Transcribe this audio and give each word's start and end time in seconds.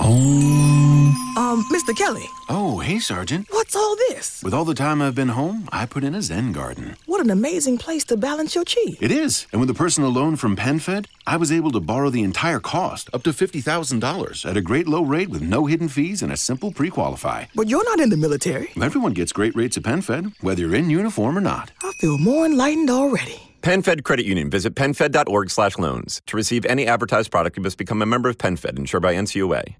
Um, 0.00 1.64
Mr. 1.72 1.94
Kelly, 1.96 2.24
Oh, 2.48 2.78
hey, 2.78 2.98
Sergeant. 2.98 3.46
what's 3.50 3.74
all 3.76 3.96
this? 3.96 4.42
With 4.44 4.54
all 4.54 4.64
the 4.64 4.74
time 4.74 5.00
I've 5.02 5.14
been 5.14 5.28
home, 5.30 5.68
I 5.72 5.86
put 5.86 6.04
in 6.04 6.14
a 6.14 6.22
Zen 6.22 6.52
garden. 6.52 6.96
What 7.06 7.20
an 7.20 7.30
amazing 7.30 7.78
place 7.78 8.04
to 8.04 8.16
balance 8.16 8.54
your 8.54 8.64
chi. 8.64 8.96
It 9.00 9.10
is. 9.10 9.46
And 9.52 9.60
with 9.60 9.70
a 9.70 9.74
personal 9.74 10.10
loan 10.10 10.36
from 10.36 10.56
PenFed, 10.56 11.06
I 11.26 11.36
was 11.36 11.50
able 11.52 11.70
to 11.72 11.80
borrow 11.80 12.10
the 12.10 12.22
entire 12.22 12.60
cost, 12.60 13.10
up 13.12 13.22
to 13.24 13.30
$50,000, 13.30 14.48
at 14.48 14.56
a 14.56 14.60
great 14.60 14.86
low 14.88 15.02
rate 15.02 15.30
with 15.30 15.42
no 15.42 15.66
hidden 15.66 15.88
fees 15.88 16.22
and 16.22 16.32
a 16.32 16.36
simple 16.36 16.72
pre 16.72 16.90
qualify. 16.90 17.44
But 17.54 17.68
you're 17.68 17.84
not 17.84 18.00
in 18.00 18.10
the 18.10 18.16
military. 18.16 18.70
Everyone 18.80 19.12
gets 19.14 19.32
great 19.32 19.54
rates 19.56 19.76
at 19.76 19.82
PenFed, 19.84 20.32
whether 20.42 20.60
you're 20.62 20.74
in 20.74 20.90
uniform 20.90 21.36
or 21.36 21.40
not. 21.42 21.70
I 21.82 21.92
feel 22.00 22.18
more 22.18 22.46
enlightened 22.46 22.90
already. 22.90 23.40
PenFed 23.62 24.04
Credit 24.04 24.24
Union. 24.26 24.48
Visit 24.50 24.74
PenFed.org 24.76 25.50
slash 25.50 25.76
loans. 25.78 26.22
To 26.26 26.36
receive 26.36 26.64
any 26.66 26.86
advertised 26.86 27.30
product, 27.30 27.56
you 27.56 27.62
must 27.62 27.78
become 27.78 28.00
a 28.02 28.06
member 28.06 28.28
of 28.28 28.38
PenFed, 28.38 28.78
insured 28.78 29.02
by 29.02 29.14
NCUA. 29.14 29.74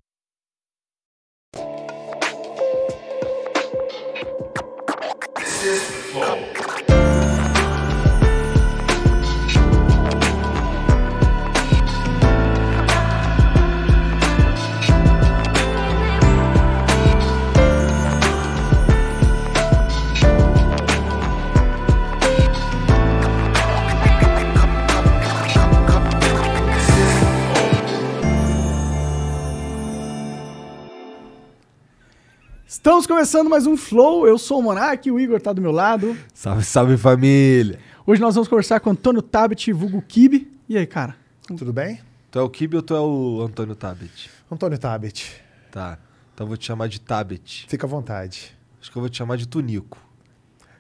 Estamos 32.79 33.09
começando 33.09 33.51
mais 33.51 33.67
um 33.67 33.77
Flow. 33.77 34.25
Eu 34.25 34.39
sou 34.39 34.61
o 34.61 34.63
Monark, 34.63 35.11
o 35.11 35.19
Igor 35.19 35.41
tá 35.41 35.53
do 35.53 35.61
meu 35.61 35.73
lado. 35.73 36.17
Salve, 36.33 36.63
salve 36.63 36.97
família! 36.97 37.81
Hoje 38.07 38.21
nós 38.21 38.37
vamos 38.37 38.47
conversar 38.47 38.79
com 38.79 38.91
o 38.91 38.93
Antônio 38.93 39.21
Tabet, 39.21 39.73
vulgo 39.73 40.01
Kibe. 40.01 40.49
E 40.69 40.79
aí, 40.79 40.87
cara? 40.87 41.17
Tudo 41.45 41.73
bem? 41.73 42.01
Tu 42.31 42.39
é 42.39 42.43
o 42.43 42.49
Kibe 42.49 42.77
ou 42.77 42.83
tu 42.83 42.95
é 42.95 43.01
o 43.01 43.43
Antônio 43.43 43.75
Tabet? 43.75 44.31
Antônio 44.49 44.79
Tabet, 44.79 45.43
Tá. 45.73 45.99
Então 46.33 46.45
eu 46.45 46.49
vou 46.49 46.57
te 46.57 46.67
chamar 46.67 46.87
de 46.87 47.01
Tabet. 47.01 47.67
fica 47.69 47.85
à 47.85 47.91
vontade. 47.91 48.57
Acho 48.81 48.93
que 48.93 48.97
eu 48.97 49.03
vou 49.03 49.09
te 49.09 49.17
chamar 49.17 49.37
de 49.37 49.49
Tunico. 49.49 49.99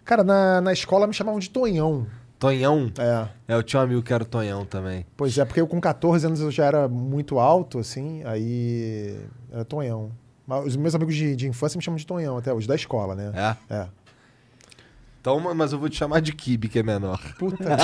Cara, 0.04 0.22
na, 0.22 0.60
na 0.60 0.72
escola 0.72 1.04
me 1.04 1.12
chamavam 1.12 1.40
de 1.40 1.50
Tonhão. 1.50 2.06
Tonhão? 2.38 2.92
É. 2.96 3.28
É, 3.48 3.56
eu 3.56 3.62
tinha 3.64 3.80
um 3.80 3.82
amigo 3.82 4.02
que 4.02 4.14
era 4.14 4.22
o 4.22 4.26
Tonhão 4.26 4.64
também. 4.64 5.04
Pois 5.16 5.36
é, 5.36 5.44
porque 5.44 5.60
eu 5.60 5.66
com 5.66 5.80
14 5.80 6.24
anos 6.28 6.40
eu 6.40 6.52
já 6.52 6.64
era 6.64 6.86
muito 6.86 7.40
alto, 7.40 7.80
assim, 7.80 8.22
aí 8.24 9.18
era 9.50 9.64
Tonhão. 9.64 10.12
Mas 10.48 10.64
os 10.64 10.76
meus 10.76 10.94
amigos 10.94 11.14
de, 11.14 11.36
de 11.36 11.46
infância 11.46 11.76
me 11.76 11.84
chamam 11.84 11.98
de 11.98 12.06
Tonhão 12.06 12.38
até 12.38 12.50
hoje, 12.50 12.66
da 12.66 12.74
escola, 12.74 13.14
né? 13.14 13.30
É? 13.70 13.74
É. 13.74 13.86
Então, 15.20 15.38
mas 15.54 15.74
eu 15.74 15.78
vou 15.78 15.90
te 15.90 15.96
chamar 15.96 16.20
de 16.22 16.32
Kibe, 16.32 16.68
que 16.68 16.78
é 16.78 16.82
menor. 16.82 17.20
Puta. 17.38 17.64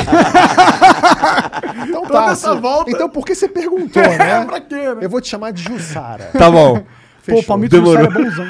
então 1.86 2.06
Toda 2.06 2.20
tá. 2.20 2.30
essa 2.30 2.54
volta. 2.54 2.90
Então 2.90 3.10
por 3.10 3.26
que 3.26 3.34
você 3.34 3.46
perguntou, 3.48 4.00
né? 4.16 4.46
pra 4.46 4.62
quê, 4.62 4.94
né? 4.94 4.98
Eu 5.02 5.10
vou 5.10 5.20
te 5.20 5.28
chamar 5.28 5.50
de 5.50 5.62
Jussara. 5.62 6.30
Tá 6.32 6.50
bom. 6.50 6.76
Pô, 6.76 6.80
o 6.80 6.86
Fechou. 7.20 7.44
Palmito 7.44 7.76
Demorou. 7.76 8.10
Jussara 8.10 8.20
é 8.20 8.24
bonzão. 8.24 8.46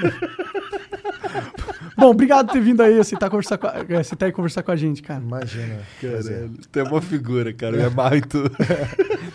Bom, 1.97 2.11
obrigado 2.11 2.47
por 2.47 2.53
ter 2.53 2.61
vindo 2.61 2.83
aí, 2.83 3.01
aceitar 3.01 3.31
conversar 3.31 3.59
com 3.59 3.67
a, 3.67 3.85
eh, 3.89 3.97
aceitar 3.97 4.29
e 4.29 4.33
conversar 4.33 4.63
com 4.63 4.71
a 4.71 4.77
gente, 4.77 5.03
cara. 5.03 5.21
Imagina. 5.21 5.79
Prazer. 6.01 6.51
Tu 6.71 6.79
é 6.79 6.83
uma 6.85 7.01
figura, 7.01 7.53
cara. 7.53 7.77
Eu 7.77 7.87
amarro 7.89 8.17
em 8.17 8.21
tu. 8.21 8.43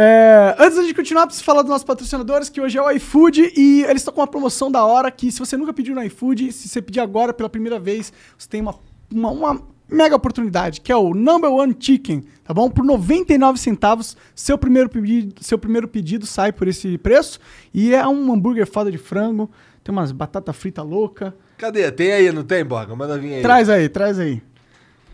É, 0.00 0.54
antes 0.60 0.76
da 0.76 0.82
gente 0.82 0.94
continuar, 0.94 1.26
preciso 1.26 1.44
falar 1.44 1.62
dos 1.62 1.70
nossos 1.70 1.84
patrocinadores, 1.84 2.48
que 2.48 2.60
hoje 2.60 2.78
é 2.78 2.80
o 2.80 2.88
iFood, 2.92 3.52
e 3.56 3.82
eles 3.82 3.96
estão 3.96 4.14
com 4.14 4.20
uma 4.20 4.28
promoção 4.28 4.70
da 4.70 4.84
hora, 4.84 5.10
que 5.10 5.32
se 5.32 5.40
você 5.40 5.56
nunca 5.56 5.72
pediu 5.72 5.92
no 5.92 6.02
iFood, 6.04 6.52
se 6.52 6.68
você 6.68 6.80
pedir 6.80 7.00
agora 7.00 7.34
pela 7.34 7.48
primeira 7.48 7.80
vez, 7.80 8.12
você 8.38 8.48
tem 8.48 8.60
uma, 8.60 8.76
uma, 9.12 9.30
uma 9.32 9.62
mega 9.90 10.14
oportunidade, 10.14 10.82
que 10.82 10.92
é 10.92 10.96
o 10.96 11.12
Number 11.12 11.50
One 11.50 11.74
Chicken, 11.76 12.22
tá 12.44 12.54
bom? 12.54 12.70
Por 12.70 12.84
99 12.84 13.58
centavos, 13.58 14.16
seu 14.36 14.56
primeiro 14.56 14.88
pedido, 14.88 15.34
seu 15.42 15.58
primeiro 15.58 15.88
pedido 15.88 16.26
sai 16.26 16.52
por 16.52 16.68
esse 16.68 16.96
preço, 16.98 17.40
e 17.74 17.92
é 17.92 18.06
um 18.06 18.32
hambúrguer 18.32 18.68
foda 18.68 18.92
de 18.92 18.98
frango, 18.98 19.50
tem 19.82 19.92
umas 19.92 20.12
batata 20.12 20.52
frita 20.52 20.80
louca. 20.80 21.34
Cadê? 21.56 21.90
Tem 21.90 22.12
aí, 22.12 22.30
não 22.30 22.44
tem, 22.44 22.64
Borga? 22.64 22.94
Manda 22.94 23.18
vir 23.18 23.34
aí. 23.34 23.42
Traz 23.42 23.68
aí, 23.68 23.88
traz 23.88 24.20
aí. 24.20 24.40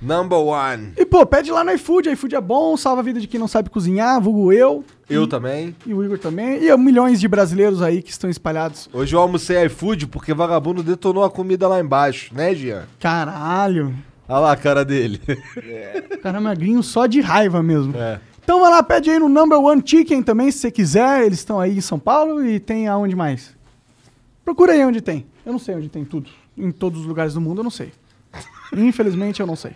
Number 0.04 0.38
one. 0.38 0.92
E 0.98 1.06
pô, 1.06 1.24
pede 1.24 1.50
lá 1.50 1.64
no 1.64 1.72
iFood, 1.72 2.10
iFood 2.10 2.34
é 2.36 2.40
bom, 2.40 2.76
salva 2.76 3.00
a 3.00 3.04
vida 3.04 3.18
de 3.18 3.26
quem 3.26 3.40
não 3.40 3.48
sabe 3.48 3.70
cozinhar, 3.70 4.20
vulgo 4.20 4.52
eu. 4.52 4.84
Eu 5.08 5.24
e, 5.24 5.26
também. 5.26 5.74
E 5.86 5.94
o 5.94 6.04
Igor 6.04 6.18
também. 6.18 6.62
E 6.62 6.76
milhões 6.76 7.18
de 7.18 7.26
brasileiros 7.26 7.80
aí 7.80 8.02
que 8.02 8.10
estão 8.10 8.28
espalhados. 8.28 8.88
Hoje 8.92 9.16
eu 9.16 9.20
almocei 9.20 9.64
iFood 9.64 10.06
porque 10.08 10.34
vagabundo 10.34 10.82
detonou 10.82 11.24
a 11.24 11.30
comida 11.30 11.66
lá 11.66 11.80
embaixo, 11.80 12.34
né, 12.34 12.54
Jean? 12.54 12.84
Caralho. 13.00 13.94
Olha 14.28 14.38
lá 14.40 14.52
a 14.52 14.56
cara 14.56 14.84
dele. 14.84 15.20
O 16.12 16.18
cara 16.20 16.36
é 16.36 16.40
magrinho 16.40 16.82
só 16.82 17.06
de 17.06 17.22
raiva 17.22 17.62
mesmo. 17.62 17.96
É. 17.96 18.20
Então 18.42 18.60
vai 18.60 18.70
lá, 18.70 18.82
pede 18.82 19.08
aí 19.08 19.18
no 19.18 19.28
Number 19.28 19.58
One 19.58 19.82
Chicken 19.82 20.22
também, 20.22 20.50
se 20.50 20.58
você 20.58 20.70
quiser. 20.70 21.24
Eles 21.24 21.38
estão 21.38 21.58
aí 21.58 21.78
em 21.78 21.80
São 21.80 21.98
Paulo 21.98 22.44
e 22.44 22.60
tem 22.60 22.88
aonde 22.88 23.16
mais? 23.16 23.54
Procura 24.44 24.72
aí 24.72 24.84
onde 24.84 25.00
tem. 25.00 25.24
Eu 25.46 25.52
não 25.52 25.58
sei 25.58 25.74
onde 25.74 25.88
tem 25.88 26.04
tudo. 26.04 26.28
Em 26.56 26.70
todos 26.70 27.00
os 27.00 27.06
lugares 27.06 27.32
do 27.32 27.40
mundo 27.40 27.60
eu 27.60 27.64
não 27.64 27.70
sei. 27.70 27.90
Infelizmente 28.76 29.40
eu 29.40 29.46
não 29.46 29.56
sei. 29.56 29.72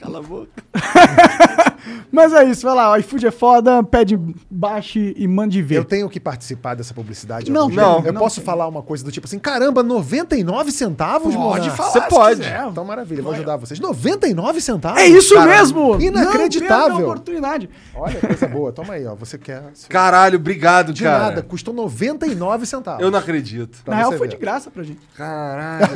Cala 0.00 0.18
a 0.18 0.22
boca. 0.22 0.50
Mas 2.10 2.32
é 2.32 2.44
isso, 2.44 2.66
vai 2.66 2.74
lá. 2.74 2.92
O 2.92 2.96
iFood 2.96 3.26
é 3.26 3.30
foda, 3.30 3.82
pede, 3.82 4.18
baixe 4.50 5.14
e 5.16 5.26
mande 5.28 5.60
ver. 5.62 5.76
Eu 5.76 5.84
tenho 5.84 6.08
que 6.08 6.18
participar 6.18 6.74
dessa 6.74 6.94
publicidade. 6.94 7.50
Não, 7.50 7.68
não? 7.68 8.02
Eu 8.04 8.12
não 8.12 8.20
posso 8.20 8.36
tem. 8.36 8.44
falar 8.44 8.66
uma 8.66 8.82
coisa 8.82 9.04
do 9.04 9.12
tipo 9.12 9.26
assim, 9.26 9.38
caramba, 9.38 9.82
99 9.82 10.72
centavos, 10.72 11.34
Pode 11.34 11.36
Monark? 11.36 11.76
falar 11.76 11.90
Você 11.90 12.00
pode. 12.02 12.40
quiser. 12.40 12.66
Então 12.68 12.84
maravilha, 12.84 13.22
vou 13.22 13.32
ajudar 13.32 13.56
vocês. 13.56 13.78
99 13.80 14.60
centavos? 14.60 15.00
É 15.00 15.06
isso 15.06 15.34
Cara, 15.34 15.46
mesmo! 15.50 16.00
Inacreditável. 16.00 16.94
Não 16.94 17.02
oportunidade. 17.02 17.68
Olha, 17.94 18.18
coisa 18.20 18.46
boa. 18.48 18.72
Toma 18.72 18.94
aí, 18.94 19.06
ó. 19.06 19.14
Você 19.14 19.36
quer... 19.38 19.62
Caralho, 19.88 20.38
obrigado, 20.38 20.92
De 20.92 21.02
cara. 21.04 21.18
nada, 21.24 21.42
custou 21.42 21.74
99 21.74 22.66
centavos. 22.66 23.02
Eu 23.02 23.10
não 23.10 23.18
acredito. 23.18 23.78
Pra 23.84 23.94
Na 23.94 24.00
real 24.00 24.12
foi 24.12 24.26
ver. 24.28 24.34
de 24.34 24.36
graça 24.40 24.70
pra 24.70 24.82
gente. 24.82 25.00
Caralho. 25.16 25.86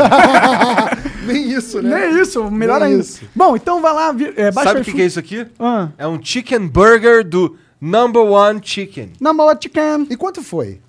Nem 1.27 1.51
isso, 1.53 1.81
né? 1.83 2.09
Nem 2.11 2.21
isso, 2.21 2.51
melhor 2.51 2.81
Nem 2.81 2.91
ainda. 2.91 3.01
isso. 3.03 3.25
Bom, 3.35 3.57
então 3.57 3.81
vai 3.81 3.88
lá, 3.93 4.13
vi- 4.13 4.33
é, 4.37 4.51
baixa 4.51 4.71
Sabe 4.71 4.81
o 4.81 4.85
que, 4.85 4.93
que 4.93 5.03
é 5.03 5.07
isso 5.07 5.19
aqui? 5.19 5.47
Ah, 5.59 5.89
É 5.99 6.07
um 6.07 6.23
chicken 6.23 6.67
burger 6.67 7.27
do 7.27 7.57
Number 7.81 8.23
One 8.23 8.61
Chicken. 8.63 9.13
na 9.21 9.33
mala 9.33 9.57
chicken. 9.61 10.07
E 10.11 10.17
quanto 10.17 10.43
foi? 10.43 10.81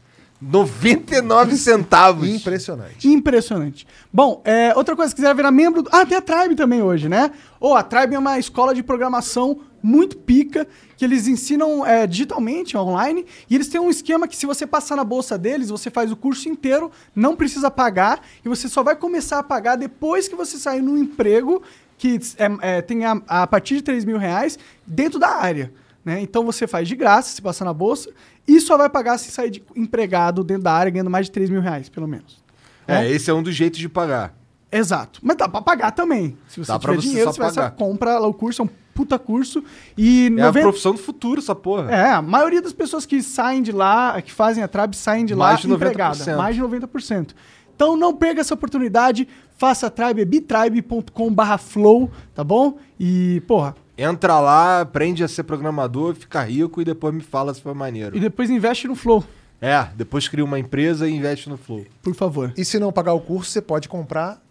99 0.42 1.56
centavos. 1.58 2.28
Impressionante. 2.28 3.08
Impressionante. 3.08 3.88
Bom, 4.12 4.42
é, 4.46 4.74
outra 4.76 4.96
coisa, 4.96 5.10
se 5.10 5.16
quiser 5.16 5.36
virar 5.36 5.52
membro... 5.52 5.82
do- 5.84 5.90
Ah, 5.92 6.06
tem 6.06 6.18
a 6.18 6.22
Tribe 6.22 6.56
também 6.56 6.82
hoje, 6.82 7.10
né? 7.10 7.32
Ô, 7.60 7.76
a 7.76 7.84
Tribe 7.84 8.16
é 8.16 8.20
uma 8.20 8.40
escola 8.40 8.74
de 8.74 8.82
programação 8.82 9.60
muito 9.82 10.18
pica, 10.18 10.68
que 10.98 11.06
eles 11.06 11.28
ensinam 11.28 11.86
é, 11.86 12.06
digitalmente, 12.08 12.76
online, 12.78 13.26
e 13.50 13.56
eles 13.56 13.70
têm 13.70 13.80
um 13.80 13.90
esquema 13.90 14.28
que 14.28 14.36
se 14.36 14.46
você 14.46 14.66
passar 14.68 14.96
na 14.98 15.04
bolsa 15.06 15.38
deles, 15.38 15.70
você 15.70 15.90
faz 15.90 16.12
o 16.12 16.16
curso 16.18 16.50
inteiro, 16.50 16.92
não 17.16 17.34
precisa 17.36 17.72
pagar, 17.72 18.22
e 18.44 18.50
você 18.50 18.68
só 18.68 18.84
vai 18.84 18.96
começar 18.96 19.40
a 19.40 19.44
pagar 19.44 19.78
depois 19.78 20.28
que 20.28 20.36
você 20.36 20.58
sair 20.58 20.82
no 20.82 20.98
emprego, 20.98 21.62
que 22.00 22.18
é, 22.38 22.78
é, 22.78 22.82
tem 22.82 23.06
a, 23.06 23.22
a 23.28 23.46
partir 23.46 23.76
de 23.76 23.84
3 23.84 24.06
mil 24.06 24.18
reais, 24.18 24.58
dentro 24.88 25.20
da 25.20 25.28
área. 25.36 25.72
Né? 26.04 26.22
Então 26.22 26.44
você 26.46 26.66
faz 26.66 26.88
de 26.88 26.96
graça, 26.96 27.30
se 27.36 27.42
passar 27.42 27.66
na 27.66 27.74
bolsa, 27.74 28.10
e 28.48 28.60
só 28.62 28.78
vai 28.78 28.90
pagar 28.90 29.18
se 29.20 29.30
sair 29.30 29.52
de 29.52 29.62
empregado 29.76 30.44
dentro 30.44 30.64
da 30.64 30.72
área, 30.74 30.90
ganhando 30.90 31.10
mais 31.12 31.28
de 31.28 31.32
3 31.34 31.50
mil 31.52 31.62
reais, 31.62 31.90
pelo 31.90 32.08
menos. 32.08 32.42
É, 32.88 33.08
esse 33.12 33.30
é 33.30 33.34
um 33.34 33.44
dos 33.44 33.54
jeitos 33.54 33.80
de 33.80 33.88
pagar. 33.88 34.34
Exato. 34.72 35.20
Mas 35.22 35.36
dá 35.36 35.48
pra 35.48 35.62
pagar 35.62 35.92
também. 35.92 36.38
Se 36.48 36.64
você 36.64 36.72
Dá 36.72 36.80
tiver 36.80 36.96
você 36.96 37.02
dinheiro, 37.08 37.34
só 37.34 37.44
você 37.50 37.56
pagar. 37.60 37.72
compra 37.72 38.18
lá 38.18 38.28
o 38.28 38.34
curso, 38.34 38.62
é 38.62 38.66
um 38.66 38.70
puta 38.94 39.20
curso. 39.20 39.64
E 39.98 40.28
É 40.28 40.30
90... 40.30 40.60
a 40.60 40.62
profissão 40.62 40.92
do 40.94 40.98
futuro, 41.00 41.40
essa 41.42 41.54
porra. 41.56 41.92
É, 41.92 42.12
a 42.12 42.22
maioria 42.22 42.62
das 42.62 42.72
pessoas 42.74 43.06
que 43.06 43.22
saem 43.22 43.62
de 43.62 43.72
lá, 43.72 44.22
que 44.22 44.32
fazem 44.32 44.64
a 44.64 44.68
Trab, 44.68 44.96
saem 44.96 45.26
de 45.26 45.36
lá 45.36 45.48
Mais 45.50 45.60
de 45.62 45.68
90%. 45.68 45.76
empregada. 45.76 46.38
Mais 46.38 46.56
de 46.56 46.62
90%. 46.62 47.30
Então 47.76 47.96
não 47.98 48.14
perca 48.16 48.42
essa 48.42 48.54
oportunidade, 48.54 49.28
faça 49.60 49.88
a 49.88 49.90
Tribe, 49.90 50.22
é 50.22 50.26
bitribe.com 50.26 51.32
barra 51.34 51.58
flow, 51.58 52.10
tá 52.34 52.44
bom? 52.44 52.78
E, 53.00 53.42
porra, 53.46 53.76
Entra 53.98 54.40
lá, 54.40 54.80
aprende 54.80 55.26
a 55.26 55.28
ser 55.28 55.44
programador, 55.44 56.16
fica 56.16 56.42
rico 56.42 56.80
e 56.82 56.86
depois 56.86 57.14
me 57.14 57.20
fala 57.22 57.54
se 57.54 57.62
foi 57.62 57.74
maneiro. 57.74 58.16
e 58.16 58.20
depois 58.22 58.50
investe 58.50 58.88
no 58.88 58.96
flow, 58.96 59.22
É, 59.62 59.90
depois 59.98 60.26
cria 60.30 60.46
uma 60.46 60.58
empresa 60.58 61.06
e 61.10 61.14
investe 61.14 61.50
no 61.50 61.58
Flow. 61.58 61.86
por 62.02 62.16
favor. 62.16 62.54
E 62.56 62.64
se 62.64 62.80
não 62.80 62.94
pagar 62.94 63.12
o 63.14 63.20
curso, 63.20 63.52
você 63.52 63.62
pode 63.62 63.90
comprar 63.90 64.42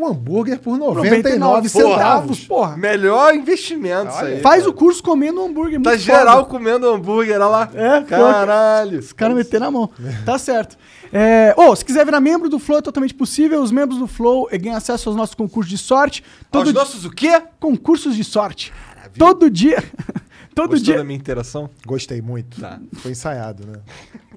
um 0.00 0.06
hambúrguer 0.08 0.58
por 0.58 0.78
99 0.78 1.10
99 1.10 1.68
centavos. 1.68 2.40
porra. 2.44 2.76
Melhor 2.76 3.34
investimento 3.34 4.10
isso 4.12 4.24
aí. 4.24 4.40
Faz 4.40 4.66
o 4.66 4.72
curso 4.72 5.02
comendo 5.02 5.42
hambúrguer, 5.42 5.80
Tá 5.82 5.96
geral 5.96 6.38
foda. 6.38 6.48
comendo 6.48 6.88
hambúrguer, 6.88 7.36
olha 7.36 7.46
lá. 7.46 7.70
É, 7.74 8.00
Caralho. 8.02 8.98
Os 8.98 9.12
caras 9.12 9.36
meteram 9.36 9.66
na 9.66 9.70
mão. 9.70 9.90
Tá 10.24 10.38
certo. 10.38 10.76
É, 11.12 11.54
ô, 11.56 11.74
se 11.74 11.84
quiser 11.84 12.04
virar 12.04 12.20
membro 12.20 12.48
do 12.48 12.58
Flow, 12.58 12.78
é 12.78 12.82
totalmente 12.82 13.14
possível. 13.14 13.60
Os 13.62 13.72
membros 13.72 13.98
do 13.98 14.06
Flow 14.06 14.48
eh, 14.50 14.58
ganham 14.58 14.76
acesso 14.76 15.08
aos 15.08 15.16
nossos 15.16 15.34
concursos 15.34 15.68
de 15.70 15.76
sorte. 15.78 16.22
Todo 16.50 16.60
Aos 16.62 16.68
di- 16.68 16.74
nossos 16.74 17.04
o 17.04 17.10
quê? 17.10 17.42
Concursos 17.58 18.14
de 18.16 18.22
sorte. 18.24 18.72
Todo 19.18 19.50
dia. 19.50 19.82
Todo 20.54 20.70
Gostou 20.70 20.84
dia. 20.84 20.96
da 20.98 21.04
minha 21.04 21.16
interação? 21.18 21.68
Gostei 21.86 22.20
muito. 22.22 22.60
Tá. 22.60 22.78
Foi 22.94 23.10
ensaiado, 23.12 23.66
né? 23.66 23.78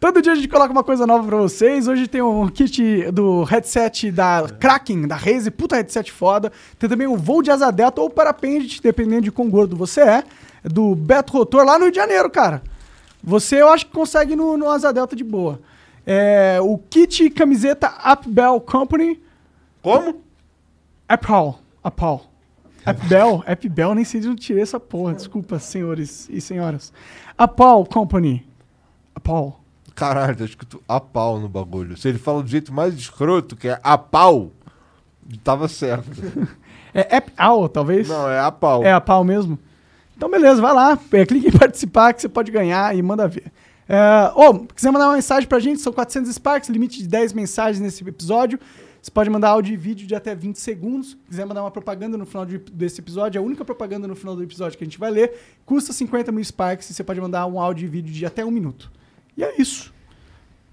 Todo 0.00 0.20
dia 0.20 0.32
a 0.32 0.34
gente 0.34 0.48
coloca 0.48 0.72
uma 0.72 0.84
coisa 0.84 1.06
nova 1.06 1.26
pra 1.26 1.36
vocês. 1.36 1.88
Hoje 1.88 2.06
tem 2.06 2.20
um 2.20 2.48
kit 2.48 3.10
do 3.10 3.42
headset 3.44 4.10
da 4.10 4.46
Kraken, 4.60 5.06
da 5.08 5.16
Razer, 5.16 5.52
puta 5.52 5.76
headset 5.76 6.12
foda. 6.12 6.52
Tem 6.78 6.88
também 6.88 7.06
o 7.06 7.16
voo 7.16 7.42
de 7.42 7.50
asa 7.50 7.70
delta 7.70 8.00
ou 8.00 8.10
parapente, 8.10 8.82
dependendo 8.82 9.22
de 9.22 9.32
quão 9.32 9.48
gordo 9.48 9.76
você 9.76 10.00
é. 10.00 10.24
Do 10.62 10.94
Beto 10.94 11.32
Rotor, 11.32 11.64
lá 11.64 11.78
no 11.78 11.84
Rio 11.84 11.92
de 11.92 11.96
Janeiro, 11.96 12.30
cara. 12.30 12.62
Você 13.22 13.62
eu 13.62 13.68
acho 13.68 13.86
que 13.86 13.92
consegue 13.92 14.36
no, 14.36 14.56
no 14.56 14.68
asa 14.68 14.92
delta 14.92 15.16
de 15.16 15.24
boa. 15.24 15.60
É, 16.06 16.58
o 16.60 16.76
kit 16.76 17.30
camiseta 17.30 17.92
Upbell 18.12 18.60
Company. 18.60 19.22
Como? 19.80 20.22
Apple. 21.08 21.54
Apple. 21.82 22.20
Appbell, 22.84 23.42
Appbell, 23.46 23.94
nem 23.96 24.04
sei 24.04 24.20
de 24.20 24.28
onde 24.28 24.42
tirei 24.42 24.62
essa 24.62 24.78
porra. 24.78 25.14
Desculpa, 25.14 25.58
senhores 25.58 26.28
e 26.30 26.40
senhoras. 26.40 26.92
Apple 27.36 27.86
Company. 27.90 28.46
Apple. 29.24 29.52
Caralho, 29.94 30.36
tá 30.36 30.44
escrito 30.44 30.82
a 30.88 31.00
pau 31.00 31.38
no 31.38 31.48
bagulho. 31.48 31.96
Se 31.96 32.08
ele 32.08 32.18
fala 32.18 32.42
do 32.42 32.48
jeito 32.48 32.72
mais 32.72 32.94
escroto, 32.94 33.54
que 33.56 33.68
é 33.68 33.78
a 33.82 33.96
pau, 33.96 34.50
tava 35.42 35.68
certo. 35.68 36.10
É 36.96 37.16
Apple, 37.16 37.68
talvez? 37.72 38.06
Não, 38.08 38.30
é 38.30 38.38
a 38.38 38.52
pau. 38.52 38.84
É 38.84 38.92
a 38.92 39.00
pau 39.00 39.24
mesmo? 39.24 39.58
Então, 40.16 40.30
beleza, 40.30 40.62
vai 40.62 40.72
lá, 40.72 40.96
é, 41.12 41.26
clique 41.26 41.48
em 41.48 41.50
participar 41.50 42.12
que 42.14 42.20
você 42.22 42.28
pode 42.28 42.52
ganhar 42.52 42.96
e 42.96 43.02
manda 43.02 43.26
ver. 43.26 43.50
É, 43.88 44.30
ô, 44.36 44.60
quiser 44.60 44.92
mandar 44.92 45.08
uma 45.08 45.14
mensagem 45.16 45.48
pra 45.48 45.58
gente, 45.58 45.80
são 45.80 45.92
400 45.92 46.32
Sparks, 46.32 46.70
limite 46.70 47.02
de 47.02 47.08
10 47.08 47.32
mensagens 47.32 47.80
nesse 47.80 48.06
episódio. 48.08 48.60
Você 49.02 49.10
pode 49.10 49.28
mandar 49.28 49.48
áudio 49.48 49.74
e 49.74 49.76
vídeo 49.76 50.06
de 50.06 50.14
até 50.14 50.36
20 50.36 50.54
segundos. 50.60 51.16
Quiser 51.28 51.44
mandar 51.44 51.62
uma 51.64 51.70
propaganda 51.72 52.16
no 52.16 52.24
final 52.24 52.46
de- 52.46 52.58
desse 52.58 53.00
episódio, 53.00 53.40
é 53.40 53.42
a 53.42 53.44
única 53.44 53.64
propaganda 53.64 54.06
no 54.06 54.14
final 54.14 54.36
do 54.36 54.44
episódio 54.44 54.78
que 54.78 54.84
a 54.84 54.86
gente 54.86 54.98
vai 55.00 55.10
ler. 55.10 55.32
Custa 55.66 55.92
50 55.92 56.30
mil 56.30 56.44
Sparks 56.44 56.88
e 56.90 56.94
você 56.94 57.02
pode 57.02 57.20
mandar 57.20 57.44
um 57.46 57.58
áudio 57.60 57.86
e 57.86 57.88
vídeo 57.88 58.12
de 58.14 58.24
até 58.24 58.44
um 58.44 58.52
minuto. 58.52 58.88
E 59.36 59.42
é 59.44 59.60
isso. 59.60 59.92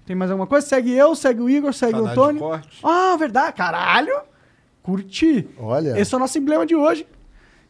Tem 0.04 0.16
mais 0.16 0.30
alguma 0.30 0.46
coisa? 0.46 0.66
Segue 0.66 0.92
eu, 0.92 1.14
segue 1.14 1.40
o 1.40 1.48
Igor, 1.48 1.72
segue 1.72 1.94
o 1.94 2.04
Canal 2.04 2.12
Antônio. 2.12 2.62
Ah, 2.82 3.16
verdade. 3.16 3.56
Caralho! 3.56 4.20
Curti. 4.82 5.48
Olha. 5.58 5.98
Esse 5.98 6.12
é 6.12 6.16
o 6.16 6.20
nosso 6.20 6.36
emblema 6.38 6.66
de 6.66 6.74
hoje. 6.74 7.06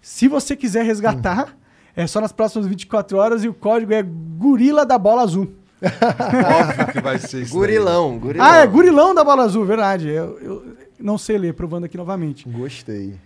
Se 0.01 0.29
você 0.29 0.57
quiser 0.57 0.85
resgatar, 0.85 1.57
é 1.95 2.07
só 2.07 2.21
nas 2.21 2.33
próximas 2.33 2.67
24 2.67 3.19
horas 3.19 3.45
e 3.45 3.49
o 3.49 3.55
código 3.55 3.93
é 3.93 4.03
Gorila 4.03 4.85
da 4.87 4.99
Bola 4.99 5.23
Azul. 5.23 5.53
Óbvio 5.83 6.93
que 6.93 7.01
vai 7.01 7.19
ser 7.19 7.43
isso. 7.43 7.53
Gurilão, 7.53 8.19
gurilão. 8.19 8.47
Ah, 8.47 8.59
é 8.59 8.67
Gurilão 8.67 9.15
da 9.15 9.23
Bola 9.23 9.45
Azul, 9.45 9.65
verdade. 9.65 10.09
Eu, 10.09 10.39
eu 10.41 10.77
não 10.99 11.19
sei 11.19 11.37
ler, 11.37 11.55
provando 11.55 11.85
aqui 11.85 11.97
novamente. 11.97 12.49
Gostei. 12.49 13.19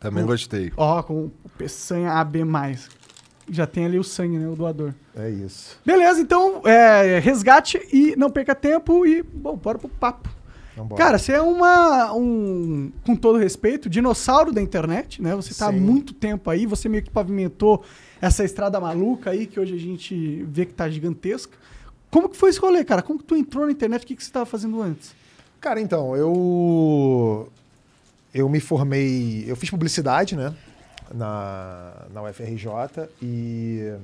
Também 0.00 0.24
gostei. 0.26 0.72
Ó, 0.76 1.02
com 1.02 1.30
o 1.44 1.48
Peçanha 1.56 2.12
AB+. 2.12 2.44
Já 3.50 3.66
tem 3.66 3.84
ali 3.86 3.98
o 3.98 4.04
sangue, 4.04 4.38
né? 4.38 4.48
O 4.48 4.56
doador. 4.56 4.94
É 5.16 5.28
isso. 5.28 5.78
Beleza, 5.84 6.20
então, 6.20 6.62
é, 6.64 7.18
resgate 7.18 7.80
e 7.92 8.16
não 8.16 8.30
perca 8.30 8.54
tempo 8.54 9.06
e, 9.06 9.22
bom, 9.22 9.56
bora 9.56 9.78
pro 9.78 9.88
papo. 9.88 10.28
Vambora. 10.76 11.02
Cara, 11.02 11.18
você 11.18 11.32
é 11.32 11.40
uma, 11.40 12.12
um, 12.14 12.90
com 13.06 13.14
todo 13.14 13.38
respeito, 13.38 13.88
dinossauro 13.88 14.52
da 14.52 14.60
internet, 14.60 15.22
né? 15.22 15.34
Você 15.36 15.54
tá 15.54 15.68
há 15.68 15.72
Sim. 15.72 15.78
muito 15.78 16.12
tempo 16.12 16.50
aí, 16.50 16.66
você 16.66 16.88
meio 16.88 17.02
que 17.02 17.10
pavimentou 17.10 17.84
essa 18.20 18.44
estrada 18.44 18.80
maluca 18.80 19.30
aí, 19.30 19.46
que 19.46 19.60
hoje 19.60 19.74
a 19.74 19.78
gente 19.78 20.42
vê 20.48 20.66
que 20.66 20.74
tá 20.74 20.88
gigantesca. 20.88 21.56
Como 22.10 22.28
que 22.28 22.36
foi 22.36 22.50
esse 22.50 22.58
rolê, 22.58 22.84
cara? 22.84 23.02
Como 23.02 23.18
que 23.18 23.24
tu 23.24 23.36
entrou 23.36 23.66
na 23.66 23.72
internet? 23.72 24.02
O 24.02 24.06
que, 24.06 24.16
que 24.16 24.24
você 24.24 24.32
tava 24.32 24.46
fazendo 24.46 24.80
antes? 24.80 25.14
Cara, 25.60 25.80
então, 25.80 26.16
eu. 26.16 27.48
Eu 28.32 28.48
me 28.48 28.60
formei. 28.60 29.44
Eu 29.46 29.56
fiz 29.56 29.70
publicidade, 29.70 30.36
né? 30.36 30.54
Na, 31.14 32.06
na 32.12 32.22
UFRJ. 32.22 33.08
E 33.22 33.94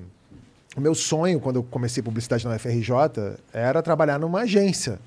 o 0.76 0.80
meu 0.80 0.94
sonho, 0.94 1.40
quando 1.40 1.56
eu 1.56 1.62
comecei 1.64 2.02
publicidade 2.02 2.46
na 2.46 2.54
UFRJ, 2.54 3.36
era 3.52 3.82
trabalhar 3.82 4.18
numa 4.18 4.42
agência. 4.42 4.98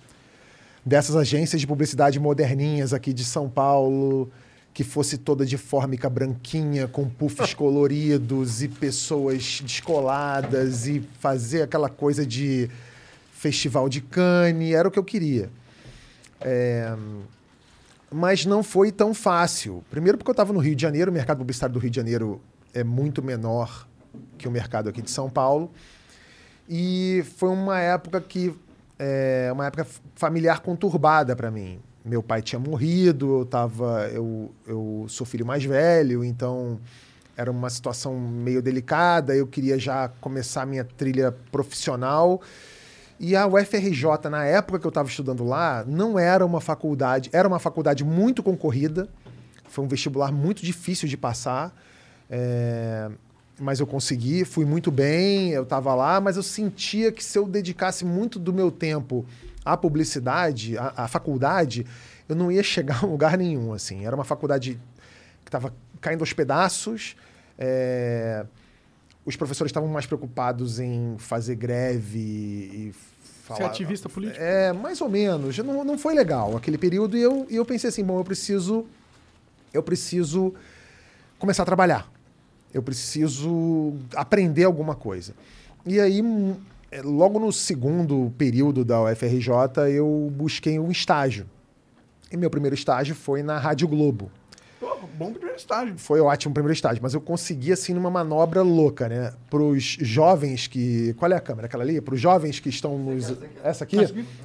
Dessas 0.85 1.15
agências 1.15 1.61
de 1.61 1.65
publicidade 1.65 2.19
moderninhas 2.19 2.93
aqui 2.93 3.13
de 3.13 3.23
São 3.23 3.49
Paulo, 3.49 4.29
que 4.73 4.83
fosse 4.83 5.17
toda 5.17 5.45
de 5.45 5.57
fórmica 5.57 6.09
branquinha, 6.09 6.87
com 6.87 7.07
puffs 7.07 7.53
coloridos 7.55 8.61
e 8.61 8.67
pessoas 8.67 9.61
descoladas, 9.63 10.85
e 10.87 10.99
fazer 11.19 11.61
aquela 11.61 11.87
coisa 11.87 12.25
de 12.25 12.69
festival 13.31 13.87
de 13.87 14.01
Cannes. 14.01 14.73
Era 14.73 14.87
o 14.87 14.91
que 14.91 14.99
eu 14.99 15.03
queria. 15.03 15.49
É, 16.41 16.93
mas 18.13 18.45
não 18.45 18.61
foi 18.61 18.91
tão 18.91 19.13
fácil. 19.13 19.83
Primeiro 19.89 20.17
porque 20.17 20.29
eu 20.29 20.33
estava 20.33 20.53
no 20.53 20.59
Rio 20.59 20.75
de 20.75 20.81
Janeiro, 20.81 21.09
o 21.09 21.13
mercado 21.13 21.39
publicitário 21.39 21.73
do 21.73 21.79
Rio 21.79 21.89
de 21.89 21.95
Janeiro 21.95 22.41
é 22.73 22.83
muito 22.83 23.23
menor 23.23 23.87
que 24.37 24.47
o 24.47 24.51
mercado 24.51 24.89
aqui 24.89 25.01
de 25.01 25.11
São 25.11 25.29
Paulo. 25.29 25.71
E 26.69 27.23
foi 27.37 27.49
uma 27.49 27.79
época 27.79 28.21
que 28.21 28.55
é, 28.97 29.49
uma 29.51 29.65
época 29.65 29.85
familiar 30.15 30.59
conturbada 30.61 31.35
para 31.35 31.51
mim. 31.51 31.79
Meu 32.05 32.21
pai 32.21 32.41
tinha 32.41 32.59
morrido, 32.59 33.39
eu 33.39 33.45
tava, 33.45 34.09
eu, 34.11 34.51
eu 34.67 35.05
sou 35.07 35.25
filho 35.25 35.45
mais 35.45 35.63
velho, 35.63 36.23
então 36.23 36.79
era 37.35 37.49
uma 37.49 37.69
situação 37.69 38.19
meio 38.19 38.61
delicada. 38.61 39.35
Eu 39.35 39.47
queria 39.47 39.79
já 39.79 40.09
começar 40.21 40.65
minha 40.65 40.83
trilha 40.83 41.31
profissional. 41.51 42.41
E 43.25 43.37
a 43.37 43.47
UFRJ, 43.47 44.29
na 44.29 44.43
época 44.43 44.77
que 44.77 44.85
eu 44.85 44.89
estava 44.89 45.07
estudando 45.07 45.45
lá, 45.45 45.85
não 45.87 46.19
era 46.19 46.45
uma 46.45 46.59
faculdade, 46.59 47.29
era 47.31 47.47
uma 47.47 47.57
faculdade 47.57 48.03
muito 48.03 48.43
concorrida, 48.43 49.07
foi 49.63 49.85
um 49.85 49.87
vestibular 49.87 50.29
muito 50.29 50.61
difícil 50.61 51.07
de 51.07 51.15
passar, 51.15 51.73
é, 52.29 53.09
mas 53.57 53.79
eu 53.79 53.87
consegui, 53.87 54.43
fui 54.43 54.65
muito 54.65 54.91
bem, 54.91 55.51
eu 55.51 55.63
estava 55.63 55.95
lá, 55.95 56.19
mas 56.19 56.35
eu 56.35 56.43
sentia 56.43 57.13
que 57.13 57.23
se 57.23 57.37
eu 57.37 57.47
dedicasse 57.47 58.03
muito 58.03 58.37
do 58.37 58.51
meu 58.51 58.69
tempo 58.69 59.25
à 59.63 59.77
publicidade, 59.77 60.77
à, 60.77 60.93
à 60.97 61.07
faculdade, 61.07 61.87
eu 62.27 62.35
não 62.35 62.51
ia 62.51 62.61
chegar 62.61 63.05
a 63.05 63.07
lugar 63.07 63.37
nenhum, 63.37 63.71
assim. 63.71 64.05
Era 64.05 64.17
uma 64.17 64.25
faculdade 64.25 64.77
que 65.45 65.47
estava 65.47 65.73
caindo 66.01 66.23
aos 66.23 66.33
pedaços, 66.33 67.15
é, 67.57 68.45
os 69.25 69.37
professores 69.37 69.69
estavam 69.69 69.87
mais 69.87 70.05
preocupados 70.05 70.77
em 70.81 71.15
fazer 71.17 71.55
greve 71.55 72.19
e 72.19 72.93
falar... 73.43 73.57
Você 73.57 73.63
é 73.63 73.65
ativista 73.67 74.09
político? 74.09 74.41
É, 74.41 74.71
mais 74.73 75.01
ou 75.01 75.09
menos. 75.09 75.57
Não, 75.59 75.83
não 75.83 75.97
foi 75.97 76.13
legal 76.13 76.55
aquele 76.55 76.77
período 76.77 77.17
e 77.17 77.21
eu, 77.21 77.45
e 77.49 77.55
eu 77.55 77.65
pensei 77.65 77.89
assim, 77.89 78.03
bom, 78.03 78.17
eu 78.19 78.23
preciso, 78.23 78.85
eu 79.73 79.83
preciso 79.83 80.53
começar 81.37 81.63
a 81.63 81.65
trabalhar. 81.65 82.11
Eu 82.73 82.81
preciso 82.81 83.93
aprender 84.15 84.63
alguma 84.63 84.95
coisa. 84.95 85.33
E 85.85 85.99
aí, 85.99 86.21
hum, 86.21 86.55
é, 86.89 87.01
logo 87.01 87.39
no 87.39 87.51
segundo 87.51 88.33
período 88.37 88.83
da 88.83 89.03
UFRJ, 89.03 89.91
eu 89.91 90.31
busquei 90.35 90.79
um 90.79 90.89
estágio. 90.89 91.45
E 92.31 92.37
meu 92.37 92.49
primeiro 92.49 92.73
estágio 92.73 93.13
foi 93.13 93.43
na 93.43 93.59
Rádio 93.59 93.87
Globo 93.87 94.31
Pô, 94.83 94.97
bom 95.17 95.31
primeiro 95.31 95.55
estágio. 95.55 95.97
foi 95.97 96.19
ótimo 96.19 96.51
o 96.51 96.53
primeiro 96.53 96.73
estágio, 96.73 97.01
mas 97.01 97.13
eu 97.13 97.21
consegui, 97.21 97.71
assim, 97.71 97.93
numa 97.93 98.09
manobra 98.09 98.61
louca, 98.61 99.07
né? 99.07 99.31
Para 99.49 99.63
os 99.63 99.81
jovens 99.81 100.67
que. 100.67 101.13
Qual 101.13 101.31
é 101.31 101.35
a 101.35 101.39
câmera? 101.39 101.67
Aquela 101.67 101.85
ali? 101.85 102.01
Para 102.01 102.13
os 102.15 102.19
jovens 102.19 102.59
que 102.59 102.67
estão 102.67 102.97
nos. 102.97 103.33
Essa 103.63 103.85
aqui? 103.85 103.97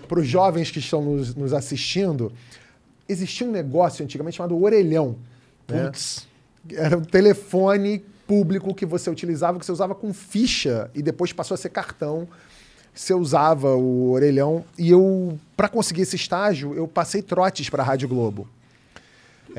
Para 0.07 0.21
os 0.21 0.29
jovens 0.29 0.71
que 0.71 0.79
estão 0.79 1.03
nos, 1.03 1.35
nos 1.35 1.53
assistindo, 1.53 2.33
existia 3.09 3.49
um 3.49 3.51
negócio 3.51 4.05
antigamente 4.05 4.37
chamado 4.37 4.57
orelhão. 4.63 5.17
Né? 5.67 5.91
Era 6.73 6.97
um 6.97 7.03
telefone 7.03 8.05
público 8.25 8.73
que 8.73 8.87
você 8.87 9.11
utilizava, 9.11 9.59
que 9.59 9.67
você 9.67 9.73
usava 9.73 9.95
com 9.95 10.15
ficha 10.15 10.89
e 10.95 11.03
depois 11.03 11.33
passou 11.33 11.57
a 11.57 11.59
ser 11.59 11.71
cartão. 11.71 12.29
Você 12.95 13.13
usava 13.13 13.75
o 13.75 14.13
orelhão. 14.13 14.65
E 14.79 14.89
eu, 14.89 15.37
para 15.57 15.69
conseguir 15.69 16.03
esse 16.03 16.15
estágio, 16.15 16.75
eu 16.75 16.87
passei 16.87 17.23
trotes 17.23 17.69
para 17.69 17.83
a 17.83 17.87
Rádio 17.87 18.09
Globo 18.09 18.49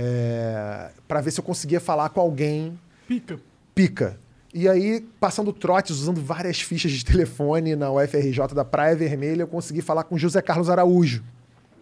é, 0.02 0.92
para 1.06 1.20
ver 1.20 1.32
se 1.32 1.42
eu 1.42 1.44
conseguia 1.44 1.82
falar 1.82 2.08
com 2.10 2.22
alguém 2.22 2.80
Pica. 3.06 3.38
pica. 3.76 4.20
E 4.54 4.68
aí, 4.68 5.06
passando 5.20 5.52
trotes, 5.52 6.00
usando 6.00 6.22
várias 6.22 6.62
fichas 6.62 6.94
de 6.94 7.04
telefone 7.04 7.76
na 7.76 7.92
UFRJ 7.92 8.48
da 8.56 8.64
Praia 8.64 8.96
Vermelha, 8.96 9.42
eu 9.42 9.48
consegui 9.48 9.82
falar 9.82 10.06
com 10.06 10.18
José 10.18 10.42
Carlos 10.42 10.70
Araújo, 10.70 11.22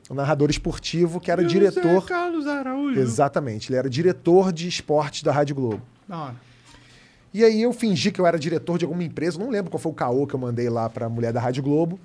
o 0.10 0.16
narrador 0.16 0.50
esportivo, 0.50 1.20
que 1.20 1.30
era 1.30 1.44
diretor. 1.44 2.06
Carlos 2.06 2.48
Araújo. 2.48 3.00
Exatamente, 3.00 3.70
ele 3.70 3.78
era 3.78 3.90
diretor 3.90 4.52
de 4.52 4.68
esportes 4.68 5.22
da 5.22 5.32
Rádio 5.32 5.56
Globo. 5.56 5.82
Da 6.08 6.18
hora. 6.18 6.36
E 7.32 7.44
aí 7.44 7.62
eu 7.62 7.72
fingi 7.72 8.12
que 8.12 8.20
eu 8.20 8.26
era 8.26 8.40
diretor 8.40 8.80
de 8.80 8.86
alguma 8.86 9.04
empresa, 9.04 9.38
não 9.38 9.52
lembro 9.52 9.70
qual 9.70 9.80
foi 9.80 9.92
o 9.92 9.96
caô 9.96 10.26
que 10.26 10.34
eu 10.34 10.40
mandei 10.40 10.70
lá 10.70 10.90
para 10.90 11.06
a 11.06 11.10
mulher 11.10 11.32
da 11.32 11.40
Rádio 11.40 11.62
Globo. 11.62 12.00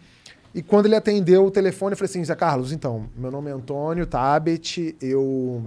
E 0.54 0.62
quando 0.62 0.86
ele 0.86 0.94
atendeu 0.94 1.46
o 1.46 1.50
telefone, 1.50 1.94
eu 1.94 1.96
falei 1.96 2.10
assim, 2.10 2.22
Zé 2.22 2.34
Carlos, 2.34 2.70
então, 2.70 3.08
meu 3.16 3.30
nome 3.30 3.50
é 3.50 3.54
Antônio 3.54 4.04
Tabet, 4.04 4.94
eu 5.00 5.64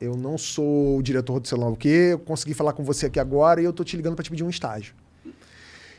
eu 0.00 0.16
não 0.16 0.38
sou 0.38 0.96
o 0.98 1.02
diretor 1.02 1.38
do 1.40 1.46
sei 1.48 1.58
lá 1.58 1.68
o 1.68 1.76
quê, 1.76 2.10
eu 2.12 2.18
consegui 2.18 2.54
falar 2.54 2.72
com 2.72 2.82
você 2.82 3.06
aqui 3.06 3.20
agora 3.20 3.60
e 3.60 3.64
eu 3.64 3.72
tô 3.72 3.84
te 3.84 3.96
ligando 3.96 4.14
para 4.14 4.22
te 4.24 4.30
pedir 4.30 4.42
um 4.44 4.50
estágio. 4.50 4.94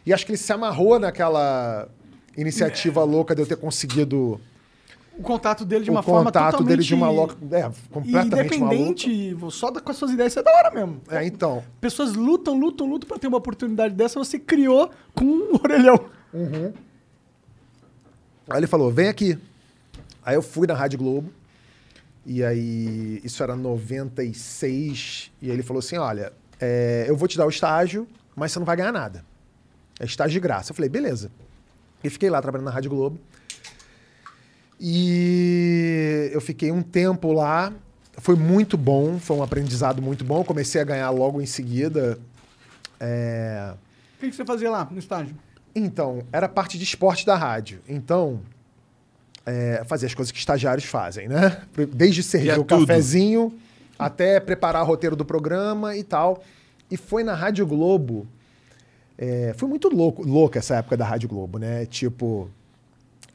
E 0.06 0.12
acho 0.12 0.26
que 0.26 0.32
ele 0.32 0.38
se 0.38 0.52
amarrou 0.52 0.98
naquela 1.00 1.88
iniciativa 2.36 3.04
louca 3.04 3.36
de 3.36 3.42
eu 3.42 3.46
ter 3.46 3.58
conseguido 3.58 4.40
O 5.18 5.22
contato 5.22 5.64
dele 5.64 5.84
de 5.84 5.92
o 5.92 5.94
uma 5.94 6.02
forma 6.02 6.26
contato 6.26 6.52
totalmente... 6.54 6.70
dele 6.70 6.82
de 6.84 6.94
uma 6.96 7.10
louca, 7.12 7.36
é, 7.52 7.70
completamente 7.92 8.58
maluca. 8.60 8.76
independente, 8.76 9.38
só 9.52 9.70
da- 9.70 9.80
com 9.82 9.92
as 9.92 9.98
suas 9.98 10.12
ideias, 10.12 10.32
isso 10.32 10.40
é 10.40 10.44
da 10.44 10.52
hora 10.52 10.72
mesmo. 10.72 11.02
É, 11.10 11.24
então, 11.26 11.64
Pessoas 11.80 12.14
lutam, 12.14 12.58
lutam, 12.58 12.88
lutam 12.88 13.08
pra 13.08 13.20
ter 13.20 13.28
uma 13.28 13.38
oportunidade 13.38 13.94
dessa, 13.94 14.18
você 14.18 14.40
criou 14.40 14.90
com 15.14 15.26
um 15.26 15.54
orelhão. 15.64 16.00
Aí 18.50 18.58
ele 18.60 18.68
falou, 18.68 18.90
vem 18.92 19.08
aqui. 19.08 19.38
Aí 20.24 20.36
eu 20.36 20.42
fui 20.42 20.66
na 20.68 20.74
Rádio 20.74 20.98
Globo. 21.00 21.32
E 22.26 22.44
aí, 22.44 23.20
isso 23.24 23.42
era 23.42 23.56
96. 23.56 25.32
E 25.42 25.50
ele 25.50 25.64
falou 25.64 25.80
assim: 25.80 25.98
olha, 25.98 26.32
é, 26.60 27.06
eu 27.08 27.16
vou 27.16 27.28
te 27.28 27.38
dar 27.38 27.46
o 27.46 27.50
estágio, 27.50 28.08
mas 28.36 28.52
você 28.52 28.60
não 28.60 28.66
vai 28.66 28.76
ganhar 28.78 28.92
nada. 28.92 29.26
É 30.00 30.06
estágio 30.06 30.34
de 30.34 30.40
graça. 30.40 30.72
Eu 30.72 30.76
falei, 30.76 30.90
beleza. 30.90 31.32
E 32.04 32.10
fiquei 32.10 32.30
lá 32.30 32.42
trabalhando 32.42 32.66
na 32.66 32.72
Rádio 32.72 32.90
Globo. 32.90 33.20
E 34.80 36.30
eu 36.34 36.42
fiquei 36.42 36.72
um 36.72 36.82
tempo 36.82 37.32
lá. 37.32 37.72
Foi 38.18 38.36
muito 38.36 38.78
bom, 38.78 39.20
foi 39.20 39.38
um 39.38 39.44
aprendizado 39.44 40.02
muito 40.02 40.24
bom. 40.24 40.44
Comecei 40.44 40.82
a 40.82 40.84
ganhar 40.84 41.10
logo 41.12 41.42
em 41.42 41.46
seguida. 41.46 42.18
É, 43.00 43.74
O 44.18 44.20
que, 44.20 44.30
que 44.30 44.36
você 44.36 44.46
fazia 44.46 44.70
lá 44.70 44.88
no 44.90 45.00
estágio? 45.00 45.36
Então, 45.74 46.24
era 46.32 46.50
parte 46.50 46.78
de 46.78 46.84
esporte 46.84 47.26
da 47.26 47.36
rádio. 47.36 47.80
Então, 47.88 48.42
é, 49.46 49.84
fazia 49.86 50.08
as 50.08 50.14
coisas 50.14 50.32
que 50.32 50.40
estagiários 50.40 50.86
fazem, 50.86 51.28
né? 51.28 51.62
Desde 51.94 52.22
servir 52.24 52.50
é 52.50 52.58
o 52.58 52.64
tudo. 52.64 52.86
cafezinho 52.86 53.54
até 53.98 54.40
preparar 54.40 54.84
o 54.84 54.86
roteiro 54.86 55.16
do 55.16 55.26
programa 55.26 55.96
e 55.96 56.04
tal. 56.04 56.44
E 56.90 56.98
foi 56.98 57.24
na 57.24 57.34
Rádio 57.34 57.66
Globo. 57.66 58.28
é, 59.18 59.54
foi 59.56 59.70
muito 59.70 59.88
louco, 59.90 60.24
louca 60.28 60.60
essa 60.60 60.76
época 60.76 60.98
da 60.98 61.06
Rádio 61.06 61.30
Globo, 61.30 61.60
né? 61.60 61.86
Tipo, 61.86 62.50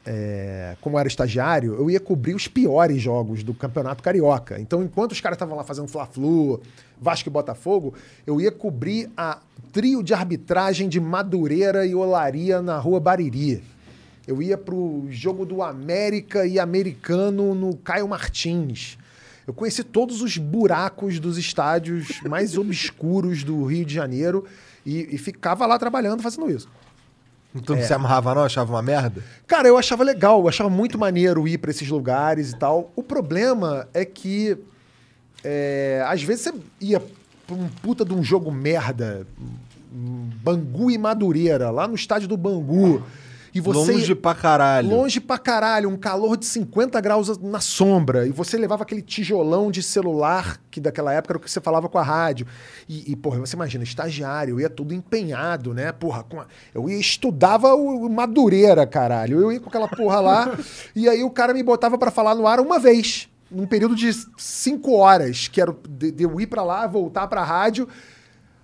é, 0.05 0.77
como 0.81 0.97
eu 0.97 1.01
era 1.01 1.09
estagiário, 1.09 1.75
eu 1.75 1.91
ia 1.91 2.01
cobrir 2.01 2.35
os 2.35 2.47
piores 2.49 3.01
jogos 3.01 3.43
do 3.43 3.55
Campeonato 3.55 4.03
Carioca. 4.03 4.59
Então, 4.61 4.83
enquanto 4.83 5.13
os 5.13 5.21
caras 5.21 5.37
estavam 5.37 5.57
lá 5.57 5.65
fazendo 5.65 5.89
Fla-Flu, 5.89 6.61
Vasco 7.01 7.29
e 7.29 7.33
Botafogo, 7.33 7.95
eu 8.27 8.41
ia 8.41 8.53
cobrir 8.53 9.11
a 9.17 9.39
trio 9.73 10.03
de 10.03 10.15
arbitragem 10.15 10.89
de 10.89 11.01
Madureira 11.01 11.87
e 11.87 11.95
Olaria 11.95 12.63
na 12.63 12.79
Rua 12.79 13.01
Bariri. 13.01 13.63
Eu 14.27 14.43
ia 14.43 14.59
pro 14.59 15.07
jogo 15.09 15.45
do 15.45 15.63
América 15.63 16.47
e 16.47 16.59
Americano 16.59 17.55
no 17.55 17.77
Caio 17.77 18.09
Martins. 18.09 18.99
Eu 19.47 19.55
conheci 19.55 19.85
todos 19.85 20.21
os 20.21 20.37
buracos 20.37 21.21
dos 21.21 21.39
estádios 21.39 22.21
mais 22.29 22.59
obscuros 22.59 23.45
do 23.45 23.65
Rio 23.65 23.85
de 23.85 23.95
Janeiro 23.95 24.45
e, 24.85 25.15
e 25.15 25.19
ficava 25.19 25.65
lá 25.67 25.79
trabalhando 25.79 26.23
fazendo 26.23 26.51
isso. 26.51 26.69
Tu 27.65 27.75
não 27.75 27.83
se 27.83 27.93
amarrava, 27.93 28.35
não? 28.35 28.43
Achava 28.43 28.73
uma 28.73 28.83
merda? 28.83 29.23
Cara, 29.47 29.67
eu 29.67 29.79
achava 29.79 30.05
legal, 30.05 30.41
eu 30.41 30.49
achava 30.49 30.69
muito 30.69 30.99
maneiro 30.99 31.47
ir 31.49 31.59
pra 31.59 31.71
esses 31.71 31.89
lugares 31.89 32.53
e 32.53 32.57
tal. 32.57 32.93
O 32.95 33.03
problema 33.03 33.89
é 33.95 34.05
que 34.05 34.59
é, 35.43 36.05
às 36.07 36.23
vezes 36.23 36.45
você 36.45 36.55
ia 36.81 37.01
pra 37.47 37.57
um 37.57 37.69
puta 37.69 38.05
de 38.05 38.13
um 38.13 38.23
jogo 38.23 38.51
merda, 38.51 39.27
Bangu 39.91 40.91
e 40.91 40.99
Madureira, 40.99 41.71
lá 41.71 41.87
no 41.87 41.95
estádio 41.95 42.29
do 42.29 42.37
Bangu. 42.37 43.03
E 43.57 43.61
você 43.61 43.93
Longe 43.93 44.15
pra 44.15 44.35
caralho. 44.35 44.91
Longe 44.91 45.19
pra 45.19 45.39
caralho, 45.39 45.89
um 45.89 45.97
calor 45.97 46.37
de 46.37 46.45
50 46.45 47.01
graus 47.01 47.39
na 47.39 47.59
sombra. 47.59 48.27
E 48.27 48.31
você 48.31 48.59
levava 48.59 48.83
aquele 48.83 49.01
tijolão 49.01 49.71
de 49.71 49.83
celular, 49.83 50.61
que 50.71 50.79
daquela 50.79 51.11
época 51.11 51.33
era 51.33 51.39
o 51.39 51.41
que 51.41 51.51
você 51.51 51.59
falava 51.59 51.89
com 51.89 51.97
a 51.97 52.03
rádio. 52.03 52.47
E, 52.87 53.13
e, 53.13 53.17
porra, 53.17 53.39
você 53.39 53.57
imagina, 53.57 53.83
estagiário, 53.83 54.57
eu 54.57 54.61
ia 54.61 54.69
tudo 54.69 54.93
empenhado, 54.93 55.73
né? 55.73 55.91
Porra, 55.91 56.23
a- 56.37 56.47
eu 56.75 56.87
ia, 56.91 56.99
estudava 56.99 57.75
o, 57.75 58.07
Madureira, 58.11 58.87
caralho. 58.87 59.41
Eu 59.41 59.51
ia 59.51 59.59
com 59.59 59.71
aquela 59.71 59.89
porra 59.89 60.21
lá, 60.21 60.59
e 60.95 61.09
aí 61.09 61.25
o 61.25 61.31
cara 61.31 61.55
me 61.55 61.63
botava 61.63 61.97
pra 61.97 62.11
falar 62.11 62.35
no 62.35 62.47
ar 62.47 62.61
uma 62.61 62.79
vez. 62.79 63.27
Num 63.51 63.67
período 63.67 63.95
de 63.95 64.11
cinco 64.37 64.93
horas, 64.97 65.49
que 65.49 65.63
era 65.63 65.75
de, 65.89 66.11
de 66.11 66.25
eu 66.25 66.39
ir 66.39 66.47
pra 66.47 66.63
lá, 66.63 66.87
voltar 66.87 67.27
pra 67.27 67.43
rádio. 67.43 67.89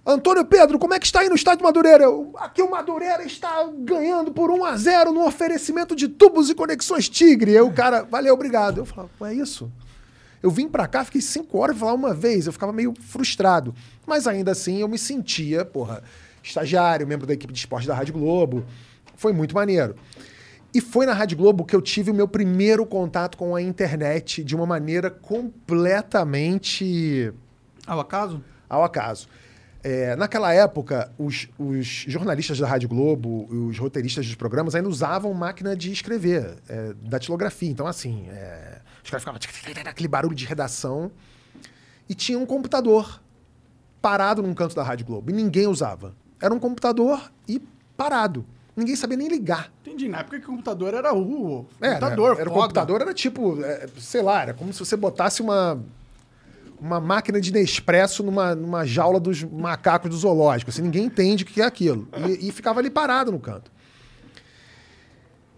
Antônio 0.05 0.45
Pedro, 0.45 0.81
como 0.81 0.95
é 0.95 0.99
que 0.99 1.07
está 1.07 1.21
aí 1.21 1.29
no 1.29 1.37
estádio 1.37 1.63
Madureira? 1.65 2.07
Aqui 2.39 2.61
o 2.61 2.69
Madureira 2.71 3.23
está 3.23 3.69
ganhando 3.79 4.33
por 4.33 4.51
1 4.51 4.65
a 4.65 4.77
0 4.77 5.13
no 5.13 5.25
oferecimento 5.25 5.95
de 5.95 6.09
tubos 6.09 6.51
e 6.51 6.57
conexões 6.57 7.09
Tigre. 7.09 7.53
Aí 7.53 7.61
o 7.61 7.73
cara, 7.73 8.03
valeu, 8.03 8.35
obrigado. 8.35 8.79
Eu 8.79 8.85
falava, 8.85 9.09
"Pô, 9.17 9.25
é 9.27 9.35
isso? 9.35 9.71
Eu 10.43 10.51
vim 10.51 10.67
pra 10.69 10.89
cá, 10.89 11.05
fiquei 11.05 11.21
cinco 11.21 11.57
horas 11.59 11.79
falar 11.79 11.93
uma 11.93 12.13
vez. 12.13 12.49
Eu 12.49 12.53
ficava 12.53 12.73
meio 12.73 12.93
frustrado. 13.01 13.73
Mas 14.05 14.27
ainda 14.27 14.51
assim, 14.51 14.81
eu 14.81 14.89
me 14.89 14.99
sentia, 14.99 15.65
porra, 15.65 16.03
estagiário, 16.43 17.07
membro 17.07 17.25
da 17.25 17.35
equipe 17.35 17.53
de 17.53 17.61
esporte 17.61 17.87
da 17.87 17.95
Rádio 17.95 18.15
Globo. 18.15 18.65
Foi 19.15 19.33
muito 19.33 19.55
maneiro. 19.55 19.95
E 20.75 20.81
foi 20.81 21.07
na 21.07 21.13
Rádio 21.13 21.37
Globo 21.37 21.65
que 21.65 21.77
eu 21.77 21.83
tive 21.83 22.11
o 22.11 22.15
meu 22.15 22.27
primeiro 22.27 22.85
contato 22.85 23.39
com 23.39 23.55
a 23.55 23.63
internet 23.63 24.43
de 24.43 24.57
uma 24.57 24.67
maneira 24.67 25.09
completamente 25.11 27.33
Ao 27.87 28.01
acaso? 28.01 28.43
ao 28.69 28.83
acaso. 28.83 29.29
É, 29.85 30.15
naquela 30.15 30.53
época, 30.55 31.11
os, 31.19 31.49
os 31.59 31.87
jornalistas 31.87 32.59
da 32.59 32.69
Rádio 32.69 32.89
Globo, 32.89 33.47
os 33.51 33.79
roteiristas 33.79 34.25
dos 34.25 34.37
programas 34.37 34.75
ainda 34.75 34.89
usavam 34.89 35.35
máquina 35.35 35.75
de 35.75 35.91
escrever, 35.91 36.57
é, 36.69 36.95
datilografia. 37.03 37.69
Então, 37.69 37.87
assim, 37.87 38.29
é, 38.29 38.81
os 39.03 39.11
caras 39.11 39.23
ficavam 39.23 39.41
aquele 39.91 40.09
barulho 40.09 40.37
de 40.37 40.47
redação. 40.47 41.11
E 42.09 42.15
tinha 42.15 42.39
um 42.39 42.47
computador 42.47 43.21
parado 44.01 44.43
num 44.43 44.55
canto 44.55 44.75
da 44.75 44.83
Rádio 44.83 45.07
Globo. 45.07 45.31
E 45.31 45.35
ninguém 45.35 45.67
usava. 45.67 46.15
Era 46.41 46.53
um 46.55 46.59
computador 46.59 47.33
e 47.49 47.61
parado. 47.97 48.45
Ninguém 48.77 48.97
sabia 48.97 49.17
nem 49.17 49.29
ligar. 49.29 49.73
Entendi. 49.83 50.09
Na 50.09 50.21
época 50.21 50.39
que 50.39 50.45
o 50.47 50.51
computador 50.51 50.95
era 50.95 51.13
o 51.13 51.67
né? 51.81 51.91
computador. 51.91 52.41
Era 52.41 52.49
o 52.49 52.53
foda. 52.53 52.63
computador, 52.63 53.01
era 53.03 53.15
tipo, 53.15 53.63
é, 53.63 53.87
sei 53.99 54.23
lá, 54.23 54.43
era 54.43 54.55
como 54.55 54.73
se 54.73 54.79
você 54.79 54.97
botasse 54.97 55.43
uma, 55.43 55.83
uma 56.83 57.01
máquina 57.01 57.41
de 57.41 57.53
Nespresso 57.53 58.25
numa, 58.25 58.57
numa 58.57 58.85
jaula 58.85 59.21
dos 59.21 59.45
macacos 59.45 60.11
do 60.11 60.17
zoológico. 60.17 60.71
Assim, 60.71 60.83
ninguém 60.83 61.05
entende 61.05 61.45
o 61.45 61.47
que 61.47 61.63
é 61.63 61.65
aquilo. 61.65 62.09
E, 62.29 62.49
e 62.49 62.53
ficava 62.53 62.81
ali 62.81 62.91
parado 62.91 63.31
no 63.31 63.39
canto. 63.39 63.71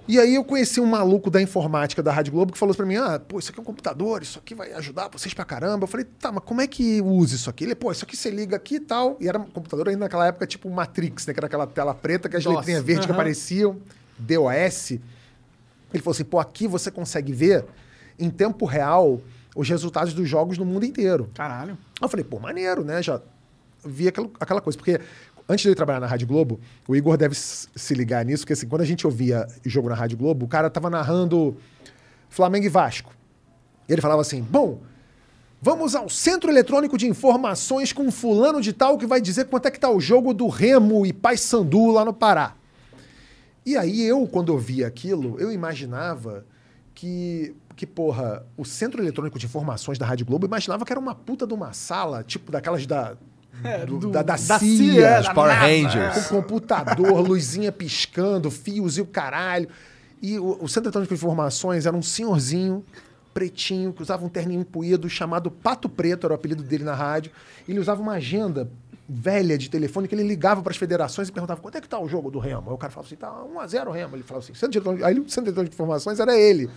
E 0.07 0.21
aí 0.21 0.35
eu 0.35 0.45
conheci 0.45 0.81
um 0.81 0.87
maluco 0.87 1.31
da 1.31 1.41
informática 1.41 2.03
da 2.03 2.13
Rádio 2.13 2.31
Globo 2.31 2.53
que 2.53 2.59
falou 2.59 2.75
pra 2.75 2.85
mim, 2.85 2.97
ah, 2.97 3.19
pô, 3.19 3.39
isso 3.39 3.51
aqui 3.51 3.59
é 3.59 3.63
um 3.63 3.65
computador, 3.65 4.23
isso 4.23 4.39
aqui 4.39 4.55
vai 4.55 4.71
ajudar 4.75 5.09
vocês 5.09 5.33
pra 5.33 5.47
caramba. 5.47 5.85
Eu 5.85 5.89
falei, 5.89 6.05
tá, 6.05 6.31
mas 6.31 6.45
como 6.45 6.61
é 6.61 6.67
que 6.67 7.01
usa 7.01 7.37
isso 7.37 7.49
aqui? 7.49 7.65
Ele, 7.65 7.75
pô, 7.75 7.91
isso 7.91 8.05
aqui 8.05 8.15
você 8.15 8.29
liga 8.29 8.55
aqui 8.55 8.75
e 8.75 8.81
tal. 8.81 9.17
E 9.19 9.27
era 9.27 9.39
um 9.39 9.47
computador 9.47 9.89
ainda 9.89 10.01
naquela 10.01 10.27
época 10.27 10.47
tipo 10.47 10.69
Matrix, 10.69 11.27
né? 11.27 11.33
Que 11.33 11.41
era 11.41 11.47
aquela 11.47 11.67
tela 11.67 11.95
preta 11.95 12.29
que 12.29 12.37
as 12.37 12.45
DOS. 12.45 12.55
letrinhas 12.55 12.85
verdes 12.85 13.07
que 13.07 13.13
apareciam, 13.13 13.79
DOS. 14.19 14.91
Ele 14.91 16.03
falou 16.03 16.13
assim, 16.13 16.25
pô, 16.25 16.39
aqui 16.39 16.69
você 16.69 16.91
consegue 16.91 17.33
ver 17.33 17.65
em 18.19 18.29
tempo 18.29 18.67
real 18.67 19.23
os 19.55 19.69
resultados 19.69 20.13
dos 20.13 20.29
jogos 20.29 20.59
no 20.59 20.65
mundo 20.65 20.85
inteiro. 20.85 21.31
Caralho. 21.35 21.79
Eu 22.01 22.09
falei, 22.09 22.25
pô, 22.25 22.39
maneiro, 22.39 22.85
né? 22.85 23.03
Já 23.03 23.21
vi 23.85 24.09
aquela, 24.09 24.29
aquela 24.41 24.61
coisa. 24.61 24.77
Porque 24.77 25.01
antes 25.49 25.63
de 25.63 25.69
eu 25.69 25.75
trabalhar 25.75 26.01
na 26.01 26.07
Rádio 26.07 26.27
Globo, 26.27 26.59
o 26.89 26.97
Igor 26.97 27.17
deve 27.17 27.35
se 27.35 27.95
ligar 27.95 28.25
nisso, 28.25 28.43
porque 28.43 28.55
assim, 28.55 28.67
quando 28.67 28.83
a 28.83 28.87
gente 28.87 29.07
ouvia 29.07 29.47
jogo 29.65 29.89
na 29.89 29.95
Rádio 29.95 30.17
Globo, 30.19 30.47
o 30.47 30.49
cara 30.49 30.69
tava 30.69 30.91
narrando 30.91 31.57
Flamengo 32.29 32.67
e 32.67 32.69
Vasco. 32.69 33.13
E 33.89 33.93
ele 33.93 34.03
falava 34.03 34.23
assim, 34.23 34.43
bom, 34.43 34.81
vamos 35.61 35.95
ao 35.95 36.09
Centro 36.09 36.51
Eletrônico 36.51 36.99
de 36.99 37.07
Informações 37.07 37.93
com 37.93 38.11
fulano 38.11 38.61
de 38.61 38.73
tal 38.73 38.99
que 38.99 39.07
vai 39.07 39.21
dizer 39.21 39.47
quanto 39.47 39.69
é 39.69 39.71
que 39.71 39.79
tá 39.79 39.91
o 39.91 40.01
jogo 40.01 40.35
do 40.35 40.49
Remo 40.49 41.07
e 41.07 41.13
Paysandu 41.13 41.91
lá 41.93 42.05
no 42.05 42.13
Pará. 42.13 42.55
E 43.67 43.77
aí 43.77 44.03
eu, 44.03 44.27
quando 44.27 44.53
eu 44.53 44.59
via 44.59 44.87
aquilo, 44.87 45.39
eu 45.39 45.51
imaginava 45.51 46.45
que, 46.95 47.55
que, 47.77 47.87
porra, 47.87 48.45
o 48.57 48.65
Centro 48.65 49.03
Eletrônico 49.03 49.39
de 49.39 49.47
Informações 49.47 49.99
da 49.99 50.07
Rádio 50.07 50.25
Globo, 50.27 50.47
imaginava 50.47 50.85
que 50.85 50.93
era 50.93 51.01
uma 51.01 51.15
puta 51.15 51.47
de 51.47 51.53
uma 51.55 51.73
sala, 51.73 52.23
tipo 52.23 52.53
daquelas 52.53 52.87
da, 52.87 53.15
do- 53.87 53.99
do- 53.99 54.11
da, 54.11 54.23
da, 54.23 54.35
da 54.35 54.39
CIA, 54.39 54.59
CIA, 54.59 55.23
da 55.23 55.35
Power 55.35 55.55
NASA, 55.55 55.67
Rangers. 55.67 56.27
com 56.29 56.37
computador, 56.43 57.21
luzinha 57.27 57.73
piscando, 57.73 58.51
fios 58.51 58.97
e 58.99 59.01
o 59.01 59.07
caralho. 59.07 59.69
E 60.23 60.39
o, 60.39 60.59
o 60.63 60.69
Centro 60.69 60.87
Eletrônico 60.89 61.13
de 61.15 61.19
Informações 61.19 61.85
era 61.87 61.97
um 61.97 62.03
senhorzinho 62.03 62.85
pretinho 63.33 63.93
que 63.93 64.01
usava 64.01 64.25
um 64.25 64.29
terninho 64.29 64.61
empuído 64.61 65.11
chamado 65.11 65.51
Pato 65.51 65.89
Preto, 65.89 66.25
era 66.27 66.33
o 66.33 66.37
apelido 66.37 66.63
dele 66.63 66.85
na 66.85 66.95
rádio. 66.95 67.33
Ele 67.69 67.81
usava 67.81 68.01
uma 68.01 68.13
agenda 68.13 68.71
velha 69.09 69.59
de 69.59 69.69
telefone 69.69 70.09
que 70.09 70.15
ele 70.15 70.23
ligava 70.23 70.63
para 70.63 70.71
as 70.71 70.77
federações 70.77 71.29
e 71.29 71.33
perguntava 71.33 71.61
quanto 71.61 71.77
é 71.77 71.81
que 71.81 71.89
tá 71.89 71.99
o 71.99 72.09
jogo 72.09 72.31
do 72.31 72.39
Remo. 72.39 72.71
Aí 72.71 72.75
o 72.75 72.79
cara 72.79 72.91
falava 72.91 73.07
assim, 73.07 73.17
tá 73.17 73.31
1x0 73.31 73.93
Remo. 73.93 74.17
Ele 74.17 74.23
falava 74.23 74.45
assim, 74.45 74.55
Centro 74.55 74.79
Eletrônico... 74.79 75.05
aí 75.05 75.19
o 75.19 75.29
Centro 75.29 75.49
Eletrônico 75.51 75.71
de 75.71 75.77
Informações 75.77 76.21
era 76.21 76.39
ele. 76.39 76.71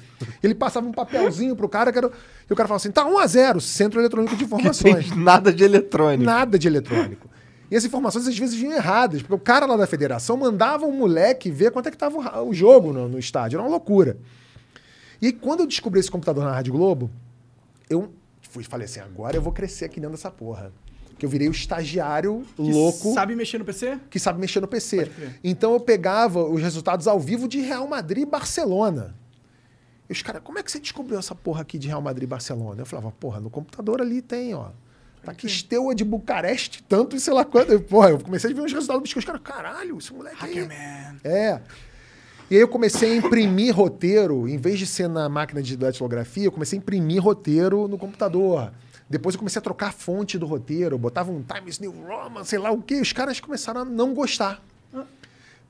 Ele 0.43 0.53
passava 0.53 0.86
um 0.86 0.91
papelzinho 0.91 1.55
pro 1.55 1.69
cara 1.69 1.91
que 1.91 1.98
era... 1.98 2.07
e 2.07 2.53
o 2.53 2.55
cara 2.55 2.67
falava 2.67 2.81
assim, 2.81 2.91
tá 2.91 3.05
1x0, 3.05 3.62
Centro 3.62 4.01
Eletrônico 4.01 4.36
de 4.36 4.43
Informações. 4.46 5.15
nada 5.15 5.53
de 5.53 5.63
eletrônico. 5.63 6.24
Nada 6.24 6.60
de 6.60 6.67
eletrônico. 6.67 7.29
E 7.69 7.75
as 7.75 7.84
informações 7.84 8.27
às 8.27 8.38
vezes 8.38 8.55
vinham 8.55 8.74
erradas, 8.74 9.22
porque 9.22 9.36
o 9.36 9.39
cara 9.39 9.65
lá 9.65 9.75
da 9.75 9.88
federação 9.88 10.38
mandava 10.38 10.86
um 10.86 10.91
moleque 10.91 11.51
ver 11.51 11.72
quanto 11.72 11.88
é 11.88 11.91
que 11.91 11.98
tava 11.98 12.41
o 12.43 12.53
jogo 12.53 12.93
no, 12.93 13.07
no 13.10 13.19
estádio. 13.19 13.57
Era 13.57 13.63
uma 13.63 13.69
loucura. 13.69 14.17
E 15.22 15.31
quando 15.34 15.62
eu 15.62 15.67
descobri 15.67 16.00
esse 16.00 16.12
computador 16.12 16.43
na 16.43 16.53
Rádio 16.53 16.72
Globo, 16.74 17.10
eu 17.89 18.12
fui, 18.41 18.63
falei 18.63 18.86
assim: 18.86 19.00
agora 19.00 19.36
eu 19.36 19.41
vou 19.41 19.51
crescer 19.51 19.86
aqui 19.86 20.00
dentro 20.00 20.15
dessa 20.15 20.31
porra. 20.31 20.72
Que 21.17 21.25
eu 21.25 21.29
virei 21.29 21.47
o 21.47 21.51
estagiário 21.51 22.45
Que 22.55 22.62
louco 22.62 23.13
Sabe 23.13 23.36
mexer 23.36 23.57
no 23.57 23.65
PC? 23.65 24.00
que 24.09 24.19
sabe 24.19 24.39
mexer 24.39 24.59
no 24.59 24.67
PC. 24.67 25.12
Então 25.43 25.74
eu 25.74 25.79
pegava 25.79 26.43
os 26.43 26.62
resultados 26.62 27.07
ao 27.07 27.19
vivo 27.19 27.47
de 27.47 27.59
Real 27.59 27.88
Madrid 27.88 28.24
e 28.24 28.25
Barcelona. 28.25 29.15
E 30.09 30.13
os 30.13 30.21
caras, 30.21 30.41
como 30.43 30.57
é 30.57 30.63
que 30.63 30.71
você 30.71 30.79
descobriu 30.79 31.19
essa 31.19 31.36
porra 31.36 31.62
aqui 31.62 31.77
de 31.77 31.88
Real 31.88 32.01
Madrid 32.01 32.24
e 32.24 32.27
Barcelona? 32.27 32.81
Eu 32.81 32.86
falava, 32.86 33.12
porra, 33.12 33.39
no 33.39 33.50
computador 33.50 34.00
ali 34.01 34.21
tem, 34.21 34.53
ó. 34.53 34.69
Tá 35.24 35.31
aqui 35.31 35.50
Steaua 35.50 35.93
de 35.93 36.05
Bucareste, 36.05 36.81
tanto 36.83 37.15
e 37.15 37.19
sei 37.19 37.33
lá 37.33 37.43
quanto. 37.43 37.74
Eu, 37.74 37.81
Porra, 37.81 38.12
eu 38.12 38.19
comecei 38.19 38.50
a 38.50 38.53
ver 38.53 38.62
uns 38.62 38.71
resultados 38.71 39.12
dos 39.13 39.25
caras, 39.25 39.41
caralho, 39.43 39.97
esse 39.97 40.13
moleque 40.13 40.38
aí. 40.39 40.53
Hackerman. 40.53 41.19
É. 41.24 41.59
E 42.50 42.55
aí 42.55 42.62
eu 42.62 42.67
comecei 42.69 43.12
a 43.12 43.15
imprimir 43.17 43.75
roteiro, 43.75 44.47
em 44.47 44.57
vez 44.57 44.79
de 44.79 44.88
ser 44.88 45.09
na 45.09 45.27
máquina 45.27 45.62
de 45.62 45.75
datilografia, 45.75 46.45
eu 46.45 46.51
comecei 46.51 46.77
a 46.77 46.81
imprimir 46.81 47.21
roteiro 47.21 47.89
no 47.89 47.97
computador. 47.97 48.71
Depois 49.10 49.36
eu 49.36 49.40
comecei 49.40 49.60
a 49.60 49.62
trocar 49.62 49.88
a 49.88 49.92
fonte 49.92 50.38
do 50.38 50.46
roteiro, 50.46 50.98
botava 50.98 51.32
um 51.32 51.42
Times 51.42 51.80
New 51.80 51.92
Roman, 51.92 52.44
sei 52.44 52.60
lá 52.60 52.72
o 52.72 52.82
quê. 52.82 52.96
Os 52.96 53.14
caras 53.14 53.40
começaram 53.40 53.82
a 53.82 53.86
não 53.86 54.14
gostar. 54.14 54.62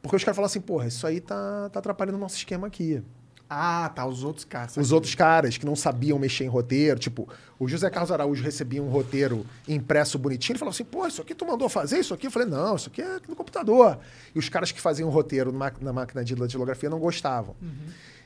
Porque 0.02 0.16
os 0.16 0.24
caras 0.24 0.36
falaram 0.36 0.50
assim, 0.50 0.62
porra, 0.62 0.88
isso 0.88 1.06
aí 1.06 1.20
tá, 1.20 1.70
tá 1.72 1.80
atrapalhando 1.80 2.18
o 2.18 2.22
nosso 2.22 2.38
esquema 2.38 2.68
aqui. 2.68 3.04
Ah, 3.50 3.92
tá. 3.94 4.06
Os 4.06 4.24
outros 4.24 4.46
caras. 4.46 4.76
Os 4.76 4.92
outros 4.92 5.16
caras 5.16 5.58
que 5.58 5.66
não 5.66 5.76
sabiam 5.76 6.20
mexer 6.20 6.44
em 6.44 6.48
roteiro, 6.48 7.00
tipo, 7.00 7.28
o 7.58 7.68
José 7.68 7.90
Carlos 7.90 8.12
Araújo 8.12 8.44
recebia 8.44 8.82
um 8.82 8.90
roteiro 8.90 9.46
impresso 9.68 10.20
bonitinho, 10.20 10.54
ele 10.54 10.60
falou 10.60 10.72
assim, 10.72 10.84
pô, 10.84 11.08
isso 11.08 11.22
aqui 11.22 11.34
tu 11.34 11.46
mandou 11.46 11.70
fazer 11.70 12.00
isso 12.00 12.14
aqui? 12.14 12.28
Eu 12.28 12.32
falei, 12.32 12.48
não, 12.48 12.76
isso 12.76 12.90
aqui 12.90 13.02
é 13.02 13.20
no 13.28 13.36
computador. 13.36 14.00
E 14.36 14.40
os 14.40 14.50
caras 14.50 14.72
que 14.72 14.82
faziam 14.82 15.10
roteiro 15.10 15.52
na, 15.52 15.72
na 15.80 15.94
máquina 15.94 16.24
de 16.24 16.36
datilografia 16.36 16.90
não 16.90 17.00
gostavam. 17.00 17.56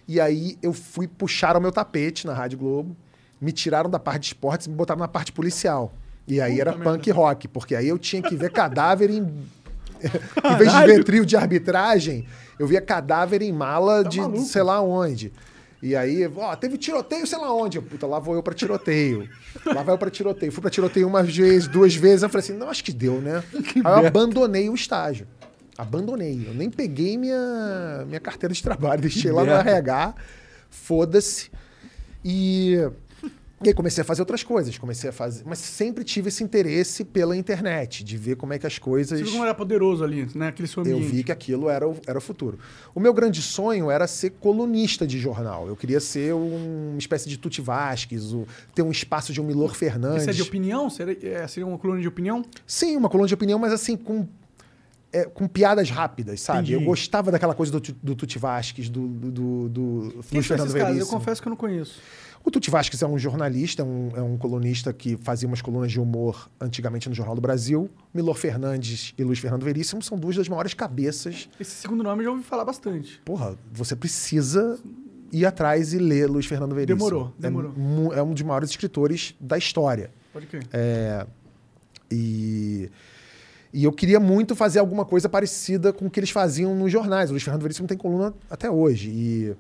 E 0.07 0.19
aí 0.19 0.57
eu 0.61 0.73
fui 0.73 1.07
puxar 1.07 1.55
o 1.55 1.61
meu 1.61 1.71
tapete 1.71 2.25
na 2.25 2.33
Rádio 2.33 2.57
Globo, 2.57 2.95
me 3.41 3.51
tiraram 3.51 3.89
da 3.89 3.99
parte 3.99 4.21
de 4.21 4.27
esportes 4.27 4.67
e 4.67 4.69
me 4.69 4.75
botaram 4.75 4.99
na 4.99 5.07
parte 5.07 5.31
policial. 5.31 5.91
E 6.27 6.39
aí 6.39 6.61
era 6.61 6.73
punk 6.73 7.09
rock, 7.09 7.47
porque 7.47 7.75
aí 7.75 7.87
eu 7.87 7.97
tinha 7.97 8.21
que 8.21 8.35
ver 8.35 8.51
cadáver 8.51 9.09
em. 9.09 9.19
em 10.01 10.57
vez 10.57 10.71
de 10.71 10.85
ver 10.85 11.03
trio 11.03 11.25
de 11.25 11.35
arbitragem, 11.35 12.27
eu 12.59 12.67
via 12.67 12.79
cadáver 12.79 13.41
em 13.41 13.51
mala 13.51 14.03
de 14.03 14.21
sei 14.45 14.61
lá 14.61 14.79
onde. 14.81 15.33
E 15.81 15.95
aí, 15.95 16.31
ó, 16.37 16.55
teve 16.55 16.77
tiroteio, 16.77 17.25
sei 17.25 17.39
lá 17.39 17.51
onde. 17.51 17.81
Puta, 17.81 18.05
lá 18.05 18.19
vou 18.19 18.35
eu 18.35 18.43
pra 18.43 18.53
tiroteio. 18.53 19.27
Lá 19.65 19.81
vai 19.81 19.95
eu 19.95 19.97
pra 19.97 20.11
tiroteio. 20.11 20.51
Fui 20.51 20.61
pra 20.61 20.69
tiroteio 20.69 21.07
uma 21.07 21.23
vez, 21.23 21.67
duas 21.67 21.95
vezes. 21.95 22.21
Eu 22.21 22.29
falei 22.29 22.45
assim, 22.45 22.53
não, 22.53 22.69
acho 22.69 22.83
que 22.83 22.93
deu, 22.93 23.19
né? 23.19 23.43
aí 23.83 24.03
eu 24.03 24.07
abandonei 24.07 24.69
o 24.69 24.75
estágio. 24.75 25.27
Abandonei. 25.75 26.45
Eu 26.47 26.53
nem 26.53 26.69
peguei 26.69 27.17
minha, 27.17 28.05
minha 28.05 28.19
carteira 28.19 28.53
de 28.53 28.61
trabalho. 28.61 29.01
Deixei 29.01 29.31
lá 29.31 29.41
no 29.41 29.47
merda. 29.47 29.71
RH. 29.71 30.15
Foda-se. 30.69 31.49
E... 32.23 32.77
E 33.63 33.67
aí 33.67 33.73
comecei 33.75 34.01
a 34.01 34.05
fazer 34.05 34.23
outras 34.23 34.41
coisas, 34.43 34.75
comecei 34.79 35.09
a 35.11 35.13
fazer, 35.13 35.43
mas 35.45 35.59
sempre 35.59 36.03
tive 36.03 36.29
esse 36.29 36.43
interesse 36.43 37.03
pela 37.05 37.37
internet, 37.37 38.03
de 38.03 38.17
ver 38.17 38.35
como 38.35 38.53
é 38.53 38.57
que 38.59 38.65
as 38.65 38.79
coisas. 38.79 39.19
Você 39.19 39.23
viu 39.23 39.33
como 39.33 39.43
era 39.43 39.53
poderoso 39.53 40.03
ali, 40.03 40.27
né? 40.33 40.47
Aquele 40.47 40.67
seu 40.67 40.83
Eu 40.83 40.95
ambiente. 40.97 41.11
vi 41.15 41.23
que 41.23 41.31
aquilo 41.31 41.69
era 41.69 41.87
o, 41.87 41.95
era 42.07 42.17
o 42.17 42.21
futuro. 42.21 42.57
O 42.95 42.99
meu 42.99 43.13
grande 43.13 43.39
sonho 43.41 43.91
era 43.91 44.07
ser 44.07 44.31
colunista 44.39 45.05
de 45.05 45.19
jornal. 45.19 45.67
Eu 45.67 45.75
queria 45.75 45.99
ser 45.99 46.33
um- 46.33 46.89
uma 46.93 46.97
espécie 46.97 47.29
de 47.29 47.37
Tuti 47.37 47.61
Vasquez, 47.61 48.33
o- 48.33 48.47
ter 48.73 48.81
um 48.81 48.89
espaço 48.89 49.31
de 49.31 49.39
um 49.39 49.43
Milor 49.43 49.75
Fernandes. 49.75 50.21
Isso 50.23 50.29
é 50.31 50.33
de 50.33 50.41
opinião? 50.41 50.89
Seria, 50.89 51.17
é, 51.21 51.47
seria 51.47 51.67
uma 51.67 51.77
coluna 51.77 52.01
de 52.01 52.07
opinião? 52.07 52.43
Sim, 52.65 52.97
uma 52.97 53.09
coluna 53.09 53.27
de 53.27 53.33
opinião, 53.35 53.59
mas 53.59 53.71
assim, 53.71 53.95
com, 53.95 54.27
é, 55.13 55.25
com 55.25 55.47
piadas 55.47 55.89
rápidas, 55.91 56.41
sabe? 56.41 56.59
Entendi. 56.61 56.73
Eu 56.73 56.81
gostava 56.81 57.29
daquela 57.31 57.53
coisa 57.53 57.71
do, 57.71 57.79
do 58.01 58.15
Tuti 58.15 58.39
Vasquez, 58.39 58.89
do, 58.89 59.07
do, 59.07 59.29
do, 59.31 59.69
do 59.69 60.23
Quem 60.29 60.37
Luiz 60.37 60.47
Fernando 60.47 60.67
caras? 60.73 60.81
Eu 60.87 60.93
Veríssimo. 60.93 61.19
confesso 61.19 61.41
que 61.41 61.47
eu 61.47 61.51
não 61.51 61.57
conheço. 61.57 61.99
O 62.43 62.49
Tuti 62.49 62.71
Vasquez 62.71 63.01
é 63.01 63.07
um 63.07 63.17
jornalista, 63.19 63.83
é 63.83 63.85
um, 63.85 64.11
é 64.15 64.21
um 64.21 64.37
colunista 64.37 64.91
que 64.91 65.15
fazia 65.17 65.47
umas 65.47 65.61
colunas 65.61 65.91
de 65.91 65.99
humor 65.99 66.49
antigamente 66.59 67.07
no 67.07 67.15
Jornal 67.15 67.35
do 67.35 67.41
Brasil. 67.41 67.89
Milor 68.13 68.35
Fernandes 68.35 69.13
e 69.17 69.23
Luiz 69.23 69.39
Fernando 69.39 69.63
Veríssimo 69.63 70.01
são 70.01 70.17
duas 70.17 70.35
das 70.35 70.49
maiores 70.49 70.73
cabeças 70.73 71.47
Esse 71.59 71.71
segundo 71.71 72.03
nome 72.03 72.21
eu 72.21 72.25
já 72.25 72.31
ouvi 72.31 72.43
falar 72.43 72.65
bastante. 72.65 73.21
porra, 73.23 73.57
você 73.71 73.95
precisa 73.95 74.79
ir 75.31 75.45
atrás 75.45 75.93
e 75.93 75.99
ler 75.99 76.27
Luiz 76.27 76.45
Fernando 76.45 76.73
Veríssimo. 76.75 76.97
Demorou, 76.97 77.33
demorou. 77.37 78.13
É, 78.13 78.19
é 78.19 78.23
um 78.23 78.33
dos 78.33 78.41
maiores 78.41 78.69
escritores 78.71 79.35
da 79.39 79.57
história. 79.57 80.11
Pode 80.33 80.47
crer. 80.47 80.67
É, 80.73 81.25
e, 82.11 82.89
e 83.73 83.83
eu 83.83 83.91
queria 83.91 84.19
muito 84.19 84.55
fazer 84.55 84.79
alguma 84.79 85.05
coisa 85.05 85.29
parecida 85.29 85.93
com 85.93 86.07
o 86.07 86.09
que 86.09 86.19
eles 86.19 86.31
faziam 86.31 86.75
nos 86.75 86.91
jornais. 86.91 87.29
O 87.29 87.33
Luiz 87.33 87.43
Fernando 87.43 87.61
Veríssimo 87.61 87.87
tem 87.87 87.97
coluna 87.97 88.33
até 88.49 88.69
hoje. 88.69 89.09
E 89.09 89.55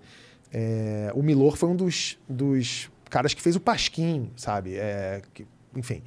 é, 0.53 1.11
o 1.15 1.21
Milor 1.23 1.55
foi 1.57 1.69
um 1.69 1.75
dos, 1.75 2.17
dos 2.27 2.89
caras 3.09 3.33
que 3.33 3.41
fez 3.41 3.55
o 3.55 3.59
Pasquim, 3.59 4.29
sabe? 4.35 4.75
É, 4.75 5.21
que- 5.33 5.45
enfim. 5.75 6.01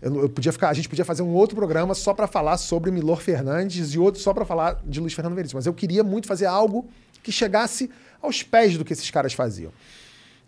Eu, 0.00 0.22
eu 0.22 0.28
podia 0.28 0.52
ficar, 0.52 0.68
a 0.68 0.74
gente 0.74 0.88
podia 0.88 1.04
fazer 1.04 1.22
um 1.22 1.32
outro 1.32 1.56
programa 1.56 1.94
só 1.94 2.12
para 2.12 2.26
falar 2.26 2.56
sobre 2.58 2.90
Milor 2.90 3.20
Fernandes 3.22 3.94
e 3.94 3.98
outro 3.98 4.20
só 4.20 4.34
para 4.34 4.44
falar 4.44 4.80
de 4.84 5.00
Luiz 5.00 5.14
Fernando 5.14 5.34
Veríssimo. 5.34 5.58
Mas 5.58 5.66
eu 5.66 5.72
queria 5.72 6.04
muito 6.04 6.26
fazer 6.26 6.46
algo 6.46 6.86
que 7.22 7.32
chegasse 7.32 7.90
aos 8.20 8.42
pés 8.42 8.76
do 8.76 8.84
que 8.84 8.92
esses 8.92 9.10
caras 9.10 9.32
faziam. 9.32 9.72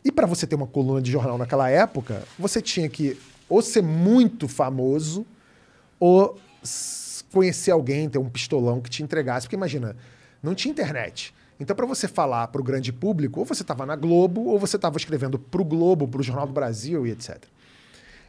E 0.05 0.13
para 0.13 0.27
você 0.27 0.47
ter 0.47 0.55
uma 0.55 0.67
coluna 0.67 1.01
de 1.01 1.11
jornal 1.11 1.39
naquela 1.39 1.71
época, 1.71 2.23
você 2.39 2.61
tinha 2.61 2.89
que 2.89 3.19
ou 3.49 3.63
ser 3.63 3.83
muito 3.83 4.47
famoso 4.47 5.27
ou 5.99 6.39
conhecer 7.33 7.71
alguém, 7.71 8.09
ter 8.09 8.19
um 8.19 8.29
pistolão 8.29 8.81
que 8.81 8.91
te 8.91 9.03
entregasse. 9.03 9.47
Porque 9.47 9.57
imagina, 9.57 9.97
não 10.43 10.55
tinha 10.55 10.71
internet. 10.71 11.35
Então, 11.59 11.75
para 11.75 11.87
você 11.87 12.07
falar 12.07 12.49
para 12.49 12.61
o 12.61 12.65
grande 12.65 12.93
público, 12.93 13.41
ou 13.41 13.47
você 13.47 13.63
estava 13.63 13.87
na 13.87 13.97
Globo, 13.97 14.45
ou 14.45 14.59
você 14.59 14.77
estava 14.77 14.97
escrevendo 14.97 15.39
para 15.39 15.61
o 15.61 15.65
Globo, 15.65 16.07
para 16.07 16.21
o 16.21 16.23
Jornal 16.23 16.47
do 16.47 16.53
Brasil 16.53 17.07
e 17.07 17.11
etc. 17.11 17.43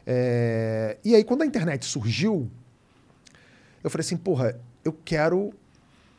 É, 0.06 0.96
E 1.04 1.14
aí, 1.14 1.22
quando 1.22 1.42
a 1.42 1.46
internet 1.46 1.84
surgiu, 1.84 2.50
eu 3.84 3.90
falei 3.90 4.04
assim, 4.04 4.16
porra, 4.16 4.58
eu 4.84 4.96
quero 5.04 5.52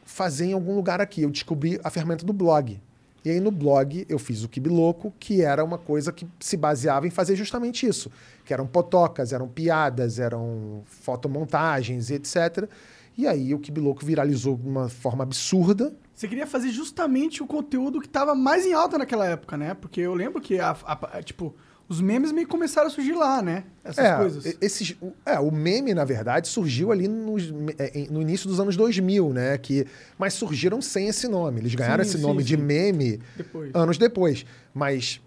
fazer 0.06 0.46
em 0.46 0.54
algum 0.54 0.76
lugar 0.76 1.02
aqui. 1.02 1.22
Eu 1.22 1.30
descobri 1.30 1.80
a 1.84 1.90
ferramenta 1.90 2.26
do 2.26 2.34
blog. 2.34 2.80
E 3.24 3.30
aí 3.30 3.40
no 3.40 3.52
blog 3.52 4.06
eu 4.08 4.18
fiz 4.18 4.44
o 4.44 4.50
Kibiloco, 4.50 5.14
que 5.20 5.42
era 5.42 5.64
uma 5.64 5.78
coisa 5.78 6.12
que 6.12 6.26
se 6.40 6.56
baseava 6.56 7.06
em 7.06 7.10
fazer 7.10 7.36
justamente 7.36 7.86
isso. 7.86 8.10
Que 8.46 8.54
eram 8.54 8.66
potocas, 8.66 9.34
eram 9.34 9.48
piadas, 9.48 10.20
eram 10.20 10.82
fotomontagens, 10.86 12.10
etc. 12.10 12.70
E 13.18 13.28
aí 13.28 13.54
o 13.54 13.60
Kibiloco 13.60 14.06
viralizou 14.06 14.56
de 14.56 14.68
uma 14.68 14.88
forma 14.88 15.24
absurda. 15.24 15.94
Você 16.20 16.28
queria 16.28 16.46
fazer 16.46 16.70
justamente 16.72 17.42
o 17.42 17.48
conteúdo 17.48 18.02
que 18.02 18.10
tava 18.10 18.36
mais 18.36 18.66
em 18.66 18.74
alta 18.74 18.98
naquela 18.98 19.26
época, 19.26 19.56
né? 19.56 19.74
Porque 19.74 20.02
eu 20.02 20.14
lembro 20.14 20.42
que, 20.42 20.60
a, 20.60 20.72
a- 20.84 21.18
a- 21.18 21.24
tipo, 21.24 21.56
os 21.88 22.02
memes 22.02 22.34
meio 22.34 22.46
que 22.46 22.52
começaram 22.52 22.88
a 22.88 22.90
surgir 22.90 23.14
lá, 23.14 23.42
né? 23.42 23.64
Essas 23.86 24.04
é, 24.04 24.18
coisas. 24.18 24.58
Esses, 24.60 24.98
o- 25.02 25.14
é, 25.26 25.40
o 25.40 25.50
meme, 25.50 25.94
na 25.94 26.04
verdade, 26.04 26.50
surgiu 26.50 26.92
ali 26.92 27.08
nos- 27.08 27.54
é, 27.78 28.06
no 28.12 28.22
início 28.22 28.50
dos 28.50 28.60
anos 28.60 28.76
2000, 28.76 29.32
né? 29.32 29.58
Que, 29.58 29.88
mas 30.18 30.34
surgiram 30.34 30.82
sem 30.82 31.08
esse 31.08 31.26
nome. 31.26 31.62
Eles 31.62 31.74
ganharam 31.74 32.04
Sim, 32.04 32.10
esse 32.10 32.18
sim, 32.20 32.24
nome 32.28 32.44
de 32.44 32.58
sim. 32.58 32.62
meme 32.64 33.22
Depois. 33.38 33.72
anos 33.74 33.98
depois. 33.98 34.46
Mas, 34.74 35.22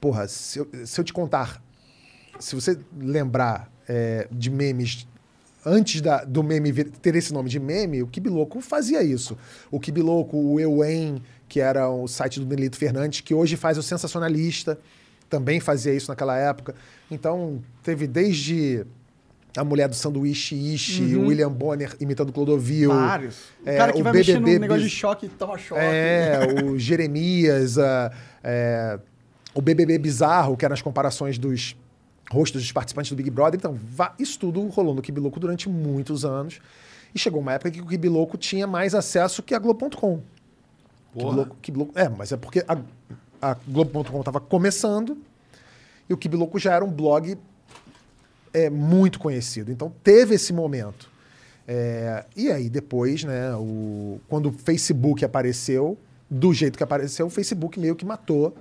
porra, 0.00 0.26
se 0.28 0.60
eu, 0.60 0.68
se 0.86 0.98
eu 0.98 1.04
te 1.04 1.12
contar, 1.12 1.62
se 2.40 2.54
você 2.54 2.78
lembrar 2.98 3.70
é, 3.86 4.26
de 4.32 4.48
memes 4.48 5.06
antes 5.64 6.00
da- 6.00 6.24
do 6.24 6.42
meme 6.42 6.70
vir- 6.72 6.90
ter 6.90 7.14
esse 7.14 7.32
nome 7.32 7.48
de 7.48 7.58
meme, 7.60 8.02
o 8.02 8.06
Kibiloco 8.06 8.60
fazia 8.60 9.02
isso. 9.02 9.36
O 9.70 9.78
Kibiloco, 9.80 10.36
o 10.36 10.58
Euen, 10.60 11.22
que 11.48 11.60
era 11.60 11.88
o 11.88 12.06
site 12.08 12.40
do 12.40 12.46
Nelito 12.46 12.76
Fernandes, 12.76 13.20
que 13.20 13.34
hoje 13.34 13.56
faz 13.56 13.78
o 13.78 13.82
Sensacionalista, 13.82 14.78
também 15.28 15.60
fazia 15.60 15.94
isso 15.94 16.10
naquela 16.10 16.36
época. 16.36 16.74
Então, 17.10 17.62
teve 17.82 18.06
desde 18.06 18.84
a 19.56 19.62
mulher 19.64 19.86
do 19.88 19.94
sanduíche 19.94 20.54
Ishi, 20.54 21.14
o 21.14 21.26
William 21.26 21.50
Bonner 21.50 21.94
imitando 22.00 22.32
Clodovil. 22.32 22.90
Vários. 22.90 23.36
O 23.64 23.68
é, 23.68 23.76
cara 23.76 23.92
que 23.92 24.00
o 24.00 24.04
vai 24.04 24.12
BBB 24.14 24.54
no 24.54 24.58
negócio 24.60 24.82
de 24.82 24.88
choque 24.90 25.28
toma 25.28 25.58
choque. 25.58 25.80
é, 25.80 26.38
o 26.64 26.78
Jeremias, 26.78 27.78
a- 27.78 28.10
é, 28.42 28.98
o 29.54 29.60
BBB 29.60 29.98
Bizarro, 29.98 30.56
que 30.56 30.64
eram 30.64 30.72
as 30.72 30.80
comparações 30.80 31.36
dos 31.38 31.76
rostos 32.32 32.62
dos 32.62 32.72
participantes 32.72 33.10
do 33.10 33.16
Big 33.16 33.30
Brother. 33.30 33.58
Então, 33.58 33.78
isso 34.18 34.38
tudo 34.38 34.66
rolou 34.68 34.94
no 34.94 35.02
Kibiloco 35.02 35.38
durante 35.38 35.68
muitos 35.68 36.24
anos. 36.24 36.60
E 37.14 37.18
chegou 37.18 37.40
uma 37.40 37.52
época 37.52 37.70
que 37.70 37.80
o 37.80 37.86
Kibiloco 37.86 38.38
tinha 38.38 38.66
mais 38.66 38.94
acesso 38.94 39.42
que 39.42 39.54
a 39.54 39.58
Globo.com. 39.58 40.20
Kibiloco, 41.14 41.56
Kibiloco- 41.60 41.92
é, 41.98 42.08
mas 42.08 42.32
é 42.32 42.36
porque 42.38 42.64
a, 42.66 42.78
a 43.40 43.54
Globo.com 43.68 44.18
estava 44.20 44.40
começando 44.40 45.18
e 46.08 46.14
o 46.14 46.16
Kibiloco 46.16 46.58
já 46.58 46.72
era 46.74 46.84
um 46.84 46.90
blog 46.90 47.36
é, 48.52 48.70
muito 48.70 49.18
conhecido. 49.18 49.70
Então, 49.70 49.92
teve 50.02 50.34
esse 50.34 50.52
momento. 50.54 51.10
É, 51.68 52.24
e 52.34 52.50
aí, 52.50 52.70
depois, 52.70 53.24
né, 53.24 53.54
o, 53.56 54.18
quando 54.28 54.48
o 54.48 54.52
Facebook 54.52 55.22
apareceu, 55.24 55.98
do 56.30 56.52
jeito 56.54 56.78
que 56.78 56.82
apareceu, 56.82 57.26
o 57.26 57.30
Facebook 57.30 57.78
meio 57.78 57.94
que 57.94 58.06
matou 58.06 58.54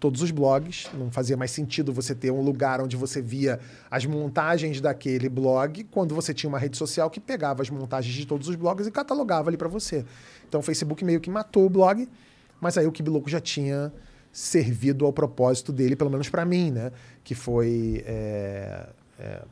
todos 0.00 0.22
os 0.22 0.30
blogs. 0.30 0.88
Não 0.94 1.10
fazia 1.10 1.36
mais 1.36 1.50
sentido 1.50 1.92
você 1.92 2.14
ter 2.14 2.32
um 2.32 2.40
lugar 2.40 2.80
onde 2.80 2.96
você 2.96 3.20
via 3.20 3.60
as 3.90 4.06
montagens 4.06 4.80
daquele 4.80 5.28
blog, 5.28 5.84
quando 5.84 6.14
você 6.14 6.32
tinha 6.34 6.48
uma 6.48 6.58
rede 6.58 6.76
social 6.76 7.10
que 7.10 7.20
pegava 7.20 7.62
as 7.62 7.70
montagens 7.70 8.14
de 8.14 8.26
todos 8.26 8.48
os 8.48 8.56
blogs 8.56 8.86
e 8.86 8.90
catalogava 8.90 9.50
ali 9.50 9.58
para 9.58 9.68
você. 9.68 10.04
Então, 10.48 10.60
o 10.60 10.62
Facebook 10.62 11.04
meio 11.04 11.20
que 11.20 11.30
matou 11.30 11.66
o 11.66 11.70
blog, 11.70 12.08
mas 12.60 12.76
aí 12.78 12.86
o 12.86 12.92
Kibiloco 12.92 13.28
já 13.28 13.40
tinha 13.40 13.92
servido 14.32 15.04
ao 15.04 15.12
propósito 15.12 15.72
dele, 15.72 15.94
pelo 15.94 16.10
menos 16.10 16.28
para 16.28 16.44
mim, 16.44 16.70
né? 16.70 16.92
Que 17.22 17.34
foi 17.34 18.02
é, 18.06 18.88
é, 19.18 19.42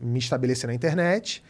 me 0.00 0.18
estabelecer 0.18 0.68
na 0.68 0.74
internet 0.74 1.42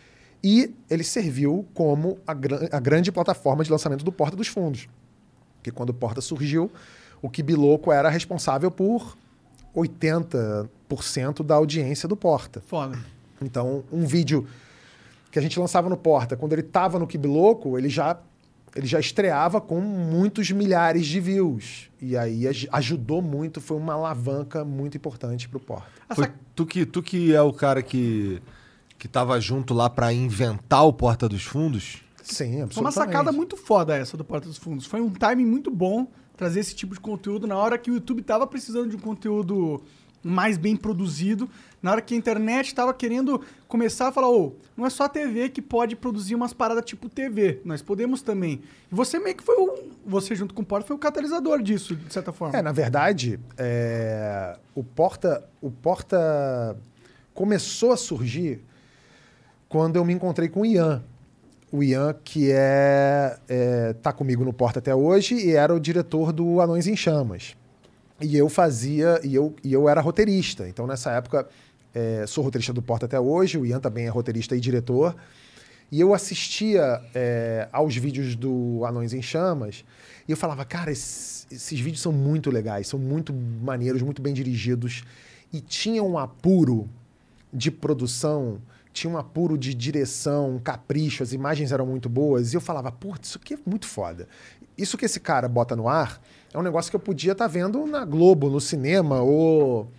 e 0.42 0.74
ele 0.88 1.02
serviu 1.02 1.66
como 1.74 2.18
a, 2.26 2.32
gran- 2.32 2.68
a 2.70 2.78
grande 2.78 3.10
plataforma 3.10 3.64
de 3.64 3.70
lançamento 3.70 4.04
do 4.04 4.12
Porta 4.12 4.36
dos 4.36 4.46
Fundos. 4.46 4.88
Porque 5.56 5.72
quando 5.72 5.90
o 5.90 5.94
Porta 5.94 6.20
surgiu, 6.20 6.70
o 7.22 7.28
Kibiloco 7.30 7.90
era 7.92 8.08
responsável 8.08 8.70
por 8.70 9.16
80% 9.74 11.42
da 11.44 11.54
audiência 11.56 12.08
do 12.08 12.16
Porta. 12.16 12.62
Foda. 12.66 12.98
Então, 13.40 13.84
um 13.92 14.06
vídeo 14.06 14.46
que 15.30 15.38
a 15.38 15.42
gente 15.42 15.58
lançava 15.58 15.88
no 15.88 15.96
Porta, 15.96 16.36
quando 16.36 16.52
ele 16.52 16.62
estava 16.62 16.98
no 16.98 17.06
Kibiloco, 17.06 17.78
ele 17.78 17.88
já 17.88 18.18
ele 18.76 18.86
já 18.86 19.00
estreava 19.00 19.60
com 19.62 19.80
muitos 19.80 20.50
milhares 20.50 21.06
de 21.06 21.18
views. 21.18 21.90
E 22.00 22.16
aí 22.16 22.46
aj- 22.46 22.68
ajudou 22.70 23.20
muito, 23.22 23.60
foi 23.62 23.76
uma 23.78 23.94
alavanca 23.94 24.64
muito 24.64 24.96
importante 24.96 25.48
pro 25.48 25.58
Porta. 25.58 25.88
Foi 26.14 26.28
tu, 26.54 26.66
que, 26.66 26.84
tu 26.86 27.02
que 27.02 27.34
é 27.34 27.40
o 27.42 27.52
cara 27.52 27.82
que, 27.82 28.40
que 28.98 29.08
tava 29.08 29.40
junto 29.40 29.72
lá 29.74 29.88
pra 29.88 30.12
inventar 30.12 30.86
o 30.86 30.92
Porta 30.92 31.28
dos 31.28 31.42
Fundos? 31.42 32.02
Sim, 32.22 32.60
absolutamente. 32.62 32.74
Foi 32.74 32.82
uma 32.82 32.92
sacada 32.92 33.32
muito 33.32 33.56
foda 33.56 33.96
essa 33.96 34.16
do 34.18 34.24
Porta 34.24 34.46
dos 34.46 34.58
Fundos. 34.58 34.84
Foi 34.86 35.00
um 35.00 35.10
timing 35.10 35.46
muito 35.46 35.70
bom 35.70 36.06
trazer 36.38 36.60
esse 36.60 36.74
tipo 36.74 36.94
de 36.94 37.00
conteúdo 37.00 37.46
na 37.48 37.56
hora 37.56 37.76
que 37.76 37.90
o 37.90 37.94
YouTube 37.94 38.22
tava 38.22 38.46
precisando 38.46 38.88
de 38.88 38.96
um 38.96 39.00
conteúdo 39.00 39.82
mais 40.22 40.56
bem 40.56 40.76
produzido, 40.76 41.48
na 41.82 41.92
hora 41.92 42.00
que 42.00 42.14
a 42.14 42.16
internet 42.16 42.74
tava 42.74 42.94
querendo 42.94 43.40
começar 43.66 44.08
a 44.08 44.12
falar, 44.12 44.30
ô, 44.30 44.54
não 44.76 44.86
é 44.86 44.90
só 44.90 45.04
a 45.04 45.08
TV 45.08 45.48
que 45.48 45.60
pode 45.60 45.96
produzir 45.96 46.34
umas 46.34 46.52
paradas 46.52 46.84
tipo 46.84 47.08
TV, 47.08 47.60
nós 47.64 47.82
podemos 47.82 48.22
também. 48.22 48.60
E 48.90 48.94
você 48.94 49.18
meio 49.18 49.36
que 49.36 49.42
foi 49.42 49.56
o, 49.56 49.90
você 50.06 50.34
junto 50.34 50.54
com 50.54 50.62
o 50.62 50.64
Porta 50.64 50.86
foi 50.86 50.96
o 50.96 50.98
catalisador 50.98 51.60
disso, 51.60 51.96
de 51.96 52.12
certa 52.12 52.32
forma. 52.32 52.56
É, 52.56 52.62
na 52.62 52.72
verdade, 52.72 53.38
é, 53.56 54.56
o 54.74 54.84
Porta, 54.84 55.44
o 55.60 55.70
Porta 55.70 56.76
começou 57.34 57.92
a 57.92 57.96
surgir 57.96 58.60
quando 59.68 59.96
eu 59.96 60.04
me 60.04 60.12
encontrei 60.12 60.48
com 60.48 60.60
o 60.60 60.66
Ian. 60.66 61.02
O 61.70 61.82
Ian, 61.82 62.14
que 62.24 62.50
é, 62.50 63.38
é 63.48 63.92
tá 63.94 64.12
comigo 64.12 64.44
no 64.44 64.52
Porta 64.52 64.78
até 64.78 64.94
hoje 64.94 65.34
e 65.34 65.52
era 65.52 65.74
o 65.74 65.78
diretor 65.78 66.32
do 66.32 66.60
Anões 66.60 66.86
em 66.86 66.96
Chamas. 66.96 67.54
E 68.20 68.36
eu 68.36 68.48
fazia, 68.48 69.20
e 69.22 69.34
eu, 69.34 69.54
e 69.62 69.72
eu 69.72 69.88
era 69.88 70.00
roteirista. 70.00 70.68
Então, 70.68 70.86
nessa 70.86 71.12
época, 71.12 71.46
é, 71.94 72.24
sou 72.26 72.42
roteirista 72.42 72.72
do 72.72 72.82
Porta 72.82 73.06
até 73.06 73.20
hoje, 73.20 73.58
o 73.58 73.66
Ian 73.66 73.80
também 73.80 74.06
é 74.06 74.08
roteirista 74.08 74.56
e 74.56 74.60
diretor. 74.60 75.14
E 75.90 76.00
eu 76.00 76.12
assistia 76.12 77.02
é, 77.14 77.68
aos 77.72 77.96
vídeos 77.96 78.34
do 78.34 78.84
Anões 78.84 79.12
em 79.12 79.22
Chamas 79.22 79.84
e 80.26 80.30
eu 80.30 80.36
falava, 80.36 80.64
cara, 80.64 80.90
esses, 80.90 81.46
esses 81.50 81.80
vídeos 81.80 82.02
são 82.02 82.12
muito 82.12 82.50
legais, 82.50 82.88
são 82.88 82.98
muito 82.98 83.32
maneiros, 83.32 84.02
muito 84.02 84.20
bem 84.20 84.34
dirigidos. 84.34 85.02
E 85.52 85.60
tinha 85.60 86.02
um 86.02 86.18
apuro 86.18 86.88
de 87.52 87.70
produção, 87.70 88.60
tinha 88.98 89.12
um 89.12 89.16
apuro 89.16 89.56
de 89.56 89.72
direção, 89.74 90.56
um 90.56 90.58
capricho, 90.58 91.22
as 91.22 91.32
imagens 91.32 91.72
eram 91.72 91.86
muito 91.86 92.08
boas. 92.08 92.52
E 92.52 92.56
eu 92.56 92.60
falava, 92.60 92.90
putz, 92.90 93.28
isso 93.28 93.38
aqui 93.38 93.54
é 93.54 93.58
muito 93.64 93.86
foda. 93.86 94.28
Isso 94.76 94.96
que 94.96 95.04
esse 95.04 95.20
cara 95.20 95.48
bota 95.48 95.74
no 95.74 95.88
ar 95.88 96.20
é 96.52 96.58
um 96.58 96.62
negócio 96.62 96.90
que 96.90 96.96
eu 96.96 97.00
podia 97.00 97.32
estar 97.32 97.46
vendo 97.46 97.86
na 97.86 98.04
Globo, 98.04 98.48
no 98.48 98.60
cinema 98.60 99.20
ou 99.20 99.90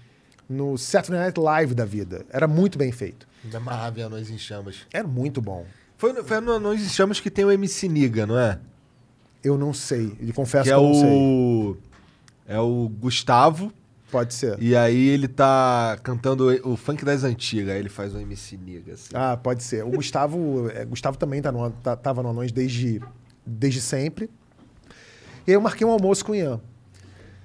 no 0.49 0.77
Saturday 0.77 1.21
Night 1.21 1.39
Live 1.39 1.75
da 1.75 1.85
vida. 1.85 2.25
Era 2.29 2.47
muito 2.47 2.77
bem 2.77 2.91
feito. 2.91 3.27
Me 3.43 3.55
amarrava 3.55 3.99
em 3.99 4.03
Anões 4.03 4.29
em 4.29 4.37
Chamas. 4.37 4.87
Era 4.91 5.07
muito 5.07 5.41
bom. 5.41 5.65
Foi, 5.97 6.13
foi 6.23 6.39
no 6.39 6.53
Anões 6.53 6.81
em 6.81 6.89
Chamas 6.89 7.19
que 7.19 7.29
tem 7.29 7.45
o 7.45 7.51
MC 7.51 7.87
Niga, 7.87 8.25
não 8.25 8.37
é? 8.37 8.59
Eu 9.43 9.57
não 9.57 9.73
sei, 9.73 10.17
e 10.19 10.33
confesso 10.33 10.63
que 10.65 10.69
que, 10.69 10.73
é 10.73 10.77
eu 10.77 10.83
não 10.83 10.93
sei. 10.93 11.09
o. 11.09 11.77
É 12.45 12.59
o 12.59 12.89
Gustavo. 12.89 13.71
Pode 14.11 14.33
ser. 14.33 14.57
E 14.59 14.75
aí 14.75 15.07
ele 15.09 15.27
tá 15.27 15.97
cantando 16.01 16.47
o 16.67 16.75
funk 16.75 17.05
das 17.05 17.23
antigas. 17.23 17.73
Aí 17.73 17.79
ele 17.79 17.89
faz 17.89 18.13
o 18.15 18.19
MC 18.19 18.57
Niga, 18.57 18.93
assim. 18.93 19.09
Ah, 19.13 19.37
pode 19.37 19.61
ser. 19.63 19.83
O 19.85 19.91
Gustavo, 19.91 20.69
é, 20.71 20.83
Gustavo 20.85 21.17
também 21.17 21.41
tá 21.41 21.51
no, 21.51 21.69
tá, 21.69 21.95
tava 21.95 22.23
no 22.23 22.29
Anões 22.29 22.51
desde, 22.51 22.99
desde 23.45 23.79
sempre. 23.81 24.29
E 25.45 25.51
aí 25.51 25.53
eu 25.55 25.61
marquei 25.61 25.85
um 25.85 25.91
almoço 25.91 26.25
com 26.25 26.31
o 26.31 26.35
Ian. 26.35 26.59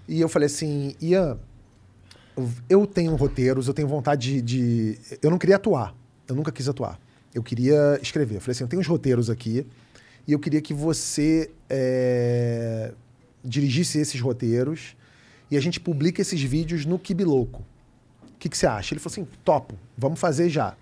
E 0.09 0.21
eu 0.21 0.29
falei 0.29 0.47
assim, 0.47 0.95
Ian, 1.01 1.39
eu 2.69 2.87
tenho 2.87 3.15
roteiros, 3.15 3.69
eu 3.69 3.75
tenho 3.75 3.89
vontade 3.89 4.41
de, 4.41 4.95
de- 4.95 5.19
Eu 5.23 5.31
não 5.31 5.39
queria 5.39 5.57
atuar. 5.57 5.95
Eu 6.27 6.35
nunca 6.35 6.51
quis 6.51 6.69
atuar. 6.69 6.99
Eu 7.35 7.43
queria 7.43 7.99
escrever. 8.01 8.37
Eu 8.37 8.41
falei 8.41 8.53
assim, 8.53 8.65
eu 8.65 8.69
tenho 8.69 8.81
uns 8.81 8.87
roteiros 8.89 9.29
aqui 9.29 9.67
e 10.27 10.33
eu 10.33 10.39
queria 10.39 10.63
que 10.63 10.73
você 10.73 11.51
é, 11.69 12.93
dirigisse 13.45 13.99
esses 13.99 14.19
roteiros 14.21 14.97
e 15.51 15.57
a 15.57 15.61
gente 15.61 15.81
publica 15.81 16.21
esses 16.21 16.41
vídeos 16.41 16.85
no 16.85 16.99
Kibiloco. 16.99 17.65
O 18.23 18.39
que, 18.39 18.49
que 18.49 18.57
você 18.57 18.67
acha? 18.67 18.95
Ele 18.95 19.01
falou 19.01 19.13
assim, 19.13 19.29
topo, 19.45 19.75
vamos 19.97 20.21
fazer 20.21 20.49
já. 20.49 20.77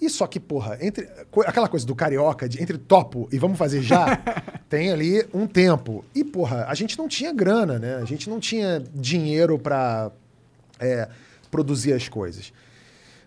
E 0.00 0.08
só 0.08 0.26
que, 0.26 0.40
porra, 0.40 0.78
entre 0.80 1.08
aquela 1.46 1.68
coisa 1.68 1.86
do 1.86 1.94
carioca, 1.94 2.48
de 2.48 2.62
entre 2.62 2.78
topo 2.78 3.28
e 3.30 3.38
vamos 3.38 3.58
fazer 3.58 3.82
já, 3.82 4.16
tem 4.68 4.90
ali 4.90 5.26
um 5.34 5.46
tempo. 5.46 6.04
E, 6.14 6.24
porra, 6.24 6.64
a 6.66 6.74
gente 6.74 6.96
não 6.96 7.06
tinha 7.06 7.32
grana, 7.34 7.78
né? 7.78 7.96
A 7.96 8.04
gente 8.06 8.30
não 8.30 8.40
tinha 8.40 8.82
dinheiro 8.94 9.58
pra 9.58 10.10
é, 10.78 11.06
produzir 11.50 11.92
as 11.92 12.08
coisas. 12.08 12.50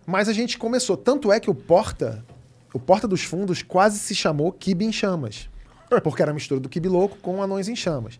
Mas 0.04 0.28
a 0.28 0.32
gente 0.32 0.58
começou. 0.58 0.96
Tanto 0.96 1.30
é 1.30 1.38
que 1.38 1.48
o 1.48 1.54
Porta, 1.54 2.24
o 2.72 2.80
Porta 2.80 3.06
dos 3.06 3.22
Fundos 3.22 3.62
quase 3.62 3.98
se 4.00 4.14
chamou 4.14 4.50
Kibe 4.50 4.84
em 4.84 4.92
Chamas. 4.92 5.48
Porque 6.02 6.22
era 6.22 6.32
a 6.32 6.34
mistura 6.34 6.60
do 6.60 6.68
Kibe 6.68 6.88
Louco 6.88 7.16
com 7.18 7.40
Anões 7.40 7.68
em 7.68 7.76
Chamas. 7.76 8.18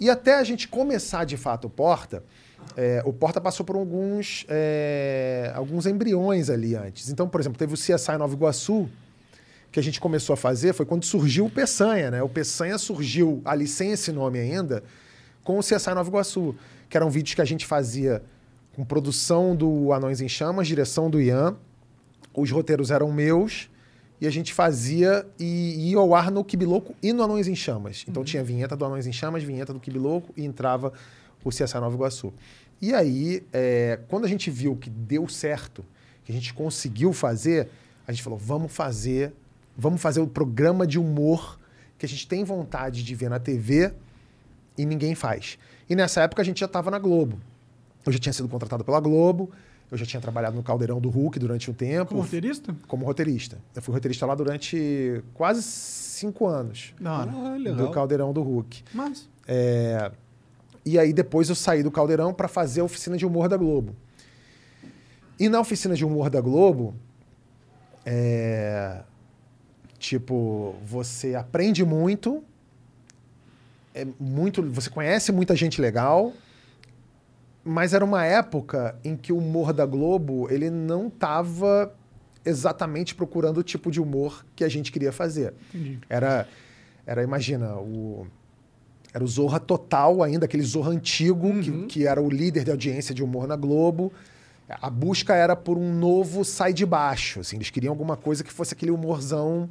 E 0.00 0.08
até 0.08 0.36
a 0.36 0.42
gente 0.42 0.66
começar 0.66 1.24
de 1.24 1.36
fato 1.36 1.66
o 1.66 1.70
Porta, 1.70 2.24
é, 2.76 3.02
o 3.04 3.12
Porta 3.12 3.40
passou 3.40 3.64
por 3.66 3.76
alguns, 3.76 4.46
é, 4.48 5.52
alguns 5.54 5.86
embriões 5.86 6.48
ali 6.48 6.74
antes. 6.74 7.10
Então, 7.10 7.28
por 7.28 7.40
exemplo, 7.40 7.58
teve 7.58 7.74
o 7.74 7.76
CSI 7.76 8.16
Nova 8.18 8.34
Iguaçu, 8.34 8.88
que 9.70 9.78
a 9.78 9.82
gente 9.82 10.00
começou 10.00 10.34
a 10.34 10.36
fazer, 10.36 10.72
foi 10.72 10.86
quando 10.86 11.04
surgiu 11.04 11.46
o 11.46 11.50
Peçanha, 11.50 12.10
né? 12.10 12.22
O 12.22 12.28
Peçanha 12.28 12.76
surgiu 12.78 13.40
ali 13.44 13.66
sem 13.68 13.92
esse 13.92 14.10
nome 14.10 14.38
ainda, 14.38 14.82
com 15.44 15.58
o 15.58 15.60
CSI 15.60 15.94
Nova 15.94 16.08
Iguaçu, 16.08 16.56
que 16.88 16.96
eram 16.96 17.10
vídeos 17.10 17.34
que 17.34 17.42
a 17.42 17.44
gente 17.44 17.66
fazia 17.66 18.22
com 18.74 18.84
produção 18.84 19.54
do 19.54 19.92
Anões 19.92 20.20
em 20.20 20.28
Chamas, 20.28 20.66
direção 20.66 21.10
do 21.10 21.20
Ian, 21.20 21.56
os 22.34 22.50
roteiros 22.50 22.90
eram 22.90 23.12
meus, 23.12 23.69
e 24.20 24.26
a 24.26 24.30
gente 24.30 24.52
fazia 24.52 25.26
e 25.38 25.90
ia 25.90 25.96
ao 25.96 26.14
ar 26.14 26.30
no 26.30 26.44
Kibiloco 26.44 26.94
e 27.02 27.12
no 27.12 27.22
Anões 27.22 27.48
em 27.48 27.56
Chamas. 27.56 28.04
Então 28.06 28.22
tinha 28.22 28.44
vinheta 28.44 28.76
do 28.76 28.84
Anões 28.84 29.06
em 29.06 29.12
Chamas, 29.12 29.42
vinheta 29.42 29.72
do 29.72 29.80
Kibiloco 29.80 30.32
e 30.36 30.44
entrava 30.44 30.92
o 31.42 31.48
CSI 31.48 31.74
Nova 31.74 31.94
Iguaçu. 31.94 32.32
E 32.82 32.94
aí, 32.94 33.42
é, 33.52 33.98
quando 34.08 34.24
a 34.24 34.28
gente 34.28 34.50
viu 34.50 34.76
que 34.76 34.90
deu 34.90 35.28
certo, 35.28 35.84
que 36.24 36.32
a 36.32 36.34
gente 36.34 36.52
conseguiu 36.52 37.12
fazer, 37.12 37.68
a 38.06 38.12
gente 38.12 38.22
falou, 38.22 38.38
vamos 38.38 38.72
fazer, 38.72 39.32
vamos 39.76 40.00
fazer 40.00 40.20
o 40.20 40.26
programa 40.26 40.86
de 40.86 40.98
humor 40.98 41.58
que 41.98 42.04
a 42.04 42.08
gente 42.08 42.26
tem 42.26 42.44
vontade 42.44 43.02
de 43.02 43.14
ver 43.14 43.30
na 43.30 43.38
TV 43.38 43.92
e 44.76 44.84
ninguém 44.86 45.14
faz. 45.14 45.58
E 45.88 45.96
nessa 45.96 46.22
época 46.22 46.42
a 46.42 46.44
gente 46.44 46.60
já 46.60 46.66
estava 46.66 46.90
na 46.90 46.98
Globo. 46.98 47.38
Eu 48.04 48.12
já 48.12 48.18
tinha 48.18 48.32
sido 48.32 48.48
contratado 48.48 48.84
pela 48.84 49.00
Globo, 49.00 49.50
eu 49.90 49.98
já 49.98 50.06
tinha 50.06 50.20
trabalhado 50.20 50.54
no 50.56 50.62
Caldeirão 50.62 51.00
do 51.00 51.08
Hulk 51.10 51.38
durante 51.38 51.70
um 51.70 51.74
tempo. 51.74 52.10
Como 52.10 52.20
roteirista? 52.22 52.76
Como 52.86 53.04
roteirista. 53.04 53.58
Eu 53.74 53.82
fui 53.82 53.92
roteirista 53.92 54.24
lá 54.24 54.34
durante 54.34 55.22
quase 55.34 55.62
cinco 55.62 56.46
anos. 56.46 56.94
Hora. 57.02 57.30
Ah, 57.30 57.56
Do 57.56 57.62
legal. 57.62 57.90
Caldeirão 57.90 58.32
do 58.32 58.42
Hulk. 58.42 58.84
Mas, 58.94 59.28
É, 59.48 60.12
E 60.84 60.98
aí 60.98 61.12
depois 61.12 61.48
eu 61.48 61.54
saí 61.54 61.82
do 61.82 61.90
Caldeirão 61.90 62.32
para 62.32 62.46
fazer 62.48 62.80
a 62.80 62.84
oficina 62.84 63.16
de 63.16 63.26
humor 63.26 63.48
da 63.48 63.56
Globo. 63.56 63.96
E 65.38 65.48
na 65.48 65.58
oficina 65.58 65.94
de 65.94 66.04
humor 66.04 66.30
da 66.30 66.40
Globo, 66.40 66.94
é, 68.04 69.02
tipo, 69.98 70.74
você 70.86 71.34
aprende 71.34 71.84
muito, 71.84 72.42
é 73.94 74.06
muito, 74.18 74.62
você 74.62 74.88
conhece 74.90 75.32
muita 75.32 75.56
gente 75.56 75.80
legal, 75.80 76.32
mas 77.64 77.92
era 77.92 78.04
uma 78.04 78.24
época 78.24 78.96
em 79.04 79.16
que 79.16 79.32
o 79.32 79.38
humor 79.38 79.72
da 79.72 79.84
Globo 79.84 80.48
ele 80.50 80.70
não 80.70 81.08
estava 81.08 81.94
exatamente 82.44 83.14
procurando 83.14 83.58
o 83.58 83.62
tipo 83.62 83.90
de 83.90 84.00
humor 84.00 84.44
que 84.56 84.64
a 84.64 84.68
gente 84.68 84.90
queria 84.90 85.12
fazer. 85.12 85.54
entendi. 85.74 85.98
Era, 86.08 86.48
era 87.06 87.22
imagina, 87.22 87.76
o, 87.76 88.26
era 89.12 89.22
o 89.22 89.26
Zorra 89.26 89.60
Total 89.60 90.22
ainda, 90.22 90.46
aquele 90.46 90.62
Zorra 90.62 90.90
antigo, 90.90 91.60
que, 91.60 91.86
que 91.86 92.06
era 92.06 92.20
o 92.20 92.30
líder 92.30 92.64
de 92.64 92.70
audiência 92.70 93.14
de 93.14 93.22
humor 93.22 93.46
na 93.46 93.56
Globo. 93.56 94.12
A 94.68 94.88
busca 94.88 95.34
era 95.34 95.56
por 95.56 95.76
um 95.76 95.92
novo 95.92 96.44
sai 96.44 96.72
de 96.72 96.86
baixo, 96.86 97.40
assim, 97.40 97.56
eles 97.56 97.70
queriam 97.70 97.90
alguma 97.90 98.16
coisa 98.16 98.44
que 98.44 98.52
fosse 98.52 98.72
aquele 98.72 98.92
humorzão 98.92 99.68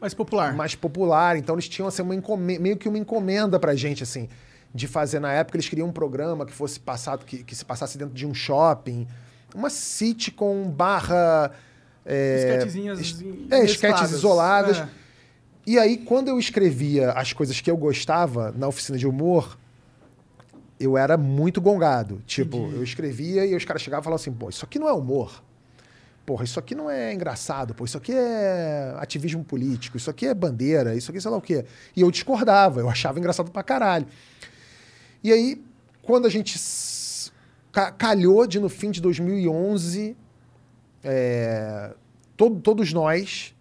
Mais 0.00 0.14
popular. 0.14 0.52
mais 0.54 0.74
popular, 0.74 1.36
então 1.36 1.54
eles 1.54 1.68
tinham 1.68 1.86
assim, 1.86 2.02
uma 2.02 2.36
meio 2.36 2.76
que 2.76 2.88
uma 2.88 2.98
encomenda 2.98 3.58
pra 3.60 3.74
gente, 3.76 4.02
assim, 4.02 4.28
de 4.74 4.86
fazer 4.86 5.20
na 5.20 5.32
época, 5.32 5.56
eles 5.56 5.68
queriam 5.68 5.88
um 5.88 5.92
programa 5.92 6.46
que 6.46 6.52
fosse 6.52 6.80
passado, 6.80 7.24
que, 7.24 7.42
que 7.44 7.54
se 7.54 7.64
passasse 7.64 7.98
dentro 7.98 8.14
de 8.14 8.26
um 8.26 8.32
shopping, 8.34 9.06
uma 9.54 9.68
sitcom 9.70 10.68
barra... 10.68 11.50
É, 12.04 12.36
Esquetezinhas 12.38 13.00
es- 13.00 13.24
é, 13.50 13.64
esquetes 13.64 14.10
isoladas. 14.10 14.78
É. 14.78 14.88
E 15.66 15.78
aí, 15.78 15.98
quando 15.98 16.28
eu 16.28 16.38
escrevia 16.38 17.12
as 17.12 17.32
coisas 17.32 17.60
que 17.60 17.70
eu 17.70 17.76
gostava 17.76 18.52
na 18.56 18.66
oficina 18.66 18.98
de 18.98 19.06
humor, 19.06 19.56
eu 20.80 20.98
era 20.98 21.16
muito 21.16 21.60
gongado. 21.60 22.20
Tipo, 22.26 22.56
eu 22.72 22.82
escrevia 22.82 23.46
e 23.46 23.54
os 23.54 23.64
caras 23.64 23.82
chegavam 23.82 24.02
e 24.02 24.04
falavam 24.04 24.20
assim, 24.20 24.32
pô, 24.32 24.48
isso 24.48 24.64
aqui 24.64 24.78
não 24.78 24.88
é 24.88 24.92
humor. 24.92 25.42
Porra, 26.26 26.44
isso 26.44 26.58
aqui 26.58 26.74
não 26.74 26.88
é 26.90 27.12
engraçado, 27.12 27.74
pô, 27.74 27.84
isso 27.84 27.96
aqui 27.98 28.12
é 28.12 28.94
ativismo 28.98 29.44
político, 29.44 29.96
isso 29.96 30.08
aqui 30.08 30.26
é 30.26 30.32
bandeira, 30.34 30.94
isso 30.94 31.10
aqui 31.10 31.20
sei 31.20 31.30
lá 31.30 31.36
o 31.36 31.40
quê. 31.40 31.64
E 31.96 32.00
eu 32.00 32.10
discordava, 32.10 32.80
eu 32.80 32.88
achava 32.88 33.18
engraçado 33.18 33.50
pra 33.50 33.62
caralho. 33.62 34.06
E 35.22 35.32
aí, 35.32 35.62
quando 36.02 36.26
a 36.26 36.30
gente 36.30 36.58
calhou 37.98 38.46
de 38.46 38.58
no 38.60 38.68
fim 38.68 38.90
de 38.90 39.00
2011, 39.00 40.16
é, 41.02 41.94
to- 42.36 42.60
todos 42.60 42.92
nós 42.92 43.54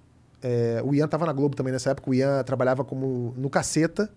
É, 0.43 0.82
o 0.84 0.95
Ian 0.95 1.08
tava 1.08 1.24
na 1.28 1.34
Globo 1.34 1.56
também 1.56 1.71
nessa 1.71 1.91
época. 1.91 2.10
O 2.10 2.15
Ian 2.15 2.43
trabalhava 2.43 2.84
como 2.84 3.32
no 3.38 3.47
Caceta. 3.47 4.10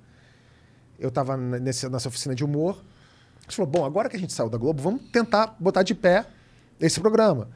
Eu 0.99 1.11
tava 1.11 1.37
n- 1.37 1.61
nesse, 1.61 1.87
nessa 1.91 2.09
oficina 2.09 2.35
de 2.35 2.43
humor. 2.43 2.83
A 3.41 3.43
gente 3.43 3.55
falou, 3.57 3.71
bom, 3.71 3.85
agora 3.85 4.09
que 4.09 4.17
a 4.17 4.19
gente 4.19 4.33
saiu 4.33 4.49
da 4.49 4.57
Globo, 4.57 4.81
vamos 4.83 5.03
tentar 5.13 5.55
botar 5.61 5.83
de 5.83 5.95
pé 5.95 6.25
esse 6.81 6.99
programa. 6.99 7.51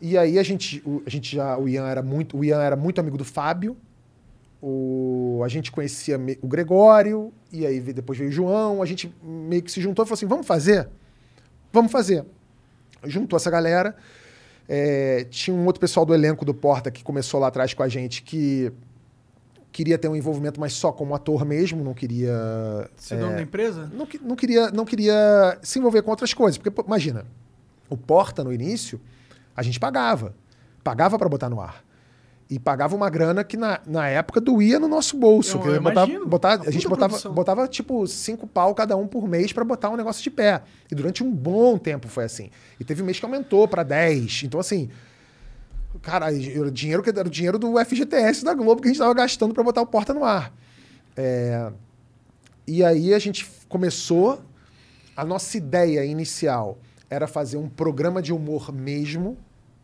E 0.00 0.16
aí 0.16 0.38
a 0.38 0.42
gente, 0.42 0.82
a 1.06 1.10
gente 1.10 1.36
já, 1.36 1.58
o 1.58 1.68
Ian 1.68 1.86
era 1.88 2.02
muito, 2.02 2.38
o 2.38 2.42
Ian 2.42 2.62
era 2.62 2.74
muito 2.74 2.98
amigo 3.02 3.18
do 3.18 3.24
Fábio. 3.26 3.76
O, 4.62 5.40
a 5.44 5.48
gente 5.48 5.72
conhecia 5.72 6.20
o 6.42 6.46
Gregório, 6.46 7.32
e 7.50 7.66
aí 7.66 7.80
depois 7.80 8.18
veio 8.18 8.30
o 8.30 8.32
João. 8.32 8.82
A 8.82 8.86
gente 8.86 9.14
meio 9.22 9.62
que 9.62 9.72
se 9.72 9.80
juntou 9.80 10.04
e 10.04 10.06
falou 10.06 10.16
assim: 10.16 10.26
vamos 10.26 10.46
fazer? 10.46 10.88
Vamos 11.72 11.90
fazer. 11.90 12.24
Juntou 13.04 13.36
essa 13.36 13.50
galera. 13.50 13.96
É, 14.68 15.26
tinha 15.30 15.56
um 15.56 15.66
outro 15.66 15.80
pessoal 15.80 16.06
do 16.06 16.14
elenco 16.14 16.44
do 16.44 16.54
Porta 16.54 16.90
que 16.90 17.02
começou 17.02 17.40
lá 17.40 17.48
atrás 17.48 17.74
com 17.74 17.82
a 17.82 17.88
gente 17.88 18.22
que 18.22 18.72
queria 19.72 19.98
ter 19.98 20.08
um 20.08 20.16
envolvimento, 20.16 20.60
mas 20.60 20.72
só 20.72 20.92
como 20.92 21.14
ator 21.14 21.44
mesmo, 21.44 21.82
não 21.82 21.94
queria. 21.94 22.32
Ser 22.96 23.18
dono 23.18 23.34
da 23.34 23.42
empresa? 23.42 23.90
Não, 23.92 24.06
não 24.22 24.36
queria, 24.36 24.70
não 24.70 24.84
queria 24.84 25.58
se 25.62 25.78
envolver 25.78 26.02
com 26.02 26.10
outras 26.10 26.34
coisas. 26.34 26.58
Porque, 26.58 26.82
imagina, 26.82 27.24
o 27.88 27.96
Porta 27.96 28.44
no 28.44 28.52
início, 28.52 29.00
a 29.56 29.62
gente 29.62 29.80
pagava. 29.80 30.34
Pagava 30.84 31.18
para 31.18 31.28
botar 31.28 31.48
no 31.48 31.60
ar. 31.60 31.84
E 32.50 32.58
pagava 32.58 32.96
uma 32.96 33.08
grana 33.08 33.44
que 33.44 33.56
na, 33.56 33.78
na 33.86 34.08
época 34.08 34.40
doía 34.40 34.80
no 34.80 34.88
nosso 34.88 35.16
bolso. 35.16 35.56
Eu- 35.58 35.74
eu 35.74 35.80
botava- 35.82 36.06
botar- 36.26 36.56
Uma 36.56 36.68
a 36.68 36.70
gente 36.72 36.88
botava, 36.88 37.08
produção. 37.10 37.32
botava 37.32 37.68
tipo 37.68 38.04
cinco 38.08 38.44
pau 38.44 38.74
cada 38.74 38.96
um 38.96 39.06
por 39.06 39.28
mês 39.28 39.52
para 39.52 39.64
botar 39.64 39.88
um 39.88 39.96
negócio 39.96 40.20
de 40.20 40.30
pé. 40.30 40.60
E 40.90 40.94
durante 40.96 41.22
um 41.22 41.30
bom 41.30 41.78
tempo 41.78 42.08
foi 42.08 42.24
assim. 42.24 42.50
E 42.80 42.84
teve 42.84 43.02
um 43.02 43.04
mês 43.06 43.20
que 43.20 43.24
aumentou 43.24 43.68
para 43.68 43.84
10. 43.84 44.42
Então, 44.44 44.58
assim, 44.58 44.90
cara, 46.02 46.26
era 46.34 46.66
o 46.66 46.70
dinheiro, 46.72 47.02
que- 47.04 47.10
era 47.10 47.26
o 47.28 47.30
dinheiro 47.30 47.56
do 47.56 47.78
FGTS 47.78 48.44
da 48.44 48.52
Globo 48.52 48.82
que 48.82 48.88
a 48.88 48.90
gente 48.90 48.96
estava 48.96 49.14
gastando 49.14 49.54
para 49.54 49.62
botar 49.62 49.82
o 49.82 49.86
Porta 49.86 50.12
no 50.12 50.24
ar. 50.24 50.52
É, 51.16 51.70
e 52.66 52.82
aí 52.84 53.14
a 53.14 53.18
gente 53.20 53.48
começou. 53.68 54.40
A 55.16 55.24
nossa 55.24 55.56
ideia 55.56 56.04
inicial 56.04 56.78
era 57.08 57.26
fazer 57.28 57.58
um 57.58 57.68
programa 57.68 58.20
de 58.20 58.32
humor 58.32 58.72
mesmo, 58.72 59.36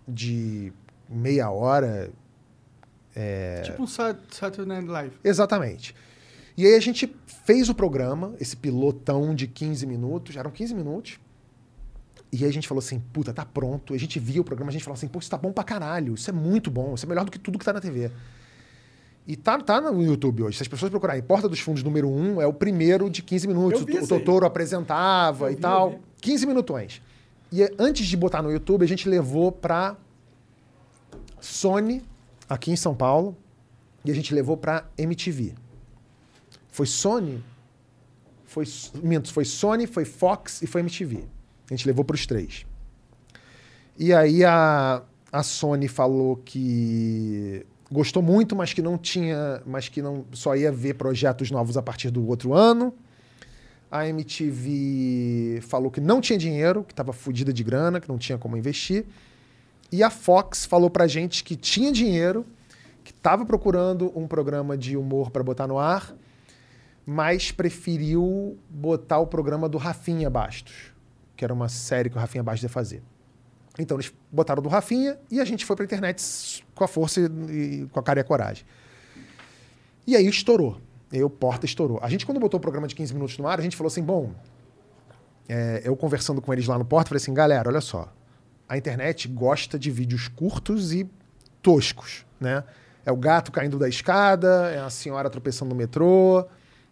de 0.09 0.73
meia 1.09 1.49
hora. 1.51 2.11
É. 3.19 3.63
Tipo 3.65 3.83
um 3.83 3.87
Sat- 3.87 4.19
Saturday 4.31 4.67
Night 4.77 4.87
Live. 4.91 5.17
Exatamente. 5.25 5.97
E 6.57 6.67
aí 6.67 6.75
a 6.75 6.81
gente 6.81 7.15
fez 7.45 7.69
o 7.71 7.75
programa, 7.75 8.35
esse 8.39 8.57
pilotão 8.57 9.35
de 9.35 9.47
15 9.47 9.87
minutos, 9.87 10.37
eram 10.37 10.51
15 10.51 10.75
minutos. 10.75 11.19
E 12.33 12.45
aí 12.45 12.51
a 12.51 12.53
gente 12.53 12.69
falou 12.69 12.81
assim, 12.81 12.99
puta, 12.99 13.33
tá 13.33 13.45
pronto. 13.47 13.95
A 13.95 13.99
gente 13.99 14.19
via 14.19 14.41
o 14.41 14.45
programa, 14.45 14.69
a 14.69 14.73
gente 14.73 14.85
falou 14.85 14.97
assim, 14.97 15.09
pô, 15.09 15.19
isso 15.19 15.31
tá 15.31 15.39
bom 15.39 15.51
pra 15.53 15.65
caralho, 15.65 16.15
isso 16.15 16.29
é 16.29 16.33
muito 16.33 16.71
bom, 16.71 16.95
isso 16.95 17.07
é 17.07 17.09
melhor 17.09 17.25
do 17.25 17.31
que 17.31 17.39
tudo 17.39 17.59
que 17.59 17.65
tá 17.65 17.73
na 17.73 17.81
TV. 17.81 18.11
E 19.27 19.35
tá, 19.37 19.59
tá 19.61 19.81
no 19.81 20.03
YouTube 20.03 20.43
hoje. 20.45 20.57
Se 20.59 20.63
as 20.63 20.69
pessoas 20.69 20.91
procurarem 20.91 21.23
Porta 21.23 21.49
dos 21.49 21.59
Fundos 21.61 21.83
número 21.83 22.09
1, 22.09 22.41
é 22.41 22.47
o 22.47 22.53
primeiro 22.53 23.09
de 23.11 23.23
15 23.23 23.49
minutos. 23.49 23.81
O, 23.83 23.85
o. 23.85 24.07
Totoro 24.09 24.45
apresentava 24.47 25.47
Eu 25.47 25.53
e 25.53 25.55
vi, 25.57 25.61
tal. 25.61 25.93
eu 25.93 25.99
vi. 25.99 26.05
15 26.21 26.47
minutões. 26.47 27.03
E 27.51 27.63
antes 27.79 28.07
de 28.07 28.17
botar 28.17 28.43
no 28.43 28.51
YouTube, 28.53 28.85
a 28.85 28.89
gente 28.89 29.09
levou 29.09 29.51
pra 29.51 29.97
Sony, 31.41 32.03
aqui 32.49 32.71
em 32.71 32.77
São 32.77 32.95
Paulo, 32.95 33.37
e 34.05 34.11
a 34.11 34.15
gente 34.15 34.35
levou 34.35 34.57
pra 34.57 34.87
MTV. 34.97 35.55
Foi 36.69 36.87
Sony, 36.87 37.43
foi, 38.45 38.65
minto, 39.03 39.33
foi 39.33 39.45
Sony, 39.45 39.87
foi 39.87 40.05
Fox 40.05 40.63
e 40.63 40.67
foi 40.67 40.81
MTV. 40.81 41.25
A 41.69 41.75
gente 41.75 41.87
levou 41.87 42.05
pros 42.05 42.27
três. 42.27 42.65
E 43.99 44.13
aí 44.13 44.45
a, 44.45 45.03
a 45.33 45.43
Sony 45.43 45.89
falou 45.89 46.37
que 46.45 47.67
gostou 47.91 48.23
muito, 48.23 48.55
mas 48.55 48.73
que 48.73 48.83
não 48.83 48.97
tinha, 48.99 49.63
mas 49.67 49.89
que 49.89 50.03
não 50.03 50.25
só 50.33 50.55
ia 50.55 50.71
ver 50.71 50.95
projetos 50.95 51.51
novos 51.51 51.77
a 51.77 51.83
partir 51.83 52.11
do 52.11 52.27
outro 52.27 52.55
ano. 52.55 52.95
A 53.91 54.09
MTV 54.09 55.61
falou 55.63 55.91
que 55.91 56.01
não 56.01 56.21
tinha 56.21 56.39
dinheiro, 56.39 56.85
que 56.85 56.93
estava 56.93 57.13
fodida 57.13 57.53
de 57.53 57.63
grana, 57.65 58.01
que 58.01 58.09
não 58.09 58.19
tinha 58.19 58.37
como 58.37 58.57
investir. 58.57 59.07
E 59.91 60.03
a 60.03 60.11
Fox 60.11 60.65
falou 60.65 60.91
pra 60.91 61.07
gente 61.07 61.45
que 61.45 61.57
tinha 61.57 61.93
dinheiro, 61.93 62.45
que 63.05 63.13
estava 63.13 63.47
procurando 63.47 64.13
um 64.19 64.27
programa 64.27 64.77
de 64.77 64.97
humor 64.97 65.31
para 65.31 65.43
botar 65.43 65.67
no 65.67 65.79
ar, 65.79 66.15
mas 67.05 67.53
preferiu 67.53 68.59
botar 68.69 69.19
o 69.19 69.27
programa 69.27 69.69
do 69.69 69.79
Rafinha 69.79 70.29
Bastos, 70.29 70.93
que 71.37 71.45
era 71.45 71.55
uma 71.55 71.69
série 71.69 72.11
que 72.11 72.17
o 72.17 72.21
Rafinha 72.21 72.43
Bastos 72.43 72.65
ia 72.65 72.69
fazer. 72.69 73.03
Então 73.79 73.97
eles 73.97 74.13
botaram 74.33 74.63
do 74.63 74.69
Rafinha 74.69 75.19
e 75.31 75.41
a 75.41 75.45
gente 75.45 75.65
foi 75.65 75.77
pra 75.77 75.85
internet 75.85 76.65
com 76.75 76.83
a 76.83 76.89
força 76.89 77.21
e, 77.21 77.87
com 77.93 78.01
a 78.01 78.03
cara 78.03 78.19
e 78.21 78.23
a 78.23 78.25
coragem. 78.25 78.65
E 80.07 80.17
aí 80.17 80.27
estourou. 80.27 80.81
E 81.13 81.23
o 81.23 81.31
Porta 81.31 81.67
estourou. 81.67 82.01
A 82.03 82.09
gente, 82.09 82.27
quando 82.27 82.41
botou 82.41 82.59
o 82.59 82.61
programa 82.61 82.89
de 82.89 82.95
15 82.95 83.15
minutos 83.15 83.39
no 83.39 83.47
ar, 83.47 83.59
a 83.59 83.63
gente 83.63 83.77
falou 83.77 83.89
assim: 83.89 84.03
bom, 84.03 84.33
é, 85.49 85.83
eu 85.85 85.97
conversando 85.97 86.41
com 86.43 86.53
eles 86.53 86.67
lá 86.67 86.79
no 86.79 86.85
Porta, 86.85 87.09
falei 87.09 87.23
assim: 87.23 87.33
galera, 87.33 87.69
olha 87.69 87.81
só. 87.81 88.13
A 88.69 88.77
internet 88.77 89.29
gosta 89.29 89.79
de 89.79 89.91
vídeos 89.91 90.29
curtos 90.29 90.93
e 90.93 91.09
toscos, 91.63 92.25
né? 92.41 92.65
É 93.05 93.13
o 93.13 93.17
gato 93.17 93.53
caindo 93.53 93.79
da 93.79 93.89
escada, 93.89 94.71
é 94.71 94.81
a 94.81 94.91
senhora 94.91 95.31
tropeçando 95.31 95.69
no 95.69 95.77
metrô, 95.77 96.45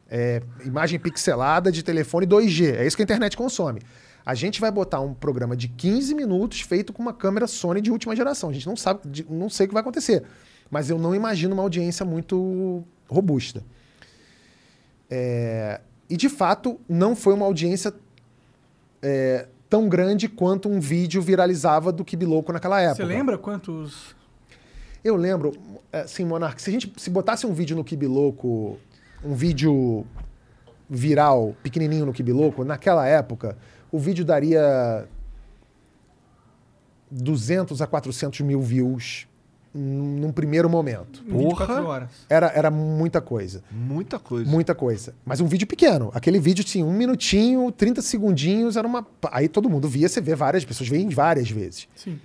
é 0.08 0.40
imagem 0.64 0.98
pixelada 0.98 1.72
de 1.72 1.82
telefone 1.82 2.26
2G. 2.26 2.76
É 2.76 2.86
isso 2.86 2.96
que 2.96 3.02
a 3.02 3.04
internet 3.04 3.36
consome. 3.36 3.80
A 4.24 4.34
gente 4.34 4.60
vai 4.60 4.70
botar 4.70 5.00
um 5.00 5.12
programa 5.12 5.56
de 5.56 5.68
15 5.68 6.14
minutos 6.14 6.60
feito 6.60 6.92
com 6.92 7.02
uma 7.02 7.12
câmera 7.12 7.46
Sony 7.46 7.80
de 7.80 7.90
última 7.90 8.14
geração. 8.14 8.50
A 8.50 8.52
gente 8.52 8.66
não 8.66 8.76
sabe, 8.76 9.00
não 9.28 9.50
sei 9.50 9.66
o 9.66 9.68
que 9.68 9.74
vai 9.74 9.82
acontecer. 9.82 10.22
Mas 10.70 10.88
eu 10.88 10.98
não 10.98 11.14
imagino 11.14 11.52
uma 11.52 11.62
audiência 11.62 12.06
muito 12.06 12.84
robusta. 13.08 13.62
É, 15.10 15.80
e 16.08 16.16
de 16.16 16.28
fato, 16.28 16.80
não 16.88 17.14
foi 17.14 17.34
uma 17.34 17.44
audiência 17.44 17.92
é, 19.02 19.46
tão 19.74 19.88
grande 19.88 20.28
quanto 20.28 20.68
um 20.68 20.78
vídeo 20.78 21.20
viralizava 21.20 21.90
do 21.90 22.04
Kibiloco 22.04 22.52
naquela 22.52 22.80
época. 22.80 22.94
Você 22.94 23.04
lembra 23.04 23.36
quantos. 23.36 24.14
Eu 25.02 25.16
lembro, 25.16 25.52
assim, 25.92 26.24
Monark, 26.24 26.62
se 26.62 26.70
a 26.70 26.72
gente 26.72 26.92
se 26.96 27.10
botasse 27.10 27.44
um 27.44 27.52
vídeo 27.52 27.74
no 27.74 27.82
Kibiloco, 27.82 28.78
um 29.24 29.34
vídeo 29.34 30.06
viral, 30.88 31.56
pequenininho 31.60 32.06
no 32.06 32.12
Kibiloco, 32.12 32.62
naquela 32.62 33.04
época, 33.04 33.58
o 33.90 33.98
vídeo 33.98 34.24
daria 34.24 35.08
200 37.10 37.82
a 37.82 37.86
400 37.88 38.42
mil 38.42 38.60
views 38.60 39.26
num 39.74 40.30
primeiro 40.30 40.70
momento. 40.70 41.22
24 41.26 41.84
horas. 41.84 42.08
Era, 42.28 42.46
era 42.54 42.70
muita 42.70 43.20
coisa. 43.20 43.62
Muita 43.72 44.18
coisa. 44.18 44.50
Muita 44.50 44.74
coisa. 44.74 45.14
Mas 45.24 45.40
um 45.40 45.46
vídeo 45.46 45.66
pequeno. 45.66 46.12
Aquele 46.14 46.38
vídeo 46.38 46.62
tinha 46.62 46.84
um 46.84 46.92
minutinho, 46.92 47.72
30 47.72 48.00
segundinhos, 48.00 48.76
era 48.76 48.86
uma. 48.86 49.04
Aí 49.32 49.48
todo 49.48 49.68
mundo 49.68 49.88
via, 49.88 50.08
você 50.08 50.20
vê 50.20 50.34
várias 50.34 50.64
pessoas, 50.64 50.88
veem 50.88 51.08
várias 51.08 51.50
vezes. 51.50 51.88
Sim. 51.96 52.20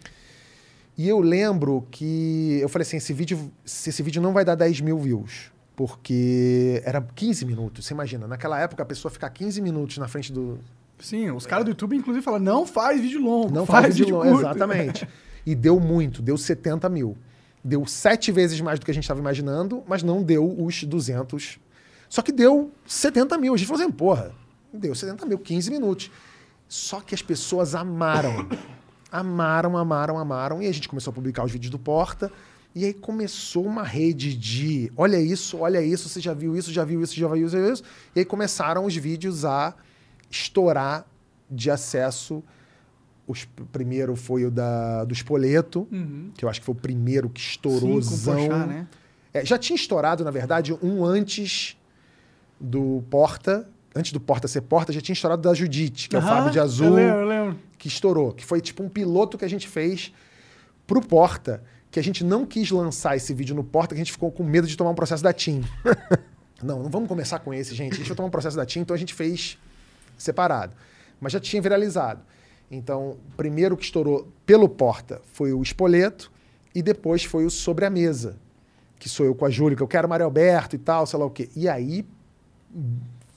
E 0.95 1.07
eu 1.07 1.19
lembro 1.19 1.88
que 1.89 2.59
eu 2.62 2.69
falei 2.69 2.85
assim: 2.85 2.97
esse 2.97 3.13
vídeo, 3.13 3.51
se 3.65 3.89
esse 3.89 4.03
vídeo 4.03 4.21
não 4.21 4.31
vai 4.31 4.45
dar 4.45 4.55
10 4.55 4.81
mil 4.81 4.99
views. 4.99 5.51
Porque 5.75 6.81
era 6.83 7.01
15 7.01 7.45
minutos. 7.45 7.85
Você 7.85 7.93
imagina, 7.93 8.27
naquela 8.27 8.59
época 8.59 8.83
a 8.83 8.85
pessoa 8.85 9.09
ficar 9.09 9.29
15 9.29 9.62
minutos 9.62 9.97
na 9.97 10.09
frente 10.09 10.31
do. 10.31 10.59
Sim, 10.99 11.31
os 11.31 11.45
caras 11.45 11.63
do 11.63 11.69
YouTube, 11.71 11.95
inclusive, 11.95 12.23
falam: 12.23 12.41
não 12.41 12.65
faz 12.65 12.99
vídeo 12.99 13.21
longo. 13.21 13.49
Não 13.49 13.65
faz, 13.65 13.97
vídeo 13.97 14.17
longo. 14.17 14.29
curto. 14.29 14.45
Exatamente. 14.45 15.07
E 15.45 15.55
deu 15.55 15.79
muito, 15.79 16.21
deu 16.21 16.38
70 16.38 16.89
mil. 16.89 17.17
Deu 17.69 17.86
sete 17.86 18.32
vezes 18.32 18.60
mais 18.62 18.79
do 18.79 18.86
que 18.86 18.89
a 18.89 18.93
gente 18.93 19.03
estava 19.03 19.19
imaginando, 19.19 19.84
mas 19.88 20.01
não 20.01 20.23
deu 20.23 20.60
os 20.60 20.84
200. 20.84 21.60
Só 22.10 22.23
que 22.23 22.32
deu 22.32 22.71
70 22.88 23.38
mil. 23.38 23.53
A 23.53 23.58
gente 23.58 23.67
falou 23.67 23.84
assim, 23.84 23.91
porra, 23.91 24.32
deu 24.73 24.95
70 24.95 25.23
mil, 25.27 25.38
15 25.38 25.69
minutos. 25.69 26.10
Só 26.67 26.99
que 26.99 27.13
as 27.13 27.21
pessoas 27.21 27.75
amaram. 27.75 28.49
Amaram, 29.12 29.75
amaram, 29.75 30.19
amaram. 30.19 30.62
E 30.62 30.67
a 30.67 30.71
gente 30.71 30.88
começou 30.88 31.10
a 31.10 31.13
publicar 31.13 31.43
os 31.43 31.51
vídeos 31.51 31.71
do 31.71 31.79
Porta. 31.79 32.32
E 32.75 32.86
aí 32.86 32.93
começou 32.93 33.65
uma 33.65 33.84
rede 33.84 34.36
de 34.36 34.91
olha 34.95 35.19
isso, 35.19 35.58
olha 35.58 35.82
isso, 35.82 36.08
você 36.08 36.21
já 36.21 36.32
viu 36.32 36.55
isso, 36.55 36.71
já 36.71 36.86
viu 36.86 37.01
isso, 37.01 37.15
já 37.15 37.27
viu 37.27 37.47
isso, 37.47 37.55
já 37.55 37.63
viu 37.63 37.73
isso. 37.73 37.84
E 38.15 38.19
aí 38.19 38.25
começaram 38.25 38.86
os 38.86 38.95
vídeos 38.95 39.45
a 39.45 39.73
estourar 40.29 41.08
de 41.49 41.71
acesso. 41.71 42.43
Os, 43.31 43.43
o 43.61 43.65
primeiro 43.65 44.15
foi 44.15 44.43
o 44.45 44.49
da, 44.51 45.03
do 45.05 45.13
Espoleto, 45.13 45.87
Uhum. 45.91 46.31
que 46.35 46.43
eu 46.43 46.49
acho 46.49 46.59
que 46.59 46.65
foi 46.65 46.73
o 46.73 46.77
primeiro 46.77 47.29
que 47.29 47.39
estourou. 47.39 48.01
Sim, 48.01 48.47
né? 48.49 48.87
É, 49.31 49.45
já 49.45 49.55
tinha 49.57 49.75
estourado, 49.75 50.23
na 50.23 50.31
verdade, 50.31 50.73
um 50.81 51.05
antes 51.05 51.77
do 52.59 53.03
Porta. 53.09 53.69
Antes 53.95 54.11
do 54.11 54.19
Porta 54.19 54.47
ser 54.47 54.61
Porta, 54.61 54.91
já 54.91 54.99
tinha 55.01 55.13
estourado 55.13 55.41
da 55.41 55.53
Judite, 55.53 56.09
que 56.09 56.15
é 56.15 56.19
o 56.19 56.21
Fábio 56.21 56.51
de 56.51 56.59
Azul 56.59 56.87
Eu 56.87 56.93
lembro, 56.93 57.19
eu 57.21 57.27
lembro. 57.27 57.59
que 57.77 57.87
estourou, 57.87 58.31
que 58.33 58.43
foi 58.45 58.61
tipo 58.61 58.81
um 58.83 58.89
piloto 58.89 59.37
que 59.37 59.45
a 59.45 59.47
gente 59.47 59.67
fez 59.67 60.11
pro 60.87 60.99
Porta, 61.01 61.63
que 61.91 61.99
a 61.99 62.03
gente 62.03 62.23
não 62.23 62.45
quis 62.45 62.69
lançar 62.71 63.15
esse 63.15 63.33
vídeo 63.33 63.55
no 63.55 63.63
Porta, 63.63 63.93
que 63.95 64.01
a 64.01 64.03
gente 64.03 64.11
ficou 64.11 64.31
com 64.31 64.43
medo 64.43 64.67
de 64.67 64.75
tomar 64.77 64.89
um 64.91 64.95
processo 64.95 65.23
da 65.23 65.33
TIM. 65.33 65.63
não, 66.63 66.83
não 66.83 66.89
vamos 66.89 67.07
começar 67.07 67.39
com 67.39 67.53
esse, 67.53 67.73
gente. 67.75 67.93
A 67.93 67.97
gente 67.97 68.07
vai 68.07 68.15
tomar 68.15 68.27
um 68.27 68.31
processo 68.31 68.57
da 68.57 68.65
TIM, 68.65 68.79
então 68.81 68.95
a 68.95 68.99
gente 68.99 69.13
fez 69.13 69.57
separado. 70.17 70.75
Mas 71.19 71.33
já 71.33 71.39
tinha 71.39 71.61
viralizado. 71.61 72.21
Então, 72.71 73.17
primeiro 73.36 73.75
que 73.75 73.84
estourou 73.84 74.27
pelo 74.45 74.69
Porta 74.69 75.21
foi 75.34 75.53
o 75.53 75.62
Espoleto 75.62 76.32
e 76.73 76.82
depois 76.82 77.23
foi 77.23 77.45
o 77.45 77.49
Sobre 77.49 77.86
a 77.86 77.89
Mesa, 77.89 78.38
que 78.99 79.10
sou 79.10 79.25
eu 79.25 79.34
com 79.34 79.45
a 79.45 79.49
Júlia, 79.49 79.75
que 79.75 79.84
eu 79.84 79.88
quero 79.88 80.08
Mário 80.08 80.25
Alberto 80.25 80.75
e 80.75 80.79
tal, 80.79 81.05
sei 81.08 81.17
lá 81.17 81.25
o 81.25 81.32
quê. 81.32 81.49
E 81.55 81.67
aí, 81.67 82.05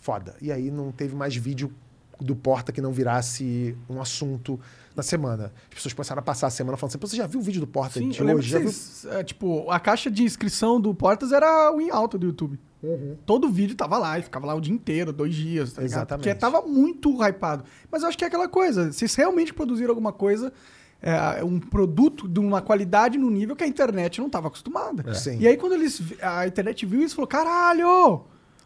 foda. 0.01 0.37
E 0.41 0.53
aí 0.53 0.71
não 0.71 0.93
teve 0.93 1.15
mais 1.15 1.35
vídeo 1.35 1.73
do 2.21 2.37
Porta 2.37 2.73
que 2.73 2.81
não 2.81 2.93
virasse 2.93 3.77
um 3.89 4.01
assunto 4.01 4.61
na 4.97 5.03
semana. 5.03 5.53
As 5.69 5.75
pessoas 5.75 5.93
começaram 5.95 6.21
a 6.21 6.23
passar 6.23 6.47
a 6.47 6.51
semana 6.51 6.77
falando 6.77 6.91
assim, 6.91 6.99
"Pô, 6.99 7.07
você 7.07 7.17
já 7.17 7.27
viu 7.27 7.41
o 7.41 7.43
vídeo 7.43 7.61
do 7.61 7.67
Porta 7.67 7.99
Sim, 7.99 8.09
de 8.11 8.23
hoje? 8.23 8.53
vocês, 8.53 9.07
é, 9.11 9.25
tipo, 9.25 9.71
a 9.71 9.81
caixa 9.81 10.11
de 10.11 10.23
inscrição 10.23 10.81
do 10.81 10.95
Portas 10.95 11.33
era 11.33 11.71
o 11.73 11.81
em 11.81 11.91
alta 11.91 12.19
do 12.19 12.27
YouTube. 12.27 12.59
Uhum. 12.83 13.17
Todo 13.25 13.49
vídeo 13.49 13.77
tava 13.77 13.97
lá 13.97 14.19
e 14.19 14.23
ficava 14.23 14.45
lá 14.47 14.55
o 14.55 14.61
dia 14.61 14.75
inteiro, 14.75 15.13
dois 15.13 15.35
dias, 15.35 15.73
tá? 15.73 15.83
Exatamente. 15.85 16.25
Porque 16.25 16.39
tava 16.39 16.63
muito 16.63 17.11
hypado. 17.23 17.65
Mas 17.91 18.03
eu 18.03 18.09
acho 18.09 18.19
que 18.19 18.25
é 18.25 18.27
aquela 18.27 18.49
coisa, 18.49 18.91
vocês 18.93 19.15
realmente 19.15 19.55
produziram 19.55 19.91
alguma 19.91 20.13
coisa, 20.13 20.53
é, 21.01 21.45
um 21.45 21.61
produto 21.61 22.29
de 22.29 22.41
uma 22.41 22.61
qualidade 22.61 23.19
no 23.19 23.31
nível 23.31 23.55
que 23.55 23.63
a 23.63 23.67
internet 23.69 24.21
não 24.21 24.29
tava 24.29 24.49
acostumada. 24.49 25.15
Sim. 25.15 25.39
E 25.39 25.47
aí 25.47 25.57
quando 25.57 25.75
eles, 25.75 26.03
a 26.21 26.47
internet 26.47 26.85
viu 26.85 27.03
isso, 27.03 27.15
falou, 27.15 27.29
caralho, 27.29 28.23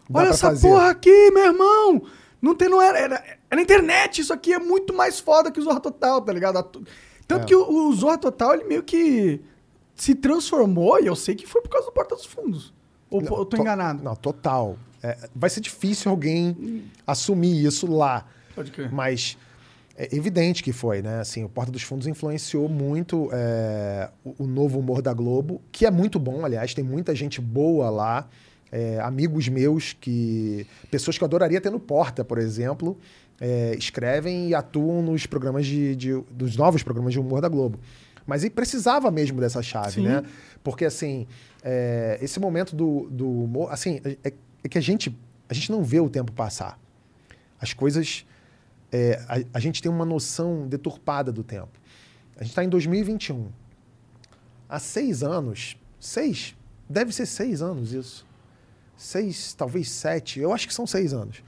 Dá 0.08 0.20
olha 0.20 0.28
essa 0.28 0.48
fazer." 0.48 0.66
porra 0.68 0.90
aqui, 0.90 1.30
meu 1.30 1.44
irmão! 1.46 2.02
Não 2.40 2.54
tem, 2.54 2.68
não 2.68 2.80
era, 2.80 2.98
era, 2.98 3.24
era 3.50 3.60
internet, 3.60 4.20
isso 4.20 4.32
aqui 4.32 4.52
é 4.52 4.58
muito 4.58 4.94
mais 4.94 5.18
foda 5.18 5.50
que 5.50 5.58
o 5.58 5.62
Zorra 5.62 5.80
Total, 5.80 6.20
tá 6.20 6.32
ligado? 6.32 6.62
Tanto 7.26 7.42
É. 7.42 7.44
que 7.44 7.54
o, 7.54 7.88
o 7.88 7.94
Zorra 7.94 8.18
Total, 8.18 8.54
ele 8.54 8.64
meio 8.64 8.82
que 8.82 9.40
se 9.94 10.14
transformou, 10.14 11.00
e 11.00 11.06
eu 11.06 11.16
sei 11.16 11.34
que 11.34 11.46
foi 11.46 11.62
por 11.62 11.70
causa 11.70 11.86
do 11.86 11.92
Porta 11.92 12.14
dos 12.14 12.26
Fundos. 12.26 12.72
Ou 13.10 13.22
Não, 13.22 13.38
eu 13.38 13.44
tô 13.44 13.56
enganado? 13.56 14.02
Não, 14.02 14.14
total. 14.14 14.76
É, 15.02 15.16
vai 15.34 15.48
ser 15.48 15.60
difícil 15.60 16.10
alguém 16.10 16.84
assumir 17.06 17.64
isso 17.64 17.86
lá. 17.90 18.26
Pode 18.54 18.70
crer. 18.70 18.92
Mas 18.92 19.38
é 19.96 20.14
evidente 20.14 20.62
que 20.62 20.72
foi, 20.72 21.00
né? 21.00 21.20
Assim, 21.20 21.44
o 21.44 21.48
Porta 21.48 21.70
dos 21.72 21.82
Fundos 21.82 22.06
influenciou 22.06 22.68
muito 22.68 23.30
é, 23.32 24.10
o, 24.24 24.44
o 24.44 24.46
novo 24.46 24.78
humor 24.78 25.00
da 25.00 25.14
Globo, 25.14 25.62
que 25.72 25.86
é 25.86 25.90
muito 25.90 26.18
bom, 26.18 26.44
aliás, 26.44 26.74
tem 26.74 26.84
muita 26.84 27.14
gente 27.14 27.40
boa 27.40 27.88
lá. 27.88 28.28
É, 28.76 29.00
amigos 29.00 29.48
meus 29.48 29.94
que. 29.94 30.66
Pessoas 30.90 31.16
que 31.16 31.24
eu 31.24 31.26
adoraria 31.26 31.58
ter 31.62 31.70
no 31.70 31.80
Porta, 31.80 32.22
por 32.22 32.36
exemplo, 32.36 32.98
é, 33.40 33.74
escrevem 33.78 34.48
e 34.50 34.54
atuam 34.54 35.00
nos 35.00 35.24
programas 35.24 35.64
de, 35.64 35.96
de- 35.96 36.20
dos 36.30 36.56
novos 36.56 36.82
programas 36.82 37.14
de 37.14 37.18
humor 37.18 37.40
da 37.40 37.48
Globo. 37.48 37.78
Mas 38.26 38.44
e 38.44 38.50
precisava 38.50 39.10
mesmo 39.10 39.40
dessa 39.40 39.62
chave, 39.62 39.92
Sim. 39.92 40.02
né? 40.02 40.22
Porque 40.62 40.84
assim, 40.84 41.26
é, 41.62 42.18
esse 42.20 42.38
momento 42.38 42.76
do, 42.76 43.08
do 43.10 43.26
humor, 43.44 43.72
assim, 43.72 43.98
é, 44.04 44.32
é 44.62 44.68
que 44.68 44.76
a 44.76 44.80
gente, 44.82 45.16
a 45.48 45.54
gente 45.54 45.72
não 45.72 45.82
vê 45.82 46.00
o 46.00 46.10
tempo 46.10 46.30
passar. 46.32 46.78
As 47.58 47.72
coisas 47.72 48.26
é, 48.92 49.24
a, 49.26 49.56
a 49.56 49.60
gente 49.60 49.80
tem 49.80 49.90
uma 49.90 50.04
noção 50.04 50.68
deturpada 50.68 51.32
do 51.32 51.42
tempo. 51.42 51.80
A 52.36 52.42
gente 52.42 52.50
está 52.50 52.62
em 52.62 52.68
2021. 52.68 53.48
Há 54.68 54.78
seis 54.78 55.22
anos, 55.22 55.78
seis, 55.98 56.54
deve 56.90 57.10
ser 57.14 57.24
seis 57.24 57.62
anos 57.62 57.94
isso. 57.94 58.26
Seis, 58.96 59.52
talvez 59.54 59.90
sete, 59.90 60.40
eu 60.40 60.52
acho 60.52 60.66
que 60.66 60.74
são 60.74 60.86
seis 60.86 61.12
anos. 61.12 61.42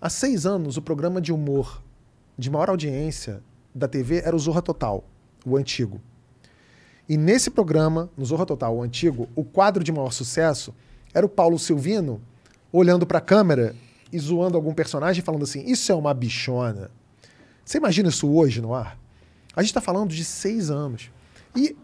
Há 0.00 0.08
seis 0.08 0.46
anos, 0.46 0.76
o 0.76 0.82
programa 0.82 1.20
de 1.20 1.32
humor 1.32 1.82
de 2.38 2.50
maior 2.50 2.70
audiência 2.70 3.42
da 3.74 3.86
TV 3.86 4.22
era 4.24 4.34
o 4.34 4.38
Zorra 4.38 4.62
Total, 4.62 5.04
o 5.44 5.56
antigo. 5.56 6.00
E 7.08 7.16
nesse 7.16 7.50
programa, 7.50 8.10
no 8.16 8.24
Zorra 8.24 8.46
Total, 8.46 8.74
o 8.74 8.82
antigo, 8.82 9.28
o 9.34 9.44
quadro 9.44 9.84
de 9.84 9.92
maior 9.92 10.10
sucesso 10.10 10.74
era 11.14 11.24
o 11.24 11.28
Paulo 11.28 11.58
Silvino 11.58 12.20
olhando 12.72 13.06
para 13.06 13.18
a 13.18 13.22
câmera 13.22 13.74
e 14.12 14.18
zoando 14.18 14.56
algum 14.56 14.74
personagem 14.74 15.22
falando 15.22 15.44
assim: 15.44 15.64
Isso 15.66 15.92
é 15.92 15.94
uma 15.94 16.12
bichona. 16.12 16.90
Você 17.64 17.78
imagina 17.78 18.08
isso 18.08 18.28
hoje 18.28 18.60
no 18.60 18.74
ar? 18.74 18.98
A 19.54 19.62
gente 19.62 19.70
está 19.70 19.80
falando 19.80 20.10
de 20.10 20.24
seis 20.24 20.70
anos. 20.70 21.10
E, 21.54 21.76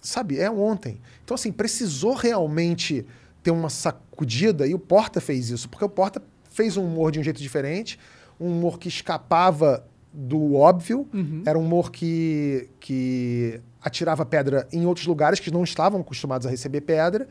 sabe, 0.00 0.38
é 0.38 0.50
ontem. 0.50 1.00
Então, 1.24 1.34
assim, 1.34 1.50
precisou 1.50 2.14
realmente 2.14 3.04
ter 3.46 3.52
uma 3.52 3.70
sacudida 3.70 4.66
e 4.66 4.74
o 4.74 4.78
Porta 4.78 5.20
fez 5.20 5.50
isso, 5.50 5.68
porque 5.68 5.84
o 5.84 5.88
Porta 5.88 6.20
fez 6.50 6.76
um 6.76 6.84
humor 6.84 7.12
de 7.12 7.20
um 7.20 7.22
jeito 7.22 7.40
diferente, 7.40 7.96
um 8.40 8.48
humor 8.48 8.76
que 8.76 8.88
escapava 8.88 9.86
do 10.12 10.54
óbvio, 10.54 11.08
era 11.46 11.56
um 11.56 11.62
humor 11.62 11.92
que, 11.92 12.68
que 12.80 13.60
atirava 13.80 14.26
pedra 14.26 14.66
em 14.72 14.84
outros 14.84 15.06
lugares 15.06 15.38
que 15.38 15.48
não 15.48 15.62
estavam 15.62 16.00
acostumados 16.00 16.44
a 16.44 16.50
receber 16.50 16.80
pedra 16.80 17.28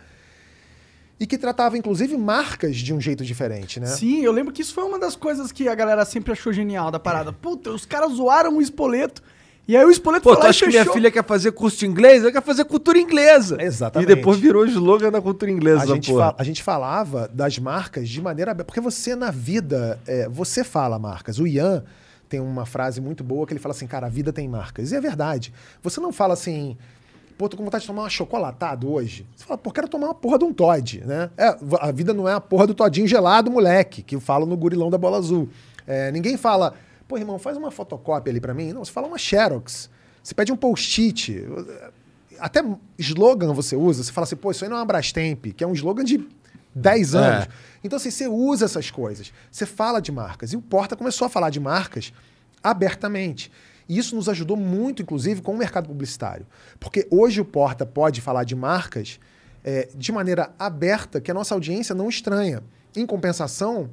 e 1.19 1.27
que 1.27 1.37
tratava, 1.37 1.77
inclusive, 1.77 2.15
marcas 2.15 2.77
de 2.77 2.93
um 2.93 3.01
jeito 3.01 3.25
diferente, 3.25 3.77
né? 3.77 3.87
Sim, 3.87 4.21
eu 4.21 4.31
lembro 4.31 4.53
que 4.53 4.61
isso 4.61 4.73
foi 4.73 4.85
uma 4.85 4.97
das 4.97 5.17
coisas 5.17 5.51
que 5.51 5.67
a 5.67 5.75
galera 5.75 6.05
sempre 6.05 6.31
achou 6.31 6.53
genial 6.53 6.91
da 6.91 6.99
parada. 6.99 7.33
Puta, 7.33 7.71
os 7.71 7.85
caras 7.85 8.13
zoaram 8.13 8.55
o 8.55 8.61
Espoleto. 8.61 9.21
E 9.67 9.75
aí 9.75 9.83
o 9.83 10.01
Pô, 10.01 10.11
tu 10.11 10.29
lá 10.29 10.45
e 10.45 10.49
acha 10.49 10.65
que 10.65 10.71
minha 10.71 10.85
filha 10.85 11.09
quer 11.09 11.25
fazer 11.25 11.51
curso 11.51 11.79
de 11.79 11.87
inglês? 11.87 12.21
Ela 12.21 12.31
quer 12.31 12.43
fazer 12.43 12.65
cultura 12.65 12.99
inglesa. 12.99 13.57
Exatamente. 13.59 14.11
E 14.11 14.15
depois 14.15 14.37
virou 14.37 14.63
slogan 14.65 15.11
da 15.11 15.19
cultura 15.19 15.51
inglesa, 15.51 15.83
a 15.83 15.85
gente, 15.87 16.11
a 16.37 16.43
gente 16.43 16.61
falava 16.61 17.27
das 17.33 17.57
marcas 17.57 18.07
de 18.07 18.21
maneira 18.21 18.51
aberta. 18.51 18.65
Porque 18.65 18.81
você, 18.81 19.15
na 19.15 19.31
vida, 19.31 19.99
é, 20.05 20.29
você 20.29 20.63
fala 20.63 20.99
marcas. 20.99 21.39
O 21.39 21.47
Ian 21.47 21.83
tem 22.29 22.39
uma 22.39 22.65
frase 22.65 23.01
muito 23.01 23.23
boa 23.23 23.47
que 23.47 23.53
ele 23.53 23.59
fala 23.59 23.73
assim, 23.73 23.87
cara, 23.87 24.05
a 24.05 24.09
vida 24.09 24.31
tem 24.31 24.47
marcas. 24.47 24.91
E 24.91 24.95
é 24.95 25.01
verdade. 25.01 25.51
Você 25.81 25.99
não 25.99 26.13
fala 26.13 26.33
assim, 26.33 26.77
pô, 27.35 27.49
tô 27.49 27.57
com 27.57 27.63
vontade 27.63 27.81
de 27.81 27.87
tomar 27.87 28.03
uma 28.03 28.09
chocolatada 28.09 28.85
hoje. 28.85 29.25
Você 29.35 29.45
fala, 29.45 29.57
pô, 29.57 29.71
quero 29.71 29.87
tomar 29.87 30.07
uma 30.07 30.15
porra 30.15 30.37
de 30.37 30.45
um 30.45 30.53
Todd, 30.53 31.03
né? 31.05 31.29
É, 31.35 31.55
a 31.79 31.91
vida 31.91 32.13
não 32.13 32.29
é 32.29 32.33
a 32.33 32.41
porra 32.41 32.67
do 32.67 32.75
Todinho 32.75 33.07
gelado, 33.07 33.49
moleque, 33.49 34.03
que 34.03 34.15
eu 34.15 34.19
falo 34.19 34.45
no 34.45 34.55
gurilão 34.55 34.91
da 34.91 34.97
bola 34.97 35.17
azul. 35.17 35.49
É, 35.87 36.11
ninguém 36.11 36.37
fala, 36.37 36.73
pô, 37.07 37.17
irmão, 37.17 37.37
faz 37.39 37.57
uma 37.57 37.71
fotocópia 37.71 38.31
ali 38.31 38.39
pra 38.39 38.53
mim. 38.53 38.73
Não, 38.73 38.83
você 38.83 38.91
fala 38.91 39.07
uma 39.07 39.17
Xerox. 39.17 39.89
Você 40.23 40.33
pede 40.33 40.51
um 40.51 40.55
post-it. 40.55 41.45
Até 42.39 42.63
slogan 42.97 43.53
você 43.53 43.75
usa. 43.75 44.03
Você 44.03 44.11
fala 44.11 44.25
assim, 44.25 44.35
pô, 44.35 44.51
isso 44.51 44.63
aí 44.63 44.69
não 44.69 44.77
é 44.77 44.79
uma 44.79 44.85
Brastemp, 44.85 45.45
que 45.55 45.63
é 45.63 45.67
um 45.67 45.73
slogan 45.73 46.03
de 46.03 46.27
10 46.73 47.13
É. 47.13 47.17
anos. 47.17 47.47
Então, 47.83 47.97
assim, 47.97 48.09
você 48.11 48.27
usa 48.27 48.65
essas 48.65 48.89
coisas. 48.91 49.31
Você 49.51 49.65
fala 49.65 50.01
de 50.01 50.11
marcas. 50.11 50.51
E 50.51 50.57
o 50.57 50.61
Porta 50.61 50.95
começou 50.95 51.25
a 51.25 51.29
falar 51.29 51.49
de 51.49 51.59
marcas 51.59 52.11
abertamente. 52.63 53.51
E 53.87 53.97
isso 53.97 54.15
nos 54.15 54.27
ajudou 54.27 54.57
muito, 54.57 55.01
inclusive, 55.03 55.41
com 55.41 55.53
o 55.53 55.57
mercado 55.57 55.87
publicitário. 55.87 56.45
Porque 56.79 57.07
hoje 57.11 57.39
o 57.39 57.45
Porta 57.45 57.85
pode 57.85 58.19
falar 58.19 58.43
de 58.43 58.55
marcas 58.55 59.19
é, 59.63 59.89
de 59.95 60.11
maneira 60.11 60.51
aberta 60.57 61.21
que 61.21 61.29
a 61.29 61.33
nossa 61.33 61.53
audiência 61.53 61.93
não 61.93 62.09
estranha. 62.09 62.63
Em 62.95 63.05
compensação, 63.05 63.89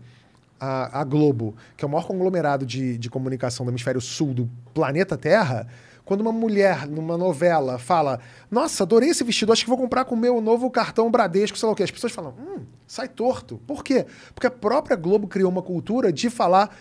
a, 0.65 1.01
a 1.01 1.05
Globo, 1.05 1.57
que 1.77 1.85
é 1.85 1.89
o 1.89 1.91
maior 1.91 2.07
conglomerado 2.07 2.65
de, 2.65 2.97
de 2.97 3.11
comunicação 3.11 3.67
do 3.67 3.73
hemisfério 3.73 4.01
sul 4.01 4.33
do 4.33 4.49
planeta 4.73 5.19
Terra, 5.19 5.67
quando 6.05 6.21
uma 6.21 6.31
mulher 6.31 6.87
numa 6.87 7.19
novela 7.19 7.81
fala: 7.81 8.21
Nossa, 8.49 8.85
adorei 8.85 9.09
esse 9.09 9.25
vestido, 9.25 9.53
acho 9.53 9.65
que 9.65 9.69
vou 9.69 9.77
comprar 9.77 10.05
com 10.05 10.15
o 10.15 10.19
meu 10.19 10.41
novo 10.41 10.71
cartão 10.71 11.11
Bradesco, 11.11 11.59
sei 11.59 11.67
lá 11.67 11.73
o 11.73 11.75
quê. 11.75 11.83
As 11.83 11.91
pessoas 11.91 12.13
falam: 12.13 12.33
Hum, 12.39 12.61
sai 12.87 13.09
torto. 13.09 13.61
Por 13.67 13.83
quê? 13.83 14.07
Porque 14.37 14.47
a 14.47 14.51
própria 14.53 14.95
Globo 14.95 15.27
criou 15.27 15.51
uma 15.51 15.63
cultura 15.63 16.13
de 16.13 16.31
falar 16.31 16.77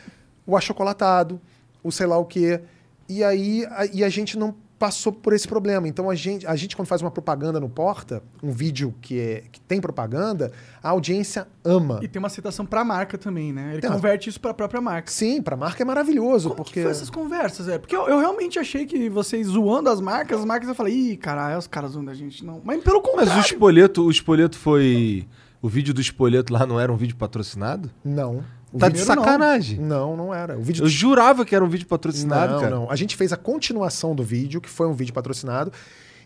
o 0.46 0.56
achocolatado, 0.56 1.42
o 1.84 1.92
sei 1.92 2.06
lá 2.06 2.20
o 2.20 2.26
quê. 2.26 2.62
E 3.10 3.24
aí 3.24 3.66
a, 3.72 3.86
e 3.88 4.04
a 4.04 4.10
gente 4.10 4.38
não 4.38 4.54
passou 4.82 5.14
por 5.14 5.32
esse 5.32 5.48
problema. 5.48 5.88
Então 5.88 6.10
a 6.10 6.16
gente, 6.16 6.48
a 6.48 6.56
gente 6.56 6.76
quando 6.76 6.88
faz 6.88 7.04
uma 7.04 7.12
propaganda 7.12 7.60
no 7.60 7.70
Porta, 7.70 8.24
um 8.42 8.52
vídeo 8.52 8.96
que, 9.00 9.20
é, 9.20 9.44
que 9.52 9.62
tem 9.62 9.80
propaganda, 9.80 10.52
a 10.82 10.90
audiência 10.90 11.48
ama. 11.64 12.00
E 12.02 12.08
tem 12.08 12.20
uma 12.20 12.30
citação 12.30 12.66
pra 12.66 12.84
marca 12.84 13.16
também, 13.16 13.54
né? 13.54 13.74
Ele 13.74 13.82
Tem 13.82 13.90
uma- 13.92 13.96
converte 13.98 14.28
isso 14.28 14.42
pra 14.42 14.56
própria 14.56 14.82
marca. 14.82 15.12
Sim, 15.12 15.40
pra 15.40 15.56
marca 15.56 15.84
é 15.84 15.86
maravilhoso, 15.86 16.50
Como 16.50 16.64
porque 16.64 16.74
que 16.74 16.82
foi 16.82 16.90
essas 16.92 17.12
conversas, 17.12 17.68
é? 17.68 17.78
Porque 17.78 17.96
eu, 17.96 18.08
eu 18.08 18.18
realmente 18.20 18.58
achei 18.58 18.88
que 18.88 19.08
vocês 19.08 19.46
zoando 19.46 19.88
as 19.88 20.02
marcas, 20.02 20.40
as 20.40 20.46
marcas 20.46 20.68
eu 20.68 20.74
falei, 20.74 20.94
ih, 21.12 21.18
caralho, 21.18 21.60
os 21.60 21.68
caras 21.68 21.92
zoando 21.92 22.10
a 22.10 22.16
gente. 22.16 22.44
Não. 22.44 22.60
Mas 22.64 22.84
pelo 22.84 23.00
Mas 23.04 23.12
contrário. 23.12 23.38
o 23.38 23.46
espoleto, 23.46 24.04
o 24.04 24.10
espoleto 24.10 24.58
foi. 24.58 25.28
O 25.62 25.70
vídeo 25.70 25.94
do 25.94 26.02
espoleto 26.02 26.52
lá 26.52 26.66
não 26.66 26.80
era 26.80 26.92
um 26.92 26.98
vídeo 26.98 27.16
patrocinado? 27.16 27.92
não. 28.04 28.44
O 28.74 28.80
Tá 28.80 28.88
de 28.90 29.00
sacanagem. 29.00 29.80
Não, 29.80 30.16
não 30.16 30.34
era. 30.34 30.58
O 30.58 30.62
vídeo 30.62 30.86
Eu 30.86 30.90
jurava 30.90 31.44
que 31.46 31.54
era 31.54 31.64
um 31.64 31.68
vídeo 31.68 31.88
patrocinado, 31.88 32.54
não, 32.54 32.60
cara. 32.60 32.76
não. 32.76 32.92
A 32.92 32.96
gente 32.96 33.16
fez 33.18 33.34
a 33.34 33.38
continuação 33.38 34.16
do 34.16 34.24
vídeo, 34.24 34.62
que 34.62 34.70
foi 34.70 34.88
um 34.88 34.94
vídeo 34.94 35.14
patrocinado, 35.14 35.72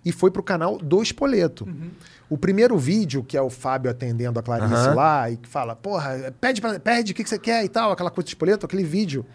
e 0.03 0.11
foi 0.11 0.29
pro 0.29 0.43
canal 0.43 0.77
do 0.77 1.01
Espoleto. 1.01 1.67
O 2.29 2.37
primeiro 2.37 2.77
vídeo, 2.77 3.23
que 3.23 3.35
é 3.35 3.41
o 3.41 3.49
Fábio 3.49 3.89
atendendo 3.89 4.39
a 4.39 4.43
Clarice 4.43 4.73
Aham. 4.73 4.93
lá, 4.93 5.31
e 5.31 5.37
que 5.37 5.49
fala, 5.49 5.75
porra, 5.75 6.33
pede, 6.39 6.61
pra, 6.61 6.79
pede 6.79 7.11
o 7.11 7.15
que, 7.15 7.23
que 7.23 7.29
você 7.29 7.39
quer 7.39 7.65
e 7.65 7.69
tal, 7.69 7.91
aquela 7.91 8.11
coisa 8.11 8.25
do 8.25 8.29
Espoleto, 8.29 8.65
aquele 8.65 8.83
vídeo. 8.83 9.25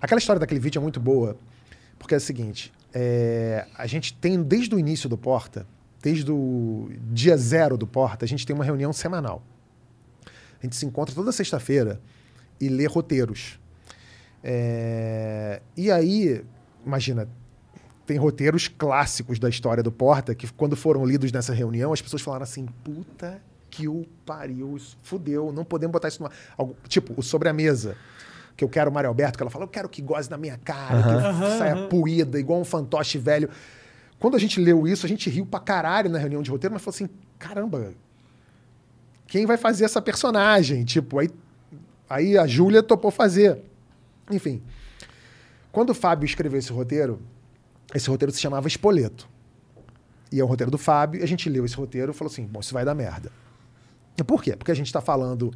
Aquela 0.00 0.18
história 0.18 0.40
daquele 0.40 0.60
vídeo 0.60 0.78
é 0.78 0.82
muito 0.82 0.98
boa, 0.98 1.36
porque 1.98 2.14
é 2.14 2.16
o 2.16 2.20
seguinte, 2.20 2.72
é, 2.92 3.66
a 3.76 3.86
gente 3.86 4.14
tem, 4.14 4.42
desde 4.42 4.74
o 4.74 4.78
início 4.78 5.08
do 5.08 5.18
Porta, 5.18 5.66
desde 6.02 6.30
o 6.30 6.90
dia 7.12 7.36
zero 7.36 7.76
do 7.76 7.86
Porta, 7.86 8.24
a 8.24 8.28
gente 8.28 8.46
tem 8.46 8.54
uma 8.54 8.64
reunião 8.64 8.92
semanal. 8.92 9.42
A 10.58 10.64
gente 10.64 10.76
se 10.76 10.86
encontra 10.86 11.14
toda 11.14 11.30
sexta-feira 11.32 12.00
e 12.64 12.68
lê 12.68 12.86
roteiros. 12.86 13.58
É, 14.42 15.60
e 15.76 15.90
aí, 15.90 16.44
imagina, 16.84 17.28
tem 18.06 18.18
roteiros 18.18 18.68
clássicos 18.68 19.38
da 19.38 19.48
história 19.48 19.82
do 19.82 19.90
Porta 19.90 20.34
que, 20.34 20.50
quando 20.52 20.76
foram 20.76 21.04
lidos 21.04 21.32
nessa 21.32 21.54
reunião, 21.54 21.92
as 21.92 22.02
pessoas 22.02 22.22
falaram 22.22 22.42
assim: 22.42 22.66
puta 22.82 23.40
que 23.70 23.88
o 23.88 24.06
pariu, 24.24 24.76
isso 24.76 24.96
fudeu, 25.02 25.52
não 25.52 25.64
podemos 25.64 25.92
botar 25.92 26.08
isso 26.08 26.22
no. 26.22 26.30
Algo, 26.56 26.76
tipo, 26.88 27.14
o 27.16 27.22
sobre 27.22 27.48
a 27.48 27.52
mesa. 27.52 27.96
Que 28.56 28.62
eu 28.62 28.68
quero 28.68 28.88
o 28.88 28.94
Mário 28.94 29.08
Alberto, 29.08 29.36
que 29.36 29.42
ela 29.42 29.50
fala, 29.50 29.64
eu 29.64 29.68
quero 29.68 29.88
que 29.88 30.00
goze 30.00 30.30
na 30.30 30.36
minha 30.36 30.56
cara, 30.56 31.02
que 31.02 31.58
saia 31.58 31.88
puída, 31.88 32.38
igual 32.38 32.60
um 32.60 32.64
fantoche 32.64 33.18
velho. 33.18 33.50
quando 34.20 34.36
a 34.36 34.38
gente 34.38 34.60
leu 34.60 34.86
isso, 34.86 35.04
a 35.04 35.08
gente 35.08 35.28
riu 35.28 35.44
pra 35.44 35.58
caralho 35.58 36.08
na 36.08 36.18
reunião 36.18 36.40
de 36.40 36.52
roteiro, 36.52 36.72
mas 36.72 36.80
falou 36.80 36.94
assim: 36.94 37.08
caramba, 37.36 37.92
quem 39.26 39.44
vai 39.44 39.56
fazer 39.56 39.84
essa 39.84 40.00
personagem? 40.00 40.84
Tipo, 40.84 41.18
aí, 41.18 41.28
aí 42.14 42.38
a 42.38 42.46
Júlia 42.46 42.82
topou 42.82 43.10
fazer. 43.10 43.60
Enfim. 44.30 44.62
Quando 45.72 45.90
o 45.90 45.94
Fábio 45.94 46.24
escreveu 46.26 46.58
esse 46.58 46.72
roteiro, 46.72 47.20
esse 47.94 48.08
roteiro 48.08 48.32
se 48.32 48.40
chamava 48.40 48.68
Espoleto. 48.68 49.28
E 50.30 50.40
é 50.40 50.44
o 50.44 50.46
roteiro 50.46 50.70
do 50.70 50.78
Fábio, 50.78 51.22
a 51.22 51.26
gente 51.26 51.48
leu 51.48 51.64
esse 51.64 51.76
roteiro 51.76 52.12
e 52.12 52.14
falou 52.14 52.30
assim: 52.32 52.44
bom, 52.46 52.60
isso 52.60 52.72
vai 52.72 52.84
dar 52.84 52.94
merda. 52.94 53.30
Por 54.26 54.42
quê? 54.42 54.54
Porque 54.56 54.70
a 54.70 54.74
gente 54.74 54.92
tá 54.92 55.00
falando 55.00 55.52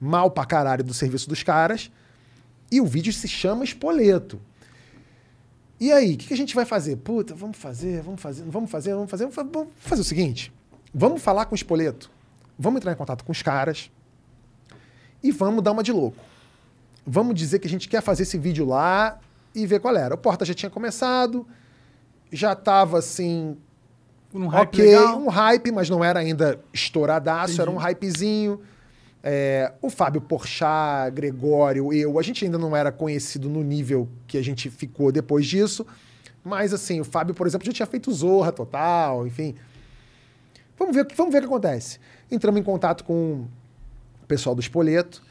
mal 0.00 0.30
pra 0.30 0.44
caralho 0.44 0.84
do 0.84 0.94
serviço 0.94 1.28
dos 1.28 1.42
caras, 1.42 1.90
e 2.70 2.80
o 2.80 2.86
vídeo 2.86 3.12
se 3.12 3.26
chama 3.26 3.64
Espoleto. 3.64 4.40
E 5.80 5.92
aí, 5.92 6.14
o 6.14 6.16
que, 6.18 6.28
que 6.28 6.34
a 6.34 6.36
gente 6.36 6.54
vai 6.54 6.64
fazer? 6.64 6.96
Puta, 6.96 7.34
vamos 7.34 7.56
fazer, 7.56 8.02
vamos 8.02 8.20
fazer, 8.20 8.44
vamos 8.44 8.70
fazer, 8.70 8.94
vamos 8.94 9.10
fazer. 9.10 9.24
Vamos 9.24 9.34
fa- 9.34 9.42
vamos 9.44 9.72
fazer 9.78 10.00
o 10.02 10.04
seguinte: 10.04 10.52
vamos 10.94 11.20
falar 11.22 11.46
com 11.46 11.52
o 11.52 11.56
Espoleto, 11.56 12.10
vamos 12.58 12.78
entrar 12.78 12.92
em 12.92 12.96
contato 12.96 13.24
com 13.24 13.32
os 13.32 13.42
caras 13.42 13.90
e 15.22 15.30
vamos 15.32 15.62
dar 15.62 15.72
uma 15.72 15.82
de 15.82 15.92
louco. 15.92 16.16
Vamos 17.06 17.34
dizer 17.34 17.58
que 17.58 17.66
a 17.66 17.70
gente 17.70 17.88
quer 17.88 18.02
fazer 18.02 18.22
esse 18.24 18.36
vídeo 18.38 18.66
lá 18.66 19.18
e 19.54 19.66
ver 19.66 19.80
qual 19.80 19.96
era. 19.96 20.14
O 20.14 20.18
Porta 20.18 20.44
já 20.44 20.52
tinha 20.54 20.70
começado, 20.70 21.46
já 22.30 22.54
tava 22.54 22.98
assim, 22.98 23.56
Um 24.34 24.46
hype 24.46 24.68
ok, 24.68 24.84
legal. 24.84 25.18
um 25.18 25.28
hype, 25.28 25.72
mas 25.72 25.88
não 25.88 26.04
era 26.04 26.20
ainda 26.20 26.60
estouradaço, 26.72 27.54
Entendi. 27.54 27.60
era 27.62 27.70
um 27.70 27.76
hypezinho. 27.76 28.60
É, 29.22 29.72
o 29.82 29.90
Fábio 29.90 30.20
Porchat, 30.20 31.10
Gregório, 31.12 31.92
eu, 31.92 32.18
a 32.18 32.22
gente 32.22 32.44
ainda 32.44 32.56
não 32.58 32.76
era 32.76 32.92
conhecido 32.92 33.48
no 33.48 33.62
nível 33.64 34.08
que 34.26 34.38
a 34.38 34.42
gente 34.42 34.70
ficou 34.70 35.10
depois 35.10 35.46
disso. 35.46 35.84
Mas 36.44 36.72
assim, 36.72 37.00
o 37.00 37.04
Fábio, 37.04 37.34
por 37.34 37.46
exemplo, 37.46 37.66
já 37.66 37.72
tinha 37.72 37.86
feito 37.86 38.12
Zorra 38.12 38.52
total, 38.52 39.26
enfim. 39.26 39.54
Vamos 40.78 40.94
ver, 40.94 41.02
o 41.02 41.04
que- 41.06 41.16
vamos 41.16 41.32
ver 41.32 41.38
o 41.38 41.40
que 41.42 41.46
acontece. 41.48 41.98
Entramos 42.30 42.60
em 42.60 42.62
contato 42.62 43.02
com 43.02 43.46
pessoal 44.28 44.54
do 44.54 44.60
Espoleto 44.60 45.22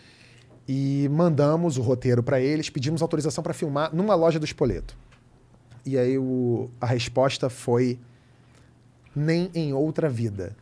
e 0.67 1.07
mandamos 1.11 1.77
o 1.77 1.81
roteiro 1.81 2.21
para 2.21 2.41
eles, 2.41 2.69
pedimos 2.69 3.01
autorização 3.01 3.43
para 3.43 3.53
filmar 3.53 3.95
numa 3.95 4.15
loja 4.15 4.37
do 4.39 4.45
Espoleto. 4.45 4.97
E 5.85 5.97
aí 5.97 6.17
o- 6.17 6.69
a 6.81 6.85
resposta 6.85 7.49
foi 7.49 7.97
nem 9.15 9.49
em 9.53 9.73
outra 9.73 10.09
vida. 10.09 10.55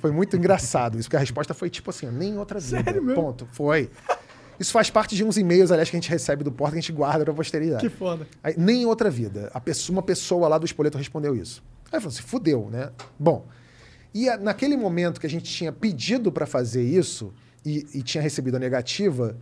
Foi 0.00 0.10
muito 0.10 0.36
engraçado 0.36 0.98
isso, 0.98 1.08
porque 1.08 1.16
a 1.16 1.20
resposta 1.20 1.52
foi 1.54 1.68
tipo 1.70 1.90
assim, 1.90 2.06
nem 2.10 2.30
em 2.30 2.38
outra 2.38 2.58
vida. 2.58 2.82
Sério 2.82 3.02
mesmo? 3.02 3.20
Ponto. 3.20 3.46
Foi. 3.52 3.90
Isso 4.58 4.72
faz 4.72 4.90
parte 4.90 5.14
de 5.16 5.24
uns 5.24 5.36
e-mails, 5.36 5.70
aliás, 5.70 5.90
que 5.90 5.96
a 5.96 6.00
gente 6.00 6.10
recebe 6.10 6.44
do 6.44 6.52
Porta, 6.52 6.72
que 6.74 6.78
a 6.78 6.80
gente 6.80 6.92
guarda 6.92 7.24
pra 7.24 7.34
posteridade. 7.34 7.88
Que 7.88 7.94
foda. 7.94 8.26
Aí, 8.42 8.54
nem 8.56 8.82
em 8.82 8.86
outra 8.86 9.10
vida. 9.10 9.50
A 9.52 9.60
pessoa, 9.60 9.96
uma 9.96 10.02
pessoa 10.02 10.48
lá 10.48 10.56
do 10.58 10.64
Espoleto 10.66 10.96
respondeu 10.98 11.34
isso. 11.34 11.62
Aí 11.90 12.00
falou 12.00 12.08
assim, 12.12 12.22
fudeu, 12.22 12.68
né? 12.70 12.90
Bom, 13.18 13.46
e 14.14 14.28
a- 14.28 14.36
naquele 14.38 14.76
momento 14.76 15.20
que 15.20 15.26
a 15.26 15.30
gente 15.30 15.44
tinha 15.50 15.72
pedido 15.72 16.30
para 16.32 16.46
fazer 16.46 16.82
isso 16.82 17.32
e, 17.64 17.86
e 17.94 18.02
tinha 18.02 18.22
recebido 18.22 18.56
a 18.56 18.58
negativa, 18.58 19.36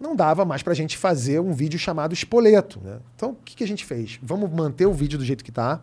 não 0.00 0.14
dava 0.14 0.44
mais 0.44 0.62
pra 0.62 0.74
gente 0.74 0.96
fazer 0.96 1.40
um 1.40 1.52
vídeo 1.52 1.78
chamado 1.78 2.12
Espoleto, 2.12 2.80
né? 2.82 2.98
Então, 3.16 3.30
o 3.30 3.36
que, 3.44 3.56
que 3.56 3.64
a 3.64 3.66
gente 3.66 3.84
fez? 3.84 4.18
Vamos 4.22 4.50
manter 4.50 4.86
o 4.86 4.92
vídeo 4.92 5.18
do 5.18 5.24
jeito 5.24 5.44
que 5.44 5.50
tá. 5.52 5.82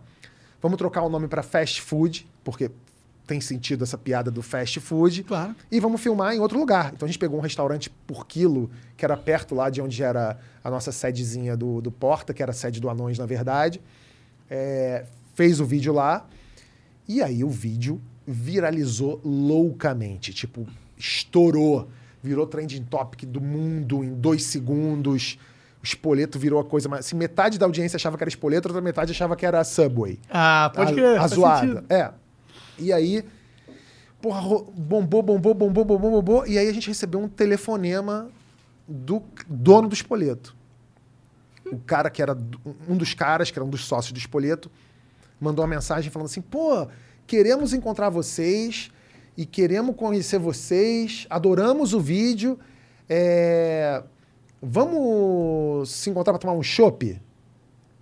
Vamos 0.61 0.77
trocar 0.77 1.01
o 1.01 1.09
nome 1.09 1.27
para 1.27 1.43
Fast 1.43 1.81
Food, 1.81 2.27
porque 2.43 2.71
tem 3.25 3.41
sentido 3.41 3.83
essa 3.83 3.97
piada 3.97 4.29
do 4.29 4.41
fast 4.41 4.79
food. 4.79 5.23
Claro. 5.23 5.55
E 5.71 5.79
vamos 5.79 6.01
filmar 6.01 6.33
em 6.33 6.39
outro 6.39 6.59
lugar. 6.59 6.91
Então 6.93 7.05
a 7.05 7.09
gente 7.09 7.19
pegou 7.19 7.37
um 7.37 7.41
restaurante 7.41 7.89
por 8.07 8.25
quilo, 8.27 8.69
que 8.95 9.03
era 9.03 9.17
perto 9.17 9.55
lá 9.55 9.69
de 9.69 9.81
onde 9.81 10.01
era 10.03 10.37
a 10.63 10.69
nossa 10.69 10.91
sedezinha 10.91 11.57
do, 11.57 11.81
do 11.81 11.91
Porta, 11.91 12.33
que 12.33 12.41
era 12.41 12.51
a 12.51 12.53
sede 12.53 12.79
do 12.79 12.89
Anões, 12.89 13.17
na 13.17 13.25
verdade. 13.25 13.81
É, 14.49 15.05
fez 15.33 15.59
o 15.59 15.65
vídeo 15.65 15.93
lá. 15.93 16.27
E 17.07 17.21
aí 17.21 17.43
o 17.43 17.49
vídeo 17.49 18.01
viralizou 18.25 19.19
loucamente. 19.23 20.33
Tipo, 20.33 20.67
estourou. 20.97 21.89
Virou 22.21 22.47
trending 22.47 22.83
topic 22.83 23.23
do 23.25 23.39
mundo 23.39 24.03
em 24.03 24.13
dois 24.13 24.43
segundos. 24.43 25.37
O 25.81 25.85
espoleto 25.85 26.39
virou 26.39 26.59
a 26.59 26.65
coisa 26.65 26.89
mais. 26.89 27.05
Assim, 27.05 27.15
metade 27.15 27.59
da 27.59 27.65
audiência 27.65 27.97
achava 27.97 28.17
que 28.17 28.23
era 28.23 28.29
espoleto, 28.29 28.67
outra 28.67 28.81
metade 28.81 29.11
achava 29.11 29.35
que 29.35 29.45
era 29.45 29.63
Subway. 29.63 30.19
Ah, 30.29 30.71
pode 30.73 30.91
a, 30.91 30.95
crer. 30.95 31.17
a 31.17 31.19
faz 31.19 31.31
zoada. 31.33 31.85
É. 31.87 32.11
E 32.79 32.91
aí, 32.91 33.23
porra, 34.21 34.41
bombou, 34.75 35.21
bombou, 35.21 35.53
bombou, 35.53 35.85
bombou, 35.85 36.11
bombou. 36.11 36.47
E 36.47 36.57
aí 36.57 36.67
a 36.67 36.73
gente 36.73 36.87
recebeu 36.87 37.21
um 37.21 37.27
telefonema 37.27 38.29
do 38.87 39.21
dono 39.47 39.87
do 39.87 39.93
espoleto. 39.93 40.55
O 41.71 41.77
cara 41.79 42.09
que 42.09 42.21
era 42.21 42.37
um 42.87 42.97
dos 42.97 43.13
caras, 43.13 43.49
que 43.51 43.57
era 43.57 43.65
um 43.65 43.69
dos 43.69 43.85
sócios 43.85 44.11
do 44.11 44.17
espoleto, 44.17 44.71
mandou 45.39 45.63
uma 45.63 45.69
mensagem 45.69 46.11
falando 46.11 46.27
assim: 46.27 46.41
pô, 46.41 46.87
queremos 47.27 47.73
encontrar 47.73 48.09
vocês 48.09 48.91
e 49.37 49.45
queremos 49.45 49.95
conhecer 49.95 50.39
vocês, 50.39 51.25
adoramos 51.29 51.93
o 51.93 51.99
vídeo. 51.99 52.57
é, 53.09 54.03
Vamos 54.61 55.89
se 55.89 56.09
encontrar 56.09 56.33
para 56.33 56.39
tomar 56.39 56.53
um 56.53 56.63
chopp? 56.63 57.21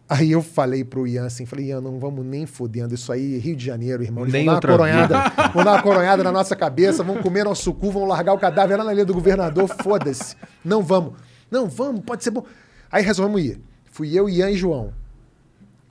Aí 0.07 0.31
eu 0.31 0.41
falei 0.41 0.83
pro 0.83 1.07
Ian 1.07 1.25
assim, 1.25 1.45
falei, 1.45 1.67
Ian, 1.67 1.81
não 1.81 1.99
vamos 1.99 2.25
nem 2.25 2.45
fudendo 2.45 2.93
isso 2.93 3.11
aí, 3.11 3.37
Rio 3.37 3.55
de 3.55 3.65
Janeiro, 3.65 4.03
irmão. 4.03 4.23
Eles 4.23 4.33
Nem 4.33 4.45
vão 4.45 4.59
dar 4.59 4.67
uma 4.67 4.77
coronhada, 4.77 5.15
vão 5.53 5.63
dar 5.63 5.71
uma 5.73 5.81
coronhada 5.81 6.23
na 6.23 6.31
nossa 6.31 6.55
cabeça, 6.55 7.03
vão 7.03 7.21
comer 7.21 7.43
nosso 7.45 7.73
cu, 7.73 7.89
vão 7.91 8.05
largar 8.05 8.33
o 8.33 8.37
cadáver 8.39 8.77
lá 8.77 8.83
na 8.83 8.93
linha 8.93 9.05
do 9.05 9.13
governador, 9.13 9.67
foda-se. 9.67 10.35
Não 10.63 10.83
vamos. 10.83 11.13
Não, 11.49 11.67
vamos, 11.67 12.01
pode 12.01 12.23
ser 12.23 12.31
bom. 12.31 12.45
Aí 12.91 13.03
resolvemos 13.03 13.41
ir. 13.41 13.59
Fui 13.85 14.17
eu, 14.17 14.29
Ian 14.29 14.51
e 14.51 14.55
João. 14.55 14.93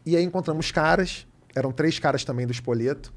E 0.07 0.17
aí 0.17 0.25
encontramos 0.25 0.71
caras, 0.71 1.27
eram 1.55 1.73
três 1.73 1.99
caras 1.99 2.25
também 2.25 2.47
do 2.47 2.53
Espoleto, 2.53 3.13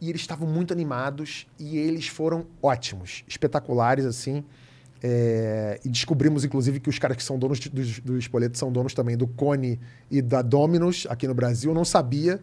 e 0.00 0.08
eles 0.08 0.20
estavam 0.22 0.48
muito 0.48 0.72
animados 0.72 1.46
e 1.58 1.76
eles 1.76 2.08
foram 2.08 2.46
ótimos, 2.62 3.22
espetaculares, 3.28 4.04
assim. 4.04 4.42
É, 5.02 5.80
e 5.84 5.88
descobrimos, 5.88 6.44
inclusive, 6.44 6.78
que 6.78 6.88
os 6.90 6.98
caras 6.98 7.16
que 7.16 7.22
são 7.22 7.38
donos 7.38 7.58
do, 7.58 7.70
do 8.02 8.18
Espoleto 8.18 8.58
são 8.58 8.70
donos 8.70 8.92
também 8.92 9.16
do 9.16 9.26
Cone 9.26 9.80
e 10.10 10.20
da 10.20 10.42
Dominos 10.42 11.06
aqui 11.08 11.26
no 11.26 11.34
Brasil. 11.34 11.70
Eu 11.70 11.74
não 11.74 11.84
sabia. 11.84 12.34
Aí 12.34 12.40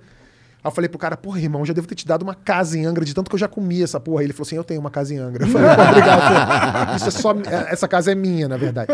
eu 0.65 0.71
falei 0.71 0.89
pro 0.89 0.97
cara, 0.97 1.15
porra, 1.15 1.39
irmão, 1.39 1.63
já 1.63 1.71
devo 1.73 1.87
ter 1.87 1.93
te 1.95 2.05
dado 2.07 2.23
uma 2.23 2.33
casa 2.33 2.77
em 2.77 2.85
Angra 2.85 3.05
de 3.05 3.13
tanto 3.13 3.29
que 3.29 3.35
eu 3.35 3.39
já 3.39 3.47
comi 3.47 3.83
essa 3.83 3.99
porra. 3.99 4.23
Ele 4.23 4.33
falou 4.33 4.47
assim: 4.47 4.55
eu 4.55 4.63
tenho 4.63 4.79
uma 4.79 4.89
casa 4.89 5.13
em 5.13 5.17
Angra. 5.17 5.45
Eu 5.45 5.49
falei, 5.51 5.69
obrigado. 5.69 6.95
Isso 6.97 7.07
é 7.07 7.11
só. 7.11 7.31
é- 7.33 7.71
Essa 7.73 7.87
casa 7.87 8.11
é 8.11 8.15
minha, 8.15 8.47
na 8.47 8.57
verdade. 8.57 8.91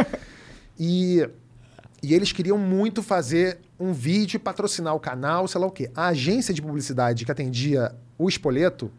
E, 0.78 1.26
e 2.02 2.14
eles 2.14 2.32
queriam 2.34 2.58
muito 2.58 3.02
fazer 3.02 3.60
um 3.80 3.92
vídeo, 3.92 4.40
patrocinar 4.40 4.96
o 4.96 5.00
canal, 5.00 5.48
sei 5.48 5.60
lá 5.60 5.68
o 5.68 5.72
quê. 5.72 5.90
A 5.96 6.08
agência 6.08 6.54
de 6.54 6.62
publicidade 6.62 7.26
que 7.26 7.32
atendia 7.32 7.94
o 8.18 8.30
Espoleto 8.30 8.92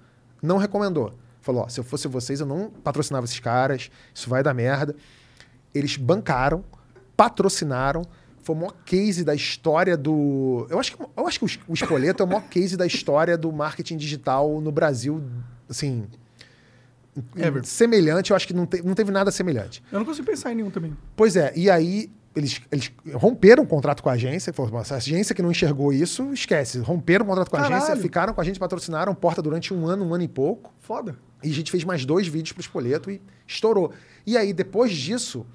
não 0.42 0.56
recomendou. 0.58 1.12
Falou: 1.40 1.62
ó, 1.64 1.68
se 1.68 1.78
eu 1.80 1.84
fosse 1.84 2.08
vocês, 2.08 2.40
eu 2.40 2.46
não 2.46 2.70
patrocinava 2.70 3.24
esses 3.24 3.38
caras, 3.40 3.90
isso 4.14 4.28
vai 4.28 4.42
dar 4.42 4.52
merda. 4.54 4.94
Eles 5.74 5.96
bancaram, 5.96 6.64
patrocinaram. 7.16 8.02
Foi 8.42 8.54
o 8.54 8.58
maior 8.58 8.74
case 8.84 9.24
da 9.24 9.34
história 9.34 9.96
do. 9.96 10.66
Eu 10.68 10.78
acho 10.78 10.94
que, 10.96 11.02
eu 11.16 11.26
acho 11.26 11.38
que 11.38 11.44
o 11.44 11.48
Es- 11.48 11.58
o 11.66 11.72
Espoleto 11.72 12.22
é 12.22 12.26
o 12.26 12.28
maior 12.28 12.42
case 12.48 12.76
da 12.76 12.86
história 12.86 13.38
do 13.38 13.50
marketing 13.52 13.96
digital 13.96 14.60
no 14.60 14.70
Brasil. 14.70 15.22
Assim. 15.68 16.06
Ever. 17.36 17.64
Semelhante, 17.64 18.30
eu 18.32 18.36
acho 18.36 18.46
que 18.46 18.52
não, 18.52 18.66
te- 18.66 18.82
não 18.82 18.94
teve 18.94 19.10
nada 19.12 19.30
semelhante. 19.30 19.82
Eu 19.90 19.98
não 20.00 20.04
consigo 20.06 20.26
pensar 20.26 20.52
em 20.52 20.56
nenhum 20.56 20.70
também. 20.70 20.96
Pois 21.16 21.36
é, 21.36 21.52
e 21.56 21.70
aí 21.70 22.10
eles, 22.36 22.60
eles 22.72 22.90
romperam 23.14 23.62
o 23.62 23.66
contrato 23.66 24.02
com 24.02 24.08
a 24.08 24.12
agência, 24.12 24.52
falaram, 24.52 24.80
essa 24.80 24.96
agência 24.96 25.34
que 25.34 25.42
não 25.42 25.50
enxergou 25.50 25.92
isso, 25.92 26.32
esquece. 26.32 26.78
Romperam 26.80 27.24
o 27.24 27.28
contrato 27.28 27.50
com 27.50 27.56
a 27.56 27.60
agência, 27.60 27.80
Caralho. 27.82 28.00
ficaram 28.02 28.34
com 28.34 28.40
a 28.40 28.44
gente, 28.44 28.58
patrocinaram 28.58 29.14
porta 29.14 29.40
durante 29.40 29.72
um 29.72 29.86
ano, 29.86 30.04
um 30.04 30.14
ano 30.14 30.24
e 30.24 30.28
pouco. 30.28 30.72
Foda. 30.80 31.16
E 31.42 31.50
a 31.50 31.54
gente 31.54 31.70
fez 31.70 31.84
mais 31.84 32.04
dois 32.04 32.26
vídeos 32.26 32.52
pro 32.52 32.60
Espoleto 32.60 33.10
e 33.10 33.20
estourou. 33.46 33.92
E 34.26 34.36
aí, 34.36 34.52
depois 34.52 34.92
disso, 34.92 35.46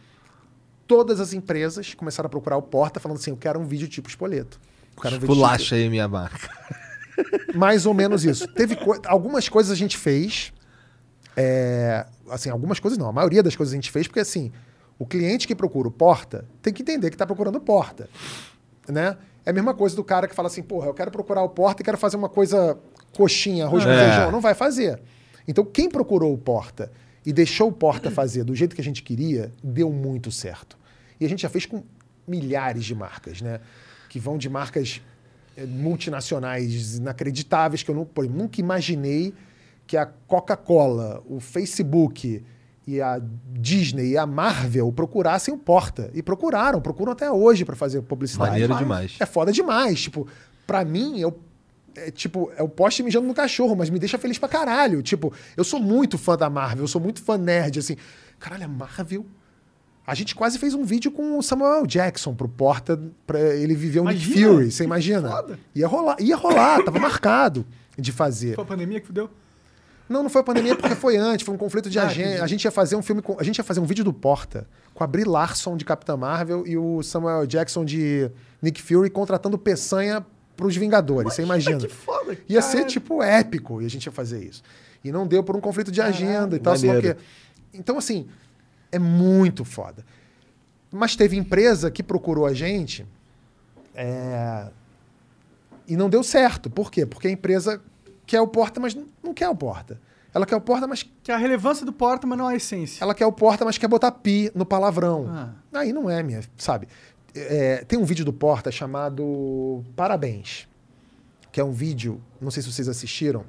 todas 0.88 1.19
as 1.19 1.34
empresas 1.34 1.93
começaram 1.93 2.27
a 2.27 2.30
procurar 2.30 2.57
o 2.57 2.61
Porta, 2.61 2.99
falando 2.99 3.17
assim: 3.17 3.32
eu 3.32 3.38
quero 3.38 3.59
um 3.59 3.65
vídeo 3.65 3.88
tipo 3.88 4.07
Espoleto. 4.07 4.59
Um 4.97 5.19
Pulacha 5.25 5.75
aí 5.75 5.89
minha 5.89 6.07
marca. 6.07 6.38
tipo- 6.38 7.57
Mais 7.57 7.86
ou 7.86 7.93
menos 7.93 8.23
isso. 8.23 8.47
Teve 8.53 8.75
co- 8.77 8.99
algumas 9.05 9.49
coisas 9.49 9.71
a 9.71 9.75
gente 9.75 9.97
fez. 9.97 10.53
é, 11.36 12.05
assim, 12.30 12.49
algumas 12.49 12.80
coisas 12.80 12.97
não. 12.97 13.07
A 13.07 13.11
maioria 13.11 13.41
das 13.43 13.55
coisas 13.55 13.73
a 13.73 13.75
gente 13.75 13.91
fez, 13.91 14.07
porque 14.07 14.19
assim, 14.19 14.51
o 14.99 15.05
cliente 15.05 15.47
que 15.47 15.55
procura 15.55 15.87
o 15.87 15.91
Porta 15.91 16.45
tem 16.61 16.71
que 16.73 16.81
entender 16.83 17.09
que 17.09 17.15
está 17.15 17.25
procurando 17.25 17.55
o 17.55 17.61
Porta. 17.61 18.07
Né? 18.87 19.17
É 19.45 19.49
a 19.49 19.53
mesma 19.53 19.73
coisa 19.73 19.95
do 19.95 20.03
cara 20.03 20.27
que 20.27 20.35
fala 20.35 20.47
assim, 20.49 20.61
porra, 20.61 20.87
eu 20.87 20.93
quero 20.93 21.09
procurar 21.09 21.41
o 21.41 21.49
Porta 21.49 21.81
e 21.81 21.85
quero 21.85 21.97
fazer 21.97 22.17
uma 22.17 22.29
coisa 22.29 22.77
coxinha, 23.15 23.65
arroz 23.65 23.83
com 23.85 23.89
É. 23.89 24.05
feijão. 24.09 24.31
Não 24.31 24.41
vai 24.41 24.53
fazer. 24.53 25.01
Então, 25.47 25.63
quem 25.65 25.89
procurou 25.89 26.33
o 26.33 26.37
Porta 26.37 26.91
e 27.25 27.31
deixou 27.33 27.69
o 27.69 27.71
Porta 27.71 28.11
fazer 28.11 28.43
do 28.43 28.53
jeito 28.53 28.75
que 28.75 28.81
a 28.81 28.83
gente 28.83 29.01
queria, 29.01 29.51
deu 29.63 29.91
muito 29.91 30.31
certo. 30.31 30.77
E 31.19 31.25
a 31.25 31.29
gente 31.29 31.41
já 31.41 31.49
fez 31.49 31.65
com 31.65 31.81
milhares 32.27 32.85
de 32.85 32.93
marcas, 32.93 33.41
né? 33.41 33.59
Que 34.09 34.19
vão 34.19 34.37
de 34.37 34.47
marcas 34.49 35.01
eh, 35.57 35.65
multinacionais 35.65 36.97
inacreditáveis 36.97 37.81
que 37.83 37.89
eu 37.89 37.95
não, 37.95 38.07
eu 38.17 38.29
nunca 38.29 38.59
imaginei 38.59 39.33
que 39.87 39.97
a 39.97 40.05
Coca-Cola, 40.05 41.23
o 41.27 41.39
Facebook 41.39 42.43
e 42.89 43.01
a 43.01 43.21
Disney 43.51 44.11
e 44.11 44.17
a 44.17 44.25
Marvel 44.25 44.91
procurassem 44.91 45.53
o 45.53 45.57
Porta. 45.57 46.09
E 46.13 46.23
procuraram, 46.23 46.81
procuram 46.81 47.11
até 47.11 47.31
hoje 47.31 47.63
para 47.63 47.75
fazer 47.75 48.01
publicidade. 48.01 48.51
Maneiro 48.51 48.75
demais. 48.75 49.15
É 49.19 49.25
foda 49.25 49.51
demais. 49.51 50.01
Tipo, 50.01 50.27
pra 50.65 50.83
mim, 50.83 51.19
eu 51.19 51.39
é 51.95 52.11
tipo, 52.11 52.51
é 52.55 52.63
o 52.63 52.69
poste 52.69 53.03
mijando 53.03 53.27
no 53.27 53.33
cachorro, 53.33 53.75
mas 53.75 53.89
me 53.89 53.99
deixa 53.99 54.17
feliz 54.17 54.37
pra 54.37 54.47
caralho. 54.47 55.01
Tipo, 55.01 55.33
eu 55.57 55.63
sou 55.63 55.79
muito 55.79 56.17
fã 56.17 56.37
da 56.37 56.49
Marvel, 56.49 56.83
eu 56.83 56.87
sou 56.87 57.01
muito 57.01 57.21
fã 57.21 57.37
nerd, 57.37 57.79
assim. 57.79 57.95
Caralho, 58.39 58.65
a 58.65 58.67
Marvel. 58.67 59.25
A 60.07 60.15
gente 60.15 60.33
quase 60.33 60.57
fez 60.57 60.73
um 60.73 60.83
vídeo 60.83 61.11
com 61.11 61.37
o 61.37 61.43
Samuel 61.43 61.85
Jackson 61.85 62.33
pro 62.33 62.49
Porta 62.49 62.99
pra 63.27 63.39
ele 63.39 63.75
viver 63.75 63.99
um 63.99 64.05
Nick! 64.05 64.33
Fury, 64.33 64.71
você 64.71 64.83
imagina? 64.83 65.29
foda. 65.29 65.59
Ia 65.75 65.87
rolar, 65.87 66.15
ia 66.19 66.35
rolar, 66.35 66.83
tava 66.83 66.99
marcado 66.99 67.65
de 67.95 68.11
fazer. 68.11 68.55
Foi 68.55 68.63
a 68.63 68.67
pandemia 68.67 68.99
que 68.99 69.05
fudeu? 69.05 69.29
Não, 70.10 70.24
não 70.24 70.30
foi 70.30 70.41
a 70.41 70.43
pandemia 70.43 70.76
porque 70.76 70.95
foi 70.95 71.16
antes, 71.18 71.45
foi 71.45 71.53
um 71.53 71.57
conflito 71.57 71.89
de 71.89 71.99
Ah, 71.99 72.07
agenda. 72.07 72.43
A 72.43 72.47
gente 72.47 72.66
ia 72.66 72.72
fazer 72.72 72.95
um 72.95 73.01
filme 73.03 73.22
com, 73.22 73.38
a 73.39 73.43
gente 73.43 73.57
ia 73.60 73.64
fazer 73.64 73.80
um 73.80 73.86
vídeo 73.86 74.03
do 74.03 74.12
Porta 74.12 74.68
com 74.93 75.03
a 75.03 75.07
Brie 75.07 75.24
Larson 75.24 75.78
de 75.78 75.86
Capitã 75.86 76.18
Marvel 76.18 76.66
e 76.66 76.76
o 76.78 77.03
Samuel 77.03 77.45
Jackson 77.45 77.86
de 77.86 78.30
Nick 78.62 78.82
Fury 78.82 79.10
contratando 79.10 79.57
Peçanha 79.57 80.26
pros 80.57 80.76
Vingadores, 80.76 81.34
você 81.36 81.43
imagina. 81.43 81.78
que 81.78 81.88
foda, 81.88 82.38
Ia 82.49 82.60
cara. 82.60 82.72
ser 82.72 82.86
tipo 82.86 83.24
épico 83.24 83.82
e 83.82 83.86
a 83.86 83.89
gente 83.89 84.07
ia 84.07 84.12
fazer 84.12 84.43
isso. 84.43 84.62
E 85.03 85.12
não 85.12 85.26
deu 85.26 85.41
por 85.43 85.55
um 85.55 85.62
conflito 85.62 85.91
de 85.91 86.01
agenda 86.01 86.55
e 86.55 86.60
tal, 86.60 86.76
sei 86.76 86.89
lá 86.89 86.93
o 86.93 86.97
maneiro. 86.97 87.18
quê. 87.18 87.24
Então 87.74 87.97
assim, 87.97 88.28
é 88.91 88.99
muito 88.99 89.64
foda. 89.64 90.03
Mas 90.91 91.16
teve 91.16 91.38
empresa 91.38 91.89
que 91.91 92.01
procurou 92.03 92.45
a 92.47 92.53
gente 92.53 93.05
é, 93.95 94.68
e 95.88 95.95
não 95.95 96.10
deu 96.10 96.24
certo. 96.24 96.70
Por 96.70 96.91
quê? 96.91 97.05
Porque 97.05 97.28
a 97.28 97.32
empresa 97.32 97.82
quer 98.30 98.39
o 98.41 98.47
porta, 98.47 98.80
mas 98.80 98.95
não 99.23 99.34
quer 99.34 99.49
o 99.49 99.55
porta. 99.55 99.99
Ela 100.32 100.45
quer 100.45 100.55
o 100.55 100.61
porta, 100.61 100.86
mas 100.88 101.01
Que 101.23 101.32
é 101.32 101.34
a 101.34 101.38
relevância 101.38 101.84
do 101.84 101.91
porta, 101.91 102.27
mas 102.27 102.38
não 102.38 102.47
a 102.47 102.55
essência. 102.55 103.03
ela 103.03 103.15
quer 103.15 103.25
o 103.25 103.32
porta, 103.32 103.65
mas 103.65 103.80
quer 103.80 103.88
botar 103.88 104.11
pi 104.11 104.51
no 104.53 104.63
palavrão. 104.65 105.25
Ah. 105.27 105.49
Aí 105.80 105.91
não 105.91 106.07
é, 106.07 106.21
minha, 106.21 106.41
sabe? 106.55 106.88
É, 107.34 107.84
tem 107.88 107.97
um 107.97 108.05
vídeo 108.05 108.23
do 108.23 108.32
Porta 108.34 108.71
chamado 108.71 109.84
Parabéns, 109.95 110.67
que 111.51 111.59
é 111.59 111.63
um 111.63 111.71
vídeo, 111.71 112.21
não 112.41 112.51
sei 112.51 112.61
se 112.61 112.71
vocês 112.71 112.88
assistiram, 112.88 113.43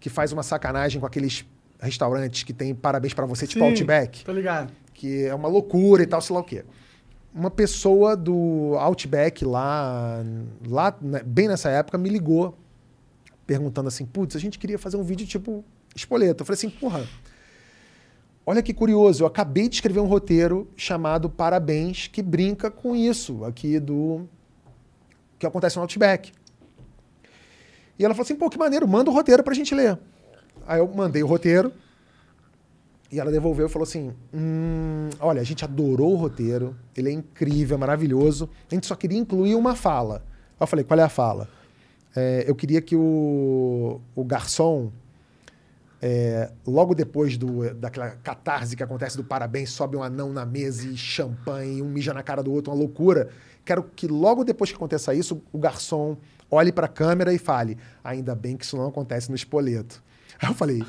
que 0.00 0.08
faz 0.08 0.32
uma 0.32 0.42
sacanagem 0.42 1.00
com 1.00 1.06
aqueles 1.06 1.44
restaurantes 1.80 2.42
que 2.44 2.52
tem 2.52 2.74
parabéns 2.74 3.12
pra 3.12 3.26
você, 3.26 3.46
tipo 3.46 3.64
Sim, 3.64 3.70
Outback, 3.70 4.24
Tô 4.24 4.32
ligado. 4.32 4.72
que 4.92 5.24
é 5.26 5.34
uma 5.34 5.48
loucura 5.48 6.02
e 6.02 6.06
tal, 6.06 6.20
sei 6.20 6.34
lá 6.34 6.40
o 6.40 6.44
quê. 6.44 6.64
Uma 7.34 7.50
pessoa 7.50 8.16
do 8.16 8.74
Outback 8.78 9.44
lá, 9.44 10.22
lá 10.66 10.96
né, 11.00 11.20
bem 11.24 11.48
nessa 11.48 11.68
época, 11.70 11.98
me 11.98 12.08
ligou 12.08 12.56
perguntando 13.46 13.88
assim: 13.88 14.04
putz, 14.04 14.36
a 14.36 14.38
gente 14.38 14.58
queria 14.58 14.78
fazer 14.78 14.96
um 14.96 15.02
vídeo 15.02 15.26
tipo 15.26 15.64
espoleta. 15.94 16.42
Eu 16.42 16.46
falei 16.46 16.56
assim: 16.56 16.70
porra, 16.70 17.06
olha 18.44 18.62
que 18.62 18.72
curioso, 18.72 19.22
eu 19.22 19.26
acabei 19.26 19.68
de 19.68 19.76
escrever 19.76 20.00
um 20.00 20.06
roteiro 20.06 20.68
chamado 20.76 21.28
Parabéns, 21.28 22.06
que 22.06 22.22
brinca 22.22 22.70
com 22.70 22.94
isso 22.94 23.44
aqui 23.44 23.78
do. 23.78 24.28
que 25.38 25.46
acontece 25.46 25.76
no 25.76 25.82
Outback. 25.82 26.32
E 27.98 28.04
ela 28.04 28.14
falou 28.14 28.24
assim: 28.24 28.36
pô, 28.36 28.50
que 28.50 28.58
maneiro, 28.58 28.88
manda 28.88 29.10
o 29.10 29.14
roteiro 29.14 29.42
pra 29.42 29.54
gente 29.54 29.74
ler. 29.74 29.98
Aí 30.66 30.78
eu 30.78 30.88
mandei 30.88 31.22
o 31.22 31.26
roteiro. 31.26 31.72
E 33.12 33.20
ela 33.20 33.30
devolveu 33.30 33.66
e 33.66 33.68
falou 33.68 33.84
assim: 33.84 34.12
hum, 34.32 35.08
olha, 35.20 35.40
a 35.40 35.44
gente 35.44 35.64
adorou 35.64 36.14
o 36.14 36.16
roteiro, 36.16 36.74
ele 36.96 37.10
é 37.10 37.12
incrível, 37.12 37.76
é 37.76 37.78
maravilhoso. 37.78 38.50
A 38.70 38.74
gente 38.74 38.86
só 38.86 38.96
queria 38.96 39.18
incluir 39.18 39.54
uma 39.54 39.76
fala. 39.76 40.24
Aí 40.58 40.62
eu 40.62 40.66
falei: 40.66 40.84
qual 40.84 40.98
é 40.98 41.02
a 41.02 41.08
fala? 41.08 41.48
É, 42.16 42.44
eu 42.46 42.54
queria 42.54 42.80
que 42.80 42.94
o, 42.94 44.00
o 44.14 44.24
garçom, 44.24 44.92
é, 46.00 46.50
logo 46.66 46.94
depois 46.94 47.36
do, 47.36 47.74
daquela 47.74 48.10
catarse 48.10 48.76
que 48.76 48.82
acontece 48.82 49.16
do 49.16 49.24
parabéns, 49.24 49.70
sobe 49.70 49.96
um 49.96 50.02
anão 50.02 50.32
na 50.32 50.44
mesa 50.44 50.86
e 50.86 50.96
champanhe, 50.96 51.82
um 51.82 51.88
mija 51.88 52.14
na 52.14 52.22
cara 52.22 52.42
do 52.42 52.52
outro, 52.52 52.72
uma 52.72 52.78
loucura. 52.78 53.30
Quero 53.64 53.82
que 53.82 54.06
logo 54.06 54.44
depois 54.44 54.70
que 54.70 54.76
aconteça 54.76 55.14
isso, 55.14 55.42
o 55.52 55.58
garçom 55.58 56.16
olhe 56.50 56.70
pra 56.70 56.86
câmera 56.86 57.32
e 57.32 57.38
fale: 57.38 57.78
ainda 58.02 58.34
bem 58.34 58.56
que 58.56 58.64
isso 58.64 58.76
não 58.76 58.86
acontece 58.86 59.28
no 59.28 59.34
espoleto. 59.34 60.02
Aí 60.40 60.48
eu 60.48 60.54
falei: 60.54 60.82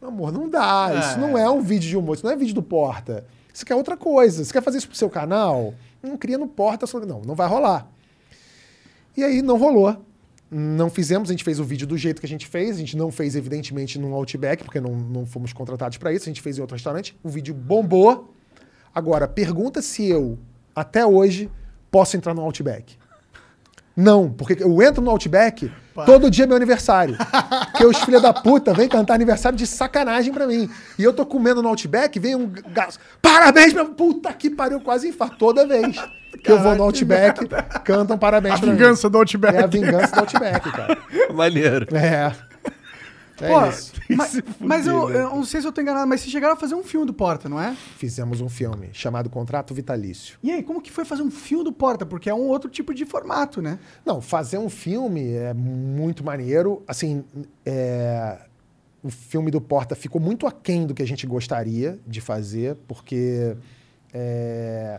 amor, 0.00 0.32
não 0.32 0.48
dá, 0.48 0.92
isso 0.98 1.18
não 1.18 1.36
é 1.36 1.50
um 1.50 1.60
vídeo 1.60 1.88
de 1.88 1.96
humor, 1.96 2.14
isso 2.14 2.24
não 2.24 2.32
é 2.32 2.36
vídeo 2.36 2.54
do 2.54 2.62
Porta. 2.62 3.26
Isso 3.52 3.64
quer 3.64 3.74
outra 3.74 3.96
coisa. 3.96 4.44
Você 4.44 4.52
quer 4.52 4.62
fazer 4.62 4.78
isso 4.78 4.88
pro 4.88 4.96
seu 4.96 5.08
canal? 5.08 5.74
Não 6.02 6.16
cria 6.16 6.38
no 6.38 6.46
Porta, 6.46 6.86
não, 7.06 7.22
não 7.22 7.34
vai 7.34 7.48
rolar. 7.48 7.88
E 9.16 9.24
aí 9.24 9.40
não 9.40 9.58
rolou. 9.58 10.04
Não 10.50 10.88
fizemos, 10.88 11.28
a 11.28 11.32
gente 11.32 11.42
fez 11.42 11.58
o 11.58 11.64
vídeo 11.64 11.86
do 11.86 11.98
jeito 11.98 12.20
que 12.20 12.26
a 12.26 12.28
gente 12.28 12.46
fez. 12.46 12.76
A 12.76 12.78
gente 12.78 12.96
não 12.96 13.10
fez, 13.10 13.34
evidentemente, 13.34 13.98
num 13.98 14.14
Outback, 14.14 14.62
porque 14.62 14.80
não, 14.80 14.94
não 14.94 15.26
fomos 15.26 15.52
contratados 15.52 15.98
para 15.98 16.12
isso. 16.12 16.24
A 16.24 16.30
gente 16.30 16.40
fez 16.40 16.58
em 16.58 16.60
outro 16.60 16.74
restaurante. 16.74 17.16
O 17.22 17.28
vídeo 17.28 17.52
bombou. 17.54 18.32
Agora, 18.94 19.26
pergunta 19.26 19.82
se 19.82 20.06
eu, 20.06 20.38
até 20.74 21.04
hoje, 21.04 21.50
posso 21.90 22.16
entrar 22.16 22.32
no 22.32 22.42
Outback. 22.42 22.96
Não, 23.96 24.30
porque 24.30 24.62
eu 24.62 24.82
entro 24.82 25.02
no 25.02 25.10
Outback, 25.10 25.72
todo 26.04 26.30
dia 26.30 26.44
é 26.44 26.46
meu 26.46 26.56
aniversário. 26.56 27.16
Porque 27.70 27.86
os 27.86 27.96
filha 28.04 28.20
da 28.20 28.30
puta 28.30 28.74
vêm 28.74 28.88
cantar 28.88 29.14
aniversário 29.14 29.56
de 29.56 29.66
sacanagem 29.66 30.34
pra 30.34 30.46
mim. 30.46 30.68
E 30.98 31.02
eu 31.02 31.14
tô 31.14 31.24
comendo 31.24 31.62
no 31.62 31.68
Outback, 31.68 32.18
vem 32.18 32.34
um 32.34 32.46
gato. 32.46 32.98
Parabéns, 33.22 33.72
meu 33.72 33.86
puta 33.86 34.32
que 34.34 34.50
pariu, 34.50 34.80
quase 34.80 35.08
infarto 35.08 35.38
toda 35.38 35.66
vez. 35.66 35.96
Que 36.42 36.50
eu 36.50 36.62
vou 36.62 36.74
no 36.74 36.84
Outback, 36.84 37.46
cantam 37.84 38.18
parabéns 38.18 38.54
A 38.54 38.58
pra 38.58 38.66
mim. 38.66 38.76
vingança 38.76 39.08
do 39.08 39.18
Outback. 39.18 39.56
É 39.56 39.62
a 39.62 39.66
vingança 39.66 40.14
do 40.14 40.20
Outback, 40.20 40.72
cara. 40.72 40.98
Maneiro. 41.32 41.86
É. 41.96 42.32
É 43.40 43.48
Pô, 43.48 43.66
isso. 43.66 43.92
mas, 44.16 44.42
mas 44.58 44.86
eu, 44.86 45.10
eu 45.10 45.28
não 45.28 45.44
sei 45.44 45.60
se 45.60 45.66
eu 45.66 45.72
tô 45.72 45.80
enganado, 45.80 46.06
mas 46.06 46.20
vocês 46.22 46.32
chegaram 46.32 46.54
a 46.54 46.56
fazer 46.56 46.74
um 46.74 46.82
filme 46.82 47.06
do 47.06 47.12
Porta, 47.12 47.48
não 47.48 47.60
é? 47.60 47.76
Fizemos 47.98 48.40
um 48.40 48.48
filme 48.48 48.88
chamado 48.92 49.28
Contrato 49.28 49.74
Vitalício. 49.74 50.38
E 50.42 50.50
aí, 50.50 50.62
como 50.62 50.80
que 50.80 50.90
foi 50.90 51.04
fazer 51.04 51.22
um 51.22 51.30
filme 51.30 51.62
do 51.62 51.72
Porta? 51.72 52.06
Porque 52.06 52.30
é 52.30 52.34
um 52.34 52.48
outro 52.48 52.70
tipo 52.70 52.94
de 52.94 53.04
formato, 53.04 53.60
né? 53.60 53.78
Não, 54.06 54.22
fazer 54.22 54.58
um 54.58 54.70
filme 54.70 55.34
é 55.34 55.52
muito 55.52 56.24
maneiro. 56.24 56.82
Assim, 56.88 57.24
é, 57.64 58.38
o 59.02 59.10
filme 59.10 59.50
do 59.50 59.60
Porta 59.60 59.94
ficou 59.94 60.20
muito 60.20 60.46
aquém 60.46 60.86
do 60.86 60.94
que 60.94 61.02
a 61.02 61.06
gente 61.06 61.26
gostaria 61.26 61.98
de 62.06 62.22
fazer, 62.22 62.76
porque 62.88 63.54
é, 64.14 64.98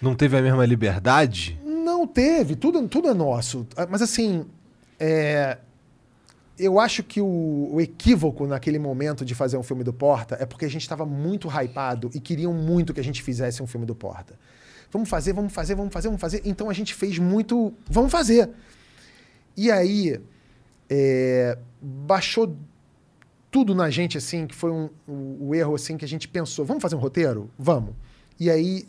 Não 0.00 0.14
teve 0.14 0.36
a 0.36 0.42
mesma 0.42 0.64
liberdade? 0.64 1.60
não 2.00 2.06
teve, 2.06 2.56
tudo, 2.56 2.86
tudo 2.88 3.08
é 3.08 3.14
nosso. 3.14 3.66
Ah, 3.76 3.86
Mas 3.88 4.00
assim, 4.00 4.46
é, 4.98 5.58
eu 6.58 6.78
acho 6.78 7.02
que 7.02 7.20
o, 7.20 7.70
o 7.72 7.80
equívoco 7.80 8.46
naquele 8.46 8.78
momento 8.78 9.24
de 9.24 9.34
fazer 9.34 9.56
um 9.56 9.62
filme 9.62 9.84
do 9.84 9.92
Porta 9.92 10.36
é 10.40 10.46
porque 10.46 10.64
a 10.64 10.68
gente 10.68 10.82
estava 10.82 11.04
muito 11.04 11.48
hypado 11.48 12.10
e 12.14 12.20
queriam 12.20 12.54
muito 12.54 12.94
que 12.94 13.00
a 13.00 13.04
gente 13.04 13.22
fizesse 13.22 13.62
um 13.62 13.66
filme 13.66 13.86
do 13.86 13.94
Porta. 13.94 14.38
Vamos 14.90 15.08
fazer, 15.08 15.32
vamos 15.32 15.52
fazer, 15.52 15.74
vamos 15.74 15.92
fazer, 15.92 16.08
vamos 16.08 16.20
fazer. 16.20 16.42
Então 16.44 16.68
a 16.68 16.72
gente 16.72 16.94
fez 16.94 17.18
muito. 17.18 17.72
Vamos 17.88 18.10
fazer. 18.10 18.50
E 19.56 19.70
aí 19.70 20.20
é, 20.88 21.58
baixou 21.80 22.56
tudo 23.50 23.74
na 23.74 23.90
gente, 23.90 24.16
assim, 24.16 24.46
que 24.46 24.54
foi 24.54 24.70
um, 24.70 24.88
o, 25.06 25.48
o 25.48 25.54
erro 25.54 25.74
assim 25.74 25.96
que 25.96 26.04
a 26.04 26.08
gente 26.08 26.28
pensou, 26.28 26.64
vamos 26.64 26.82
fazer 26.82 26.96
um 26.96 27.00
roteiro? 27.00 27.50
Vamos. 27.58 27.94
E 28.38 28.48
aí, 28.50 28.86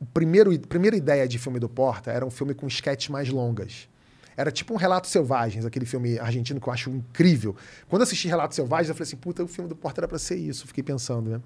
o 0.00 0.06
primeiro, 0.06 0.52
a 0.54 0.58
primeira 0.58 0.96
ideia 0.96 1.26
de 1.26 1.38
filme 1.38 1.58
do 1.58 1.68
Porta 1.68 2.10
era 2.10 2.24
um 2.24 2.30
filme 2.30 2.54
com 2.54 2.66
sketches 2.66 3.08
mais 3.08 3.28
longas. 3.28 3.88
Era 4.36 4.52
tipo 4.52 4.72
um 4.72 4.76
Relatos 4.76 5.10
Selvagens, 5.10 5.66
aquele 5.66 5.84
filme 5.84 6.16
argentino 6.18 6.60
que 6.60 6.68
eu 6.68 6.72
acho 6.72 6.90
incrível. 6.90 7.56
Quando 7.88 8.02
assisti 8.02 8.28
Relatos 8.28 8.54
Selvagens, 8.54 8.88
eu 8.88 8.94
falei 8.94 9.08
assim, 9.08 9.16
puta, 9.16 9.42
o 9.42 9.48
filme 9.48 9.68
do 9.68 9.74
Porta 9.74 10.00
era 10.00 10.06
pra 10.06 10.18
ser 10.18 10.36
isso. 10.36 10.66
Fiquei 10.66 10.84
pensando, 10.84 11.28
né? 11.30 11.40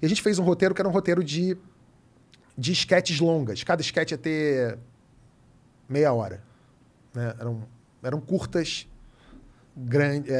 E 0.00 0.06
a 0.06 0.08
gente 0.08 0.22
fez 0.22 0.38
um 0.38 0.44
roteiro 0.44 0.72
que 0.72 0.80
era 0.80 0.88
um 0.88 0.92
roteiro 0.92 1.24
de, 1.24 1.56
de 2.56 2.72
sketches 2.72 3.18
longas. 3.18 3.64
Cada 3.64 3.82
sketch 3.82 4.12
ia 4.12 4.18
ter 4.18 4.78
meia 5.88 6.12
hora. 6.12 6.42
Né? 7.12 7.34
Eram, 7.40 7.62
eram 8.04 8.20
curtas, 8.20 8.86
grandes... 9.76 10.32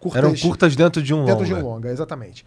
curtas, 0.00 0.24
Eram 0.24 0.34
curtas 0.36 0.74
dentro 0.74 1.00
de 1.00 1.14
um 1.14 1.24
Dentro 1.24 1.44
longa. 1.44 1.46
de 1.46 1.54
um 1.54 1.62
longa, 1.62 1.90
exatamente. 1.90 2.44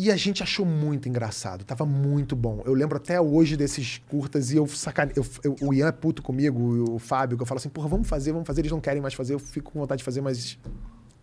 E 0.00 0.12
a 0.12 0.16
gente 0.16 0.44
achou 0.44 0.64
muito 0.64 1.08
engraçado, 1.08 1.64
tava 1.64 1.84
muito 1.84 2.36
bom. 2.36 2.62
Eu 2.64 2.72
lembro 2.72 2.96
até 2.98 3.20
hoje 3.20 3.56
desses 3.56 3.98
curtas 4.08 4.52
e 4.52 4.56
eu 4.56 4.64
sacane... 4.68 5.12
eu, 5.16 5.26
eu- 5.42 5.56
o 5.60 5.74
Ian 5.74 5.88
é 5.88 5.92
puto 5.92 6.22
comigo, 6.22 6.92
o 6.94 7.00
Fábio, 7.00 7.36
que 7.36 7.42
eu 7.42 7.46
falo 7.46 7.58
assim, 7.58 7.68
porra, 7.68 7.88
vamos 7.88 8.06
fazer, 8.08 8.30
vamos 8.30 8.46
fazer, 8.46 8.60
eles 8.60 8.70
não 8.70 8.80
querem 8.80 9.02
mais 9.02 9.14
fazer, 9.14 9.34
eu 9.34 9.40
fico 9.40 9.72
com 9.72 9.80
vontade 9.80 9.98
de 9.98 10.04
fazer, 10.04 10.20
mas 10.20 10.56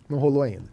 não 0.09 0.17
rolou 0.17 0.41
ainda. 0.41 0.65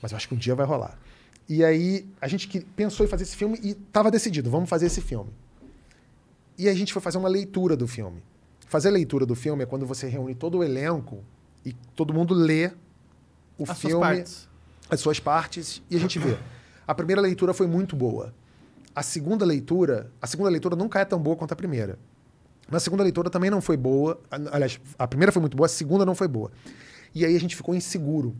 Mas 0.00 0.12
eu 0.12 0.16
acho 0.16 0.26
que 0.26 0.34
um 0.34 0.38
dia 0.38 0.54
vai 0.54 0.64
rolar. 0.64 0.98
E 1.46 1.62
aí 1.62 2.06
a 2.22 2.26
gente 2.26 2.48
que- 2.48 2.60
pensou 2.60 3.04
em 3.04 3.08
fazer 3.08 3.24
esse 3.24 3.36
filme 3.36 3.58
e 3.62 3.74
tava 3.74 4.10
decidido, 4.10 4.50
vamos 4.50 4.70
fazer 4.70 4.86
esse 4.86 5.02
filme. 5.02 5.30
E 6.56 6.70
a 6.70 6.74
gente 6.74 6.90
foi 6.90 7.02
fazer 7.02 7.18
uma 7.18 7.28
leitura 7.28 7.76
do 7.76 7.86
filme. 7.86 8.22
Fazer 8.66 8.90
leitura 8.90 9.26
do 9.26 9.34
filme 9.34 9.62
é 9.62 9.66
quando 9.66 9.84
você 9.84 10.08
reúne 10.08 10.34
todo 10.34 10.56
o 10.58 10.64
elenco 10.64 11.22
e 11.66 11.74
todo 11.94 12.14
mundo 12.14 12.32
lê 12.32 12.68
o 13.58 13.64
As 13.64 13.76
suas 13.76 13.78
filme 13.80 14.00
partes. 14.00 14.48
as 14.88 15.00
suas 15.00 15.20
partes 15.20 15.82
e 15.90 15.96
a 15.96 16.00
gente 16.00 16.18
vê. 16.18 16.38
A 16.86 16.94
primeira 16.94 17.20
leitura 17.20 17.54
foi 17.54 17.66
muito 17.66 17.96
boa. 17.96 18.34
A 18.94 19.02
segunda 19.02 19.44
leitura, 19.44 20.10
a 20.20 20.26
segunda 20.26 20.50
leitura 20.50 20.76
nunca 20.76 21.00
é 21.00 21.04
tão 21.04 21.18
boa 21.18 21.36
quanto 21.36 21.52
a 21.52 21.56
primeira. 21.56 21.98
Mas 22.68 22.82
a 22.82 22.84
segunda 22.84 23.02
leitura 23.02 23.28
também 23.28 23.50
não 23.50 23.60
foi 23.60 23.76
boa. 23.76 24.20
Aliás, 24.52 24.80
a 24.98 25.06
primeira 25.06 25.32
foi 25.32 25.40
muito 25.40 25.56
boa, 25.56 25.66
a 25.66 25.68
segunda 25.68 26.04
não 26.04 26.14
foi 26.14 26.28
boa. 26.28 26.50
E 27.14 27.24
aí 27.24 27.34
a 27.34 27.40
gente 27.40 27.56
ficou 27.56 27.74
inseguro. 27.74 28.34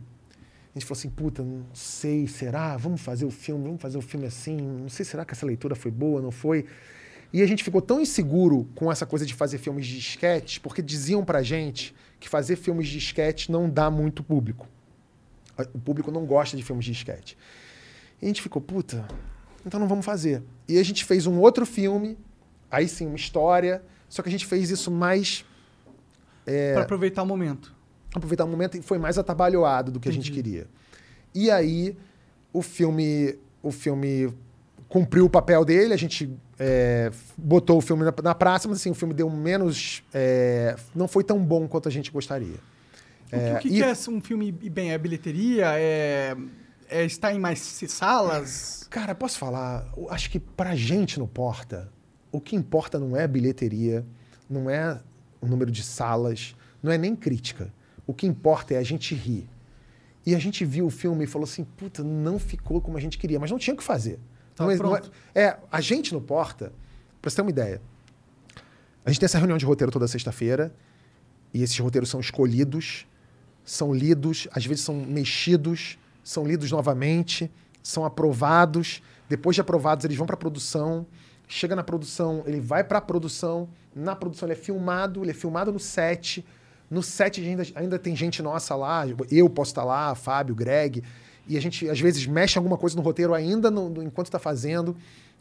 A 0.73 0.79
gente 0.79 0.85
falou 0.85 0.99
assim, 0.99 1.09
puta, 1.09 1.41
não 1.41 1.65
sei, 1.73 2.27
será? 2.27 2.75
Vamos 2.75 3.01
fazer 3.01 3.25
o 3.25 3.31
filme, 3.31 3.63
vamos 3.63 3.81
fazer 3.81 3.97
o 3.97 4.01
filme 4.01 4.25
assim. 4.25 4.57
Não 4.57 4.89
sei, 4.89 5.05
será 5.05 5.23
que 5.23 5.33
essa 5.33 5.45
leitura 5.45 5.75
foi 5.75 5.91
boa, 5.91 6.21
não 6.21 6.31
foi? 6.31 6.65
E 7.31 7.41
a 7.41 7.47
gente 7.47 7.63
ficou 7.63 7.81
tão 7.81 7.99
inseguro 7.99 8.67
com 8.75 8.91
essa 8.91 9.05
coisa 9.05 9.25
de 9.25 9.33
fazer 9.33 9.57
filmes 9.57 9.85
de 9.85 9.97
sketch, 9.99 10.59
porque 10.59 10.81
diziam 10.81 11.23
pra 11.23 11.41
gente 11.43 11.95
que 12.19 12.29
fazer 12.29 12.55
filmes 12.55 12.87
de 12.87 12.97
sketch 12.97 13.49
não 13.49 13.69
dá 13.69 13.89
muito 13.89 14.23
público. 14.23 14.67
O 15.73 15.79
público 15.79 16.11
não 16.11 16.25
gosta 16.25 16.57
de 16.57 16.63
filmes 16.63 16.85
de 16.85 16.91
sketch. 16.91 17.33
E 18.21 18.25
a 18.25 18.27
gente 18.27 18.41
ficou, 18.41 18.61
puta, 18.61 19.05
então 19.65 19.79
não 19.79 19.87
vamos 19.87 20.05
fazer. 20.05 20.41
E 20.67 20.77
a 20.79 20.83
gente 20.83 21.03
fez 21.05 21.27
um 21.27 21.39
outro 21.39 21.65
filme, 21.65 22.17
aí 22.71 22.87
sim, 22.87 23.05
uma 23.07 23.15
história, 23.15 23.83
só 24.09 24.21
que 24.21 24.29
a 24.29 24.31
gente 24.31 24.45
fez 24.45 24.69
isso 24.69 24.89
mais. 24.89 25.45
É, 26.45 26.73
Pra 26.73 26.83
aproveitar 26.83 27.23
o 27.23 27.25
momento. 27.25 27.73
aproveitar 28.13 28.45
o 28.45 28.47
momento 28.47 28.77
e 28.77 28.81
foi 28.81 28.97
mais 28.97 29.17
atabalhoado 29.17 29.91
do 29.91 29.99
que 29.99 30.07
a 30.09 30.11
gente 30.11 30.29
Entendi. 30.31 30.43
queria. 30.51 30.67
E 31.33 31.51
aí 31.51 31.97
o 32.53 32.61
filme, 32.61 33.35
o 33.61 33.71
filme 33.71 34.33
cumpriu 34.87 35.25
o 35.25 35.29
papel 35.29 35.65
dele, 35.65 35.93
a 35.93 35.97
gente 35.97 36.31
é, 36.57 37.11
botou 37.37 37.77
o 37.77 37.81
filme 37.81 38.03
na, 38.05 38.13
na 38.23 38.33
praça, 38.35 38.67
mas 38.67 38.77
assim, 38.77 38.91
o 38.91 38.93
filme 38.95 39.13
deu 39.13 39.29
menos. 39.29 40.03
é, 40.13 40.75
não 40.95 41.07
foi 41.07 41.23
tão 41.23 41.39
bom 41.43 41.67
quanto 41.67 41.89
a 41.89 41.91
gente 41.91 42.09
gostaria. 42.11 42.55
o 43.55 43.59
que, 43.59 43.67
e- 43.67 43.71
que 43.71 43.83
é 43.83 43.91
um 44.09 44.21
filme 44.21 44.51
bem? 44.51 44.91
É 44.93 44.97
bilheteria? 44.97 45.65
É, 45.77 46.37
é 46.89 47.03
estar 47.05 47.33
em 47.33 47.39
mais 47.39 47.59
salas? 47.87 48.87
Cara, 48.89 49.13
posso 49.15 49.37
falar? 49.37 49.91
Eu 49.97 50.09
acho 50.11 50.29
que 50.29 50.39
pra 50.39 50.75
gente 50.75 51.19
no 51.19 51.27
Porta, 51.27 51.91
o 52.31 52.39
que 52.39 52.55
importa 52.55 52.99
não 52.99 53.15
é 53.15 53.27
bilheteria, 53.27 54.05
não 54.49 54.69
é 54.69 54.99
o 55.41 55.47
número 55.47 55.71
de 55.71 55.83
salas, 55.83 56.55
não 56.81 56.91
é 56.91 56.97
nem 56.97 57.15
crítica. 57.15 57.73
O 58.05 58.13
que 58.13 58.27
importa 58.27 58.73
é 58.73 58.77
a 58.77 58.83
gente 58.83 59.15
rir. 59.15 59.49
E 60.25 60.33
a 60.35 60.39
gente 60.39 60.63
viu 60.65 60.85
o 60.87 60.89
filme 60.89 61.23
e 61.23 61.27
falou 61.27 61.43
assim: 61.45 61.63
puta, 61.63 62.03
não 62.03 62.37
ficou 62.39 62.81
como 62.81 62.97
a 62.97 63.01
gente 63.01 63.17
queria, 63.17 63.39
mas 63.39 63.51
não 63.51 63.57
tinha 63.59 63.73
o 63.73 63.77
que 63.77 63.83
fazer. 63.83 64.19
Tá 64.55 64.63
Não 64.63 64.71
é- 64.71 64.75
não 64.77 64.95
é, 64.95 64.99
pronto. 64.99 65.11
é, 65.33 65.57
a 65.71 65.81
gente 65.81 66.13
no 66.13 66.21
Porta, 66.21 66.71
pra 67.21 67.29
você 67.29 67.35
ter 67.35 67.41
uma 67.41 67.51
ideia, 67.51 67.81
a 69.03 69.09
gente 69.09 69.19
tem 69.19 69.25
essa 69.25 69.37
reunião 69.37 69.57
de 69.57 69.65
roteiro 69.65 69.91
toda 69.91 70.07
sexta-feira, 70.07 70.73
e 71.53 71.61
esses 71.61 71.77
roteiros 71.79 72.09
são 72.09 72.19
escolhidos, 72.19 73.05
são 73.63 73.93
lidos, 73.93 74.47
às 74.51 74.65
vezes 74.65 74.83
são 74.83 74.95
mexidos, 74.95 75.97
são 76.25 76.43
lidos 76.45 76.71
novamente, 76.71 77.49
são 77.83 78.03
aprovados. 78.03 79.01
Depois 79.29 79.53
de 79.55 79.61
aprovados, 79.61 80.03
eles 80.03 80.17
vão 80.17 80.25
para 80.25 80.35
produção. 80.35 81.05
Chega 81.47 81.75
na 81.75 81.83
produção, 81.83 82.43
ele 82.47 82.59
vai 82.59 82.83
para 82.83 82.97
a 82.97 83.01
produção. 83.01 83.69
Na 83.95 84.15
produção, 84.15 84.47
ele 84.47 84.53
é 84.53 84.61
filmado, 84.61 85.23
ele 85.23 85.29
é 85.31 85.33
filmado 85.35 85.71
no 85.71 85.79
set. 85.79 86.43
No 86.89 87.03
set 87.03 87.39
ainda, 87.39 87.63
ainda 87.75 87.99
tem 87.99 88.15
gente 88.15 88.41
nossa 88.41 88.75
lá, 88.75 89.05
eu 89.31 89.47
posso 89.49 89.71
estar 89.71 89.83
lá, 89.83 90.13
Fábio, 90.15 90.55
Greg. 90.55 91.03
E 91.47 91.55
a 91.57 91.61
gente, 91.61 91.87
às 91.87 91.99
vezes, 91.99 92.25
mexe 92.25 92.57
alguma 92.57 92.77
coisa 92.77 92.95
no 92.95 93.03
roteiro 93.03 93.33
ainda 93.33 93.69
no- 93.69 93.87
no- 93.89 94.01
enquanto 94.03 94.27
está 94.27 94.39
fazendo. 94.39 94.95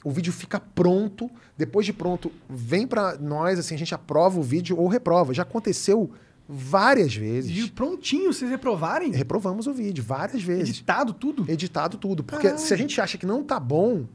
O 0.04 0.10
vídeo 0.10 0.32
fica 0.34 0.60
pronto. 0.60 1.30
Depois 1.56 1.86
de 1.86 1.92
pronto, 1.94 2.30
vem 2.48 2.86
para 2.86 3.16
nós, 3.16 3.58
assim, 3.58 3.74
a 3.74 3.78
gente 3.78 3.94
aprova 3.94 4.38
o 4.38 4.42
vídeo 4.42 4.78
ou 4.78 4.86
reprova. 4.86 5.32
Já 5.32 5.42
aconteceu 5.44 6.10
várias 6.48 7.14
vezes. 7.14 7.56
E 7.56 7.70
prontinho, 7.70 8.32
vocês 8.32 8.50
reprovarem? 8.50 9.10
Reprovamos 9.12 9.66
o 9.66 9.72
vídeo 9.72 10.04
várias 10.04 10.42
vezes. 10.42 10.70
Editado 10.70 11.12
tudo? 11.12 11.50
Editado 11.50 11.96
tudo. 11.96 12.22
Porque 12.22 12.48
Caralho. 12.48 12.62
se 12.62 12.72
a 12.72 12.76
gente 12.76 13.00
acha 13.00 13.16
que 13.16 13.26
não 13.26 13.42
tá 13.42 13.58
bom, 13.58 14.06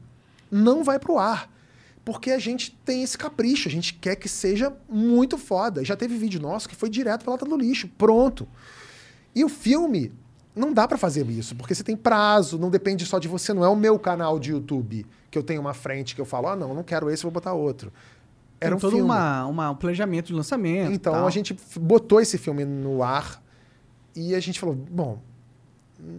não 0.50 0.84
vai 0.84 0.98
pro 0.98 1.18
ar. 1.18 1.50
Porque 2.04 2.30
a 2.30 2.38
gente 2.38 2.72
tem 2.84 3.02
esse 3.02 3.18
capricho, 3.18 3.68
a 3.68 3.70
gente 3.70 3.94
quer 3.94 4.16
que 4.16 4.28
seja 4.28 4.74
muito 4.88 5.36
foda. 5.36 5.84
Já 5.84 5.96
teve 5.96 6.16
vídeo 6.16 6.40
nosso 6.40 6.68
que 6.68 6.74
foi 6.74 6.88
direto 6.88 7.24
pra 7.24 7.32
lata 7.32 7.44
do 7.44 7.56
lixo, 7.56 7.88
pronto. 7.98 8.48
E 9.34 9.44
o 9.44 9.48
filme, 9.48 10.12
não 10.54 10.72
dá 10.72 10.88
pra 10.88 10.96
fazer 10.96 11.28
isso, 11.28 11.54
porque 11.54 11.74
você 11.74 11.84
tem 11.84 11.96
prazo, 11.96 12.58
não 12.58 12.70
depende 12.70 13.04
só 13.04 13.18
de 13.18 13.28
você, 13.28 13.52
não 13.52 13.64
é 13.64 13.68
o 13.68 13.76
meu 13.76 13.98
canal 13.98 14.38
de 14.38 14.50
YouTube 14.50 15.06
que 15.30 15.38
eu 15.38 15.42
tenho 15.42 15.60
uma 15.60 15.74
frente 15.74 16.14
que 16.14 16.20
eu 16.20 16.24
falo, 16.24 16.48
ah, 16.48 16.56
não, 16.56 16.74
não 16.74 16.82
quero 16.82 17.08
esse, 17.08 17.22
vou 17.22 17.30
botar 17.30 17.52
outro. 17.52 17.92
Era 18.60 18.70
Tem 18.70 18.76
um 18.76 18.80
todo 18.80 18.90
filme. 18.92 19.04
uma, 19.04 19.46
uma- 19.46 19.70
um 19.70 19.74
planejamento 19.74 20.26
de 20.26 20.34
lançamento. 20.34 20.92
Então 20.92 21.12
tal. 21.14 21.26
a 21.26 21.30
gente 21.30 21.56
botou 21.80 22.20
esse 22.20 22.36
filme 22.36 22.64
no 22.64 23.02
ar 23.02 23.42
e 24.14 24.34
a 24.34 24.40
gente 24.40 24.60
falou, 24.60 24.74
bom, 24.74 25.18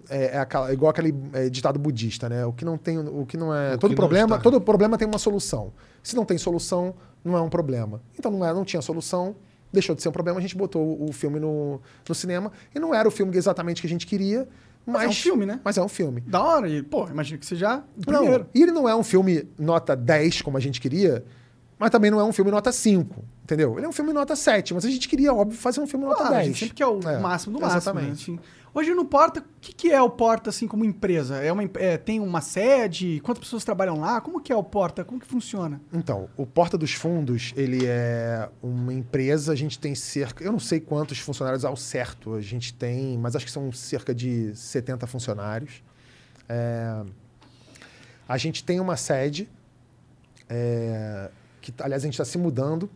é, 0.09 0.35
é 0.35 0.39
aquela- 0.39 0.69
é 0.69 0.73
igual 0.73 0.89
aquele 0.91 1.13
é, 1.33 1.49
ditado 1.49 1.79
budista, 1.79 2.29
né? 2.29 2.45
O 2.45 2.53
que 2.53 2.63
não 2.65 2.77
tem, 2.77 2.97
o 2.99 3.25
que 3.25 3.37
não 3.37 3.53
é, 3.53 3.69
O 3.75 3.77
todo 3.77 3.89
que 3.89 3.95
não 3.95 3.95
problema, 3.95 4.39
todo 4.39 4.61
problema 4.61 4.97
tem 4.97 5.07
uma 5.07 5.17
solução. 5.19 5.71
Se 6.03 6.15
não 6.15 6.25
tem 6.25 6.37
solução, 6.37 6.93
não 7.23 7.37
é 7.37 7.41
um 7.41 7.49
problema. 7.49 8.01
Então 8.17 8.31
não 8.31 8.45
é, 8.45 8.53
não 8.53 8.63
tinha 8.65 8.81
solução, 8.81 9.35
deixou 9.71 9.95
de 9.95 10.01
ser 10.01 10.09
um 10.09 10.11
problema, 10.11 10.37
a 10.37 10.41
gente 10.41 10.55
botou 10.55 10.81
o, 10.83 11.09
o 11.09 11.13
filme 11.13 11.39
no, 11.39 11.79
no 12.07 12.15
cinema 12.15 12.51
e 12.75 12.79
não 12.79 12.93
era 12.93 13.07
o 13.07 13.11
filme 13.11 13.35
exatamente 13.37 13.81
que 13.81 13.87
a 13.87 13.89
gente 13.89 14.05
queria, 14.05 14.47
mas, 14.85 15.03
é 15.03 15.07
um 15.09 15.13
filme, 15.13 15.45
né? 15.45 15.59
Mas 15.63 15.77
é 15.77 15.81
um 15.83 15.87
filme. 15.87 16.21
Da 16.21 16.41
hora. 16.43 16.67
E, 16.67 16.81
pô, 16.81 17.07
imagino 17.07 17.37
que 17.39 17.45
seja 17.45 17.77
o 17.95 18.11
Não, 18.11 18.19
primeiro. 18.21 18.47
e 18.53 18.61
ele 18.63 18.71
não 18.71 18.89
é 18.89 18.95
um 18.95 19.03
filme 19.03 19.47
nota 19.57 19.95
10, 19.95 20.41
como 20.41 20.57
a 20.57 20.59
gente 20.59 20.81
queria, 20.81 21.23
mas 21.81 21.89
também 21.89 22.11
não 22.11 22.19
é 22.19 22.23
um 22.23 22.31
filme 22.31 22.51
nota 22.51 22.71
5, 22.71 23.25
entendeu? 23.43 23.75
Ele 23.75 23.87
é 23.87 23.89
um 23.89 23.91
filme 23.91 24.13
nota 24.13 24.35
7, 24.35 24.71
mas 24.75 24.85
a 24.85 24.89
gente 24.91 25.09
queria, 25.09 25.33
óbvio, 25.33 25.57
fazer 25.57 25.81
um 25.81 25.87
filme 25.87 26.05
nota 26.05 26.17
Claro, 26.17 26.33
a 26.35 26.37
10. 26.37 26.47
gente 26.49 26.59
sempre 26.59 26.75
quer 26.75 26.85
o 26.85 26.99
É, 27.09 27.17
máximo 27.17 27.53
do 27.57 27.59
máximo. 27.59 27.79
Exatamente. 27.79 28.07
né? 28.31 28.37
Assim, 28.37 28.39
hoje 28.71 28.93
no 28.93 29.03
Porta, 29.03 29.39
o 29.39 29.43
que, 29.59 29.73
que 29.73 29.91
é 29.91 29.99
o 29.99 30.07
Porta, 30.11 30.51
assim, 30.51 30.67
como 30.67 30.85
empresa? 30.85 31.37
É 31.37 31.51
uma, 31.51 31.63
é, 31.73 31.97
tem 31.97 32.19
uma 32.19 32.39
sede? 32.39 33.19
Quantas 33.23 33.43
pessoas 33.45 33.63
trabalham 33.65 33.99
lá? 33.99 34.21
Como 34.21 34.39
que 34.39 34.53
é 34.53 34.55
o 34.55 34.63
Porta? 34.63 35.03
Como 35.03 35.19
que 35.19 35.25
funciona? 35.25 35.81
Então, 35.91 36.29
o 36.37 36.45
Porta 36.45 36.77
dos 36.77 36.93
Fundos, 36.93 37.51
ele 37.57 37.83
é 37.87 38.47
uma 38.61 38.93
empresa, 38.93 39.51
a 39.51 39.55
gente 39.55 39.79
tem 39.79 39.95
cerca, 39.95 40.43
eu 40.43 40.51
não 40.51 40.59
sei 40.59 40.79
quantos 40.79 41.17
funcionários 41.17 41.65
ao 41.65 41.75
certo 41.75 42.35
a 42.35 42.41
gente 42.41 42.75
tem, 42.75 43.17
mas 43.17 43.35
acho 43.35 43.45
que 43.47 43.51
são 43.51 43.71
cerca 43.71 44.13
de 44.13 44.55
70 44.55 45.07
funcionários. 45.07 45.81
É, 46.47 47.01
a 48.29 48.37
gente 48.37 48.63
tem 48.63 48.79
uma 48.79 48.95
sede, 48.95 49.49
é, 50.47 51.31
que 51.61 51.73
aliás 51.79 52.01
a 52.03 52.05
gente 52.05 52.13
está 52.15 52.25
se 52.25 52.37
mudando, 52.37 52.89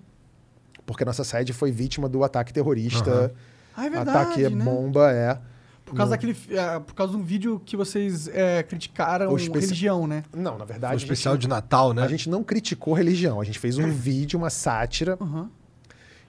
porque 0.86 1.03
a 1.03 1.05
nossa 1.05 1.24
sede 1.24 1.53
foi 1.53 1.72
vítima 1.72 2.09
do 2.09 2.24
ataque 2.24 2.51
terrorista. 2.51 3.34
Ah, 3.76 3.86
é 3.86 3.89
verdade, 3.89 4.18
ataque 4.18 4.49
né? 4.49 4.63
bomba, 4.63 5.11
é. 5.11 5.38
Por 5.86 5.93
causa 5.95 6.16
No- 6.16 6.18
daquele. 6.22 6.36
ah, 6.57 6.80
por 6.80 6.95
causa 6.95 7.13
de 7.13 7.20
um 7.20 7.24
vídeo 7.24 7.61
que 7.63 7.78
vocês 7.78 8.28
é, 8.30 8.63
criticaram 8.63 9.32
O 9.32 9.38
especi- 9.38 9.68
religião, 9.68 10.07
né? 10.07 10.24
Não, 10.36 10.57
na 10.57 10.66
verdade. 10.66 10.93
gente 10.93 11.03
especial 11.03 11.36
não- 11.36 11.39
de 11.39 11.47
Natal, 11.47 11.93
né? 11.93 12.01
A 12.03 12.07
gente 12.07 12.28
não 12.30 12.43
criticou 12.43 12.93
religião, 12.95 13.39
a 13.39 13.43
gente 13.43 13.59
fez 13.59 13.78
um 13.78 13.91
vídeo, 13.91 14.39
uma 14.39 14.49
sátira. 14.49 15.16
Aham. 15.22 15.49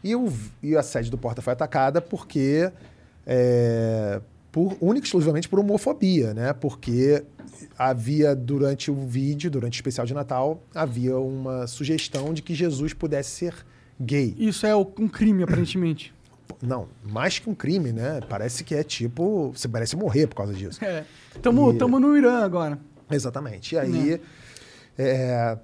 E, 0.05 0.15
o, 0.15 0.31
e 0.63 0.77
a 0.77 0.83
sede 0.83 1.11
do 1.11 1.17
Porta 1.17 1.41
foi 1.41 1.53
atacada 1.55 2.03
porque. 2.03 2.71
É, 3.27 4.21
por, 4.53 4.77
única 4.81 5.05
e 5.05 5.09
exclusivamente 5.09 5.49
por 5.49 5.59
homofobia, 5.59 6.33
né? 6.33 6.53
Porque 6.53 7.25
havia, 7.79 8.35
durante 8.35 8.91
o 8.91 8.95
vídeo, 8.95 9.51
durante 9.51 9.75
o 9.75 9.77
especial 9.79 10.07
de 10.07 10.15
Natal, 10.15 10.63
havia 10.75 11.17
uma 11.19 11.67
sugestão 11.67 12.33
de 12.35 12.43
que 12.43 12.55
Jesus 12.55 12.93
pudesse 12.93 13.31
ser 13.31 13.55
gay. 14.01 14.35
Isso 14.39 14.67
é 14.67 14.75
um 14.77 15.09
crime, 15.09 15.43
aparentemente. 15.43 16.13
Não, 16.63 16.89
mais 17.03 17.39
que 17.39 17.51
um 17.51 17.55
crime, 17.55 17.93
né? 17.93 18.21
Parece 18.29 18.63
que 18.65 18.75
é 18.75 18.83
tipo. 18.83 19.51
Você 19.55 19.67
merece 19.69 19.97
morrer 19.97 20.27
por 20.27 20.37
causa 20.37 20.55
disso. 20.55 20.83
É. 20.85 21.05
Tamo, 21.43 21.73
E- 21.73 21.79
tamo 21.79 21.99
no 22.01 22.17
Irã 22.17 22.39
agora. 22.45 22.79
Exatamente. 23.11 23.75
E 23.75 23.79
aí. 23.79 24.21
é, 24.97 25.59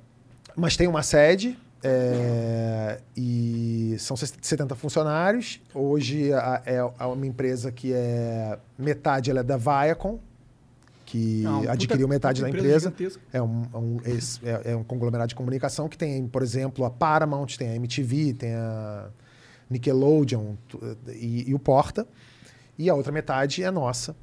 mas 0.56 0.76
tem 0.76 0.86
uma 0.88 1.02
sede. 1.02 1.56
é, 1.84 3.00
e 3.16 3.96
são 3.98 4.16
70 4.16 4.74
funcionários. 4.76 5.60
Hoje 5.74 6.32
a- 6.32 6.62
é 6.66 6.76
é 6.76 7.04
uma 7.06 7.26
empresa 7.26 7.72
que 7.72 7.92
é. 7.92 8.58
Metade 8.78 9.30
ela 9.30 9.40
é 9.40 9.42
da 9.42 9.56
Viacom, 9.56 10.18
que 11.12 11.44
É 11.44 11.48
uma 11.48 11.58
puta- 11.60 11.72
adquiriu 11.72 12.08
metade 12.08 12.40
puta 12.40 12.50
da 12.50 12.58
empresa 12.58 12.88
empresa. 12.88 13.20
É 13.30 13.42
um, 13.42 13.62
é 13.74 13.76
um- 13.76 14.00
é- 14.42 14.72
é 14.72 14.76
um 14.76 14.82
conglomerado 14.82 15.28
de 15.28 15.34
comunicação 15.34 15.86
que 15.86 15.98
tem, 15.98 16.26
por 16.26 16.42
exemplo, 16.42 16.86
a 16.86 16.90
Paramount, 16.90 17.48
tem 17.58 17.68
a 17.68 17.74
MTV, 17.76 18.32
tem 18.32 18.54
a 18.54 19.08
Nickelodeon 19.68 20.54
e, 21.08 21.50
e 21.50 21.54
o 21.54 21.58
Porta. 21.58 22.06
E 22.78 22.88
a 22.88 22.94
outra 22.94 23.12
metade 23.12 23.62
é 23.62 23.70
nossa, 23.70 24.16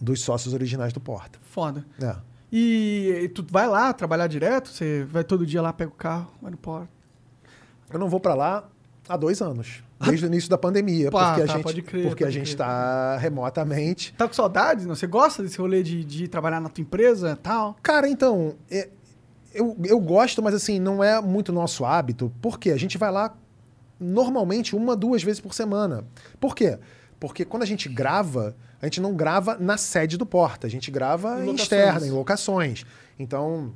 dos 0.00 0.22
sócios 0.22 0.54
originais 0.54 0.92
do 0.94 1.00
Porta. 1.00 1.38
Foda. 1.42 1.84
É. 2.02 2.16
E, 2.50 3.20
e 3.24 3.28
tu 3.28 3.44
vai 3.48 3.68
lá 3.68 3.92
trabalhar 3.92 4.26
direto? 4.26 4.70
Você 4.70 5.04
vai 5.04 5.22
todo 5.22 5.44
dia 5.46 5.60
lá, 5.60 5.70
pega 5.72 5.90
o 5.90 5.94
carro, 5.94 6.32
vai 6.40 6.50
no 6.50 6.56
Porta. 6.56 6.88
Eu 7.92 7.98
não 7.98 8.08
vou 8.08 8.18
para 8.20 8.34
lá 8.34 8.68
há 9.06 9.16
dois 9.18 9.42
anos, 9.42 9.82
desde 10.00 10.24
o 10.24 10.28
início 10.28 10.48
da 10.48 10.56
pandemia, 10.56 11.10
Pá, 11.10 11.28
porque 11.28 11.42
a 11.42 11.46
tá, 11.46 11.52
gente, 11.54 11.62
pode 11.62 11.82
crer, 11.82 12.06
porque 12.08 12.24
a 12.24 12.26
pode 12.26 12.34
gente 12.38 12.44
crer. 12.46 12.54
está 12.54 13.16
remotamente. 13.18 14.14
Tá 14.16 14.26
com 14.26 14.32
saudades? 14.34 14.86
Não? 14.86 14.94
Você 14.94 15.06
gosta 15.06 15.42
desse 15.42 15.58
rolê 15.58 15.82
de, 15.82 16.04
de 16.04 16.26
trabalhar 16.28 16.60
na 16.60 16.68
tua 16.68 16.82
empresa 16.82 17.38
tal? 17.42 17.76
Cara, 17.82 18.08
então, 18.08 18.54
é- 18.70 18.88
eu, 19.52 19.76
eu 19.84 19.98
gosto, 20.00 20.42
mas 20.42 20.54
assim, 20.54 20.78
não 20.78 21.02
é 21.02 21.20
muito 21.20 21.52
nosso 21.52 21.84
hábito, 21.84 22.32
porque 22.40 22.70
a 22.70 22.76
gente 22.76 22.96
vai 22.96 23.10
lá 23.10 23.34
normalmente 23.98 24.74
uma, 24.74 24.96
duas 24.96 25.22
vezes 25.22 25.40
por 25.40 25.52
semana. 25.52 26.04
Por 26.38 26.54
quê? 26.54 26.78
Porque 27.18 27.44
quando 27.44 27.62
a 27.62 27.66
gente 27.66 27.88
grava, 27.88 28.56
a 28.80 28.86
gente 28.86 29.00
não 29.00 29.14
grava 29.14 29.56
na 29.60 29.76
sede 29.76 30.16
do 30.16 30.24
Porta, 30.24 30.66
a 30.66 30.70
gente 30.70 30.90
grava 30.90 31.44
Em 31.44 31.50
em 31.50 31.54
externa, 31.54 32.06
em 32.06 32.10
locações. 32.10 32.86
Então, 33.18 33.72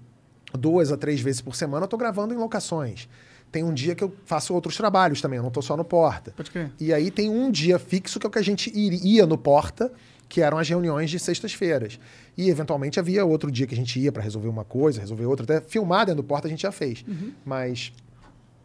duas 0.58 0.90
a 0.90 0.96
três 0.96 1.20
vezes 1.20 1.42
por 1.42 1.54
semana 1.54 1.84
eu 1.84 1.88
tô 1.88 1.96
gravando 1.98 2.32
em 2.32 2.36
locações. 2.38 3.08
Tem 3.50 3.62
um 3.62 3.72
dia 3.72 3.94
que 3.94 4.02
eu 4.02 4.12
faço 4.24 4.52
outros 4.52 4.76
trabalhos 4.76 5.20
também, 5.20 5.36
eu 5.36 5.42
não 5.42 5.50
tô 5.50 5.62
só 5.62 5.76
no 5.76 5.84
Porta. 5.84 6.32
Pode 6.36 6.50
crer. 6.50 6.72
E 6.80 6.92
aí 6.92 7.10
tem 7.10 7.30
um 7.30 7.50
dia 7.50 7.78
fixo 7.78 8.18
que 8.18 8.26
é 8.26 8.28
o 8.28 8.30
que 8.30 8.38
a 8.38 8.42
gente 8.42 8.72
ia 8.74 9.26
no 9.26 9.38
Porta 9.38 9.92
que 10.28 10.40
eram 10.40 10.58
as 10.58 10.68
reuniões 10.68 11.10
de 11.10 11.18
sextas-feiras. 11.18 11.98
E, 12.36 12.50
eventualmente, 12.50 12.98
havia 12.98 13.24
outro 13.24 13.50
dia 13.52 13.66
que 13.66 13.74
a 13.74 13.76
gente 13.76 14.00
ia 14.00 14.10
para 14.10 14.22
resolver 14.22 14.48
uma 14.48 14.64
coisa, 14.64 15.00
resolver 15.00 15.26
outra. 15.26 15.44
Até 15.44 15.60
filmar 15.60 16.06
dentro 16.06 16.22
do 16.22 16.26
porta 16.26 16.48
a 16.48 16.50
gente 16.50 16.62
já 16.62 16.72
fez. 16.72 17.04
Mas, 17.44 17.92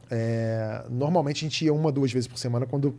é, 0.09 0.83
normalmente, 0.89 1.45
a 1.45 1.47
gente 1.47 1.63
ia 1.63 1.73
uma, 1.73 1.91
duas 1.91 2.11
vezes 2.11 2.27
por 2.27 2.39
semana 2.39 2.65
quando 2.65 2.95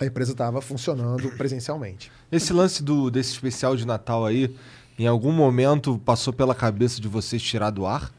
a 0.00 0.06
empresa 0.06 0.32
estava 0.32 0.62
funcionando 0.62 1.30
presencialmente. 1.36 2.10
Esse 2.32 2.52
lance 2.54 2.82
do, 2.82 3.10
desse 3.10 3.32
especial 3.32 3.76
de 3.76 3.86
Natal 3.86 4.24
aí, 4.24 4.56
em 4.98 5.06
algum 5.06 5.32
momento 5.32 5.98
passou 5.98 6.32
pela 6.32 6.54
cabeça 6.54 7.00
de 7.00 7.08
vocês 7.08 7.42
tirar 7.42 7.68
do 7.68 7.84
ar? 7.84 8.10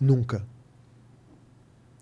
Nunca. 0.00 0.42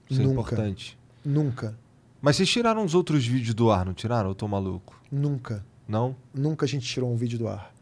Isso 0.09 0.21
é 0.21 0.25
Nunca. 0.25 0.41
importante. 0.41 0.99
Nunca. 1.25 1.79
Mas 2.21 2.37
vocês 2.37 2.49
tiraram 2.49 2.85
os 2.85 2.95
outros 2.95 3.27
vídeos 3.27 3.55
do 3.55 3.71
ar, 3.71 3.85
não 3.87 3.95
tiraram? 3.95 4.31
Eu 4.31 4.35
tô 4.35 4.47
maluco. 4.49 5.01
Nunca. 5.11 5.65
Não? 5.89 6.17
Nunca 6.35 6.65
a 6.65 6.69
gente 6.69 6.87
tirou 6.87 7.13
um 7.13 7.17
vídeo 7.17 7.39
do 7.39 7.47
ar. 7.49 7.73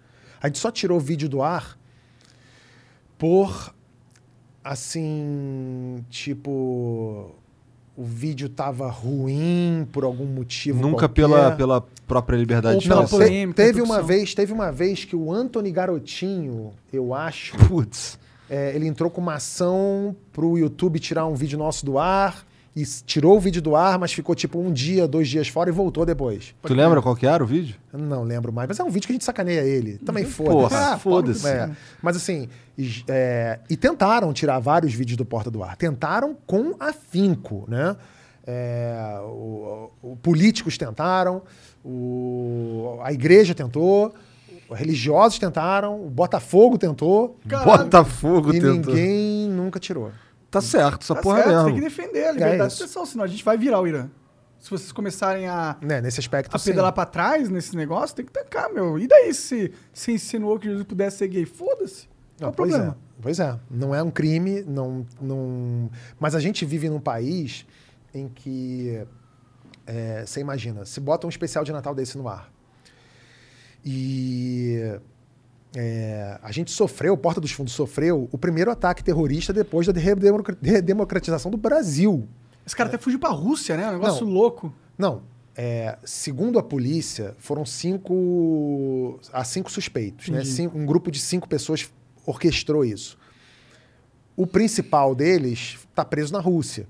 A 0.42 0.46
gente 0.48 0.58
só 0.58 0.70
tirou 0.70 0.98
o 0.98 1.00
vídeo 1.00 1.28
do 1.28 1.40
ar 1.42 1.78
por 3.18 3.74
assim, 4.62 6.04
tipo, 6.08 7.34
o 7.96 8.04
vídeo 8.04 8.48
tava 8.48 8.88
ruim 8.90 9.86
por 9.92 10.04
algum 10.04 10.26
motivo 10.26 10.80
Nunca 10.80 11.08
qualquer. 11.08 11.14
pela, 11.14 11.50
pela 11.52 11.80
própria 12.06 12.36
liberdade 12.36 12.74
Ou 12.76 12.80
de 12.80 12.88
expressão. 12.88 13.18
polêmica, 13.18 13.62
teve 13.62 13.80
uma 13.82 14.02
vez, 14.02 14.34
teve 14.34 14.52
uma 14.52 14.72
vez 14.72 15.04
que 15.04 15.14
o 15.14 15.32
Anthony 15.32 15.70
Garotinho, 15.70 16.72
eu 16.92 17.14
acho, 17.14 17.56
Putz. 17.68 18.18
É, 18.54 18.72
ele 18.76 18.86
entrou 18.86 19.10
com 19.10 19.20
uma 19.20 19.34
ação 19.34 20.14
pro 20.32 20.56
YouTube 20.58 20.98
tirar 21.00 21.26
um 21.26 21.34
vídeo 21.34 21.58
nosso 21.58 21.84
do 21.84 21.98
ar 21.98 22.44
e 22.76 22.82
tirou 23.06 23.36
o 23.36 23.40
vídeo 23.40 23.62
do 23.62 23.76
ar, 23.76 23.98
mas 23.98 24.12
ficou 24.12 24.34
tipo 24.34 24.58
um 24.58 24.72
dia, 24.72 25.06
dois 25.06 25.28
dias 25.28 25.46
fora 25.46 25.70
e 25.70 25.72
voltou 25.72 26.04
depois. 26.04 26.54
Tu 26.62 26.74
lembra 26.74 27.00
qual 27.00 27.14
que 27.14 27.24
era 27.26 27.42
o 27.42 27.46
vídeo? 27.46 27.76
Não 27.92 28.22
lembro 28.24 28.52
mais, 28.52 28.66
mas 28.68 28.80
é 28.80 28.82
um 28.84 28.90
vídeo 28.90 29.06
que 29.06 29.12
a 29.12 29.14
gente 29.14 29.24
sacaneia 29.24 29.60
ele. 29.62 29.98
Também 29.98 30.24
Porra, 30.24 30.68
foda-se. 30.68 30.74
Ah, 30.92 30.98
foda-se. 30.98 31.46
É, 31.48 31.70
mas 32.02 32.16
assim, 32.16 32.48
e, 32.76 33.04
é, 33.08 33.60
e 33.70 33.76
tentaram 33.76 34.32
tirar 34.32 34.58
vários 34.58 34.92
vídeos 34.92 35.16
do 35.16 35.24
Porta 35.24 35.50
do 35.52 35.62
Ar. 35.62 35.76
Tentaram 35.76 36.36
com 36.46 36.74
afinco, 36.80 37.64
né? 37.68 37.96
É, 38.46 39.18
o- 39.22 39.90
o- 40.02 40.16
políticos 40.16 40.76
tentaram, 40.76 41.42
o- 41.84 42.98
a 43.02 43.12
igreja 43.12 43.54
tentou, 43.54 44.12
religiosos 44.74 45.38
tentaram, 45.38 46.04
o 46.04 46.10
Botafogo 46.10 46.76
tentou 46.78 47.38
Caralho. 47.48 47.84
Botafogo 47.84 48.50
e 48.54 48.60
tentou. 48.60 48.94
ninguém 48.94 49.48
nunca 49.48 49.78
tirou. 49.80 50.10
Tá 50.50 50.60
certo, 50.60 51.02
essa 51.02 51.14
Tá 51.14 51.20
porra 51.20 51.42
certo, 51.42 51.50
é 51.50 51.54
tem 51.64 51.74
que 51.74 51.80
mesmo. 51.80 51.84
defender 51.88 52.24
a 52.26 52.32
liberdade 52.32 52.58
de 52.60 52.66
isso. 52.74 52.84
expressão, 52.84 53.06
senão 53.06 53.24
a 53.24 53.26
gente 53.26 53.44
vai 53.44 53.56
virar 53.58 53.80
o 53.80 53.86
Irã. 53.86 54.08
Se 54.60 54.70
vocês 54.70 54.92
começarem 54.92 55.46
a, 55.46 55.76
Né, 55.82 56.00
nesse 56.00 56.20
aspecto, 56.20 56.54
a 56.54 56.58
sim. 56.58 56.70
pedalar 56.70 56.92
pra 56.92 57.04
trás 57.04 57.48
nesse 57.50 57.76
negócio, 57.76 58.16
tem 58.16 58.24
que 58.24 58.32
tancar, 58.32 58.72
meu. 58.72 58.98
E 58.98 59.06
daí 59.06 59.34
se 59.34 59.72
se 59.92 60.12
insinuou 60.12 60.58
que 60.58 60.66
Jesus 60.68 60.84
pudesse 60.84 61.18
ser 61.18 61.28
gay? 61.28 61.44
Foda-se. 61.44 62.06
Qual 62.38 62.40
Não, 62.40 62.48
é 62.48 62.52
problema? 62.52 62.96
é, 62.98 63.22
pois 63.22 63.38
é. 63.40 63.58
Não 63.70 63.94
é 63.94 64.02
um 64.02 64.10
crime, 64.10 64.62
não, 64.66 65.04
não... 65.20 65.90
mas 66.18 66.34
a 66.34 66.40
gente 66.40 66.64
vive 66.64 66.88
num 66.88 66.98
país 67.00 67.66
em 68.14 68.28
que 68.28 69.04
é, 69.86 70.24
você 70.24 70.40
imagina, 70.40 70.84
se 70.86 70.98
bota 71.00 71.26
um 71.26 71.30
especial 71.30 71.62
de 71.64 71.72
Natal 71.72 71.94
desse 71.94 72.16
no 72.16 72.26
ar 72.28 72.50
e 73.84 74.98
é, 75.76 76.38
a 76.42 76.50
gente 76.52 76.70
sofreu, 76.70 77.16
Porta 77.16 77.40
dos 77.40 77.52
Fundos 77.52 77.72
sofreu 77.72 78.28
o 78.32 78.38
primeiro 78.38 78.70
ataque 78.70 79.02
terrorista 79.04 79.52
depois 79.52 79.86
da 79.86 79.92
redemocratização 80.62 81.50
do 81.50 81.56
Brasil. 81.56 82.26
Esse 82.66 82.74
cara 82.74 82.88
até 82.88 82.96
fugiu 82.98 83.18
pra 83.18 83.28
Rússia, 83.30 83.76
né? 83.76 83.88
Um 83.88 83.92
negócio 83.92 84.24
Não. 84.24 84.32
louco. 84.32 84.72
Não, 84.96 85.22
é, 85.54 85.98
segundo 86.04 86.58
a 86.58 86.62
polícia, 86.62 87.34
foram 87.38 87.64
cinco. 87.66 89.20
Há 89.32 89.44
cinco 89.44 89.70
suspeitos, 89.70 90.28
né? 90.28 90.38
Entendi. 90.38 90.54
Cinco- 90.54 90.78
um 90.78 90.86
grupo 90.86 91.10
de 91.10 91.18
cinco 91.18 91.48
pessoas 91.48 91.90
orquestrou 92.24 92.84
isso. 92.84 93.18
O 94.36 94.46
principal 94.46 95.14
deles 95.14 95.78
está 95.90 96.04
preso 96.04 96.32
na 96.32 96.40
Rússia. 96.40 96.86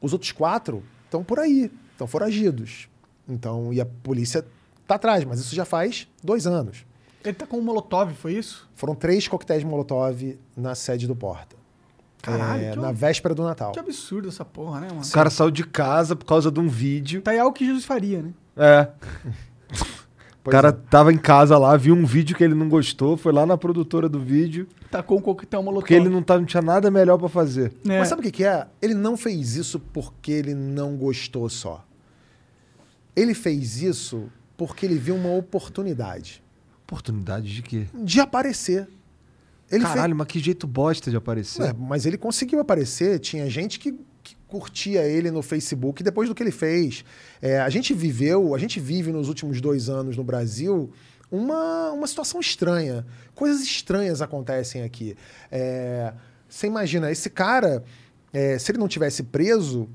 Os 0.00 0.12
outros 0.12 0.30
quatro 0.32 0.82
estão 1.04 1.24
por 1.24 1.38
aí, 1.40 1.70
estão 1.92 2.06
foragidos. 2.06 2.88
Então, 3.28 3.72
e 3.72 3.80
a 3.80 3.84
polícia 3.86 4.44
tá 4.86 4.94
atrás, 4.96 5.24
mas 5.24 5.40
isso 5.40 5.54
já 5.54 5.64
faz 5.64 6.08
dois 6.22 6.46
anos. 6.46 6.84
Ele 7.24 7.34
tá 7.34 7.46
com 7.46 7.58
um 7.58 7.62
molotov, 7.62 8.14
foi 8.14 8.34
isso? 8.34 8.68
Foram 8.74 8.94
três 8.94 9.26
coquetéis 9.26 9.64
Molotov 9.64 10.38
na 10.56 10.74
sede 10.76 11.08
do 11.08 11.16
Porta. 11.16 11.56
Caralho, 12.22 12.64
É, 12.64 12.70
que, 12.70 12.78
na 12.78 12.92
véspera 12.92 13.34
do 13.34 13.42
Natal. 13.42 13.72
que 13.72 13.78
absurdo 13.80 14.28
essa 14.28 14.44
porra, 14.44 14.80
né, 14.80 14.88
mano? 14.88 15.02
O 15.04 15.10
cara 15.10 15.28
saiu 15.30 15.50
de 15.50 15.64
casa 15.64 16.14
por 16.14 16.24
causa 16.24 16.50
de 16.50 16.60
um 16.60 16.68
vídeo. 16.68 17.22
Tá 17.22 17.32
aí 17.32 17.38
algo 17.38 17.52
que 17.52 17.66
Jesus 17.66 17.84
faria, 17.84 18.22
né? 18.22 18.32
É. 18.56 18.88
O 20.46 20.48
cara 20.48 20.68
é. 20.68 20.72
tava 20.72 21.12
em 21.12 21.18
casa 21.18 21.58
lá, 21.58 21.76
viu 21.76 21.92
um 21.92 22.06
vídeo 22.06 22.36
que 22.36 22.44
ele 22.44 22.54
não 22.54 22.68
gostou, 22.68 23.16
foi 23.16 23.32
lá 23.32 23.44
na 23.44 23.58
produtora 23.58 24.08
do 24.08 24.20
vídeo, 24.20 24.68
Tacou 24.92 25.18
um 25.18 25.20
coquetel 25.20 25.60
molotov. 25.60 25.80
porque 25.82 25.94
ele 25.94 26.08
não, 26.08 26.22
tá, 26.22 26.38
não 26.38 26.44
tinha 26.44 26.62
nada 26.62 26.88
melhor 26.88 27.18
pra 27.18 27.28
fazer. 27.28 27.72
É. 27.84 27.98
Mas 27.98 28.06
sabe 28.06 28.20
o 28.20 28.22
que, 28.22 28.30
que 28.30 28.44
é? 28.44 28.64
Ele 28.80 28.94
não 28.94 29.16
fez 29.16 29.56
isso 29.56 29.80
porque 29.80 30.30
ele 30.30 30.54
não 30.54 30.96
gostou 30.96 31.48
só. 31.48 31.84
Ele 33.16 33.34
fez 33.34 33.82
isso 33.82 34.28
porque 34.56 34.86
ele 34.86 34.96
viu 34.96 35.14
uma 35.14 35.32
oportunidade 35.34 36.42
Oportunidade 36.86 37.52
de 37.52 37.62
quê? 37.62 37.86
de 37.92 38.20
aparecer. 38.20 38.88
Ele 39.70 39.82
Caralho, 39.82 40.14
mas 40.14 40.28
que 40.28 40.38
jeito 40.38 40.66
bosta 40.68 41.10
de 41.10 41.16
aparecer. 41.16 41.62
fez... 41.62 41.74
Mas 41.76 42.06
ele 42.06 42.16
conseguiu 42.16 42.60
aparecer. 42.60 43.18
Tinha 43.18 43.50
gente 43.50 43.80
que, 43.80 43.92
que 44.22 44.36
curtia 44.46 45.02
ele 45.02 45.32
no 45.32 45.42
Facebook 45.42 46.04
depois 46.04 46.28
do 46.28 46.34
que 46.34 46.44
ele 46.44 46.52
fez. 46.52 47.04
É, 47.42 47.58
a 47.60 47.68
gente 47.68 47.92
viveu, 47.92 48.54
a 48.54 48.58
gente 48.58 48.78
vive 48.78 49.10
nos 49.10 49.28
últimos 49.28 49.60
dois 49.60 49.88
anos 49.88 50.16
no 50.16 50.22
Brasil 50.22 50.92
uma, 51.28 51.90
uma 51.90 52.06
situação 52.06 52.40
estranha. 52.40 53.04
Coisas 53.34 53.62
estranhas 53.62 54.22
acontecem 54.22 54.84
aqui. 54.84 55.16
É, 55.50 56.12
você 56.48 56.68
imagina, 56.68 57.10
esse 57.10 57.28
cara, 57.28 57.82
é, 58.32 58.56
se 58.60 58.70
ele 58.70 58.78
não 58.78 58.86
tivesse 58.86 59.24
preso, 59.24 59.88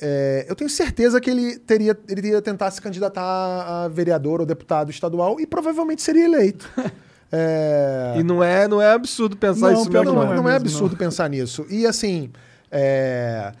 é, 0.00 0.46
eu 0.48 0.56
tenho 0.56 0.68
certeza 0.68 1.20
que 1.20 1.30
ele 1.30 1.58
teria, 1.58 1.96
ele 2.08 2.28
iria 2.28 2.42
tentar 2.42 2.70
se 2.70 2.80
candidatar 2.80 3.22
a 3.22 3.88
vereador 3.88 4.40
ou 4.40 4.46
deputado 4.46 4.90
estadual 4.90 5.40
e 5.40 5.46
provavelmente 5.46 6.02
seria 6.02 6.24
eleito. 6.24 6.70
É, 7.36 8.14
E 8.16 8.22
não 8.22 8.44
é, 8.44 8.68
não 8.68 8.80
é 8.80 8.92
absurdo 8.92 9.36
pensar 9.36 9.72
Não, 9.72 9.80
isso 9.82 9.90
mesmo, 9.90 10.12
não, 10.12 10.24
não. 10.24 10.34
não, 10.36 10.48
é 10.48 10.54
absurdo 10.54 10.96
pensar 10.96 11.28
nisso. 11.28 11.66
E 11.68 11.84
assim, 11.84 12.30
é, 12.70 13.52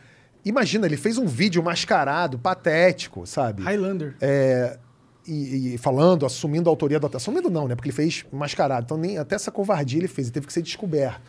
imagina, 0.44 0.86
ele 0.86 0.96
fez 0.96 1.18
um 1.18 1.26
vídeo 1.26 1.60
mascarado, 1.60 2.38
patético, 2.38 3.26
sabe? 3.26 3.64
Highlander. 3.64 4.14
É, 4.20 4.78
e, 5.26 5.74
e 5.74 5.78
falando, 5.78 6.24
assumindo 6.24 6.68
a 6.68 6.72
autoria 6.72 7.00
do 7.00 7.16
Assumindo 7.16 7.50
não, 7.50 7.66
né? 7.66 7.74
Porque 7.74 7.88
ele 7.88 7.96
fez 7.96 8.24
mascarado. 8.30 8.84
Então 8.84 8.96
nem 8.96 9.18
até 9.18 9.34
essa 9.34 9.50
covardia 9.50 9.98
ele 9.98 10.08
fez, 10.08 10.28
ele 10.28 10.34
teve 10.34 10.46
que 10.46 10.52
ser 10.52 10.62
descoberto. 10.62 11.20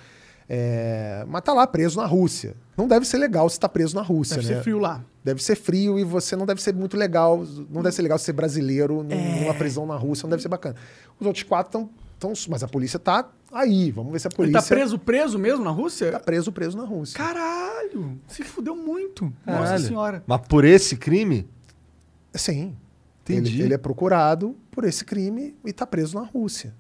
É, 0.48 1.26
mas 1.28 1.42
tá 1.42 1.54
lá 1.54 1.66
preso 1.66 2.00
na 2.00 2.06
Rússia. 2.06 2.56
Não 2.78 2.88
deve 2.88 3.06
ser 3.06 3.18
legal 3.18 3.50
se 3.50 3.60
tá 3.60 3.68
preso 3.68 3.96
na 3.96 4.02
Rússia, 4.02 4.36
Deve 4.38 4.50
né? 4.50 4.56
ser 4.58 4.64
frio 4.64 4.80
lá. 4.80 5.04
Deve 5.24 5.42
ser 5.44 5.56
frio 5.56 5.98
e 5.98 6.04
você 6.04 6.36
não 6.36 6.46
deve 6.46 6.62
ser 6.62 6.74
muito 6.74 6.96
legal. 6.96 7.44
Não 7.70 7.82
deve 7.82 7.96
ser 7.96 8.02
legal 8.04 8.18
ser 8.20 8.34
brasileiro 8.34 9.02
num- 9.02 9.12
É. 9.12 9.40
numa 9.42 9.54
prisão 9.56 9.86
na 9.88 9.96
Rússia, 9.96 10.26
não 10.26 10.30
deve 10.30 10.42
ser 10.44 10.50
bacana. 10.50 10.76
Os 11.20 11.26
outros 11.26 11.44
quatro 11.44 11.68
estão. 11.80 11.90
Tão, 12.18 12.32
mas 12.48 12.64
a 12.64 12.68
polícia 12.68 12.98
tá 12.98 13.28
aí. 13.52 13.92
Vamos 13.92 14.14
ver 14.14 14.20
se 14.20 14.28
a 14.28 14.30
Ele 14.30 14.36
polícia. 14.38 14.62
tá 14.62 14.68
preso, 14.68 14.98
preso 14.98 15.38
mesmo 15.38 15.66
na 15.66 15.70
Rússia? 15.70 16.14
Tá 16.14 16.20
preso, 16.20 16.50
preso 16.50 16.78
na 16.78 16.86
Rússia. 16.86 17.18
Caralho! 17.18 18.18
Se 18.26 18.42
fudeu 18.42 18.74
muito. 18.74 19.26
Nossa 19.46 19.60
Caralho. 19.64 19.84
senhora. 19.84 20.24
Mas 20.26 20.42
por 20.48 20.64
esse 20.64 20.96
crime? 20.96 21.46
Sim. 22.34 22.74
Entendi. 23.24 23.56
Ele, 23.56 23.64
ele 23.64 23.74
é 23.74 23.78
procurado 23.78 24.56
por 24.72 24.86
esse 24.86 25.04
crime 25.04 25.56
e 25.66 25.74
tá 25.74 25.86
preso 25.86 26.16
na 26.18 26.24
Rússia. 26.26 26.74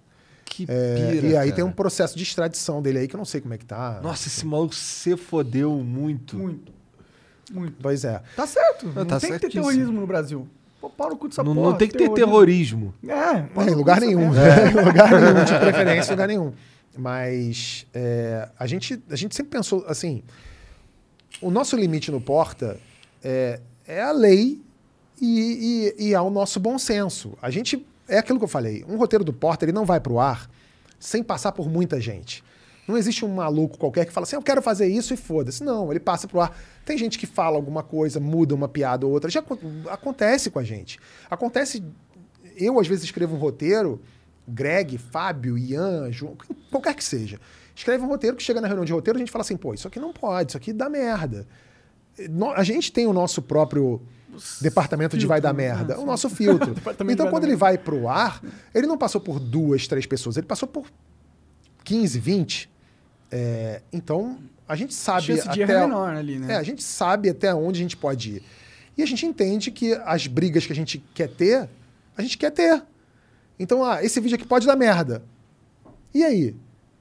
Que 0.45 0.65
É, 0.69 1.11
pira, 1.11 1.27
e 1.27 1.35
aí 1.37 1.49
cara. 1.49 1.51
tem 1.55 1.65
um 1.65 1.71
processo 1.71 2.15
de 2.15 2.23
extradição 2.23 2.81
dele 2.81 2.99
aí 2.99 3.07
que 3.07 3.15
eu 3.15 3.17
não 3.17 3.25
sei 3.25 3.41
como 3.41 3.53
é 3.53 3.57
que 3.57 3.65
tá. 3.65 3.99
Nossa, 4.01 4.27
esse 4.27 4.45
maluco 4.45 4.73
se 4.75 5.17
fodeu 5.17 5.73
muito. 5.83 6.37
Muito. 6.37 6.71
Muito. 7.51 7.75
Pois 7.81 8.05
é. 8.05 8.21
Tá 8.35 8.47
certo. 8.47 8.87
Não 8.87 9.05
tá 9.05 9.19
tem 9.19 9.31
que 9.31 9.39
ter 9.39 9.41
certíssimo. 9.41 9.63
terrorismo 9.69 9.99
no 10.01 10.07
Brasil. 10.07 10.47
Pô, 10.79 10.89
pau 10.89 11.09
no 11.09 11.17
cu 11.17 11.27
dessa 11.27 11.43
Não, 11.43 11.53
porra. 11.55 11.69
não 11.71 11.77
tem 11.77 11.87
que 11.87 11.97
ter 11.97 12.09
terrorismo. 12.11 12.93
É, 13.07 13.11
É, 13.13 13.69
em 13.71 13.75
lugar 13.75 13.99
nenhum. 14.01 14.21
Em 14.23 14.27
lugar 14.85 15.11
nenhum, 15.11 15.43
de 15.43 15.59
preferência, 15.59 16.11
em 16.11 16.13
lugar 16.15 16.27
nenhum. 16.27 16.53
Mas 16.97 17.85
é, 17.93 18.47
a, 18.57 18.65
gente, 18.67 19.01
a 19.09 19.15
gente 19.15 19.35
sempre 19.35 19.51
pensou 19.51 19.83
assim: 19.87 20.23
o 21.41 21.49
nosso 21.51 21.75
limite 21.75 22.11
no 22.11 22.21
Porta 22.21 22.79
é, 23.23 23.59
é 23.87 24.01
a 24.01 24.11
lei 24.11 24.61
e, 25.21 25.93
e, 25.99 26.07
e 26.09 26.15
ao 26.15 26.29
nosso 26.29 26.59
bom 26.59 26.77
senso. 26.79 27.37
A 27.41 27.49
gente. 27.49 27.85
É 28.07 28.17
aquilo 28.17 28.37
que 28.39 28.45
eu 28.45 28.49
falei: 28.49 28.85
um 28.87 28.97
roteiro 28.97 29.23
do 29.23 29.33
Porta 29.33 29.65
ele 29.65 29.71
não 29.71 29.85
vai 29.85 29.99
pro 29.99 30.19
ar 30.19 30.49
sem 30.99 31.23
passar 31.23 31.51
por 31.51 31.69
muita 31.69 31.99
gente. 31.99 32.43
Não 32.87 32.95
existe 32.95 33.25
um 33.25 33.33
maluco 33.33 33.77
qualquer 33.79 34.05
que 34.05 34.13
fala 34.13 34.25
assim, 34.25 34.35
eu 34.35 34.41
quero 34.43 34.61
fazer 34.61 34.87
isso 34.87 35.11
e 35.13 35.17
foda-se. 35.17 35.63
Não, 35.63 35.89
ele 35.91 35.99
passa 35.99 36.27
pro 36.27 36.39
ar. 36.39 36.55
Tem 36.85 36.95
gente 36.97 37.17
que 37.17 37.25
fala 37.25 37.55
alguma 37.55 37.81
coisa, 37.81 38.19
muda 38.19 38.53
uma 38.53 38.67
piada 38.67 39.07
ou 39.07 39.11
outra. 39.11 39.29
Já 39.29 39.39
acon- 39.39 39.57
acontece 39.89 40.51
com 40.51 40.59
a 40.59 40.63
gente. 40.63 40.99
Acontece. 41.29 41.83
Eu, 42.55 42.79
às 42.79 42.87
vezes, 42.87 43.03
escrevo 43.05 43.35
um 43.35 43.39
roteiro, 43.39 43.99
Greg, 44.47 44.99
Fábio, 44.99 45.57
Ian, 45.57 46.11
João, 46.11 46.37
qualquer 46.69 46.93
que 46.93 47.03
seja. 47.03 47.39
Escreve 47.75 48.03
um 48.03 48.07
roteiro 48.07 48.37
que 48.37 48.43
chega 48.43 48.61
na 48.61 48.67
reunião 48.67 48.85
de 48.85 48.93
roteiro, 48.93 49.17
a 49.17 49.19
gente 49.19 49.31
fala 49.31 49.41
assim, 49.41 49.57
pô, 49.57 49.73
isso 49.73 49.87
aqui 49.87 49.99
não 49.99 50.13
pode, 50.13 50.51
isso 50.51 50.57
aqui 50.57 50.71
dá 50.71 50.87
merda. 50.87 51.47
A 52.55 52.63
gente 52.63 52.91
tem 52.93 53.07
o 53.07 53.11
nosso 53.13 53.41
próprio 53.41 54.01
Departamento 54.61 55.17
de 55.17 55.25
vai 55.25 55.41
dar 55.41 55.53
Filtro, 55.55 55.75
merda. 55.77 55.95
ah, 55.95 55.99
o 55.99 56.05
nosso 56.05 56.29
filtro. 56.29 56.75
Então, 57.09 57.29
quando 57.29 57.43
ele 57.45 57.55
vai 57.55 57.77
pro 57.77 58.07
ar, 58.07 58.41
ele 58.73 58.87
não 58.87 58.97
passou 58.97 59.21
por 59.21 59.39
duas, 59.39 59.87
três 59.87 60.05
pessoas, 60.05 60.37
ele 60.37 60.45
passou 60.45 60.67
por 60.67 60.87
15, 61.83 62.19
20. 62.19 62.69
É, 63.31 63.81
então, 63.91 64.37
a 64.67 64.75
gente 64.75 64.91
A 64.91 64.93
sabe 64.93 65.33
de 65.33 65.63
até... 65.63 65.73
é 65.73 65.79
menor 65.79 66.15
ali, 66.15 66.39
né? 66.39 66.53
É, 66.53 66.57
a 66.57 66.63
gente 66.63 66.83
sabe 66.83 67.29
até 67.29 67.53
onde 67.53 67.79
a 67.79 67.83
gente 67.83 67.97
pode 67.97 68.37
ir. 68.37 68.43
E 68.97 69.03
a 69.03 69.05
gente 69.05 69.25
entende 69.25 69.71
que 69.71 69.93
as 70.05 70.27
brigas 70.27 70.65
que 70.65 70.71
a 70.71 70.75
gente 70.75 71.03
quer 71.13 71.27
ter, 71.27 71.69
a 72.17 72.21
gente 72.21 72.37
quer 72.37 72.51
ter. 72.51 72.81
Então, 73.59 73.83
ah, 73.83 74.03
esse 74.03 74.19
vídeo 74.19 74.35
aqui 74.35 74.45
pode 74.45 74.65
dar 74.65 74.75
merda. 74.75 75.21
E 76.13 76.23
aí? 76.23 76.55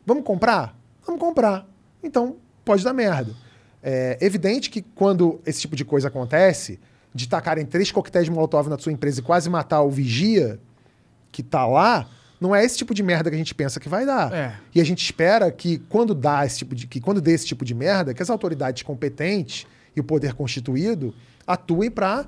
Vamos 0.04 0.24
comprar? 0.24 0.76
Vamos 1.06 1.20
comprar. 1.20 1.66
Então, 2.02 2.36
pode 2.64 2.84
dar 2.84 2.92
merda. 2.92 3.32
É 3.82 4.18
evidente 4.20 4.70
que 4.70 4.82
quando 4.82 5.40
esse 5.44 5.60
tipo 5.60 5.76
de 5.76 5.84
coisa 5.84 6.08
acontece, 6.08 6.80
de 7.14 7.28
tacarem 7.28 7.64
três 7.64 7.92
coquetéis 7.92 8.24
de 8.24 8.30
molotov 8.30 8.68
na 8.68 8.78
sua 8.78 8.90
empresa 8.92 9.20
e 9.20 9.22
quase 9.22 9.48
matar 9.48 9.82
o 9.82 9.90
vigia 9.90 10.58
que 11.30 11.42
tá 11.42 11.66
lá, 11.66 12.08
não 12.40 12.54
é 12.54 12.64
esse 12.64 12.76
tipo 12.76 12.92
de 12.92 13.02
merda 13.02 13.30
que 13.30 13.34
a 13.36 13.38
gente 13.38 13.54
pensa 13.54 13.78
que 13.78 13.88
vai 13.88 14.04
dar. 14.04 14.32
É. 14.32 14.54
E 14.74 14.80
a 14.80 14.84
gente 14.84 15.02
espera 15.04 15.50
que 15.52 15.78
quando 15.88 16.14
dá 16.14 16.44
esse 16.44 16.58
tipo 16.58 16.74
de 16.74 16.86
que 16.86 17.00
quando 17.00 17.20
dê 17.20 17.32
esse 17.32 17.46
tipo 17.46 17.64
de 17.64 17.74
merda, 17.74 18.12
que 18.12 18.22
as 18.22 18.28
autoridades 18.30 18.82
competentes 18.82 19.66
e 19.96 20.00
o 20.00 20.04
poder 20.04 20.34
constituído 20.34 21.14
atuem 21.46 21.90
para 21.90 22.26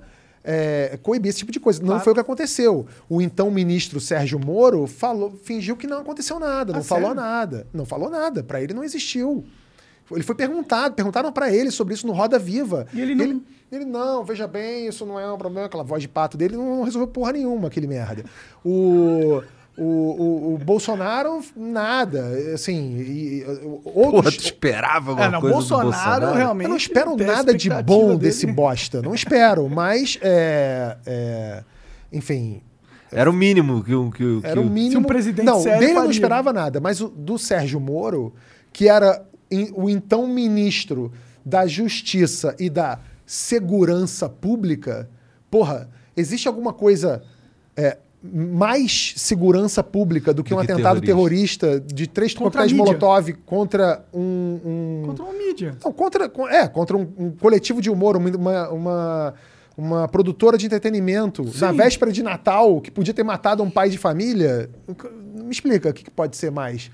coibir 1.02 1.30
esse 1.30 1.38
tipo 1.40 1.50
de 1.50 1.58
coisa. 1.58 1.80
Não 1.80 1.88
Claro. 1.88 2.04
foi 2.04 2.12
o 2.12 2.14
que 2.14 2.20
aconteceu. 2.20 2.86
O 3.08 3.20
então 3.20 3.50
ministro 3.50 4.00
Sérgio 4.00 4.38
Moro 4.38 4.86
falou, 4.86 5.36
fingiu 5.42 5.76
que 5.76 5.88
não 5.88 5.98
aconteceu 5.98 6.38
nada, 6.38 6.72
não 6.72 6.80
Ah, 6.80 6.84
falou 6.84 7.08
sério? 7.08 7.20
nada, 7.20 7.66
não 7.72 7.84
falou 7.84 8.08
nada. 8.08 8.44
Para 8.44 8.62
ele 8.62 8.72
não 8.72 8.84
existiu. 8.84 9.44
Ele 10.10 10.22
foi 10.22 10.34
perguntado, 10.34 10.94
perguntaram 10.94 11.32
para 11.32 11.52
ele 11.52 11.70
sobre 11.70 11.94
isso 11.94 12.06
no 12.06 12.12
Roda 12.12 12.38
Viva. 12.38 12.86
E 12.94 13.00
ele 13.00 13.14
não- 13.14 13.24
Ele, 13.24 13.42
ele, 13.72 13.84
não, 13.84 14.24
veja 14.24 14.46
bem, 14.46 14.86
isso 14.86 15.04
não 15.04 15.18
é 15.18 15.32
um 15.32 15.36
problema. 15.38 15.66
Aquela 15.66 15.82
voz 15.82 16.00
de 16.02 16.08
pato 16.08 16.36
dele 16.36 16.56
não 16.56 16.84
resolveu 16.84 17.08
porra 17.08 17.32
nenhuma, 17.32 17.66
aquele 17.68 17.86
merda. 17.88 18.24
O, 18.64 19.42
o, 19.76 19.82
o, 19.82 20.54
o 20.54 20.58
Bolsonaro, 20.58 21.40
nada. 21.56 22.24
Assim, 22.54 22.96
e, 22.98 23.40
e, 23.40 23.44
Porra, 23.82 24.16
outros. 24.16 24.36
tu 24.36 24.44
esperava 24.44 25.10
alguma 25.10 25.26
É, 25.26 25.30
não, 25.30 25.40
coisa 25.40 25.54
Bolsonaro, 25.56 25.88
do 25.88 25.92
Bolsonaro? 25.92 26.36
realmente. 26.36 26.64
Eu 26.66 26.70
não 26.70 26.76
espero 26.76 27.16
nada 27.16 27.52
de 27.54 27.68
bom 27.82 28.06
dele. 28.08 28.18
desse 28.18 28.46
bosta. 28.46 29.02
Não 29.02 29.14
espero, 29.14 29.68
mas. 29.68 30.18
É, 30.22 30.96
é, 31.04 31.64
enfim, 32.12 32.62
Era 33.10 33.28
o 33.28 33.32
mínimo 33.32 33.82
que 33.82 33.94
o... 33.94 34.10
Que, 34.10 34.40
que 34.40 34.46
era 34.46 34.60
o 34.60 34.64
mínimo. 34.64 34.92
Se 34.92 34.96
um 34.98 35.02
presidente 35.02 35.44
não, 35.44 35.60
sério 35.60 35.80
dele 35.80 35.90
eu 35.90 35.94
não 35.96 36.02
faria. 36.02 36.12
esperava 36.12 36.52
nada, 36.52 36.80
mas 36.80 37.00
o, 37.00 37.08
do 37.08 37.36
Sérgio 37.38 37.80
Moro, 37.80 38.32
que 38.72 38.88
era 38.88 39.26
o 39.74 39.88
então 39.88 40.26
ministro 40.26 41.12
da 41.44 41.66
Justiça 41.66 42.54
e 42.58 42.68
da 42.68 42.98
Segurança 43.24 44.28
Pública, 44.28 45.08
porra, 45.50 45.88
existe 46.16 46.48
alguma 46.48 46.72
coisa 46.72 47.22
é, 47.76 47.98
mais 48.22 49.14
segurança 49.16 49.82
pública 49.84 50.34
do 50.34 50.42
que 50.42 50.50
Do 50.50 50.56
um 50.56 50.64
que 50.64 50.72
atentado 50.72 51.00
terrorista. 51.00 51.66
terrorista 51.68 51.94
de 51.94 52.06
três 52.08 52.34
coquetéis. 52.34 52.72
Molotov 52.72 53.32
contra 53.44 54.04
um- 54.12 54.60
um, 54.64 55.02
Contra 55.06 55.24
uma 55.24 55.32
mídia. 55.34 55.76
não, 55.84 55.92
contra, 55.92 56.28
con- 56.28 56.48
é, 56.48 56.66
contra 56.66 56.96
um, 56.96 57.06
um 57.16 57.30
coletivo 57.30 57.80
de 57.80 57.88
humor, 57.90 58.16
uma, 58.16 58.68
uma, 58.70 59.34
uma, 59.78 60.08
produtora 60.08 60.58
de 60.58 60.66
entretenimento, 60.66 61.44
na 61.60 61.70
véspera 61.70 62.10
de 62.10 62.22
Natal, 62.22 62.80
que 62.80 62.90
podia 62.90 63.14
ter 63.14 63.22
matado 63.22 63.62
um 63.62 63.70
pai 63.70 63.90
de 63.90 63.98
família. 63.98 64.68
Me 65.34 65.50
explica, 65.52 65.90
o 65.90 65.94
que 65.94 66.10
pode 66.10 66.36
ser 66.36 66.50
mais? 66.50 66.90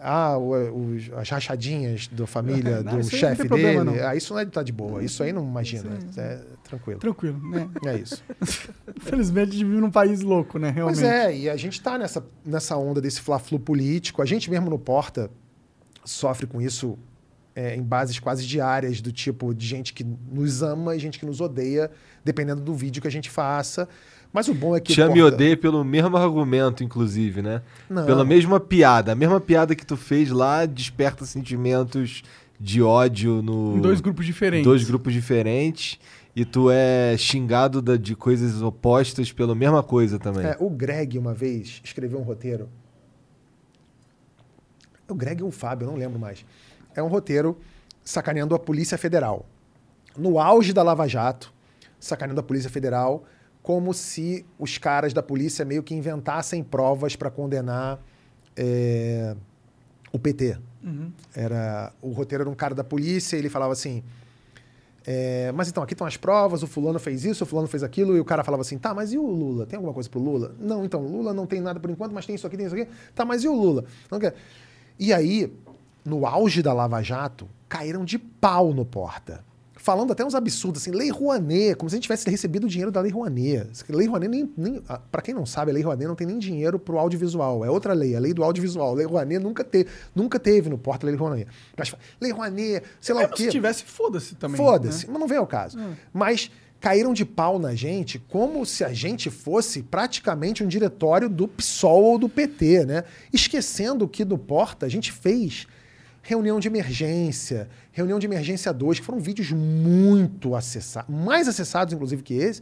Ah, 0.00 0.38
os- 0.38 1.10
as 1.16 1.28
rachadinhas 1.28 2.06
da 2.08 2.26
família, 2.26 2.82
Não, 2.84 2.92
do 2.94 3.00
isso 3.00 3.14
aí 3.14 3.20
chefe 3.20 3.48
problema, 3.48 3.84
dele. 3.84 4.00
não. 4.00 4.08
Ah, 4.08 4.14
isso 4.14 4.32
não 4.32 4.40
é 4.40 4.44
de 4.44 4.50
tá 4.50 4.62
de 4.62 4.72
boa. 4.72 5.02
Isso 5.02 5.22
aí 5.22 5.32
não 5.32 5.42
imagina. 5.42 5.98
É 6.16 6.40
tranquilo. 6.62 7.00
Tranquilo, 7.00 7.50
né? 7.50 7.68
É 7.86 7.96
isso. 7.96 8.22
Infelizmente, 8.96 9.48
a 9.50 9.52
gente 9.52 9.64
vive 9.64 9.80
num 9.80 9.90
país 9.90 10.20
louco, 10.20 10.58
né? 10.58 10.70
Realmente. 10.70 11.00
Pois 11.00 11.08
é, 11.10 11.36
e 11.36 11.50
a 11.50 11.56
gente 11.56 11.80
tá 11.80 11.98
nessa, 11.98 12.24
nessa 12.44 12.76
onda 12.76 13.00
desse 13.00 13.20
fla-flu 13.20 13.58
político. 13.58 14.22
A 14.22 14.26
gente 14.26 14.50
mesmo 14.50 14.70
no 14.70 14.78
Porta 14.78 15.30
sofre 16.04 16.46
com 16.46 16.60
isso 16.60 16.98
é, 17.54 17.74
em 17.74 17.82
bases 17.82 18.18
quase 18.20 18.46
diárias, 18.46 19.00
do 19.00 19.10
tipo 19.10 19.52
de 19.52 19.66
gente 19.66 19.92
que 19.92 20.04
nos 20.30 20.62
ama 20.62 20.94
e 20.94 20.98
gente 20.98 21.18
que 21.18 21.26
nos 21.26 21.40
odeia, 21.40 21.90
dependendo 22.24 22.60
do 22.60 22.72
vídeo 22.72 23.02
que 23.02 23.08
a 23.08 23.10
gente 23.10 23.28
faça. 23.28 23.88
Mas 24.32 24.46
o 24.48 24.54
bom 24.54 24.76
é 24.76 24.80
que. 24.80 24.92
o 24.92 24.94
Te 24.94 25.00
ama 25.00 25.16
e 25.16 25.20
Porta- 25.20 25.34
odeia 25.36 25.56
pelo 25.56 25.82
mesmo 25.84 26.16
argumento, 26.16 26.84
inclusive, 26.84 27.40
né? 27.42 27.62
Não. 27.88 28.04
Pela 28.04 28.24
mesma 28.24 28.60
piada. 28.60 29.12
A 29.12 29.14
mesma 29.14 29.40
piada 29.40 29.74
que 29.74 29.84
tu 29.86 29.96
fez 29.96 30.30
lá 30.30 30.66
desperta 30.66 31.24
sentimentos 31.24 32.22
de 32.60 32.82
ódio 32.82 33.40
no... 33.40 33.76
Em 33.76 33.80
dois 33.80 34.00
grupos 34.00 34.26
diferentes. 34.26 34.64
dois 34.64 34.84
grupos 34.84 35.12
diferentes. 35.12 35.98
E 36.36 36.44
tu 36.44 36.70
é 36.70 37.16
xingado 37.16 37.80
da- 37.82 37.96
de 37.96 38.14
coisas 38.14 38.60
opostas 38.62 39.32
pela 39.32 39.54
mesma 39.54 39.82
coisa 39.82 40.18
também. 40.18 40.44
É, 40.46 40.56
o 40.60 40.68
Greg, 40.70 41.18
uma 41.18 41.32
vez, 41.34 41.80
escreveu 41.82 42.18
um 42.18 42.22
roteiro. 42.22 42.68
O 45.08 45.14
Greg 45.14 45.42
ou 45.42 45.48
o 45.48 45.52
Fábio, 45.52 45.86
eu 45.86 45.90
não 45.90 45.98
lembro 45.98 46.18
mais. 46.18 46.44
É 46.94 47.02
um 47.02 47.08
roteiro 47.08 47.58
sacaneando 48.04 48.54
a 48.54 48.58
Polícia 48.58 48.98
Federal. 48.98 49.46
No 50.16 50.38
auge 50.38 50.72
da 50.72 50.82
Lava 50.82 51.08
Jato, 51.08 51.52
sacaneando 51.98 52.40
a 52.40 52.44
Polícia 52.44 52.68
Federal, 52.70 53.24
como 53.68 53.92
se 53.92 54.46
os 54.58 54.78
caras 54.78 55.12
da 55.12 55.22
polícia 55.22 55.62
meio 55.62 55.82
que 55.82 55.94
inventassem 55.94 56.64
provas 56.64 57.14
para 57.14 57.30
condenar 57.30 58.00
é, 58.56 59.36
o 60.10 60.18
PT. 60.18 60.56
Era, 61.34 61.92
o 62.00 62.12
roteiro 62.12 62.44
era 62.44 62.50
um 62.50 62.54
cara 62.54 62.74
da 62.74 62.82
polícia, 62.82 63.36
ele 63.36 63.50
falava 63.50 63.74
assim. 63.74 64.02
É, 65.06 65.52
mas 65.52 65.68
então, 65.68 65.82
aqui 65.82 65.92
estão 65.92 66.06
as 66.06 66.16
provas, 66.16 66.62
o 66.62 66.66
fulano 66.66 66.98
fez 66.98 67.26
isso, 67.26 67.44
o 67.44 67.46
fulano 67.46 67.68
fez 67.68 67.82
aquilo, 67.82 68.16
e 68.16 68.20
o 68.20 68.24
cara 68.24 68.42
falava 68.42 68.62
assim, 68.62 68.78
tá, 68.78 68.94
mas 68.94 69.12
e 69.12 69.18
o 69.18 69.26
Lula? 69.26 69.66
Tem 69.66 69.76
alguma 69.76 69.92
coisa 69.92 70.08
pro 70.08 70.18
Lula? 70.18 70.54
Não, 70.58 70.82
então, 70.82 71.02
Lula 71.02 71.34
não 71.34 71.44
tem 71.46 71.60
nada 71.60 71.78
por 71.78 71.90
enquanto, 71.90 72.12
mas 72.12 72.24
tem 72.24 72.36
isso 72.36 72.46
aqui, 72.46 72.56
tem 72.56 72.64
isso 72.64 72.74
aqui. 72.74 72.88
Tá, 73.14 73.26
mas 73.26 73.44
e 73.44 73.48
o 73.48 73.52
Lula? 73.52 73.84
Não 74.10 74.18
quer. 74.18 74.34
E 74.98 75.12
aí, 75.12 75.52
no 76.06 76.24
auge 76.24 76.62
da 76.62 76.72
Lava 76.72 77.02
Jato, 77.02 77.46
caíram 77.68 78.02
de 78.02 78.18
pau 78.18 78.72
no 78.72 78.86
Porta. 78.86 79.44
Falando 79.78 80.12
até 80.12 80.24
uns 80.24 80.34
absurdos, 80.34 80.82
assim, 80.82 80.90
Lei 80.90 81.08
Rouanet, 81.08 81.76
como 81.76 81.88
se 81.88 81.94
a 81.94 81.96
gente 81.96 82.02
tivesse 82.02 82.28
recebido 82.28 82.64
o 82.64 82.68
dinheiro 82.68 82.90
da 82.90 83.00
Lei 83.00 83.12
Rouanet. 83.12 83.70
Lei 83.88 84.06
Rouanet, 84.06 84.28
nem, 84.28 84.52
nem, 84.56 84.82
ah, 84.88 85.00
pra 85.10 85.22
quem 85.22 85.32
não 85.32 85.46
sabe, 85.46 85.70
a 85.70 85.74
Lei 85.74 85.82
Rouanet 85.82 86.06
não 86.06 86.16
tem 86.16 86.26
nem 86.26 86.38
dinheiro 86.38 86.78
pro 86.78 86.98
audiovisual. 86.98 87.64
É 87.64 87.70
outra 87.70 87.92
lei, 87.92 88.16
a 88.16 88.18
lei 88.18 88.34
do 88.34 88.42
audiovisual. 88.42 88.92
Lei 88.94 89.06
Rouanet 89.06 89.42
nunca, 89.42 89.62
te, 89.62 89.86
nunca 90.14 90.38
teve 90.38 90.68
no 90.68 90.76
Porta 90.76 91.06
Lei 91.06 91.14
Rouanet. 91.14 91.48
Mas, 91.76 91.94
Lei 92.20 92.32
Rouanet, 92.32 92.84
sei 93.00 93.14
lá 93.14 93.20
o 93.20 93.22
Mesmo 93.22 93.36
quê. 93.36 93.44
se 93.44 93.50
tivesse, 93.50 93.84
foda-se 93.84 94.34
também. 94.34 94.56
Foda-se, 94.56 95.06
né? 95.06 95.12
mas 95.12 95.20
não 95.20 95.28
vem 95.28 95.38
ao 95.38 95.46
caso. 95.46 95.78
Mas 96.12 96.50
caíram 96.80 97.12
de 97.12 97.24
pau 97.24 97.58
na 97.58 97.74
gente 97.74 98.18
como 98.18 98.64
se 98.64 98.84
a 98.84 98.92
gente 98.92 99.30
fosse 99.30 99.82
praticamente 99.82 100.62
um 100.62 100.68
diretório 100.68 101.28
do 101.28 101.48
PSOL 101.48 102.02
ou 102.04 102.18
do 102.18 102.28
PT, 102.28 102.84
né? 102.84 103.04
Esquecendo 103.32 104.08
que 104.08 104.24
do 104.24 104.38
Porta 104.38 104.86
a 104.86 104.88
gente 104.88 105.12
fez 105.12 105.66
reunião 106.28 106.60
de 106.60 106.68
emergência, 106.68 107.70
reunião 107.90 108.18
de 108.18 108.26
emergência 108.26 108.70
2, 108.70 109.00
que 109.00 109.06
foram 109.06 109.18
vídeos 109.18 109.50
muito 109.50 110.54
acessados, 110.54 111.08
mais 111.14 111.48
acessados 111.48 111.94
inclusive 111.94 112.22
que 112.22 112.34
esse, 112.34 112.60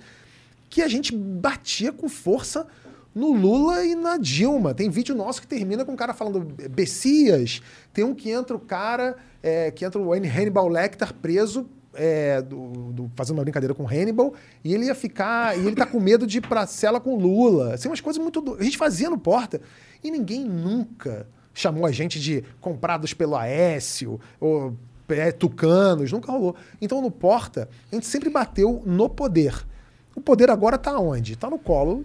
que 0.71 0.83
a 0.83 0.87
gente 0.89 1.13
batia 1.13 1.91
com 1.91 2.09
força 2.09 2.65
no 3.13 3.33
Lula 3.33 3.85
e 3.85 3.97
na 3.97 4.19
Dilma. 4.19 4.73
Tem 4.73 4.89
vídeo 4.89 5.17
nosso 5.17 5.41
que 5.41 5.49
termina 5.49 5.85
com 5.85 5.95
o 5.95 5.97
cara 5.97 6.15
falando 6.15 6.47
Bessias, 6.71 7.61
tem 7.93 8.05
um 8.05 8.15
que 8.15 8.31
entra 8.31 8.57
o 8.57 8.61
cara, 8.61 9.17
é, 9.43 9.73
que 9.73 9.85
entra 9.85 10.01
o 10.01 10.13
Hannibal 10.13 10.69
Lecter 10.69 11.13
preso, 11.15 11.67
é, 11.93 12.41
do- 12.43 12.93
do- 12.93 13.11
fazendo 13.17 13.39
uma 13.39 13.43
brincadeira 13.43 13.75
com 13.75 13.83
o 13.83 13.89
Hannibal, 13.89 14.33
e 14.63 14.73
ele 14.75 14.85
ia 14.85 14.95
ficar, 14.95 15.59
e 15.59 15.67
ele 15.67 15.75
tá 15.75 15.87
com 15.87 15.99
medo 15.99 16.25
de 16.25 16.39
ir 16.39 16.43
pra 16.43 16.69
cela 16.69 17.01
com 17.01 17.15
o 17.15 17.19
Lula. 17.19 17.75
Assim, 17.75 17.89
umas 17.89 18.01
coisas 18.01 18.23
muito... 18.23 18.41
do- 18.41 18.55
A 18.55 18.63
gente 18.63 18.79
fazia 18.79 19.11
no 19.11 19.19
Porta, 19.19 19.61
e 20.05 20.11
ninguém 20.11 20.45
nunca 20.45 21.27
chamou 21.57 21.87
a 21.87 21.91
gente 21.91 22.21
de 22.21 22.45
comprados 22.61 23.15
pelo 23.15 23.35
Aécio, 23.35 24.21
ou 24.39 24.77
é, 25.09 25.33
tucanos, 25.33 26.13
nunca 26.13 26.31
rolou. 26.31 26.55
Então, 26.81 27.01
no 27.01 27.11
Porta, 27.11 27.69
a 27.91 27.95
gente 27.95 28.07
sempre 28.07 28.29
bateu 28.29 28.83
no 28.85 29.09
poder. 29.09 29.67
O 30.15 30.21
poder 30.21 30.51
agora 30.51 30.77
tá 30.77 30.99
onde? 30.99 31.35
Tá 31.37 31.49
no 31.49 31.59
colo 31.59 32.05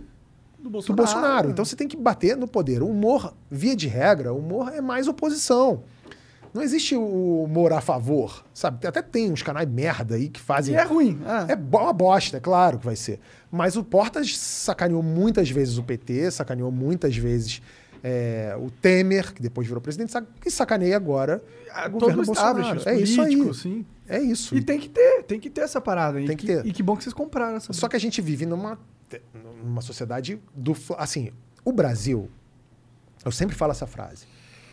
Do 0.58 0.64
do 0.66 0.70
Bolsonaro. 0.70 1.04
Bolsonaro. 1.04 1.50
Então 1.50 1.66
você 1.66 1.76
tem 1.76 1.88
que 1.88 1.98
bater 1.98 2.38
no 2.38 2.48
poder. 2.48 2.82
O 2.82 2.88
humor, 2.88 3.34
via 3.50 3.76
de 3.76 3.88
regra, 3.88 4.34
o 4.34 4.38
humor 4.38 4.72
é 4.74 4.80
mais 4.82 5.08
oposição. 5.08 5.84
Não 6.54 6.62
existe 6.62 6.96
o 6.96 7.44
humor 7.44 7.72
a 7.72 7.80
favor, 7.80 8.44
sabe? 8.54 8.86
Até 8.86 9.02
tem 9.02 9.32
uns 9.32 9.42
canais 9.42 9.68
merda 9.70 10.16
aí 10.16 10.28
que 10.28 10.40
fazem. 10.40 10.76
E 10.76 10.78
é 10.78 10.84
ruim. 10.84 11.18
ah. 11.26 11.46
É 11.48 11.56
uma 11.56 11.94
bosta, 11.94 12.38
é 12.38 12.40
claro 12.42 12.78
que 12.78 12.86
vai 12.86 12.96
ser. 12.98 13.20
Mas 13.50 13.78
o 13.78 13.84
Portas 13.84 14.38
sacaneou 14.38 15.02
muitas 15.02 15.50
vezes 15.50 15.78
o 15.78 15.84
PT, 15.84 16.30
sacaneou 16.32 16.70
muitas 16.70 17.16
vezes 17.16 17.62
é, 18.04 18.56
o 18.60 18.70
Temer, 18.72 19.34
que 19.34 19.42
depois 19.42 19.68
virou 19.68 19.82
presidente, 19.82 20.12
sac- 20.12 20.28
e 20.46 20.50
sacaneia 20.52 20.96
agora 20.96 21.44
Ah, 21.72 21.82
o 21.88 21.92
todo 21.92 22.00
governo 22.00 22.26
Bolsonaro. 22.26 22.60
É 22.90 22.96
isso 22.96 23.22
aí. 23.22 23.54
sim. 23.54 23.86
É 24.08 24.20
isso. 24.20 24.56
E 24.56 24.62
tem 24.62 24.80
que 24.80 24.90
ter, 24.90 25.24
tem 25.24 25.40
que 25.40 25.50
ter 25.50 25.62
essa 25.62 25.80
parada. 25.80 26.18
Tem 26.18 26.32
e 26.32 26.36
que 26.36 26.46
ter. 26.46 26.66
E 26.66 26.74
que 26.74 26.84
bom 26.84 26.98
que 26.98 27.04
vocês 27.04 27.14
compraram 27.14 27.56
essa 27.58 27.72
Só 27.72 27.88
que 27.88 27.96
a 27.96 28.00
gente 28.00 28.22
vive 28.22 28.46
numa, 28.46 28.78
numa 29.64 29.82
sociedade 29.82 30.40
do. 30.54 30.76
Assim, 30.98 31.32
o 31.64 31.72
Brasil. 31.72 32.30
Eu 33.24 33.32
sempre 33.32 33.56
falo 33.56 33.72
essa 33.72 33.86
frase. 33.88 34.26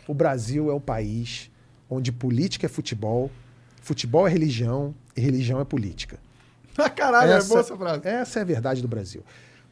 O 0.07 0.13
Brasil 0.13 0.69
é 0.71 0.73
o 0.73 0.79
país 0.79 1.49
onde 1.89 2.11
política 2.11 2.65
é 2.65 2.69
futebol, 2.69 3.31
futebol 3.81 4.27
é 4.27 4.31
religião 4.31 4.93
e 5.15 5.21
religião 5.21 5.59
é 5.61 5.63
política. 5.65 6.17
Caralho, 6.95 7.31
é 7.33 7.43
boa 7.43 7.59
essa 7.61 7.77
frase. 7.77 8.07
essa 8.07 8.39
é 8.39 8.41
a 8.41 8.45
verdade 8.45 8.81
do 8.81 8.87
Brasil. 8.87 9.23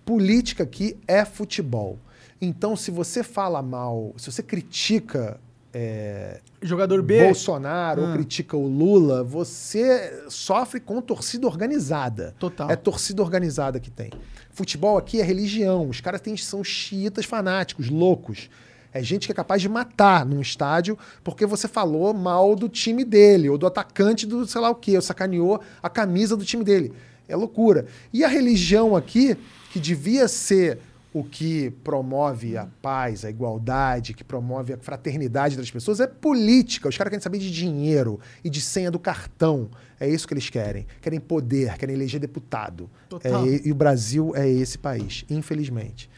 Política 0.05 0.63
aqui 0.63 0.97
é 1.07 1.25
futebol. 1.25 1.99
Então, 2.41 2.75
se 2.75 2.91
você 2.91 3.23
fala 3.23 3.61
mal, 3.61 4.13
se 4.17 4.31
você 4.31 4.43
critica 4.43 5.39
é, 5.73 6.39
Jogador 6.61 7.01
B. 7.03 7.23
Bolsonaro 7.25 8.01
ou 8.01 8.07
Ah. 8.07 8.13
critica 8.13 8.57
o 8.57 8.67
Lula, 8.67 9.23
você 9.23 10.23
sofre 10.29 10.79
com 10.79 10.99
torcida 11.01 11.45
organizada. 11.45 12.33
Total. 12.39 12.69
É 12.71 12.75
torcida 12.75 13.21
organizada 13.21 13.79
que 13.79 13.91
tem. 13.91 14.11
Futebol 14.51 14.97
aqui 14.97 15.19
é 15.19 15.23
religião. 15.23 15.87
Os 15.87 16.01
caras 16.01 16.19
têm, 16.21 16.35
são 16.35 16.63
xiitas 16.63 17.25
fanáticos, 17.25 17.89
loucos. 17.89 18.49
É 18.91 19.03
gente 19.03 19.27
que 19.27 19.31
é 19.31 19.35
capaz 19.35 19.61
de 19.61 19.69
matar 19.69 20.25
num 20.25 20.41
estádio 20.41 20.97
porque 21.23 21.45
você 21.45 21.67
falou 21.67 22.11
mal 22.13 22.55
do 22.55 22.67
time 22.67 23.03
dele, 23.05 23.49
ou 23.49 23.57
do 23.57 23.67
atacante 23.67 24.25
do 24.25 24.47
sei 24.47 24.61
lá 24.61 24.71
o 24.71 24.75
quê, 24.75 24.95
ou 24.95 25.01
sacaneou 25.01 25.61
a 25.83 25.89
camisa 25.89 26.35
do 26.35 26.43
time 26.45 26.63
dele. 26.63 26.91
É 27.27 27.35
loucura. 27.35 27.85
E 28.11 28.23
a 28.23 28.27
religião 28.27 28.95
aqui, 28.95 29.37
que 29.71 29.79
devia 29.79 30.27
ser 30.27 30.79
o 31.19 31.23
que 31.23 31.71
promove 31.83 32.55
a 32.57 32.67
paz, 32.81 33.25
a 33.25 33.29
igualdade, 33.29 34.13
que 34.13 34.23
promove 34.23 34.73
a 34.73 34.77
fraternidade 34.77 35.57
das 35.57 35.71
pessoas, 35.71 35.99
é 35.99 36.07
política. 36.07 36.87
Os 36.87 36.97
caras 36.97 37.09
querem 37.09 37.21
saber 37.23 37.39
de 37.39 37.51
dinheiro 37.51 38.19
e 38.43 38.49
de 38.49 38.61
senha 38.61 38.91
do 38.91 38.99
cartão. 38.99 39.69
É 39.99 40.07
isso 40.07 40.27
que 40.27 40.33
eles 40.33 40.49
querem. 40.49 40.85
Querem 41.01 41.19
poder, 41.19 41.75
querem 41.77 41.95
eleger 41.95 42.19
deputado. 42.19 42.89
Total. 43.09 43.45
É, 43.45 43.61
e, 43.65 43.71
o 43.71 43.75
Brasil 43.75 44.33
é 44.35 44.47
esse 44.47 44.77
país, 44.77 45.25
infelizmente. 45.29 46.09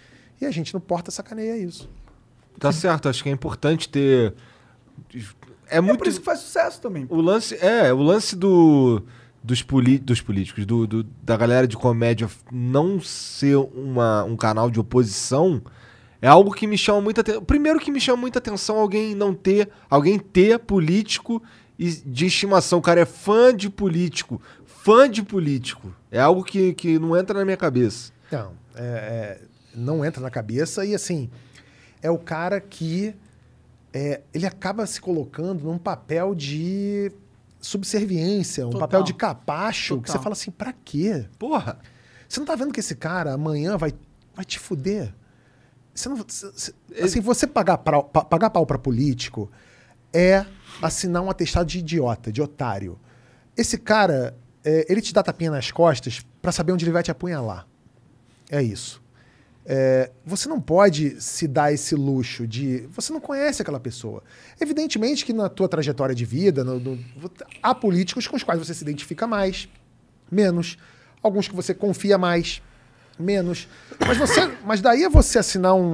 E 0.41 0.45
a 0.45 0.51
gente 0.51 0.73
não 0.73 0.81
porta 0.81 1.11
sacaneia 1.11 1.57
isso. 1.57 1.89
Tá 2.59 2.71
certo, 2.71 3.07
acho 3.07 3.23
que 3.23 3.29
é 3.29 3.31
importante 3.31 3.87
ter. 3.87 4.33
É 5.69 5.77
É 5.77 5.81
muito. 5.81 5.99
por 5.99 6.07
isso 6.07 6.19
que 6.19 6.25
faz 6.25 6.39
sucesso 6.39 6.81
também. 6.81 7.05
O 7.09 7.21
lance. 7.21 7.55
É, 7.55 7.93
o 7.93 8.01
lance 8.01 8.35
do. 8.35 9.03
Dos, 9.43 9.63
dos 10.01 10.21
políticos, 10.21 10.65
do, 10.65 10.85
do- 10.85 11.03
da 11.23 11.37
galera 11.37 11.65
de 11.67 11.77
comédia 11.77 12.29
não 12.51 12.99
ser 12.99 13.55
uma, 13.55 14.23
um 14.25 14.35
canal 14.35 14.69
de 14.69 14.79
oposição 14.79 15.61
é 16.21 16.27
algo 16.27 16.51
que 16.53 16.67
me 16.67 16.77
chama 16.77 16.99
muita 16.99 17.21
atenção. 17.21 17.43
Primeiro 17.45 17.79
que 17.79 17.89
me 17.91 18.01
chama 18.01 18.17
muita 18.17 18.39
atenção 18.39 18.77
alguém 18.77 19.15
não 19.15 19.33
ter. 19.33 19.69
Alguém 19.89 20.19
ter 20.19 20.59
político 20.59 21.41
de 21.77 22.25
estimação. 22.25 22.79
O 22.79 22.81
cara 22.81 22.99
é 22.99 23.05
fã 23.05 23.55
de 23.55 23.69
político. 23.69 24.41
Fã 24.65 25.09
de 25.09 25.23
político. 25.23 25.95
É 26.11 26.19
algo 26.19 26.43
que, 26.43 26.73
que 26.73 26.99
não 26.99 27.15
entra 27.17 27.39
na 27.39 27.45
minha 27.45 27.55
cabeça. 27.55 28.11
Não, 28.29 28.51
é- 28.75 28.81
é, 28.83 29.41
não 29.73 30.03
entra 30.03 30.21
na 30.21 30.29
cabeça 30.29 30.83
e 30.85 30.93
assim, 30.93 31.29
é 32.01 32.11
o 32.11 32.17
cara 32.17 32.59
que 32.59 33.15
é, 33.93 34.19
ele 34.33 34.45
acaba 34.45 34.85
se 34.85 34.99
colocando 34.99 35.63
num 35.63 35.77
papel 35.77 36.35
de 36.35 37.09
subserviência, 37.59 38.65
um 38.65 38.71
Total. 38.71 38.87
papel 38.87 39.03
de 39.03 39.13
capacho, 39.13 39.95
que 39.97 40.03
Total. 40.07 40.17
você 40.17 40.23
fala 40.23 40.33
assim, 40.33 40.51
pra 40.51 40.73
quê? 40.73 41.25
Porra! 41.37 41.79
Você 42.27 42.39
não 42.39 42.45
tá 42.47 42.55
vendo 42.55 42.71
que 42.71 42.79
esse 42.79 42.95
cara 42.95 43.33
amanhã 43.33 43.75
vai, 43.77 43.91
vai 44.35 44.45
te 44.45 44.59
fuder? 44.59 45.13
Você 45.93 46.07
não, 46.09 46.23
cê- 46.27 46.51
cê- 46.55 46.73
assim, 47.01 47.19
você 47.19 47.45
pagar, 47.47 47.79
pa- 47.79 48.03
pagar 48.03 48.49
pau 48.51 48.65
pra 48.65 48.77
político 48.77 49.51
é 50.13 50.45
assinar 50.81 51.21
um 51.21 51.29
atestado 51.29 51.67
de 51.67 51.79
idiota, 51.79 52.31
de 52.31 52.41
otário. 52.41 52.99
Esse 53.57 53.77
cara, 53.77 54.37
é, 54.63 54.85
ele 54.89 55.01
te 55.01 55.13
dá 55.13 55.21
tapinha 55.23 55.51
nas 55.51 55.71
costas 55.71 56.25
pra 56.41 56.51
saber 56.51 56.71
onde 56.71 56.85
ele 56.85 56.91
vai 56.91 57.03
te 57.03 57.11
apunhalar. 57.11 57.67
É 58.49 58.61
isso. 58.61 58.98
É, 59.71 60.09
você 60.25 60.49
não 60.49 60.59
pode 60.59 61.21
se 61.21 61.47
dar 61.47 61.71
esse 61.71 61.93
luxo 61.93 62.47
de. 62.47 62.87
Você 62.91 63.13
não 63.13 63.19
conhece 63.21 63.61
aquela 63.61 63.79
pessoa. 63.79 64.23
Evidentemente 64.59 65.23
que 65.23 65.31
na 65.31 65.47
tua 65.47 65.69
trajetória 65.69 66.15
de 66.15 66.25
vida, 66.25 66.63
no- 66.63 66.79
no- 66.79 66.99
há 67.61 67.75
políticos 67.75 68.25
com 68.27 68.35
os 68.35 68.41
quais 68.41 68.59
você 68.59 68.73
se 68.73 68.81
identifica 68.83 69.27
mais, 69.27 69.69
menos. 70.31 70.75
Alguns 71.21 71.47
que 71.47 71.55
você 71.55 71.71
confia 71.75 72.17
mais, 72.17 72.63
menos. 73.19 73.67
Mas, 74.07 74.17
você, 74.17 74.51
mas 74.65 74.81
daí 74.81 75.03
é 75.03 75.09
você 75.09 75.37
assinar 75.37 75.75
um, 75.75 75.91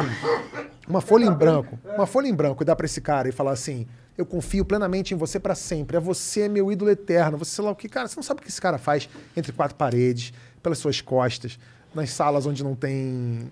uma 0.87 1.01
folha 1.01 1.25
em 1.25 1.33
branco, 1.33 1.77
uma 1.97 2.05
folha 2.07 2.27
em 2.29 2.33
branco 2.33 2.63
e 2.63 2.65
dar 2.65 2.77
pra 2.77 2.85
esse 2.85 3.01
cara 3.01 3.27
e 3.27 3.33
falar 3.33 3.51
assim: 3.51 3.85
eu 4.17 4.25
confio 4.25 4.63
plenamente 4.63 5.13
em 5.13 5.17
você 5.17 5.37
pra 5.37 5.53
sempre. 5.53 5.97
É 5.97 5.99
você 5.99 6.47
meu 6.47 6.71
ídolo 6.71 6.91
eterno. 6.91 7.37
Você 7.39 7.51
sei 7.55 7.65
lá 7.65 7.71
o 7.71 7.75
que, 7.75 7.89
cara. 7.89 8.07
Você 8.07 8.15
não 8.15 8.23
sabe 8.23 8.39
o 8.39 8.43
que 8.43 8.49
esse 8.49 8.61
cara 8.61 8.77
faz 8.77 9.09
entre 9.35 9.51
quatro 9.51 9.75
paredes, 9.75 10.31
pelas 10.63 10.77
suas 10.77 11.01
costas, 11.01 11.59
nas 11.93 12.09
salas 12.11 12.45
onde 12.45 12.63
não 12.63 12.73
tem 12.73 13.49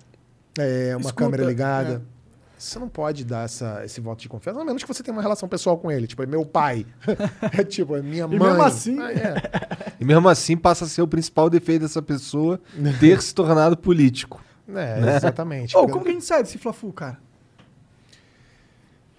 é, 0.57 0.91
uma 0.95 1.01
Escuta, 1.01 1.13
câmera 1.15 1.43
ligada. 1.45 2.01
é. 2.09 2.13
Você 2.57 2.79
não 2.79 2.87
pode 2.87 3.25
dar 3.25 3.43
essa, 3.43 3.81
esse 3.83 3.99
voto 3.99 4.21
de 4.21 4.29
confiança, 4.29 4.61
a 4.61 4.63
menos 4.63 4.81
que 4.83 4.87
você 4.87 5.03
tenha 5.03 5.13
uma 5.13 5.21
relação 5.21 5.49
pessoal 5.49 5.77
com 5.77 5.91
ele. 5.91 6.07
Tipo, 6.07 6.23
é 6.23 6.25
meu 6.25 6.45
pai. 6.45 6.85
é 7.57 7.63
tipo, 7.63 7.95
é 7.97 8.01
minha 8.01 8.23
E 8.23 8.27
mãe. 8.27 8.39
mesmo 8.39 8.63
assim- 8.63 8.99
Ah, 9.01 9.11
é. 9.11 9.33
E 9.99 10.05
mesmo 10.05 10.27
assim 10.29 10.55
passa 10.57 10.85
a 10.85 10.87
ser 10.87 11.01
o 11.01 11.07
principal 11.07 11.49
defeito 11.49 11.81
dessa 11.81 12.01
pessoa 12.01 12.59
ter 12.99 13.21
se 13.21 13.33
tornado 13.35 13.75
político. 13.77 14.41
É, 14.67 15.15
exatamente. 15.17 15.75
Ô, 15.75 15.81
Porque 15.81 15.91
como 15.93 16.05
que 16.05 16.11
a 16.11 16.13
gente 16.13 16.25
sai 16.25 16.41
desse 16.43 16.57
Fla-Fu, 16.57 16.91
cara? 16.93 17.17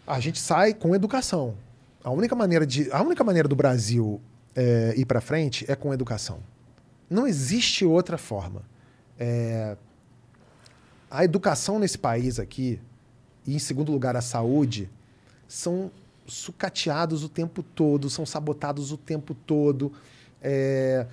A 0.07 0.20
gente 0.20 0.39
sai 0.39 0.74
com 0.74 0.95
educação. 0.95 1.55
A 2.03 2.11
única 2.11 2.35
maneira, 2.35 2.66
de, 2.66 2.91
a 2.93 3.03
única 3.03 3.24
maneira 3.24 3.49
do 3.49 3.57
Brasil 3.57 4.20
é, 4.55 4.93
ir 4.97 5.05
para 5.07 5.20
frente 5.20 5.64
é 5.70 5.74
com 5.74 5.93
educação. 5.95 6.39
Não 7.09 7.26
existe 7.26 7.85
outra 7.85 8.18
forma. 8.18 8.62
É, 9.18 9.76
a 11.11 11.25
educação 11.25 11.79
nesse 11.79 11.99
país 11.99 12.39
aqui, 12.39 12.81
e 13.47 13.55
em 13.55 13.59
segundo 13.59 13.93
lugar 13.93 14.17
a 14.17 14.21
saúde, 14.21 14.91
são 15.47 15.91
sucateados 16.27 17.23
o 17.23 17.29
tempo 17.29 17.63
todo, 17.63 18.09
são 18.09 18.25
sabotados 18.25 18.91
o 18.93 18.97
tempo 18.97 19.35
todo. 19.35 19.93
É, 20.43 21.07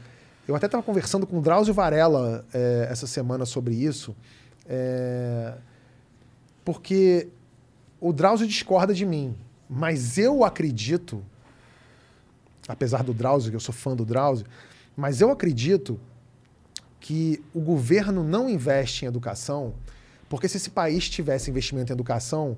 eu 0.48 0.56
até 0.56 0.66
estava 0.66 0.84
conversando 0.84 1.28
com 1.28 1.40
o 1.40 1.42
Drauzio 1.42 1.74
Varela 1.74 2.46
é, 2.54 2.88
essa 2.90 3.08
semana 3.08 3.46
sobre 3.46 3.76
isso, 3.76 4.16
é, 4.68 5.54
porque 6.64 7.28
o 8.00 8.12
Drauzio 8.12 8.48
discorda 8.48 8.94
de 8.94 9.06
mim, 9.06 9.36
mas 9.70 10.18
eu 10.18 10.44
acredito, 10.44 11.24
apesar 12.68 13.04
do 13.04 13.14
Drauzio, 13.14 13.52
que 13.52 13.56
eu 13.56 13.62
sou 13.62 13.74
fã 13.74 13.96
do 13.96 14.06
Drauzio, 14.06 14.46
mas 14.96 15.22
eu 15.22 15.32
acredito 15.32 16.00
que 17.02 17.42
o 17.54 17.60
governo 17.60 18.24
não 18.24 18.48
investe 18.48 19.04
em 19.04 19.08
educação, 19.08 19.74
porque 20.30 20.48
se 20.48 20.56
esse 20.56 20.70
país 20.70 21.10
tivesse 21.10 21.50
investimento 21.50 21.92
em 21.92 21.96
educação, 21.96 22.56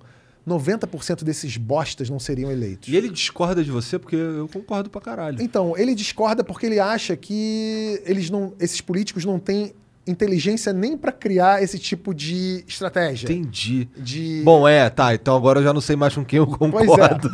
90% 0.47 1.23
desses 1.23 1.57
bostas 1.57 2.09
não 2.09 2.19
seriam 2.19 2.51
eleitos. 2.51 2.89
E 2.89 2.95
ele 2.95 3.09
discorda 3.09 3.63
de 3.63 3.71
você 3.71 3.97
porque 3.97 4.15
eu 4.15 4.47
concordo 4.51 4.89
pra 4.89 5.01
caralho. 5.01 5.41
Então, 5.41 5.75
ele 5.77 5.95
discorda 5.95 6.43
porque 6.43 6.65
ele 6.65 6.79
acha 6.79 7.15
que 7.15 8.01
eles 8.05 8.29
não, 8.29 8.53
esses 8.59 8.81
políticos 8.81 9.23
não 9.25 9.39
têm 9.39 9.73
inteligência 10.05 10.73
nem 10.73 10.97
para 10.97 11.13
criar 11.13 11.63
esse 11.63 11.79
tipo 11.79 12.13
de 12.13 12.63
estratégia. 12.67 13.25
Entendi. 13.31 13.87
De... 13.95 14.41
Bom, 14.43 14.67
é, 14.67 14.89
tá. 14.89 15.13
Então 15.15 15.33
agora 15.35 15.59
eu 15.59 15.63
já 15.63 15.73
não 15.73 15.79
sei 15.79 15.95
mais 15.95 16.13
com 16.13 16.25
quem 16.25 16.37
eu 16.39 16.45
Pois 16.47 16.85
concordo. 16.85 17.31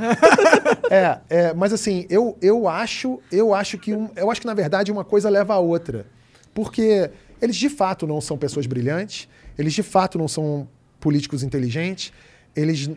é. 0.92 0.94
é, 0.96 1.20
é, 1.30 1.54
mas 1.54 1.74
assim, 1.74 2.06
eu, 2.12 2.38
eu 2.40 2.68
acho, 2.68 3.20
eu 3.32 3.56
acho 3.56 3.80
que 3.80 3.92
um, 3.94 4.10
eu 4.16 4.30
acho 4.30 4.40
que 4.40 4.48
na 4.48 4.54
verdade 4.54 4.92
uma 4.92 5.04
coisa 5.04 5.30
leva 5.32 5.56
a 5.56 5.60
outra. 5.60 6.06
Porque 6.62 7.10
eles 7.42 7.56
de 7.56 7.70
fato 7.70 8.06
não 8.06 8.20
são 8.20 8.38
pessoas 8.38 8.66
brilhantes, 8.68 9.30
eles 9.58 9.72
de 9.74 9.82
fato 9.82 10.18
não 10.18 10.28
são 10.28 10.68
políticos 11.00 11.42
inteligentes, 11.42 12.12
eles 12.54 12.90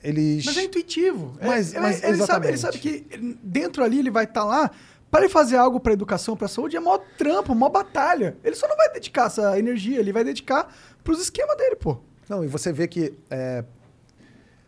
eles 0.00 0.44
Mas 0.44 0.56
é 0.56 0.62
intuitivo. 0.62 1.36
É- 1.40 1.46
Mas- 1.48 1.74
é- 1.74 1.80
mas 1.80 2.04
ele, 2.04 2.24
sabe, 2.24 2.46
ele 2.46 2.56
sabe 2.56 2.78
que 2.78 3.04
dentro 3.42 3.82
ali 3.82 3.98
ele 3.98 4.12
vai 4.12 4.24
estar 4.24 4.44
lá. 4.44 4.70
Para 5.10 5.22
ele 5.22 5.28
fazer 5.28 5.56
algo 5.56 5.80
para 5.80 5.92
educação, 5.92 6.36
para 6.36 6.46
saúde, 6.46 6.76
é 6.76 6.80
mó 6.80 6.98
trampo, 7.18 7.52
mó 7.52 7.68
batalha. 7.68 8.36
Ele 8.44 8.54
só 8.54 8.68
não 8.68 8.76
vai 8.76 8.92
dedicar 8.92 9.26
essa 9.26 9.58
energia, 9.58 9.98
ele 9.98 10.12
vai 10.12 10.22
dedicar 10.22 10.72
pros 11.02 11.20
esquemas 11.20 11.56
dele, 11.56 11.74
pô. 11.74 11.98
Não, 12.28 12.44
e 12.44 12.46
você 12.46 12.72
vê 12.72 12.86
que, 12.86 13.12
é, 13.28 13.64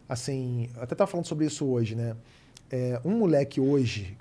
assim, 0.09 0.69
eu 0.75 0.83
até 0.83 0.95
estava 0.95 1.09
falando 1.09 1.27
sobre 1.27 1.47
isso 1.47 1.65
hoje, 1.65 1.95
né? 1.95 2.17
É, 2.69 3.01
um 3.05 3.13
moleque 3.13 3.61
hoje 3.61 4.17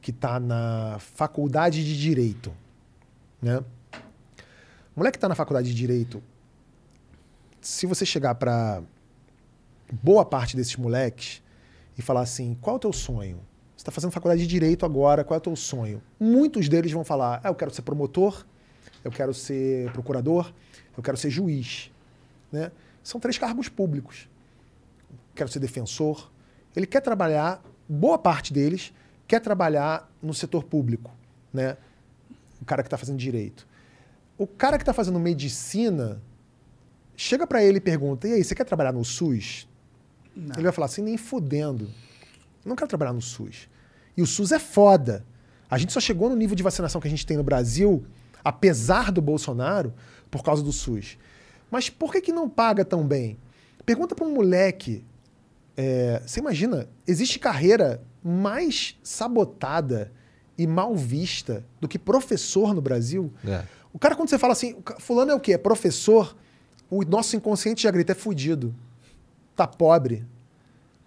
que 0.00 0.12
está 0.12 0.38
na 0.38 0.96
faculdade 1.00 1.84
de 1.84 1.98
Direito, 2.00 2.52
né? 3.40 3.58
O 4.94 4.98
moleque 4.98 5.12
que 5.12 5.18
está 5.18 5.28
na 5.28 5.34
faculdade 5.34 5.68
de 5.68 5.74
Direito, 5.74 6.22
se 7.60 7.86
você 7.86 8.04
chegar 8.04 8.34
para 8.34 8.82
boa 10.02 10.24
parte 10.24 10.56
desses 10.56 10.76
moleques 10.76 11.42
e 11.96 12.02
falar 12.02 12.22
assim, 12.22 12.56
qual 12.60 12.74
é 12.74 12.76
o 12.76 12.80
teu 12.80 12.92
sonho? 12.92 13.40
Você 13.76 13.82
está 13.82 13.92
fazendo 13.92 14.10
faculdade 14.10 14.42
de 14.42 14.46
Direito 14.46 14.84
agora, 14.84 15.22
qual 15.22 15.36
é 15.36 15.38
o 15.38 15.42
teu 15.42 15.56
sonho? 15.56 16.02
Muitos 16.18 16.68
deles 16.68 16.90
vão 16.90 17.04
falar, 17.04 17.40
ah, 17.44 17.48
eu 17.48 17.54
quero 17.54 17.72
ser 17.72 17.82
promotor, 17.82 18.44
eu 19.04 19.10
quero 19.10 19.32
ser 19.32 19.90
procurador, 19.92 20.52
eu 20.96 21.02
quero 21.02 21.16
ser 21.16 21.30
juiz 21.30 21.90
né? 22.50 22.72
São 23.02 23.20
três 23.20 23.38
cargos 23.38 23.68
públicos. 23.68 24.28
Quero 25.34 25.50
ser 25.50 25.60
defensor. 25.60 26.30
Ele 26.74 26.86
quer 26.86 27.00
trabalhar, 27.00 27.62
boa 27.88 28.18
parte 28.18 28.52
deles 28.52 28.92
quer 29.26 29.40
trabalhar 29.40 30.10
no 30.22 30.32
setor 30.32 30.64
público, 30.64 31.10
né? 31.52 31.76
Cara 32.68 32.82
que 32.82 32.86
está 32.86 32.98
fazendo 32.98 33.16
direito. 33.16 33.66
O 34.36 34.46
cara 34.46 34.76
que 34.76 34.82
está 34.82 34.92
fazendo 34.92 35.18
medicina 35.18 36.20
chega 37.16 37.46
para 37.46 37.64
ele 37.64 37.78
e 37.78 37.80
pergunta: 37.80 38.28
"E 38.28 38.34
aí, 38.34 38.44
você 38.44 38.54
quer 38.54 38.64
trabalhar 38.64 38.92
no 38.92 39.02
SUS?" 39.02 39.66
Ele 40.36 40.62
vai 40.62 40.72
falar 40.72 40.84
assim: 40.84 41.00
"Nem 41.00 41.16
fudendo. 41.16 41.86
Eu 42.62 42.68
não 42.68 42.76
quero 42.76 42.86
trabalhar 42.86 43.14
no 43.14 43.22
SUS." 43.22 43.70
E 44.14 44.20
o 44.20 44.26
SUS 44.26 44.52
é 44.52 44.58
foda. 44.58 45.24
A 45.70 45.78
gente 45.78 45.94
só 45.94 45.98
chegou 45.98 46.28
no 46.28 46.36
nível 46.36 46.54
de 46.54 46.62
vacinação 46.62 47.00
que 47.00 47.08
a 47.08 47.10
gente 47.10 47.24
tem 47.24 47.38
no 47.38 47.42
Brasil, 47.42 48.04
apesar 48.44 49.10
do 49.10 49.22
Bolsonaro, 49.22 49.94
por 50.30 50.42
causa 50.44 50.62
do 50.62 50.72
SUS. 50.72 51.16
Mas 51.70 51.88
por 51.88 52.12
que, 52.12 52.20
que 52.20 52.32
não 52.32 52.50
paga 52.50 52.84
tão 52.84 53.06
bem? 53.06 53.38
Pergunta 53.86 54.14
para 54.14 54.26
um 54.26 54.34
moleque. 54.34 55.02
é, 55.74 56.20
você 56.26 56.40
imagina, 56.40 56.86
existe 57.06 57.38
carreira 57.38 58.02
mais 58.22 58.98
sabotada 59.02 60.12
e 60.58 60.66
mal 60.66 60.94
vista 60.94 61.64
do 61.80 61.86
que 61.86 61.98
professor 61.98 62.74
no 62.74 62.80
Brasil? 62.80 63.32
É. 63.46 63.62
O 63.92 63.98
cara, 63.98 64.16
quando 64.16 64.28
você 64.28 64.38
fala 64.38 64.52
assim, 64.52 64.76
fulano 64.98 65.30
é 65.30 65.34
o 65.34 65.40
quê? 65.40 65.52
É 65.52 65.58
professor, 65.58 66.36
o 66.90 67.04
nosso 67.04 67.36
inconsciente 67.36 67.84
já 67.84 67.90
grita, 67.90 68.12
é 68.12 68.14
fudido. 68.14 68.74
Tá 69.54 69.66
pobre. 69.66 70.26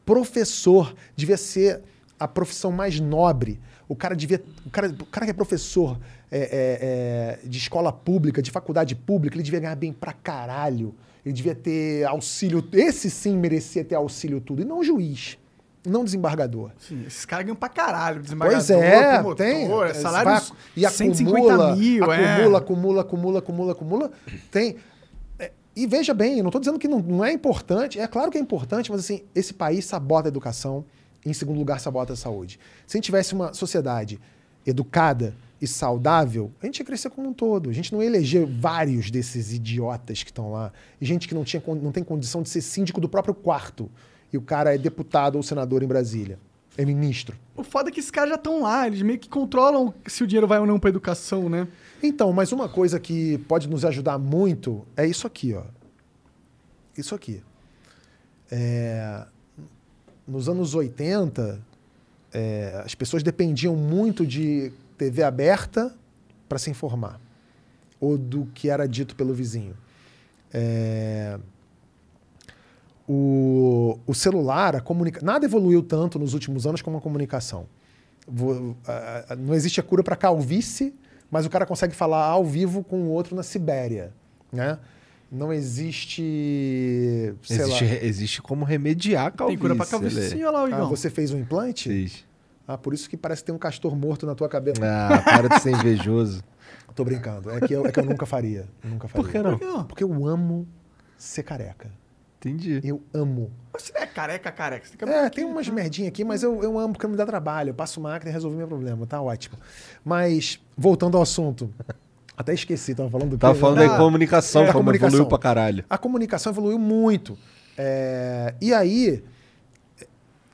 Professor 0.06 0.96
devia 1.16 1.38
ser 1.38 1.82
a 2.20 2.28
profissão 2.28 2.72
mais 2.72 3.00
nobre. 3.00 3.60
O 3.88 3.96
cara 3.96 4.16
devia. 4.16 4.42
O 4.66 4.70
cara, 4.70 4.88
o 4.88 5.06
cara 5.06 5.26
que 5.26 5.32
é 5.32 5.34
professor 5.34 6.00
é, 6.32 6.40
é, 6.40 7.40
é, 7.44 7.48
de 7.48 7.58
escola 7.58 7.92
pública, 7.92 8.42
de 8.42 8.50
faculdade 8.50 8.96
pública, 8.96 9.36
ele 9.36 9.44
devia 9.44 9.60
ganhar 9.60 9.76
bem 9.76 9.92
pra 9.92 10.14
caralho. 10.14 10.96
Ele 11.26 11.34
devia 11.34 11.54
ter 11.54 12.06
auxílio. 12.06 12.68
Esse 12.72 13.10
sim 13.10 13.38
merecia 13.38 13.84
ter 13.84 13.96
auxílio 13.96 14.40
tudo. 14.40 14.62
E 14.62 14.66
não 14.66 14.84
juiz. 14.84 15.38
Não 15.86 16.04
desembargador. 16.04 16.72
Sim, 16.78 17.04
esses 17.08 17.26
caras 17.26 17.46
ganham 17.46 17.56
pra 17.56 17.68
caralho. 17.70 18.22
Desembargador, 18.22 18.66
Pois 18.68 18.70
é, 18.70 19.14
promotor, 19.14 19.36
tem. 19.36 19.72
é 19.90 19.94
salário 19.96 20.30
Vai- 20.32 20.42
e 20.78 20.88
150 20.88 21.38
acumula, 21.40 21.76
mil, 21.76 22.12
é. 22.12 22.34
acumula, 22.36 22.58
acumula, 22.60 23.02
acumula, 23.02 23.40
acumula, 23.40 23.72
acumula. 23.72 24.12
Tem. 24.52 24.76
É, 25.40 25.52
E 25.76 25.88
veja 25.88 26.14
bem, 26.14 26.38
eu 26.38 26.44
não 26.44 26.50
estou 26.50 26.60
dizendo 26.62 26.78
que 26.78 26.88
não, 26.88 27.00
não 27.00 27.26
é 27.26 27.32
importante, 27.32 28.00
é 28.00 28.06
claro 28.08 28.30
que 28.30 28.38
é 28.38 28.42
importante, 28.42 28.92
mas 28.92 29.00
assim, 29.00 29.24
esse 29.34 29.54
país 29.56 29.84
sabota 29.86 30.28
a 30.28 30.30
educação, 30.30 30.86
em 31.26 31.34
segundo 31.34 31.58
lugar, 31.58 31.80
sabota 31.80 32.14
a 32.14 32.16
saúde. 32.16 32.60
Se 32.86 32.96
a 32.96 32.98
gente 32.98 33.06
tivesse 33.06 33.34
uma 33.34 33.52
sociedade 33.54 34.20
educada 34.66 35.34
e 35.60 35.66
saudável, 35.68 36.52
a 36.62 36.66
gente 36.66 36.80
ia 36.80 36.86
crescer 36.86 37.10
como 37.10 37.28
um 37.30 37.34
todo. 37.34 37.70
A 37.70 37.74
gente 37.74 37.92
não 37.94 38.02
ia 38.02 38.08
eleger 38.08 38.46
vários 38.46 39.10
desses 39.12 39.52
idiotas 39.54 40.22
que 40.24 40.30
estão 40.30 40.52
lá, 40.52 40.72
e 41.00 41.06
gente 41.06 41.28
que 41.28 41.34
não, 41.34 41.44
tinha, 41.44 41.62
não 41.82 41.92
tem 41.92 42.04
condição 42.04 42.42
de 42.44 42.50
ser 42.50 42.62
síndico 42.62 43.00
do 43.02 43.10
próprio 43.10 43.34
quarto, 43.34 43.90
e 44.32 44.38
o 44.38 44.42
cara 44.42 44.74
é 44.74 44.78
deputado 44.78 45.36
ou 45.36 45.44
senador 45.44 45.84
em 45.84 45.88
Brasília. 45.88 46.40
É 46.78 46.86
ministro. 46.86 47.38
O 47.56 47.64
foda 47.64 47.90
é 47.90 47.92
que 47.92 48.00
esses 48.00 48.12
caras 48.12 48.30
já 48.30 48.36
estão 48.36 48.62
lá, 48.62 48.88
eles 48.88 49.02
meio 49.02 49.20
que 49.20 49.28
controlam 49.28 49.94
se 50.08 50.24
o 50.24 50.28
dinheiro 50.28 50.48
vai 50.48 50.60
ou 50.60 50.66
não 50.66 50.80
pra 50.80 50.90
educação, 50.90 51.50
né? 51.50 51.68
Então, 52.02 52.32
mas 52.32 52.52
uma 52.52 52.70
coisa 52.70 53.00
que 53.00 53.38
pode 53.40 53.70
nos 53.70 53.84
ajudar 53.84 54.18
muito 54.18 54.86
é 54.96 55.06
isso 55.06 55.28
aqui, 55.28 55.54
ó. 55.54 55.64
Isso 56.98 57.14
aqui. 57.14 57.44
É, 58.50 59.26
nos 60.28 60.48
anos 60.48 60.74
80, 60.74 61.62
é, 62.34 62.82
as 62.86 62.96
pessoas 62.96 63.22
dependiam 63.22 63.76
muito 63.76 64.26
de 64.26 64.72
TV 64.98 65.24
aberta 65.24 65.94
para 66.48 66.58
se 66.58 66.70
informar, 66.70 67.20
ou 68.00 68.18
do 68.18 68.46
que 68.54 68.70
era 68.70 68.88
dito 68.88 69.16
pelo 69.16 69.34
vizinho. 69.34 69.76
É, 70.54 71.38
o, 73.14 74.00
o 74.08 74.14
celular, 74.16 74.76
a 74.76 74.80
comunica... 74.82 75.20
nada 75.24 75.46
evoluiu 75.46 75.84
tanto 75.84 76.18
nos 76.18 76.34
últimos 76.34 76.66
anos 76.66 76.82
como 76.82 76.98
a 76.98 77.02
comunicação. 77.02 77.66
Vo- 78.28 78.76
a- 78.88 79.26
a- 79.32 79.36
Não 79.36 79.54
existe 79.54 79.80
a 79.80 79.84
cura 79.84 80.02
para 80.04 80.16
calvície, 80.16 80.94
mas 81.30 81.46
o 81.46 81.50
cara 81.50 81.66
consegue 81.66 81.94
falar 81.94 82.24
ao 82.26 82.46
vivo 82.46 82.84
com 82.84 83.02
o 83.04 83.10
outro 83.10 83.36
na 83.36 83.44
Sibéria. 83.44 84.14
Né? 84.52 84.78
Não 85.32 85.52
existe. 85.52 87.34
sei 87.44 87.58
lá. 87.60 87.66
Existe, 87.68 88.06
existe 88.06 88.42
como 88.42 88.64
remediar 88.66 89.28
a 89.28 89.32
calvície. 89.32 89.58
Tem 89.58 89.62
cura 89.62 89.76
pra 89.76 89.86
calvície 89.86 90.30
sim, 90.30 90.44
olha 90.44 90.52
lá 90.52 90.62
o 90.62 90.66
Ah, 90.66 90.70
Igão. 90.70 90.90
você 90.90 91.10
fez 91.10 91.32
um 91.32 91.40
implante? 91.40 91.90
Fiz. 91.90 92.26
Ah, 92.68 92.78
por 92.78 92.94
isso 92.94 93.10
que 93.10 93.18
parece 93.18 93.42
que 93.42 93.48
tem 93.48 93.56
um 93.56 93.60
castor 93.60 93.96
morto 93.96 94.26
na 94.26 94.36
tua 94.36 94.48
cabeça. 94.48 94.82
Ah, 94.84 95.22
para 95.22 95.48
de 95.50 95.60
ser 95.62 95.72
invejoso. 95.72 96.44
Tô 96.96 97.04
brincando. 97.04 97.50
É 97.50 97.60
que 97.62 97.74
eu, 97.74 97.86
é 97.86 97.92
que 97.92 98.00
eu 98.00 98.06
nunca 98.06 98.26
faria. 98.26 98.66
Nunca 98.84 99.08
faria. 99.08 99.24
Por 99.24 99.32
que 99.60 99.66
não? 99.66 99.84
Porque 99.86 100.04
eu 100.04 100.28
amo 100.28 100.68
ser 101.18 101.44
careca. 101.44 101.90
Entendi. 102.44 102.82
Eu 102.84 103.02
amo. 103.14 103.52
Mas 103.72 103.84
Você 103.84 103.94
não 103.94 104.02
é 104.02 104.06
careca, 104.08 104.52
careca. 104.52 104.86
Você 104.88 104.98
tem 104.98 105.08
É, 105.10 105.30
tem 105.30 105.46
umas 105.46 105.68
tá? 105.68 105.72
merdinhas 105.74 106.08
aqui, 106.10 106.24
mas 106.24 106.42
eu, 106.42 106.62
eu 106.64 106.80
amo 106.80 106.94
porque 106.94 107.06
não 107.06 107.12
me 107.12 107.18
dá 107.18 107.26
trabalho. 107.26 107.70
Eu 107.70 107.74
passo 107.76 108.02
máquina 108.02 108.32
e 108.32 108.34
resolvi 108.34 108.58
meu 108.58 108.68
problema. 108.68 109.06
Tá 109.06 109.22
ótimo. 109.22 109.58
Mas, 110.04 110.60
voltando 110.76 111.18
ao 111.18 111.24
assunto. 111.24 111.72
Até 112.36 112.54
esqueci, 112.56 112.96
tava 112.96 113.10
falando 113.12 113.30
do 113.32 113.38
Tava 113.38 113.54
falando 113.54 113.82
Ah, 113.84 113.88
da 113.88 113.98
comunicação, 113.98 114.64
é, 114.64 114.66
a 114.66 114.68
como 114.74 114.80
comunicação. 114.86 115.10
evoluiu 115.10 115.30
pra 115.30 115.38
caralho. 115.38 115.86
A 115.88 115.98
comunicação 116.00 116.52
evoluiu 116.52 116.80
muito. 116.80 117.38
É, 117.78 118.56
e 118.60 118.74
aí, 118.74 119.24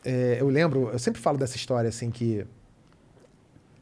é, 0.03 0.37
eu 0.41 0.49
lembro, 0.49 0.89
eu 0.91 0.99
sempre 0.99 1.21
falo 1.21 1.37
dessa 1.37 1.55
história 1.55 1.87
assim 1.87 2.11
que 2.11 2.45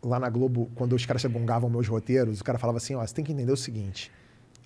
lá 0.04 0.20
na 0.20 0.30
Globo, 0.30 0.70
quando 0.76 0.94
os 0.94 1.04
caras 1.06 1.26
gongavam 1.26 1.68
meus 1.70 1.88
roteiros, 1.88 2.40
o 2.40 2.44
cara 2.44 2.60
falava 2.60 2.78
assim: 2.78 2.94
ó, 2.94 3.04
você 3.06 3.14
tem 3.16 3.26
que 3.26 3.32
entender 3.32 3.52
o 3.52 3.58
seguinte. 3.58 4.12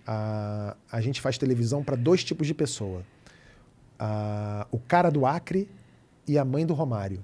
A, 0.06 0.76
a 0.92 1.00
gente 1.00 1.22
faz 1.22 1.38
televisão 1.38 1.82
para 1.84 1.96
dois 1.96 2.24
tipos 2.24 2.46
de 2.46 2.54
pessoa: 2.54 3.04
A- 4.00 4.66
o 4.72 4.80
cara 4.80 5.10
do 5.12 5.26
Acre 5.26 5.70
e 6.28 6.38
a 6.38 6.46
mãe 6.46 6.66
do 6.66 6.74
Romário. 6.74 7.24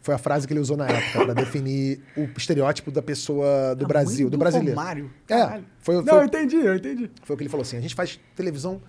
Foi 0.00 0.14
a 0.14 0.18
frase 0.18 0.46
que 0.46 0.52
ele 0.52 0.60
usou 0.60 0.76
na 0.76 0.86
época 0.86 1.24
para 1.24 1.34
definir 1.34 2.00
o 2.16 2.24
estereótipo 2.36 2.90
da 2.90 3.00
pessoa 3.00 3.74
do 3.74 3.84
A 3.84 3.88
Brasil, 3.88 4.26
mãe 4.26 4.30
do 4.30 4.38
brasileiro. 4.38 4.78
Romário. 4.78 5.10
É, 5.28 5.38
Caralho. 5.38 5.64
foi- 5.78 5.94
Não, 5.96 6.04
foi- 6.04 6.18
eu 6.18 6.24
entendi, 6.24 6.56
eu 6.56 6.74
entendi. 6.76 7.10
Foi 7.22 7.34
o 7.34 7.36
que 7.36 7.42
ele 7.42 7.48
falou 7.50 7.62
assim: 7.62 7.76
a 7.76 7.80
gente 7.80 7.94
faz 7.94 8.20
televisão 8.36 8.82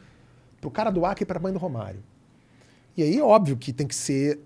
pro 0.60 0.70
cara 0.72 0.90
do 0.90 1.06
Acre 1.06 1.24
e 1.24 1.26
pra 1.26 1.40
mãe 1.40 1.54
do 1.54 1.60
Romário. 1.60 2.04
E 2.98 3.04
aí, 3.04 3.22
óbvio 3.22 3.56
que 3.58 3.72
tem 3.72 3.88
que 3.88 3.96
ser 3.96 4.40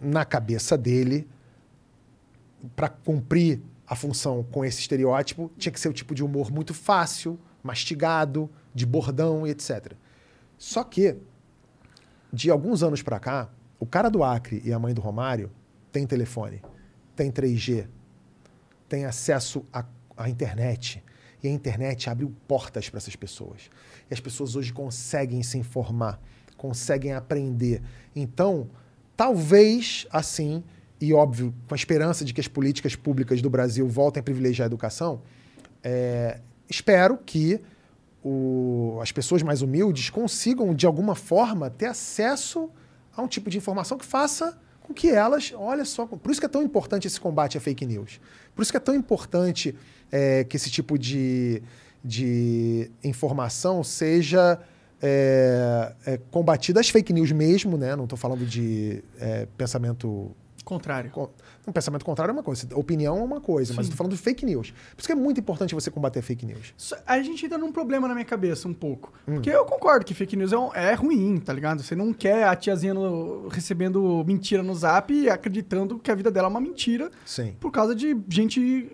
na 0.00 0.24
cabeça 0.24 0.76
dele, 0.78 1.28
para 2.76 2.88
cumprir 2.88 3.60
a 3.86 3.94
função 3.94 4.42
com 4.50 4.64
esse 4.64 4.80
estereótipo, 4.80 5.50
tinha 5.58 5.72
que 5.72 5.78
ser 5.78 5.88
o 5.88 5.92
tipo 5.92 6.14
de 6.14 6.22
humor 6.24 6.50
muito 6.50 6.72
fácil, 6.72 7.38
mastigado, 7.62 8.48
de 8.74 8.86
bordão 8.86 9.46
e 9.46 9.50
etc. 9.50 9.92
Só 10.56 10.82
que, 10.84 11.16
de 12.34 12.50
alguns 12.50 12.82
anos 12.82 13.00
pra 13.00 13.20
cá, 13.20 13.48
o 13.78 13.86
cara 13.86 14.08
do 14.08 14.24
Acre 14.24 14.60
e 14.64 14.72
a 14.72 14.78
mãe 14.78 14.92
do 14.92 15.00
Romário 15.00 15.50
tem 15.92 16.04
telefone, 16.04 16.60
tem 17.14 17.30
3G, 17.30 17.86
tem 18.88 19.04
acesso 19.04 19.64
à, 19.72 19.84
à 20.16 20.28
internet. 20.28 21.02
E 21.42 21.46
a 21.46 21.50
internet 21.50 22.10
abriu 22.10 22.34
portas 22.48 22.88
para 22.88 22.98
essas 22.98 23.14
pessoas. 23.14 23.70
E 24.10 24.14
as 24.14 24.18
pessoas 24.18 24.56
hoje 24.56 24.72
conseguem 24.72 25.42
se 25.42 25.58
informar, 25.58 26.20
conseguem 26.56 27.12
aprender. 27.12 27.82
Então, 28.16 28.68
talvez 29.16 30.06
assim, 30.10 30.64
e 31.00 31.12
óbvio, 31.12 31.54
com 31.68 31.74
a 31.74 31.76
esperança 31.76 32.24
de 32.24 32.34
que 32.34 32.40
as 32.40 32.48
políticas 32.48 32.96
públicas 32.96 33.40
do 33.40 33.50
Brasil 33.50 33.86
voltem 33.88 34.20
a 34.20 34.24
privilegiar 34.24 34.66
a 34.66 34.68
educação, 34.68 35.22
é, 35.82 36.40
espero 36.68 37.18
que 37.18 37.60
o- 38.24 38.98
as 39.02 39.12
pessoas 39.12 39.42
mais 39.42 39.60
humildes 39.62 40.08
consigam, 40.10 40.74
de 40.74 40.86
alguma 40.86 41.14
forma, 41.14 41.68
ter 41.68 41.86
acesso 41.86 42.70
a 43.14 43.20
um 43.22 43.28
tipo 43.28 43.50
de 43.50 43.58
informação 43.58 43.98
que 43.98 44.04
faça 44.04 44.58
com 44.80 44.92
que 44.94 45.08
elas, 45.08 45.52
olha 45.56 45.84
só, 45.84 46.06
por 46.06 46.30
isso 46.30 46.40
que 46.40 46.46
é 46.46 46.48
tão 46.48 46.62
importante 46.62 47.06
esse 47.06 47.20
combate 47.20 47.56
à 47.56 47.60
fake 47.60 47.86
news. 47.86 48.20
Por 48.54 48.62
isso 48.62 48.70
que 48.70 48.76
é 48.76 48.80
tão 48.80 48.94
importante 48.94 49.74
é, 50.10 50.44
que 50.44 50.56
esse 50.56 50.70
tipo 50.70 50.98
de, 50.98 51.62
de 52.04 52.90
informação 53.02 53.82
seja 53.84 54.58
é, 55.02 55.94
é, 56.06 56.20
combatida, 56.30 56.80
as 56.80 56.88
fake 56.88 57.12
news 57.12 57.30
mesmo, 57.32 57.76
né? 57.76 57.94
Não 57.96 58.04
estou 58.04 58.16
falando 58.18 58.44
de 58.46 59.02
é, 59.18 59.46
pensamento 59.56 60.34
Contrário. 60.64 61.10
Con- 61.10 61.28
Um 61.66 61.72
pensamento 61.72 62.04
contrário 62.04 62.30
é 62.30 62.34
uma 62.34 62.42
coisa, 62.42 62.66
opinião 62.74 63.18
é 63.18 63.22
uma 63.22 63.40
coisa, 63.40 63.74
mas 63.74 63.86
eu 63.86 63.92
tô 63.92 63.96
falando 63.96 64.12
de 64.12 64.18
fake 64.18 64.44
news. 64.46 64.70
Por 64.70 64.98
isso 65.00 65.06
que 65.06 65.12
é 65.12 65.14
muito 65.14 65.38
importante 65.40 65.74
você 65.74 65.90
combater 65.90 66.22
fake 66.22 66.44
news. 66.46 66.74
A 67.06 67.20
gente 67.22 67.44
entra 67.46 67.58
num 67.58 67.70
problema 67.72 68.08
na 68.08 68.14
minha 68.14 68.24
cabeça 68.24 68.66
um 68.66 68.72
pouco. 68.74 69.12
Hum. 69.28 69.34
Porque 69.34 69.50
eu 69.50 69.64
concordo 69.64 70.04
que 70.06 70.14
fake 70.14 70.36
news 70.36 70.52
é, 70.52 70.58
um- 70.58 70.72
é 70.74 70.94
ruim, 70.94 71.36
tá 71.38 71.52
ligado? 71.52 71.82
Você 71.82 71.94
não 71.94 72.12
quer 72.14 72.44
a 72.48 72.56
tiazinha 72.56 72.94
no- 72.94 73.48
recebendo 73.48 74.24
mentira 74.26 74.62
no 74.62 74.74
zap 74.74 75.12
e 75.12 75.28
acreditando 75.28 75.98
que 75.98 76.10
a 76.10 76.14
vida 76.14 76.30
dela 76.30 76.48
é 76.48 76.50
uma 76.50 76.60
mentira 76.60 77.10
Sim. 77.26 77.54
por 77.60 77.70
causa 77.70 77.94
de 77.94 78.16
gente 78.28 78.90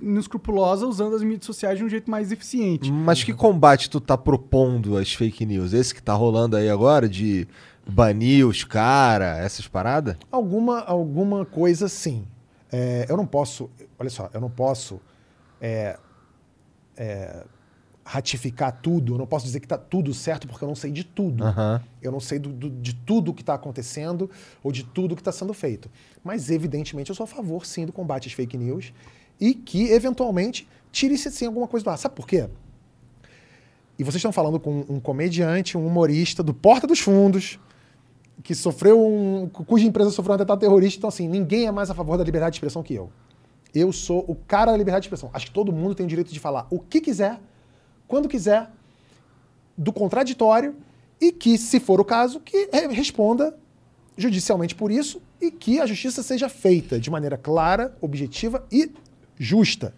inescrupulosa 0.00 0.86
usando 0.86 1.14
as 1.16 1.22
mídias 1.22 1.44
sociais 1.46 1.78
de 1.78 1.84
um 1.84 1.88
jeito 1.88 2.10
mais 2.10 2.32
eficiente. 2.32 2.90
Mas 2.90 3.22
que 3.24 3.32
combate 3.32 3.90
tu 3.90 4.00
tá 4.00 4.16
propondo 4.16 4.96
às 4.96 5.12
fake 5.12 5.44
news? 5.46 5.72
Esse 5.72 5.94
que 5.94 6.02
tá 6.02 6.14
rolando 6.14 6.56
aí 6.56 6.68
agora 6.68 7.08
de 7.08 7.46
banir 7.88 8.46
os 8.46 8.64
cara, 8.64 9.38
essas 9.38 9.66
paradas? 9.66 10.16
Alguma, 10.30 10.80
alguma 10.80 11.44
coisa 11.44 11.88
sim. 11.88 12.26
É, 12.70 13.06
eu 13.08 13.16
não 13.16 13.26
posso, 13.26 13.70
olha 13.98 14.10
só, 14.10 14.28
eu 14.32 14.40
não 14.40 14.50
posso 14.50 15.00
é, 15.60 15.98
é, 16.96 17.44
ratificar 18.04 18.72
tudo, 18.82 19.14
eu 19.14 19.18
não 19.18 19.26
posso 19.26 19.46
dizer 19.46 19.60
que 19.60 19.66
está 19.66 19.78
tudo 19.78 20.12
certo 20.12 20.46
porque 20.46 20.62
eu 20.62 20.68
não 20.68 20.74
sei 20.74 20.90
de 20.90 21.02
tudo. 21.04 21.44
Aham. 21.44 21.82
Eu 22.02 22.12
não 22.12 22.20
sei 22.20 22.38
do- 22.38 22.50
do- 22.50 22.70
de 22.70 22.94
tudo 22.94 23.32
que 23.32 23.40
está 23.42 23.54
acontecendo 23.54 24.30
ou 24.62 24.70
de 24.70 24.84
tudo 24.84 25.14
que 25.16 25.22
está 25.22 25.32
sendo 25.32 25.54
feito. 25.54 25.90
Mas, 26.22 26.50
evidentemente, 26.50 27.08
eu 27.10 27.16
sou 27.16 27.24
a 27.24 27.26
favor, 27.26 27.64
sim, 27.64 27.86
do 27.86 27.92
combate 27.92 28.28
às 28.28 28.34
fake 28.34 28.56
news 28.58 28.92
e 29.40 29.54
que, 29.54 29.90
eventualmente, 29.90 30.68
tire-se, 30.92 31.30
sim, 31.30 31.46
alguma 31.46 31.66
coisa 31.66 31.84
do 31.84 31.90
ar. 31.90 31.96
Sabe 31.98 32.14
por 32.14 32.26
quê? 32.26 32.48
E 33.98 34.04
vocês 34.04 34.16
estão 34.16 34.30
falando 34.32 34.60
com 34.60 34.84
um 34.88 35.00
comediante, 35.00 35.76
um 35.76 35.86
humorista 35.86 36.42
do 36.42 36.54
Porta 36.54 36.86
dos 36.86 37.00
Fundos, 37.00 37.58
que 38.42 38.54
sofreu 38.54 39.00
um. 39.04 39.48
cuja 39.48 39.86
empresa 39.86 40.10
sofreu 40.10 40.32
um 40.32 40.36
atentado 40.36 40.58
terrorista. 40.58 40.98
Então, 40.98 41.08
assim, 41.08 41.28
ninguém 41.28 41.66
é 41.66 41.70
mais 41.70 41.90
a 41.90 41.94
favor 41.94 42.16
da 42.16 42.24
liberdade 42.24 42.52
de 42.52 42.56
expressão 42.56 42.82
que 42.82 42.94
eu. 42.94 43.10
Eu 43.74 43.92
sou 43.92 44.24
o 44.26 44.34
cara 44.34 44.70
da 44.72 44.76
liberdade 44.78 45.02
de 45.02 45.06
expressão. 45.06 45.30
Acho 45.32 45.46
que 45.46 45.52
todo 45.52 45.72
mundo 45.72 45.94
tem 45.94 46.06
o 46.06 46.08
direito 46.08 46.32
de 46.32 46.40
falar 46.40 46.66
o 46.70 46.78
que 46.78 47.00
quiser, 47.00 47.38
quando 48.06 48.28
quiser, 48.28 48.70
do 49.76 49.92
contraditório 49.92 50.74
e 51.20 51.30
que, 51.32 51.58
se 51.58 51.78
for 51.78 52.00
o 52.00 52.04
caso, 52.04 52.40
que 52.40 52.68
re- 52.72 52.88
responda 52.88 53.56
judicialmente 54.16 54.74
por 54.74 54.90
isso 54.90 55.20
e 55.40 55.50
que 55.50 55.80
a 55.80 55.86
justiça 55.86 56.22
seja 56.22 56.48
feita 56.48 56.98
de 56.98 57.10
maneira 57.10 57.36
clara, 57.36 57.96
objetiva 58.00 58.66
e 58.72 58.90
justa. 59.36 59.94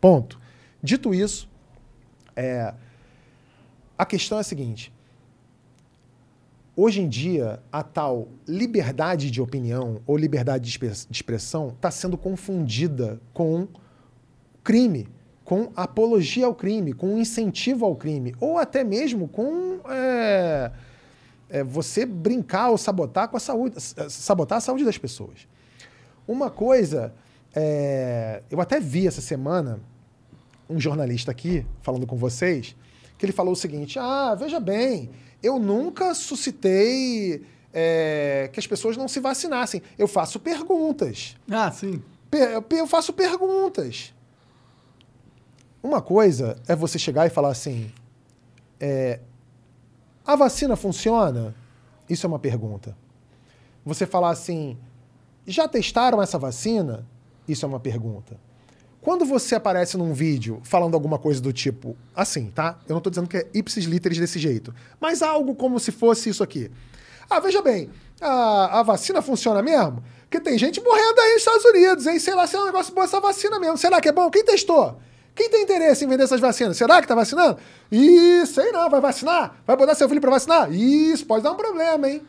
Ponto. 0.00 0.38
Dito 0.82 1.14
isso, 1.14 1.48
é, 2.34 2.74
a 3.96 4.04
questão 4.04 4.36
é 4.38 4.40
a 4.40 4.44
seguinte. 4.44 4.92
Hoje 6.74 7.02
em 7.02 7.08
dia, 7.08 7.62
a 7.70 7.82
tal 7.82 8.28
liberdade 8.48 9.30
de 9.30 9.42
opinião 9.42 10.00
ou 10.06 10.16
liberdade 10.16 10.64
de 10.64 10.70
expre- 10.70 10.88
de 10.88 11.16
expressão 11.16 11.68
está 11.68 11.90
sendo 11.90 12.16
confundida 12.16 13.20
com 13.34 13.68
crime, 14.64 15.06
com 15.44 15.70
apologia 15.76 16.46
ao 16.46 16.54
crime, 16.54 16.94
com 16.94 17.18
incentivo 17.18 17.84
ao 17.84 17.94
crime, 17.94 18.34
ou 18.40 18.56
até 18.56 18.82
mesmo 18.82 19.28
com 19.28 19.80
é, 19.86 20.70
é, 21.50 21.62
você 21.62 22.06
brincar 22.06 22.70
ou 22.70 22.78
sabotar 22.78 23.28
com 23.28 23.36
a 23.36 23.40
saúde, 23.40 23.78
sabotar 23.78 24.56
a 24.56 24.60
saúde 24.62 24.84
das 24.84 24.96
pessoas. 24.96 25.46
Uma 26.26 26.48
coisa, 26.48 27.12
é, 27.54 28.42
eu 28.50 28.62
até 28.62 28.80
vi 28.80 29.06
essa 29.06 29.20
semana 29.20 29.78
um 30.70 30.80
jornalista 30.80 31.30
aqui 31.30 31.66
falando 31.82 32.06
com 32.06 32.16
vocês, 32.16 32.74
que 33.18 33.26
ele 33.26 33.32
falou 33.32 33.52
o 33.52 33.56
seguinte: 33.56 33.98
ah, 33.98 34.34
veja 34.34 34.58
bem, 34.58 35.10
eu 35.42 35.58
nunca 35.58 36.14
suscitei 36.14 37.44
é, 37.72 38.48
que 38.52 38.60
as 38.60 38.66
pessoas 38.66 38.96
não 38.96 39.08
se 39.08 39.20
vacinassem. 39.20 39.82
Eu 39.98 40.06
faço 40.06 40.38
perguntas. 40.38 41.36
Ah, 41.50 41.70
sim. 41.70 42.02
Eu 42.70 42.86
faço 42.86 43.12
perguntas. 43.12 44.14
Uma 45.82 46.00
coisa 46.00 46.56
é 46.68 46.76
você 46.76 46.98
chegar 46.98 47.26
e 47.26 47.30
falar 47.30 47.50
assim: 47.50 47.90
é, 48.78 49.20
a 50.24 50.36
vacina 50.36 50.76
funciona? 50.76 51.54
Isso 52.08 52.26
é 52.26 52.28
uma 52.28 52.38
pergunta. 52.38 52.96
Você 53.84 54.06
falar 54.06 54.30
assim: 54.30 54.78
já 55.46 55.66
testaram 55.66 56.22
essa 56.22 56.38
vacina? 56.38 57.06
Isso 57.48 57.66
é 57.66 57.68
uma 57.68 57.80
pergunta. 57.80 58.38
Quando 59.02 59.24
você 59.24 59.56
aparece 59.56 59.98
num 59.98 60.14
vídeo 60.14 60.60
falando 60.62 60.94
alguma 60.94 61.18
coisa 61.18 61.40
do 61.40 61.52
tipo, 61.52 61.96
assim, 62.14 62.52
tá? 62.54 62.78
Eu 62.88 62.94
não 62.94 63.00
tô 63.00 63.10
dizendo 63.10 63.28
que 63.28 63.36
é 63.36 63.46
ipsis 63.52 63.84
literis 63.84 64.16
desse 64.16 64.38
jeito, 64.38 64.72
mas 65.00 65.22
algo 65.22 65.56
como 65.56 65.80
se 65.80 65.90
fosse 65.90 66.30
isso 66.30 66.40
aqui. 66.40 66.70
Ah, 67.28 67.40
veja 67.40 67.60
bem, 67.60 67.90
a, 68.20 68.78
a 68.78 68.82
vacina 68.84 69.20
funciona 69.20 69.60
mesmo? 69.60 70.04
Porque 70.22 70.38
tem 70.38 70.56
gente 70.56 70.80
morrendo 70.80 71.20
aí 71.20 71.32
nos 71.32 71.40
Estados 71.40 71.64
Unidos, 71.64 72.06
hein? 72.06 72.20
Sei 72.20 72.32
lá 72.32 72.46
se 72.46 72.54
é 72.54 72.60
um 72.60 72.64
negócio 72.64 72.94
bom 72.94 73.02
essa 73.02 73.20
vacina 73.20 73.58
mesmo. 73.58 73.76
Será 73.76 74.00
que 74.00 74.08
é 74.08 74.12
bom? 74.12 74.30
Quem 74.30 74.44
testou? 74.44 74.96
Quem 75.34 75.50
tem 75.50 75.62
interesse 75.62 76.04
em 76.04 76.08
vender 76.08 76.22
essas 76.22 76.40
vacinas? 76.40 76.76
Será 76.76 77.02
que 77.02 77.08
tá 77.08 77.14
vacinando? 77.16 77.58
Ih, 77.90 78.46
sei 78.46 78.70
não, 78.70 78.88
vai 78.88 79.00
vacinar? 79.00 79.56
Vai 79.66 79.76
botar 79.76 79.96
seu 79.96 80.08
filho 80.08 80.20
pra 80.20 80.30
vacinar? 80.30 80.72
Isso 80.72 81.26
pode 81.26 81.42
dar 81.42 81.50
um 81.50 81.56
problema, 81.56 82.08
hein? 82.08 82.22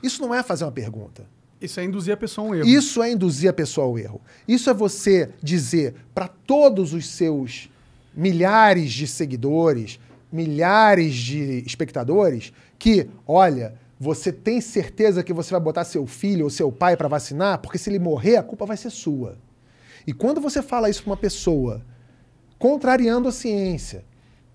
Isso 0.00 0.22
não 0.22 0.32
é 0.32 0.44
fazer 0.44 0.64
uma 0.64 0.72
pergunta. 0.72 1.26
Isso 1.62 1.78
é 1.78 1.84
induzir 1.84 2.12
a 2.12 2.16
pessoa 2.16 2.46
a 2.46 2.50
um 2.50 2.54
erro. 2.54 2.68
Isso 2.68 3.02
é 3.02 3.12
induzir 3.12 3.48
a 3.48 3.52
pessoa 3.52 3.86
ao 3.86 3.98
erro. 3.98 4.20
Isso 4.46 4.68
é 4.68 4.74
você 4.74 5.30
dizer 5.42 5.94
para 6.14 6.26
todos 6.26 6.92
os 6.92 7.06
seus 7.06 7.70
milhares 8.14 8.92
de 8.92 9.06
seguidores, 9.06 10.00
milhares 10.30 11.14
de 11.14 11.62
espectadores, 11.64 12.52
que, 12.78 13.08
olha, 13.26 13.74
você 13.98 14.32
tem 14.32 14.60
certeza 14.60 15.22
que 15.22 15.32
você 15.32 15.52
vai 15.52 15.60
botar 15.60 15.84
seu 15.84 16.06
filho 16.06 16.44
ou 16.44 16.50
seu 16.50 16.72
pai 16.72 16.96
para 16.96 17.06
vacinar? 17.06 17.58
Porque 17.58 17.78
se 17.78 17.88
ele 17.88 18.00
morrer, 18.00 18.36
a 18.36 18.42
culpa 18.42 18.66
vai 18.66 18.76
ser 18.76 18.90
sua. 18.90 19.38
E 20.04 20.12
quando 20.12 20.40
você 20.40 20.60
fala 20.60 20.90
isso 20.90 21.04
para 21.04 21.10
uma 21.10 21.16
pessoa, 21.16 21.80
contrariando 22.58 23.28
a 23.28 23.32
ciência, 23.32 24.04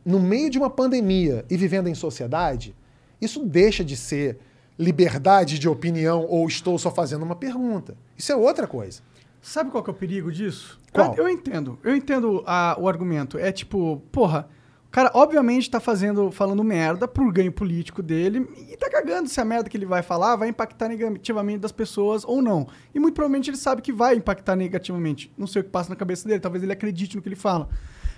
no 0.06 0.20
meio 0.20 0.50
de 0.50 0.58
uma 0.58 0.70
pandemia 0.70 1.46
e 1.50 1.56
vivendo 1.56 1.88
em 1.88 1.96
sociedade, 1.96 2.76
isso 3.22 3.46
deixa 3.46 3.84
de 3.84 3.96
ser 3.96 4.38
liberdade 4.78 5.58
de 5.60 5.68
opinião 5.68 6.26
ou 6.26 6.48
estou 6.48 6.78
só 6.78 6.92
fazendo 6.92 7.24
uma 7.24 7.36
pergunta. 7.36 7.98
Isso 8.18 8.32
é 8.32 8.36
outra 8.36 8.68
coisa. 8.68 9.02
Sabe 9.42 9.72
qual 9.72 9.84
que 9.84 9.90
é 9.90 9.94
o 9.94 9.96
perigo 9.96 10.32
disso? 10.32 10.80
Qual? 10.92 11.14
Eu, 11.16 11.24
eu 11.24 11.30
entendo. 11.30 11.80
Eu 11.84 11.96
entendo 11.96 12.44
a- 12.46 12.76
o 12.80 12.88
argumento. 12.88 13.38
É 13.38 13.52
tipo, 13.52 14.02
porra, 14.12 14.48
o 14.88 14.90
cara 14.92 15.10
obviamente 15.14 15.70
tá 15.70 15.80
fazendo, 15.80 16.32
falando 16.32 16.64
merda 16.64 17.08
pro 17.08 17.32
ganho 17.32 17.52
político 17.52 18.02
dele 18.04 18.48
e 18.72 18.76
tá 18.78 18.90
cagando 18.90 19.30
se 19.30 19.40
a 19.40 19.46
merda 19.46 19.70
que 19.70 19.78
ele 19.78 19.86
vai 19.86 20.02
falar 20.02 20.36
vai 20.36 20.50
impactar 20.50 20.90
negativamente 20.90 21.60
das 21.60 21.72
pessoas 21.72 22.24
ou 22.26 22.42
não. 22.42 22.68
E 22.94 23.00
muito 23.00 23.14
provavelmente 23.16 23.50
ele 23.50 23.58
sabe 23.58 23.82
que 23.82 23.94
vai 23.94 24.16
impactar 24.16 24.56
negativamente. 24.56 25.32
Não 25.38 25.48
sei 25.48 25.62
o 25.62 25.66
que 25.66 25.72
passa 25.72 25.90
na 25.90 25.96
cabeça 25.96 26.28
dele, 26.28 26.40
talvez 26.40 26.64
ele 26.64 26.74
acredite 26.74 27.16
no 27.16 27.22
que 27.22 27.30
ele 27.30 27.36
fala. 27.36 27.70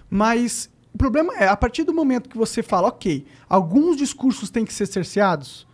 Mas 0.09 0.69
o 0.93 0.97
problema 0.97 1.35
é, 1.37 1.47
a 1.47 1.55
partir 1.57 1.83
do 1.83 1.93
momento 1.93 2.29
que 2.29 2.37
você 2.37 2.63
fala, 2.63 2.87
ok, 2.87 3.25
alguns 3.47 3.95
discursos 3.97 4.49
têm 4.49 4.65
que 4.65 4.73
ser 4.73 4.87
cerceados, 4.87 5.67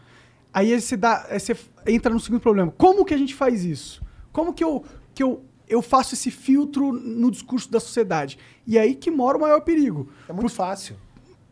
Aí 0.56 0.80
você, 0.80 0.95
dá, 0.95 1.27
aí 1.30 1.38
você 1.38 1.53
entra 1.86 2.14
no 2.14 2.19
segundo 2.22 2.40
problema. 2.40 2.73
Como 2.77 3.03
que 3.03 3.14
a 3.14 3.18
gente 3.18 3.36
faz 3.36 3.65
isso? 3.65 4.02
Como 4.32 4.53
que 4.53 4.64
eu, 4.64 4.86
que 5.14 5.22
eu, 5.22 5.44
eu 5.68 5.82
faço 5.82 6.14
esse 6.14 6.32
filtro 6.32 6.94
no 6.94 7.30
discurso 7.30 7.69
da 7.69 7.77
sociedade? 7.77 8.40
E 8.65 8.80
aí 8.80 8.95
que 8.95 9.11
mora 9.11 9.38
o 9.38 9.41
maior 9.41 9.60
perigo. 9.60 10.07
É 10.30 10.32
muito 10.32 10.48
fácil. 10.53 10.95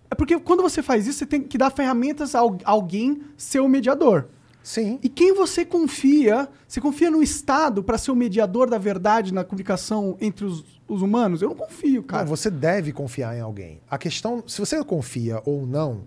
É 0.10 0.16
porque 0.16 0.40
quando 0.40 0.64
você 0.64 0.82
faz 0.82 1.06
isso, 1.06 1.20
você 1.20 1.26
tem 1.26 1.42
que 1.42 1.58
dar 1.58 1.70
ferramentas 1.70 2.34
a 2.34 2.40
al- 2.40 2.58
alguém 2.64 3.22
ser 3.36 3.60
o 3.60 3.68
mediador. 3.68 4.30
Sim. 4.64 4.98
E 5.04 5.10
quem 5.10 5.34
você 5.34 5.66
confia? 5.66 6.48
Você 6.66 6.80
confia 6.80 7.12
no 7.12 7.22
Estado 7.22 7.84
para 7.84 7.98
ser 7.98 8.12
o 8.12 8.16
mediador 8.16 8.70
da 8.70 8.78
verdade 8.78 9.34
na 9.34 9.44
comunicação 9.44 10.16
entre 10.22 10.46
os, 10.46 10.64
os 10.88 11.02
humanos? 11.02 11.42
Eu 11.42 11.50
não 11.50 11.56
confio, 11.58 12.02
cara. 12.04 12.24
Não, 12.24 12.30
você 12.30 12.50
deve 12.50 12.94
confiar 12.94 13.36
em 13.36 13.42
alguém. 13.42 13.82
A 13.92 13.98
questão, 13.98 14.42
se 14.48 14.60
você 14.62 14.82
confia 14.86 15.42
ou 15.44 15.68
não, 15.68 16.04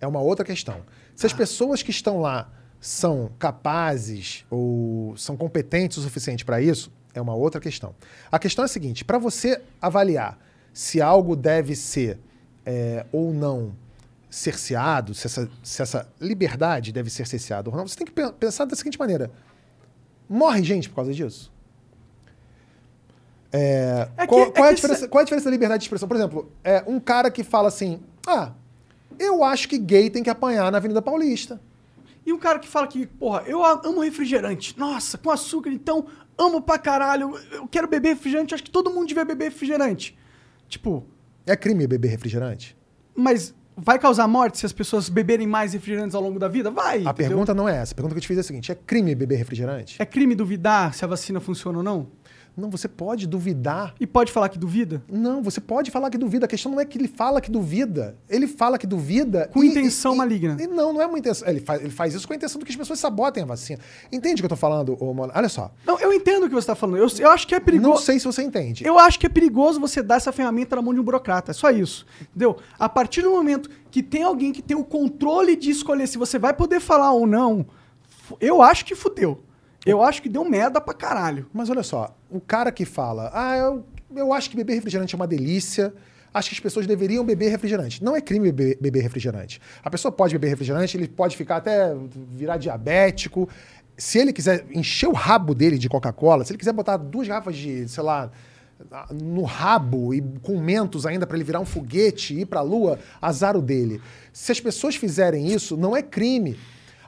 é 0.00 0.06
uma 0.06 0.20
outra 0.20 0.44
questão. 0.44 0.76
Se 1.20 1.26
as 1.26 1.34
pessoas 1.34 1.82
que 1.82 1.90
estão 1.90 2.18
lá 2.18 2.50
são 2.80 3.30
capazes 3.38 4.46
ou 4.48 5.14
são 5.18 5.36
competentes 5.36 5.98
o 5.98 6.00
suficiente 6.02 6.46
para 6.46 6.62
isso, 6.62 6.90
é 7.12 7.20
uma 7.20 7.34
outra 7.34 7.60
questão. 7.60 7.94
A 8.32 8.38
questão 8.38 8.62
é 8.62 8.64
a 8.64 8.68
seguinte: 8.68 9.04
para 9.04 9.18
você 9.18 9.60
avaliar 9.82 10.38
se 10.72 10.98
algo 10.98 11.36
deve 11.36 11.76
ser 11.76 12.18
é, 12.64 13.04
ou 13.12 13.34
não 13.34 13.74
cerceado, 14.30 15.12
se 15.12 15.26
essa, 15.26 15.46
se 15.62 15.82
essa 15.82 16.08
liberdade 16.18 16.90
deve 16.90 17.10
ser 17.10 17.26
cerceada 17.26 17.68
ou 17.68 17.76
não, 17.76 17.86
você 17.86 17.96
tem 17.98 18.06
que 18.06 18.12
pe- 18.14 18.32
pensar 18.32 18.64
da 18.64 18.74
seguinte 18.74 18.98
maneira: 18.98 19.30
morre 20.26 20.62
gente 20.62 20.88
por 20.88 20.94
causa 20.96 21.12
disso? 21.12 21.52
É, 23.52 24.08
É 24.16 24.22
que- 24.22 24.26
qual, 24.28 24.40
é 24.40 24.50
qual 24.52 24.66
é 24.66 24.70
a 24.70 24.72
diferença, 24.72 25.00
cê- 25.00 25.08
qual 25.08 25.20
é 25.20 25.22
a 25.22 25.24
diferença 25.26 25.44
da 25.44 25.50
liberdade 25.50 25.80
de 25.80 25.84
expressão? 25.84 26.08
Por 26.08 26.16
exemplo, 26.16 26.50
é 26.64 26.82
um 26.86 26.98
cara 26.98 27.30
que 27.30 27.44
fala 27.44 27.68
assim: 27.68 28.00
ah, 28.26 28.52
eu 29.20 29.44
acho 29.44 29.68
que 29.68 29.78
gay 29.78 30.08
tem 30.10 30.22
que 30.22 30.30
apanhar 30.30 30.72
na 30.72 30.78
Avenida 30.78 31.00
Paulista. 31.02 31.60
E 32.26 32.32
um 32.32 32.38
cara 32.38 32.58
que 32.58 32.66
fala 32.68 32.86
que, 32.86 33.06
porra, 33.06 33.42
eu 33.46 33.64
amo 33.64 34.00
refrigerante. 34.00 34.78
Nossa, 34.78 35.16
com 35.18 35.30
açúcar, 35.30 35.70
então, 35.70 36.06
amo 36.36 36.60
pra 36.60 36.78
caralho. 36.78 37.38
Eu 37.52 37.66
quero 37.68 37.86
beber 37.88 38.10
refrigerante, 38.10 38.54
acho 38.54 38.62
que 38.64 38.70
todo 38.70 38.90
mundo 38.90 39.06
devia 39.08 39.24
beber 39.24 39.44
refrigerante. 39.46 40.16
Tipo, 40.68 41.04
É 41.46 41.56
crime 41.56 41.86
beber 41.86 42.08
refrigerante? 42.08 42.76
mas 43.14 43.54
vai 43.76 43.98
causar 43.98 44.26
morte 44.28 44.58
se 44.58 44.66
as 44.66 44.72
pessoas 44.72 45.08
beberem 45.08 45.46
mais 45.46 45.72
refrigerantes 45.72 46.14
ao 46.14 46.22
longo 46.22 46.38
da 46.38 46.48
vida? 46.48 46.70
Vai. 46.70 46.98
A 46.98 47.00
entendeu? 47.00 47.14
pergunta 47.14 47.54
não 47.54 47.68
é 47.68 47.76
essa. 47.78 47.92
A 47.92 47.96
pergunta 47.96 48.14
que 48.14 48.18
eu 48.18 48.22
te 48.22 48.28
fiz 48.28 48.36
é 48.36 48.40
a 48.40 48.44
seguinte: 48.44 48.70
é 48.70 48.74
crime 48.74 49.14
beber 49.14 49.36
refrigerante? 49.36 49.96
É 50.00 50.04
crime 50.06 50.34
duvidar 50.34 50.92
se 50.94 51.04
a 51.04 51.08
vacina 51.08 51.40
funciona 51.40 51.78
ou 51.78 51.84
não? 51.84 52.08
Não, 52.56 52.70
você 52.70 52.88
pode 52.88 53.26
duvidar. 53.26 53.94
E 54.00 54.06
pode 54.06 54.32
falar 54.32 54.48
que 54.48 54.58
duvida? 54.58 55.02
Não, 55.10 55.42
você 55.42 55.60
pode 55.60 55.90
falar 55.90 56.10
que 56.10 56.18
duvida. 56.18 56.46
A 56.46 56.48
questão 56.48 56.72
não 56.72 56.80
é 56.80 56.84
que 56.84 56.98
ele 56.98 57.08
fala 57.08 57.40
que 57.40 57.50
duvida. 57.50 58.16
Ele 58.28 58.46
fala 58.46 58.78
que 58.78 58.86
duvida. 58.86 59.48
Com 59.52 59.64
intenção 59.64 60.16
maligna. 60.16 60.56
e 60.60 60.66
não, 60.66 60.92
não 60.92 61.00
é 61.00 61.06
uma 61.06 61.18
intenção. 61.18 61.48
Ele 61.48 61.60
faz, 61.60 61.80
ele 61.80 61.90
faz 61.90 62.14
isso 62.14 62.26
com 62.26 62.32
a 62.32 62.36
intenção 62.36 62.58
de 62.58 62.64
que 62.64 62.70
as 62.70 62.76
pessoas 62.76 62.98
sabotem 62.98 63.42
a 63.42 63.46
vacina. 63.46 63.80
Entende 64.12 64.34
o 64.34 64.42
que 64.42 64.46
eu 64.46 64.50
tô 64.50 64.56
falando, 64.56 64.96
ô, 65.00 65.12
Mona? 65.14 65.32
Olha 65.34 65.48
só. 65.48 65.70
Não, 65.86 65.98
eu 65.98 66.12
entendo 66.12 66.44
o 66.46 66.48
que 66.48 66.54
você 66.54 66.66
tá 66.66 66.74
falando. 66.74 66.98
Eu, 66.98 67.08
eu 67.18 67.30
acho 67.30 67.46
que 67.46 67.54
é 67.54 67.60
perigoso. 67.60 67.90
Não 67.90 67.96
sei 67.96 68.18
se 68.18 68.26
você 68.26 68.42
entende. 68.42 68.84
Eu 68.84 68.98
acho 68.98 69.18
que 69.18 69.26
é 69.26 69.28
perigoso 69.28 69.80
você 69.80 70.02
dar 70.02 70.16
essa 70.16 70.32
ferramenta 70.32 70.76
na 70.76 70.82
mão 70.82 70.92
de 70.92 71.00
um 71.00 71.04
burocrata. 71.04 71.50
É 71.50 71.54
só 71.54 71.70
isso. 71.70 72.06
Entendeu? 72.20 72.56
A 72.78 72.88
partir 72.88 73.22
do 73.22 73.30
momento 73.30 73.70
que 73.90 74.02
tem 74.02 74.22
alguém 74.22 74.52
que 74.52 74.62
tem 74.62 74.76
o 74.76 74.84
controle 74.84 75.56
de 75.56 75.70
escolher 75.70 76.06
se 76.06 76.18
você 76.18 76.38
vai 76.38 76.52
poder 76.52 76.80
falar 76.80 77.12
ou 77.12 77.26
não, 77.26 77.66
eu 78.40 78.62
acho 78.62 78.84
que 78.84 78.94
fudeu. 78.94 79.42
Eu 79.84 80.02
acho 80.02 80.20
que 80.20 80.28
deu 80.28 80.44
merda 80.44 80.80
pra 80.80 80.92
caralho. 80.92 81.46
Mas 81.52 81.70
olha 81.70 81.82
só, 81.82 82.16
o 82.30 82.40
cara 82.40 82.70
que 82.70 82.84
fala, 82.84 83.30
ah, 83.32 83.56
eu, 83.56 83.84
eu 84.14 84.32
acho 84.32 84.50
que 84.50 84.56
beber 84.56 84.74
refrigerante 84.74 85.14
é 85.14 85.16
uma 85.16 85.26
delícia, 85.26 85.92
acho 86.32 86.50
que 86.50 86.54
as 86.54 86.60
pessoas 86.60 86.86
deveriam 86.86 87.24
beber 87.24 87.50
refrigerante. 87.50 88.02
Não 88.04 88.14
é 88.14 88.20
crime 88.20 88.52
beber, 88.52 88.78
beber 88.80 89.02
refrigerante. 89.02 89.60
A 89.82 89.90
pessoa 89.90 90.12
pode 90.12 90.34
beber 90.34 90.48
refrigerante, 90.48 90.96
ele 90.96 91.08
pode 91.08 91.36
ficar 91.36 91.56
até 91.56 91.94
virar 92.30 92.56
diabético. 92.58 93.48
Se 93.96 94.18
ele 94.18 94.32
quiser 94.32 94.66
encher 94.70 95.08
o 95.08 95.12
rabo 95.12 95.54
dele 95.54 95.78
de 95.78 95.88
Coca-Cola, 95.88 96.44
se 96.44 96.52
ele 96.52 96.58
quiser 96.58 96.72
botar 96.72 96.96
duas 96.96 97.26
garrafas 97.26 97.56
de, 97.56 97.88
sei 97.88 98.02
lá, 98.02 98.30
no 99.10 99.42
rabo 99.42 100.14
e 100.14 100.22
com 100.42 100.58
mentos 100.58 101.04
ainda 101.04 101.26
para 101.26 101.36
ele 101.36 101.44
virar 101.44 101.60
um 101.60 101.66
foguete 101.66 102.34
e 102.34 102.40
ir 102.40 102.46
para 102.46 102.60
a 102.60 102.62
lua, 102.62 102.98
azar 103.20 103.56
o 103.56 103.62
dele. 103.62 104.00
Se 104.32 104.52
as 104.52 104.60
pessoas 104.60 104.96
fizerem 104.96 105.46
isso, 105.46 105.76
não 105.76 105.96
é 105.96 106.02
crime. 106.02 106.58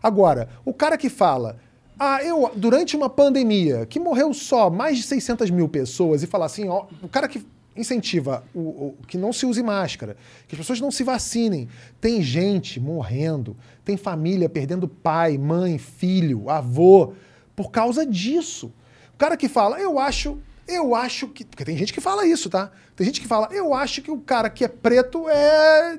Agora, 0.03 0.49
o 0.65 0.75
cara 0.75 0.99
que 0.99 1.09
fala, 1.09 1.59
Ah, 1.99 2.23
eu, 2.23 2.51
durante 2.57 2.97
uma 2.97 3.09
pandemia 3.09 3.87
que 3.87 4.01
morreu 4.01 4.33
só 4.35 4.69
mais 4.71 4.97
de 4.97 5.03
600 5.05 5.51
mil 5.51 5.69
pessoas 5.69 6.23
e 6.23 6.27
falar 6.27 6.47
assim, 6.47 6.69
ó, 6.69 6.87
o 7.03 7.09
cara 7.09 7.29
que 7.29 7.45
incentiva 7.77 8.45
o, 8.55 8.61
o- 8.61 8.95
que 9.07 9.17
não 9.17 9.33
se 9.33 9.47
use 9.47 9.63
máscara, 9.63 10.17
que 10.49 10.55
as 10.55 10.59
pessoas 10.59 10.81
não 10.81 10.91
se 10.91 11.05
vacinem. 11.05 11.69
Tem 12.01 12.21
gente 12.21 12.79
morrendo, 12.81 13.57
tem 13.85 13.97
família 13.97 14.49
perdendo 14.49 14.87
pai, 14.89 15.39
mãe, 15.39 15.79
filho, 15.79 16.51
avô, 16.51 17.13
por 17.57 17.71
causa 17.71 18.05
disso. 18.05 18.73
O 19.15 19.17
cara 19.19 19.37
que 19.37 19.49
fala, 19.49 19.79
eu 19.79 19.99
acho, 19.99 20.39
eu 20.67 20.95
acho 20.95 21.29
que. 21.29 21.45
Porque 21.45 21.65
tem 21.65 21.77
gente 21.77 21.93
que 21.93 22.01
fala 22.01 22.27
isso, 22.27 22.51
tá? 22.51 22.71
Tem 22.97 23.07
gente 23.07 23.21
que 23.21 23.29
fala, 23.29 23.49
eu 23.53 23.73
acho 23.73 24.03
que 24.03 24.11
o 24.11 24.19
cara 24.19 24.51
que 24.51 24.65
é 24.65 24.69
preto 24.69 25.29
é 25.29 25.99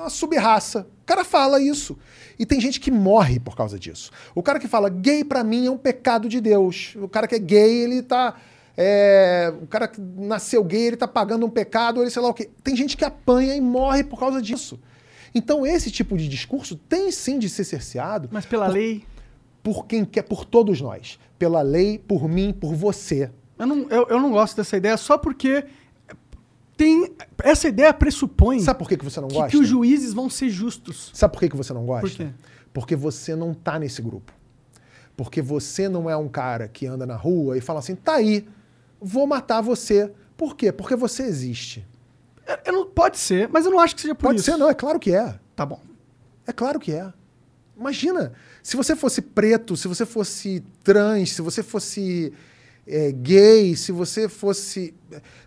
uma 0.00 0.10
subraça. 0.10 0.86
O 1.02 1.06
cara 1.06 1.24
fala 1.24 1.60
isso. 1.60 1.96
E 2.38 2.46
tem 2.46 2.60
gente 2.60 2.80
que 2.80 2.90
morre 2.90 3.38
por 3.38 3.56
causa 3.56 3.78
disso. 3.78 4.10
O 4.34 4.42
cara 4.42 4.58
que 4.58 4.68
fala 4.68 4.88
gay 4.88 5.24
pra 5.24 5.44
mim 5.44 5.66
é 5.66 5.70
um 5.70 5.76
pecado 5.76 6.28
de 6.28 6.40
Deus. 6.40 6.94
O 6.96 7.08
cara 7.08 7.26
que 7.26 7.34
é 7.34 7.38
gay, 7.38 7.82
ele 7.82 8.02
tá. 8.02 8.34
é, 8.76 9.52
o 9.60 9.66
cara 9.66 9.86
que 9.88 10.00
nasceu 10.00 10.64
gay, 10.64 10.86
ele 10.88 10.96
tá 10.96 11.08
pagando 11.08 11.44
um 11.44 11.50
pecado, 11.50 12.00
ele 12.00 12.10
sei 12.10 12.22
lá 12.22 12.28
o 12.28 12.34
quê. 12.34 12.48
Tem 12.62 12.74
gente 12.74 12.96
que 12.96 13.04
apanha 13.04 13.54
e 13.54 13.60
morre 13.60 14.04
por 14.04 14.18
causa 14.18 14.40
disso. 14.40 14.78
Então, 15.34 15.64
esse 15.66 15.90
tipo 15.90 16.16
de 16.16 16.28
discurso 16.28 16.74
tem 16.76 17.12
sim 17.12 17.38
de 17.38 17.48
ser 17.48 17.64
cerceado 17.64 18.28
Mas 18.32 18.46
pela 18.46 18.66
lei. 18.66 19.04
por 19.62 19.86
quem 19.86 20.04
quer, 20.04 20.22
por 20.22 20.44
todos 20.44 20.80
nós. 20.80 21.18
Pela 21.38 21.62
lei, 21.62 21.98
por 21.98 22.28
mim, 22.28 22.52
por 22.52 22.74
você. 22.74 23.30
Eu 23.58 23.66
não, 23.66 23.86
eu, 23.90 24.06
eu 24.08 24.20
não 24.20 24.30
gosto 24.32 24.56
dessa 24.56 24.76
ideia 24.76 24.96
só 24.96 25.18
porque 25.18 25.64
tem. 26.84 27.12
Essa 27.42 27.68
ideia 27.68 27.92
pressupõe 27.92 28.58
Sabe 28.60 28.78
por 28.78 28.88
que, 28.88 28.96
que 28.96 29.04
você 29.04 29.20
não 29.20 29.28
gosta? 29.28 29.50
que 29.50 29.56
os 29.58 29.68
juízes 29.68 30.12
vão 30.14 30.30
ser 30.30 30.48
justos. 30.48 31.10
Sabe 31.14 31.32
por 31.34 31.40
que, 31.40 31.48
que 31.50 31.56
você 31.56 31.72
não 31.74 31.84
gosta? 31.84 32.08
Por 32.08 32.16
quê? 32.16 32.28
Porque 32.72 32.96
você 32.96 33.36
não 33.36 33.52
tá 33.52 33.78
nesse 33.78 34.00
grupo. 34.00 34.32
Porque 35.16 35.42
você 35.42 35.88
não 35.88 36.08
é 36.08 36.16
um 36.16 36.28
cara 36.28 36.66
que 36.68 36.86
anda 36.86 37.04
na 37.04 37.16
rua 37.16 37.58
e 37.58 37.60
fala 37.60 37.80
assim, 37.80 37.94
tá 37.94 38.14
aí, 38.14 38.46
vou 39.00 39.26
matar 39.26 39.60
você. 39.60 40.10
Por 40.36 40.56
quê? 40.56 40.72
Porque 40.72 40.96
você 40.96 41.24
existe. 41.24 41.86
Eu- 42.46 42.58
eu 42.66 42.72
não- 42.72 42.86
pode 42.86 43.18
ser, 43.18 43.48
mas 43.50 43.66
eu 43.66 43.70
não 43.70 43.78
acho 43.78 43.94
que 43.94 44.00
seja 44.00 44.14
por 44.14 44.22
Pode 44.28 44.40
isso. 44.40 44.50
ser, 44.50 44.56
não, 44.56 44.68
é 44.70 44.74
claro 44.74 44.98
que 44.98 45.12
é. 45.14 45.38
Tá 45.54 45.66
bom. 45.66 45.80
É 46.46 46.52
claro 46.52 46.80
que 46.80 46.92
é. 46.92 47.12
Imagina, 47.76 48.32
se 48.62 48.76
você 48.76 48.96
fosse 48.96 49.20
preto, 49.22 49.76
se 49.76 49.86
você 49.88 50.06
fosse 50.06 50.62
trans, 50.82 51.32
se 51.32 51.42
você 51.42 51.62
fosse 51.62 52.32
é, 52.90 53.12
gay, 53.12 53.76
se 53.76 53.92
você 53.92 54.28
fosse. 54.28 54.94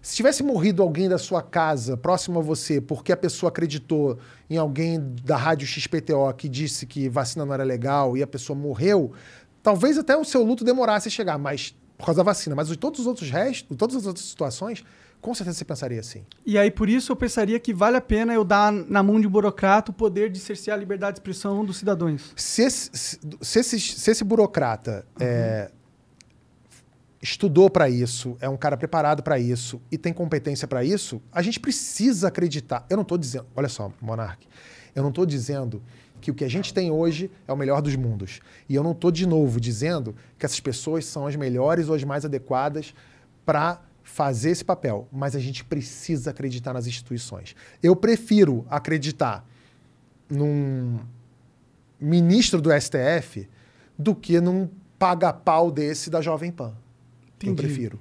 Se 0.01 0.15
tivesse 0.15 0.43
morrido 0.43 0.81
alguém 0.81 1.07
da 1.09 1.17
sua 1.17 1.41
casa, 1.41 1.95
próximo 1.97 2.39
a 2.39 2.41
você, 2.41 2.79
porque 2.81 3.11
a 3.11 3.17
pessoa 3.17 3.49
acreditou 3.49 4.17
em 4.49 4.57
alguém 4.57 4.99
da 5.23 5.37
rádio 5.37 5.67
XPTO 5.67 6.33
que 6.37 6.47
disse 6.49 6.85
que 6.85 7.07
vacina 7.09 7.45
não 7.45 7.53
era 7.53 7.63
legal 7.63 8.15
e 8.17 8.23
a 8.23 8.27
pessoa 8.27 8.57
morreu, 8.57 9.11
talvez 9.61 9.97
até 9.97 10.15
o 10.17 10.23
seu 10.23 10.43
luto 10.43 10.63
demorasse 10.63 11.07
a 11.07 11.11
chegar, 11.11 11.37
mas 11.37 11.75
por 11.97 12.05
causa 12.05 12.17
da 12.17 12.23
vacina. 12.23 12.55
Mas 12.55 12.67
de 12.67 12.77
todos 12.77 12.99
os 12.99 13.07
outros 13.07 13.29
restos, 13.29 13.77
todas 13.77 13.95
as 13.95 14.05
outras 14.05 14.25
situações, 14.25 14.83
com 15.21 15.33
certeza 15.33 15.57
você 15.59 15.63
pensaria 15.63 16.01
assim. 16.01 16.25
E 16.45 16.57
aí, 16.57 16.69
por 16.69 16.89
isso, 16.89 17.13
eu 17.13 17.15
pensaria 17.15 17.57
que 17.57 17.73
vale 17.73 17.95
a 17.95 18.01
pena 18.01 18.33
eu 18.33 18.43
dar 18.43 18.73
na 18.73 19.01
mão 19.01 19.21
de 19.21 19.25
um 19.25 19.29
burocrata 19.29 19.89
o 19.91 19.93
poder 19.93 20.29
de 20.29 20.37
cercear 20.37 20.75
a 20.75 20.79
liberdade 20.79 21.13
de 21.13 21.19
expressão 21.19 21.63
dos 21.63 21.77
cidadãos. 21.77 22.33
Se 22.35 22.61
esse, 22.63 22.89
se- 22.93 23.19
se 23.41 23.59
esse, 23.59 23.79
se 23.79 24.11
esse 24.11 24.23
burocrata 24.25 25.05
é, 25.17 25.71
estudou 27.23 27.69
para 27.69 27.89
isso, 27.89 28.35
é 28.41 28.49
um 28.49 28.57
cara 28.57 28.75
preparado 28.75 29.23
para 29.23 29.39
isso 29.39 29.81
e 29.89 29.97
tem 29.97 30.11
competência 30.11 30.67
para 30.67 30.83
isso, 30.83 31.21
a 31.31 31.41
gente 31.41 31.57
precisa 31.57 32.27
acreditar. 32.27 32.85
Eu 32.89 32.97
não 32.97 33.03
estou 33.03 33.17
dizendo, 33.17 33.45
olha 33.55 33.69
só, 33.69 33.89
Monark, 34.01 34.45
eu 34.93 35.01
não 35.01 35.09
estou 35.09 35.25
dizendo 35.25 35.81
que 36.19 36.29
o 36.29 36.33
que 36.33 36.43
a 36.43 36.49
gente 36.49 36.73
tem 36.73 36.91
hoje 36.91 37.31
é 37.47 37.53
o 37.53 37.55
melhor 37.55 37.81
dos 37.81 37.95
mundos. 37.95 38.41
E 38.67 38.75
eu 38.75 38.83
não 38.83 38.91
estou 38.91 39.09
de 39.09 39.25
novo 39.25 39.59
dizendo 39.59 40.13
que 40.37 40.45
essas 40.45 40.59
pessoas 40.59 41.05
são 41.05 41.25
as 41.25 41.37
melhores 41.37 41.87
ou 41.87 41.95
as 41.95 42.03
mais 42.03 42.25
adequadas 42.25 42.93
para 43.45 43.81
fazer 44.03 44.49
esse 44.49 44.65
papel, 44.65 45.07
mas 45.09 45.33
a 45.33 45.39
gente 45.39 45.63
precisa 45.63 46.31
acreditar 46.31 46.73
nas 46.73 46.87
instituições. 46.87 47.55
Eu 47.81 47.95
prefiro 47.95 48.65
acreditar 48.69 49.45
num 50.29 50.99
ministro 51.97 52.61
do 52.61 52.69
STF 52.69 53.47
do 53.97 54.13
que 54.13 54.41
num 54.41 54.69
paga-pau 54.99 55.71
desse 55.71 56.09
da 56.09 56.21
Jovem 56.21 56.51
Pan. 56.51 56.82
Eu 57.47 57.53
Entendi. 57.53 57.67
prefiro. 57.67 57.99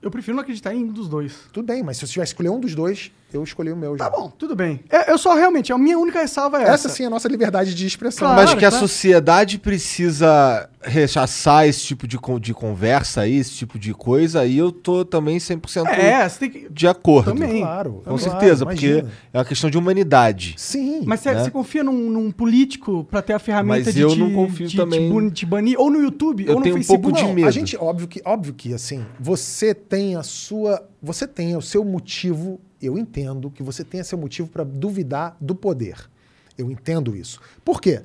Eu 0.00 0.10
prefiro 0.10 0.34
não 0.36 0.42
acreditar 0.42 0.74
em 0.74 0.84
um 0.84 0.88
dos 0.92 1.08
dois. 1.08 1.48
Tudo 1.52 1.66
bem, 1.66 1.82
mas 1.82 1.96
se 1.96 2.04
eu 2.04 2.08
tivesse 2.08 2.34
que 2.34 2.42
escolher 2.42 2.54
um 2.56 2.60
dos 2.60 2.74
dois, 2.74 3.12
eu 3.36 3.42
escolhi 3.42 3.72
o 3.72 3.76
meu 3.76 3.96
já. 3.96 4.04
Tá 4.08 4.10
bom, 4.16 4.30
tudo 4.30 4.54
bem. 4.54 4.80
É, 4.90 5.10
Eu 5.10 5.18
só 5.18 5.34
realmente, 5.34 5.72
a 5.72 5.78
minha 5.78 5.98
única 5.98 6.20
ressalva 6.20 6.58
é 6.58 6.62
essa. 6.62 6.72
Essa 6.72 6.88
sim 6.88 7.04
é 7.04 7.06
a 7.06 7.10
nossa 7.10 7.28
liberdade 7.28 7.74
de 7.74 7.86
expressão. 7.86 8.28
Claro. 8.28 8.40
Mas 8.42 8.50
que 8.54 8.64
a 8.64 8.70
claro. 8.70 8.86
sociedade 8.86 9.58
precisa 9.58 10.68
rechaçar 10.84 11.66
esse 11.66 11.84
tipo 11.84 12.06
de, 12.08 12.18
de 12.40 12.54
conversa 12.54 13.22
aí, 13.22 13.36
esse 13.36 13.52
tipo 13.54 13.78
de 13.78 13.94
coisa, 13.94 14.40
aí 14.40 14.58
eu 14.58 14.72
tô 14.72 15.04
também 15.04 15.38
100% 15.38 15.86
É, 15.86 16.28
você 16.28 16.38
tem 16.40 16.50
que. 16.50 16.68
de 16.70 16.86
acordo. 16.88 17.32
Também. 17.32 17.60
Claro. 17.60 17.92
Com 17.92 18.02
claro, 18.02 18.18
certeza, 18.18 18.64
imagina. 18.64 19.02
porque 19.02 19.14
é 19.32 19.38
uma 19.38 19.44
questão 19.44 19.70
de 19.70 19.78
humanidade. 19.78 20.54
Sim. 20.56 21.02
Mas 21.06 21.20
você, 21.20 21.32
né? 21.32 21.44
você 21.44 21.50
confia 21.50 21.84
num, 21.84 22.10
num 22.10 22.30
político 22.30 23.04
pra 23.10 23.22
ter 23.22 23.32
a 23.32 23.38
ferramenta 23.38 23.84
Mas 23.86 23.94
de, 23.94 24.00
eu 24.00 24.10
te, 24.10 24.18
não 24.18 24.32
confio 24.32 24.66
de, 24.66 24.76
também. 24.76 25.30
te, 25.30 25.46
banir? 25.46 25.78
Ou 25.78 25.90
no 25.90 26.00
YouTube, 26.00 26.44
Eu 26.44 26.54
ou 26.54 26.56
no 26.58 26.62
tenho 26.62 26.74
um 26.74 26.78
Facebook. 26.78 27.02
pouco 27.02 27.16
de 27.18 27.24
Não, 27.24 27.34
medo. 27.34 27.48
a 27.48 27.50
gente, 27.50 27.76
óbvio 27.76 28.08
que, 28.08 28.20
óbvio 28.24 28.54
que, 28.54 28.74
assim, 28.74 29.04
você 29.20 29.74
tem 29.74 30.16
a 30.16 30.22
sua, 30.22 30.82
você 31.02 31.26
tem 31.26 31.56
o 31.56 31.62
seu 31.62 31.84
motivo, 31.84 32.60
eu 32.86 32.98
entendo 32.98 33.50
que 33.50 33.62
você 33.62 33.84
tem 33.84 34.02
seu 34.02 34.18
motivo 34.18 34.48
para 34.48 34.64
duvidar 34.64 35.36
do 35.40 35.54
poder. 35.54 35.96
Eu 36.56 36.70
entendo 36.70 37.16
isso. 37.16 37.40
Por 37.64 37.80
quê? 37.80 38.02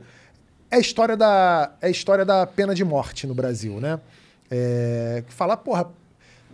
É 0.70 0.78
a 0.78 0.80
história 0.80 1.16
da, 1.16 1.74
é 1.82 1.88
a 1.88 1.90
história 1.90 2.26
da 2.26 2.45
pena 2.45 2.76
de 2.76 2.84
morte 2.84 3.26
no 3.26 3.34
Brasil, 3.34 3.80
né? 3.80 3.99
É, 4.49 5.24
falar, 5.30 5.58
porra, 5.58 5.90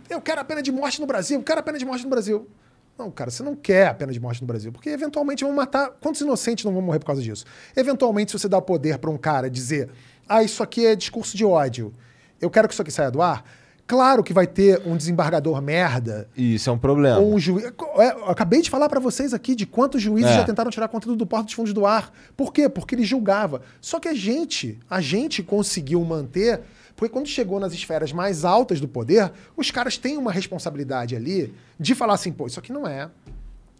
eu 0.08 0.20
quero 0.20 0.40
a 0.40 0.44
pena 0.44 0.62
de 0.62 0.70
morte 0.70 1.00
no 1.00 1.06
Brasil, 1.06 1.38
eu 1.38 1.42
quero 1.42 1.60
a 1.60 1.62
pena 1.62 1.78
de 1.78 1.84
morte 1.84 2.04
no 2.04 2.10
Brasil. 2.10 2.48
Não, 2.96 3.10
cara, 3.10 3.30
você 3.30 3.42
não 3.42 3.56
quer 3.56 3.88
a 3.88 3.94
pena 3.94 4.12
de 4.12 4.20
morte 4.20 4.40
no 4.40 4.46
Brasil, 4.46 4.70
porque 4.70 4.88
eventualmente 4.88 5.42
vão 5.42 5.52
matar. 5.52 5.90
Quantos 6.00 6.20
inocentes 6.20 6.64
não 6.64 6.72
vão 6.72 6.80
morrer 6.80 7.00
por 7.00 7.06
causa 7.06 7.20
disso? 7.20 7.44
Eventualmente, 7.74 8.30
se 8.30 8.38
você 8.38 8.48
dá 8.48 8.60
poder 8.60 8.98
para 8.98 9.10
um 9.10 9.18
cara 9.18 9.50
dizer, 9.50 9.90
ah, 10.28 10.42
isso 10.42 10.62
aqui 10.62 10.86
é 10.86 10.94
discurso 10.94 11.36
de 11.36 11.44
ódio, 11.44 11.92
eu 12.40 12.48
quero 12.48 12.68
que 12.68 12.74
isso 12.74 12.82
aqui 12.82 12.92
saia 12.92 13.10
do 13.10 13.20
ar, 13.20 13.44
claro 13.86 14.22
que 14.22 14.32
vai 14.32 14.46
ter 14.46 14.80
um 14.86 14.96
desembargador 14.96 15.60
merda 15.62 16.28
E 16.36 16.54
isso 16.54 16.68
é 16.70 16.72
um 16.72 16.78
problema. 16.78 17.18
ou 17.18 17.34
um 17.34 17.38
juiz. 17.38 17.64
É, 17.64 18.06
acabei 18.30 18.62
de 18.62 18.70
falar 18.70 18.88
para 18.88 19.00
vocês 19.00 19.32
aqui 19.34 19.54
de 19.54 19.66
quantos 19.66 20.00
juízes 20.02 20.30
É. 20.30 20.34
já 20.36 20.44
tentaram 20.44 20.70
tirar 20.70 20.88
conteúdo 20.88 21.16
do 21.18 21.26
Porta 21.26 21.46
dos 21.46 21.54
Fundos 21.54 21.72
do 21.72 21.84
Ar. 21.86 22.12
Por 22.36 22.52
quê? 22.52 22.68
Porque 22.68 22.94
ele 22.94 23.04
julgava. 23.04 23.62
Só 23.80 24.00
que 24.00 24.08
a 24.08 24.14
gente, 24.14 24.78
a 24.88 25.00
gente 25.00 25.42
conseguiu 25.42 26.02
manter, 26.04 26.60
porque 26.96 27.12
quando 27.12 27.26
chegou 27.26 27.58
nas 27.60 27.72
esferas 27.72 28.12
mais 28.12 28.44
altas 28.44 28.80
do 28.80 28.88
poder, 28.88 29.30
os 29.56 29.70
caras 29.70 29.98
têm 29.98 30.16
uma 30.16 30.32
responsabilidade 30.32 31.14
ali 31.16 31.52
de 31.78 31.94
falar 31.94 32.14
assim, 32.14 32.32
pô, 32.32 32.46
isso 32.46 32.58
aqui 32.60 32.72
não 32.72 32.86
é. 32.86 33.10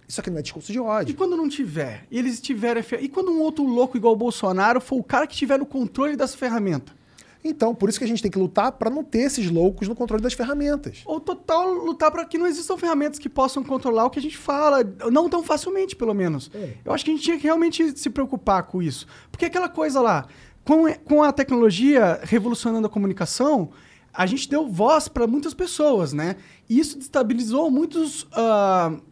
Isso 0.07 0.21
aqui 0.21 0.29
não 0.29 0.39
é 0.39 0.43
discurso 0.43 0.71
de 0.71 0.77
E 0.77 0.81
ódio. 0.83 1.15
quando 1.17 1.35
não 1.35 1.49
tiver? 1.49 2.05
E 2.11 2.19
eles 2.19 2.39
tiverem. 2.41 2.85
E 3.01 3.09
quando 3.09 3.31
um 3.33 3.41
outro 3.41 3.65
louco 3.65 3.97
igual 3.97 4.13
o 4.13 4.17
Bolsonaro 4.17 4.79
for 4.81 4.97
o 4.97 5.03
cara 5.03 5.27
que 5.27 5.35
tiver 5.35 5.59
no 5.59 5.65
controle 5.65 6.15
dessa 6.15 6.37
ferramenta? 6.37 6.93
Então, 7.45 7.75
por 7.75 7.91
isso 7.91 7.99
que 7.99 8.05
a 8.05 8.09
gente 8.09 8.23
tem 8.23 8.31
que 8.31 8.39
lutar 8.39 8.73
para 8.73 8.89
não 8.89 9.05
ter 9.05 9.21
esses 9.21 9.51
loucos 9.51 9.87
no 9.87 9.95
controle 9.95 10.23
das 10.23 10.33
ferramentas. 10.33 11.03
Ou 11.05 11.21
total 11.21 11.71
lutar 11.75 12.11
para 12.11 12.25
que 12.25 12.39
não 12.39 12.47
existam 12.47 12.79
ferramentas 12.79 13.19
que 13.19 13.29
possam 13.29 13.63
controlar 13.63 14.07
o 14.07 14.11
que 14.11 14.19
a 14.19 14.23
gente 14.23 14.39
fala, 14.39 14.83
não 15.13 15.29
tão 15.29 15.43
facilmente, 15.43 15.95
pelo 15.95 16.15
menos. 16.15 16.51
Eu 16.83 16.93
acho 16.93 17.05
que 17.05 17.11
a 17.11 17.15
gente 17.15 17.23
tinha 17.23 17.37
que 17.37 17.45
realmente 17.45 17.99
se 17.99 18.09
preocupar 18.09 18.63
com 18.63 18.83
isso. 18.83 19.07
Porque 19.31 19.45
aquela 19.45 19.69
coisa 19.69 20.01
lá, 20.01 20.27
com, 20.65 20.91
com 21.05 21.23
a 21.23 21.33
tecnologia 21.33 22.19
revolucionando 22.23 22.87
a 22.87 22.91
comunicação, 22.91 23.71
a 24.15 24.27
gente 24.27 24.49
deu 24.49 24.69
voz 24.69 25.09
para 25.09 25.27
muitas 25.27 25.53
pessoas, 25.53 26.13
né? 26.13 26.37
E 26.71 26.79
isso 26.79 26.97
destabilizou 26.97 27.71
muitos, 27.71 28.27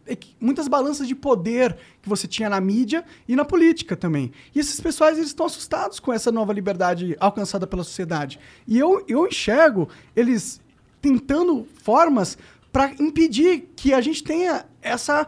equi- 0.07 0.33
muitas 0.39 0.67
balanças 0.67 1.07
de 1.07 1.13
poder 1.13 1.75
que 2.01 2.07
você 2.07 2.25
tinha 2.27 2.49
na 2.49 2.59
mídia 2.61 3.03
e 3.27 3.35
na 3.35 3.43
política 3.43 3.95
também. 3.95 4.31
E 4.55 4.59
esses 4.59 4.79
pessoais 4.79 5.17
eles 5.17 5.29
estão 5.29 5.45
assustados 5.45 5.99
com 5.99 6.13
essa 6.13 6.31
nova 6.31 6.53
liberdade 6.53 7.15
alcançada 7.19 7.67
pela 7.67 7.83
sociedade. 7.83 8.39
E 8.67 8.79
eu, 8.79 9.03
eu 9.07 9.27
enxergo 9.27 9.89
eles 10.15 10.61
tentando 11.01 11.67
formas 11.83 12.37
para 12.73 12.91
impedir 12.99 13.69
que 13.75 13.93
a 13.93 14.01
gente 14.01 14.23
tenha 14.23 14.65
essa 14.81 15.27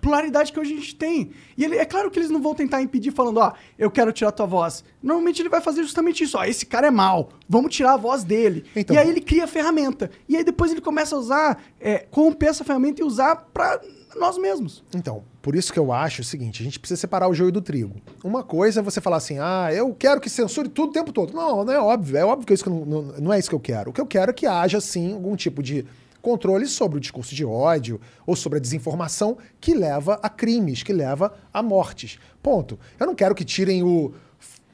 pluralidade 0.00 0.52
que 0.52 0.58
hoje 0.58 0.74
a 0.74 0.76
gente 0.76 0.96
tem. 0.96 1.30
E 1.56 1.64
ele, 1.64 1.76
é 1.76 1.84
claro 1.84 2.10
que 2.10 2.18
eles 2.18 2.30
não 2.30 2.42
vão 2.42 2.52
tentar 2.52 2.82
impedir 2.82 3.12
falando, 3.12 3.38
ó, 3.38 3.52
eu 3.78 3.88
quero 3.92 4.12
tirar 4.12 4.32
tua 4.32 4.44
voz. 4.44 4.82
Normalmente 5.00 5.40
ele 5.40 5.48
vai 5.48 5.60
fazer 5.60 5.84
justamente 5.84 6.24
isso, 6.24 6.36
ó, 6.36 6.44
esse 6.44 6.66
cara 6.66 6.88
é 6.88 6.90
mau, 6.90 7.30
vamos 7.48 7.74
tirar 7.74 7.94
a 7.94 7.96
voz 7.96 8.24
dele. 8.24 8.64
Então- 8.74 8.94
e 8.94 8.98
aí 8.98 9.08
ele 9.08 9.20
cria 9.20 9.44
a 9.44 9.46
ferramenta. 9.46 10.10
E 10.28 10.36
aí 10.36 10.42
depois 10.42 10.72
ele 10.72 10.80
começa 10.80 11.14
a 11.14 11.18
usar, 11.20 11.62
é, 11.80 11.98
corromper 12.10 12.48
essa 12.48 12.64
ferramenta 12.64 13.00
e 13.00 13.04
usar 13.04 13.36
para 13.54 13.80
nós 14.18 14.36
mesmos. 14.36 14.82
Então, 14.92 15.22
por 15.40 15.54
isso 15.54 15.72
que 15.72 15.78
eu 15.78 15.92
acho 15.92 16.22
o 16.22 16.24
seguinte: 16.24 16.60
a 16.60 16.64
gente 16.64 16.80
precisa 16.80 17.00
separar 17.00 17.28
o 17.28 17.34
joio 17.34 17.52
do 17.52 17.62
trigo. 17.62 17.94
Uma 18.24 18.42
coisa 18.42 18.80
é 18.80 18.82
você 18.82 19.00
falar 19.00 19.18
assim, 19.18 19.38
ah, 19.38 19.68
eu 19.72 19.94
quero 19.94 20.20
que 20.20 20.28
censure 20.28 20.68
tudo 20.68 20.90
o 20.90 20.92
tempo 20.92 21.12
todo. 21.12 21.32
Não, 21.32 21.64
não 21.64 21.72
é 21.72 21.78
óbvio. 21.78 22.16
É 22.16 22.24
óbvio 22.24 22.44
que, 22.48 22.52
isso 22.52 22.64
que 22.64 22.70
não, 22.70 22.84
não, 22.84 23.02
não 23.02 23.32
é 23.32 23.38
isso 23.38 23.48
que 23.48 23.54
eu 23.54 23.60
quero. 23.60 23.90
O 23.90 23.92
que 23.92 24.00
eu 24.00 24.06
quero 24.06 24.30
é 24.32 24.34
que 24.34 24.44
haja, 24.46 24.80
sim, 24.80 25.12
algum 25.12 25.36
tipo 25.36 25.62
de 25.62 25.86
controle 26.20 26.66
sobre 26.66 26.98
o 26.98 27.00
discurso 27.00 27.34
de 27.34 27.44
ódio 27.44 28.00
ou 28.26 28.36
sobre 28.36 28.58
a 28.58 28.60
desinformação 28.60 29.38
que 29.60 29.74
leva 29.74 30.18
a 30.22 30.28
crimes, 30.28 30.82
que 30.82 30.92
leva 30.92 31.32
a 31.52 31.62
mortes. 31.62 32.18
Ponto. 32.42 32.78
Eu 32.98 33.06
não 33.06 33.14
quero 33.14 33.34
que 33.34 33.44
tirem 33.44 33.82
o 33.82 34.12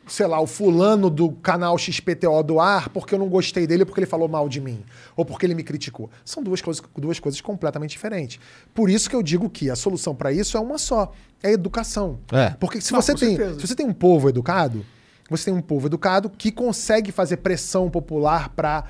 sei 0.06 0.26
lá, 0.26 0.40
o 0.40 0.46
fulano 0.46 1.10
do 1.10 1.32
canal 1.32 1.76
XPTO 1.76 2.42
do 2.44 2.60
ar 2.60 2.88
porque 2.90 3.14
eu 3.14 3.18
não 3.18 3.28
gostei 3.28 3.66
dele 3.66 3.84
porque 3.84 4.00
ele 4.00 4.06
falou 4.06 4.28
mal 4.28 4.48
de 4.48 4.60
mim 4.60 4.84
ou 5.16 5.24
porque 5.24 5.44
ele 5.44 5.54
me 5.54 5.64
criticou. 5.64 6.08
São 6.24 6.42
duas 6.42 6.62
coisas, 6.62 6.82
duas 6.96 7.18
coisas 7.18 7.40
completamente 7.40 7.90
diferentes. 7.90 8.38
Por 8.72 8.88
isso 8.88 9.10
que 9.10 9.16
eu 9.16 9.22
digo 9.22 9.50
que 9.50 9.68
a 9.68 9.76
solução 9.76 10.14
para 10.14 10.32
isso 10.32 10.56
é 10.56 10.60
uma 10.60 10.78
só, 10.78 11.12
é 11.42 11.48
a 11.48 11.52
educação. 11.52 12.20
É. 12.32 12.50
Porque 12.50 12.80
se 12.80 12.92
Não, 12.92 13.02
você 13.02 13.14
tem, 13.14 13.36
certeza. 13.36 13.60
se 13.60 13.66
você 13.66 13.74
tem 13.74 13.86
um 13.86 13.92
povo 13.92 14.28
educado, 14.28 14.84
você 15.28 15.46
tem 15.46 15.54
um 15.54 15.62
povo 15.62 15.88
educado 15.88 16.30
que 16.30 16.52
consegue 16.52 17.10
fazer 17.10 17.38
pressão 17.38 17.90
popular 17.90 18.50
para 18.50 18.84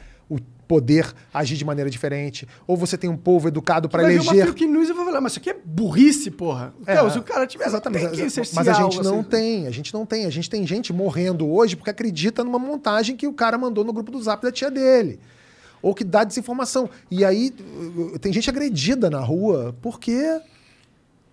poder 0.67 1.13
agir 1.33 1.57
de 1.57 1.65
maneira 1.65 1.89
diferente, 1.89 2.47
ou 2.67 2.77
você 2.77 2.97
tem 2.97 3.09
um 3.09 3.17
povo 3.17 3.49
educado 3.49 3.89
para 3.89 4.03
Vai 4.03 4.13
ver 4.13 4.21
uma 4.21 4.33
eleger 4.33 4.49
fake 4.49 4.67
news 4.67 4.89
e 4.89 4.93
vai 4.93 5.05
falar, 5.05 5.21
mas 5.21 5.33
isso 5.33 5.39
aqui 5.39 5.51
é 5.51 5.57
burrice, 5.65 6.31
porra. 6.31 6.75
Então, 6.81 7.11
se 7.11 7.19
o 7.19 7.23
cara 7.23 7.47
tiver... 7.47 7.67
Exatamente. 7.67 8.17
tem 8.17 8.29
que 8.29 8.55
Mas 8.55 8.69
a 8.69 8.73
gente 8.73 9.03
não 9.03 9.21
assim. 9.21 9.29
tem, 9.29 9.67
a 9.67 9.71
gente 9.71 9.95
não 9.95 10.07
tem. 10.07 10.25
A 10.25 10.31
gente 10.31 10.51
tem 10.51 10.67
gente 10.67 10.93
morrendo 10.93 11.49
hoje 11.49 11.77
porque 11.77 11.91
acredita 11.91 12.43
numa 12.43 12.59
montagem 12.59 13.17
que 13.17 13.27
o 13.27 13.33
cara 13.33 13.57
mandou 13.57 13.85
no 13.85 13.93
grupo 13.93 14.11
do 14.11 14.23
zap 14.23 14.43
da 14.43 14.53
tia 14.53 14.71
dele. 14.71 15.21
Ou 15.83 15.95
que 15.95 16.03
dá 16.03 16.25
desinformação. 16.25 16.91
E 17.11 17.25
aí 17.25 17.55
uh, 17.97 18.19
tem 18.19 18.33
gente 18.33 18.51
agredida 18.51 19.09
na 19.09 19.21
rua 19.21 19.75
porque 19.81 20.41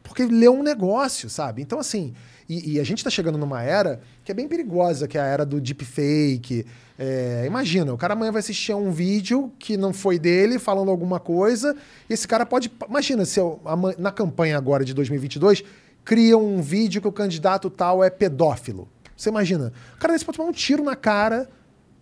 porque 0.04 0.26
leu 0.26 0.54
um 0.54 0.62
negócio, 0.62 1.30
sabe? 1.30 1.62
Então, 1.62 1.80
assim, 1.80 2.14
e, 2.48 2.74
e 2.74 2.80
a 2.80 2.84
gente 2.84 3.04
tá 3.04 3.10
chegando 3.10 3.38
numa 3.38 3.62
era 3.62 4.02
que 4.24 4.32
é 4.32 4.36
bem 4.36 4.48
perigosa, 4.48 5.08
que 5.08 5.18
é 5.18 5.22
a 5.22 5.26
era 5.26 5.46
do 5.46 5.60
deepfake. 5.60 6.66
É, 6.98 7.44
imagina, 7.46 7.94
o 7.94 7.98
cara 7.98 8.14
amanhã 8.14 8.32
vai 8.32 8.40
assistir 8.40 8.72
a 8.72 8.76
um 8.76 8.92
vídeo 8.92 9.52
que 9.58 9.76
não 9.78 9.94
foi 9.94 10.20
dele, 10.20 10.60
falando 10.60 10.92
alguma 10.92 11.20
coisa, 11.20 11.76
e 12.10 12.14
esse 12.14 12.28
cara 12.28 12.46
pode. 12.46 12.72
Imagina 12.88 13.26
se 13.26 13.40
eu, 13.40 13.60
na 13.98 14.12
campanha 14.12 14.58
agora 14.58 14.86
de 14.86 14.94
2022 14.94 15.64
cria 16.06 16.38
um 16.38 16.62
vídeo 16.62 17.02
que 17.02 17.08
o 17.08 17.12
candidato 17.12 17.70
tal 17.70 18.04
é 18.04 18.10
pedófilo. 18.10 18.88
Você 19.16 19.30
imagina? 19.30 19.72
O 19.96 20.00
cara 20.00 20.14
desse 20.14 20.26
pode 20.26 20.38
tomar 20.38 20.50
um 20.50 20.54
tiro 20.54 20.84
na 20.84 20.96
cara, 20.96 21.50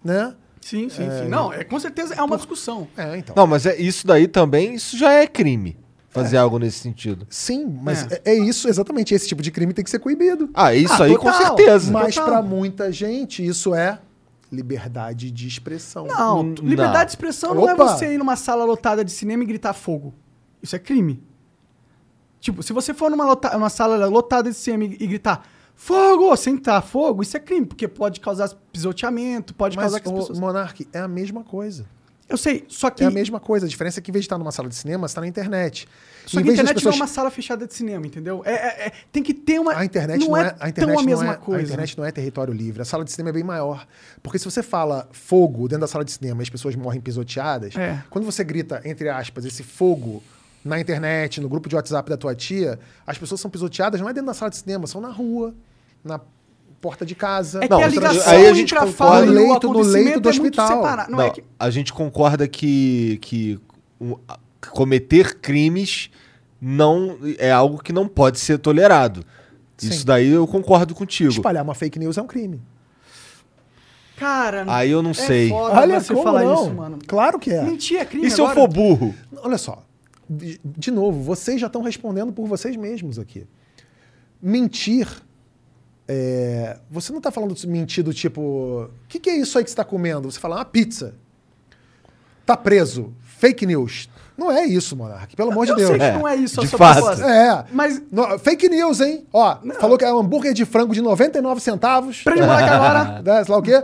né? 0.04 0.34
Sim, 0.60 0.90
sim, 0.90 1.10
sim. 1.10 1.28
Não, 1.28 1.52
é, 1.52 1.64
com 1.64 1.80
certeza 1.80 2.14
é 2.14 2.22
uma 2.22 2.38
discussão. 2.38 2.88
É, 2.96 3.18
então. 3.18 3.36
Não, 3.36 3.48
mas 3.48 3.66
é 3.66 3.76
isso 3.76 4.06
daí 4.06 4.28
também, 4.28 4.76
isso 4.76 4.98
já 4.98 5.12
é 5.14 5.26
crime. 5.26 5.78
Fazer 6.12 6.38
algo 6.38 6.60
nesse 6.60 6.78
sentido. 6.80 7.26
Sim, 7.30 7.66
mas 7.82 8.04
É. 8.12 8.22
é. 8.26 8.32
é 8.32 8.36
isso, 8.40 8.68
exatamente. 8.68 9.14
Esse 9.14 9.28
tipo 9.28 9.42
de 9.42 9.50
crime 9.50 9.74
tem 9.74 9.84
que 9.84 9.90
ser 9.90 10.00
coibido. 10.00 10.50
Ah, 10.54 10.74
isso 10.76 10.94
Ah, 11.02 11.06
aí 11.06 11.16
total. 11.16 11.32
com 11.34 11.38
certeza. 11.46 11.92
Mas 11.92 12.16
para 12.16 12.42
muita 12.42 12.92
gente 12.92 13.46
isso 13.46 13.74
é 13.74 14.00
liberdade 14.52 15.32
de 15.32 15.48
expressão. 15.48 16.06
Não, 16.08 16.42
Hum, 16.42 16.54
liberdade 16.62 16.98
não. 16.98 17.06
de 17.06 17.12
expressão 17.12 17.56
não 17.56 17.70
é 17.70 17.74
Opa! 17.74 17.88
você 17.88 18.14
ir 18.14 18.18
numa 18.18 18.36
sala 18.36 18.66
lotada 18.66 19.04
de 19.06 19.12
cinema 19.12 19.44
e 19.44 19.46
gritar 19.46 19.74
fogo. 19.74 20.14
Isso 20.62 20.76
é 20.76 20.80
crime. 20.80 21.24
Tipo, 22.42 22.62
se 22.62 22.74
você 22.74 22.94
for 22.94 23.10
numa, 23.10 23.26
lota- 23.26 23.56
uma 23.56 23.70
sala 23.70 24.06
lotada 24.08 24.50
de 24.50 24.56
cinema 24.58 24.84
e, 24.86 24.98
e 25.00 25.08
gritar 25.08 25.46
fogo, 25.76 26.36
sentar 26.36 26.82
fogo, 26.84 27.22
isso 27.22 27.38
é 27.38 27.40
crime, 27.40 27.66
porque 27.66 27.88
pode 27.88 28.20
causar 28.20 28.50
pisoteamento, 28.72 29.54
pode 29.54 29.76
Mas 29.78 29.84
causar 29.86 30.00
que 30.02 30.10
as 30.10 30.14
pessoas... 30.14 30.40
Monark 30.40 30.88
é 30.92 31.00
a 31.00 31.08
mesma 31.08 31.44
coisa. 31.44 31.86
Eu 32.32 32.38
sei, 32.38 32.64
só 32.68 32.90
que... 32.90 33.04
É 33.04 33.08
a 33.08 33.12
mesma 33.12 33.40
coisa. 33.40 33.66
A 33.66 33.70
diferença 33.70 34.00
é 34.00 34.02
que 34.02 34.10
em 34.10 34.14
vez 34.14 34.24
de 34.24 34.28
estar 34.28 34.38
numa 34.38 34.52
sala 34.52 34.70
de 34.70 34.76
cinema, 34.76 35.08
você 35.08 35.12
está 35.12 35.22
na 35.22 35.28
internet. 35.28 35.88
Só 36.26 36.42
que 36.42 36.50
a 36.50 36.54
internet 36.54 36.76
pessoas- 36.76 36.96
não 36.96 37.00
é 37.02 37.04
uma 37.06 37.08
sala 37.14 37.30
fechada 37.30 37.68
de 37.68 37.74
cinema, 37.74 38.08
entendeu? 38.08 38.42
É, 38.46 38.54
é- 38.54 38.88
é- 38.88 38.92
tem 39.12 39.22
que 39.22 39.34
ter 39.34 39.60
uma... 39.60 39.76
A 39.76 39.84
internet 39.84 40.20
não, 40.26 40.38
é, 40.38 40.56
a 40.60 40.70
internet 40.70 40.76
tão 40.76 40.90
a 40.90 40.94
não 40.94 41.04
mesma 41.04 41.34
é, 41.34 41.36
coisa. 41.36 41.62
A 41.62 41.64
internet 41.66 41.98
não 41.98 42.06
é 42.06 42.12
território 42.12 42.54
livre. 42.54 42.82
A 42.82 42.86
sala 42.86 43.04
de 43.04 43.12
cinema 43.12 43.30
é 43.30 43.34
bem 43.34 43.44
maior. 43.44 43.86
Porque 44.24 44.40
se 44.40 44.46
você 44.46 44.64
fala 44.64 45.10
fogo 45.12 45.68
dentro 45.68 45.82
da 45.82 45.88
sala 45.88 46.06
de 46.06 46.12
cinema 46.12 46.42
e 46.42 46.44
as 46.44 46.50
pessoas 46.50 46.76
morrem 46.76 47.02
pisoteadas, 47.02 47.76
É. 47.76 48.02
quando 48.10 48.24
você 48.26 48.44
grita, 48.44 48.82
entre 48.86 49.10
aspas, 49.10 49.44
esse 49.46 49.62
fogo 49.64 50.24
na 50.64 50.80
internet, 50.80 51.42
no 51.42 51.50
grupo 51.50 51.68
de 51.68 51.76
WhatsApp 51.76 52.10
da 52.10 52.16
tua 52.16 52.34
tia, 52.36 52.80
as 53.06 53.18
pessoas 53.18 53.42
são 53.42 53.50
pisoteadas 53.52 54.00
não 54.00 54.08
é 54.08 54.14
dentro 54.14 54.28
da 54.28 54.34
sala 54.34 54.52
de 54.52 54.58
cinema, 54.58 54.88
são 54.88 55.02
na 55.02 55.10
rua, 55.10 55.54
na 56.04 56.20
porta 56.82 57.06
de 57.06 57.14
casa. 57.16 57.64
É 57.64 57.70
Não, 57.70 57.78
que 57.78 57.84
a 57.84 57.88
ligação 57.88 58.34
aí 58.34 58.48
a 58.48 58.54
gente 58.54 58.74
entre 58.74 58.90
a 58.90 58.92
fala 58.92 59.26
No 59.26 59.32
o 59.32 59.36
leito- 59.36 59.68
no 59.68 59.72
acontecimento 59.74 60.06
leito 60.06 60.20
do 60.20 60.30
é 60.30 60.34
muito 60.34 60.60
hospital. 60.60 60.68
separado. 60.84 61.12
Não, 61.12 61.18
Não, 61.20 61.26
é 61.26 61.30
que... 61.30 61.44
a 61.60 61.70
gente 61.70 61.94
concorda 61.94 62.48
que, 62.48 63.20
que 63.22 63.60
o- 64.00 64.18
a- 64.28 64.40
cometer 64.72 65.36
crimes 65.40 66.10
não 66.60 67.18
é 67.38 67.52
algo 67.52 67.82
que 67.82 67.94
não 67.94 68.08
pode 68.08 68.40
ser 68.40 68.58
tolerado. 68.58 69.24
Isso 69.82 70.00
Sim. 70.02 70.06
daí 70.06 70.28
eu 70.30 70.46
concordo 70.48 70.94
contigo. 70.94 71.30
Espalhar 71.32 71.64
uma 71.64 71.74
fake 71.74 71.98
news 71.98 72.18
é 72.18 72.22
um 72.22 72.28
crime. 72.28 72.62
Cara... 74.18 74.66
Aí 74.68 74.92
eu 74.92 75.02
não 75.02 75.12
é 75.12 75.14
sei. 75.16 75.50
foda 75.50 76.00
você 76.00 76.14
falar 76.16 76.44
isso, 76.46 76.72
mano. 76.74 77.00
Claro 77.08 77.40
que 77.40 77.52
é. 77.52 77.64
Mentir 77.64 77.98
é 78.00 78.06
crime 78.06 78.28
E 78.28 78.30
se 78.32 78.40
eu 78.40 78.46
agora? 78.46 78.60
for 78.62 78.68
burro? 78.68 79.16
Olha 79.38 79.58
só, 79.58 79.82
de, 80.30 80.60
de 80.64 80.92
novo, 80.92 81.22
vocês 81.24 81.60
já 81.60 81.66
estão 81.68 81.82
respondendo 81.82 82.32
por 82.32 82.48
vocês 82.48 82.76
mesmos 82.76 83.18
aqui. 83.18 83.48
Mentir. 84.42 85.08
É, 86.08 86.78
você 86.90 87.12
não 87.12 87.20
está 87.20 87.32
falando 87.32 87.54
de 87.54 87.68
mentir 87.68 88.04
do 88.04 88.14
tipo. 88.14 88.42
O 88.42 88.90
que, 89.08 89.20
que 89.20 89.30
é 89.30 89.36
isso 89.38 89.58
aí 89.58 89.64
que 89.64 89.70
você 89.70 89.74
está 89.74 89.84
comendo? 89.86 90.30
Você 90.32 90.40
fala, 90.40 90.58
uma 90.58 90.66
pizza. 90.66 91.14
Tá 92.46 92.58
preso. 92.58 93.14
Fake 93.40 93.66
news. 93.66 94.10
Não 94.38 94.52
é 94.52 94.66
isso, 94.66 94.96
Monark. 94.96 95.36
Pelo 95.36 95.52
amor 95.52 95.66
de 95.66 95.72
Eu 95.74 95.76
Deus. 95.78 95.90
sei 95.90 96.00
que 96.00 96.04
É, 96.06 96.14
não 96.18 96.28
é 96.28 96.36
isso 96.36 96.60
a 96.60 96.64
de 96.64 96.70
sua 96.70 96.80
fato. 96.80 96.96
proposta. 96.98 97.26
É. 97.28 97.66
Mas 97.72 98.02
No- 98.12 98.40
fake 98.40 98.68
news, 98.70 99.00
hein? 99.00 99.24
Ó, 99.32 99.58
falou 99.80 99.98
que 99.98 100.04
é 100.06 100.12
um 100.12 100.20
hambúrguer 100.20 100.54
de 100.54 100.66
frango 100.66 100.94
de 100.96 101.02
99 101.02 101.62
centavos. 101.62 102.24
Prende 102.24 102.42
o 102.42 102.46
moleque 102.48 102.70
agora. 102.70 103.22
né, 103.24 103.44
sei 103.44 103.52
lá 103.54 103.60
o 103.60 103.62
quê. 103.62 103.84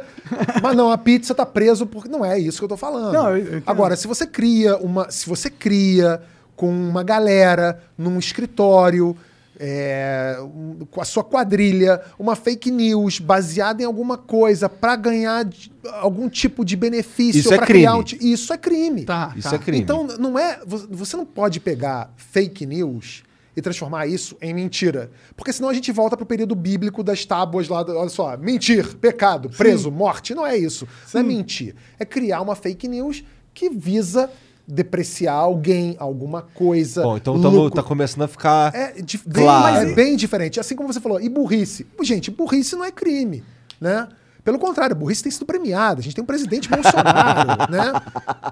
Mas 0.61 0.75
não, 0.75 0.91
a 0.91 0.97
pizza 0.97 1.35
tá 1.35 1.45
preso 1.45 1.85
porque 1.85 2.09
não 2.09 2.25
é 2.25 2.39
isso 2.39 2.57
que 2.57 2.63
eu 2.65 2.69
tô 2.69 2.77
falando. 2.77 3.13
Não, 3.13 3.37
eu- 3.37 3.45
eu. 3.57 3.63
Agora, 3.67 3.95
se 3.95 4.07
você 4.07 4.25
cria 4.25 4.77
uma, 4.77 5.11
se 5.11 5.27
você 5.29 5.49
cria 5.49 6.21
com 6.55 6.69
uma 6.69 7.03
galera 7.03 7.79
num 7.95 8.17
escritório 8.17 9.15
é, 9.59 10.37
um- 10.41 10.85
com 10.91 11.01
a 11.01 11.05
sua 11.05 11.23
quadrilha 11.23 12.01
uma 12.17 12.35
fake 12.35 12.69
news 12.71 13.19
baseada 13.19 13.81
em 13.81 13.85
alguma 13.85 14.17
coisa 14.17 14.69
pra 14.69 14.95
ganhar 14.95 15.45
de- 15.45 15.71
algum 15.93 16.29
tipo 16.29 16.63
de 16.63 16.75
benefício, 16.75 17.39
Isso 17.39 17.53
é 17.53 17.57
pra 17.57 17.65
criar 17.65 17.91
crime. 18.03 18.19
um 18.21 18.33
isso 18.33 18.53
é 18.53 18.57
crime. 18.57 19.05
Tá, 19.05 19.33
Isso 19.35 19.49
tá. 19.49 19.55
é 19.55 19.59
crime. 19.59 19.79
Então, 19.79 20.05
não 20.19 20.37
é. 20.37 20.59
vo- 20.65 20.87
Você 20.91 21.15
não 21.17 21.25
pode 21.25 21.59
pegar 21.59 22.13
fake 22.17 22.65
news 22.65 23.23
e 23.55 23.61
transformar 23.61 24.05
isso 24.05 24.37
em 24.41 24.53
mentira. 24.53 25.09
Porque 25.35 25.51
senão 25.51 25.69
a 25.69 25.73
gente 25.73 25.91
volta 25.91 26.15
pro 26.15 26.25
período 26.25 26.53
bíblico 26.55 27.01
das 27.03 27.25
tábuas 27.25 27.67
lá. 27.67 27.81
do- 27.83 27.97
Olha 27.97 28.09
só, 28.09 28.37
mentir, 28.37 28.95
pecado, 28.97 29.49
preso, 29.49 29.91
morte. 29.91 30.35
Não 30.35 30.45
é 30.45 30.55
isso. 30.57 30.87
Não 31.13 31.21
é 31.21 31.23
mentir. 31.23 31.75
É 31.99 32.05
criar 32.05 32.41
uma 32.41 32.55
fake 32.55 32.87
news 32.87 33.23
que 33.53 33.69
visa 33.69 34.29
depreciar 34.67 35.33
alguém, 35.33 35.95
alguma 35.97 36.41
coisa. 36.41 37.01
Bom, 37.03 37.15
então 37.17 37.41
tamo, 37.41 37.69
tá 37.71 37.81
começando 37.81 38.23
a 38.23 38.27
ficar. 38.27 38.75
É, 38.75 39.01
dif- 39.01 39.23
bem, 39.27 39.43
Claro. 39.43 39.89
é 39.89 39.93
bem 39.93 40.15
diferente. 40.17 40.59
Assim 40.59 40.75
como 40.75 40.91
você 40.91 40.99
falou, 40.99 41.21
e 41.21 41.29
burrice? 41.29 41.87
Gente, 42.01 42.29
burrice 42.29 42.75
não 42.75 42.83
é 42.83 42.91
crime, 42.91 43.43
né? 43.79 44.07
Pelo 44.43 44.59
contrário, 44.59 44.95
burrice 44.95 45.21
tem 45.23 45.31
sido 45.31 45.45
premiada. 45.45 45.99
A 45.99 46.03
gente 46.03 46.15
tem 46.15 46.23
um 46.23 46.25
presidente 46.25 46.69
Bolsonaro, 46.69 47.67
né? 47.69 47.91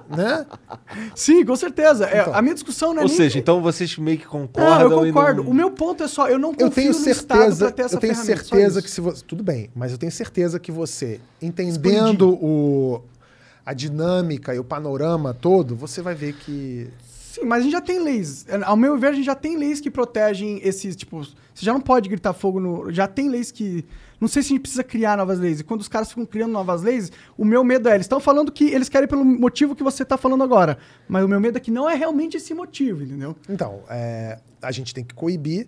né? 0.10 0.46
Sim, 1.16 1.46
com 1.46 1.56
certeza. 1.56 2.06
É, 2.06 2.22
Então. 2.22 2.34
a 2.36 2.42
minha 2.42 2.54
discussão 2.54 2.90
não 2.94 3.00
é 3.00 3.04
Ou 3.04 3.08
nem- 3.08 3.16
seja, 3.18 3.40
então 3.40 3.62
vocês 3.62 3.98
meio 3.98 4.18
que 4.18 4.26
concordam. 4.26 4.90
Não, 4.90 5.06
eu 5.06 5.14
concordo. 5.14 5.44
não- 5.44 5.52
O 5.52 5.54
meu 5.54 5.72
ponto 5.72 6.04
é 6.04 6.08
só, 6.10 6.28
eu 6.28 6.38
não 6.38 6.52
confio 6.52 6.66
Eu 6.68 6.70
tenho 6.70 6.92
no 6.92 6.98
Estado 6.98 7.40
certeza, 7.40 7.66
pra 7.68 7.72
ter 7.72 7.82
essa 7.84 7.96
eu 7.96 8.00
tenho 8.02 8.16
certeza 8.16 8.82
que 8.82 8.90
se 8.92 9.00
você, 9.00 9.24
tudo 9.26 9.42
bem, 9.42 9.70
mas 9.74 9.94
eu 9.94 9.98
tenho 9.98 10.12
certeza 10.12 10.60
que 10.60 10.70
você 10.72 11.22
entendendo 11.42 12.30
o 12.42 13.02
a 13.66 13.74
dinâmica 13.74 14.54
e 14.54 14.60
o 14.60 14.64
panorama 14.64 15.34
todo, 15.34 15.76
você 15.76 16.02
vai 16.02 16.14
ver 16.14 16.34
que 16.34 16.90
Sim, 17.36 17.44
mas 17.44 17.60
a 17.60 17.64
gente 17.64 17.74
já 17.74 17.82
tem 17.82 18.02
leis. 18.02 18.46
Ao 18.64 18.78
meu 18.78 18.98
ver, 18.98 19.08
a 19.08 19.12
gente 19.12 19.26
já 19.26 19.36
tem 19.36 19.58
leis 19.58 19.82
que 19.82 19.92
protegem 19.92 20.62
esses, 20.64 20.96
tipo, 20.96 21.22
você 21.22 21.66
já 21.66 21.74
não 21.74 21.82
pode 21.82 22.08
gritar 22.08 22.32
fogo 22.32 22.62
no. 22.62 22.90
Já 22.92 23.08
tem 23.08 23.28
leis 23.28 23.52
que. 23.52 23.84
Não 24.22 24.30
sei 24.30 24.42
se 24.42 24.48
a 24.48 24.50
gente 24.56 24.62
precisa 24.62 24.86
criar 24.86 25.18
novas 25.18 25.38
leis. 25.38 25.60
E 25.60 25.64
quando 25.66 25.82
os 25.82 25.90
caras 25.90 26.08
ficam 26.08 26.26
criando 26.26 26.54
novas 26.54 26.82
leis, 26.82 27.12
o 27.38 27.44
meu 27.44 27.62
medo 27.62 27.90
é, 27.90 27.96
eles 27.96 28.06
estão 28.06 28.22
falando 28.22 28.54
que 28.54 28.70
eles 28.70 28.88
querem 28.88 29.06
pelo 29.06 29.26
motivo 29.26 29.76
que 29.76 29.84
você 29.84 30.04
está 30.04 30.16
falando 30.16 30.46
agora. 30.46 30.78
Mas 31.10 31.26
o 31.26 31.28
meu 31.28 31.42
medo 31.42 31.58
é 31.58 31.60
que 31.60 31.72
não 31.72 31.90
é 31.90 31.96
realmente 31.96 32.38
esse 32.38 32.54
motivo, 32.54 33.04
entendeu? 33.04 33.36
Então, 33.50 33.84
é, 33.90 34.40
a 34.62 34.72
gente 34.72 34.94
tem 34.94 35.04
que 35.04 35.14
coibir 35.14 35.68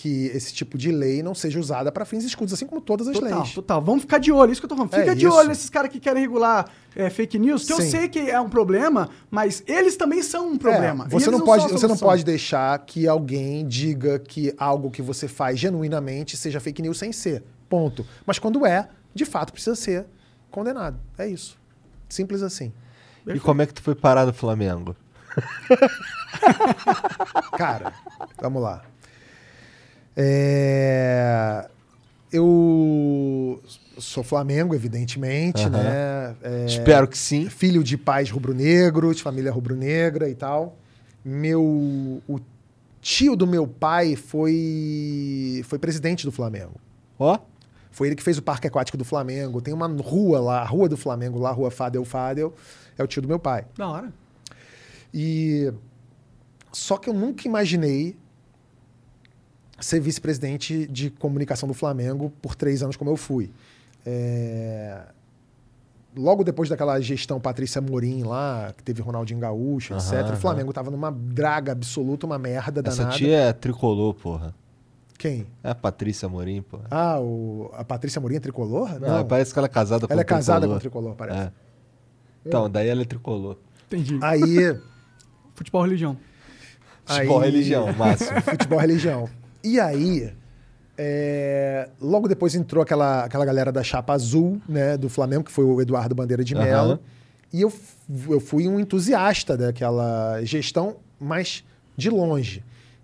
que 0.00 0.28
esse 0.28 0.54
tipo 0.54 0.78
de 0.78 0.90
lei 0.90 1.22
não 1.22 1.34
seja 1.34 1.60
usada 1.60 1.92
para 1.92 2.06
fins 2.06 2.24
escudos, 2.24 2.54
assim 2.54 2.64
como 2.64 2.80
todas 2.80 3.06
as 3.06 3.18
Total, 3.18 3.40
leis. 3.40 3.52
total. 3.52 3.82
Vamos 3.82 4.00
ficar 4.00 4.16
de 4.16 4.32
olho, 4.32 4.50
isso 4.50 4.58
que 4.58 4.64
eu 4.64 4.68
tô 4.70 4.74
falando. 4.74 4.94
É 4.94 5.00
Fica 5.00 5.14
de 5.14 5.26
isso. 5.26 5.34
olho 5.36 5.48
nesses 5.48 5.68
caras 5.68 5.90
que 5.90 6.00
querem 6.00 6.22
regular 6.22 6.70
é, 6.96 7.10
fake 7.10 7.38
news, 7.38 7.66
que 7.66 7.72
eu 7.74 7.82
Sim. 7.82 7.90
sei 7.90 8.08
que 8.08 8.18
é 8.18 8.40
um 8.40 8.48
problema, 8.48 9.10
mas 9.30 9.62
eles 9.66 9.96
também 9.96 10.22
são 10.22 10.48
um 10.48 10.56
problema. 10.56 11.04
É, 11.04 11.08
você 11.10 11.30
não, 11.30 11.42
pode, 11.42 11.70
você 11.70 11.86
não 11.86 11.98
pode 11.98 12.24
deixar 12.24 12.78
que 12.78 13.06
alguém 13.06 13.68
diga 13.68 14.18
que 14.18 14.54
algo 14.56 14.90
que 14.90 15.02
você 15.02 15.28
faz 15.28 15.58
genuinamente 15.58 16.34
seja 16.34 16.58
fake 16.60 16.80
news 16.80 16.96
sem 16.96 17.12
ser. 17.12 17.44
Ponto. 17.68 18.06
Mas 18.24 18.38
quando 18.38 18.64
é, 18.64 18.88
de 19.14 19.26
fato 19.26 19.52
precisa 19.52 19.76
ser 19.76 20.06
condenado. 20.50 20.98
É 21.18 21.26
isso. 21.26 21.58
Simples 22.08 22.42
assim. 22.42 22.72
E 23.26 23.38
como 23.38 23.60
é 23.60 23.66
que 23.66 23.74
tu 23.74 23.82
foi 23.82 23.94
parar 23.94 24.24
no 24.24 24.32
Flamengo? 24.32 24.96
Cara, 27.58 27.92
vamos 28.40 28.62
lá. 28.62 28.82
É, 30.16 31.68
Eu 32.32 33.60
sou 33.98 34.22
Flamengo, 34.22 34.74
evidentemente, 34.74 35.62
Aham. 35.62 35.70
né? 35.70 36.36
É, 36.42 36.66
Espero 36.66 37.08
que 37.08 37.18
sim. 37.18 37.48
Filho 37.48 37.82
de 37.82 37.96
pais 37.98 38.30
rubro-negros, 38.30 39.20
família 39.20 39.50
rubro-negra 39.52 40.28
e 40.28 40.34
tal. 40.34 40.76
Meu, 41.24 41.62
o 42.28 42.40
tio 43.00 43.34
do 43.36 43.46
meu 43.46 43.66
pai 43.66 44.16
foi 44.16 45.62
foi 45.64 45.78
presidente 45.78 46.24
do 46.24 46.32
Flamengo. 46.32 46.74
Ó, 47.18 47.38
Foi 47.90 48.06
ele 48.08 48.16
que 48.16 48.22
fez 48.22 48.38
o 48.38 48.42
Parque 48.42 48.66
Aquático 48.68 48.96
do 48.96 49.04
Flamengo. 49.04 49.60
Tem 49.60 49.74
uma 49.74 49.86
rua 49.88 50.40
lá, 50.40 50.60
a 50.62 50.64
Rua 50.64 50.88
do 50.88 50.96
Flamengo, 50.96 51.38
lá, 51.38 51.50
Rua 51.50 51.70
Fadel 51.70 52.04
Fadel. 52.04 52.54
É 52.96 53.02
o 53.02 53.06
tio 53.06 53.20
do 53.20 53.28
meu 53.28 53.38
pai. 53.38 53.64
Da 53.76 53.88
hora. 53.88 54.12
E 55.12 55.70
só 56.72 56.96
que 56.96 57.10
eu 57.10 57.14
nunca 57.14 57.46
imaginei 57.48 58.16
ser 59.80 60.00
vice-presidente 60.00 60.86
de 60.86 61.10
comunicação 61.10 61.66
do 61.68 61.74
Flamengo 61.74 62.32
por 62.42 62.54
três 62.54 62.82
anos 62.82 62.96
como 62.96 63.10
eu 63.10 63.16
fui. 63.16 63.50
É, 64.04 65.02
Logo 66.16 66.42
depois 66.42 66.68
daquela 66.68 67.00
gestão 67.00 67.38
Patrícia 67.40 67.80
Morim 67.80 68.24
lá, 68.24 68.74
que 68.76 68.82
teve 68.82 69.00
Ronaldinho 69.00 69.38
Gaúcho, 69.38 69.94
Aham, 69.94 70.02
etc. 70.20 70.32
O 70.34 70.36
Flamengo 70.36 70.72
tava 70.72 70.90
numa 70.90 71.12
draga 71.12 71.70
absoluta, 71.70 72.26
uma 72.26 72.36
merda 72.36 72.82
Essa 72.84 72.98
danada. 73.04 73.16
tia 73.16 73.36
é 73.38 73.52
tricolor, 73.52 74.12
porra. 74.14 74.52
Quem? 75.16 75.46
É 75.62 75.70
a 75.70 75.74
Patrícia 75.74 76.28
Morim, 76.28 76.62
porra. 76.62 76.84
Ah, 76.90 77.20
o... 77.20 77.70
a 77.74 77.84
Patrícia 77.84 78.20
Morim 78.20 78.36
é 78.36 78.40
tricolor? 78.40 78.98
Não, 78.98 79.24
parece 79.24 79.52
que 79.52 79.58
ela 79.60 79.66
é 79.66 79.70
casada 79.70 80.06
com 80.08 80.12
Ela 80.12 80.20
um 80.20 80.22
é 80.22 80.24
casada 80.24 80.66
com 80.66 80.78
tricolor. 80.78 81.12
o 81.12 81.14
tricolor, 81.14 81.14
parece. 81.14 81.46
É. 81.48 81.52
Então, 82.44 82.68
daí 82.68 82.88
ela 82.88 83.02
é 83.02 83.04
tricolor. 83.04 83.56
Entendi. 83.86 84.18
Aí. 84.20 84.76
Futebol 85.54 85.82
religião. 85.82 86.16
Futebol, 87.04 87.38
aí- 87.40 87.50
religião, 87.52 87.92
máximo. 87.92 88.40
Futebol 88.42 88.78
religião. 88.80 89.28
E 89.62 89.78
aí, 89.80 90.32
é, 90.96 91.88
logo 92.00 92.28
depois 92.28 92.54
entrou 92.54 92.82
aquela, 92.82 93.24
aquela 93.24 93.44
galera 93.44 93.72
da 93.72 93.82
chapa 93.82 94.12
azul, 94.12 94.60
né, 94.68 94.96
do 94.96 95.08
Flamengo, 95.08 95.44
que 95.44 95.50
foi 95.52 95.64
o 95.64 95.80
Eduardo 95.80 96.14
Bandeira 96.14 96.44
de. 96.44 96.54
Mello. 96.54 96.98
E 97.52 97.62
eu, 97.62 97.72
eu 98.28 98.38
fui 98.40 98.68
um 98.68 98.78
entusiasta 98.78 99.56
daquela 99.56 100.40
gestão, 100.44 100.96
mas 101.18 101.64
de 101.96 102.08
longe. 102.08 102.62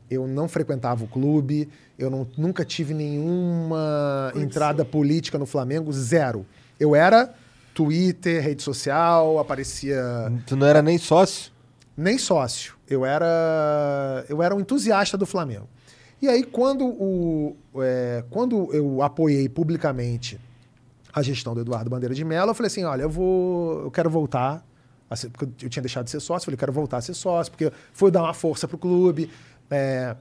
Eu 0.08 0.26
não 0.28 0.46
frequentava 0.48 1.04
o 1.04 1.08
clube, 1.08 1.68
eu 1.98 2.08
não- 2.08 2.26
nunca 2.38 2.64
tive 2.64 2.94
nenhuma 2.94 4.30
entrada 4.36 4.84
política 4.84 5.36
no 5.36 5.46
Flamengo, 5.46 5.92
zero. 5.92 6.46
Eu 6.78 6.94
era 6.94 7.34
Twitter, 7.74 8.40
rede 8.42 8.62
social, 8.62 9.38
aparecia 9.38 10.00
tu 10.46 10.54
não 10.56 10.66
era 10.66 10.80
nem 10.80 10.96
sócio? 10.96 11.50
nem 11.96 12.16
sócio. 12.18 12.74
Eu 12.88 13.04
era 13.04 14.24
eu 14.28 14.42
era 14.42 14.54
um 14.54 14.60
entusiasta 14.60 15.16
do 15.16 15.26
Flamengo. 15.26 15.66
E 16.20 16.28
aí 16.28 16.42
quando 16.42 16.86
o 16.86 17.56
é, 17.76 18.24
quando 18.30 18.72
eu 18.72 19.02
apoiei 19.02 19.48
publicamente 19.48 20.40
a 21.12 21.22
gestão 21.22 21.54
do 21.54 21.60
Eduardo 21.60 21.88
Bandeira 21.90 22.14
de 22.14 22.24
Mello, 22.24 22.50
eu 22.50 22.54
falei 22.54 22.68
assim, 22.68 22.84
olha, 22.84 23.02
eu 23.02 23.10
vou 23.10 23.82
eu 23.82 23.90
quero 23.90 24.10
voltar 24.10 24.66
ser, 25.14 25.30
eu 25.62 25.68
tinha 25.68 25.82
deixado 25.82 26.04
de 26.04 26.10
ser 26.10 26.20
sócio, 26.20 26.46
falei, 26.46 26.56
quero 26.56 26.72
voltar 26.72 26.96
a 26.96 27.00
ser 27.00 27.14
sócio, 27.14 27.52
porque 27.52 27.70
foi 27.92 28.10
dar 28.10 28.22
uma 28.22 28.34
força 28.34 28.66
pro 28.66 28.78
clube. 28.78 29.30
É, 29.70 30.16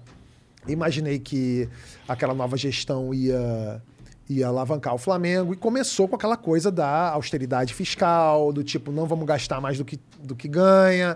imaginei 0.68 1.18
que 1.18 1.68
aquela 2.08 2.34
nova 2.34 2.58
gestão 2.58 3.14
ia 3.14 3.82
ia 4.28 4.48
alavancar 4.48 4.94
o 4.96 4.98
Flamengo 4.98 5.54
e 5.54 5.56
começou 5.56 6.08
com 6.08 6.16
aquela 6.16 6.36
coisa 6.36 6.72
da 6.72 7.12
austeridade 7.12 7.76
fiscal, 7.76 8.52
do 8.52 8.64
tipo, 8.64 8.92
não 8.92 9.06
vamos 9.06 9.26
gastar 9.28 9.62
mais 9.62 9.78
do 9.78 9.86
que, 9.86 10.00
do 10.20 10.36
que 10.36 10.48
ganha. 10.48 11.16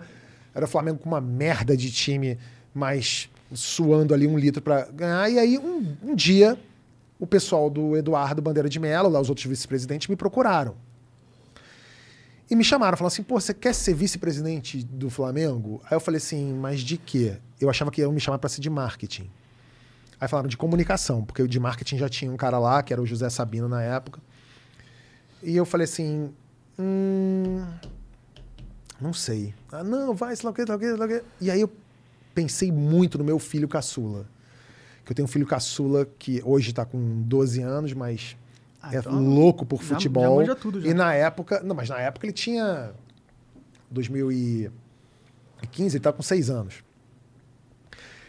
Era 0.54 0.66
o 0.66 0.68
Flamengo 0.68 1.00
com 1.00 1.10
uma 1.10 1.20
merda 1.20 1.76
de 1.76 1.92
time, 1.92 2.38
mas 2.72 3.28
suando 3.54 4.14
ali 4.14 4.28
um 4.28 4.38
litro 4.38 4.62
para 4.62 4.86
ganhar. 4.92 5.30
E 5.30 5.40
aí, 5.40 5.58
um, 5.58 5.96
um 6.04 6.16
dia, 6.16 6.58
o 7.20 7.28
pessoal 7.28 7.70
do 7.70 7.98
Eduardo 7.98 8.42
Bandeira 8.42 8.70
de 8.70 8.80
Mello, 8.80 9.10
lá 9.10 9.20
os 9.20 9.30
outros 9.30 9.46
vice-presidentes, 9.46 10.08
me 10.08 10.16
procuraram. 10.16 10.76
E 12.50 12.56
me 12.56 12.64
chamaram, 12.64 12.98
falaram 12.98 13.14
assim, 13.14 13.22
pô, 13.22 13.40
você 13.40 13.54
quer 13.54 13.76
ser 13.76 13.94
vice-presidente 13.94 14.84
do 14.84 15.10
Flamengo? 15.10 15.82
Aí 15.86 15.96
eu 15.96 16.00
falei 16.00 16.18
assim, 16.18 16.54
mas 16.54 16.82
de 16.82 16.98
quê? 16.98 17.38
Eu 17.62 17.70
achava 17.70 17.92
que 17.92 18.02
iam 18.02 18.12
me 18.12 18.20
chamar 18.20 18.40
para 18.40 18.50
ser 18.50 18.60
de 18.60 18.70
marketing. 18.70 19.30
Aí 20.20 20.28
falaram 20.28 20.50
de 20.50 20.58
comunicação, 20.58 21.24
porque 21.24 21.48
de 21.48 21.60
marketing 21.60 21.98
já 21.98 22.10
tinha 22.10 22.32
um 22.32 22.36
cara 22.36 22.58
lá, 22.58 22.82
que 22.82 22.92
era 22.92 23.02
o 23.02 23.06
José 23.06 23.30
Sabino 23.30 23.70
na 23.70 23.84
época. 23.84 24.20
E 25.44 25.56
eu 25.56 25.64
falei 25.64 25.86
assim, 25.86 26.34
hum, 26.78 27.64
não 29.00 29.14
sei. 29.14 29.54
Ah, 29.72 29.84
não, 29.84 30.16
vai, 30.16 30.36
sei 30.36 30.46
lá 30.46 30.52
o 30.52 30.54
quê, 30.54 30.64
sei 30.64 30.70
lá 30.72 30.76
o 30.76 30.80
quê, 30.80 30.86
sei 30.88 30.98
lá 30.98 31.06
o 31.06 31.08
quê. 31.08 31.24
E 31.40 31.52
aí 31.52 31.62
eu 31.62 31.72
pensei 32.42 32.72
muito 32.72 33.18
no 33.18 33.24
meu 33.24 33.38
filho 33.38 33.68
caçula. 33.68 34.26
Que 35.06 35.12
eu 35.12 35.16
tenho 35.16 35.26
um 35.26 35.30
filho 35.30 35.46
caçula 35.46 36.08
que 36.18 36.42
hoje 36.46 36.70
está 36.70 36.86
com 36.86 37.22
12 37.24 37.62
anos, 37.62 37.94
mas 37.94 38.38
Ah, 38.82 38.96
é 38.96 39.00
então 39.00 39.20
louco 39.22 39.66
por 39.66 39.82
já- 39.84 39.96
futebol. 39.96 40.24
já 40.24 40.30
manja 40.30 40.56
tudo 40.56 40.82
já. 40.82 40.88
E 40.90 40.94
na 40.94 41.14
época, 41.14 41.62
não, 41.64 41.76
mas 41.76 41.90
na 41.90 42.00
época 42.00 42.26
ele 42.26 42.34
tinha 42.34 42.92
2015, 43.92 45.98
ele 45.98 46.04
tá 46.04 46.14
com 46.14 46.22
6 46.22 46.50
anos. 46.50 46.84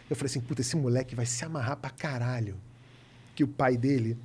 Eu 0.09 0.15
falei 0.15 0.29
assim, 0.29 0.41
puta, 0.41 0.59
esse 0.61 0.75
moleque 0.75 1.15
vai 1.15 1.25
se 1.25 1.43
amarrar 1.45 1.77
pra 1.77 1.89
caralho. 1.89 2.55
Que 3.33 3.45
o 3.45 3.47
pai 3.47 3.77
dele 3.77 4.17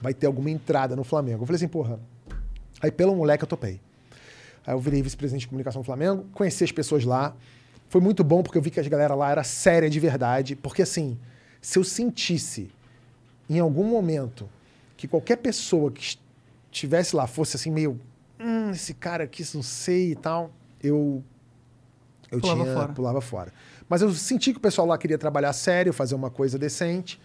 vai 0.00 0.14
ter 0.14 0.26
alguma 0.26 0.48
entrada 0.50 0.96
no 0.96 1.04
Flamengo. 1.04 1.42
Eu 1.42 1.46
falei 1.46 1.56
assim, 1.56 1.68
porra. 1.68 2.00
Aí 2.80 2.90
pelo 2.90 3.14
moleque 3.14 3.44
eu 3.44 3.48
topei. 3.48 3.78
Aí 4.66 4.72
eu 4.72 4.80
virei 4.80 5.02
vice-presidente 5.02 5.42
de 5.42 5.48
comunicação 5.48 5.82
do 5.82 5.84
Flamengo, 5.84 6.24
conheci 6.32 6.64
as 6.64 6.72
pessoas 6.72 7.04
lá. 7.04 7.36
Foi 7.88 8.00
muito 8.00 8.24
bom 8.24 8.42
porque 8.42 8.58
eu 8.58 8.62
vi 8.62 8.70
que 8.70 8.80
as 8.80 8.88
galera 8.88 9.14
lá 9.14 9.30
era 9.30 9.44
séria 9.44 9.88
de 9.88 10.00
verdade. 10.00 10.56
Porque 10.56 10.82
assim, 10.82 11.18
se 11.60 11.78
eu 11.78 11.84
sentisse 11.84 12.70
em 13.48 13.58
algum 13.58 13.84
momento 13.84 14.48
que 14.96 15.06
qualquer 15.06 15.36
pessoa 15.36 15.90
que 15.90 16.16
estivesse 16.72 17.14
lá 17.14 17.26
fosse 17.26 17.56
assim 17.56 17.70
meio, 17.70 18.00
hum, 18.40 18.70
esse 18.70 18.94
cara 18.94 19.24
aqui, 19.24 19.44
não 19.54 19.62
sei 19.62 20.12
e 20.12 20.16
tal, 20.16 20.50
eu 20.82 21.22
eu 22.30 22.40
Pulava 22.40 22.62
tinha 22.62 22.74
fora. 22.74 22.92
pulava 22.92 23.20
fora. 23.20 23.52
Mas 23.88 24.02
eu 24.02 24.12
senti 24.12 24.52
que 24.52 24.58
o 24.58 24.60
pessoal 24.60 24.86
lá 24.86 24.98
queria 24.98 25.18
trabalhar 25.18 25.52
sério, 25.52 25.92
fazer 25.92 26.14
uma 26.14 26.30
coisa 26.30 26.58
decente. 26.58 27.20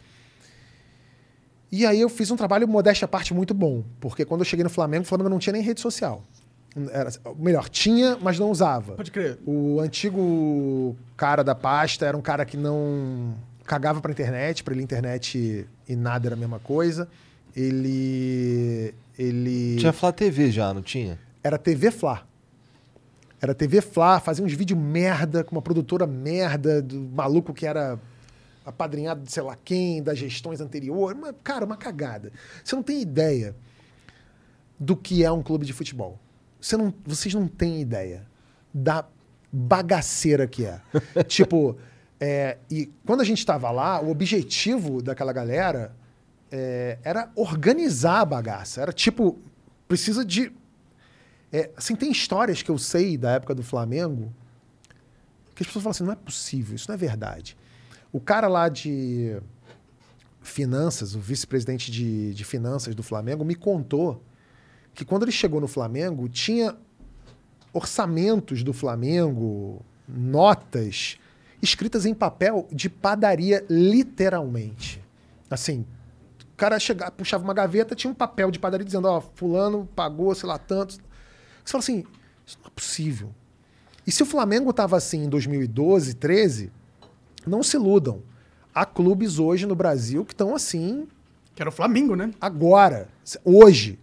E 1.71 1.85
aí 1.85 1.99
eu 2.01 2.09
fiz 2.09 2.29
um 2.31 2.35
trabalho, 2.35 2.67
modéstia 2.67 3.05
à 3.05 3.07
parte, 3.07 3.33
muito 3.33 3.53
bom. 3.53 3.83
Porque 3.99 4.25
quando 4.25 4.41
eu 4.41 4.45
cheguei 4.45 4.63
no 4.63 4.69
Flamengo, 4.69 5.03
o 5.03 5.07
Flamengo 5.07 5.29
não 5.29 5.39
tinha 5.39 5.53
nem 5.53 5.61
rede 5.61 5.79
social. 5.81 6.23
Era, 6.91 7.11
melhor, 7.37 7.69
tinha, 7.69 8.17
mas 8.21 8.39
não 8.39 8.49
usava. 8.51 8.93
Pode 8.93 9.11
crer. 9.11 9.37
O 9.45 9.79
antigo 9.79 10.95
cara 11.17 11.43
da 11.43 11.55
pasta 11.55 12.05
era 12.05 12.15
um 12.15 12.21
cara 12.21 12.45
que 12.45 12.57
não 12.57 13.35
cagava 13.65 14.01
pra 14.01 14.11
internet, 14.11 14.63
pra 14.63 14.73
ele 14.73 14.83
internet 14.83 15.67
e 15.87 15.95
nada 15.95 16.27
era 16.27 16.35
a 16.35 16.37
mesma 16.37 16.59
coisa. 16.59 17.07
Ele 17.55 18.93
ele 19.17 19.75
Tinha 19.77 19.91
Flá 19.91 20.11
TV 20.11 20.51
já, 20.51 20.73
não 20.73 20.81
tinha? 20.81 21.19
era 21.43 21.57
TV 21.57 21.91
Fla. 21.91 22.27
Era 23.41 23.53
TV 23.53 23.81
Fla, 23.81 24.19
fazia 24.19 24.43
uns 24.43 24.53
vídeos 24.53 24.79
merda 24.79 25.43
com 25.43 25.55
uma 25.55 25.61
produtora 25.61 26.05
merda 26.05 26.81
do 26.81 26.99
maluco 26.99 27.53
que 27.53 27.65
era 27.65 27.97
apadrinhado 28.65 29.21
de 29.23 29.31
sei 29.31 29.43
lá 29.43 29.57
quem, 29.63 30.03
das 30.03 30.17
gestões 30.17 30.59
anteriores. 30.59 31.17
Uma, 31.17 31.33
cara, 31.33 31.65
uma 31.65 31.77
cagada. 31.77 32.31
Você 32.63 32.75
não 32.75 32.83
tem 32.83 33.01
ideia 33.01 33.55
do 34.79 34.95
que 34.95 35.23
é 35.23 35.31
um 35.31 35.41
clube 35.41 35.65
de 35.65 35.73
futebol. 35.73 36.19
Você 36.59 36.75
não, 36.75 36.93
vocês 37.05 37.33
não 37.33 37.47
têm 37.47 37.81
ideia 37.81 38.27
da 38.73 39.05
bagaceira 39.51 40.47
que 40.47 40.65
é. 40.65 40.81
tipo, 41.27 41.77
é, 42.19 42.57
e 42.69 42.91
quando 43.05 43.21
a 43.21 43.25
gente 43.25 43.39
estava 43.39 43.71
lá, 43.71 44.01
o 44.01 44.09
objetivo 44.09 45.01
daquela 45.01 45.31
galera 45.31 45.95
é, 46.51 46.97
era 47.03 47.31
organizar 47.35 48.21
a 48.21 48.25
bagaça. 48.25 48.81
Era 48.81 48.93
tipo, 48.93 49.37
precisa 49.87 50.25
de. 50.25 50.51
É, 51.51 51.69
assim, 51.75 51.95
tem 51.95 52.11
histórias 52.11 52.61
que 52.61 52.69
eu 52.69 52.77
sei 52.77 53.17
da 53.17 53.31
época 53.31 53.55
do 53.55 53.63
Flamengo 53.63 54.31
que 55.59 55.63
as 55.63 55.67
pessoas 55.67 55.83
falam 55.83 55.91
assim: 55.91 56.03
não 56.05 56.13
é 56.13 56.15
possível, 56.15 56.75
isso 56.75 56.87
não 56.87 56.95
é 56.95 56.97
verdade. 56.97 57.57
O 58.13 58.19
cara 58.19 58.47
lá 58.47 58.69
de 58.69 59.37
finanças, 60.41 61.15
o 61.15 61.19
vice-presidente 61.19 61.91
de, 61.91 62.33
de 62.33 62.45
finanças 62.45 62.95
do 62.95 63.03
Flamengo, 63.03 63.43
me 63.43 63.55
contou 63.55 64.23
que 64.99 65.05
quando 65.05 65.23
ele 65.23 65.31
chegou 65.31 65.61
no 65.61 65.67
Flamengo, 65.67 66.27
tinha 66.27 66.75
orçamentos 67.71 68.63
do 68.63 68.73
Flamengo, 68.73 69.81
notas 70.05 71.17
escritas 71.61 72.05
em 72.05 72.13
papel 72.13 72.67
de 72.69 72.89
padaria, 72.89 73.65
literalmente. 73.69 75.01
Assim, 75.49 75.85
o 76.51 76.57
cara 76.57 76.77
chegava, 76.79 77.11
puxava 77.11 77.45
uma 77.45 77.53
gaveta, 77.53 77.95
tinha 77.95 78.11
um 78.11 78.13
papel 78.13 78.51
de 78.51 78.59
padaria 78.59 78.85
dizendo, 78.85 79.07
ó, 79.07 79.21
fulano 79.21 79.87
pagou, 79.95 80.35
sei 80.35 80.49
lá, 80.49 80.57
tanto. 80.57 80.95
Você 80.95 81.71
fala 81.71 81.81
assim, 81.81 82.03
isso 82.45 82.57
não 82.61 82.67
é 82.67 82.71
possível. 82.71 83.33
E 84.05 84.11
se 84.11 84.21
o 84.21 84.25
Flamengo 84.25 84.69
estava 84.69 84.97
assim 84.97 85.23
em 85.23 85.29
2012, 85.29 86.15
13, 86.15 86.73
não 87.47 87.63
se 87.63 87.77
iludam. 87.77 88.21
Há 88.75 88.85
clubes 88.85 89.39
hoje 89.39 89.65
no 89.65 89.75
Brasil 89.75 90.25
que 90.25 90.33
estão 90.33 90.53
assim 90.53 91.07
Que 91.55 91.63
era 91.63 91.69
o 91.69 91.73
Flamengo, 91.73 92.17
né? 92.17 92.31
agora, 92.41 93.07
hoje, 93.45 93.97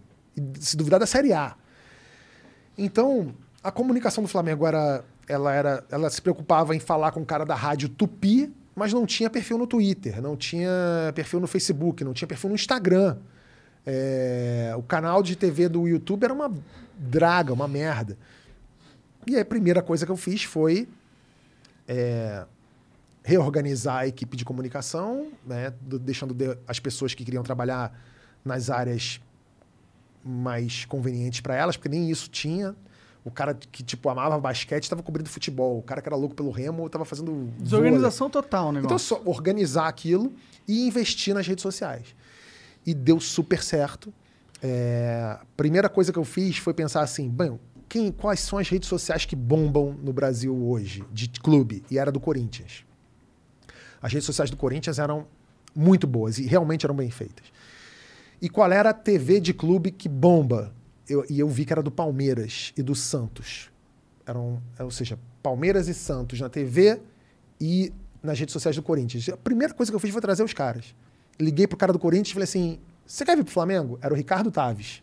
se 0.59 0.75
duvidar 0.77 0.99
da 0.99 1.05
Série 1.05 1.33
A. 1.33 1.55
Então, 2.77 3.33
a 3.63 3.71
comunicação 3.71 4.23
do 4.23 4.27
Flamengo 4.27 4.65
era, 4.67 5.03
ela 5.27 5.53
era, 5.53 5.83
ela 5.91 6.09
se 6.09 6.21
preocupava 6.21 6.75
em 6.75 6.79
falar 6.79 7.11
com 7.11 7.21
o 7.21 7.25
cara 7.25 7.45
da 7.45 7.55
rádio 7.55 7.89
Tupi, 7.89 8.53
mas 8.75 8.93
não 8.93 9.05
tinha 9.05 9.29
perfil 9.29 9.57
no 9.57 9.65
Twitter, 9.65 10.21
não 10.21 10.37
tinha 10.37 10.69
perfil 11.15 11.39
no 11.39 11.47
Facebook, 11.47 12.03
não 12.03 12.13
tinha 12.13 12.27
perfil 12.27 12.49
no 12.49 12.55
Instagram. 12.55 13.17
É, 13.85 14.73
o 14.77 14.83
canal 14.83 15.23
de 15.23 15.35
TV 15.35 15.67
do 15.69 15.87
YouTube 15.87 16.23
era 16.23 16.33
uma 16.33 16.51
draga, 16.97 17.53
uma 17.53 17.67
merda. 17.67 18.17
E 19.25 19.35
aí 19.35 19.41
a 19.41 19.45
primeira 19.45 19.81
coisa 19.81 20.05
que 20.05 20.11
eu 20.11 20.17
fiz 20.17 20.43
foi 20.43 20.87
é, 21.87 22.45
reorganizar 23.23 23.97
a 23.97 24.07
equipe 24.07 24.37
de 24.37 24.45
comunicação, 24.45 25.29
né, 25.45 25.73
do- 25.81 25.97
deixando 25.99 26.33
de- 26.33 26.57
as 26.67 26.79
pessoas 26.79 27.13
que 27.13 27.25
queriam 27.25 27.43
trabalhar 27.43 27.91
nas 28.45 28.69
áreas 28.69 29.19
mais 30.27 30.85
convenientes 30.85 31.41
para 31.41 31.55
elas, 31.55 31.77
porque 31.77 31.89
nem 31.89 32.09
isso 32.09 32.29
tinha. 32.29 32.75
O 33.23 33.31
cara 33.31 33.53
que, 33.53 33.83
tipo, 33.83 34.07
amava 34.09 34.39
basquete 34.39 34.83
estava 34.83 35.03
cobrindo 35.03 35.29
futebol. 35.29 35.79
O 35.79 35.81
cara 35.81 36.01
que 36.01 36.07
era 36.07 36.15
louco 36.15 36.33
pelo 36.33 36.49
remo 36.49 36.85
estava 36.85 37.03
fazendo. 37.03 37.31
vôlei. 37.33 37.53
Desorganização 37.59 38.29
total, 38.29 38.71
né? 38.71 38.81
Então, 38.83 38.97
só 38.97 39.21
organizar 39.25 39.87
aquilo 39.87 40.33
e 40.67 40.87
investir 40.87 41.33
nas 41.33 41.45
redes 41.45 41.61
sociais. 41.61 42.15
E 42.85 42.93
deu 42.93 43.19
super 43.19 43.61
certo. 43.61 44.13
É, 44.63 45.37
primeira 45.57 45.89
coisa 45.89 46.13
que 46.13 46.17
eu 46.17 46.23
fiz 46.23 46.57
foi 46.57 46.73
pensar 46.73 47.01
assim: 47.01 47.29
bem, 47.29 47.59
quem, 47.89 48.11
quais 48.11 48.39
são 48.39 48.59
as 48.59 48.69
redes 48.69 48.87
sociais 48.87 49.25
que 49.25 49.35
bombam 49.35 49.93
no 50.01 50.13
Brasil 50.13 50.55
hoje, 50.55 51.03
de 51.11 51.27
clube? 51.27 51.83
E 51.91 51.97
era 51.97 52.11
do 52.11 52.19
Corinthians. 52.19 52.85
As 54.01 54.13
redes 54.13 54.25
sociais 54.25 54.49
do 54.49 54.57
Corinthians 54.57 54.99
eram 54.99 55.27
muito 55.75 56.07
boas 56.07 56.37
e 56.37 56.45
realmente 56.45 56.85
eram 56.85 56.95
bem 56.95 57.09
feitas. 57.09 57.45
E 58.41 58.49
qual 58.49 58.71
era 58.71 58.89
a 58.91 58.93
TV 58.93 59.39
de 59.39 59.53
clube 59.53 59.91
que 59.91 60.07
bomba? 60.07 60.73
Eu- 61.09 61.25
e 61.29 61.39
eu 61.39 61.47
vi 61.47 61.65
que 61.65 61.73
era 61.73 61.81
do 61.81 61.91
Palmeiras 61.91 62.73
e 62.77 62.83
do 62.83 62.93
Santos. 62.93 63.71
Eram, 64.25 64.61
ou 64.79 64.91
seja, 64.91 65.17
Palmeiras 65.41 65.87
e 65.87 65.93
Santos 65.93 66.39
na 66.39 66.49
TV 66.49 66.99
e 67.59 67.93
nas 68.21 68.37
redes 68.37 68.53
sociais 68.53 68.75
do 68.75 68.83
Corinthians. 68.83 69.29
A 69.29 69.37
primeira 69.37 69.73
coisa 69.73 69.91
que 69.91 69.95
eu 69.95 69.99
fiz 69.99 70.11
foi 70.11 70.21
trazer 70.21 70.43
os 70.43 70.53
caras. 70.53 70.93
Liguei 71.39 71.65
pro 71.65 71.77
cara 71.77 71.93
do 71.93 71.99
Corinthians 71.99 72.29
e 72.29 72.33
falei 72.33 72.43
assim: 72.43 72.79
você 73.05 73.23
quer 73.23 73.37
vir 73.37 73.43
pro 73.43 73.53
Flamengo? 73.53 73.97
Era 74.01 74.13
o 74.13 74.17
Ricardo 74.17 74.51
Taves. 74.51 75.01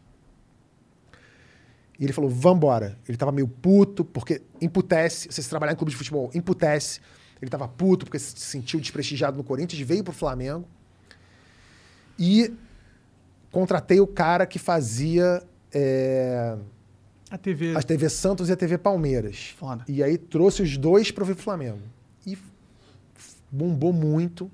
E 1.98 2.04
ele 2.04 2.12
falou: 2.12 2.28
vambora. 2.28 2.98
Ele 3.08 3.16
tava 3.16 3.32
meio 3.32 3.48
puto, 3.48 4.04
porque 4.04 4.42
imputece, 4.60 5.28
você 5.30 5.42
trabalhar 5.48 5.72
em 5.72 5.76
clube 5.76 5.90
de 5.90 5.96
futebol, 5.96 6.30
imputece. 6.34 7.00
Ele 7.40 7.50
tava 7.50 7.66
puto 7.66 8.04
porque 8.04 8.18
se 8.18 8.38
sentiu 8.38 8.78
desprestigiado 8.80 9.36
no 9.36 9.44
Corinthians, 9.44 9.80
veio 9.86 10.04
pro 10.04 10.12
Flamengo. 10.12 10.66
E 12.18 12.52
contratei 13.54 14.00
o 14.00 14.06
cara 14.06 14.46
que 14.46 14.58
fazia 14.58 15.40
é, 15.72 16.56
A 17.30 17.38
TV. 17.38 17.76
a 17.76 17.82
TV 17.82 18.08
Santos 18.08 18.48
e 18.48 18.52
a 18.52 18.56
TV 18.56 18.76
Palmeiras. 18.76 19.54
Foda. 19.56 19.84
E 19.86 20.02
aí 20.02 20.18
trouxe 20.18 20.62
os 20.62 20.76
dois 20.76 21.12
para 21.12 21.22
o 21.22 21.36
Flamengo. 21.36 21.78
E 22.26 22.36
bombou 23.50 23.92
muito. 23.92 24.50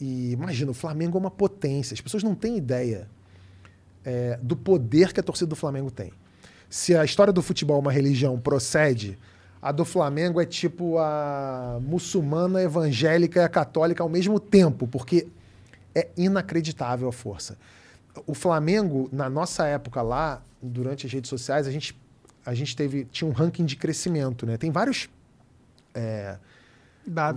E 0.00 0.32
imagina, 0.32 0.70
o 0.70 0.74
Flamengo 0.74 1.18
é 1.18 1.20
uma 1.20 1.30
potência. 1.30 1.92
As 1.92 2.00
pessoas 2.00 2.22
não 2.22 2.34
têm 2.34 2.56
ideia 2.56 3.06
é, 4.02 4.38
do 4.42 4.56
poder 4.56 5.12
que 5.12 5.20
a 5.20 5.22
torcida 5.22 5.48
do 5.50 5.56
Flamengo 5.56 5.90
tem. 5.90 6.10
Se 6.70 6.96
a 6.96 7.04
história 7.04 7.32
do 7.32 7.42
futebol 7.42 7.76
é 7.76 7.80
uma 7.80 7.92
religião 7.92 8.38
procede, 8.40 9.18
a 9.60 9.72
do 9.72 9.84
Flamengo 9.84 10.40
é 10.40 10.46
tipo 10.46 10.98
a 10.98 11.78
muçulmana, 11.82 12.60
a 12.60 12.62
evangélica 12.62 13.40
e 13.40 13.44
a 13.44 13.48
católica 13.48 14.02
ao 14.02 14.08
mesmo 14.08 14.40
tempo, 14.40 14.86
porque 14.86 15.28
é 15.94 16.08
inacreditável 16.16 17.08
a 17.08 17.12
força. 17.12 17.56
O 18.26 18.34
Flamengo, 18.34 19.08
na 19.12 19.28
nossa 19.28 19.66
época 19.66 20.00
lá, 20.02 20.42
durante 20.62 21.06
as 21.06 21.12
redes 21.12 21.28
sociais, 21.28 21.66
a 21.66 21.70
gente, 21.70 21.98
a 22.44 22.54
gente 22.54 22.74
teve, 22.76 23.04
tinha 23.06 23.28
um 23.28 23.32
ranking 23.32 23.64
de 23.64 23.76
crescimento, 23.76 24.46
né? 24.46 24.56
Tem 24.56 24.70
vários 24.70 25.08
é, 25.94 26.38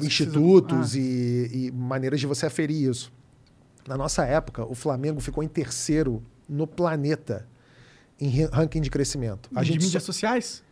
institutos 0.02 0.92
precisam- 0.92 1.02
e, 1.02 1.68
e 1.68 1.72
maneiras 1.72 2.20
de 2.20 2.26
você 2.28 2.46
aferir 2.46 2.90
isso. 2.90 3.12
Na 3.88 3.98
nossa 3.98 4.26
época, 4.26 4.66
o 4.66 4.76
Flamengo 4.76 5.20
ficou 5.20 5.44
em 5.44 5.48
terceiro 5.48 6.22
no 6.48 6.68
planeta 6.68 7.48
em 8.20 8.30
ranking 8.52 8.82
de 8.82 8.90
crescimento. 8.90 9.50
Ah, 9.56 9.60
A 9.60 9.64
de 9.64 9.70
gente 9.74 9.84
mídias 9.84 10.04
só- 10.04 10.08
sociais? 10.12 10.64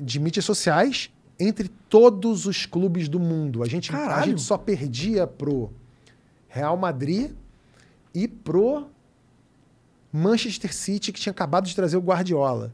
de 0.00 0.18
mídias 0.18 0.44
sociais 0.44 1.10
entre 1.38 1.68
todos 1.88 2.46
os 2.46 2.66
clubes 2.66 3.08
do 3.08 3.18
mundo. 3.20 3.62
A 3.62 3.66
gente, 3.66 3.94
a 3.94 4.22
gente 4.22 4.40
só 4.40 4.56
perdia 4.58 5.26
pro 5.26 5.72
Real 6.48 6.76
Madrid 6.76 7.32
e 8.14 8.26
pro 8.28 8.86
Manchester 10.16 10.72
City, 10.72 11.12
que 11.12 11.20
tinha 11.20 11.32
acabado 11.32 11.66
de 11.66 11.74
trazer 11.74 11.96
o 11.96 12.00
Guardiola. 12.00 12.72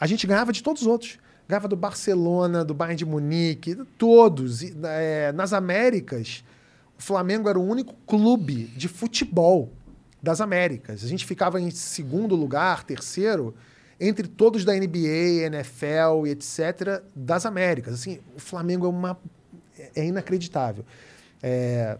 A 0.00 0.04
gente 0.04 0.26
ganhava 0.26 0.52
de 0.52 0.64
todos 0.64 0.82
os 0.82 0.88
outros. 0.88 1.18
Ganhava 1.48 1.68
do 1.68 1.76
Barcelona, 1.76 2.64
do 2.64 2.74
Bayern 2.74 2.96
de 2.96 3.04
Munique, 3.04 3.76
todos. 3.96 4.62
E, 4.62 4.74
é, 4.82 5.30
nas 5.30 5.52
Américas, 5.52 6.42
o 6.98 7.02
Flamengo 7.02 7.48
era 7.48 7.56
o 7.56 7.64
único 7.64 7.94
clube 8.04 8.64
de 8.76 8.88
futebol 8.88 9.72
das 10.20 10.40
Américas. 10.40 11.04
A 11.04 11.06
gente 11.06 11.24
ficava 11.24 11.60
em 11.60 11.70
segundo 11.70 12.34
lugar, 12.34 12.82
terceiro, 12.82 13.54
entre 14.00 14.26
todos 14.26 14.64
da 14.64 14.74
NBA, 14.74 15.46
NFL 15.46 16.26
e 16.26 16.30
etc. 16.30 17.02
das 17.14 17.46
Américas. 17.46 17.94
Assim, 17.94 18.18
o 18.34 18.40
Flamengo 18.40 18.86
é 18.86 18.88
uma 18.88 19.16
é 19.94 20.04
inacreditável. 20.04 20.84
É, 21.40 21.96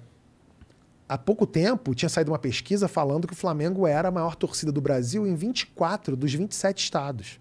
há 1.09 1.19
pouco 1.19 1.47
tempo 1.47 1.95
tinha 1.95 2.09
saído 2.09 2.31
uma 2.31 2.39
pesquisa 2.39 2.89
falando 2.89 3.27
que 3.27 3.33
o 3.33 3.37
Flamengo 3.37 3.87
era 3.87 4.09
a 4.09 4.11
maior 4.11 4.35
torcida 4.35 4.73
do 4.73 4.81
Brasil 4.81 5.27
em 5.27 5.35
24 5.35 6.17
dos 6.17 6.33
27 6.33 6.85
estados. 6.85 7.41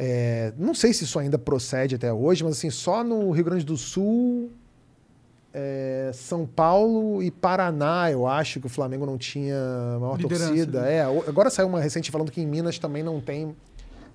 É, 0.00 0.52
não 0.56 0.74
sei 0.74 0.92
se 0.92 1.02
isso 1.02 1.18
ainda 1.18 1.36
procede 1.36 1.96
até 1.96 2.12
hoje, 2.12 2.44
mas 2.44 2.52
assim, 2.52 2.70
só 2.70 3.02
no 3.02 3.32
Rio 3.32 3.44
Grande 3.44 3.64
do 3.64 3.76
Sul, 3.76 4.52
é, 5.52 6.12
São 6.14 6.46
Paulo 6.46 7.20
e 7.20 7.32
Paraná, 7.32 8.08
eu 8.08 8.24
acho 8.24 8.60
que 8.60 8.66
o 8.66 8.68
Flamengo 8.68 9.04
não 9.04 9.18
tinha 9.18 9.56
maior 10.00 10.16
Liderança, 10.16 10.46
torcida. 10.48 10.82
né? 10.82 10.94
É, 10.98 11.02
agora 11.02 11.50
saiu 11.50 11.66
uma 11.66 11.80
recente 11.80 12.12
falando 12.12 12.30
que 12.30 12.40
em 12.40 12.46
Minas 12.46 12.78
também 12.78 13.02
não 13.02 13.20
tem, 13.20 13.56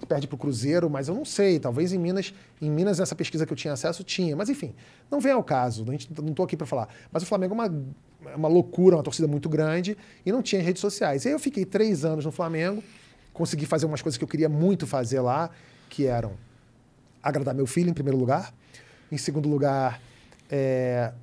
perde 0.06 0.28
pro 0.28 0.38
Cruzeiro, 0.38 0.90
mas 0.90 1.08
eu 1.08 1.16
não 1.16 1.26
sei, 1.26 1.60
talvez 1.60 1.94
em 1.94 1.98
Minas, 1.98 2.34
em 2.62 2.70
Minas 2.70 3.00
nessa 3.00 3.16
pesquisa 3.16 3.46
que 3.46 3.54
eu 3.54 3.58
tinha 3.58 3.74
acesso 3.74 4.04
tinha, 4.04 4.36
mas 4.36 4.50
enfim, 4.50 4.74
não 5.10 5.20
vem 5.20 5.32
ao 5.32 5.44
caso, 5.44 5.86
a 5.88 5.92
gente 5.92 6.10
não 6.22 6.30
estou 6.30 6.46
aqui 6.46 6.58
para 6.58 6.68
falar. 6.68 6.88
Mas 7.12 7.24
o 7.24 7.26
Flamengo 7.26 7.54
é 7.54 7.56
uma, 7.56 7.86
é 8.32 8.36
uma 8.36 8.48
loucura, 8.48 8.96
uma 8.96 9.04
torcida 9.04 9.28
muito 9.28 9.50
grande 9.50 9.98
e 10.26 10.32
não 10.32 10.42
tinha 10.42 10.62
redes 10.62 10.82
sociais. 10.82 11.26
E 11.26 11.30
aí 11.30 11.34
eu 11.34 11.40
fiquei 11.40 11.66
três 11.66 12.06
anos 12.06 12.26
no 12.26 12.32
Flamengo, 12.32 12.84
consegui 13.34 13.66
fazer 13.66 13.86
umas 13.86 14.02
coisas 14.02 14.18
que 14.18 14.24
eu 14.24 14.28
queria 14.28 14.50
muito 14.50 14.86
fazer 14.86 15.20
lá, 15.20 15.50
que 15.90 16.06
eram 16.06 16.34
agradar 17.22 17.56
meu 17.56 17.66
filho 17.66 17.90
em 17.90 17.94
primeiro 17.94 18.18
lugar, 18.18 18.54
em 19.12 19.18
segundo 19.18 19.48
lugar, 19.48 20.02
é, 20.50 21.14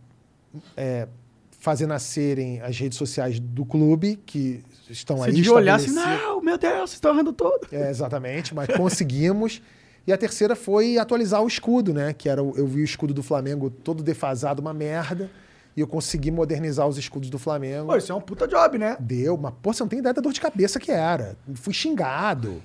é, 0.76 1.08
fazer 1.60 1.86
nascerem 1.86 2.60
as 2.62 2.78
redes 2.78 2.96
sociais 2.96 3.38
do 3.38 3.64
clube, 3.64 4.16
que 4.24 4.64
estão 4.90 5.18
Você 5.18 5.30
aí. 5.30 5.34
devia 5.36 5.52
olhar 5.52 5.74
assim, 5.76 5.92
não, 5.92 6.40
meu 6.40 6.58
Deus, 6.58 6.74
vocês 6.90 6.92
estão 6.94 7.12
errando 7.12 7.32
todo. 7.32 7.66
É, 7.72 7.90
exatamente, 7.90 8.54
mas 8.54 8.68
conseguimos. 8.76 9.62
E 10.06 10.12
a 10.12 10.16
terceira 10.18 10.56
foi 10.56 10.98
atualizar 10.98 11.42
o 11.42 11.46
escudo, 11.46 11.92
né? 11.94 12.12
Que 12.12 12.28
era 12.28 12.40
eu 12.40 12.66
vi 12.66 12.80
o 12.80 12.84
escudo 12.84 13.12
do 13.14 13.22
Flamengo 13.22 13.70
todo 13.70 14.02
defasado, 14.02 14.60
uma 14.62 14.72
merda, 14.72 15.30
e 15.76 15.80
eu 15.80 15.86
consegui 15.86 16.30
modernizar 16.30 16.86
os 16.88 16.96
escudos 16.98 17.28
do 17.30 17.38
Flamengo. 17.38 17.86
Pô, 17.88 17.96
isso 17.96 18.10
é 18.10 18.14
um 18.14 18.20
puta 18.20 18.48
job, 18.48 18.78
né? 18.78 18.96
Deu, 18.98 19.36
mas 19.36 19.52
pô, 19.62 19.72
você 19.72 19.82
não 19.82 19.88
tem 19.88 19.98
ideia 19.98 20.14
da 20.14 20.20
dor 20.22 20.32
de 20.32 20.40
cabeça 20.40 20.80
que 20.80 20.90
era. 20.90 21.36
Fui 21.54 21.72
xingado. 21.74 22.62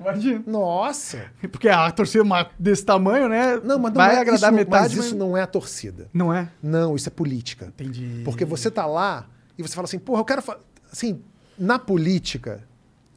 Imagina. 0.00 0.42
Nossa. 0.46 1.24
Porque 1.50 1.68
a 1.68 1.90
torcida 1.90 2.24
ma- 2.24 2.48
desse 2.58 2.84
tamanho, 2.84 3.28
né? 3.28 3.60
Não, 3.62 3.78
mas 3.78 3.92
não 3.92 4.00
vai 4.00 4.16
é, 4.16 4.20
agradar 4.20 4.50
isso, 4.50 4.56
metade, 4.56 4.96
mas 4.96 5.06
isso 5.06 5.16
não 5.16 5.36
é 5.36 5.42
a 5.42 5.46
torcida. 5.46 6.08
não 6.14 6.32
é. 6.32 6.48
Não, 6.62 6.94
isso 6.96 7.08
é 7.08 7.10
política. 7.12 7.66
Entendi. 7.66 8.22
Porque 8.24 8.44
você 8.44 8.70
tá 8.70 8.86
lá 8.86 9.26
e 9.58 9.62
você 9.62 9.74
fala 9.74 9.84
assim, 9.86 9.98
porra, 9.98 10.20
eu 10.20 10.24
quero. 10.24 10.40
fa-" 10.40 10.58
Assim, 10.90 11.20
na 11.58 11.78
política, 11.78 12.62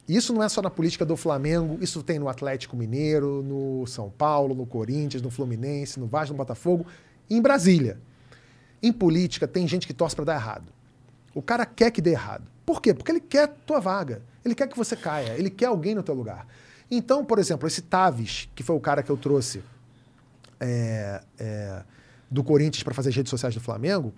isso 0.08 0.34
não 0.34 0.44
é 0.44 0.50
só 0.50 0.62
na 0.62 0.70
política 0.70 1.06
do 1.06 1.16
Flamengo, 1.16 1.78
isso 1.82 2.02
tem 2.04 2.20
no 2.20 2.28
Atlético 2.28 2.76
Mineiro, 2.76 3.44
no 3.44 3.86
São 3.88 4.10
Paulo, 4.10 4.56
no 4.56 4.66
Corinthians, 4.66 5.22
no 5.22 5.30
Fluminense, 5.30 6.00
no 6.00 6.08
Vasco, 6.08 6.34
no 6.34 6.38
Botafogo, 6.38 6.86
em 7.30 7.42
Brasília. 7.42 8.00
Em 8.82 8.92
política, 8.92 9.48
tem 9.48 9.68
gente 9.68 9.86
que 9.86 9.94
torce 9.94 10.16
para 10.16 10.26
dar 10.26 10.36
errado. 10.36 10.74
O 11.34 11.42
cara 11.42 11.66
quer 11.66 11.92
que 11.92 12.02
dê 12.02 12.12
errado. 12.12 12.44
Por 12.66 12.82
quê? 12.82 12.94
Porque 12.94 13.12
ele 13.12 13.20
quer 13.20 13.48
tua 13.66 13.80
vaga. 13.80 14.22
Ele 14.44 14.56
quer 14.56 14.68
que 14.68 14.76
você 14.76 14.96
caia. 14.96 15.38
Ele 15.38 15.50
quer 15.50 15.68
alguém 15.68 15.94
no 15.94 16.04
teu 16.04 16.16
lugar. 16.16 16.48
Então, 16.90 17.24
por 17.24 17.40
exemplo, 17.40 17.68
esse 17.68 17.82
Taves, 17.82 18.50
que 18.54 18.64
foi 18.64 18.76
o 18.76 18.80
cara 18.80 19.02
que 19.02 19.10
eu 19.10 19.16
trouxe 19.16 19.64
é, 20.60 21.22
é, 21.40 21.84
do 22.30 22.44
Corinthians 22.44 22.84
para 22.84 22.94
fazer 22.94 23.10
as 23.10 23.16
redes 23.16 23.30
sociais 23.30 23.56
do 23.56 23.62
Flamengo, 23.62 24.14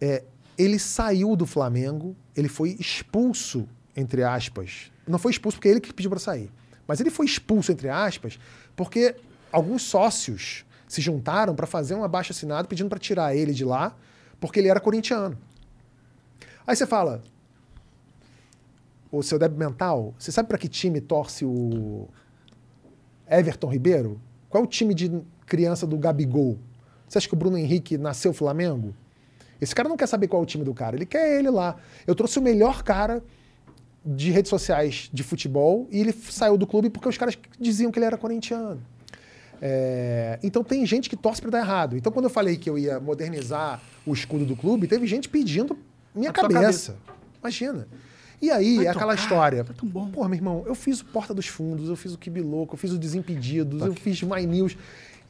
é, 0.00 0.24
ele 0.58 0.78
saiu 0.78 1.36
do 1.36 1.46
Flamengo, 1.46 2.16
ele 2.40 2.48
foi 2.48 2.76
expulso, 2.80 3.68
entre 3.96 4.22
aspas. 4.24 4.90
Não 5.06 5.18
foi 5.18 5.32
expulso 5.32 5.58
porque 5.58 5.68
ele 5.68 5.80
que 5.80 5.92
pediu 5.92 6.10
para 6.10 6.18
sair. 6.18 6.50
Mas 6.86 7.00
ele 7.00 7.10
foi 7.10 7.26
expulso, 7.26 7.70
entre 7.70 7.88
aspas, 7.88 8.38
porque 8.74 9.14
alguns 9.52 9.82
sócios 9.82 10.64
se 10.88 11.00
juntaram 11.00 11.54
para 11.54 11.66
fazer 11.66 11.94
um 11.94 12.02
abaixo 12.02 12.32
assinado 12.32 12.66
pedindo 12.66 12.88
para 12.88 12.98
tirar 12.98 13.36
ele 13.36 13.52
de 13.52 13.64
lá, 13.64 13.94
porque 14.40 14.58
ele 14.58 14.68
era 14.68 14.80
corintiano. 14.80 15.38
Aí 16.66 16.74
você 16.74 16.86
fala, 16.86 17.22
o 19.12 19.22
seu 19.22 19.38
débil 19.38 19.58
mental, 19.58 20.14
você 20.18 20.32
sabe 20.32 20.48
para 20.48 20.58
que 20.58 20.68
time 20.68 21.00
torce 21.00 21.44
o 21.44 22.08
Everton 23.28 23.68
Ribeiro? 23.68 24.20
Qual 24.48 24.62
é 24.62 24.66
o 24.66 24.68
time 24.68 24.94
de 24.94 25.22
criança 25.46 25.86
do 25.86 25.96
Gabigol? 25.96 26.58
Você 27.06 27.18
acha 27.18 27.28
que 27.28 27.34
o 27.34 27.36
Bruno 27.36 27.58
Henrique 27.58 27.98
nasceu 27.98 28.32
Flamengo? 28.32 28.94
Esse 29.60 29.74
cara 29.74 29.88
não 29.88 29.96
quer 29.96 30.06
saber 30.06 30.28
qual 30.28 30.40
é 30.40 30.42
o 30.42 30.46
time 30.46 30.64
do 30.64 30.72
cara, 30.72 30.96
ele 30.96 31.06
quer 31.06 31.38
ele 31.38 31.50
lá. 31.50 31.76
Eu 32.06 32.14
trouxe 32.14 32.38
o 32.38 32.42
melhor 32.42 32.82
cara 32.82 33.22
de 34.04 34.30
redes 34.30 34.48
sociais 34.48 35.10
de 35.12 35.22
futebol 35.22 35.86
e 35.90 36.00
ele 36.00 36.12
saiu 36.12 36.56
do 36.56 36.66
clube 36.66 36.88
porque 36.88 37.08
os 37.08 37.18
caras 37.18 37.36
diziam 37.58 37.90
que 37.90 37.98
ele 37.98 38.06
era 38.06 38.16
corintiano. 38.16 38.80
É, 39.62 40.38
então 40.42 40.64
tem 40.64 40.86
gente 40.86 41.10
que 41.10 41.16
torce 41.16 41.40
para 41.42 41.50
dar 41.50 41.58
errado. 41.58 41.96
Então 41.96 42.10
quando 42.10 42.24
eu 42.24 42.30
falei 42.30 42.56
que 42.56 42.70
eu 42.70 42.78
ia 42.78 42.98
modernizar 42.98 43.80
o 44.06 44.12
escudo 44.14 44.46
do 44.46 44.56
clube, 44.56 44.86
teve 44.86 45.06
gente 45.06 45.28
pedindo 45.28 45.78
minha 46.14 46.30
A 46.30 46.32
tua 46.32 46.48
cabeça. 46.48 46.96
Imagina. 47.40 47.86
E 48.40 48.50
aí 48.50 48.76
Vai 48.76 48.86
é 48.86 48.88
aquela 48.88 49.12
tocar, 49.12 49.22
história. 49.22 49.64
tá. 49.64 49.74
Pô, 50.12 50.24
meu 50.24 50.34
irmão, 50.34 50.64
eu 50.66 50.74
fiz 50.74 51.00
o 51.00 51.04
Porta 51.04 51.34
dos 51.34 51.46
Fundos, 51.46 51.90
eu 51.90 51.96
fiz 51.96 52.14
o 52.14 52.18
Kibiloco, 52.18 52.74
eu 52.74 52.78
fiz 52.78 52.90
o 52.90 52.98
Desimpedidos, 52.98 53.82
eu 53.82 53.94
fiz 53.94 54.22
My 54.22 54.46
News. 54.46 54.76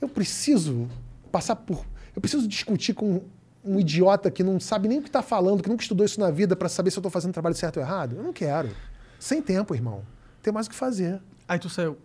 Eu 0.00 0.08
preciso 0.08 0.88
passar 1.32 1.56
por. 1.56 1.84
Eu 2.14 2.20
preciso 2.20 2.46
discutir 2.46 2.94
com 2.94 3.22
um 3.64 3.78
idiota 3.78 4.30
que 4.30 4.42
não 4.42 4.58
sabe 4.58 4.88
nem 4.88 4.98
o 4.98 5.02
que 5.02 5.10
tá 5.10 5.22
falando, 5.22 5.62
que 5.62 5.68
nunca 5.68 5.82
estudou 5.82 6.04
isso 6.06 6.18
na 6.20 6.30
vida 6.30 6.56
pra 6.56 6.68
saber 6.68 6.90
se 6.90 6.98
eu 6.98 7.02
tô 7.02 7.10
fazendo 7.10 7.30
o 7.30 7.34
trabalho 7.34 7.54
certo 7.54 7.76
ou 7.78 7.82
errado? 7.82 8.16
Eu 8.16 8.22
não 8.22 8.32
quero. 8.32 8.70
Sem 9.18 9.42
tempo, 9.42 9.74
irmão. 9.74 10.02
Tem 10.42 10.52
mais 10.52 10.66
o 10.66 10.70
que 10.70 10.76
fazer. 10.76 11.20
Aí 11.46 11.58
tu 11.58 11.68
saiu. 11.68 11.96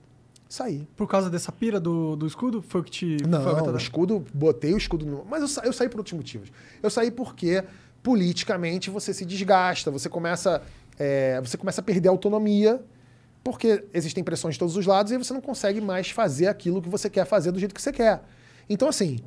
Saí. 0.49 0.87
Por 0.95 1.07
causa 1.07 1.29
dessa 1.29 1.51
pira 1.51 1.79
do, 1.79 2.15
do 2.15 2.27
escudo? 2.27 2.61
Foi 2.61 2.81
o 2.81 2.83
que 2.83 2.91
te. 2.91 3.17
foi 3.19 3.25
a 3.25 3.29
Não, 3.29 3.55
metade? 3.55 3.69
o 3.71 3.77
escudo, 3.77 4.25
botei 4.33 4.73
o 4.73 4.77
escudo 4.77 5.05
no. 5.05 5.25
Mas 5.25 5.41
eu, 5.41 5.47
sa- 5.47 5.61
eu 5.65 5.73
saí 5.73 5.89
por 5.89 5.97
outros 5.99 6.13
motivos. 6.13 6.51
Eu 6.83 6.89
saí 6.89 7.09
porque, 7.09 7.63
politicamente, 8.03 8.89
você 8.89 9.13
se 9.13 9.25
desgasta, 9.25 9.89
você 9.89 10.07
começa, 10.07 10.61
é, 10.99 11.41
você 11.41 11.57
começa 11.57 11.81
a 11.81 11.83
perder 11.83 12.09
autonomia, 12.09 12.81
porque 13.43 13.83
existem 13.93 14.23
pressões 14.23 14.55
de 14.55 14.59
todos 14.59 14.77
os 14.77 14.85
lados 14.85 15.11
e 15.11 15.17
você 15.17 15.33
não 15.33 15.41
consegue 15.41 15.81
mais 15.81 16.09
fazer 16.11 16.47
aquilo 16.47 16.81
que 16.81 16.89
você 16.89 17.09
quer 17.09 17.25
fazer 17.25 17.51
do 17.51 17.59
jeito 17.59 17.73
que 17.73 17.81
você 17.81 17.91
quer. 17.91 18.21
Então, 18.69 18.87
assim, 18.87 19.19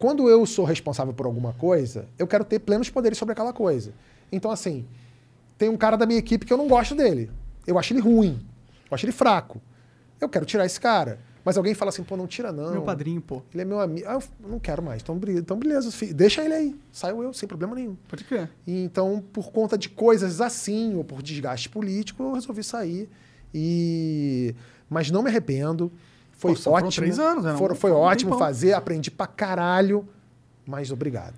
quando 0.00 0.30
eu 0.30 0.46
sou 0.46 0.64
responsável 0.64 1.12
por 1.12 1.26
alguma 1.26 1.52
coisa, 1.52 2.06
eu 2.18 2.26
quero 2.26 2.42
ter 2.42 2.58
plenos 2.58 2.88
poderes 2.88 3.18
sobre 3.18 3.32
aquela 3.32 3.52
coisa. 3.52 3.92
Então, 4.32 4.50
assim, 4.50 4.86
tem 5.58 5.68
um 5.68 5.76
cara 5.76 5.94
da 5.94 6.06
minha 6.06 6.18
equipe 6.18 6.46
que 6.46 6.52
eu 6.52 6.56
não 6.56 6.66
gosto 6.66 6.94
dele. 6.94 7.30
Eu 7.66 7.78
acho 7.78 7.92
ele 7.92 8.00
ruim. 8.00 8.40
Eu 8.90 8.94
acho 8.94 9.04
ele 9.04 9.12
fraco. 9.12 9.60
Eu 10.18 10.26
quero 10.26 10.46
tirar 10.46 10.64
esse 10.64 10.80
cara. 10.80 11.18
Mas 11.44 11.58
alguém 11.58 11.74
fala 11.74 11.90
assim, 11.90 12.02
pô, 12.02 12.16
não 12.16 12.26
tira 12.26 12.50
não. 12.50 12.72
Meu 12.72 12.82
padrinho, 12.82 13.20
pô. 13.20 13.42
Ele 13.52 13.60
é 13.60 13.64
meu 13.66 13.78
amigo. 13.78 14.06
Ah, 14.08 14.14
eu 14.14 14.48
não 14.48 14.58
quero 14.58 14.82
mais. 14.82 15.02
Então, 15.02 15.20
então 15.28 15.58
beleza, 15.58 15.90
fi- 15.90 16.14
deixa 16.14 16.42
ele 16.42 16.54
aí. 16.54 16.76
Saio 16.90 17.22
eu, 17.22 17.34
sem 17.34 17.46
problema 17.46 17.74
nenhum. 17.74 17.94
Pode 18.08 18.24
crer. 18.24 18.50
E, 18.66 18.82
então, 18.82 19.22
por 19.34 19.52
conta 19.52 19.76
de 19.76 19.90
coisas 19.90 20.40
assim, 20.40 20.94
ou 20.96 21.04
por 21.04 21.22
desgaste 21.22 21.68
político, 21.68 22.22
eu 22.22 22.32
resolvi 22.32 22.64
sair. 22.64 23.06
E... 23.54 24.54
Mas 24.88 25.10
não 25.10 25.22
me 25.22 25.28
arrependo. 25.28 25.92
Foi 26.40 26.54
Pô, 26.56 26.70
ótimo. 26.70 26.90
três 26.90 27.18
anos, 27.18 27.44
né? 27.44 27.54
Foram- 27.56 27.74
foi 27.74 27.90
foi 27.90 27.98
ótimo 28.00 28.38
fazer, 28.38 28.72
aprendi 28.72 29.10
pra 29.10 29.26
caralho. 29.26 30.08
Mas 30.66 30.90
obrigado. 30.90 31.34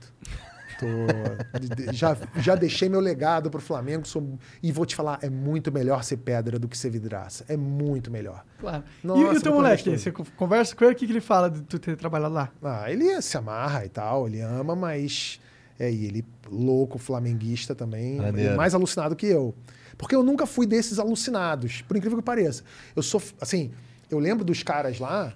Tô- 0.78 1.92
já, 1.92 2.16
já 2.36 2.54
deixei 2.54 2.88
meu 2.88 3.00
legado 3.00 3.50
pro 3.50 3.60
Flamengo. 3.60 4.06
sou- 4.06 4.38
e 4.62 4.70
vou 4.72 4.86
te 4.86 4.94
falar, 4.96 5.18
é 5.22 5.28
muito 5.28 5.70
melhor 5.72 6.02
ser 6.04 6.16
pedra 6.18 6.58
do 6.58 6.68
que 6.68 6.76
ser 6.78 6.90
vidraça. 6.90 7.44
É 7.48 7.56
muito 7.56 8.10
melhor. 8.10 8.44
Claro. 8.60 8.82
E- 9.02 9.06
Nossa, 9.06 9.34
e, 9.34 9.36
o 9.38 9.40
teu 9.42 9.54
moleque? 9.54 9.90
Você 9.98 10.10
co- 10.12 10.24
conversa 10.36 10.74
com 10.76 10.84
ele, 10.84 10.94
o 10.94 10.96
que, 10.96 11.06
que 11.06 11.12
ele 11.12 11.20
fala 11.20 11.50
de 11.50 11.62
tu 11.62 11.78
ter 11.78 11.96
trabalhado 11.96 12.34
lá? 12.34 12.50
Ah, 12.62 12.90
ele 12.90 13.20
se 13.22 13.36
amarra 13.36 13.84
e 13.84 13.88
tal, 13.88 14.26
ele 14.28 14.40
ama, 14.40 14.74
mas. 14.76 15.40
É, 15.80 15.90
e 15.90 16.04
ele, 16.06 16.24
louco, 16.50 16.96
flamenguista 16.98 17.74
também, 17.74 18.18
é 18.24 18.54
mais 18.54 18.72
alucinado 18.74 19.16
que 19.16 19.26
eu. 19.26 19.54
Porque 19.98 20.14
eu 20.14 20.22
nunca 20.22 20.46
fui 20.46 20.66
desses 20.66 20.98
alucinados, 20.98 21.82
por 21.82 21.96
incrível 21.96 22.18
que 22.18 22.24
pareça. 22.24 22.62
Eu 22.94 23.02
sou, 23.02 23.20
assim, 23.40 23.70
eu 24.12 24.18
lembro 24.18 24.44
dos 24.44 24.62
caras 24.62 24.98
lá, 24.98 25.32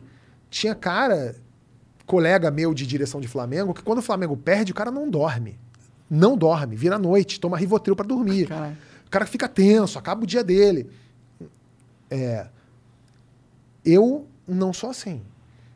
tinha 0.50 0.74
cara, 0.74 1.34
colega 2.06 2.50
meu 2.50 2.72
de 2.74 2.86
direção 2.86 3.20
de 3.20 3.28
Flamengo, 3.28 3.74
que 3.74 3.82
quando 3.82 3.98
o 3.98 4.02
Flamengo 4.02 4.36
perde, 4.36 4.72
o 4.72 4.74
cara 4.74 4.90
não 4.90 5.08
dorme. 5.08 5.58
Não 6.08 6.36
dorme, 6.36 6.76
vira 6.76 6.96
à 6.96 6.98
noite, 6.98 7.40
toma 7.40 7.56
Rivotril 7.58 7.96
pra 7.96 8.06
dormir. 8.06 8.46
Caralho. 8.48 8.76
O 9.06 9.10
cara 9.10 9.26
fica 9.26 9.48
tenso, 9.48 9.98
acaba 9.98 10.22
o 10.22 10.26
dia 10.26 10.44
dele. 10.44 10.88
É, 12.10 12.46
eu 13.84 14.26
não 14.46 14.72
sou 14.72 14.90
assim. 14.90 15.22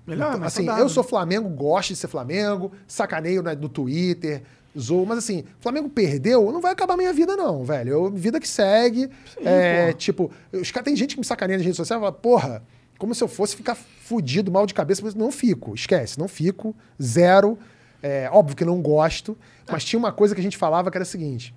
Melhor, 0.07 0.35
Então, 0.35 0.45
assim, 0.45 0.65
saudável. 0.65 0.85
eu 0.85 0.89
sou 0.89 1.03
Flamengo, 1.03 1.49
gosto 1.49 1.89
de 1.91 1.97
ser 1.97 2.09
Flamengo, 2.09 2.73
sacaneio 2.87 3.43
né, 3.43 3.55
no 3.55 3.69
Twitter, 3.69 4.43
zoo, 4.79 5.05
mas 5.07 5.19
assim, 5.19 5.45
Flamengo 5.61 5.89
perdeu, 5.89 6.51
não 6.53 6.61
vai 6.61 6.73
acabar 6.73 6.97
minha 6.97 7.13
vida, 7.13 7.37
não, 7.37 7.65
velho. 7.65 7.91
Eu, 7.91 8.11
vida 8.11 8.41
que 8.41 8.49
segue. 8.49 9.11
é, 9.45 9.93
tipo, 9.93 10.31
os 10.53 10.71
caras 10.71 10.85
tem 10.85 10.97
gente 10.97 11.15
que 11.15 11.21
me 11.21 11.25
sacaneia 11.27 11.59
nas 11.59 11.65
redes 11.65 11.77
sociais 11.77 12.01
e 12.01 12.03
fala, 12.03 12.13
porra, 12.13 12.63
como 13.01 13.15
se 13.15 13.25
eu 13.25 13.29
fosse 13.29 13.57
ficar 13.57 13.75
fudido, 13.75 14.53
mal 14.53 14.67
de 14.67 14.75
cabeça, 14.75 15.01
mas 15.03 15.15
não 15.15 15.33
fico, 15.33 15.75
esquece, 15.75 16.19
não 16.19 16.29
fico, 16.29 16.77
zero. 17.03 17.59
É, 18.03 18.29
óbvio 18.31 18.55
que 18.55 18.65
não 18.65 18.83
gosto, 18.83 19.37
mas 19.71 19.85
tinha 19.85 19.99
uma 19.99 20.13
coisa 20.13 20.35
que 20.35 20.41
a 20.41 20.45
gente 20.45 20.59
falava 20.59 20.91
que 20.91 20.99
era 20.99 21.03
a 21.03 21.07
seguinte: 21.07 21.55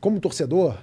como 0.00 0.18
torcedor, 0.18 0.76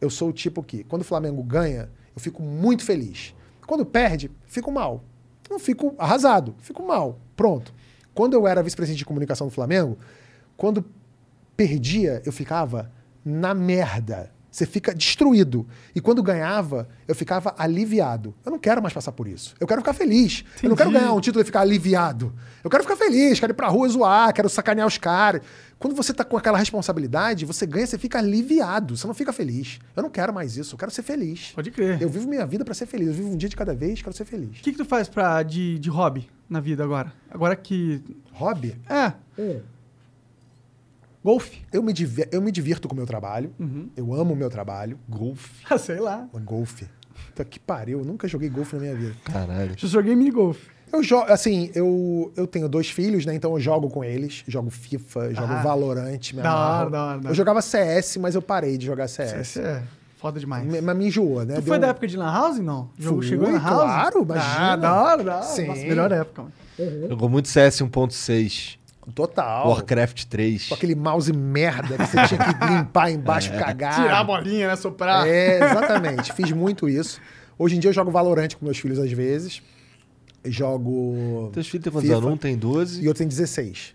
eu 0.00 0.08
sou 0.08 0.28
o 0.28 0.32
tipo 0.32 0.62
que, 0.62 0.84
quando 0.84 1.02
o 1.02 1.04
Flamengo 1.04 1.42
ganha, 1.42 1.90
eu 2.14 2.20
fico 2.20 2.44
muito 2.44 2.84
feliz. 2.84 3.34
Quando 3.66 3.84
perde, 3.84 4.30
fico 4.46 4.70
mal. 4.70 5.02
Não 5.50 5.58
fico 5.58 5.96
arrasado, 5.98 6.54
fico 6.60 6.86
mal. 6.86 7.18
Pronto. 7.34 7.74
Quando 8.14 8.34
eu 8.34 8.46
era 8.46 8.62
vice-presidente 8.62 8.98
de 8.98 9.04
comunicação 9.04 9.48
do 9.48 9.52
Flamengo, 9.52 9.98
quando 10.56 10.84
perdia, 11.56 12.22
eu 12.24 12.32
ficava 12.32 12.88
na 13.24 13.52
merda. 13.52 14.30
Você 14.52 14.66
fica 14.66 14.94
destruído. 14.94 15.66
E 15.94 16.00
quando 16.00 16.22
ganhava, 16.22 16.86
eu 17.08 17.14
ficava 17.14 17.54
aliviado. 17.56 18.34
Eu 18.44 18.52
não 18.52 18.58
quero 18.58 18.82
mais 18.82 18.92
passar 18.92 19.10
por 19.10 19.26
isso. 19.26 19.54
Eu 19.58 19.66
quero 19.66 19.80
ficar 19.80 19.94
feliz. 19.94 20.44
Eu 20.62 20.68
não 20.68 20.76
quero 20.76 20.90
Entendi. 20.90 21.04
ganhar 21.06 21.14
um 21.14 21.20
título 21.22 21.40
e 21.42 21.44
ficar 21.46 21.62
aliviado. 21.62 22.34
Eu 22.62 22.68
quero 22.68 22.82
ficar 22.82 22.96
feliz, 22.96 23.40
quero 23.40 23.52
ir 23.52 23.54
pra 23.56 23.68
rua 23.68 23.88
zoar, 23.88 24.30
quero 24.34 24.50
sacanear 24.50 24.86
os 24.86 24.98
caras. 24.98 25.40
Quando 25.78 25.96
você 25.96 26.12
tá 26.12 26.22
com 26.22 26.36
aquela 26.36 26.58
responsabilidade, 26.58 27.46
você 27.46 27.64
ganha, 27.64 27.86
você 27.86 27.96
fica 27.96 28.18
aliviado. 28.18 28.94
Você 28.94 29.06
não 29.06 29.14
fica 29.14 29.32
feliz. 29.32 29.80
Eu 29.96 30.02
não 30.02 30.10
quero 30.10 30.34
mais 30.34 30.54
isso. 30.58 30.74
Eu 30.74 30.78
quero 30.78 30.90
ser 30.90 31.02
feliz. 31.02 31.52
Pode 31.54 31.70
crer. 31.70 32.02
Eu 32.02 32.10
vivo 32.10 32.28
minha 32.28 32.44
vida 32.46 32.62
pra 32.62 32.74
ser 32.74 32.84
feliz. 32.84 33.08
Eu 33.08 33.14
vivo 33.14 33.30
um 33.30 33.36
dia 33.38 33.48
de 33.48 33.56
cada 33.56 33.74
vez, 33.74 34.02
quero 34.02 34.14
ser 34.14 34.26
feliz. 34.26 34.50
O 34.60 34.62
que, 34.62 34.72
que 34.72 34.76
tu 34.78 34.84
faz 34.84 35.08
pra, 35.08 35.42
de, 35.42 35.78
de 35.78 35.88
hobby 35.88 36.28
na 36.46 36.60
vida 36.60 36.84
agora? 36.84 37.10
Agora 37.30 37.56
que. 37.56 38.02
Hobby? 38.34 38.78
É. 38.86 39.14
Golfe. 41.24 41.62
Eu 41.72 41.82
me, 41.82 41.92
diver- 41.92 42.28
eu 42.32 42.40
me 42.42 42.50
divirto 42.50 42.88
com 42.88 42.94
o 42.94 42.96
meu 42.96 43.06
trabalho. 43.06 43.52
Uhum. 43.58 43.88
Eu 43.96 44.12
amo 44.14 44.34
o 44.34 44.36
meu 44.36 44.50
trabalho. 44.50 44.98
Golfe. 45.08 45.50
Ah, 45.70 45.78
sei 45.78 45.98
lá. 46.00 46.26
Golfe. 46.44 46.86
Puta 47.28 47.44
que 47.44 47.58
pariu. 47.60 48.00
Eu 48.00 48.04
nunca 48.04 48.26
joguei 48.26 48.48
golfe 48.48 48.74
na 48.76 48.82
minha 48.82 48.94
vida. 48.94 49.14
Caralho. 49.24 49.74
Já 49.76 49.86
joguei 49.88 50.14
mini 50.16 50.30
golfe. 50.30 50.70
Eu 50.92 51.02
jogo, 51.02 51.32
assim, 51.32 51.70
eu, 51.74 52.30
eu 52.36 52.46
tenho 52.46 52.68
dois 52.68 52.90
filhos, 52.90 53.24
né? 53.24 53.34
Então 53.34 53.52
eu 53.52 53.60
jogo 53.60 53.88
com 53.88 54.04
eles. 54.04 54.44
Jogo 54.46 54.68
FIFA, 54.68 55.32
jogo 55.32 55.52
Ah. 55.52 55.62
Valorant. 55.62 56.32
Me 56.34 56.40
hora, 56.40 56.90
da 56.90 57.04
hora. 57.06 57.20
Eu 57.24 57.34
jogava 57.34 57.62
CS, 57.62 58.16
mas 58.18 58.34
eu 58.34 58.42
parei 58.42 58.76
de 58.76 58.84
jogar 58.86 59.08
CS. 59.08 59.32
Esse 59.40 59.60
é 59.60 59.82
foda 60.18 60.38
demais. 60.38 60.66
Me- 60.66 60.80
Mas 60.82 60.96
me 60.96 61.06
enjoou, 61.06 61.40
né? 61.46 61.54
Tu 61.54 61.60
Deu 61.60 61.62
foi 61.62 61.78
um- 61.78 61.80
da 61.80 61.86
época 61.88 62.06
de 62.06 62.16
Lan 62.16 62.30
House, 62.30 62.58
não? 62.58 62.90
Jogo 62.98 63.20
Fui, 63.20 63.28
chegou 63.28 63.50
na 63.50 63.58
House? 63.58 63.74
claro, 63.82 64.22
imagina. 64.22 64.72
Ah, 64.72 64.76
da 64.76 65.00
hora, 65.02 65.24
da 65.24 65.34
hora. 65.36 65.42
Sim. 65.46 65.66
Nossa, 65.66 65.80
melhor 65.82 66.12
época, 66.12 66.42
mano. 66.42 66.52
Jogou 67.08 67.28
muito 67.28 67.48
CS 67.48 67.80
1.6. 67.80 68.78
Total. 69.14 69.68
Warcraft 69.68 70.24
3. 70.26 70.68
Com 70.68 70.74
aquele 70.74 70.94
mouse 70.94 71.32
merda 71.32 71.96
que 71.96 72.06
você 72.06 72.26
tinha 72.28 72.54
que 72.54 72.66
limpar 72.66 73.10
embaixo, 73.10 73.50
cagar. 73.52 73.96
Tirar 73.96 74.20
a 74.20 74.24
bolinha, 74.24 74.68
né? 74.68 74.76
Soprar. 74.76 75.26
É, 75.26 75.56
exatamente. 75.56 76.32
Fiz 76.32 76.52
muito 76.52 76.88
isso. 76.88 77.20
Hoje 77.58 77.76
em 77.76 77.80
dia 77.80 77.90
eu 77.90 77.94
jogo 77.94 78.10
Valorant 78.10 78.54
com 78.54 78.64
meus 78.64 78.78
filhos 78.78 78.98
às 78.98 79.10
vezes. 79.10 79.60
Jogo. 80.44 81.50
Teus 81.52 81.68
filhos 81.68 81.84
têm 81.84 81.92
quantos 81.92 82.10
anos? 82.10 82.24
Um 82.24 82.36
tem 82.36 82.56
12. 82.56 83.02
E 83.02 83.08
outro 83.08 83.18
tem 83.18 83.28
16. 83.28 83.94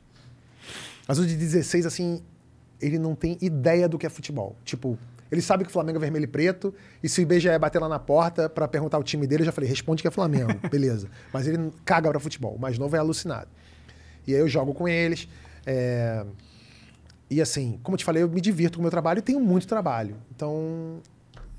Mas 1.07 1.19
o 1.19 1.25
de 1.25 1.35
16, 1.35 1.85
assim, 1.85 2.21
ele 2.81 2.99
não 2.99 3.15
tem 3.15 3.37
ideia 3.41 3.87
do 3.87 3.97
que 3.97 4.05
é 4.05 4.09
futebol. 4.09 4.55
Tipo, 4.65 4.97
ele 5.31 5.41
sabe 5.41 5.63
que 5.63 5.69
o 5.69 5.73
Flamengo 5.73 5.97
é 5.97 6.01
vermelho 6.01 6.23
e 6.23 6.27
preto, 6.27 6.73
e 7.01 7.07
se 7.09 7.21
o 7.21 7.23
IBGE 7.23 7.57
bater 7.59 7.79
lá 7.79 7.87
na 7.87 7.99
porta 7.99 8.49
pra 8.49 8.67
perguntar 8.67 8.97
o 8.97 9.03
time 9.03 9.25
dele, 9.25 9.43
eu 9.43 9.45
já 9.45 9.51
falei, 9.51 9.69
responde 9.69 10.01
que 10.01 10.07
é 10.07 10.11
Flamengo, 10.11 10.53
beleza. 10.69 11.09
Mas 11.31 11.47
ele 11.47 11.71
caga 11.85 12.09
pra 12.09 12.19
futebol. 12.19 12.55
O 12.55 12.59
mais 12.59 12.77
novo 12.77 12.95
é 12.95 12.99
alucinado. 12.99 13.47
E 14.27 14.33
aí 14.35 14.39
eu 14.39 14.47
jogo 14.47 14.73
com 14.73 14.87
eles. 14.87 15.27
é, 15.65 16.25
E 17.29 17.41
assim, 17.41 17.79
como 17.81 17.95
eu 17.95 17.97
te 17.97 18.05
falei, 18.05 18.21
eu 18.23 18.29
me 18.29 18.41
divirto 18.41 18.77
com 18.77 18.81
o 18.81 18.83
meu 18.83 18.91
trabalho 18.91 19.19
e 19.19 19.21
tenho 19.21 19.39
muito 19.39 19.65
trabalho. 19.67 20.15
Então. 20.35 20.97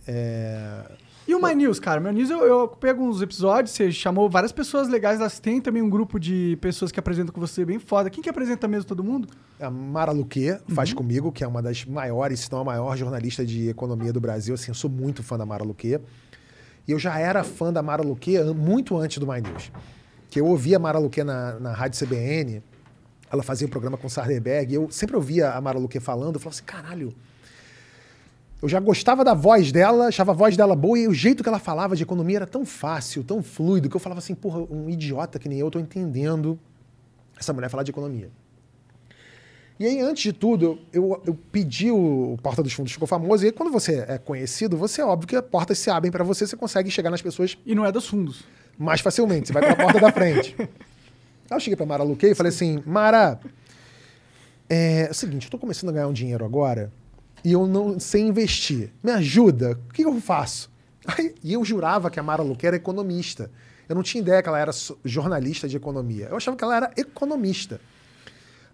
é, 0.07 0.82
E 1.27 1.35
o 1.35 1.43
My 1.43 1.55
News, 1.55 1.78
cara? 1.78 2.01
My 2.01 2.12
News 2.12 2.31
eu, 2.31 2.45
eu 2.45 2.69
pego 2.69 3.03
uns 3.03 3.20
episódios, 3.20 3.73
você 3.74 3.93
chamou 3.93 4.31
várias 4.31 4.51
pessoas 4.53 4.89
legais. 4.89 5.19
Você 5.19 5.40
tem 5.43 5.61
também 5.61 5.82
um 5.82 5.90
grupo 5.90 6.19
de 6.19 6.57
pessoas 6.61 6.90
que 6.90 6.99
apresentam 6.99 7.35
com 7.35 7.40
você 7.40 7.65
bem 7.65 7.78
foda. 7.78 8.09
Quem 8.09 8.23
que 8.23 8.31
apresenta 8.31 8.66
mesmo 8.66 8.86
todo 8.86 9.05
mundo? 9.05 9.28
A 9.61 9.70
Mara 9.70 10.12
Luque 10.12 10.57
faz 10.69 10.93
comigo, 10.93 11.31
que 11.32 11.45
é 11.45 11.47
uma 11.47 11.61
das 11.61 11.85
maiores, 11.85 12.40
se 12.40 12.53
não 12.53 12.61
a 12.61 12.65
maior 12.65 12.97
jornalista 12.97 13.45
de 13.45 13.69
economia 13.69 14.12
do 14.12 14.20
Brasil. 14.20 14.55
Assim, 14.55 14.70
eu 14.70 14.74
sou 14.74 14.89
muito 14.90 15.23
fã 15.23 15.36
da 15.36 15.45
Mara 15.45 15.65
Luque. 15.65 15.99
E 16.86 16.90
eu 16.93 16.99
já 16.99 17.19
era 17.19 17.45
fã 17.45 17.70
da 17.70 17.82
Mara 17.82 18.03
Luque 18.03 18.39
muito 18.55 18.97
antes 18.97 19.19
do 19.19 19.27
My 19.27 19.40
News. 19.43 19.70
Que 20.30 20.40
eu 20.40 20.46
ouvia 20.46 20.76
a 20.76 20.78
Mara 20.78 20.98
Luque 20.98 21.22
na, 21.24 21.59
na 21.59 21.72
rádio 21.72 21.98
CBN, 22.06 22.62
ela 23.30 23.42
fazia 23.42 23.66
um 23.66 23.70
programa 23.70 23.96
com 23.96 24.06
o 24.06 24.10
Sarderberg, 24.10 24.74
eu 24.74 24.90
sempre 24.90 25.16
ouvia 25.16 25.52
a 25.52 25.60
Mara 25.60 25.78
Luque 25.78 26.00
falando, 26.00 26.36
eu 26.36 26.40
falava 26.40 26.56
assim, 26.56 26.64
caralho, 26.64 27.14
eu 28.60 28.68
já 28.68 28.80
gostava 28.80 29.22
da 29.22 29.34
voz 29.34 29.70
dela, 29.70 30.06
achava 30.09 30.32
a 30.32 30.34
voz 30.34 30.56
dela 30.56 30.74
boa, 30.74 30.98
e 30.98 31.06
o 31.06 31.14
jeito 31.14 31.42
que 31.42 31.48
ela 31.48 31.59
falava 31.59 31.94
de 31.94 32.02
economia 32.02 32.38
era 32.38 32.46
tão 32.46 32.66
fácil, 32.66 33.22
tão 33.22 33.42
fluido, 33.42 33.88
que 33.88 33.94
eu 33.94 34.00
falava 34.00 34.18
assim, 34.18 34.34
porra, 34.34 34.60
um 34.70 34.88
idiota 34.90 35.38
que 35.38 35.48
nem 35.48 35.59
eu 35.59 35.70
tô 35.70 35.78
entendendo 35.78 36.59
essa 37.38 37.52
mulher 37.52 37.68
falar 37.68 37.84
de 37.84 37.90
economia. 37.90 38.30
E 39.78 39.86
aí, 39.86 40.00
antes 40.00 40.24
de 40.24 40.32
tudo, 40.32 40.80
eu, 40.92 41.22
eu 41.24 41.38
pedi 41.52 41.88
o, 41.88 42.32
o 42.32 42.38
Porta 42.42 42.64
dos 42.64 42.72
Fundos, 42.72 42.92
ficou 42.92 43.06
famoso, 43.06 43.44
e 43.44 43.46
aí, 43.46 43.52
quando 43.52 43.70
você 43.70 44.05
é 44.09 44.18
conhecido, 44.18 44.76
você 44.76 45.00
é 45.00 45.05
óbvio 45.05 45.28
que 45.28 45.36
as 45.36 45.44
portas 45.44 45.78
se 45.78 45.88
abrem 45.88 46.10
para 46.10 46.24
você, 46.24 46.44
você 46.44 46.56
consegue 46.56 46.90
chegar 46.90 47.10
nas 47.10 47.22
pessoas 47.22 47.56
E 47.64 47.76
não 47.76 47.86
é 47.86 47.92
dos 47.92 48.09
fundos. 48.09 48.42
Mais 48.78 49.00
facilmente, 49.00 49.48
você 49.48 49.52
vai 49.52 49.62
pela 49.62 49.76
porta 49.76 50.00
da 50.00 50.12
frente. 50.12 50.55
Aí 50.59 50.66
eu 51.50 51.60
cheguei 51.60 51.76
pra 51.76 51.84
Mara 51.84 52.02
Luque 52.02 52.26
e 52.26 52.34
falei 52.34 52.50
assim, 52.50 52.82
Mara, 52.86 53.40
é, 54.68 55.06
é 55.06 55.10
o 55.10 55.14
seguinte, 55.14 55.46
eu 55.46 55.50
tô 55.50 55.59
começando 55.59 55.90
a 55.90 55.92
ganhar 55.92 56.06
um 56.06 56.12
dinheiro 56.12 56.44
agora, 56.44 56.92
e 57.44 57.52
eu 57.52 57.66
não 57.66 57.98
sei 57.98 58.22
investir. 58.22 58.90
Me 59.02 59.10
ajuda? 59.12 59.78
O 59.88 59.92
que 59.92 60.02
eu 60.02 60.20
faço? 60.20 60.70
Aí, 61.06 61.34
e 61.42 61.55
eu 61.55 61.64
jurava 61.64 62.10
que 62.10 62.20
a 62.20 62.22
Mara 62.22 62.42
Luque 62.42 62.66
era 62.66 62.76
economista. 62.76 63.50
Eu 63.88 63.94
não 63.94 64.02
tinha 64.02 64.20
ideia 64.20 64.42
que 64.42 64.48
ela 64.48 64.59
era 64.59 64.70
jornalista 65.05 65.66
de 65.66 65.76
economia. 65.76 66.26
Eu 66.30 66.36
achava 66.36 66.56
que 66.56 66.62
ela 66.62 66.76
era 66.76 66.92
economista. 66.96 67.80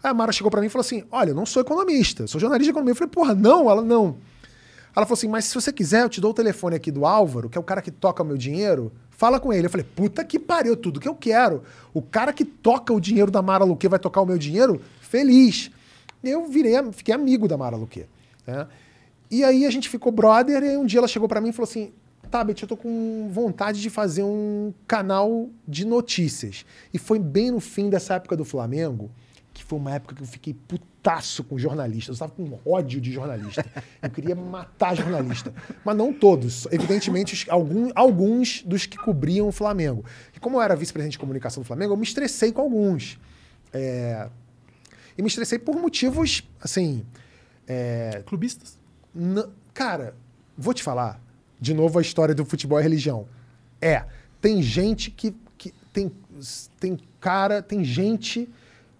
Aí 0.02 0.10
a 0.10 0.14
Mara 0.14 0.32
chegou 0.32 0.50
pra 0.50 0.60
mim 0.60 0.66
e 0.66 0.70
falou 0.70 0.80
assim: 0.80 1.04
Olha, 1.10 1.30
eu 1.30 1.34
não 1.34 1.46
sou 1.46 1.62
economista, 1.62 2.26
sou 2.26 2.40
jornalista 2.40 2.64
de 2.64 2.70
economia. 2.70 2.92
Eu 2.92 2.96
falei, 2.96 3.10
porra, 3.10 3.34
não, 3.34 3.70
ela 3.70 3.82
não. 3.82 4.16
Ela 4.96 5.06
falou 5.06 5.14
assim: 5.14 5.28
Mas 5.28 5.44
se 5.44 5.54
você 5.54 5.72
quiser, 5.72 6.02
eu 6.02 6.08
te 6.08 6.20
dou 6.20 6.32
o 6.32 6.34
telefone 6.34 6.74
aqui 6.74 6.90
do 6.90 7.06
Álvaro, 7.06 7.48
que 7.48 7.56
é 7.56 7.60
o 7.60 7.64
cara 7.64 7.80
que 7.80 7.92
toca 7.92 8.24
meu 8.24 8.36
dinheiro. 8.36 8.92
Fala 9.24 9.40
com 9.40 9.50
ele. 9.50 9.68
Eu 9.68 9.70
falei, 9.70 9.86
puta 9.96 10.22
que 10.22 10.38
pariu, 10.38 10.76
tudo 10.76 11.00
que 11.00 11.08
eu 11.08 11.14
quero. 11.14 11.62
O 11.94 12.02
cara 12.02 12.30
que 12.30 12.44
toca 12.44 12.92
o 12.92 13.00
dinheiro 13.00 13.30
da 13.30 13.40
Mara 13.40 13.64
Luque 13.64 13.88
vai 13.88 13.98
tocar 13.98 14.20
o 14.20 14.26
meu 14.26 14.36
dinheiro? 14.36 14.82
Feliz. 15.00 15.70
Eu 16.22 16.46
virei, 16.46 16.74
fiquei 16.92 17.14
amigo 17.14 17.48
da 17.48 17.56
Mara 17.56 17.74
Luque. 17.74 18.04
né? 18.46 18.66
E 19.30 19.42
aí 19.42 19.64
a 19.64 19.70
gente 19.70 19.88
ficou 19.88 20.12
brother, 20.12 20.62
e 20.62 20.76
um 20.76 20.84
dia 20.84 21.00
ela 21.00 21.08
chegou 21.08 21.26
pra 21.26 21.40
mim 21.40 21.48
e 21.48 21.52
falou 21.52 21.66
assim: 21.66 21.90
Beth, 22.44 22.56
eu 22.60 22.68
tô 22.68 22.76
com 22.76 23.30
vontade 23.32 23.80
de 23.80 23.88
fazer 23.88 24.22
um 24.22 24.74
canal 24.86 25.48
de 25.66 25.86
notícias. 25.86 26.66
E 26.92 26.98
foi 26.98 27.18
bem 27.18 27.50
no 27.50 27.60
fim 27.60 27.88
dessa 27.88 28.16
época 28.16 28.36
do 28.36 28.44
Flamengo, 28.44 29.10
que 29.64 29.68
foi 29.68 29.78
uma 29.78 29.94
época 29.94 30.14
que 30.14 30.22
eu 30.22 30.26
fiquei 30.26 30.54
putaço 30.54 31.42
com 31.42 31.58
jornalistas. 31.58 32.08
Eu 32.08 32.12
estava 32.26 32.32
com 32.32 32.58
ódio 32.70 33.00
de 33.00 33.10
jornalista. 33.12 33.64
Eu 34.02 34.10
queria 34.10 34.34
matar 34.34 34.94
jornalista. 34.94 35.52
Mas 35.84 35.96
não 35.96 36.12
todos. 36.12 36.66
Evidentemente, 36.70 37.50
algum- 37.50 37.90
alguns 37.94 38.62
dos 38.62 38.86
que 38.86 38.96
cobriam 38.98 39.48
o 39.48 39.52
Flamengo. 39.52 40.04
E 40.36 40.38
como 40.40 40.56
eu 40.58 40.62
era 40.62 40.76
vice-presidente 40.76 41.12
de 41.12 41.18
comunicação 41.18 41.62
do 41.62 41.66
Flamengo, 41.66 41.92
eu 41.92 41.96
me 41.96 42.04
estressei 42.04 42.52
com 42.52 42.60
alguns. 42.60 43.18
É, 43.72 44.28
E 45.16 45.22
me 45.22 45.28
estressei 45.28 45.58
por 45.58 45.76
motivos, 45.76 46.42
assim. 46.60 47.04
é, 47.66 48.22
Clubistas? 48.26 48.78
N- 49.14 49.46
cara, 49.72 50.14
vou 50.56 50.74
te 50.74 50.82
falar. 50.82 51.20
De 51.60 51.72
novo 51.72 51.98
a 51.98 52.02
história 52.02 52.34
do 52.34 52.44
futebol 52.44 52.78
e 52.78 52.82
religião. 52.82 53.26
É, 53.80 54.04
tem 54.40 54.60
gente 54.62 55.10
que, 55.10 55.34
que 55.56 55.72
tem, 55.92 56.10
tem 56.80 56.98
cara, 57.20 57.62
tem 57.62 57.82
gente 57.84 58.48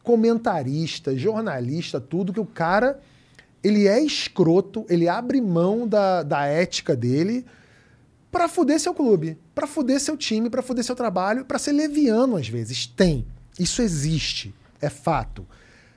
comentarista, 0.05 1.17
jornalista, 1.17 1.99
tudo 2.01 2.33
que 2.33 2.39
o 2.39 2.47
cara 2.47 3.01
ele 3.65 3.89
é 3.89 3.99
escroto, 3.99 4.85
ele 4.91 5.09
abre 5.09 5.41
mão 5.41 5.89
da, 5.89 6.23
da 6.23 6.45
ética 6.45 6.95
dele 6.95 7.47
pra 8.31 8.47
fuder 8.47 8.79
seu 8.79 8.93
clube, 8.93 9.39
pra 9.55 9.67
fuder 9.67 9.99
seu 9.99 10.19
time, 10.19 10.51
pra 10.51 10.61
fuder 10.61 10.85
seu 10.85 10.95
trabalho, 10.95 11.47
pra 11.47 11.59
ser 11.59 11.73
leviano 11.73 12.37
às 12.37 12.47
vezes. 12.47 12.87
Tem. 12.87 13.27
Isso 13.59 13.81
existe, 13.81 14.55
é 14.83 14.91
fato. 14.91 15.47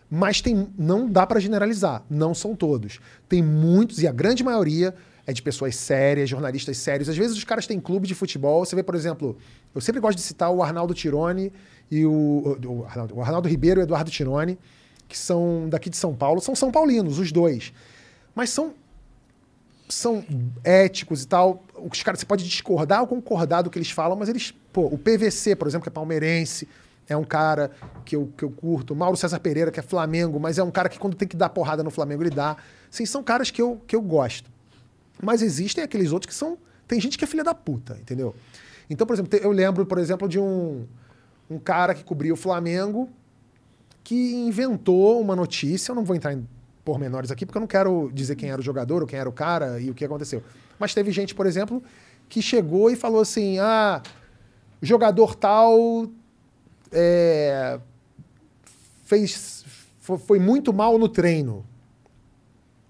Mas 0.10 0.40
tem, 0.40 0.70
não 0.78 1.10
dá 1.10 1.28
pra 1.28 1.42
generalizar, 1.42 2.04
não 2.10 2.34
são 2.34 2.56
todos. 2.56 3.02
Tem 3.28 3.44
muitos, 3.44 4.02
e 4.02 4.08
a 4.08 4.12
grande 4.14 4.44
maioria 4.44 4.96
é 5.28 5.34
de 5.34 5.42
pessoas 5.42 5.76
sérias, 5.76 6.30
jornalistas 6.30 6.78
sérios. 6.78 7.10
Às 7.10 7.18
vezes 7.18 7.36
os 7.36 7.44
caras 7.44 7.68
têm 7.68 7.82
clube 7.82 8.08
de 8.08 8.16
futebol. 8.16 8.66
Você 8.66 8.78
vê, 8.78 8.82
por 8.82 8.96
exemplo, 8.96 9.38
eu 9.76 9.82
sempre 9.82 10.00
gosto 10.00 10.18
de 10.18 10.24
citar 10.24 10.50
o 10.50 10.64
Arnaldo 10.64 10.94
Tironi 10.94 11.52
e 11.92 12.06
o, 12.06 12.58
o, 12.66 12.86
Arnaldo, 12.86 13.16
o 13.18 13.22
Arnaldo 13.22 13.50
Ribeiro 13.50 13.82
e 13.82 13.84
o 13.84 13.84
Eduardo 13.84 14.10
Tironi, 14.10 14.58
que 15.06 15.18
são 15.18 15.68
daqui 15.68 15.90
de 15.90 15.98
São 15.98 16.16
Paulo. 16.16 16.40
São 16.40 16.56
São 16.56 16.72
Paulinos, 16.72 17.20
os 17.20 17.34
dois. 17.34 17.74
Mas 18.34 18.52
são 18.52 18.74
são 19.90 20.24
éticos 20.64 21.24
e 21.24 21.28
tal. 21.28 21.62
Os 21.76 22.02
caras, 22.04 22.22
você 22.22 22.26
pode 22.26 22.46
discordar 22.46 23.02
ou 23.02 23.08
concordar 23.08 23.62
do 23.62 23.70
que 23.70 23.78
eles 23.78 23.92
falam, 23.92 24.18
mas 24.18 24.30
eles. 24.30 24.54
Pô, 24.72 24.86
o 24.86 24.98
PVC, 24.98 25.56
por 25.56 25.68
exemplo, 25.68 25.84
que 25.84 25.90
é 25.90 25.92
palmeirense, 25.92 26.68
é 27.08 27.18
um 27.18 27.24
cara 27.24 27.72
que 28.06 28.16
eu, 28.16 28.32
que 28.38 28.44
eu 28.44 28.52
curto. 28.52 28.96
Mauro 28.96 29.18
César 29.18 29.40
Pereira, 29.40 29.72
que 29.72 29.80
é 29.80 29.84
Flamengo, 29.84 30.40
mas 30.40 30.58
é 30.58 30.64
um 30.64 30.72
cara 30.72 30.88
que 30.88 30.98
quando 30.98 31.16
tem 31.16 31.28
que 31.28 31.36
dar 31.36 31.50
porrada 31.50 31.84
no 31.84 31.92
Flamengo, 31.92 32.24
ele 32.24 32.30
dá. 32.30 32.56
Sim, 32.90 33.06
são 33.06 33.22
caras 33.22 33.52
que 33.52 33.62
eu, 33.62 33.82
que 33.86 33.96
eu 33.96 34.02
gosto. 34.02 34.50
Mas 35.22 35.42
existem 35.42 35.84
aqueles 35.84 36.12
outros 36.12 36.34
que 36.34 36.38
são. 36.38 36.58
Tem 36.88 37.00
gente 37.02 37.18
que 37.18 37.24
é 37.24 37.28
filha 37.28 37.44
da 37.44 37.54
puta, 37.54 37.98
entendeu? 38.00 38.36
Então, 38.90 39.06
por 39.06 39.14
exemplo, 39.14 39.38
eu 39.40 39.52
lembro, 39.52 39.86
por 39.86 39.98
exemplo, 39.98 40.28
de 40.28 40.40
um, 40.40 40.86
um 41.50 41.60
cara 41.60 41.94
que 41.94 42.04
cobria 42.04 42.34
o 42.34 42.38
Flamengo 42.38 43.10
que 44.04 44.34
inventou 44.36 45.20
uma 45.20 45.36
notícia. 45.36 45.92
Eu 45.92 45.96
não 45.96 46.06
vou 46.06 46.16
entrar 46.16 46.34
em 46.34 46.48
pormenores 46.86 47.30
aqui, 47.32 47.46
porque 47.46 47.58
eu 47.58 47.62
não 47.62 47.68
quero 47.68 48.10
dizer 48.14 48.36
quem 48.38 48.50
era 48.50 48.62
o 48.62 48.64
jogador 48.64 49.02
ou 49.02 49.08
quem 49.08 49.20
era 49.20 49.28
o 49.28 49.34
cara 49.34 49.80
e 49.82 49.90
o 49.90 49.94
que 49.94 50.06
aconteceu. 50.06 50.42
Mas 50.80 50.94
teve 50.94 51.12
gente, 51.12 51.36
por 51.36 51.46
exemplo, 51.46 51.84
que 52.30 52.42
chegou 52.42 52.90
e 52.90 52.96
falou 52.96 53.20
assim: 53.20 53.60
ah, 53.60 54.02
jogador 54.82 55.36
tal 55.36 56.08
é, 56.92 57.78
fez, 59.04 59.66
fo- 60.00 60.18
foi 60.18 60.40
muito 60.40 60.72
mal 60.72 60.98
no 60.98 61.10
treino. 61.10 61.66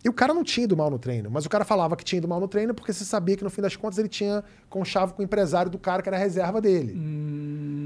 E 0.07 0.09
o 0.09 0.13
cara 0.13 0.33
não 0.33 0.41
tinha 0.41 0.63
ido 0.63 0.77
mal 0.77 0.89
no 0.89 0.97
treino, 0.97 1.29
mas 1.29 1.45
o 1.45 1.49
cara 1.49 1.65
falava 1.65 1.93
que 1.97 2.01
tinha 2.01 2.19
ido 2.19 2.29
mal 2.29 2.39
no 2.39 2.47
treino 2.47 2.73
porque 2.73 2.93
você 2.93 3.03
sabia 3.03 3.35
que 3.35 3.43
no 3.43 3.49
fim 3.49 3.61
das 3.61 3.75
contas 3.75 3.99
ele 3.99 4.07
tinha 4.07 4.41
conchavo 4.69 5.13
com 5.13 5.21
o 5.21 5.25
empresário 5.25 5.69
do 5.69 5.77
cara 5.77 6.01
que 6.01 6.07
era 6.07 6.15
a 6.15 6.19
reserva 6.19 6.61
dele. 6.61 6.93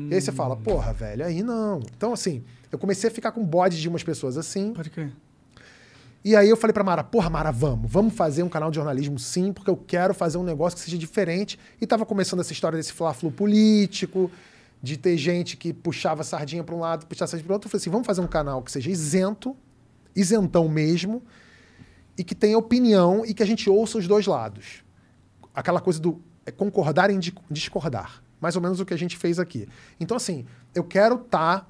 E 0.07 0.13
aí 0.13 0.21
você 0.21 0.31
fala, 0.31 0.55
porra, 0.55 0.93
velho, 0.93 1.25
aí 1.25 1.41
não. 1.41 1.79
Então, 1.97 2.13
assim, 2.13 2.43
eu 2.71 2.77
comecei 2.77 3.09
a 3.09 3.11
ficar 3.11 3.31
com 3.31 3.43
bode 3.43 3.81
de 3.81 3.89
umas 3.89 4.03
pessoas 4.03 4.37
assim. 4.37 4.71
Pode 4.71 4.91
crer. 4.91 5.11
E 6.23 6.35
aí 6.35 6.47
eu 6.47 6.55
falei 6.55 6.75
pra 6.75 6.83
Mara, 6.83 7.03
porra, 7.03 7.27
Mara, 7.27 7.51
vamos, 7.51 7.91
vamos 7.91 8.13
fazer 8.13 8.43
um 8.43 8.49
canal 8.49 8.69
de 8.69 8.75
jornalismo 8.75 9.17
sim, 9.17 9.51
porque 9.51 9.71
eu 9.71 9.75
quero 9.75 10.13
fazer 10.13 10.37
um 10.37 10.43
negócio 10.43 10.77
que 10.77 10.85
seja 10.85 10.99
diferente. 10.99 11.57
E 11.81 11.87
tava 11.87 12.05
começando 12.05 12.41
essa 12.41 12.53
história 12.53 12.77
desse 12.77 12.93
fla-flu 12.93 13.31
político, 13.31 14.29
de 14.79 14.95
ter 14.95 15.17
gente 15.17 15.57
que 15.57 15.73
puxava 15.73 16.23
sardinha 16.23 16.63
pra 16.63 16.75
um 16.75 16.81
lado, 16.81 17.07
puxava 17.07 17.31
sardinha 17.31 17.45
pro 17.47 17.55
outro. 17.55 17.65
Eu 17.65 17.71
falei 17.71 17.81
assim, 17.81 17.89
vamos 17.89 18.05
fazer 18.05 18.21
um 18.21 18.27
canal 18.27 18.61
que 18.61 18.71
seja 18.71 18.91
isento, 18.91 19.57
isentão 20.15 20.69
mesmo, 20.69 21.23
e 22.17 22.23
que 22.23 22.35
tenha 22.35 22.57
opinião 22.57 23.25
e 23.25 23.33
que 23.33 23.43
a 23.43 23.45
gente 23.45 23.69
ouça 23.69 23.97
os 23.97 24.07
dois 24.07 24.27
lados. 24.27 24.83
Aquela 25.53 25.79
coisa 25.79 25.99
do 25.99 26.21
é, 26.45 26.51
concordar 26.51 27.09
em 27.09 27.19
di- 27.19 27.33
discordar. 27.49 28.23
Mais 28.39 28.55
ou 28.55 28.61
menos 28.61 28.79
o 28.79 28.85
que 28.85 28.93
a 28.93 28.97
gente 28.97 29.17
fez 29.17 29.37
aqui. 29.37 29.67
Então, 29.99 30.17
assim, 30.17 30.45
eu 30.73 30.83
quero 30.83 31.15
estar 31.15 31.69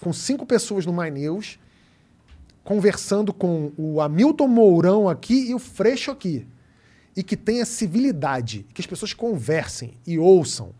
com 0.00 0.12
cinco 0.12 0.46
pessoas 0.46 0.86
no 0.86 0.92
My 0.92 1.10
News, 1.10 1.58
conversando 2.62 3.32
com 3.32 3.72
o 3.76 4.00
Hamilton 4.00 4.48
Mourão 4.48 5.08
aqui 5.08 5.50
e 5.50 5.54
o 5.54 5.58
Freixo 5.58 6.10
aqui. 6.10 6.46
E 7.16 7.22
que 7.22 7.36
tenha 7.36 7.64
civilidade, 7.64 8.66
que 8.72 8.80
as 8.80 8.86
pessoas 8.86 9.12
conversem 9.12 9.94
e 10.06 10.18
ouçam, 10.18 10.72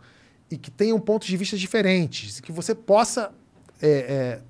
e 0.50 0.56
que 0.56 0.70
tenham 0.70 0.98
pontos 1.00 1.28
de 1.28 1.36
vista 1.36 1.56
diferentes, 1.56 2.40
que 2.40 2.52
você 2.52 2.74
possa 2.74 3.32
é, 3.80 4.40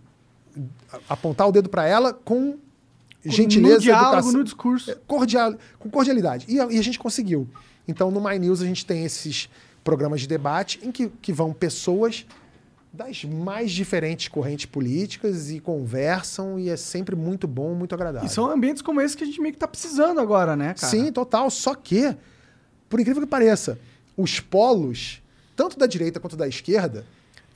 é, 0.59 0.61
apontar 1.09 1.49
o 1.49 1.53
dedo 1.53 1.69
para 1.69 1.87
ela 1.87 2.13
com 2.13 2.59
gentileza, 3.25 3.75
no 3.77 3.81
diálogo, 3.81 4.09
educação, 4.09 4.33
no 4.33 4.45
discurso. 4.45 4.97
cordial, 5.07 5.55
com 5.79 5.91
cordialidade. 5.91 6.47
E 6.49 6.61
a, 6.61 6.67
e 6.71 6.79
a 6.79 6.83
gente 6.83 6.99
conseguiu. 6.99 7.49
Então, 7.87 8.11
no 8.11 8.21
My 8.21 8.39
News, 8.39 8.63
a 8.63 8.67
gente 8.67 8.85
tem 8.85 9.05
esses 9.05 9.49
programas 9.83 10.23
de 10.23 10.27
debate 10.27 10.81
em 10.83 10.91
que, 10.91 11.09
que 11.21 11.33
vão 11.33 11.53
pessoas 11.53 12.27
das 12.93 13.25
mais 13.25 13.73
diferentes 13.73 14.29
correntes 14.29 14.67
políticas 14.67 15.51
e 15.51 15.59
conversam, 15.59 16.59
e 16.61 16.71
é 16.71 16.77
sempre 16.77 17.17
muito 17.17 17.49
bom, 17.49 17.75
muito 17.75 17.93
agradável. 17.93 18.27
E 18.27 18.31
são 18.31 18.49
ambientes 18.49 18.83
como 18.83 19.01
esse 19.01 19.17
que 19.17 19.25
a 19.25 19.27
gente 19.27 19.41
meio 19.41 19.53
que 19.53 19.59
tá 19.59 19.67
precisando 19.67 20.21
agora, 20.21 20.55
né, 20.55 20.75
cara? 20.75 20.91
Sim, 20.91 21.11
total. 21.11 21.51
Só 21.51 21.75
que, 21.75 22.17
por 22.89 23.01
incrível 23.01 23.23
que 23.23 23.29
pareça, 23.29 23.79
os 24.17 24.39
polos, 24.39 25.21
tanto 25.57 25.77
da 25.77 25.87
direita 25.87 26.21
quanto 26.21 26.37
da 26.37 26.47
esquerda, 26.47 27.05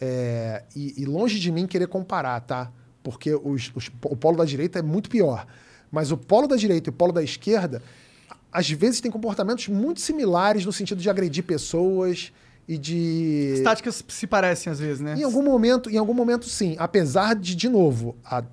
é, 0.01 0.65
e, 0.74 1.03
e 1.03 1.05
longe 1.05 1.39
de 1.39 1.53
mim 1.53 1.69
querer 1.69 1.86
comparar, 1.86 2.40
tá? 2.40 2.73
Porque 3.10 3.35
os- 3.35 3.70
os- 3.74 3.90
o 4.05 4.16
polo 4.16 4.36
da 4.36 4.44
direita 4.44 4.78
é 4.78 4.82
muito 4.82 5.09
pior. 5.09 5.47
Mas 5.90 6.10
o 6.12 6.16
polo 6.16 6.47
da 6.47 6.56
direita 6.56 6.89
e 6.89 6.90
o 6.90 6.93
polo 6.93 7.12
da 7.12 7.22
esquerda, 7.22 7.82
às 8.52 8.70
vezes, 8.70 9.01
têm 9.01 9.10
comportamentos 9.10 9.68
muito 9.68 10.01
similares 10.01 10.64
no 10.66 10.72
sentido 10.72 11.01
de 11.01 11.09
agredir 11.09 11.44
pessoas 11.44 12.32
e 12.68 12.76
de. 12.76 13.52
As 13.55 13.60
táticas 13.60 14.05
se 14.09 14.26
parecem 14.26 14.70
às 14.70 14.78
vezes, 14.78 15.01
né? 15.01 15.14
Em 15.18 15.22
algum 15.24 15.43
momento, 15.43 15.89
em 15.90 15.97
algum 15.97 16.12
momento, 16.14 16.47
sim. 16.48 16.76
Apesar 16.78 17.35
de, 17.35 17.55
de 17.55 17.68
novo, 17.68 18.16
a- 18.24 18.44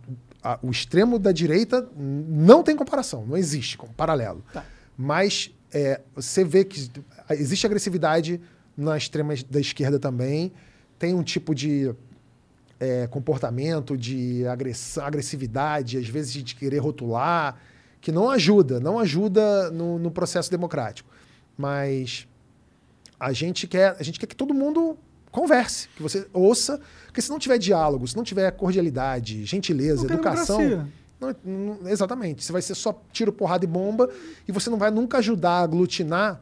a- 0.41 0.60
o 0.64 0.69
extremo 0.72 1.19
da 1.19 1.32
direita 1.32 1.88
não 1.98 2.64
tem 2.64 2.76
comparação, 2.76 3.26
não 3.26 3.36
existe 3.36 3.77
como 3.77 3.94
paralelo. 3.94 4.44
Tá. 4.53 4.64
Mas 4.98 5.52
é, 5.73 5.99
você 6.15 6.44
vê 6.45 6.64
que 6.64 6.90
existe 7.32 7.65
agressividade 7.65 8.40
na 8.77 8.95
extrema 8.98 9.34
da 9.49 9.60
esquerda 9.60 9.99
também. 9.99 10.53
Tem 10.98 11.14
um 11.14 11.22
tipo 11.23 11.53
de 11.53 11.94
é, 12.80 13.07
comportamento, 13.07 13.97
de 13.97 14.43
agressividade, 15.02 15.97
às 15.97 16.07
vezes 16.07 16.34
de 16.34 16.56
querer 16.56 16.80
rotular, 16.80 17.57
que 18.02 18.11
não 18.11 18.30
ajuda, 18.30 18.80
não 18.80 18.99
ajuda 18.99 19.72
no, 19.72 19.97
no 19.97 20.11
processo 20.11 20.52
democrático. 20.52 21.10
Mas 21.57 22.27
a 23.19 23.31
gente 23.34 23.65
quer, 23.68 23.95
a 23.99 24.03
gente 24.03 24.19
quer 24.19 24.27
que 24.27 24.35
todo 24.35 24.53
mundo 24.53 24.97
converse, 25.31 25.89
que 25.95 26.02
você 26.03 26.27
ouça, 26.31 26.80
porque 27.07 27.22
se 27.22 27.30
não 27.30 27.39
tiver 27.39 27.57
diálogo, 27.57 28.07
se 28.07 28.15
não 28.15 28.23
tiver 28.23 28.52
cordialidade, 28.52 29.43
gentileza, 29.45 30.07
Não 30.07 30.14
educação, 30.15 30.60
não- 31.19 31.35
não- 31.43 31.89
exatamente, 31.89 32.43
você 32.43 32.52
vai 32.52 32.61
ser 32.61 32.76
só 32.76 33.02
tiro, 33.11 33.31
porrada 33.34 33.65
e 33.65 33.68
bomba 33.68 34.10
e 34.47 34.52
você 34.52 34.69
não 34.69 34.77
vai 34.77 34.91
nunca 34.91 35.18
ajudar 35.18 35.52
a 35.60 35.61
aglutinar 35.61 36.41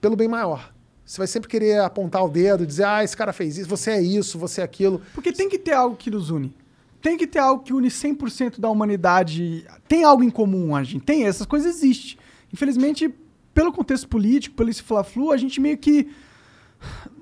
pelo 0.00 0.16
bem 0.16 0.28
maior. 0.28 0.72
Você 1.10 1.18
vai 1.18 1.26
sempre 1.26 1.48
querer 1.48 1.80
apontar 1.80 2.24
o 2.24 2.28
dedo, 2.28 2.64
dizer, 2.64 2.84
ah, 2.84 3.02
esse 3.02 3.16
cara 3.16 3.32
fez 3.32 3.58
isso, 3.58 3.68
você 3.68 3.90
é 3.90 4.00
isso, 4.00 4.38
você 4.38 4.60
é 4.60 4.64
aquilo. 4.64 5.02
Porque 5.12 5.32
tem 5.32 5.48
que 5.48 5.58
ter 5.58 5.72
algo 5.72 5.96
que 5.96 6.08
nos 6.08 6.30
une. 6.30 6.54
tem 7.02 7.16
que 7.16 7.26
ter 7.26 7.40
algo 7.40 7.64
que 7.64 7.72
une 7.72 7.88
100% 7.88 8.60
da 8.60 8.70
humanidade. 8.70 9.66
Tem 9.88 10.04
algo 10.04 10.22
em 10.22 10.30
comum, 10.30 10.76
a 10.76 10.84
gente 10.84 11.04
tem, 11.04 11.26
essas 11.26 11.48
coisas 11.48 11.74
existem. 11.74 12.16
Infelizmente, 12.54 13.12
pelo 13.52 13.72
contexto 13.72 14.06
político, 14.06 14.54
pelo 14.54 14.70
esse 14.70 14.84
fla-flu, 14.84 15.32
a 15.32 15.36
gente 15.36 15.60
meio 15.60 15.76
que 15.78 16.06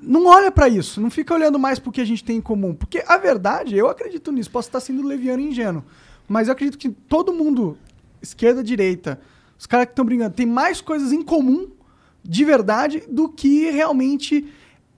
não 0.03 0.27
olha 0.27 0.53
pra 0.53 0.69
isso, 0.69 1.01
não 1.01 1.11
fica 1.11 1.33
olhando 1.33 1.59
mais 1.59 1.79
pro 1.79 1.91
que 1.91 2.03
a 2.03 2.05
gente 2.05 2.23
tem 2.23 2.37
em 2.37 2.43
comum. 2.43 2.75
Porque 2.75 3.03
a 3.07 3.17
verdade, 3.17 3.75
eu 3.75 3.89
acredito 3.89 4.31
nisso, 4.31 4.51
posso 4.51 4.69
estar 4.69 4.81
sendo 4.81 5.03
leviano 5.03 5.41
e 5.41 5.49
ingênuo, 5.49 5.83
mas 6.29 6.49
eu 6.49 6.53
acredito 6.53 6.77
que 6.77 6.91
todo 6.91 7.33
mundo, 7.33 7.79
esquerda, 8.21 8.63
direita, 8.63 9.19
os 9.59 9.65
caras 9.65 9.87
que 9.87 9.93
estão 9.93 10.05
brigando, 10.05 10.35
tem 10.35 10.45
mais 10.45 10.83
coisas 10.83 11.11
em 11.11 11.23
comum 11.23 11.78
de 12.25 12.45
verdade 12.45 13.03
do 13.09 13.29
que 13.29 13.71
realmente 13.71 14.47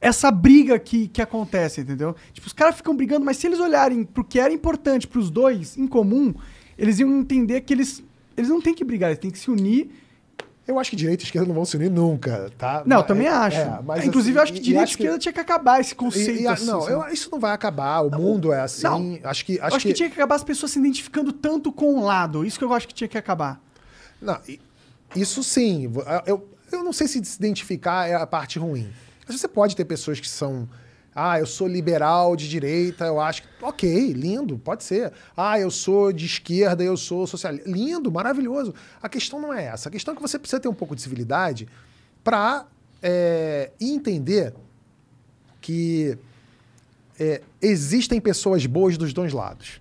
essa 0.01 0.31
briga 0.31 0.79
que, 0.79 1.09
que 1.09 1.21
acontece, 1.21 1.83
entendeu? 1.83 2.17
Tipo, 2.33 2.47
os 2.47 2.53
caras 2.53 2.75
ficam 2.77 2.97
brigando, 2.97 3.25
mas 3.25 3.37
se 3.37 3.47
eles 3.47 3.61
olharem 3.61 4.03
pro 4.05 4.25
que 4.25 4.41
era 4.41 4.53
importante 4.53 5.07
pros 5.07 5.31
dois 5.31 5.77
em 5.77 5.87
comum, 5.87 6.33
eles 6.79 6.99
iam 6.99 7.11
entender 7.19 7.61
que 7.61 7.73
eles, 7.75 8.03
eles 8.37 8.49
não 8.49 8.61
têm 8.61 8.75
que 8.75 8.83
brigar, 8.85 9.11
eles 9.11 9.21
têm 9.21 9.31
que 9.31 9.39
se 9.39 9.51
unir 9.51 9.91
Eu 10.67 10.79
acho 10.79 10.91
que 10.91 10.97
direita 10.97 11.23
e 11.23 11.27
esquerda 11.27 11.49
não 11.49 11.55
vão 11.55 11.65
se 11.65 11.77
unir 11.77 11.91
nunca, 11.91 12.51
tá? 12.57 12.83
não, 12.87 12.99
Mas- 12.99 13.07
também 13.07 13.27
é, 13.27 13.31
acho. 13.31 13.57
é, 13.59 13.81
mas 13.85 14.05
Inclusive, 14.05 14.39
eu 14.39 14.43
acho 14.43 14.53
assim, 14.53 14.63
que 14.63 14.69
e 14.69 14.71
direita 14.73 14.83
e 14.83 14.85
acho 14.85 14.97
que- 14.97 15.03
esquerda 15.03 15.19
tinha 15.19 15.33
que 15.33 15.41
acabar 15.41 15.81
esse 15.81 15.93
e- 15.93 15.97
conceito. 15.97 16.41
e 16.43 16.47
a- 16.47 16.53
assim, 16.53 16.67
não, 16.67 16.81
sabe? 16.81 16.93
eu- 16.93 17.13
isso 17.13 17.29
não 17.33 17.41
vai 17.41 17.53
acabar. 17.53 18.01
O 18.03 18.11
mundo 18.11 18.53
é 18.53 18.61
assim. 18.61 18.85
Não. 18.85 19.19
Acho 19.25 19.45
que. 19.45 19.57
Eu 19.57 19.65
Acho, 19.65 19.77
acho 19.77 19.87
que... 19.89 19.93
tinha 19.95 20.09
que 20.09 20.15
acabar 20.15 20.37
as 20.37 20.45
pessoas 20.45 20.71
se 20.71 20.79
identificando 20.79 21.33
tanto 21.33 21.73
com 21.73 21.93
um 21.95 22.05
lado. 22.05 22.45
Isso 22.45 22.57
que 22.59 22.65
eu 22.65 22.73
acho 22.73 22.87
que 22.87 22.95
tinha 22.95 23.09
que 23.09 23.19
acabar. 23.19 23.61
Não, 24.23 24.39
isso 25.17 25.43
sim. 25.43 25.91
Eu, 26.25 26.49
eu 26.73 26.85
não 26.85 26.93
sei 26.93 27.07
se 27.09 27.25
se 27.25 27.37
identificar 27.37 28.09
é 28.09 28.15
a 28.15 28.27
parte 28.27 28.59
ruim. 28.59 28.91
Mas 29.27 29.41
você 29.41 29.49
pode 29.49 29.77
ter 29.77 29.85
pessoas 29.85 30.21
que 30.21 30.29
são. 30.29 30.69
Ah, 31.15 31.41
eu 31.41 31.47
sou 31.47 31.67
liberal 31.67 32.37
de 32.37 32.49
direita, 32.49 33.05
eu 33.05 33.21
acho. 33.21 33.43
Ok, 33.61 34.13
lindo, 34.13 34.59
pode 34.59 34.85
ser. 34.85 35.13
Ah, 35.37 35.59
eu 35.59 35.71
sou 35.71 36.13
de 36.13 36.27
esquerda, 36.27 36.83
eu 36.85 36.97
sou 36.97 37.27
socialista. 37.27 37.69
Lindo, 37.69 38.11
maravilhoso. 38.11 38.75
A 39.03 39.09
questão 39.09 39.41
não 39.41 39.53
é 39.53 39.65
essa. 39.65 39.89
A 39.89 39.93
questão 39.93 40.13
é 40.13 40.17
que 40.17 40.23
você 40.23 40.39
precisa 40.39 40.61
ter 40.61 40.69
um 40.69 40.75
pouco 40.75 40.95
de 40.95 41.03
civilidade 41.03 41.69
para 42.23 42.67
entender 43.81 44.53
que 45.61 46.17
é, 47.19 47.43
existem 47.61 48.21
pessoas 48.21 48.65
boas 48.67 48.97
dos 48.97 49.13
dois 49.13 49.33
lados. 49.33 49.81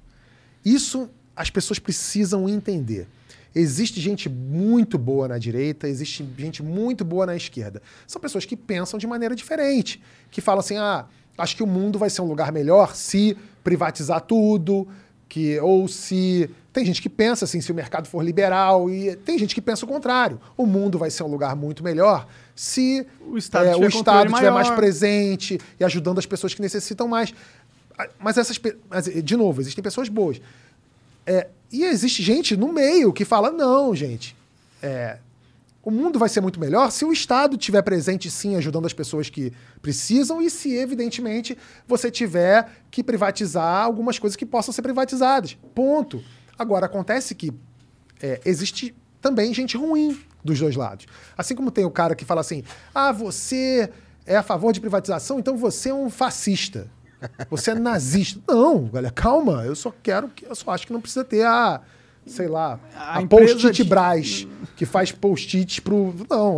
Isso 0.64 1.10
as 1.36 1.50
pessoas 1.50 1.80
precisam 1.80 2.50
entender. 2.50 3.08
Existe 3.54 4.00
gente 4.00 4.30
muito 4.30 4.98
boa 4.98 5.28
na 5.28 5.38
direita, 5.38 5.88
existe 5.88 6.28
gente 6.38 6.62
muito 6.62 7.04
boa 7.04 7.26
na 7.26 7.36
esquerda. 7.36 7.82
São 8.06 8.22
pessoas 8.22 8.46
que 8.46 8.56
pensam 8.56 9.00
de 9.00 9.08
maneira 9.08 9.36
diferente, 9.36 10.02
que 10.30 10.42
falam 10.42 10.60
assim: 10.60 10.78
ah, 10.78 11.06
acho 11.38 11.56
que 11.56 11.64
o 11.64 11.68
mundo 11.68 11.98
vai 11.98 12.10
ser 12.10 12.22
um 12.22 12.28
lugar 12.28 12.52
melhor 12.52 12.96
se 12.96 13.36
privatizar 13.64 14.22
tudo, 14.22 14.88
que 15.28 15.60
ou 15.60 15.88
se 15.88 16.50
tem 16.72 16.86
gente 16.86 17.02
que 17.02 17.10
pensa 17.10 17.46
assim, 17.46 17.62
se 17.62 17.72
o 17.72 17.76
mercado 17.76 18.08
for 18.08 18.24
liberal 18.24 18.90
e 18.90 19.16
tem 19.16 19.38
gente 19.38 19.56
que 19.56 19.62
pensa 19.62 19.86
o 19.86 19.88
contrário. 19.88 20.40
O 20.56 20.66
mundo 20.66 20.98
vai 21.00 21.10
ser 21.10 21.24
um 21.24 21.28
lugar 21.28 21.56
muito 21.56 21.84
melhor 21.84 22.28
se 22.56 23.06
O 23.22 23.38
Estado 23.38 23.68
é, 23.68 23.74
tiver 23.74 23.86
o 23.86 23.90
Estado 23.90 24.30
estiver 24.30 24.52
mais 24.52 24.70
presente 24.70 25.60
e 25.80 25.84
ajudando 25.84 26.20
as 26.20 26.26
pessoas 26.26 26.54
que 26.54 26.62
necessitam 26.62 27.08
mais. 27.08 27.34
Mas 28.20 28.38
essas, 28.38 28.60
mas, 28.90 29.06
de 29.06 29.36
novo, 29.36 29.60
existem 29.62 29.84
pessoas 29.84 30.08
boas. 30.08 30.40
É, 31.26 31.48
e 31.72 31.84
existe 31.84 32.24
gente 32.24 32.58
no 32.58 32.72
meio 32.74 33.14
que 33.14 33.26
fala: 33.26 33.52
não, 33.52 33.96
gente, 33.96 34.36
é, 34.82 35.18
o 35.84 35.92
mundo 35.92 36.20
vai 36.20 36.30
ser 36.30 36.42
muito 36.42 36.60
melhor 36.60 36.92
se 36.92 37.06
o 37.06 37.12
Estado 37.12 37.56
estiver 37.56 37.82
presente, 37.82 38.30
sim, 38.30 38.56
ajudando 38.56 38.86
as 38.86 38.94
pessoas 38.94 39.30
que 39.30 39.54
precisam, 39.82 40.42
e 40.42 40.50
se, 40.50 40.76
evidentemente, 40.76 41.58
você 41.88 42.12
tiver 42.12 42.70
que 42.92 43.04
privatizar 43.04 43.84
algumas 43.84 44.20
coisas 44.20 44.36
que 44.36 44.46
possam 44.46 44.74
ser 44.74 44.82
privatizadas. 44.82 45.58
Ponto. 45.74 46.24
Agora, 46.58 46.86
acontece 46.86 47.34
que 47.34 47.54
é, 48.22 48.42
existe 48.46 48.94
também 49.22 49.54
gente 49.54 49.78
ruim 49.78 50.20
dos 50.44 50.60
dois 50.60 50.76
lados. 50.76 51.06
Assim 51.38 51.56
como 51.56 51.72
tem 51.72 51.86
o 51.86 51.92
cara 51.92 52.16
que 52.16 52.26
fala 52.26 52.42
assim: 52.42 52.64
ah, 52.94 53.12
você 53.12 53.90
é 54.26 54.36
a 54.36 54.44
favor 54.44 54.72
de 54.74 54.80
privatização, 54.80 55.40
então 55.40 55.58
você 55.58 55.90
é 55.90 55.94
um 55.94 56.10
fascista. 56.10 56.90
Você 57.50 57.72
é 57.72 57.76
nazista. 57.76 58.40
Não, 58.48 58.86
galera, 58.86 59.14
calma. 59.14 59.64
Eu 59.66 59.76
só 59.76 59.94
quero 60.04 60.30
que. 60.30 60.46
Eu 60.46 60.56
só 60.56 60.72
acho 60.72 60.88
que 60.88 60.94
não 60.94 61.02
precisa 61.02 61.24
ter 61.24 61.46
a. 61.46 61.82
Sei 62.26 62.48
lá, 62.48 62.80
A 62.96 63.18
a, 63.20 63.26
post-it 63.26 63.72
de- 63.84 63.90
Brás, 63.90 64.46
que 64.76 64.86
faz 64.86 65.12
post-it 65.12 65.82
pro. 65.82 66.14
Não, 66.30 66.58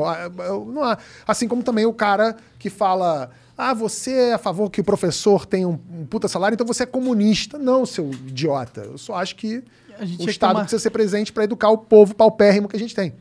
não 0.65 0.83
há. 0.83 0.97
Assim 1.25 1.47
como 1.47 1.63
também 1.63 1.85
o 1.85 1.93
cara 1.93 2.35
que 2.59 2.69
fala. 2.69 3.31
Ah, 3.57 3.73
você 3.73 4.11
é 4.11 4.33
a 4.33 4.37
favor 4.37 4.69
que 4.69 4.81
o 4.81 4.83
professor 4.83 5.45
tenha 5.45 5.67
um, 5.67 5.79
um 5.93 6.05
puta 6.05 6.27
salário, 6.27 6.55
então 6.55 6.65
você 6.67 6.83
é 6.83 6.85
comunista. 6.85 7.57
Não, 7.57 7.85
seu 7.85 8.09
idiota. 8.11 8.81
Eu 8.81 8.97
só 8.97 9.15
acho 9.15 9.35
que 9.35 9.57
o 9.99 10.05
que 10.17 10.29
Estado 10.31 10.51
tomar- 10.51 10.61
precisa 10.63 10.81
ser 10.81 10.89
presente 10.89 11.31
para 11.31 11.43
educar 11.43 11.69
o 11.69 11.77
povo 11.77 12.15
paupérrimo 12.15 12.67
que 12.67 12.75
a 12.75 12.79
gente 12.79 12.95
tem. 12.95 13.13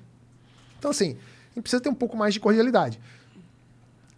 Então, 0.79 0.91
assim, 0.91 1.11
a 1.11 1.55
gente 1.55 1.63
precisa 1.63 1.81
ter 1.81 1.89
um 1.91 1.95
pouco 1.95 2.17
mais 2.17 2.33
de 2.35 2.41
cordialidade. 2.41 2.99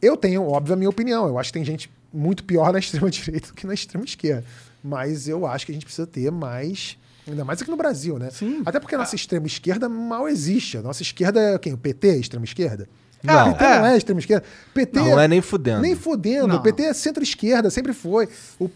Eu 0.00 0.16
tenho, 0.16 0.46
óbvio, 0.48 0.74
a 0.74 0.76
minha 0.76 0.88
opinião. 0.90 1.26
Eu 1.26 1.38
acho 1.38 1.50
que 1.50 1.54
tem 1.54 1.64
gente 1.64 1.90
muito 2.12 2.44
pior 2.44 2.72
na 2.72 2.78
extrema-direita 2.80 3.48
do 3.48 3.54
que 3.54 3.66
na 3.66 3.74
extrema-esquerda. 3.74 4.44
Mas 4.82 5.28
eu 5.28 5.46
acho 5.46 5.64
que 5.66 5.72
a 5.72 5.74
gente 5.74 5.84
precisa 5.84 6.06
ter 6.06 6.30
mais. 6.30 6.96
Ainda 7.26 7.44
mais 7.44 7.62
aqui 7.62 7.70
no 7.70 7.76
Brasil, 7.76 8.18
né? 8.18 8.30
Sim. 8.30 8.62
Até 8.66 8.80
porque 8.80 8.94
a 8.96 8.98
nossa 8.98 9.14
extrema-esquerda 9.14 9.88
mal 9.88 10.28
existe. 10.28 10.76
A 10.76 10.82
nossa 10.82 11.02
esquerda 11.02 11.40
é 11.40 11.58
quem? 11.58 11.72
O 11.72 11.78
PT 11.78 12.08
é 12.08 12.16
extrema-esquerda? 12.16 12.88
Não. 13.22 13.52
PT 13.52 13.64
não 13.64 13.86
é 13.86 13.96
extrema-esquerda. 13.96 14.44
PT 14.74 14.98
Não 14.98 15.20
é 15.20 15.28
nem 15.28 15.40
fudendo. 15.40 15.80
Nem 15.82 15.94
fudendo. 15.94 16.48
Não. 16.48 16.56
O 16.56 16.60
PT 16.60 16.82
é 16.82 16.92
centro-esquerda, 16.92 17.70
sempre 17.70 17.92
foi. 17.92 18.28
O- 18.58 18.68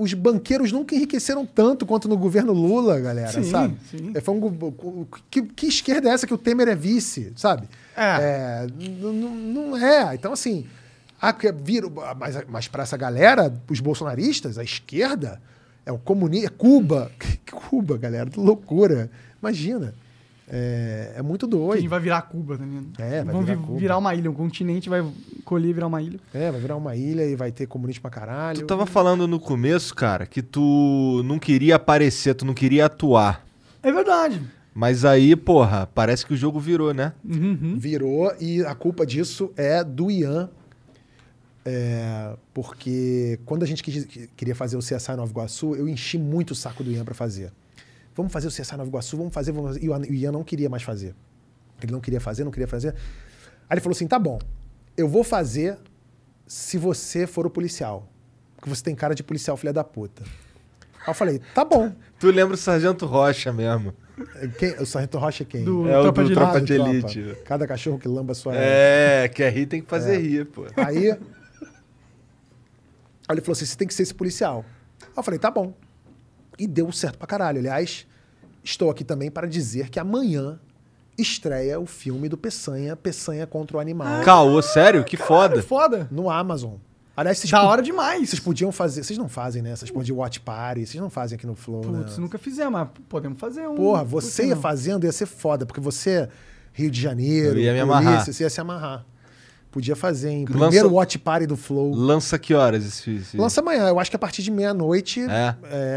os 0.00 0.14
banqueiros 0.14 0.72
nunca 0.72 0.94
enriqueceram 0.94 1.44
tanto 1.44 1.84
quanto 1.84 2.08
no 2.08 2.16
governo 2.16 2.54
Lula, 2.54 2.98
galera, 2.98 3.30
Sim, 3.30 3.50
sabe? 3.50 3.76
sim. 3.90 4.12
É, 4.14 4.20
foi 4.22 4.34
um 4.34 5.06
que, 5.30 5.42
que 5.42 5.66
esquerda 5.66 6.08
é 6.08 6.12
essa 6.12 6.26
que 6.26 6.32
o 6.32 6.38
Temer 6.38 6.68
é 6.68 6.74
vice, 6.74 7.30
sabe? 7.36 7.68
É. 7.94 8.66
n- 8.80 9.52
não 9.52 9.76
é. 9.76 10.14
Então, 10.14 10.32
assim, 10.32 10.66
a, 11.20 11.32
que 11.32 11.50
vira, 11.52 11.88
mas, 12.18 12.44
mas 12.48 12.68
para 12.68 12.82
essa 12.82 12.96
galera, 12.96 13.52
os 13.70 13.80
bolsonaristas, 13.80 14.58
a 14.58 14.64
esquerda, 14.64 15.40
é 15.84 15.92
o 15.92 15.98
comunismo, 15.98 16.46
é 16.46 16.50
Cuba. 16.50 17.10
Cuba, 17.50 17.96
galera, 17.96 18.28
que 18.30 18.38
loucura. 18.40 19.10
Imagina. 19.40 19.94
É, 20.48 21.14
é 21.16 21.22
muito 21.22 21.48
Que 21.48 21.54
a 21.54 21.58
doido. 21.58 21.80
gente 21.80 21.88
vai 21.88 21.98
virar 21.98 22.22
Cuba, 22.22 22.56
tá 22.56 22.64
ligado? 22.64 22.86
É, 22.98 23.24
vai 23.24 23.32
Vamos 23.34 23.46
virar 23.48 23.58
vi- 23.60 23.66
Cuba. 23.66 23.78
virar 23.80 23.98
uma 23.98 24.14
ilha, 24.14 24.30
um 24.30 24.34
continente 24.34 24.88
vai 24.88 25.04
colher 25.44 25.70
e 25.70 25.72
virar 25.72 25.88
uma 25.88 26.00
ilha. 26.00 26.20
É, 26.32 26.52
vai 26.52 26.60
virar 26.60 26.76
uma 26.76 26.94
ilha 26.94 27.24
e 27.24 27.34
vai 27.34 27.50
ter 27.50 27.66
comunismo 27.66 28.02
pra 28.02 28.10
caralho. 28.12 28.60
Tu 28.60 28.64
tava 28.66 28.86
falando 28.86 29.26
no 29.26 29.40
começo, 29.40 29.92
cara, 29.92 30.24
que 30.24 30.42
tu 30.42 31.20
não 31.24 31.38
queria 31.40 31.74
aparecer, 31.76 32.34
tu 32.34 32.44
não 32.44 32.54
queria 32.54 32.86
atuar. 32.86 33.44
É 33.82 33.90
verdade. 33.90 34.40
Mas 34.72 35.04
aí, 35.04 35.34
porra, 35.34 35.88
parece 35.92 36.24
que 36.24 36.34
o 36.34 36.36
jogo 36.36 36.60
virou, 36.60 36.94
né? 36.94 37.12
Virou 37.24 38.32
e 38.40 38.64
a 38.64 38.74
culpa 38.74 39.04
disso 39.06 39.50
é 39.56 39.82
do 39.82 40.10
Ian. 40.10 40.48
É, 41.68 42.36
porque 42.54 43.40
quando 43.44 43.64
a 43.64 43.66
gente 43.66 43.82
quis- 43.82 44.06
queria 44.36 44.54
fazer 44.54 44.76
o 44.76 44.80
CSI 44.80 45.16
Nova 45.16 45.30
Iguaçu, 45.32 45.74
eu 45.74 45.88
enchi 45.88 46.16
muito 46.16 46.52
o 46.52 46.54
saco 46.54 46.84
do 46.84 46.92
Ian 46.92 47.04
pra 47.04 47.12
fazer. 47.14 47.52
Vamos 48.14 48.32
fazer 48.32 48.46
o 48.46 48.50
CSI 48.50 48.76
Nova 48.76 48.88
Iguaçu, 48.88 49.16
vamos 49.16 49.34
fazer, 49.34 49.50
vamos 49.50 49.70
fazer. 49.70 49.84
E 49.84 49.88
o 49.90 50.14
Ian- 50.14 50.30
não 50.32 50.44
queria 50.44 50.70
mais 50.70 50.84
fazer. 50.84 51.12
Ele 51.82 51.90
não 51.92 52.00
queria 52.00 52.20
fazer, 52.20 52.44
não 52.44 52.52
queria 52.52 52.68
fazer. 52.68 52.94
Aí 53.68 53.74
ele 53.74 53.80
falou 53.80 53.94
assim: 53.96 54.06
tá 54.06 54.18
bom, 54.18 54.38
eu 54.96 55.08
vou 55.08 55.24
fazer 55.24 55.76
se 56.46 56.78
você 56.78 57.26
for 57.26 57.44
o 57.46 57.50
policial. 57.50 58.08
Porque 58.54 58.70
você 58.70 58.82
tem 58.82 58.94
cara 58.94 59.14
de 59.14 59.22
policial, 59.24 59.56
filha 59.56 59.72
da 59.72 59.82
puta. 59.82 60.22
Aí 60.22 61.08
eu 61.08 61.14
falei: 61.14 61.40
tá 61.52 61.64
bom. 61.64 61.92
Tu 62.20 62.30
lembra 62.30 62.54
o 62.54 62.56
Sargento 62.56 63.04
Rocha 63.06 63.52
mesmo. 63.52 63.92
Quem, 64.58 64.70
o 64.80 64.86
Sargento 64.86 65.18
Rocha 65.18 65.42
é 65.42 65.46
quem? 65.46 65.64
Do 65.64 65.86
É 65.86 65.98
o 65.98 66.02
Tropa 66.04 66.22
do 66.22 66.28
de 66.28 66.34
Tropa 66.34 66.56
Elite. 66.58 66.72
de 67.12 67.20
Elite. 67.20 67.42
Cada 67.44 67.66
cachorro 67.66 67.98
que 67.98 68.08
lamba 68.08 68.32
a 68.32 68.34
sua. 68.34 68.54
É, 68.56 69.28
quer 69.28 69.52
rir 69.52 69.66
tem 69.66 69.82
que 69.82 69.88
fazer 69.88 70.14
É. 70.14 70.18
rir, 70.18 70.46
pô. 70.46 70.64
Aí, 70.76 71.14
aí 73.28 73.34
ele 73.34 73.40
falou 73.40 73.52
assim: 73.52 73.64
você 73.66 73.76
tem 73.76 73.86
que 73.88 73.94
ser 73.94 74.02
esse 74.02 74.14
policial. 74.14 74.64
Aí 75.02 75.08
eu 75.16 75.22
falei: 75.22 75.38
tá 75.38 75.50
bom. 75.50 75.72
E 76.58 76.66
deu 76.66 76.90
certo 76.92 77.18
pra 77.18 77.26
caralho. 77.26 77.58
Aliás, 77.58 78.06
estou 78.64 78.90
aqui 78.90 79.04
também 79.04 79.30
para 79.30 79.46
dizer 79.46 79.90
que 79.90 79.98
amanhã 80.00 80.58
estreia 81.18 81.78
o 81.80 81.86
filme 81.86 82.28
do 82.28 82.36
Peçanha, 82.36 82.94
Peçanha 82.96 83.46
contra 83.46 83.76
o 83.76 83.80
Animal, 83.80 84.22
Caô, 84.22 84.60
sério? 84.62 85.04
Que 85.04 85.16
foda. 85.16 85.62
Foda. 85.62 86.08
no 86.10 86.28
Amazon. 86.30 86.74
Aliás, 87.16 87.38
vocês, 87.38 87.50
Da 87.50 87.60
po- 87.60 87.66
hora 87.68 87.80
demais. 87.82 88.28
vocês 88.28 88.38
podiam 88.40 88.70
fazer. 88.70 89.02
Vocês 89.02 89.18
não 89.18 89.26
fazem, 89.28 89.62
né? 89.62 89.74
Porra 89.90 90.04
de 90.04 90.12
Watch 90.12 90.40
Party, 90.40 90.84
vocês 90.86 91.00
não 91.00 91.08
fazem 91.08 91.36
aqui 91.36 91.46
no 91.46 91.54
Flow, 91.54 91.80
Putz, 91.80 92.16
né? 92.18 92.22
nunca 92.22 92.36
fizemos, 92.38 92.72
mas 92.72 92.88
podemos 93.08 93.38
fazer 93.38 93.66
um. 93.66 93.74
Porra, 93.74 94.02
Por 94.04 94.10
você 94.20 94.44
ia 94.48 94.54
não? 94.54 94.60
fazendo, 94.60 95.04
ia 95.04 95.12
ser 95.12 95.24
foda, 95.24 95.64
porque 95.64 95.80
você, 95.80 96.28
Rio 96.74 96.90
de 96.90 97.00
Janeiro, 97.00 97.56
Eu 97.58 97.62
ia 97.62 97.72
me 97.72 97.80
amarrar. 97.80 98.22
você 98.24 98.44
ia 98.44 98.50
se 98.50 98.60
amarrar. 98.60 99.06
Podia 99.76 99.94
fazer 99.94 100.30
em 100.30 100.46
Lança- 100.46 100.58
primeiro 100.58 100.90
Watch 100.94 101.18
Party 101.18 101.46
do 101.46 101.54
Flow. 101.54 101.94
Lança 101.94 102.38
que 102.38 102.54
horas 102.54 102.82
esse, 102.82 103.16
esse... 103.16 103.36
Lança 103.36 103.60
amanhã, 103.60 103.88
eu 103.88 104.00
acho 104.00 104.08
que 104.08 104.16
a 104.16 104.18
partir 104.18 104.42
de 104.42 104.50
meia-noite 104.50 105.20
É. 105.28 105.54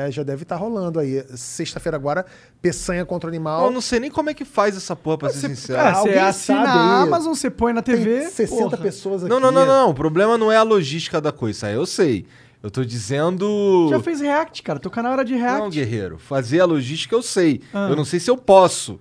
é, 0.07 0.11
já 0.11 0.21
deve 0.21 0.43
estar 0.43 0.57
rolando 0.57 0.99
aí. 0.99 1.23
Sexta-feira 1.33 1.95
agora, 1.95 2.25
Peçanha 2.61 3.05
contra 3.05 3.27
o 3.27 3.31
Animal. 3.31 3.63
Eu 3.67 3.71
não 3.71 3.79
sei 3.79 4.01
nem 4.01 4.11
como 4.11 4.29
é 4.29 4.33
que 4.33 4.43
faz 4.43 4.75
essa 4.75 4.97
porra, 4.97 5.17
pra 5.19 5.29
ser 5.29 5.47
sincero. 5.47 5.79
É, 5.79 5.91
você 5.93 5.97
Alguém 5.99 6.17
assina 6.19 6.65
sabe 6.65 6.77
a? 6.77 7.01
Amazon, 7.03 7.33
você 7.33 7.49
põe 7.49 7.71
na 7.71 7.81
Tem 7.81 7.95
TV. 7.95 8.27
60 8.29 8.63
porra. 8.63 8.77
pessoas 8.79 9.23
aqui. 9.23 9.29
Não, 9.29 9.39
não, 9.39 9.49
não, 9.49 9.65
não. 9.65 9.91
O 9.91 9.93
problema 9.93 10.37
não 10.37 10.51
é 10.51 10.57
a 10.57 10.63
logística 10.63 11.21
da 11.21 11.31
coisa. 11.31 11.67
Aí 11.67 11.75
eu 11.75 11.85
sei. 11.85 12.25
Eu 12.61 12.69
tô 12.69 12.83
dizendo. 12.83 13.87
Já 13.89 14.01
fez 14.01 14.19
react, 14.19 14.61
cara. 14.61 14.77
Teu 14.77 14.91
canal 14.91 15.13
era 15.13 15.23
de 15.23 15.35
react. 15.35 15.59
Não, 15.61 15.69
guerreiro. 15.69 16.17
Fazer 16.17 16.59
a 16.59 16.65
logística 16.65 17.15
eu 17.15 17.21
sei. 17.21 17.61
Ah. 17.73 17.87
Eu 17.89 17.95
não 17.95 18.03
sei 18.03 18.19
se 18.19 18.29
eu 18.29 18.35
posso. 18.35 18.99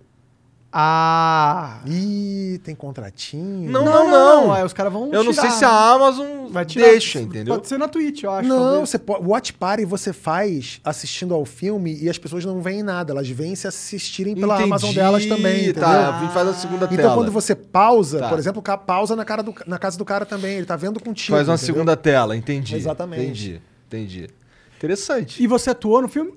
Ah. 0.71 1.81
Ih, 1.87 2.61
tem 2.63 2.75
contratinho. 2.75 3.71
Não, 3.71 3.85
não, 3.85 4.11
não. 4.11 4.53
Aí 4.53 4.63
os 4.65 4.73
caras 4.73 4.93
vão 4.93 5.11
Eu 5.13 5.25
não 5.25 5.33
tirar. 5.33 5.43
sei 5.49 5.51
se 5.59 5.65
a 5.65 5.71
Amazon 5.93 6.49
Vai 6.51 6.65
tirar. 6.67 6.87
deixa, 6.89 7.21
entendeu? 7.21 7.55
Pode 7.55 7.69
ser 7.69 7.79
na 7.79 7.89
Twitch, 7.89 8.23
eu 8.23 8.31
acho. 8.31 8.49
Não, 8.49 8.59
talvez. 8.59 8.91
você 8.91 8.99
pode, 8.99 9.25
Watch 9.27 9.53
Party 9.55 9.85
você 9.87 10.13
faz 10.13 10.81
assistindo 10.85 11.35
ao 11.35 11.45
filme 11.47 11.97
e 12.01 12.09
as 12.09 12.19
pessoas 12.19 12.45
não 12.45 12.61
veem 12.61 12.83
nada, 12.83 13.13
elas 13.13 13.29
vêm 13.29 13.55
se 13.55 13.67
assistirem 13.67 14.35
pela 14.35 14.55
Entendi, 14.57 14.69
Amazon 14.71 14.95
delas 14.95 15.25
também, 15.27 15.63
entendeu? 15.63 15.83
Tá, 15.83 16.17
a 16.19 16.21
gente 16.21 16.33
faz 16.35 16.49
a 16.49 16.55
segunda 16.55 16.85
Então 16.85 16.97
tela. 16.97 17.15
quando 17.15 17.33
você 17.33 17.55
pausa, 17.55 18.19
Tá. 18.21 18.29
por 18.29 18.39
exemplo, 18.39 18.61
o 18.61 18.63
cara 18.63 18.79
pausa 18.79 19.17
na, 19.17 19.25
cara 19.25 19.43
do- 19.43 19.55
na 19.67 19.79
casa 19.79 19.97
do 19.97 20.05
cara 20.05 20.27
também, 20.27 20.57
ele 20.59 20.67
tá 20.67 20.77
vendo 20.77 21.01
contigo. 21.01 21.35
Faz 21.37 21.49
uma 21.49 21.55
entendeu? 21.55 21.75
segunda 21.75 21.97
tela, 21.97 22.37
entendi. 22.37 22.77
Exatamente. 22.77 23.23
Entendi, 23.23 23.63
entendi. 23.87 24.29
Interessante. 24.77 25.43
E 25.43 25.47
você 25.47 25.71
atuou 25.71 26.03
no 26.03 26.09
filme? 26.09 26.33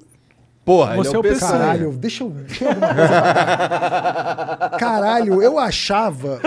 Porra, 0.64 0.96
Você 0.96 1.10
ele 1.10 1.16
é 1.16 1.20
o 1.20 1.22
PC. 1.24 1.40
PC. 1.40 1.52
Caralho, 1.52 1.92
deixa 1.94 2.24
eu. 2.24 2.30
Deixa. 2.30 2.66
Caralho, 4.78 5.42
eu 5.42 5.58
achava. 5.60 6.40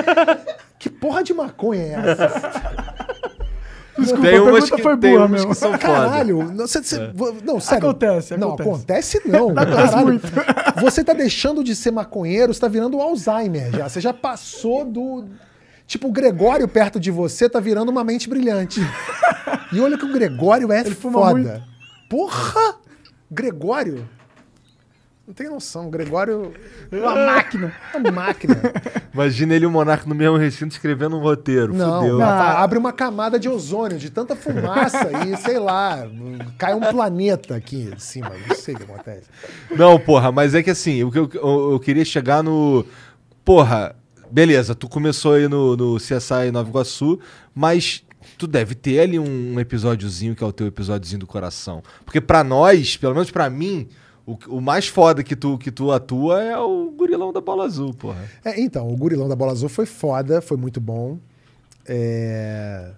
Que 0.78 0.88
porra 0.90 1.22
de 1.22 1.32
maconha 1.34 1.82
é 1.82 2.10
essa? 2.10 2.64
Desculpa, 3.98 4.22
Tem 4.26 4.36
a 4.38 4.42
pergunta 4.42 4.76
que, 4.76 4.82
foi 4.82 4.96
tem 4.98 5.10
boa 5.12 5.20
umas 5.26 5.30
mesmo. 5.30 5.48
que 5.50 5.54
são 5.56 5.70
foda. 5.72 5.78
Caralho, 5.78 6.42
não, 6.52 6.66
você, 6.66 6.82
você- 6.82 7.12
não, 7.44 7.60
sério. 7.60 7.88
Acontece, 7.90 8.36
Não, 8.36 8.48
acontece. 8.54 9.18
acontece 9.18 9.28
não. 9.28 9.54
caralho. 9.54 10.20
Você 10.80 11.04
tá 11.04 11.12
deixando 11.12 11.62
de 11.62 11.76
ser 11.76 11.92
maconheiro, 11.92 12.52
você 12.52 12.60
tá 12.60 12.66
virando 12.68 13.00
Alzheimer 13.00 13.70
já. 13.70 13.88
Você 13.88 14.00
já 14.00 14.12
passou 14.12 14.84
do. 14.84 15.26
Tipo, 15.86 16.08
o 16.08 16.12
Gregório 16.12 16.66
perto 16.66 16.98
de 16.98 17.10
você 17.10 17.48
tá 17.48 17.60
virando 17.60 17.90
uma 17.90 18.02
mente 18.02 18.28
brilhante. 18.28 18.80
E 19.72 19.78
olha 19.80 19.96
que 19.96 20.04
o 20.04 20.12
Gregório 20.12 20.72
é 20.72 20.84
fuma 20.84 21.20
foda. 21.20 21.32
muito. 21.32 21.62
Porra! 22.10 22.74
Gregório? 23.34 24.08
Não 25.26 25.32
tem 25.32 25.48
noção. 25.48 25.88
Gregório 25.88 26.52
Uma 26.92 27.14
máquina. 27.26 27.72
é 27.94 27.96
uma 27.96 28.10
máquina. 28.10 28.60
Imagina 29.12 29.54
ele 29.54 29.64
e 29.64 29.66
o 29.66 29.70
Monarca 29.70 30.06
no 30.06 30.14
mesmo 30.14 30.36
recinto 30.36 30.72
escrevendo 30.74 31.16
um 31.16 31.20
roteiro. 31.20 31.72
Não, 31.74 32.00
Fudeu. 32.00 32.18
vai- 32.18 32.28
vai- 32.38 32.56
abre 32.62 32.78
uma 32.78 32.92
camada 32.92 33.38
de 33.38 33.48
ozônio, 33.48 33.96
de 33.98 34.10
tanta 34.10 34.36
fumaça 34.36 35.08
e, 35.26 35.34
sei 35.38 35.58
lá, 35.58 36.06
cai 36.58 36.74
um 36.74 36.80
planeta 36.80 37.56
aqui 37.56 37.90
em 37.94 37.98
cima. 37.98 38.30
Não 38.46 38.54
sei 38.54 38.74
o 38.74 38.76
que 38.78 38.82
acontece. 38.84 39.22
Não, 39.74 39.98
porra, 39.98 40.30
mas 40.30 40.54
é 40.54 40.62
que 40.62 40.70
assim, 40.70 41.02
o 41.02 41.10
que 41.10 41.18
eu, 41.18 41.30
eu, 41.34 41.72
eu 41.72 41.80
queria 41.80 42.04
chegar 42.04 42.42
no. 42.42 42.84
Porra, 43.42 43.96
beleza, 44.30 44.74
tu 44.74 44.88
começou 44.90 45.32
aí 45.34 45.48
no, 45.48 45.74
no 45.74 45.96
CSI 45.96 46.50
Nova 46.52 46.68
Iguaçu, 46.68 47.18
mas 47.54 48.04
tu 48.38 48.46
deve 48.46 48.74
ter 48.74 49.00
ali 49.00 49.18
um 49.18 49.58
episódiozinho 49.60 50.34
que 50.34 50.42
é 50.42 50.46
o 50.46 50.52
teu 50.52 50.66
episódiozinho 50.66 51.20
do 51.20 51.26
coração. 51.26 51.82
Porque 52.04 52.20
pra 52.20 52.42
nós, 52.44 52.96
pelo 52.96 53.14
menos 53.14 53.30
pra 53.30 53.48
mim, 53.50 53.88
o, 54.26 54.36
o 54.48 54.60
mais 54.60 54.86
foda 54.88 55.22
que 55.22 55.36
tu, 55.36 55.58
que 55.58 55.70
tu 55.70 55.92
atua 55.92 56.42
é 56.42 56.58
o 56.58 56.90
gurilão 56.90 57.32
da 57.32 57.40
bola 57.40 57.64
azul, 57.64 57.92
porra. 57.94 58.28
É, 58.44 58.60
então, 58.60 58.88
o 58.90 58.96
Gurilão 58.96 59.28
da 59.28 59.36
Bola 59.36 59.52
Azul 59.52 59.68
foi 59.68 59.86
foda, 59.86 60.40
foi 60.40 60.56
muito 60.56 60.80
bom. 60.80 61.18
É, 61.86 62.90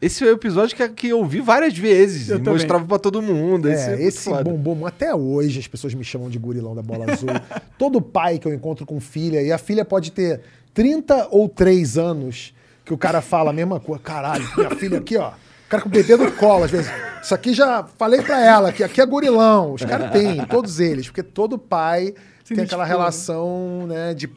Esse 0.00 0.24
é 0.24 0.26
o 0.26 0.32
episódio 0.32 0.76
que, 0.76 0.88
que 0.88 1.08
eu 1.08 1.24
vi 1.24 1.40
várias 1.40 1.76
vezes 1.78 2.28
Eu 2.28 2.36
e 2.36 2.38
também. 2.40 2.54
mostrava 2.54 2.84
pra 2.84 2.98
todo 2.98 3.22
mundo. 3.22 3.70
Esse, 3.70 3.90
é, 3.90 3.94
é, 3.94 4.02
esse 4.02 4.24
foda. 4.30 4.42
bombom, 4.42 4.84
até 4.84 5.14
hoje 5.14 5.60
as 5.60 5.68
pessoas 5.68 5.94
me 5.94 6.02
chamam 6.02 6.28
de 6.28 6.38
Gurilão 6.38 6.74
da 6.74 6.82
Bola 6.82 7.12
Azul. 7.12 7.28
Todo 7.78 8.00
pai 8.02 8.38
que 8.38 8.46
eu 8.48 8.52
encontro 8.52 8.84
com 8.84 9.00
filha, 9.00 9.40
e 9.40 9.52
a 9.52 9.58
filha 9.58 9.84
pode 9.84 10.10
ter 10.10 10.40
30 10.74 11.28
ou 11.30 11.48
3 11.48 11.96
anos, 11.98 12.52
que 12.92 12.94
o 12.94 12.98
cara 12.98 13.22
fala 13.22 13.50
a 13.50 13.52
mesma 13.52 13.80
coisa. 13.80 14.02
Caralho, 14.02 14.46
minha 14.56 14.70
filha 14.70 14.98
aqui, 14.98 15.16
ó. 15.16 15.30
O 15.30 15.68
cara 15.68 15.82
com 15.82 15.88
o 15.88 15.92
bebê 15.92 16.16
no 16.16 16.30
colo, 16.32 16.64
às 16.64 16.70
vezes. 16.70 16.92
Isso 17.22 17.34
aqui 17.34 17.54
já 17.54 17.84
falei 17.96 18.20
pra 18.20 18.44
ela, 18.44 18.70
que 18.70 18.84
aqui 18.84 19.00
é 19.00 19.06
gurilão. 19.06 19.72
Os 19.72 19.82
caras 19.84 20.10
têm, 20.10 20.44
todos 20.46 20.78
eles, 20.78 21.06
porque 21.06 21.22
todo 21.22 21.58
pai 21.58 22.14
Se 22.44 22.54
tem 22.54 22.64
aquela 22.64 22.84
né? 22.84 22.88
relação, 22.90 23.86
né, 23.86 24.12
de 24.12 24.28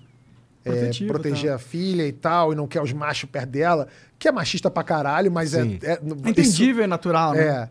é, 0.63 0.89
proteger 1.05 1.49
tá. 1.49 1.55
a 1.55 1.59
filha 1.59 2.07
e 2.07 2.13
tal, 2.13 2.53
e 2.53 2.55
não 2.55 2.65
quer 2.65 2.81
os 2.81 2.93
machos 2.93 3.29
perto 3.29 3.49
dela, 3.49 3.87
que 4.17 4.27
é 4.27 4.31
machista 4.31 4.71
pra 4.71 4.83
caralho, 4.83 5.29
mas 5.29 5.53
é, 5.53 5.63
Sim. 5.63 5.79
é. 5.83 5.91
É 5.93 6.29
Entendível 6.29 6.85
e 6.85 6.87
natural, 6.87 7.33
né? 7.33 7.43
É. 7.43 7.69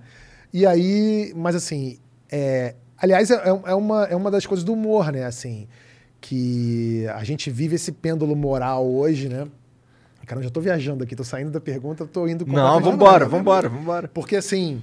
E 0.52 0.66
aí, 0.66 1.32
mas 1.34 1.56
assim, 1.56 1.98
é, 2.30 2.74
aliás, 2.98 3.30
é, 3.30 3.40
é 3.46 3.74
uma, 3.74 4.04
é 4.04 4.14
uma 4.14 4.30
das 4.30 4.44
coisas 4.44 4.62
do 4.62 4.74
humor, 4.74 5.10
né? 5.10 5.24
Assim, 5.24 5.66
que 6.20 7.06
a 7.14 7.24
gente 7.24 7.50
vive 7.50 7.76
esse 7.76 7.90
pêndulo 7.90 8.36
moral 8.36 8.86
hoje, 8.86 9.30
né? 9.30 9.46
Cara, 10.24 10.40
eu 10.40 10.44
já 10.44 10.50
tô 10.50 10.60
viajando 10.60 11.04
aqui, 11.04 11.14
tô 11.16 11.24
saindo 11.24 11.50
da 11.50 11.60
pergunta, 11.60 12.06
tô 12.06 12.26
indo 12.26 12.44
Não, 12.46 12.52
completamente- 12.54 12.84
vambora, 12.90 13.28
vambora, 13.28 13.68
vambora. 13.68 14.08
Porque 14.08 14.36
assim, 14.36 14.82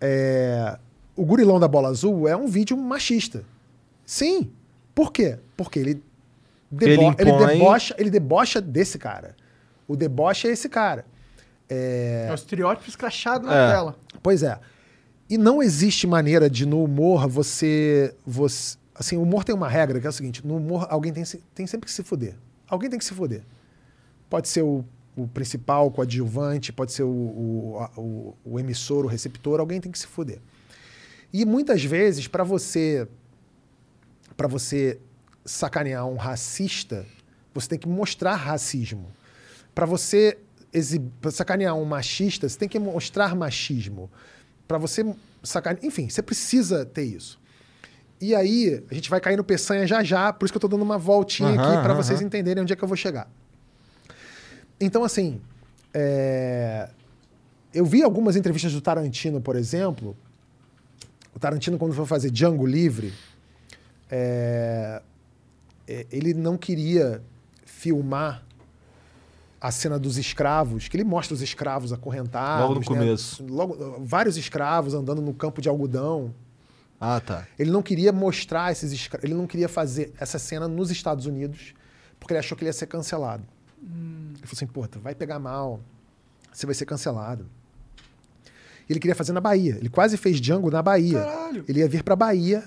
é, 0.00 0.78
o 1.16 1.24
Gurilão 1.24 1.58
da 1.58 1.68
Bola 1.68 1.88
Azul 1.88 2.28
é 2.28 2.36
um 2.36 2.46
vídeo 2.46 2.76
machista. 2.76 3.44
Sim. 4.04 4.50
Por 4.94 5.12
quê? 5.12 5.38
Porque 5.56 5.78
ele, 5.78 5.94
debo 6.70 6.84
Ele 6.92 6.92
ele, 7.18 7.30
impõe- 7.30 7.46
debocha, 7.46 7.94
ele 7.98 8.10
debocha 8.10 8.60
desse 8.60 8.98
cara. 8.98 9.34
O 9.86 9.96
deboche 9.96 10.48
é 10.48 10.50
esse 10.52 10.68
cara. 10.68 11.04
É, 11.68 12.26
É 12.28 12.32
o 12.32 12.34
estereótipo 12.34 12.88
escrachado 12.88 13.46
na 13.46 13.54
É. 13.54 13.72
tela. 13.72 13.96
Pois 14.22 14.42
é. 14.42 14.58
E 15.30 15.36
não 15.36 15.62
existe 15.62 16.06
maneira 16.06 16.48
de 16.48 16.64
no 16.64 16.82
humor 16.82 17.28
você, 17.28 18.14
você. 18.26 18.76
Assim, 18.94 19.16
o 19.16 19.22
humor 19.22 19.44
tem 19.44 19.54
uma 19.54 19.68
regra 19.68 20.00
que 20.00 20.06
é 20.06 20.10
o 20.10 20.12
seguinte: 20.12 20.44
no 20.46 20.56
humor 20.56 20.86
alguém 20.90 21.12
tem, 21.12 21.22
tem 21.54 21.66
sempre 21.66 21.86
que 21.86 21.92
se 21.92 22.02
fuder. 22.02 22.34
Alguém 22.66 22.88
tem 22.88 22.98
que 22.98 23.04
se 23.04 23.12
fuder. 23.14 23.42
Pode 24.30 24.48
ser 24.48 24.62
o, 24.62 24.84
o 25.16 25.26
principal, 25.26 25.86
o 25.86 25.90
coadjuvante, 25.90 26.72
pode 26.72 26.92
ser 26.92 27.02
o, 27.02 27.08
o, 27.08 27.88
o, 27.96 28.36
o 28.44 28.60
emissor, 28.60 29.04
o 29.04 29.08
receptor, 29.08 29.58
alguém 29.60 29.80
tem 29.80 29.90
que 29.90 29.98
se 29.98 30.06
fuder. 30.06 30.38
E 31.32 31.44
muitas 31.44 31.82
vezes, 31.84 32.26
para 32.28 32.44
você 32.44 33.06
para 34.36 34.46
você 34.46 34.98
sacanear 35.44 36.06
um 36.06 36.16
racista, 36.16 37.04
você 37.52 37.68
tem 37.70 37.78
que 37.78 37.88
mostrar 37.88 38.36
racismo. 38.36 39.06
Para 39.74 39.84
você 39.86 40.38
exib- 40.72 41.10
pra 41.20 41.30
sacanear 41.30 41.74
um 41.74 41.84
machista, 41.84 42.48
você 42.48 42.56
tem 42.58 42.68
que 42.68 42.78
mostrar 42.78 43.34
machismo. 43.34 44.08
Para 44.68 44.78
você 44.78 45.04
sacanear. 45.42 45.84
Enfim, 45.84 46.08
você 46.08 46.22
precisa 46.22 46.84
ter 46.84 47.02
isso. 47.04 47.40
E 48.20 48.34
aí, 48.34 48.84
a 48.90 48.94
gente 48.94 49.08
vai 49.10 49.20
cair 49.20 49.36
no 49.36 49.44
peçanha 49.44 49.86
já 49.86 50.02
já, 50.04 50.32
por 50.32 50.44
isso 50.44 50.52
que 50.52 50.56
eu 50.56 50.60
tô 50.60 50.68
dando 50.68 50.82
uma 50.82 50.98
voltinha 50.98 51.48
Aham, 51.50 51.60
aqui 51.62 51.82
para 51.82 51.92
aham. 51.92 52.02
vocês 52.02 52.20
entenderem 52.20 52.62
onde 52.62 52.72
é 52.72 52.76
que 52.76 52.82
eu 52.82 52.88
vou 52.88 52.96
chegar. 52.96 53.28
Então, 54.80 55.02
assim, 55.04 55.40
é, 55.92 56.88
eu 57.72 57.84
vi 57.84 58.02
algumas 58.02 58.36
entrevistas 58.36 58.72
do 58.72 58.80
Tarantino, 58.80 59.40
por 59.40 59.56
exemplo. 59.56 60.16
O 61.34 61.38
Tarantino, 61.38 61.78
quando 61.78 61.94
foi 61.94 62.06
fazer 62.06 62.30
Django 62.30 62.66
Livre, 62.66 63.12
é, 64.10 65.02
é, 65.86 66.06
ele 66.10 66.34
não 66.34 66.56
queria 66.56 67.22
filmar 67.64 68.44
a 69.60 69.70
cena 69.72 69.98
dos 69.98 70.18
escravos, 70.18 70.86
que 70.86 70.96
ele 70.96 71.04
mostra 71.04 71.34
os 71.34 71.42
escravos 71.42 71.92
acorrentados. 71.92 72.62
Logo 72.62 72.74
no 72.74 72.80
né? 72.80 72.86
começo. 72.86 73.44
Logo, 73.44 74.04
vários 74.04 74.36
escravos 74.36 74.94
andando 74.94 75.20
no 75.20 75.34
campo 75.34 75.60
de 75.60 75.68
algodão. 75.68 76.32
Ah, 77.00 77.20
tá. 77.20 77.46
Ele 77.58 77.70
não 77.70 77.82
queria 77.82 78.12
mostrar 78.12 78.72
esses 78.72 78.92
escravos, 78.92 79.24
ele 79.24 79.34
não 79.34 79.46
queria 79.46 79.68
fazer 79.68 80.12
essa 80.18 80.38
cena 80.38 80.66
nos 80.66 80.90
Estados 80.90 81.26
Unidos, 81.26 81.74
porque 82.18 82.34
ele 82.34 82.38
achou 82.38 82.56
que 82.56 82.64
ele 82.64 82.68
ia 82.68 82.72
ser 82.72 82.86
cancelado. 82.86 83.44
Ele 83.82 84.38
falou 84.42 84.52
assim, 84.52 84.66
pô, 84.66 84.86
tu 84.86 85.00
vai 85.00 85.14
pegar 85.14 85.38
mal, 85.38 85.80
você 86.52 86.66
vai 86.66 86.74
ser 86.74 86.86
cancelado. 86.86 87.46
Ele 88.88 88.98
queria 88.98 89.14
fazer 89.14 89.32
na 89.32 89.40
Bahia. 89.40 89.76
Ele 89.76 89.88
quase 89.88 90.16
fez 90.16 90.40
Django 90.40 90.70
na 90.70 90.82
Bahia. 90.82 91.20
Caralho. 91.20 91.64
Ele 91.68 91.80
ia 91.80 91.88
vir 91.88 92.02
pra 92.02 92.16
Bahia 92.16 92.64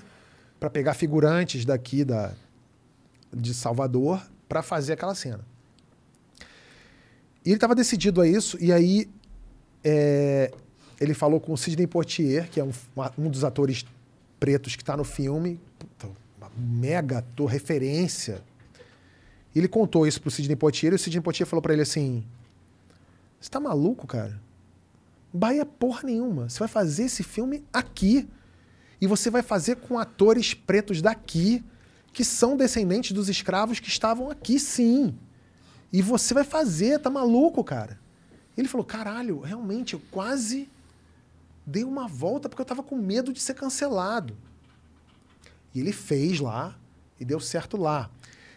para 0.60 0.70
pegar 0.70 0.94
figurantes 0.94 1.64
daqui 1.64 2.04
da, 2.04 2.32
de 3.32 3.52
Salvador 3.52 4.22
para 4.48 4.62
fazer 4.62 4.92
aquela 4.92 5.14
cena. 5.14 5.40
E 7.44 7.48
ele 7.48 7.56
estava 7.56 7.74
decidido 7.74 8.20
a 8.20 8.28
isso, 8.28 8.56
e 8.60 8.72
aí 8.72 9.10
é, 9.82 10.52
ele 11.00 11.12
falou 11.12 11.40
com 11.40 11.52
o 11.52 11.58
Sidney 11.58 11.88
Poitier, 11.88 12.48
que 12.48 12.60
é 12.60 12.64
um, 12.64 12.70
um 13.18 13.28
dos 13.28 13.42
atores 13.42 13.84
pretos 14.38 14.76
que 14.76 14.82
está 14.82 14.96
no 14.96 15.02
filme, 15.02 15.60
mega 16.56 17.18
ator, 17.18 17.46
referência. 17.46 18.40
Ele 19.54 19.68
contou 19.68 20.06
isso 20.06 20.20
pro 20.20 20.30
Sidney 20.30 20.56
Poitier, 20.56 20.92
e 20.92 20.96
o 20.96 20.98
Sidney 20.98 21.20
Poitier 21.20 21.46
falou 21.46 21.62
para 21.62 21.72
ele 21.72 21.82
assim: 21.82 22.24
Você 23.40 23.50
tá 23.50 23.60
maluco, 23.60 24.06
cara? 24.06 24.40
Bahia 25.32 25.64
porra 25.64 26.02
nenhuma. 26.04 26.48
Você 26.48 26.58
vai 26.58 26.68
fazer 26.68 27.04
esse 27.04 27.22
filme 27.22 27.64
aqui. 27.72 28.28
E 29.00 29.06
você 29.06 29.30
vai 29.30 29.42
fazer 29.42 29.76
com 29.76 29.98
atores 29.98 30.54
pretos 30.54 31.02
daqui, 31.02 31.64
que 32.12 32.24
são 32.24 32.56
descendentes 32.56 33.12
dos 33.12 33.28
escravos 33.28 33.80
que 33.80 33.88
estavam 33.88 34.30
aqui, 34.30 34.60
sim. 34.60 35.14
E 35.92 36.00
você 36.00 36.32
vai 36.32 36.44
fazer, 36.44 36.98
tá 37.00 37.10
maluco, 37.10 37.64
cara? 37.64 37.98
Ele 38.56 38.68
falou: 38.68 38.86
caralho, 38.86 39.40
realmente, 39.40 39.94
eu 39.94 40.02
quase 40.10 40.68
dei 41.66 41.84
uma 41.84 42.08
volta 42.08 42.48
porque 42.48 42.60
eu 42.60 42.66
tava 42.66 42.82
com 42.82 42.96
medo 42.96 43.32
de 43.32 43.40
ser 43.40 43.54
cancelado. 43.54 44.36
E 45.74 45.80
ele 45.80 45.92
fez 45.92 46.40
lá 46.40 46.76
e 47.18 47.24
deu 47.24 47.40
certo 47.40 47.76
lá. 47.76 48.10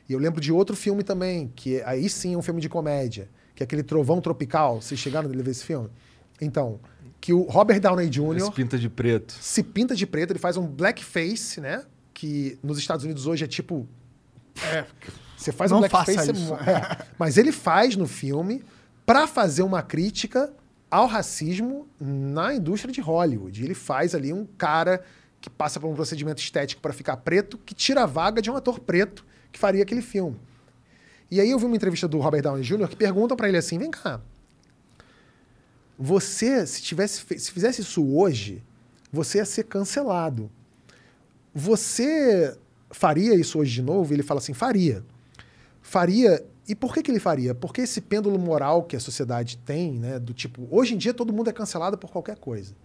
E 0.07 0.13
eu 0.13 0.19
lembro 0.19 0.39
de 0.41 0.51
outro 0.51 0.75
filme 0.75 1.03
também, 1.03 1.51
que 1.55 1.77
é- 1.77 1.83
aí 1.85 2.07
sim 2.09 2.33
é 2.33 2.37
um 2.37 2.41
filme 2.41 2.61
de 2.61 2.69
comédia, 2.69 3.29
que 3.55 3.63
é 3.63 3.65
aquele 3.65 3.83
Trovão 3.83 4.21
Tropical. 4.21 4.81
Vocês 4.81 4.99
chegaram 4.99 5.29
a 5.29 5.31
ver 5.33 5.49
esse 5.49 5.63
filme? 5.63 5.89
Então, 6.39 6.79
que 7.19 7.33
o 7.33 7.41
Robert 7.43 7.79
Downey 7.79 8.09
Jr. 8.09 8.51
pinta 8.53 8.77
de 8.77 8.89
preto. 8.89 9.33
se 9.41 9.63
pinta 9.63 9.95
de 9.95 10.05
preto, 10.05 10.31
ele 10.31 10.39
faz 10.39 10.57
um 10.57 10.67
blackface, 10.67 11.59
né? 11.59 11.83
Que 12.13 12.57
nos 12.61 12.77
Estados 12.77 13.03
Unidos 13.03 13.25
hoje 13.25 13.43
é 13.43 13.47
tipo. 13.47 13.87
Você 15.37 15.51
faz 15.51 15.71
um 15.71 15.75
Não 15.75 15.79
blackface. 15.81 16.15
faça 16.15 16.33
você 16.33 16.39
isso. 16.39 16.53
mo- 16.53 16.55
é. 16.59 16.97
Mas 17.17 17.37
ele 17.37 17.51
faz 17.51 17.95
no 17.95 18.07
filme 18.07 18.63
pra 19.05 19.27
fazer 19.27 19.63
uma 19.63 19.81
crítica 19.81 20.51
ao 20.89 21.07
racismo 21.07 21.87
na 21.99 22.53
indústria 22.53 22.93
de 22.93 23.01
Hollywood. 23.01 23.63
Ele 23.63 23.73
faz 23.73 24.15
ali 24.15 24.31
um 24.31 24.45
cara 24.57 25.03
que 25.41 25.49
passa 25.49 25.79
por 25.79 25.87
um 25.87 25.93
procedimento 25.93 26.41
estético 26.41 26.81
pra 26.81 26.93
ficar 26.93 27.17
preto, 27.17 27.57
que 27.57 27.73
tira 27.75 28.03
a 28.03 28.05
vaga 28.05 28.41
de 28.41 28.49
um 28.49 28.55
ator 28.55 28.79
preto 28.79 29.25
que 29.55 29.59
faria 29.59 29.83
aquele 29.83 30.01
filme. 30.01 30.37
E 31.31 31.39
aí 31.39 31.49
eu 31.49 31.57
vi 31.57 31.65
uma 31.65 31.75
entrevista 31.77 32.09
do 32.09 32.19
Robert 32.19 32.41
Downey 32.41 32.61
Jr. 32.61 32.89
que 32.89 32.95
perguntam 32.95 33.37
pra 33.37 33.47
ele 33.47 33.57
assim: 33.57 33.79
vem 33.79 33.89
cá, 33.89 34.19
você, 35.97 36.67
se, 36.67 36.81
tivesse, 36.81 37.25
se 37.39 37.51
fizesse 37.51 37.81
isso 37.81 38.05
hoje, 38.05 38.61
você 39.11 39.37
ia 39.37 39.45
ser 39.45 39.63
cancelado. 39.63 40.51
Você 41.53 42.57
faria 42.91 43.33
isso 43.33 43.57
hoje 43.57 43.75
de 43.75 43.81
novo? 43.81 44.13
Ele 44.13 44.23
fala 44.23 44.39
assim: 44.39 44.53
faria. 44.53 45.03
Faria. 45.81 46.45
E 46.67 46.75
por 46.75 46.93
que, 46.93 47.01
que 47.01 47.09
ele 47.09 47.19
faria? 47.19 47.55
Porque 47.55 47.81
esse 47.81 48.01
pêndulo 48.01 48.37
moral 48.37 48.83
que 48.83 48.97
a 48.97 48.99
sociedade 48.99 49.57
tem, 49.59 49.93
né? 49.93 50.19
Do 50.19 50.33
tipo, 50.33 50.67
hoje 50.69 50.95
em 50.95 50.97
dia 50.97 51.13
todo 51.13 51.31
mundo 51.31 51.49
é 51.49 51.53
cancelado 51.53 51.97
por 51.97 52.11
qualquer 52.11 52.37
coisa. 52.37 52.75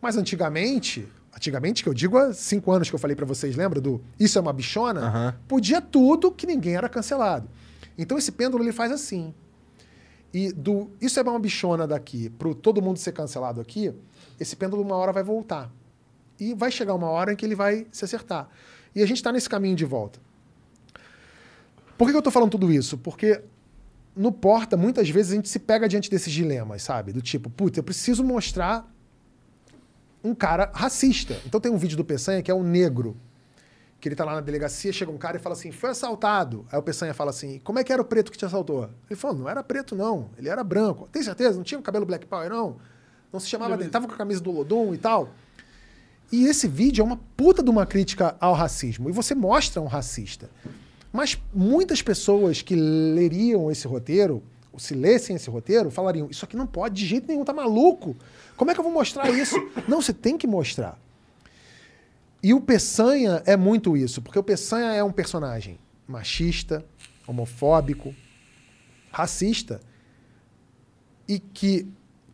Mas 0.00 0.16
antigamente, 0.16 1.08
antigamente 1.34 1.82
que 1.82 1.88
eu 1.88 1.94
digo 1.94 2.16
há 2.16 2.32
cinco 2.32 2.70
anos 2.72 2.88
que 2.88 2.94
eu 2.94 2.98
falei 2.98 3.16
pra 3.16 3.26
vocês, 3.26 3.56
lembra 3.56 3.80
do 3.80 4.00
isso 4.18 4.38
é 4.38 4.40
uma 4.40 4.52
bichona? 4.52 5.00
Aham. 5.00 5.34
Podia 5.48 5.80
tudo 5.80 6.30
que 6.30 6.46
ninguém 6.46 6.76
era 6.76 6.88
cancelado. 6.88 7.48
Então 7.98 8.16
esse 8.16 8.32
pêndulo 8.32 8.62
ele 8.62 8.72
faz 8.72 8.92
assim. 8.92 9.34
E 10.32 10.52
do 10.52 10.90
isso 11.00 11.18
é 11.20 11.22
uma 11.22 11.38
bichona 11.38 11.86
daqui 11.86 12.28
pro 12.30 12.54
todo 12.54 12.82
mundo 12.82 12.98
ser 12.98 13.12
cancelado 13.12 13.60
aqui, 13.60 13.92
esse 14.38 14.56
pêndulo 14.56 14.82
uma 14.82 14.96
hora 14.96 15.12
vai 15.12 15.22
voltar. 15.22 15.70
E 16.38 16.54
vai 16.54 16.70
chegar 16.70 16.94
uma 16.94 17.08
hora 17.08 17.32
em 17.32 17.36
que 17.36 17.44
ele 17.44 17.54
vai 17.54 17.86
se 17.92 18.04
acertar. 18.04 18.48
E 18.94 19.02
a 19.02 19.06
gente 19.06 19.18
está 19.18 19.30
nesse 19.30 19.48
caminho 19.48 19.76
de 19.76 19.84
volta. 19.84 20.18
Por 21.96 22.06
que, 22.06 22.12
que 22.12 22.16
eu 22.16 22.20
estou 22.20 22.32
falando 22.32 22.50
tudo 22.50 22.72
isso? 22.72 22.98
Porque 22.98 23.42
no 24.16 24.32
Porta, 24.32 24.76
muitas 24.76 25.08
vezes 25.08 25.32
a 25.32 25.34
gente 25.36 25.48
se 25.48 25.58
pega 25.58 25.88
diante 25.88 26.10
desses 26.10 26.32
dilemas, 26.32 26.82
sabe? 26.82 27.12
Do 27.12 27.20
tipo, 27.20 27.50
puta, 27.50 27.80
eu 27.80 27.84
preciso 27.84 28.22
mostrar 28.22 28.92
um 30.24 30.34
cara 30.34 30.70
racista. 30.74 31.38
Então 31.44 31.60
tem 31.60 31.70
um 31.70 31.76
vídeo 31.76 31.96
do 31.96 32.04
Peçanha 32.04 32.42
que 32.42 32.50
é 32.50 32.54
um 32.54 32.62
negro. 32.62 33.16
Que 34.00 34.08
ele 34.08 34.16
tá 34.16 34.24
lá 34.24 34.34
na 34.34 34.40
delegacia, 34.40 34.92
chega 34.92 35.10
um 35.10 35.18
cara 35.18 35.36
e 35.36 35.40
fala 35.40 35.54
assim, 35.54 35.70
foi 35.70 35.90
assaltado. 35.90 36.66
Aí 36.72 36.78
o 36.78 36.82
Peçanha 36.82 37.14
fala 37.14 37.30
assim, 37.30 37.60
como 37.62 37.78
é 37.78 37.84
que 37.84 37.92
era 37.92 38.02
o 38.02 38.04
preto 38.04 38.32
que 38.32 38.38
te 38.38 38.44
assaltou? 38.44 38.90
Ele 39.08 39.18
falou, 39.18 39.36
não 39.36 39.48
era 39.48 39.62
preto 39.62 39.94
não, 39.94 40.30
ele 40.36 40.48
era 40.48 40.64
branco. 40.64 41.08
Tem 41.12 41.22
certeza? 41.22 41.56
Não 41.56 41.62
tinha 41.62 41.78
o 41.78 41.82
cabelo 41.82 42.04
black 42.04 42.26
power 42.26 42.50
não? 42.50 42.76
Não 43.32 43.38
se 43.38 43.48
chamava 43.48 43.76
dele, 43.76 43.90
tava 43.90 44.06
com 44.06 44.14
a 44.14 44.16
camisa 44.16 44.40
do 44.40 44.50
Lodum 44.50 44.94
e 44.94 44.98
tal. 44.98 45.30
E 46.30 46.46
esse 46.46 46.66
vídeo 46.66 47.02
é 47.02 47.04
uma 47.04 47.18
puta 47.36 47.62
de 47.62 47.70
uma 47.70 47.86
crítica 47.86 48.36
ao 48.40 48.54
racismo. 48.54 49.08
E 49.08 49.12
você 49.12 49.34
mostra 49.34 49.80
um 49.80 49.86
racista. 49.86 50.50
Mas 51.12 51.40
muitas 51.52 52.02
pessoas 52.02 52.62
que 52.62 52.74
leriam 52.74 53.70
esse 53.70 53.86
roteiro, 53.86 54.42
ou 54.72 54.78
se 54.78 54.94
lessem 54.94 55.36
esse 55.36 55.48
roteiro, 55.48 55.90
falariam: 55.90 56.28
Isso 56.30 56.44
aqui 56.44 56.56
não 56.56 56.66
pode 56.66 56.96
de 56.96 57.06
jeito 57.06 57.28
nenhum, 57.28 57.44
tá 57.44 57.52
maluco? 57.52 58.16
Como 58.56 58.70
é 58.70 58.74
que 58.74 58.80
eu 58.80 58.84
vou 58.84 58.92
mostrar 58.92 59.30
isso? 59.30 59.56
não, 59.88 60.00
você 60.00 60.12
tem 60.12 60.38
que 60.38 60.46
mostrar. 60.46 60.98
E 62.42 62.52
o 62.52 62.60
Peçanha 62.60 63.42
é 63.46 63.56
muito 63.56 63.96
isso, 63.96 64.20
porque 64.20 64.38
o 64.38 64.42
Peçanha 64.42 64.92
é 64.92 65.02
um 65.02 65.12
personagem 65.12 65.78
machista, 66.06 66.84
homofóbico, 67.26 68.14
racista, 69.10 69.80
e 71.26 71.38
que 71.38 71.88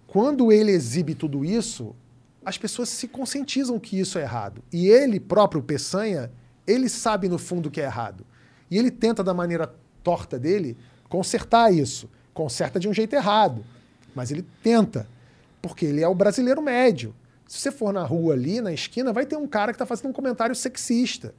quando 0.06 0.50
ele 0.50 0.72
exibe 0.72 1.14
tudo 1.14 1.44
isso, 1.44 1.94
as 2.44 2.58
pessoas 2.58 2.88
se 2.88 3.06
conscientizam 3.06 3.78
que 3.78 3.98
isso 3.98 4.18
é 4.18 4.22
errado. 4.22 4.62
E 4.72 4.88
ele 4.88 5.20
próprio, 5.20 5.62
Peçanha, 5.62 6.30
ele 6.66 6.88
sabe 6.88 7.28
no 7.28 7.38
fundo 7.38 7.70
que 7.70 7.80
é 7.80 7.84
errado. 7.84 8.26
E 8.70 8.76
ele 8.76 8.90
tenta, 8.90 9.22
da 9.22 9.32
maneira 9.34 9.72
torta 10.02 10.38
dele, 10.38 10.76
consertar 11.08 11.72
isso. 11.72 12.10
Conserta 12.32 12.80
de 12.80 12.88
um 12.88 12.92
jeito 12.92 13.14
errado. 13.14 13.64
Mas 14.14 14.30
ele 14.30 14.44
tenta. 14.62 15.06
Porque 15.60 15.86
ele 15.86 16.02
é 16.02 16.08
o 16.08 16.14
brasileiro 16.14 16.62
médio. 16.62 17.14
Se 17.46 17.58
você 17.58 17.72
for 17.72 17.92
na 17.92 18.04
rua 18.04 18.34
ali, 18.34 18.60
na 18.60 18.72
esquina, 18.72 19.12
vai 19.12 19.26
ter 19.26 19.36
um 19.36 19.46
cara 19.46 19.72
que 19.72 19.76
está 19.76 19.86
fazendo 19.86 20.10
um 20.10 20.12
comentário 20.12 20.54
sexista. 20.54 21.34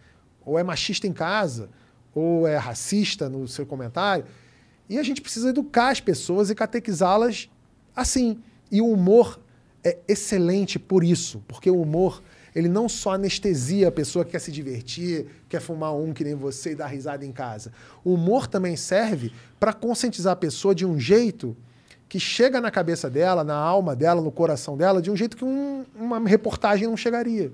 Ou 0.46 0.60
é 0.60 0.64
machista 0.64 1.08
em 1.08 1.14
casa, 1.14 1.70
ou 2.14 2.48
é 2.48 2.58
racista 2.58 3.30
no 3.30 3.48
seu 3.48 3.66
comentário. 3.66 4.26
E 4.90 5.00
a 5.00 5.04
gente 5.04 5.22
precisa 5.22 5.50
educar 5.50 5.90
as 5.90 6.02
pessoas 6.02 6.50
e 6.50 6.56
catequizá-las 6.56 7.50
assim. 7.96 8.42
E 8.70 8.82
o 8.82 8.90
humor 8.90 9.40
é 9.84 9.98
excelente 10.08 10.78
por 10.78 11.04
isso, 11.04 11.44
porque 11.48 11.70
o 11.70 11.82
humor 11.82 12.22
ele 12.54 12.68
não 12.68 12.90
só 12.90 13.14
anestesia 13.14 13.88
a 13.88 13.92
pessoa 13.92 14.26
que 14.26 14.32
quer 14.32 14.40
se 14.40 14.52
divertir, 14.52 15.28
quer 15.48 15.62
fumar 15.62 15.96
um 15.96 16.14
que 16.14 16.24
nem 16.24 16.36
você 16.36 16.72
e 16.72 16.76
dar 16.76 16.88
risada 16.88 17.26
em 17.26 17.32
casa. 17.32 17.72
O 18.04 18.14
humor 18.14 18.48
também 18.48 18.76
serve 18.76 19.32
para 19.60 19.72
conscientizar 19.72 20.34
a 20.34 20.36
pessoa 20.36 20.76
de 20.76 20.86
um 20.86 21.00
jeito 21.00 21.56
que 22.12 22.20
chega 22.20 22.60
na 22.60 22.70
cabeça 22.70 23.10
dela, 23.10 23.42
na 23.42 23.56
alma 23.56 23.96
dela, 23.96 24.20
no 24.22 24.30
coração 24.34 24.76
dela, 24.76 25.02
de 25.02 25.10
um 25.10 25.16
jeito 25.16 25.38
que 25.38 25.46
um- 25.46 25.86
uma 25.96 26.20
reportagem 26.28 26.86
não 26.86 26.98
chegaria. 26.98 27.54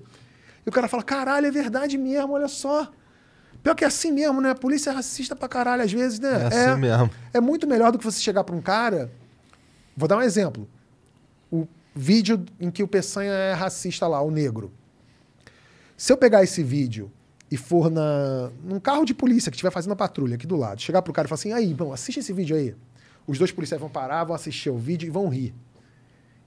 E 0.66 0.68
o 0.68 0.72
cara 0.72 0.88
fala: 0.88 1.04
caralho, 1.04 1.46
é 1.46 1.52
verdade 1.52 1.96
mesmo, 1.96 2.34
olha 2.34 2.48
só. 2.48 2.92
Pior 3.62 3.76
que 3.76 3.84
é 3.84 3.88
assim 3.88 4.12
mesmo, 4.12 4.42
né? 4.42 4.50
A 4.50 4.56
polícia 4.56 4.90
é 4.90 4.94
racista 4.94 5.36
pra 5.36 5.48
caralho 5.48 5.84
às 5.84 5.92
vezes, 5.94 6.20
né? 6.20 6.30
É 6.42 6.46
assim 6.48 6.58
mesmo. 6.82 7.08
É 7.32 7.40
muito 7.40 7.68
melhor 7.68 7.92
do 7.92 8.00
que 8.00 8.04
você 8.04 8.20
chegar 8.20 8.44
pra 8.44 8.56
um 8.56 8.62
cara. 8.62 9.12
Vou 9.96 10.08
dar 10.08 10.18
um 10.18 10.22
exemplo. 10.24 10.68
O 11.52 11.68
vídeo 11.94 12.44
em 12.60 12.72
que 12.72 12.82
o 12.82 12.88
Peçanha 12.88 13.32
é 13.32 13.54
racista 13.54 14.08
lá, 14.08 14.20
o 14.24 14.32
negro. 14.32 14.72
Se 15.96 16.12
eu 16.12 16.18
pegar 16.18 16.44
esse 16.44 16.64
vídeo 16.64 17.12
e 17.52 17.58
for 17.58 17.92
na, 17.92 18.50
num 18.64 18.80
carro 18.80 19.06
de 19.06 19.14
polícia 19.14 19.52
que 19.52 19.56
estiver 19.56 19.72
fazendo 19.72 19.92
a 19.94 19.96
patrulha 19.96 20.34
aqui 20.34 20.48
do 20.48 20.56
lado, 20.56 20.82
chegar 20.82 21.04
pro 21.04 21.14
cara 21.14 21.28
e 21.28 21.30
falar 21.30 21.38
assim: 21.40 21.54
aí, 21.54 21.70
irmão, 21.70 21.94
assiste 21.94 22.20
esse 22.22 22.34
vídeo 22.34 22.56
aí. 22.56 22.76
Os 23.28 23.38
dois 23.38 23.52
policiais 23.52 23.80
vão 23.80 23.90
parar, 23.90 24.24
vão 24.24 24.36
assistir 24.36 24.70
o 24.70 24.78
vídeo 24.78 25.06
e 25.06 25.12
vão 25.12 25.28
rir. 25.28 25.54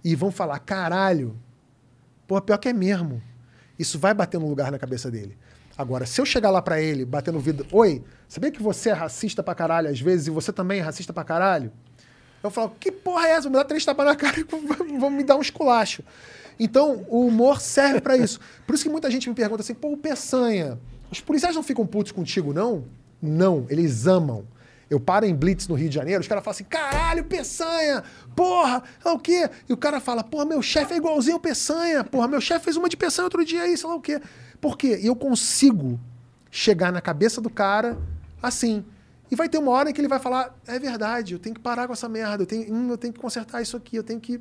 E 0.03 0.17
vão 0.17 0.33
falar: 0.33 0.59
caralho, 0.59 1.39
Pô, 2.31 2.41
pior 2.41 2.59
que 2.59 2.69
é 2.69 2.73
mesmo. 2.73 3.21
Isso 3.77 3.99
vai 3.99 4.15
bater 4.15 4.39
no 4.39 4.49
lugar 4.49 4.71
na 4.71 4.79
cabeça 4.79 5.11
dele. 5.11 5.37
Agora, 5.77 6.07
se 6.07 6.21
eu 6.21 6.25
chegar 6.25 6.49
lá 6.49 6.63
pra 6.63 6.81
ele, 6.81 7.05
bater 7.05 7.33
no 7.33 7.41
vidro, 7.41 7.67
oi, 7.73 8.05
sabia 8.29 8.53
que 8.53 8.63
você 8.63 8.91
é 8.91 8.93
racista 8.93 9.43
pra 9.43 9.53
caralho 9.53 9.89
às 9.89 10.01
vezes 10.01 10.29
e 10.29 10.31
você 10.31 10.53
também 10.53 10.79
é 10.79 10.81
racista 10.81 11.13
pra 11.13 11.25
caralho? 11.25 11.73
Eu 12.41 12.49
falo, 12.49 12.71
que 12.79 12.93
porra 12.93 13.27
é 13.27 13.31
essa? 13.33 13.51
Me 13.51 13.57
dá 13.57 13.65
três 13.65 13.85
tapas 13.85 14.07
na 14.07 14.15
cara 14.15 14.39
e 14.39 14.45
vão 14.45 15.11
me 15.11 15.25
dar 15.25 15.35
um 15.35 15.41
esculacho. 15.41 16.05
Então, 16.57 17.05
o 17.09 17.27
humor 17.27 17.61
serve 17.61 18.01
pra 18.01 18.17
isso. 18.17 18.39
Por 18.65 18.77
isso 18.77 18.85
que 18.85 18.91
muita 18.91 19.11
gente 19.11 19.29
me 19.29 19.35
pergunta 19.35 19.63
assim, 19.63 19.75
pô, 19.75 19.91
o 19.93 19.97
Peçanha, 19.97 20.79
os 21.11 21.21
policiais 21.21 21.57
não 21.57 21.65
ficam 21.65 21.85
putos 21.85 22.13
contigo, 22.13 22.53
não? 22.53 22.85
Não, 23.21 23.67
eles 23.69 24.07
amam. 24.07 24.45
Eu 24.91 24.99
paro 24.99 25.25
em 25.25 25.33
Blitz 25.33 25.69
no 25.69 25.77
Rio 25.77 25.89
de 25.89 25.95
Janeiro, 25.95 26.21
os 26.21 26.27
caras 26.27 26.43
falam 26.43 26.55
assim, 26.57 26.65
caralho, 26.65 27.23
Peçanha, 27.23 28.03
porra, 28.35 28.83
é 29.05 29.09
o 29.09 29.19
quê? 29.21 29.49
E 29.69 29.73
o 29.73 29.77
cara 29.77 30.01
fala, 30.01 30.25
porra, 30.25 30.45
meu 30.45 30.61
chefe 30.61 30.95
é 30.95 30.97
igualzinho 30.97 31.37
ao 31.37 31.41
Peçanha, 31.41 32.03
porra, 32.03 32.27
meu 32.27 32.41
chefe 32.41 32.65
fez 32.65 32.77
uma 32.77 32.89
de 32.89 32.97
Peçanha 32.97 33.25
outro 33.25 33.45
dia 33.45 33.63
aí, 33.63 33.77
sei 33.77 33.89
lá 33.89 33.95
o 33.95 34.01
quê. 34.01 34.21
Por 34.61 34.77
quê? 34.77 34.99
Eu 35.01 35.15
consigo 35.15 35.99
chegar 36.51 36.91
na 36.93 37.01
cabeça 37.01 37.41
do 37.41 37.49
cara 37.49 37.97
assim. 38.43 38.85
E 39.31 39.37
vai 39.37 39.49
ter 39.49 39.59
uma 39.59 39.71
hora 39.71 39.91
em 39.91 39.93
que 39.93 40.01
ele 40.01 40.09
vai 40.09 40.19
falar, 40.19 40.59
é 40.67 40.77
verdade, 40.77 41.35
eu 41.35 41.39
tenho 41.39 41.55
que 41.55 41.61
parar 41.61 41.87
com 41.87 41.93
essa 41.93 42.09
merda, 42.09 42.43
eu 42.43 42.47
tenho, 42.47 42.75
hum, 42.75 42.91
eu 42.91 42.99
tenho 42.99 43.13
que 43.13 43.21
consertar 43.21 43.63
isso 43.63 43.77
aqui, 43.77 43.95
eu 43.95 44.03
tenho 44.03 44.19
que... 44.19 44.41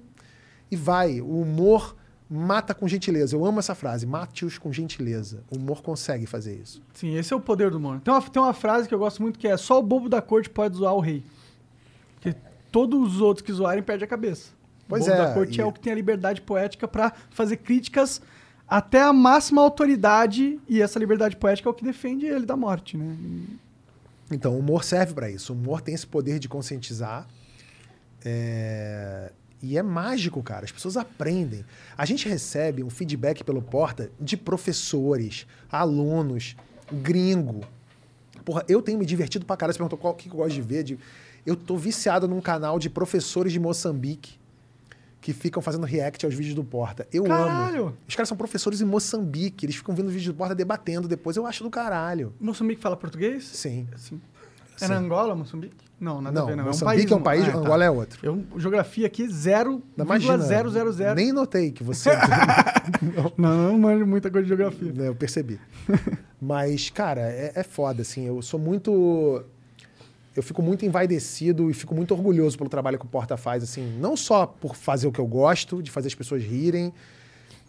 E 0.72 0.76
vai, 0.76 1.22
o 1.22 1.42
humor 1.42 1.96
mata 2.30 2.74
com 2.76 2.88
gentileza. 2.88 3.36
Eu 3.36 3.44
amo 3.46 3.60
essa 3.60 3.74
frase, 3.74 4.06
mate-os 4.06 4.58
com 4.58 4.72
gentileza. 4.72 5.44
O 5.50 5.58
humor 5.58 5.82
consegue 5.82 6.26
fazer 6.26 6.56
isso. 6.56 6.82
Sim, 6.94 7.16
esse 7.16 7.34
é 7.34 7.36
o 7.36 7.40
poder 7.42 7.72
do 7.72 7.78
humor. 7.78 8.00
Tem 8.02 8.14
uma, 8.14 8.22
tem 8.22 8.42
uma 8.42 8.54
frase 8.54 8.88
que 8.88 8.94
eu 8.94 9.00
gosto 9.00 9.22
muito 9.22 9.40
que 9.40 9.48
é 9.48 9.58
só 9.58 9.80
o 9.80 9.84
bobo 9.84 10.08
da 10.08 10.22
corte 10.22 10.50
pode 10.50 10.78
zoar 10.78 10.94
o 10.94 11.00
rei. 11.00 11.24
Porque 12.16 12.36
todos 12.72 13.16
os 13.16 13.22
outros 13.22 13.44
que 13.46 13.52
zoarem 13.52 13.82
perdem 13.82 14.06
a 14.06 14.08
cabeça. 14.10 14.52
Pois 14.88 15.04
o 15.08 15.10
bobo 15.10 15.22
é, 15.22 15.26
da 15.26 15.34
corte 15.34 15.58
e- 15.58 15.62
é 15.62 15.66
o 15.66 15.72
que 15.72 15.80
tem 15.80 15.92
a 15.92 15.96
liberdade 15.96 16.42
poética 16.42 16.88
pra 16.88 17.12
fazer 17.32 17.58
críticas 17.58 18.22
até 18.68 19.02
a 19.02 19.12
máxima 19.12 19.62
autoridade 19.64 20.60
e 20.70 20.80
essa 20.82 21.00
liberdade 21.00 21.36
poética 21.36 21.68
é 21.68 21.72
o 21.72 21.74
que 21.74 21.84
defende 21.84 22.28
ele 22.28 22.46
da 22.46 22.56
morte, 22.56 22.96
né? 22.96 23.18
Então, 24.32 24.54
o 24.54 24.60
humor 24.60 24.84
serve 24.84 25.14
para 25.16 25.28
isso. 25.32 25.52
O 25.54 25.56
humor 25.56 25.82
tem 25.82 25.96
esse 25.96 26.06
poder 26.06 26.38
de 26.38 26.48
conscientizar. 26.48 27.28
É, 28.24 29.32
E 29.62 29.78
é 29.78 29.84
mágico, 29.84 30.42
cara. 30.42 30.66
As 30.66 30.72
pessoas 30.72 30.96
aprendem. 30.96 31.66
A 31.98 32.06
gente 32.06 32.28
recebe 32.30 32.82
um 32.84 32.90
feedback 32.90 33.44
pelo 33.44 33.62
Porta 33.62 34.10
de 34.20 34.38
professores, 34.38 35.46
alunos, 35.72 36.56
gringo. 36.92 37.62
Porra, 38.46 38.64
eu 38.70 38.82
tenho 38.82 38.98
me 38.98 39.06
divertido 39.06 39.46
pra 39.46 39.58
caralho. 39.58 39.74
Você 39.74 39.78
perguntou 39.80 40.00
qual 40.00 40.14
o 40.14 40.16
que 40.16 40.30
eu 40.30 40.34
gosto 40.36 40.54
de 40.56 40.62
ver. 40.62 40.84
de- 40.84 41.00
Eu 41.46 41.56
tô 41.56 41.76
viciado 41.78 42.28
num 42.28 42.42
canal 42.42 42.80
de 42.80 42.90
professores 42.90 43.52
de 43.52 43.60
Moçambique 43.60 44.38
que 45.22 45.34
ficam 45.34 45.62
fazendo 45.62 45.86
react 45.86 46.26
aos 46.26 46.34
vídeos 46.34 46.56
do 46.56 46.64
Porta. 46.64 47.06
Eu 47.12 47.26
Caralho! 47.26 47.88
amo. 47.88 47.98
Os 48.08 48.16
caras 48.16 48.30
são 48.30 48.38
professores 48.38 48.80
em 48.82 48.86
Moçambique. 48.86 49.66
Eles 49.66 49.76
ficam 49.76 49.94
vendo 49.94 50.08
os 50.08 50.14
vídeos 50.14 50.34
do 50.34 50.38
Porta 50.38 50.56
debatendo 50.56 51.08
depois. 51.08 51.36
Eu 51.36 51.46
acho 51.46 51.64
do 51.64 51.70
caralho. 51.70 52.34
Moçambique 52.40 52.82
fala 52.82 52.96
português? 52.96 53.44
Sim. 53.46 53.88
Sim. 53.98 54.22
É 54.82 54.88
na 54.88 54.98
Angola, 54.98 55.36
Moçambique? 55.36 55.76
Não, 56.00 56.22
nada 56.22 56.40
Não, 56.40 56.48
a 56.48 56.50
ver, 56.50 56.56
não. 56.56 56.64
Moçambique 56.66 57.12
é 57.12 57.16
um 57.16 57.22
país, 57.22 57.44
Ah, 57.48 57.52
tá. 57.52 57.58
Angola 57.58 57.84
é 57.84 57.90
outro. 57.92 58.20
Eu, 58.24 58.44
geografia 58.58 59.06
aqui, 59.06 59.28
zero, 59.28 59.84
Não, 59.98 60.06
Imagina, 60.06 60.38
zero, 60.38 60.70
zero, 60.70 60.92
zero. 60.94 61.16
nem 61.16 61.34
notei 61.34 61.72
que 61.72 61.84
você... 61.84 62.10
Não, 63.38 63.70
não 63.70 63.78
manjo 63.78 64.06
muita 64.06 64.30
coisa 64.32 64.44
de 64.44 64.50
geografia. 64.50 64.92
eu 65.06 65.14
percebi. 65.16 65.60
Mas, 66.42 66.90
cara, 66.90 67.22
é, 67.22 67.52
é 67.56 67.64
foda, 67.64 68.02
assim. 68.02 68.26
Eu 68.26 68.42
sou 68.42 68.60
muito. 68.60 69.44
Eu 70.36 70.42
fico 70.44 70.62
muito 70.62 70.86
envaidecido 70.86 71.70
e 71.70 71.74
fico 71.74 71.94
muito 71.94 72.14
orgulhoso 72.14 72.58
pelo 72.58 72.70
trabalho 72.70 72.98
que 72.98 73.06
o 73.06 73.10
Porta 73.10 73.38
faz, 73.38 73.62
assim. 73.64 73.98
Não 74.00 74.16
só 74.18 74.46
por 74.46 74.76
fazer 74.76 75.08
o 75.08 75.12
que 75.12 75.20
eu 75.20 75.28
gosto, 75.28 75.84
de 75.84 75.92
fazer 75.92 76.08
as 76.08 76.16
pessoas 76.16 76.42
rirem, 76.44 76.94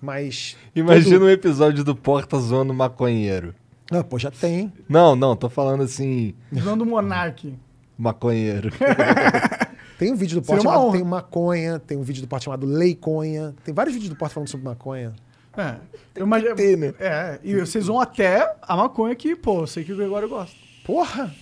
mas. 0.00 0.56
Imagina 0.74 1.16
todo- 1.18 1.26
um 1.26 1.30
episódio 1.30 1.84
do 1.84 1.94
Porta 1.94 2.38
zoando 2.38 2.72
maconheiro. 2.72 3.54
Ah, 3.90 4.04
pô, 4.04 4.18
já 4.18 4.30
tem. 4.30 4.72
Não, 4.88 5.16
não, 5.16 5.34
tô 5.34 5.48
falando 5.48 5.82
assim, 5.82 6.34
Usando 6.52 6.82
o 6.82 6.86
Monark. 6.86 7.54
maconheiro. 7.98 8.70
Tem 10.00 10.10
um 10.10 10.16
vídeo 10.16 10.40
do 10.40 10.50
uma 10.50 10.58
chamado 10.58 10.80
honra. 10.80 10.92
Tem 10.96 11.04
Maconha, 11.04 11.78
tem 11.78 11.98
um 11.98 12.02
vídeo 12.02 12.22
do 12.22 12.26
Porta 12.26 12.44
chamado 12.44 12.64
Leiconha. 12.66 13.54
Tem 13.62 13.74
vários 13.74 13.92
vídeos 13.92 14.08
do 14.08 14.16
Porta 14.16 14.32
falando 14.32 14.48
sobre 14.48 14.64
maconha. 14.64 15.12
É. 15.54 15.74
Eu 16.14 16.24
imagino. 16.24 16.56
ter, 16.56 16.74
né? 16.78 16.94
É, 16.98 17.38
e 17.44 17.54
vocês 17.54 17.86
vão 17.86 18.00
até 18.00 18.50
a 18.62 18.74
maconha 18.74 19.14
que, 19.14 19.36
pô, 19.36 19.60
eu 19.60 19.66
sei 19.66 19.84
que 19.84 19.92
o 19.92 19.96
Gregório 19.98 20.26
gosta. 20.26 20.56
Porra! 20.86 21.34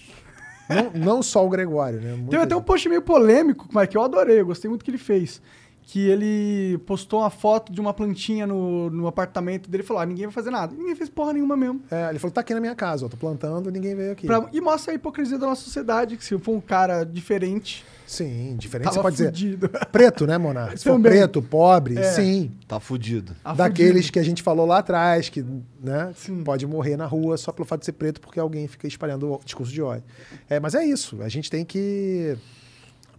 não, 0.69 0.91
não 0.91 1.23
só 1.23 1.47
o 1.47 1.49
Gregório, 1.49 2.01
né? 2.01 2.15
Muita 2.15 2.31
Teve 2.31 2.43
até 2.43 2.57
um 2.57 2.61
post 2.61 2.89
meio 2.89 3.01
polêmico, 3.01 3.69
mas 3.71 3.89
que 3.89 3.97
eu 3.97 4.03
adorei, 4.03 4.41
eu 4.41 4.47
gostei 4.47 4.69
muito 4.69 4.81
do 4.81 4.85
que 4.85 4.91
ele 4.91 4.99
fez. 4.99 5.41
Que 5.91 6.07
ele 6.07 6.77
postou 6.85 7.21
uma 7.21 7.31
foto 7.31 7.73
de 7.73 7.81
uma 7.81 7.95
plantinha 7.95 8.47
no, 8.47 8.91
no 8.91 9.07
apartamento 9.07 9.71
dele 9.71 9.83
e 9.83 9.87
falou: 9.87 10.03
ah, 10.03 10.05
ninguém 10.07 10.27
vai 10.27 10.35
fazer 10.35 10.51
nada. 10.51 10.75
E 10.75 10.77
ninguém 10.77 10.95
fez 10.95 11.09
porra 11.09 11.33
nenhuma 11.33 11.57
mesmo. 11.57 11.81
É, 11.91 12.11
ele 12.11 12.19
falou, 12.19 12.31
tá 12.31 12.43
aqui 12.43 12.53
na 12.53 12.61
minha 12.61 12.75
casa, 12.75 13.07
ó, 13.07 13.09
tô 13.09 13.17
plantando, 13.17 13.71
ninguém 13.71 13.95
veio 13.95 14.13
aqui. 14.13 14.27
Pra- 14.27 14.51
e 14.53 14.61
mostra 14.61 14.93
a 14.93 14.95
hipocrisia 14.95 15.39
da 15.39 15.47
nossa 15.47 15.63
sociedade, 15.63 16.19
que 16.19 16.23
se 16.23 16.37
for 16.39 16.53
um 16.53 16.61
cara 16.61 17.05
diferente, 17.05 17.87
Sim, 18.07 18.55
diferente. 18.59 18.85
tava 18.85 18.97
Você 18.97 19.01
pode 19.03 19.17
dizer, 19.17 19.29
fudido. 19.31 19.71
preto, 19.91 20.27
né, 20.27 20.37
Monark? 20.37 20.77
Se 20.77 20.85
for 20.85 21.01
preto, 21.01 21.41
pobre, 21.41 21.97
É. 21.99 22.03
sim. 22.03 22.51
Tá 22.69 22.79
fudido. 22.79 23.35
Ah, 23.43 23.55
Daqueles 23.55 23.93
fudido. 23.93 24.13
que 24.13 24.19
a 24.19 24.23
gente 24.23 24.43
falou 24.43 24.67
lá 24.67 24.81
atrás, 24.81 25.31
que 25.31 25.43
né, 25.83 26.13
Sim. 26.15 26.45
pode 26.45 26.67
morrer 26.67 26.99
na 26.99 27.07
rua 27.07 27.39
só 27.39 27.51
pelo 27.51 27.65
fato 27.67 27.81
de 27.81 27.87
ser 27.87 27.93
preto, 27.93 28.21
porque 28.21 28.39
alguém 28.39 28.69
fica 28.69 28.87
espalhando 28.87 29.33
o 29.33 29.41
discurso 29.43 29.73
de 29.73 29.81
ódio. 29.81 30.05
É, 30.51 30.61
mas 30.61 30.75
é 30.75 30.85
isso. 30.85 31.23
A 31.23 31.31
gente 31.31 31.51
tem 31.51 31.65
que 31.65 32.37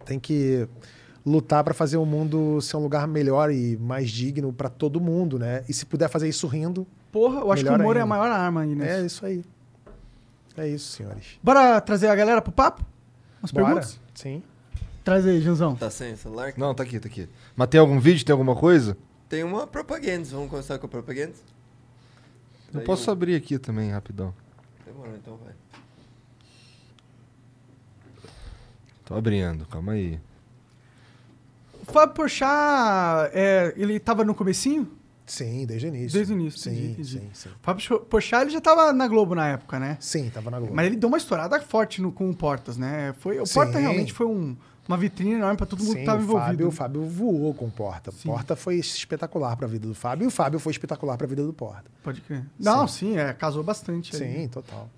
tem 0.04 0.20
que 0.20 0.68
lutar 1.24 1.62
para 1.62 1.74
fazer 1.74 1.96
o 1.96 2.06
mundo 2.06 2.60
ser 2.60 2.76
um 2.76 2.80
lugar 2.82 3.06
melhor 3.06 3.50
e 3.52 3.76
mais 3.76 4.10
digno 4.10 4.52
para 4.52 4.68
todo 4.68 5.00
mundo, 5.00 5.38
né? 5.38 5.64
E 5.68 5.72
se 5.72 5.84
puder 5.84 6.08
fazer 6.08 6.28
isso 6.28 6.46
rindo, 6.46 6.86
Porra, 7.12 7.40
eu 7.40 7.52
acho 7.52 7.64
que 7.64 7.70
o 7.70 7.74
humor 7.74 7.96
é 7.96 8.00
a 8.00 8.02
ainda. 8.04 8.06
maior 8.06 8.30
arma 8.30 8.62
aí, 8.62 8.74
né? 8.74 9.00
é 9.00 9.06
isso 9.06 9.24
aí. 9.26 9.44
É 10.56 10.68
isso, 10.68 10.92
senhores. 10.92 11.38
Bora 11.42 11.80
trazer 11.80 12.08
a 12.08 12.14
galera 12.14 12.40
pro 12.42 12.52
papo? 12.52 12.84
Umas 13.42 13.50
Bora? 13.50 13.66
perguntas? 13.66 14.00
Sim. 14.14 14.42
Traz 15.04 15.26
aí, 15.26 15.40
Janzão. 15.40 15.74
Tá 15.74 15.90
sem 15.90 16.14
celular? 16.16 16.52
Não, 16.56 16.74
tá 16.74 16.82
aqui, 16.82 17.00
tá 17.00 17.08
aqui. 17.08 17.28
Mas 17.56 17.68
tem 17.68 17.80
algum 17.80 17.98
vídeo, 17.98 18.24
tem 18.24 18.32
alguma 18.32 18.54
coisa? 18.54 18.96
Tem 19.28 19.42
uma 19.42 19.66
propaganda. 19.66 20.24
Vamos 20.30 20.50
começar 20.50 20.78
com 20.78 20.86
a 20.86 20.88
propaganda? 20.88 21.32
Eu 22.68 22.74
Daí 22.74 22.84
posso 22.84 23.10
abrir 23.10 23.34
aqui 23.34 23.58
também, 23.58 23.90
rapidão. 23.90 24.34
Demorou, 24.86 25.14
então 25.16 25.36
vai. 25.36 25.54
Tô 29.04 29.14
abrindo, 29.14 29.66
calma 29.66 29.92
aí. 29.92 30.20
O 31.86 31.92
Fábio 31.92 32.14
Porchat, 32.14 33.30
é, 33.32 33.72
ele 33.76 33.98
tava 33.98 34.24
no 34.24 34.34
comecinho? 34.34 34.88
Sim, 35.26 35.64
desde 35.64 35.86
o 35.86 35.88
início. 35.88 36.12
Desde 36.12 36.32
o 36.32 36.36
início, 36.36 36.58
Sim, 36.58 36.70
entendi, 36.70 36.90
entendi. 36.92 37.08
sim, 37.20 37.30
sim. 37.32 37.48
O 37.50 37.62
Fábio 37.62 38.00
Porchat, 38.00 38.42
ele 38.42 38.50
já 38.50 38.60
tava 38.60 38.92
na 38.92 39.06
Globo 39.06 39.34
na 39.34 39.46
época, 39.48 39.78
né? 39.78 39.96
Sim, 40.00 40.28
tava 40.28 40.50
na 40.50 40.58
Globo. 40.58 40.74
Mas 40.74 40.86
ele 40.86 40.96
deu 40.96 41.08
uma 41.08 41.18
estourada 41.18 41.60
forte 41.60 42.02
no, 42.02 42.10
com 42.10 42.28
o 42.28 42.34
Portas, 42.34 42.76
né? 42.76 43.14
Foi, 43.20 43.38
o 43.38 43.46
Sim. 43.46 43.54
Porta 43.54 43.78
realmente 43.78 44.12
foi 44.12 44.26
um- 44.26 44.56
uma 44.88 44.96
vitrine 44.96 45.34
enorme 45.34 45.56
pra 45.56 45.66
todo 45.66 45.84
mundo 45.84 45.92
Sim, 45.92 46.00
que 46.00 46.04
tava 46.04 46.18
o 46.20 46.24
envolvido. 46.24 46.46
Fábio, 46.48 46.66
o 46.66 46.72
Fábio 46.72 47.04
voou 47.06 47.54
com 47.54 47.66
o 47.66 47.70
Porta. 47.70 48.10
Sim. 48.10 48.28
Porta 48.28 48.56
foi 48.56 48.74
espetacular 48.76 49.56
para 49.56 49.66
a 49.66 49.68
vida 49.70 49.86
do 49.86 49.94
Fábio 49.94 50.24
e 50.24 50.26
o 50.26 50.30
Fábio 50.32 50.58
foi 50.58 50.72
espetacular 50.72 51.16
para 51.16 51.26
a 51.26 51.30
vida 51.30 51.44
do 51.44 51.52
Porta. 51.52 51.88
Pode 52.02 52.20
crer. 52.22 52.44
Não, 52.58 52.88
sim, 52.88 53.16
é, 53.16 53.32
casou 53.32 53.62
bastante. 53.62 54.16
aí. 54.20 54.32
Sim, 54.42 54.48
total. 54.48 54.90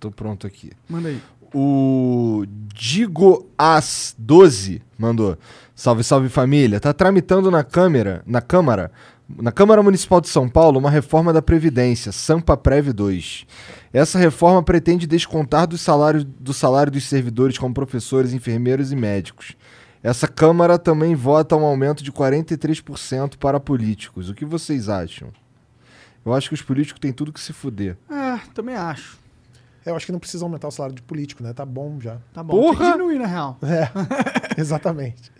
Tô 0.00 0.10
pronto 0.10 0.44
aqui. 0.44 0.72
Manda 0.88 1.08
aí. 1.08 1.22
O 1.54 2.44
Digo 2.74 3.48
As 3.56 4.14
12 4.18 4.82
mandou. 4.98 5.36
Salve, 5.74 6.02
salve 6.04 6.28
família. 6.28 6.80
Tá 6.80 6.92
tramitando 6.92 7.50
na 7.50 7.64
Câmara, 7.64 8.22
na 8.26 8.40
Câmara, 8.40 8.90
na 9.28 9.52
Câmara 9.52 9.82
Municipal 9.82 10.20
de 10.20 10.28
São 10.28 10.48
Paulo, 10.48 10.78
uma 10.78 10.90
reforma 10.90 11.32
da 11.32 11.42
Previdência, 11.42 12.12
Sampa 12.12 12.56
Prev 12.56 12.92
2. 12.92 13.46
Essa 13.92 14.18
reforma 14.18 14.62
pretende 14.62 15.06
descontar 15.06 15.66
do 15.66 15.78
salário, 15.78 16.24
do 16.24 16.52
salário 16.52 16.92
dos 16.92 17.04
servidores 17.04 17.58
como 17.58 17.74
professores, 17.74 18.32
enfermeiros 18.32 18.92
e 18.92 18.96
médicos. 18.96 19.56
Essa 20.02 20.28
Câmara 20.28 20.78
também 20.78 21.14
vota 21.14 21.56
um 21.56 21.64
aumento 21.64 22.04
de 22.04 22.12
43% 22.12 23.36
para 23.36 23.58
políticos. 23.58 24.28
O 24.28 24.34
que 24.34 24.44
vocês 24.44 24.88
acham? 24.88 25.28
Eu 26.24 26.32
acho 26.32 26.48
que 26.48 26.54
os 26.54 26.62
políticos 26.62 27.00
têm 27.00 27.12
tudo 27.12 27.32
que 27.32 27.40
se 27.40 27.52
fuder. 27.52 27.96
É, 28.10 28.38
também 28.54 28.74
acho. 28.74 29.18
Eu 29.88 29.96
acho 29.96 30.06
que 30.06 30.12
não 30.12 30.18
precisa 30.18 30.44
aumentar 30.44 30.68
o 30.68 30.70
salário 30.70 30.94
de 30.94 31.02
político, 31.02 31.42
né? 31.42 31.52
Tá 31.52 31.64
bom 31.64 32.00
já. 32.00 32.18
Tá 32.32 32.42
bom. 32.42 32.60
Porra! 32.60 32.78
Tem 32.78 32.86
que 32.86 32.98
diminuir, 32.98 33.18
na 33.18 33.26
real. 33.26 33.58
É, 33.62 33.90
exatamente. 34.60 35.30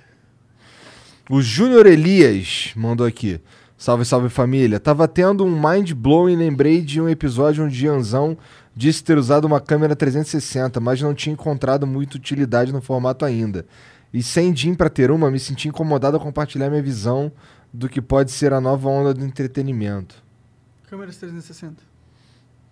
O 1.30 1.42
Júnior 1.42 1.86
Elias 1.86 2.72
mandou 2.74 3.06
aqui. 3.06 3.40
Salve, 3.76 4.04
salve 4.04 4.28
família. 4.28 4.80
Tava 4.80 5.06
tendo 5.06 5.44
um 5.44 5.60
mind 5.60 5.92
blowing, 5.92 6.36
lembrei 6.36 6.80
de 6.80 7.00
um 7.00 7.08
episódio 7.08 7.64
onde 7.64 7.78
Janzão 7.78 8.36
disse 8.74 9.04
ter 9.04 9.18
usado 9.18 9.44
uma 9.44 9.60
câmera 9.60 9.94
360, 9.94 10.80
mas 10.80 11.02
não 11.02 11.14
tinha 11.14 11.32
encontrado 11.32 11.86
muita 11.86 12.16
utilidade 12.16 12.72
no 12.72 12.80
formato 12.80 13.24
ainda. 13.24 13.66
E 14.12 14.22
sem 14.22 14.52
DIN 14.52 14.74
pra 14.74 14.88
ter 14.88 15.10
uma, 15.10 15.30
me 15.30 15.38
senti 15.38 15.68
incomodado 15.68 16.16
a 16.16 16.20
compartilhar 16.20 16.70
minha 16.70 16.82
visão 16.82 17.30
do 17.72 17.88
que 17.88 18.00
pode 18.00 18.30
ser 18.30 18.52
a 18.52 18.60
nova 18.60 18.88
onda 18.88 19.12
do 19.12 19.24
entretenimento. 19.24 20.22
Câmeras 20.88 21.16
360. 21.16 21.88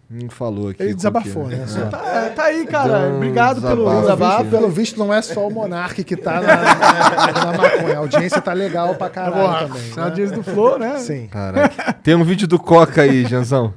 Não 0.08 0.30
falou 0.30 0.68
aqui. 0.68 0.82
Ele 0.84 0.94
desabafou, 0.94 1.50
é. 1.50 1.56
né? 1.56 1.66
Só. 1.66 1.86
Tá, 1.86 2.06
é, 2.06 2.28
tá 2.30 2.44
aí, 2.44 2.64
cara. 2.66 3.08
Um 3.08 3.16
Obrigado 3.16 3.60
pelo 3.60 3.84
desabafo. 3.86 4.00
desabafo. 4.02 4.50
Pelo, 4.50 4.68
visto, 4.70 4.98
não 5.00 5.12
é 5.12 5.20
só 5.20 5.48
o 5.48 5.50
Monark 5.50 6.04
que 6.04 6.16
tá 6.16 6.40
na, 6.40 6.56
na, 6.56 7.32
na 7.52 7.58
maconha. 7.58 7.96
A 7.96 7.98
audiência 7.98 8.40
tá 8.40 8.52
legal 8.52 8.94
pra 8.94 9.10
caralho 9.10 9.66
também. 9.66 9.90
Na 9.96 10.04
Né? 10.06 10.10
dias 10.14 10.30
do 10.30 10.44
Flow, 10.44 10.78
né? 10.78 10.98
Sim. 10.98 11.26
Caraca. 11.26 11.92
Tem 11.94 12.14
um 12.14 12.22
vídeo 12.22 12.46
do 12.46 12.56
Coca 12.56 13.02
aí, 13.02 13.24
Janzão. 13.26 13.74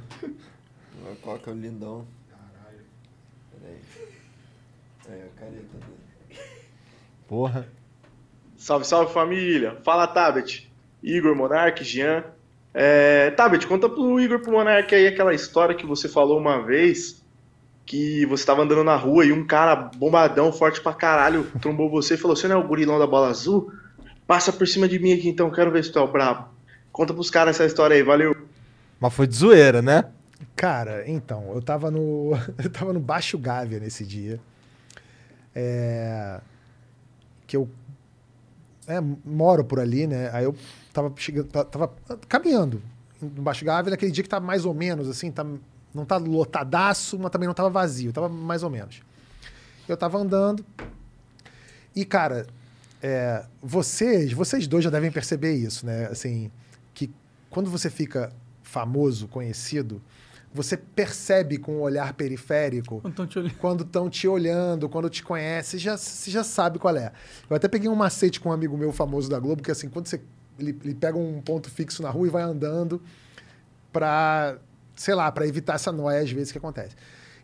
Uma 1.02 1.16
coca 1.20 1.50
lindão. 1.50 2.04
Caralho. 2.30 2.84
Peraí. 3.60 3.78
Aí, 5.08 5.22
a 5.26 5.40
careta 5.40 5.78
dele. 5.78 6.40
Porra. 7.28 7.66
Salve, 8.56 8.86
salve 8.86 9.12
família. 9.12 9.78
Fala, 9.82 10.06
Tabet. 10.06 10.70
Igor, 11.02 11.34
Monark, 11.34 11.82
Jean. 11.82 12.22
É, 12.72 13.30
Tabet, 13.32 13.66
conta 13.66 13.88
pro 13.88 14.20
Igor 14.20 14.40
pro 14.40 14.52
Monark 14.52 14.94
aí 14.94 15.06
aquela 15.06 15.34
história 15.34 15.74
que 15.74 15.84
você 15.84 16.08
falou 16.08 16.38
uma 16.38 16.62
vez 16.62 17.20
que 17.84 18.24
você 18.26 18.46
tava 18.46 18.62
andando 18.62 18.84
na 18.84 18.94
rua 18.94 19.24
e 19.24 19.32
um 19.32 19.44
cara 19.44 19.74
bombadão, 19.74 20.52
forte 20.52 20.80
pra 20.80 20.92
caralho, 20.92 21.50
trombou 21.60 21.90
você 21.90 22.14
e 22.14 22.16
falou: 22.16 22.36
Você 22.36 22.46
não 22.46 22.56
é 22.56 22.64
o 22.64 22.68
gurilão 22.68 22.98
da 22.98 23.06
bola 23.06 23.28
azul? 23.28 23.72
Passa 24.26 24.52
por 24.52 24.68
cima 24.68 24.86
de 24.86 24.98
mim 25.00 25.12
aqui 25.12 25.28
então, 25.28 25.50
quero 25.50 25.72
ver 25.72 25.84
se 25.84 25.90
tu 25.90 25.98
é 25.98 26.02
o 26.02 26.06
brabo. 26.06 26.48
Conta 26.92 27.12
pros 27.12 27.30
caras 27.30 27.56
essa 27.56 27.66
história 27.66 27.96
aí, 27.96 28.02
valeu. 28.02 28.36
Mas 29.00 29.12
foi 29.12 29.26
de 29.26 29.34
zoeira, 29.34 29.82
né? 29.82 30.04
Cara, 30.54 31.02
então, 31.10 31.50
eu 31.52 31.60
tava 31.60 31.90
no. 31.90 32.30
Eu 32.62 32.70
tava 32.70 32.92
no 32.92 33.00
Baixo 33.00 33.36
Gávea 33.36 33.80
nesse 33.80 34.04
dia. 34.04 34.38
É, 35.52 36.40
que 37.46 37.56
eu 37.56 37.68
é, 38.86 39.00
moro 39.24 39.64
por 39.64 39.80
ali, 39.80 40.06
né? 40.06 40.30
Aí 40.32 40.44
eu 40.44 40.54
tava 40.92 41.12
chegando. 41.16 41.48
ta- 41.48 41.64
Tava 41.64 41.92
caminhando 42.28 42.82
no 43.20 43.42
Baixo 43.42 43.64
Gávea 43.64 43.90
naquele 43.90 44.10
dia 44.12 44.22
que 44.24 44.28
tá 44.30 44.40
mais 44.40 44.64
ou 44.64 44.72
menos 44.74 45.08
assim, 45.08 45.30
tá, 45.30 45.44
não 45.94 46.04
tá 46.04 46.16
lotadaço, 46.16 47.18
mas 47.18 47.30
também 47.30 47.46
não 47.46 47.54
tava 47.54 47.68
vazio, 47.70 48.12
tava 48.12 48.28
mais 48.28 48.62
ou 48.62 48.70
menos. 48.70 49.02
Eu 49.88 49.96
tava 49.96 50.18
andando. 50.18 50.64
E, 51.94 52.04
cara, 52.04 52.46
é, 53.02 53.44
vocês, 53.60 54.32
vocês 54.32 54.66
dois 54.66 54.84
já 54.84 54.90
devem 54.90 55.10
perceber 55.10 55.54
isso, 55.54 55.84
né? 55.84 56.06
Assim, 56.06 56.50
que 56.94 57.10
quando 57.48 57.68
você 57.70 57.90
fica 57.90 58.32
famoso, 58.62 59.26
conhecido, 59.26 60.00
você 60.54 60.76
percebe 60.76 61.58
com 61.58 61.72
o 61.78 61.80
olhar 61.80 62.12
periférico 62.14 63.00
te 63.26 63.54
quando 63.54 63.82
estão 63.82 64.08
te 64.08 64.26
olhando, 64.28 64.88
quando 64.88 65.08
te 65.10 65.22
conhece, 65.22 65.78
já, 65.78 65.96
você 65.96 66.30
já 66.30 66.44
sabe 66.44 66.78
qual 66.78 66.96
é. 66.96 67.12
Eu 67.48 67.56
até 67.56 67.68
peguei 67.68 67.88
um 67.88 67.94
macete 67.96 68.38
com 68.40 68.48
um 68.48 68.52
amigo 68.52 68.76
meu 68.76 68.92
famoso 68.92 69.28
da 69.28 69.38
Globo, 69.38 69.62
que 69.62 69.70
assim, 69.70 69.88
quando 69.88 70.06
você 70.06 70.20
ele, 70.60 70.78
ele 70.84 70.94
pega 70.94 71.16
um 71.16 71.40
ponto 71.40 71.70
fixo 71.70 72.02
na 72.02 72.10
rua 72.10 72.26
e 72.26 72.30
vai 72.30 72.42
andando 72.42 73.02
pra, 73.92 74.56
sei 74.94 75.14
lá, 75.14 75.30
pra 75.30 75.46
evitar 75.46 75.74
essa 75.74 75.90
noia 75.90 76.20
às 76.20 76.30
vezes 76.30 76.52
que 76.52 76.58
acontece. 76.58 76.94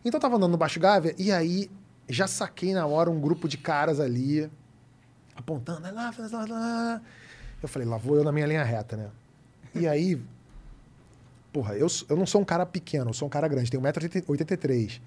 Então 0.03 0.17
eu 0.17 0.21
tava 0.21 0.35
andando 0.37 0.51
no 0.51 0.57
Baixo 0.57 0.79
Gávea 0.79 1.13
e 1.17 1.31
aí 1.31 1.69
já 2.07 2.27
saquei 2.27 2.73
na 2.73 2.85
hora 2.85 3.09
um 3.09 3.19
grupo 3.19 3.47
de 3.47 3.57
caras 3.57 3.99
ali 3.99 4.49
apontando, 5.35 5.81
"Vai 5.81 5.91
lá, 5.91 6.13
lá, 6.31 6.45
lá." 6.45 7.01
Eu 7.61 7.67
falei, 7.67 7.87
lá 7.87 7.97
vou 7.97 8.15
eu 8.15 8.23
na 8.23 8.31
minha 8.31 8.45
linha 8.45 8.63
reta, 8.63 8.95
né? 8.95 9.09
E 9.73 9.87
aí, 9.87 10.21
porra, 11.51 11.75
eu, 11.75 11.87
eu 12.07 12.15
não 12.15 12.25
sou 12.25 12.41
um 12.41 12.45
cara 12.45 12.65
pequeno, 12.65 13.09
eu 13.09 13.13
sou 13.13 13.27
um 13.27 13.29
cara 13.29 13.47
grande, 13.47 13.69
tenho 13.69 13.83
1,83m. 13.83 15.01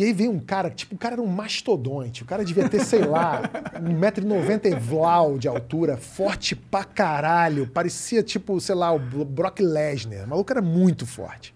E 0.00 0.04
aí 0.04 0.14
veio 0.14 0.30
um 0.30 0.40
cara, 0.40 0.70
tipo, 0.70 0.94
o 0.94 0.98
cara 0.98 1.16
era 1.16 1.20
um 1.20 1.26
mastodonte. 1.26 2.22
O 2.22 2.24
cara 2.24 2.42
devia 2.42 2.66
ter, 2.66 2.82
sei 2.82 3.04
lá, 3.04 3.42
1,90m 3.76 4.72
e 4.72 4.74
vlau 4.74 5.36
de 5.36 5.46
altura, 5.46 5.98
forte 5.98 6.56
pra 6.56 6.84
caralho. 6.84 7.66
Parecia, 7.66 8.22
tipo, 8.22 8.58
sei 8.62 8.74
lá, 8.74 8.90
o 8.92 8.98
Brock 8.98 9.60
Lesnar. 9.60 10.24
O 10.24 10.28
maluco 10.30 10.50
era 10.50 10.62
muito 10.62 11.04
forte. 11.04 11.54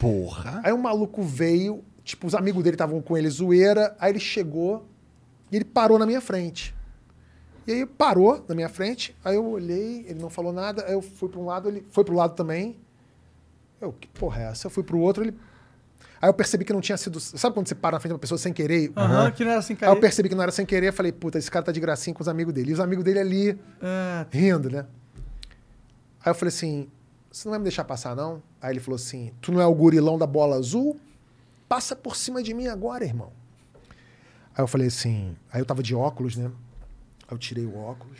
Porra. 0.00 0.60
Aí 0.64 0.72
o 0.72 0.78
maluco 0.78 1.22
veio, 1.22 1.84
tipo, 2.02 2.26
os 2.26 2.34
amigos 2.34 2.64
dele 2.64 2.74
estavam 2.74 3.00
com 3.00 3.16
ele 3.16 3.30
zoeira, 3.30 3.94
aí 4.00 4.10
ele 4.10 4.18
chegou 4.18 4.88
e 5.52 5.54
ele 5.54 5.64
parou 5.64 5.96
na 5.96 6.06
minha 6.06 6.20
frente. 6.20 6.74
E 7.68 7.72
aí 7.72 7.86
parou 7.86 8.44
na 8.48 8.54
minha 8.56 8.68
frente, 8.68 9.14
aí 9.24 9.36
eu 9.36 9.46
olhei, 9.46 10.04
ele 10.08 10.18
não 10.18 10.28
falou 10.28 10.52
nada, 10.52 10.86
aí 10.86 10.94
eu 10.94 11.02
fui 11.02 11.28
para 11.28 11.38
um 11.38 11.46
lado, 11.46 11.68
ele 11.68 11.86
foi 11.88 12.02
pro 12.02 12.16
lado 12.16 12.34
também. 12.34 12.80
Eu, 13.80 13.92
que 13.92 14.08
porra 14.08 14.42
é 14.42 14.46
essa? 14.46 14.66
Eu 14.66 14.72
fui 14.72 14.82
pro 14.82 14.98
outro, 14.98 15.22
ele. 15.22 15.38
Aí 16.22 16.28
eu 16.28 16.34
percebi 16.34 16.64
que 16.66 16.72
não 16.72 16.80
tinha 16.82 16.98
sido. 16.98 17.18
Sabe 17.18 17.54
quando 17.54 17.66
você 17.68 17.74
para 17.74 17.96
na 17.96 18.00
frente 18.00 18.10
de 18.10 18.14
uma 18.14 18.18
pessoa 18.18 18.36
sem 18.36 18.52
querer? 18.52 18.92
Aham, 18.96 19.30
que 19.30 19.42
não 19.44 19.52
era 19.52 19.62
sem 19.62 19.74
Aí 19.74 19.80
cair. 19.80 19.90
eu 19.90 20.00
percebi 20.00 20.28
que 20.28 20.34
não 20.34 20.42
era 20.42 20.52
sem 20.52 20.66
querer, 20.66 20.92
falei, 20.92 21.12
puta, 21.12 21.38
esse 21.38 21.50
cara 21.50 21.64
tá 21.64 21.72
de 21.72 21.80
gracinha 21.80 22.12
com 22.14 22.20
os 22.22 22.28
amigos 22.28 22.52
dele. 22.52 22.70
E 22.70 22.74
os 22.74 22.80
amigos 22.80 23.02
dele 23.04 23.18
ali, 23.20 23.58
Ah, 23.80 24.26
rindo, 24.30 24.68
né? 24.68 24.86
Aí 26.22 26.30
eu 26.30 26.34
falei 26.34 26.50
assim: 26.54 26.88
você 27.32 27.48
não 27.48 27.52
vai 27.52 27.58
me 27.58 27.64
deixar 27.64 27.84
passar, 27.84 28.14
não? 28.14 28.42
Aí 28.60 28.72
ele 28.72 28.80
falou 28.80 28.96
assim: 28.96 29.32
tu 29.40 29.50
não 29.50 29.60
é 29.62 29.66
o 29.66 29.74
gurilão 29.74 30.18
da 30.18 30.26
bola 30.26 30.56
azul? 30.56 31.00
Passa 31.66 31.96
por 31.96 32.14
cima 32.16 32.42
de 32.42 32.52
mim 32.52 32.66
agora, 32.66 33.02
irmão. 33.04 33.32
Aí 34.54 34.62
eu 34.62 34.66
falei 34.66 34.88
assim: 34.88 35.34
aí 35.50 35.60
eu 35.60 35.64
tava 35.64 35.82
de 35.82 35.94
óculos, 35.94 36.36
né? 36.36 36.46
Aí 37.26 37.34
eu 37.34 37.38
tirei 37.38 37.64
o 37.64 37.74
óculos. 37.78 38.18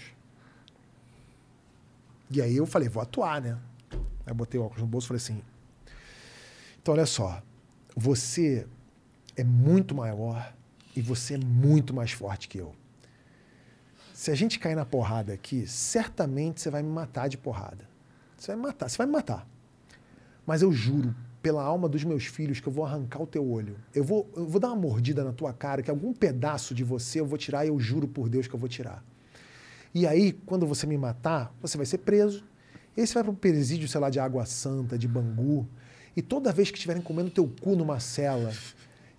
E 2.30 2.40
aí 2.40 2.56
eu 2.56 2.64
falei: 2.64 2.88
vou 2.88 3.02
atuar, 3.02 3.42
né? 3.42 3.58
Aí 3.92 3.98
eu 4.28 4.34
botei 4.34 4.58
o 4.58 4.64
óculos 4.64 4.80
no 4.80 4.88
bolso 4.88 5.06
e 5.06 5.08
falei 5.08 5.18
assim: 5.22 5.42
então 6.80 6.94
olha 6.94 7.04
só, 7.04 7.42
você 8.00 8.66
é 9.36 9.44
muito 9.44 9.94
maior 9.94 10.54
e 10.96 11.02
você 11.02 11.34
é 11.34 11.38
muito 11.38 11.92
mais 11.92 12.12
forte 12.12 12.48
que 12.48 12.56
eu. 12.56 12.74
Se 14.14 14.30
a 14.30 14.34
gente 14.34 14.58
cair 14.58 14.74
na 14.74 14.86
porrada 14.86 15.34
aqui, 15.34 15.66
certamente 15.66 16.62
você 16.62 16.70
vai 16.70 16.82
me 16.82 16.88
matar 16.88 17.28
de 17.28 17.36
porrada. 17.36 17.86
Você 18.38 18.48
vai 18.48 18.56
me 18.56 18.62
matar, 18.62 18.88
você 18.88 18.96
vai 18.96 19.06
me 19.06 19.12
matar. 19.12 19.46
Mas 20.46 20.62
eu 20.62 20.72
juro, 20.72 21.14
pela 21.42 21.62
alma 21.62 21.90
dos 21.90 22.02
meus 22.02 22.24
filhos, 22.24 22.58
que 22.58 22.66
eu 22.66 22.72
vou 22.72 22.86
arrancar 22.86 23.22
o 23.22 23.26
teu 23.26 23.46
olho. 23.46 23.76
Eu 23.94 24.02
vou, 24.02 24.30
eu 24.34 24.46
vou 24.46 24.58
dar 24.58 24.68
uma 24.68 24.76
mordida 24.76 25.22
na 25.22 25.32
tua 25.32 25.52
cara, 25.52 25.82
que 25.82 25.90
algum 25.90 26.14
pedaço 26.14 26.74
de 26.74 26.82
você 26.82 27.20
eu 27.20 27.26
vou 27.26 27.36
tirar 27.36 27.66
e 27.66 27.68
eu 27.68 27.78
juro 27.78 28.08
por 28.08 28.30
Deus 28.30 28.48
que 28.48 28.54
eu 28.54 28.58
vou 28.58 28.68
tirar. 28.68 29.04
E 29.94 30.06
aí, 30.06 30.32
quando 30.32 30.66
você 30.66 30.86
me 30.86 30.96
matar, 30.96 31.54
você 31.60 31.76
vai 31.76 31.84
ser 31.84 31.98
preso. 31.98 32.44
E 32.96 33.06
você 33.06 33.12
vai 33.12 33.22
para 33.22 33.32
um 33.32 33.34
presídio, 33.34 33.86
sei 33.88 34.00
lá, 34.00 34.08
de 34.08 34.18
Água 34.18 34.46
Santa, 34.46 34.96
de 34.96 35.06
Bangu. 35.06 35.68
E 36.16 36.22
toda 36.22 36.52
vez 36.52 36.70
que 36.70 36.76
estiverem 36.76 37.02
comendo 37.02 37.30
teu 37.30 37.48
cu 37.60 37.76
numa 37.76 38.00
cela, 38.00 38.52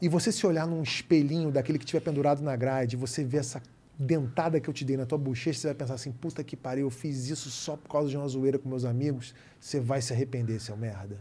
e 0.02 0.10
você 0.10 0.32
se 0.32 0.46
olhar 0.46 0.66
num 0.68 0.82
espelhinho 0.82 1.52
daquele 1.52 1.78
que 1.78 1.86
estiver 1.86 2.02
pendurado 2.02 2.42
na 2.42 2.56
grade, 2.56 2.98
você 2.98 3.24
vê 3.24 3.38
essa 3.38 3.62
dentada 3.98 4.60
que 4.60 4.68
eu 4.68 4.74
te 4.74 4.84
dei 4.84 4.98
na 4.98 5.06
tua 5.06 5.18
bochecha, 5.18 5.60
você 5.60 5.68
vai 5.68 5.76
pensar 5.76 5.94
assim, 5.94 6.12
puta 6.12 6.44
que 6.44 6.58
pariu, 6.58 6.88
eu 6.88 6.90
fiz 6.90 7.30
isso 7.30 7.52
só 7.52 7.78
por 7.78 7.88
causa 7.90 8.10
de 8.10 8.18
uma 8.18 8.28
zoeira 8.28 8.58
com 8.58 8.68
meus 8.68 8.84
amigos. 8.84 9.36
Você 9.60 9.80
vai 9.80 10.02
se 10.02 10.12
arrepender, 10.12 10.60
seu 10.60 10.76
merda. 10.76 11.20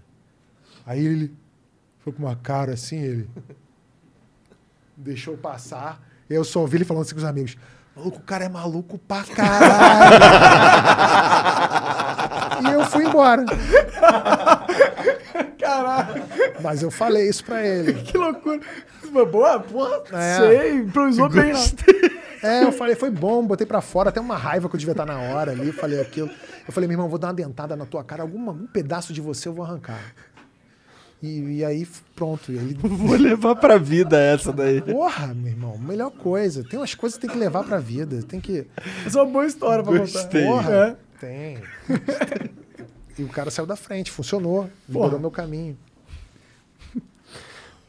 Aí 0.86 1.05
ele 1.05 1.36
foi 1.98 2.12
com 2.12 2.22
uma 2.22 2.34
cara 2.34 2.72
assim, 2.72 2.98
ele 2.98 3.28
deixou 4.97 5.36
passar. 5.36 6.02
Eu 6.28 6.42
só 6.42 6.60
ouvi 6.60 6.78
ele 6.78 6.84
falando 6.86 7.02
assim 7.02 7.12
com 7.12 7.18
os 7.18 7.24
amigos. 7.24 7.59
Maluco, 7.94 8.18
o 8.18 8.22
cara 8.22 8.44
é 8.47 8.48
maluco 8.48 8.97
pra 8.98 9.24
caralho. 9.24 10.24
e 12.66 12.72
eu 12.72 12.84
fui 12.86 13.05
embora. 13.05 13.44
caralho, 15.70 16.22
Mas 16.62 16.82
eu 16.82 16.90
falei 16.90 17.28
isso 17.28 17.44
pra 17.44 17.66
ele. 17.66 17.94
que 18.05 18.16
loucura. 18.16 18.60
Boa, 19.30 19.59
porra, 19.60 20.02
É. 20.12 20.36
sei, 20.36 20.72
improvisou 20.74 21.28
bem, 21.28 21.52
não. 21.52 21.60
É, 22.42 22.64
eu 22.64 22.72
falei, 22.72 22.94
foi 22.94 23.10
bom, 23.10 23.44
botei 23.47 23.66
pra 23.66 23.82
fora, 23.82 24.09
até 24.09 24.18
uma 24.18 24.34
raiva 24.34 24.66
que 24.66 24.74
eu 24.74 24.78
devia 24.78 24.92
estar 24.92 25.05
na 25.05 25.18
hora 25.18 25.51
ali, 25.52 25.72
falei 25.72 26.01
aquilo. 26.01 26.30
Eu 26.66 26.72
falei, 26.72 26.88
meu 26.88 26.94
irmão, 26.94 27.06
vou 27.06 27.18
dar 27.18 27.26
uma 27.28 27.34
dentada 27.34 27.76
na 27.76 27.84
tua 27.84 28.02
cara, 28.02 28.22
algum 28.22 28.66
pedaço 28.68 29.12
de 29.12 29.20
você 29.20 29.47
eu 29.47 29.52
vou 29.52 29.62
arrancar. 29.62 30.01
E, 31.22 31.59
e 31.59 31.64
aí, 31.66 31.86
pronto. 32.16 32.51
E 32.51 32.56
ele, 32.56 32.78
Vou 32.82 33.14
levar 33.14 33.56
pra 33.56 33.76
vida 33.76 34.18
essa 34.18 34.51
daí. 34.55 34.80
porra, 34.80 35.34
meu 35.34 35.48
irmão, 35.52 35.76
melhor 35.76 36.10
coisa. 36.12 36.64
Tem 36.64 36.78
umas 36.80 36.94
coisas 36.94 37.18
que 37.18 37.26
tem 37.26 37.30
que 37.30 37.38
levar 37.38 37.62
pra 37.62 37.76
vida. 37.76 38.22
Tem 38.22 38.40
que. 38.40 38.66
Essa 39.05 39.18
é 39.18 39.22
uma 39.22 39.30
boa 39.30 39.44
história 39.44 39.84
pra 39.84 39.98
Gostei. 39.98 40.47
contar. 40.47 40.62
Porra, 40.64 40.74
É. 40.74 40.97
tem. 41.20 41.59
E 43.20 43.22
o 43.22 43.28
cara 43.28 43.51
saiu 43.51 43.66
da 43.66 43.76
frente, 43.76 44.10
funcionou. 44.10 44.70
Liberou 44.88 45.20
meu 45.20 45.30
caminho. 45.30 45.76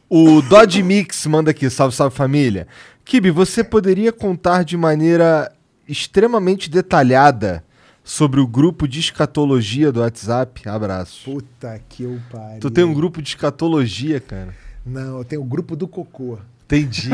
O 0.09 0.41
Dodge 0.41 0.83
Mix 0.83 1.25
manda 1.25 1.51
aqui, 1.51 1.69
salve, 1.69 1.95
salve 1.95 2.13
família. 2.13 2.67
Kibi, 3.05 3.31
você 3.31 3.63
poderia 3.63 4.11
contar 4.11 4.65
de 4.65 4.75
maneira 4.75 5.49
extremamente 5.87 6.69
detalhada 6.69 7.63
sobre 8.03 8.41
o 8.41 8.47
grupo 8.47 8.89
de 8.89 8.99
escatologia 8.99 9.89
do 9.89 10.01
WhatsApp? 10.01 10.67
Abraço. 10.67 11.31
Puta 11.31 11.81
que 11.87 12.03
eu 12.03 12.19
pariu. 12.29 12.59
Tu 12.59 12.69
tem 12.69 12.83
um 12.83 12.93
grupo 12.93 13.21
de 13.21 13.29
escatologia, 13.29 14.19
cara. 14.19 14.53
Não, 14.85 15.19
eu 15.19 15.23
tenho 15.23 15.41
o 15.41 15.45
grupo 15.45 15.77
do 15.77 15.87
cocô. 15.87 16.37
Entendi. 16.65 17.09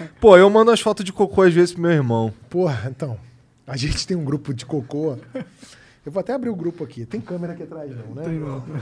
Pô, 0.18 0.38
eu 0.38 0.48
mando 0.48 0.70
as 0.70 0.80
fotos 0.80 1.04
de 1.04 1.12
cocô 1.12 1.42
às 1.42 1.52
vezes 1.52 1.74
pro 1.74 1.82
meu 1.82 1.92
irmão. 1.92 2.32
Porra, 2.48 2.88
então. 2.88 3.18
A 3.66 3.76
gente 3.76 4.06
tem 4.06 4.16
um 4.16 4.24
grupo 4.24 4.54
de 4.54 4.64
cocô. 4.64 5.18
Eu 6.04 6.10
vou 6.10 6.20
até 6.20 6.32
abrir 6.32 6.50
o 6.50 6.56
grupo 6.56 6.82
aqui. 6.82 7.06
Tem 7.06 7.20
câmera 7.20 7.52
aqui 7.52 7.62
atrás, 7.62 7.90
não, 7.94 8.14
né? 8.14 8.24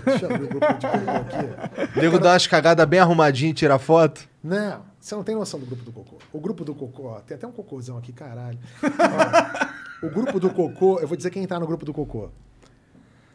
Deixa 0.06 0.24
eu 0.24 0.34
abrir 0.34 0.44
o 0.44 0.48
grupo 0.48 0.66
de 0.66 0.86
cocô 0.86 1.10
aqui. 1.10 1.98
O 1.98 2.01
nego 2.01 2.18
dá 2.18 2.32
umas 2.32 2.47
cagadas 2.47 2.86
bem 2.86 2.98
arrumadinho 2.98 3.51
e 3.51 3.55
tira 3.55 3.78
foto. 3.78 4.26
Não, 4.42 4.82
você 4.98 5.14
não 5.14 5.22
tem 5.22 5.34
noção 5.34 5.60
do 5.60 5.66
grupo 5.66 5.84
do 5.84 5.92
cocô. 5.92 6.16
O 6.32 6.40
grupo 6.40 6.64
do 6.64 6.74
cocô, 6.74 7.09
ó, 7.09 7.20
tem 7.20 7.34
até 7.34 7.47
um 7.47 7.52
cocôzão 7.52 7.98
aqui, 7.98 8.10
caralho. 8.10 8.59
Ó, 8.82 10.06
o 10.06 10.10
grupo 10.10 10.40
do 10.40 10.48
cocô, 10.48 10.98
eu 10.98 11.06
vou 11.06 11.14
dizer 11.14 11.30
quem 11.30 11.47
tá 11.47 11.60
no 11.60 11.66
grupo 11.66 11.84
do 11.84 11.92
cocô. 11.92 12.30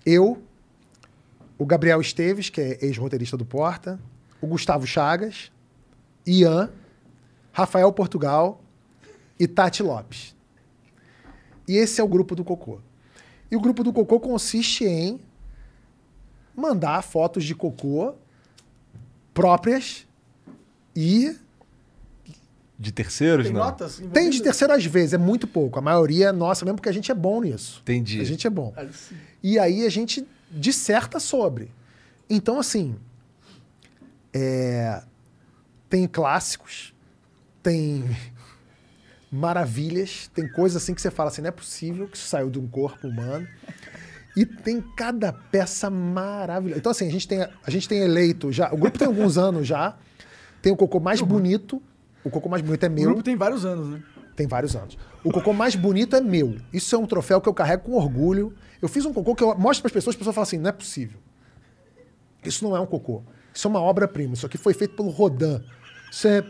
Eu, 0.03 0.41
o 1.55 1.65
Gabriel 1.65 2.01
Esteves, 2.01 2.49
que 2.49 2.59
é 2.59 2.83
ex-roteirista 2.83 3.37
do 3.37 3.45
Porta, 3.45 3.99
o 4.41 4.47
Gustavo 4.47 4.87
Chagas, 4.87 5.51
Ian, 6.25 6.71
Rafael 7.51 7.91
Portugal 7.93 8.61
e 9.39 9.47
Tati 9.47 9.83
Lopes. 9.83 10.35
E 11.67 11.77
esse 11.77 12.01
é 12.01 12.03
o 12.03 12.07
grupo 12.07 12.35
do 12.35 12.43
cocô. 12.43 12.79
E 13.49 13.55
o 13.55 13.59
grupo 13.59 13.83
do 13.83 13.93
cocô 13.93 14.19
consiste 14.19 14.85
em 14.85 15.19
mandar 16.55 17.01
fotos 17.03 17.43
de 17.43 17.53
cocô 17.53 18.13
próprias 19.33 20.05
e 20.95 21.35
De 22.79 22.91
terceiros, 22.91 23.45
Tem 23.45 23.53
não? 23.53 23.61
notas? 23.63 24.01
tem 24.13 24.29
de 24.29 24.41
terceiro 24.41 24.73
às 24.73 24.85
vezes, 24.85 25.13
é 25.13 25.17
muito 25.17 25.47
pouco. 25.47 25.77
A 25.79 25.81
maioria 25.81 26.27
é 26.27 26.31
nossa 26.31 26.65
mesmo 26.65 26.77
porque 26.77 26.89
a 26.89 26.93
gente 26.93 27.11
é 27.11 27.15
bom 27.15 27.41
nisso. 27.41 27.79
Entendi. 27.83 28.19
A 28.19 28.23
gente 28.23 28.45
é 28.47 28.49
bom. 28.49 28.73
E 29.43 29.59
aí 29.59 29.85
a 29.85 29.89
gente 29.89 30.25
disserta 30.51 31.19
sobre. 31.19 31.71
Então, 32.29 32.59
assim, 32.59 32.95
é, 34.33 35.03
tem 35.89 36.07
clássicos, 36.07 36.93
tem 37.61 38.03
maravilhas, 39.35 40.29
tem 40.33 40.47
coisas 40.51 40.81
assim 40.81 40.93
que 40.93 41.01
você 41.01 41.11
fala 41.11 41.29
assim, 41.29 41.41
não 41.41 41.49
é 41.49 41.51
possível 41.51 42.07
que 42.07 42.17
isso 42.17 42.27
saiu 42.27 42.49
de 42.49 42.59
um 42.59 42.67
corpo 42.67 43.07
humano. 43.07 43.47
E 44.35 44.45
tem 44.45 44.81
cada 44.81 45.31
peça 45.31 45.89
maravilhosa. 45.89 46.79
Então, 46.79 46.91
assim, 46.91 47.07
a 47.07 47.11
gente 47.11 47.27
tem, 47.27 47.41
a 47.41 47.71
gente 47.71 47.87
tem 47.87 47.99
eleito 47.99 48.51
já. 48.51 48.71
O 48.73 48.77
grupo 48.77 48.97
tem 48.97 49.07
alguns 49.07 49.37
anos 49.37 49.65
já. 49.65 49.95
Tem 50.61 50.73
o 50.73 50.75
cocô 50.75 50.99
mais 50.99 51.21
bonito. 51.21 51.81
O 52.23 52.29
cocô 52.29 52.49
mais 52.49 52.61
bonito 52.61 52.83
é 52.83 52.89
O 52.89 52.91
meu. 52.91 53.05
grupo 53.05 53.23
tem 53.23 53.35
vários 53.37 53.63
anos, 53.65 53.87
né? 53.87 54.03
Tem 54.35 54.45
vários 54.45 54.75
anos. 54.75 54.97
O 55.23 55.31
cocô 55.31 55.53
mais 55.53 55.75
bonito 55.75 56.15
é 56.17 56.21
meu. 56.21 56.57
Isso 56.73 56.93
é 56.93 56.99
um 56.99 57.05
troféu 57.05 57.39
que 57.39 57.47
eu 57.47 57.53
carrego 57.53 57.83
com 57.83 57.93
orgulho. 57.93 58.53
Eu 58.81 58.89
fiz 58.89 59.05
um 59.05 59.13
cocô 59.13 59.33
que 59.35 59.43
eu 59.43 59.55
mostro 59.57 59.83
para 59.83 59.87
as 59.87 59.93
pessoas, 59.93 60.15
as 60.15 60.17
pessoas 60.17 60.35
falam 60.35 60.43
assim: 60.43 60.57
não 60.57 60.69
é 60.69 60.73
possível. 60.73 61.19
Isso 62.43 62.63
não 62.63 62.75
é 62.75 62.79
um 62.79 62.85
cocô. 62.85 63.23
Isso 63.53 63.65
é 63.67 63.69
uma 63.69 63.79
obra-prima. 63.81 64.33
Isso 64.33 64.45
aqui 64.45 64.57
foi 64.57 64.73
feito 64.73 64.95
pelo 64.95 65.09
Rodin. 65.09 65.63
Isso 66.11 66.27
é 66.27 66.43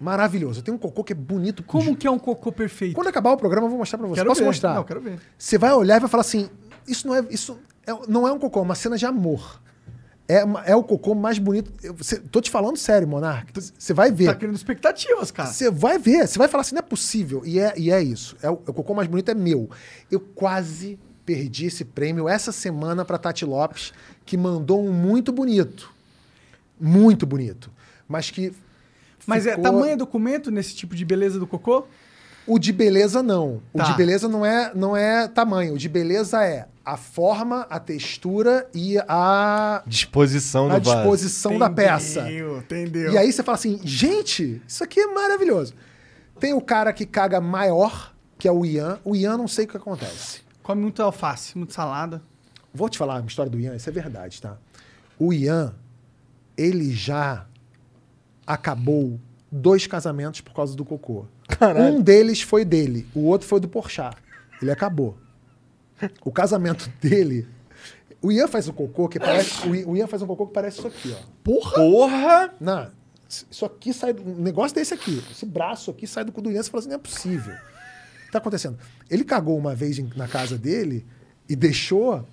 maravilhoso. 0.00 0.60
Eu 0.60 0.64
tenho 0.64 0.76
um 0.76 0.80
cocô 0.80 1.02
que 1.04 1.12
é 1.12 1.16
bonito. 1.16 1.62
Como 1.62 1.96
que 1.96 2.06
é 2.06 2.10
um 2.10 2.18
cocô 2.18 2.52
perfeito? 2.52 2.94
Quando 2.94 3.08
acabar 3.08 3.32
o 3.32 3.36
programa, 3.36 3.66
eu 3.66 3.70
vou 3.70 3.78
mostrar 3.78 3.98
para 3.98 4.06
você. 4.08 4.16
Quero 4.16 4.28
Posso 4.28 4.40
ver. 4.40 4.46
mostrar? 4.46 4.74
Não, 4.74 4.84
quero 4.84 5.00
ver. 5.00 5.18
Você 5.38 5.56
vai 5.58 5.72
olhar 5.72 5.96
e 5.96 6.00
vai 6.00 6.08
falar 6.08 6.20
assim: 6.22 6.48
isso 6.86 7.06
não 7.08 7.14
é, 7.14 7.24
isso 7.30 7.58
é- 7.86 7.92
não 8.08 8.26
é 8.28 8.32
um 8.32 8.38
cocô, 8.38 8.60
é 8.60 8.62
uma 8.62 8.74
cena 8.74 8.96
de 8.96 9.06
amor. 9.06 9.60
É, 10.28 10.42
uma- 10.42 10.64
é 10.64 10.74
o 10.74 10.82
cocô 10.82 11.14
mais 11.14 11.38
bonito. 11.38 11.72
Eu, 11.82 11.94
você- 11.94 12.18
tô 12.18 12.40
te 12.40 12.50
falando 12.50 12.76
sério, 12.76 13.06
Monark. 13.06 13.52
Você 13.78 13.94
vai 13.94 14.10
ver. 14.10 14.26
Tá 14.26 14.34
criando 14.34 14.56
expectativas, 14.56 15.30
cara. 15.30 15.48
Você 15.50 15.70
vai 15.70 15.98
ver, 15.98 16.26
você 16.26 16.36
vai 16.36 16.48
falar 16.48 16.62
assim, 16.62 16.74
não 16.74 16.80
é 16.80 16.82
possível. 16.82 17.42
E 17.44 17.60
é, 17.60 17.72
e 17.76 17.92
é 17.92 18.02
isso. 18.02 18.36
É 18.42 18.50
o, 18.50 18.54
o 18.54 18.72
cocô 18.72 18.92
mais 18.92 19.06
bonito 19.08 19.30
é 19.30 19.34
meu. 19.34 19.70
Eu 20.10 20.18
quase 20.18 20.98
perdi 21.24 21.66
esse 21.66 21.84
prêmio 21.84 22.28
essa 22.28 22.50
semana 22.50 23.04
para 23.04 23.18
Tati 23.18 23.44
Lopes, 23.44 23.92
que 24.24 24.36
mandou 24.36 24.84
um 24.84 24.92
muito 24.92 25.30
bonito. 25.32 25.92
Muito 26.80 27.24
bonito. 27.24 27.70
Mas 28.08 28.30
que. 28.30 28.52
Mas 29.26 29.46
é 29.46 29.50
ficou- 29.50 29.64
tamanho 29.64 29.96
documento 29.96 30.50
nesse 30.50 30.74
tipo 30.74 30.94
de 30.94 31.04
beleza 31.04 31.38
do 31.38 31.46
cocô? 31.46 31.86
O 32.46 32.58
de 32.60 32.72
beleza 32.72 33.22
não. 33.22 33.60
O 33.72 33.78
Tá. 33.78 33.84
de 33.84 33.94
beleza 33.94 34.28
não 34.28 34.46
é, 34.46 34.70
não 34.74 34.96
é 34.96 35.26
tamanho. 35.26 35.74
O 35.74 35.78
de 35.78 35.88
beleza 35.88 36.44
é 36.44 36.66
a 36.84 36.96
forma, 36.96 37.66
a 37.68 37.80
textura 37.80 38.68
e 38.72 38.96
a, 39.08 39.82
Disposição 39.84 40.70
a 40.70 40.78
disposição 40.78 41.58
da 41.58 41.68
peça. 41.68 42.20
Entendeu, 42.20 42.58
entendeu. 42.58 43.12
E 43.12 43.18
aí 43.18 43.32
você 43.32 43.42
fala 43.42 43.56
assim, 43.56 43.80
gente, 43.82 44.62
isso 44.68 44.84
aqui 44.84 45.00
é 45.00 45.06
maravilhoso. 45.08 45.74
Tem 46.38 46.54
o 46.54 46.60
cara 46.60 46.92
que 46.92 47.04
caga 47.04 47.40
maior, 47.40 48.14
que 48.38 48.46
é 48.46 48.52
o 48.52 48.64
Ian. 48.64 49.00
O 49.04 49.16
Ian 49.16 49.36
não 49.36 49.48
sei 49.48 49.64
o 49.64 49.68
que 49.68 49.76
acontece. 49.76 50.42
Come 50.62 50.82
muito 50.82 51.02
alface, 51.02 51.58
muito 51.58 51.72
salada. 51.72 52.22
Vou 52.72 52.88
te 52.88 52.96
falar 52.98 53.20
a 53.20 53.24
história 53.26 53.50
do 53.50 53.58
Ian, 53.58 53.74
isso 53.74 53.88
é 53.88 53.92
verdade, 53.92 54.40
tá? 54.40 54.56
O 55.18 55.32
Ian, 55.32 55.74
ele 56.56 56.92
já 56.92 57.46
acabou 58.46 59.18
dois 59.50 59.86
casamentos 59.86 60.40
por 60.40 60.52
causa 60.54 60.76
do 60.76 60.84
cocô. 60.84 61.24
Um 61.76 62.00
deles 62.00 62.42
foi 62.42 62.64
dele, 62.64 63.06
o 63.14 63.20
outro 63.24 63.46
foi 63.46 63.60
do 63.60 63.68
Porchat. 63.68 64.16
Ele 64.60 64.70
acabou. 64.70 65.16
O 66.24 66.30
casamento 66.30 66.90
dele. 67.00 67.46
O 68.22 68.32
Ian 68.32 68.48
faz 68.48 68.66
um 68.68 68.72
cocô 68.72 69.08
que 69.08 69.18
parece. 69.18 69.66
O 69.68 69.96
Ian 69.96 70.06
faz 70.06 70.22
um 70.22 70.26
cocô 70.26 70.46
que 70.46 70.52
parece 70.54 70.78
isso 70.78 70.86
aqui, 70.86 71.14
ó. 71.16 71.22
Porra! 71.44 71.74
Porra! 71.74 72.54
Não, 72.60 72.90
isso 73.28 73.64
aqui 73.64 73.92
sai. 73.92 74.12
do- 74.12 74.22
Um 74.22 74.42
negócio 74.42 74.74
desse 74.74 74.94
aqui. 74.94 75.22
Esse 75.30 75.46
braço 75.46 75.90
aqui 75.90 76.06
sai 76.06 76.24
do 76.24 76.32
cu 76.32 76.40
do 76.40 76.50
Ian. 76.50 76.62
Você 76.62 76.70
fala 76.70 76.80
assim: 76.80 76.88
não 76.88 76.96
é 76.96 76.98
possível. 76.98 77.54
O 77.54 78.26
que 78.26 78.32
tá 78.32 78.38
acontecendo? 78.38 78.78
Ele 79.10 79.22
cagou 79.24 79.56
uma 79.56 79.74
vez 79.74 79.98
na 80.16 80.26
casa 80.26 80.58
dele 80.58 81.06
e 81.48 81.54
deixou. 81.54 82.26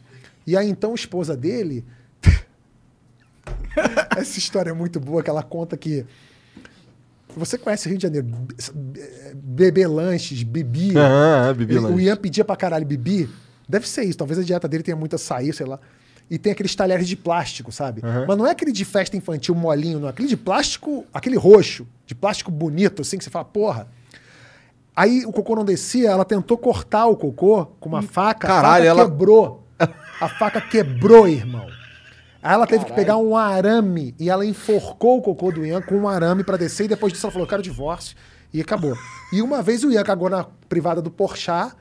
E 0.47 0.57
a 0.57 0.63
então 0.63 0.95
esposa 0.95 1.37
dele. 1.37 1.85
Essa 4.17 4.39
história 4.39 4.69
é 4.69 4.73
muito 4.73 4.99
boa, 4.99 5.21
que 5.23 5.29
ela 5.29 5.43
conta 5.43 5.75
que. 5.77 6.05
Você 7.35 7.57
conhece 7.57 7.89
Rio 7.89 7.97
de 7.97 8.03
Janeiro? 8.03 8.27
Be- 8.75 9.33
Bebê 9.33 9.87
lanches, 9.87 10.43
bibi. 10.43 10.93
Ah, 10.97 11.51
bibi 11.53 11.73
Ele- 11.73 11.79
lanche. 11.81 11.95
O 11.95 11.99
Ian 11.99 12.15
pedia 12.15 12.45
pra 12.45 12.55
caralho 12.55 12.85
bibi. 12.85 13.27
Deve 13.67 13.87
ser 13.87 14.03
isso. 14.03 14.17
Talvez 14.17 14.39
a 14.39 14.43
dieta 14.43 14.67
dele 14.67 14.83
tenha 14.83 14.95
muito 14.95 15.15
açaí, 15.15 15.51
sei 15.51 15.65
lá. 15.65 15.79
E 16.29 16.37
tem 16.37 16.51
aqueles 16.51 16.75
talheres 16.75 17.07
de 17.07 17.15
plástico, 17.15 17.71
sabe? 17.71 18.01
Mas 18.27 18.37
não 18.37 18.45
é 18.47 18.51
aquele 18.51 18.71
de 18.71 18.85
festa 18.85 19.17
infantil 19.17 19.55
molinho, 19.55 19.99
não. 19.99 20.07
Aquele 20.07 20.27
de 20.27 20.37
plástico, 20.37 21.05
aquele 21.13 21.35
roxo, 21.35 21.87
de 22.05 22.13
plástico 22.15 22.49
bonito, 22.51 23.01
assim, 23.01 23.17
que 23.17 23.23
você 23.23 23.29
fala, 23.29 23.45
porra. 23.45 23.87
Aí 24.95 25.25
o 25.25 25.31
cocô 25.31 25.55
não 25.55 25.65
descia, 25.65 26.11
ela 26.11 26.23
tentou 26.23 26.57
cortar 26.57 27.07
o 27.07 27.15
cocô 27.17 27.65
com 27.79 27.89
uma 27.89 28.01
faca. 28.03 28.47
Caralho, 28.47 28.85
a 28.85 28.89
faca 28.89 29.01
ela- 29.01 29.09
quebrou. 29.09 29.67
A 30.21 30.29
faca 30.29 30.61
quebrou, 30.61 31.27
irmão. 31.27 31.67
Aí 32.43 32.53
ela 32.53 32.67
teve 32.67 32.83
que 32.83 32.91
pegar 32.91 33.15
um 33.15 33.37
arame 33.37 34.13
e 34.19 34.29
ela 34.29 34.45
enforcou 34.45 35.19
o 35.19 35.21
cocô 35.21 35.49
do 35.49 35.65
Ian 35.65 35.81
com 35.81 35.95
um 35.95 36.09
arame 36.09 36.43
pra 36.43 36.57
descer 36.57 36.83
e 36.83 36.87
depois 36.89 37.13
disso 37.13 37.25
ela 37.25 37.31
falou, 37.31 37.47
quero 37.47 37.61
divórcio. 37.61 38.17
E 38.53 38.59
acabou. 38.59 38.95
E 39.31 39.41
uma 39.41 39.61
vez 39.63 39.83
o 39.83 39.91
Ian 39.91 40.03
cagou 40.03 40.29
na 40.29 40.43
privada 40.67 41.01
do 41.01 41.09
Porchat 41.09 41.73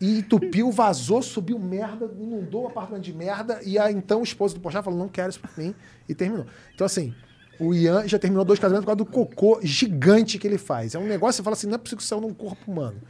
e 0.00 0.20
entupiu, 0.20 0.70
vazou, 0.70 1.20
subiu 1.20 1.58
merda, 1.58 2.08
inundou 2.18 2.62
o 2.62 2.66
apartamento 2.68 3.02
de 3.02 3.12
merda 3.12 3.60
e 3.64 3.76
a 3.76 3.90
então 3.90 4.22
esposa 4.22 4.54
do 4.54 4.60
Porchat 4.60 4.84
falou, 4.84 4.98
não 4.98 5.08
quero 5.08 5.30
isso 5.30 5.40
pra 5.40 5.50
mim 5.56 5.74
e 6.08 6.14
terminou. 6.14 6.46
Então 6.72 6.86
assim, 6.86 7.12
o 7.58 7.74
Ian 7.74 8.06
já 8.06 8.20
terminou 8.20 8.44
dois 8.44 8.60
casamentos 8.60 8.84
por 8.84 8.96
causa 8.96 9.04
do 9.04 9.06
cocô 9.06 9.58
gigante 9.64 10.38
que 10.38 10.46
ele 10.46 10.58
faz. 10.58 10.94
É 10.94 10.98
um 10.98 11.06
negócio, 11.06 11.38
você 11.38 11.42
fala 11.42 11.54
assim, 11.54 11.66
não 11.66 11.74
é 11.74 11.78
possível 11.78 11.98
que 11.98 12.04
isso 12.04 12.20
num 12.20 12.32
corpo 12.32 12.70
humano. 12.70 13.00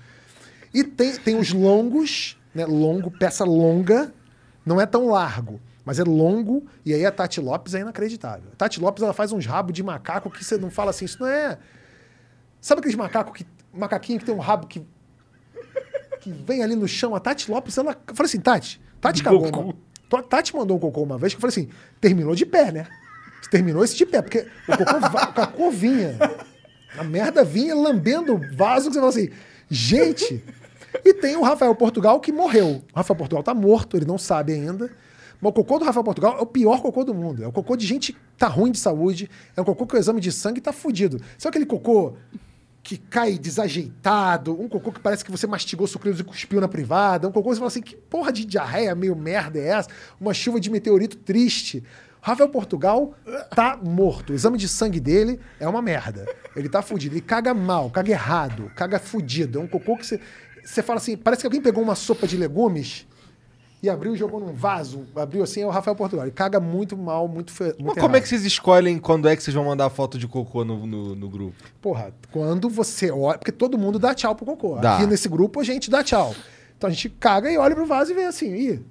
E 0.72 0.82
tem, 0.82 1.14
tem 1.16 1.38
os 1.38 1.52
longos, 1.52 2.38
né? 2.54 2.64
Longo, 2.64 3.10
peça 3.10 3.44
longa, 3.44 4.12
não 4.64 4.80
é 4.80 4.86
tão 4.86 5.08
largo, 5.08 5.60
mas 5.84 5.98
é 5.98 6.04
longo, 6.04 6.64
e 6.84 6.94
aí 6.94 7.04
a 7.04 7.10
Tati 7.10 7.40
Lopes 7.40 7.74
é 7.74 7.80
inacreditável. 7.80 8.50
A 8.52 8.56
Tati 8.56 8.80
Lopes 8.80 9.02
ela 9.02 9.12
faz 9.12 9.32
uns 9.32 9.46
rabos 9.46 9.72
de 9.72 9.82
macaco 9.82 10.30
que 10.30 10.44
você 10.44 10.56
não 10.56 10.70
fala 10.70 10.90
assim, 10.90 11.04
isso 11.04 11.18
não 11.20 11.26
é. 11.28 11.58
Sabe 12.60 12.78
aqueles 12.80 12.96
macacos 12.96 13.36
que. 13.36 13.46
Macaquinho 13.74 14.18
que 14.18 14.24
tem 14.24 14.34
um 14.34 14.38
rabo 14.38 14.66
que. 14.66 14.82
que 16.20 16.30
vem 16.30 16.62
ali 16.62 16.76
no 16.76 16.86
chão? 16.86 17.14
A 17.14 17.20
Tati 17.20 17.50
Lopes, 17.50 17.76
ela. 17.78 17.96
Eu 18.06 18.14
falei 18.14 18.28
assim, 18.28 18.40
Tati, 18.40 18.80
Tati 19.00 19.22
cagou. 19.24 19.74
Uma, 20.12 20.22
Tati 20.22 20.54
mandou 20.54 20.76
um 20.76 20.80
cocô 20.80 21.02
uma 21.02 21.16
vez 21.18 21.32
que 21.32 21.38
eu 21.38 21.40
falei 21.40 21.52
assim, 21.52 21.68
terminou 22.00 22.34
de 22.34 22.44
pé, 22.46 22.70
né? 22.70 22.86
Você 23.40 23.50
terminou 23.50 23.82
esse 23.82 23.96
de 23.96 24.04
pé, 24.06 24.20
porque 24.22 24.46
o 24.68 24.76
cocô, 24.76 25.00
va- 25.00 25.28
o 25.30 25.32
cocô 25.34 25.70
vinha. 25.70 26.16
A 26.98 27.02
merda 27.02 27.42
vinha 27.42 27.74
lambendo 27.74 28.34
o 28.34 28.56
vaso 28.56 28.88
que 28.88 28.94
você 28.94 29.00
fala 29.00 29.08
assim, 29.10 29.30
gente. 29.70 30.44
E 31.04 31.14
tem 31.14 31.34
o 31.36 31.42
Rafael 31.42 31.74
Portugal 31.74 32.20
que 32.20 32.30
morreu. 32.30 32.82
O 32.92 32.96
Rafael 32.96 33.16
Portugal 33.16 33.42
tá 33.42 33.54
morto, 33.54 33.96
ele 33.96 34.04
não 34.04 34.18
sabe 34.18 34.52
ainda. 34.52 34.90
Mas 35.42 35.50
o 35.50 35.52
cocô 35.52 35.76
do 35.80 35.84
Rafael 35.84 36.04
Portugal 36.04 36.38
é 36.38 36.40
o 36.40 36.46
pior 36.46 36.80
cocô 36.80 37.02
do 37.02 37.12
mundo. 37.12 37.42
É 37.42 37.48
o 37.48 37.52
cocô 37.52 37.76
de 37.76 37.84
gente 37.84 38.12
que 38.12 38.18
tá 38.38 38.46
ruim 38.46 38.70
de 38.70 38.78
saúde. 38.78 39.28
É 39.56 39.60
um 39.60 39.64
cocô 39.64 39.84
que 39.84 39.96
o 39.96 39.98
exame 39.98 40.20
de 40.20 40.30
sangue 40.30 40.60
tá 40.60 40.72
fudido. 40.72 41.20
Sabe 41.36 41.50
aquele 41.50 41.66
cocô 41.66 42.14
que 42.80 42.96
cai 42.96 43.36
desajeitado? 43.36 44.52
Um 44.58 44.68
cocô 44.68 44.92
que 44.92 45.00
parece 45.00 45.24
que 45.24 45.32
você 45.32 45.48
mastigou 45.48 45.88
sucrilhos 45.88 46.20
e 46.20 46.24
cuspiu 46.24 46.60
na 46.60 46.68
privada? 46.68 47.26
Um 47.26 47.32
cocô 47.32 47.48
que 47.48 47.56
você 47.56 47.58
fala 47.58 47.68
assim, 47.68 47.82
que 47.82 47.96
porra 47.96 48.30
de 48.32 48.44
diarreia 48.44 48.94
meio 48.94 49.16
merda 49.16 49.58
é 49.58 49.66
essa? 49.66 49.88
Uma 50.20 50.32
chuva 50.32 50.60
de 50.60 50.70
meteorito 50.70 51.16
triste. 51.16 51.82
Rafael 52.20 52.48
Portugal 52.48 53.12
tá 53.50 53.76
morto. 53.82 54.30
O 54.30 54.36
exame 54.36 54.56
de 54.56 54.68
sangue 54.68 55.00
dele 55.00 55.40
é 55.58 55.66
uma 55.66 55.82
merda. 55.82 56.24
Ele 56.54 56.68
tá 56.68 56.82
fudido. 56.82 57.16
Ele 57.16 57.20
caga 57.20 57.52
mal, 57.52 57.90
caga 57.90 58.12
errado, 58.12 58.70
caga 58.76 59.00
fudido. 59.00 59.58
É 59.58 59.60
um 59.60 59.66
cocô 59.66 59.96
que 59.96 60.06
você. 60.06 60.20
Você 60.64 60.84
fala 60.84 60.98
assim, 60.98 61.16
parece 61.16 61.40
que 61.42 61.46
alguém 61.48 61.60
pegou 61.60 61.82
uma 61.82 61.96
sopa 61.96 62.28
de 62.28 62.36
legumes 62.36 63.08
e 63.82 63.90
abriu 63.90 64.14
e 64.14 64.16
jogou 64.16 64.38
num 64.38 64.52
vaso. 64.52 65.04
Abriu 65.16 65.42
assim, 65.42 65.60
é 65.60 65.66
o 65.66 65.70
Rafael 65.70 65.96
Portugal. 65.96 66.24
Ele 66.24 66.32
caga 66.32 66.60
muito 66.60 66.96
mal, 66.96 67.26
muito 67.26 67.50
feio. 67.50 67.74
Mas 67.80 67.98
como 67.98 68.14
é 68.14 68.20
que 68.20 68.28
vocês 68.28 68.44
escolhem 68.44 68.96
quando 68.98 69.28
é 69.28 69.34
que 69.34 69.42
vocês 69.42 69.54
vão 69.54 69.64
mandar 69.64 69.90
foto 69.90 70.16
de 70.16 70.28
cocô 70.28 70.64
no, 70.64 70.86
no, 70.86 71.16
no 71.16 71.28
grupo? 71.28 71.56
Porra, 71.80 72.14
quando 72.30 72.70
você 72.70 73.10
olha. 73.10 73.38
Porque 73.38 73.50
todo 73.50 73.76
mundo 73.76 73.98
dá 73.98 74.14
tchau 74.14 74.36
pro 74.36 74.46
cocô. 74.46 74.76
Dá. 74.76 74.96
Aqui 74.96 75.06
nesse 75.06 75.28
grupo 75.28 75.60
a 75.60 75.64
gente 75.64 75.90
dá 75.90 76.04
tchau. 76.04 76.32
Então 76.78 76.88
a 76.88 76.92
gente 76.92 77.08
caga 77.10 77.50
e 77.50 77.58
olha 77.58 77.74
pro 77.74 77.84
vaso 77.84 78.12
e 78.12 78.14
vê 78.14 78.24
assim. 78.24 78.54
Ih, 78.54 78.84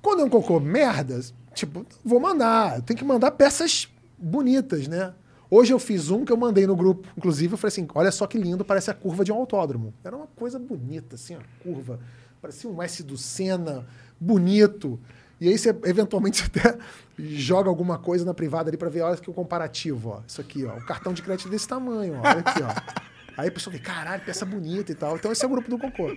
quando 0.00 0.22
é 0.22 0.24
um 0.24 0.30
cocô 0.30 0.60
merda, 0.60 1.20
tipo, 1.52 1.84
vou 2.04 2.20
mandar. 2.20 2.82
Tenho 2.82 2.96
que 2.96 3.04
mandar 3.04 3.32
peças 3.32 3.88
bonitas, 4.16 4.86
né? 4.86 5.12
Hoje 5.50 5.72
eu 5.72 5.78
fiz 5.80 6.10
um 6.10 6.24
que 6.24 6.32
eu 6.32 6.36
mandei 6.36 6.68
no 6.68 6.76
grupo. 6.76 7.08
Inclusive, 7.18 7.54
eu 7.54 7.58
falei 7.58 7.72
assim: 7.72 7.88
olha 7.92 8.12
só 8.12 8.28
que 8.28 8.38
lindo, 8.38 8.64
parece 8.64 8.92
a 8.92 8.94
curva 8.94 9.24
de 9.24 9.32
um 9.32 9.36
autódromo. 9.36 9.92
Era 10.04 10.16
uma 10.16 10.28
coisa 10.36 10.56
bonita, 10.56 11.16
assim, 11.16 11.34
a 11.34 11.40
curva. 11.64 11.98
Parecia 12.44 12.68
um 12.68 12.82
S 12.82 13.02
do 13.02 13.16
Senna, 13.16 13.86
bonito. 14.24 14.98
E 15.40 15.48
aí 15.48 15.58
você, 15.58 15.76
eventualmente, 15.84 16.38
você 16.42 16.44
até 16.68 16.78
joga 17.18 17.68
alguma 17.68 17.98
coisa 17.98 18.24
na 18.24 18.34
privada 18.34 18.70
ali 18.70 18.76
pra 18.76 18.88
ver, 18.88 19.02
olha 19.02 19.14
aqui 19.14 19.28
o 19.28 19.34
comparativo, 19.34 20.10
ó. 20.10 20.20
Isso 20.26 20.40
aqui, 20.40 20.64
ó. 20.64 20.76
O 20.76 20.84
cartão 20.86 21.12
de 21.12 21.22
crédito 21.22 21.48
desse 21.48 21.68
tamanho, 21.68 22.14
ó. 22.22 22.28
Olha 22.28 22.40
aqui, 22.40 22.62
ó. 22.62 23.02
Aí 23.36 23.48
a 23.48 23.52
pessoa 23.52 23.72
vê, 23.72 23.78
caralho, 23.80 24.22
peça 24.24 24.44
bonita 24.46 24.92
e 24.92 24.94
tal. 24.94 25.16
Então 25.16 25.30
esse 25.32 25.44
é 25.44 25.46
o 25.46 25.50
grupo 25.50 25.68
do 25.68 25.78
Cocô. 25.78 26.16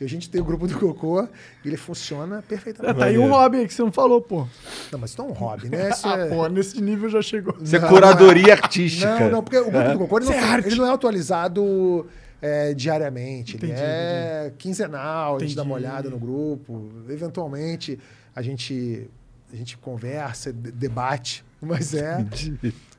E 0.00 0.04
a 0.04 0.08
gente 0.08 0.28
tem 0.28 0.40
o 0.40 0.44
grupo 0.44 0.66
do 0.66 0.76
Cocô 0.78 1.22
e 1.64 1.68
ele 1.68 1.76
funciona 1.76 2.42
perfeitamente. 2.42 2.98
tá 2.98 3.04
aí 3.04 3.16
um 3.18 3.28
hobby 3.28 3.58
aí 3.58 3.66
que 3.66 3.74
você 3.74 3.82
não 3.82 3.92
falou, 3.92 4.20
pô. 4.20 4.46
Não, 4.90 4.98
mas 4.98 5.10
isso 5.10 5.20
não 5.22 5.28
é 5.28 5.32
um 5.32 5.34
hobby, 5.34 5.68
né? 5.68 5.90
Isso 5.94 6.08
Ah, 6.08 6.18
é... 6.18 6.28
pô, 6.28 6.48
nesse 6.48 6.80
nível 6.80 7.08
já 7.08 7.22
chegou. 7.22 7.56
Isso 7.60 7.76
é 7.76 7.80
curadoria 7.80 8.52
artística. 8.54 9.20
Não, 9.20 9.30
não, 9.30 9.42
porque 9.42 9.58
o 9.58 9.70
grupo 9.70 9.92
do 9.92 9.98
Cocô 9.98 10.18
ele 10.18 10.26
não, 10.26 10.32
é 10.32 10.58
ele 10.58 10.74
não 10.76 10.86
é 10.86 10.92
atualizado 10.92 12.06
é, 12.40 12.74
diariamente. 12.74 13.56
Ele 13.56 13.66
Entendi, 13.66 13.80
é 13.82 14.52
quinzenal, 14.58 15.36
a 15.36 15.38
gente 15.40 15.54
dá 15.56 15.62
uma 15.62 15.78
Entendi. 15.78 15.86
olhada 15.88 16.10
no 16.10 16.18
grupo. 16.18 16.90
Eventualmente 17.08 17.98
a 18.34 18.42
gente, 18.42 19.08
a 19.52 19.56
gente 19.56 19.76
conversa, 19.78 20.52
de- 20.52 20.70
debate. 20.72 21.44
Mas 21.60 21.94
é. 21.94 22.18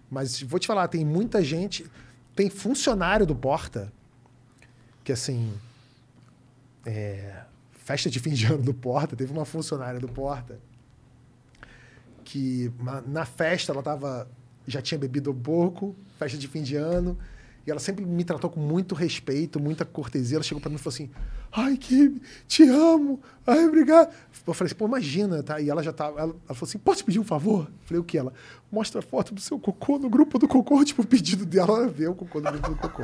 Mas 0.10 0.41
vou 0.41 0.60
te 0.60 0.68
falar, 0.68 0.88
tem 0.88 1.03
muita 1.06 1.44
gente. 1.44 1.86
Tem 2.36 2.49
funcionário 2.49 3.26
do 3.26 3.36
Porta 3.36 3.91
que 5.03 5.12
assim. 5.12 5.53
é, 6.86 7.44
festa 7.72 8.10
de 8.10 8.20
fim 8.20 8.32
de 8.32 8.45
ano 8.48 8.64
do 8.64 8.74
Porta, 8.74 9.16
teve 9.16 9.32
uma 9.32 9.45
funcionária 9.45 9.99
do 9.99 10.07
Porta 10.07 10.60
que 12.24 12.72
na 13.06 13.24
festa 13.26 13.72
ela 13.72 13.84
tava 13.84 14.28
já 14.68 14.82
tinha 14.82 14.98
bebido 14.98 15.30
um 15.32 15.40
pouco, 15.40 15.95
festa 16.18 16.38
de 16.40 16.48
fim 16.48 16.64
de 16.64 16.76
ano, 16.76 17.16
e 17.65 17.71
ela 17.71 17.79
sempre 17.79 18.05
me 18.05 18.23
tratou 18.23 18.49
com 18.49 18.59
muito 18.59 18.93
respeito, 18.95 19.59
muita 19.59 19.83
cortesia. 19.85 20.37
Ela 20.37 20.43
chegou 20.43 20.61
para 20.61 20.69
mim 20.69 20.75
e 20.75 20.79
falou 20.79 20.93
assim: 20.93 21.09
"Ai, 21.51 21.75
Kim, 21.77 22.19
te 22.47 22.63
amo. 22.69 23.19
Ai, 23.45 23.65
obrigado". 23.67 24.09
Eu 24.47 24.53
falei 24.53 24.67
assim: 24.67 24.75
"Pô, 24.75 24.85
imagina, 24.85 25.41
tá?" 25.41 25.59
E 25.59 25.69
ela 25.69 25.81
já 25.83 25.91
tava, 25.91 26.19
ela, 26.19 26.29
ela 26.47 26.55
falou 26.55 26.67
assim: 26.69 26.77
"Posso 26.77 26.97
te 26.99 27.03
pedir 27.05 27.19
um 27.19 27.23
favor?" 27.23 27.61
Eu 27.65 27.87
falei: 27.87 28.01
"O 28.01 28.03
que 28.03 28.17
ela? 28.17 28.31
Mostra 28.71 28.99
a 28.99 29.01
foto 29.01 29.33
do 29.33 29.41
seu 29.41 29.57
cocô 29.59 29.97
no 29.97 30.09
grupo 30.09 30.37
do 30.37 30.47
cocô, 30.47 30.83
tipo 30.85 31.01
o 31.01 31.07
pedido 31.07 31.45
dela, 31.45 31.77
ela 31.79 31.87
vê 31.87 32.07
o 32.07 32.13
cocô 32.15 32.39
no 32.39 32.51
grupo 32.51 32.69
do 32.69 32.77
cocô. 32.77 33.03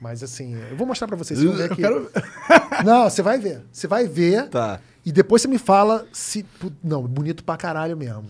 Mas 0.00 0.22
assim, 0.22 0.54
eu 0.70 0.76
vou 0.76 0.86
mostrar 0.86 1.06
para 1.08 1.16
vocês, 1.16 1.38
vocês 1.40 1.56
ver 1.56 1.68
que 1.70 1.76
quero- 1.76 2.10
Não, 2.84 3.08
você 3.08 3.22
vai 3.22 3.38
ver. 3.38 3.62
Você 3.72 3.86
vai 3.86 4.06
ver. 4.06 4.48
Tá. 4.48 4.80
E 5.06 5.10
depois 5.12 5.40
você 5.42 5.48
me 5.48 5.56
fala 5.58 6.06
se. 6.12 6.44
Não, 6.82 7.02
bonito 7.06 7.42
pra 7.44 7.56
caralho 7.56 7.96
mesmo. 7.96 8.24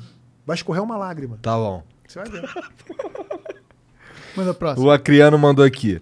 Vai 0.46 0.54
escorrer 0.56 0.82
uma 0.82 0.96
lágrima. 0.96 1.38
Tá 1.40 1.56
bom. 1.56 1.82
Você 2.06 2.18
vai 2.20 2.28
ver. 2.28 2.42
Manda 4.36 4.50
a 4.50 4.54
próxima. 4.54 4.86
O 4.86 4.90
Acriano 4.90 5.38
mandou 5.38 5.64
aqui. 5.64 6.00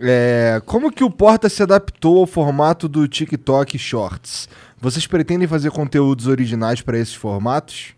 É, 0.00 0.60
como 0.66 0.90
que 0.90 1.04
o 1.04 1.10
Porta 1.10 1.48
se 1.48 1.62
adaptou 1.62 2.18
ao 2.18 2.26
formato 2.26 2.88
do 2.88 3.06
TikTok 3.06 3.78
Shorts? 3.78 4.48
Vocês 4.80 5.06
pretendem 5.06 5.46
fazer 5.46 5.70
conteúdos 5.70 6.26
originais 6.26 6.80
para 6.80 6.98
esses 6.98 7.14
formatos? 7.14 7.94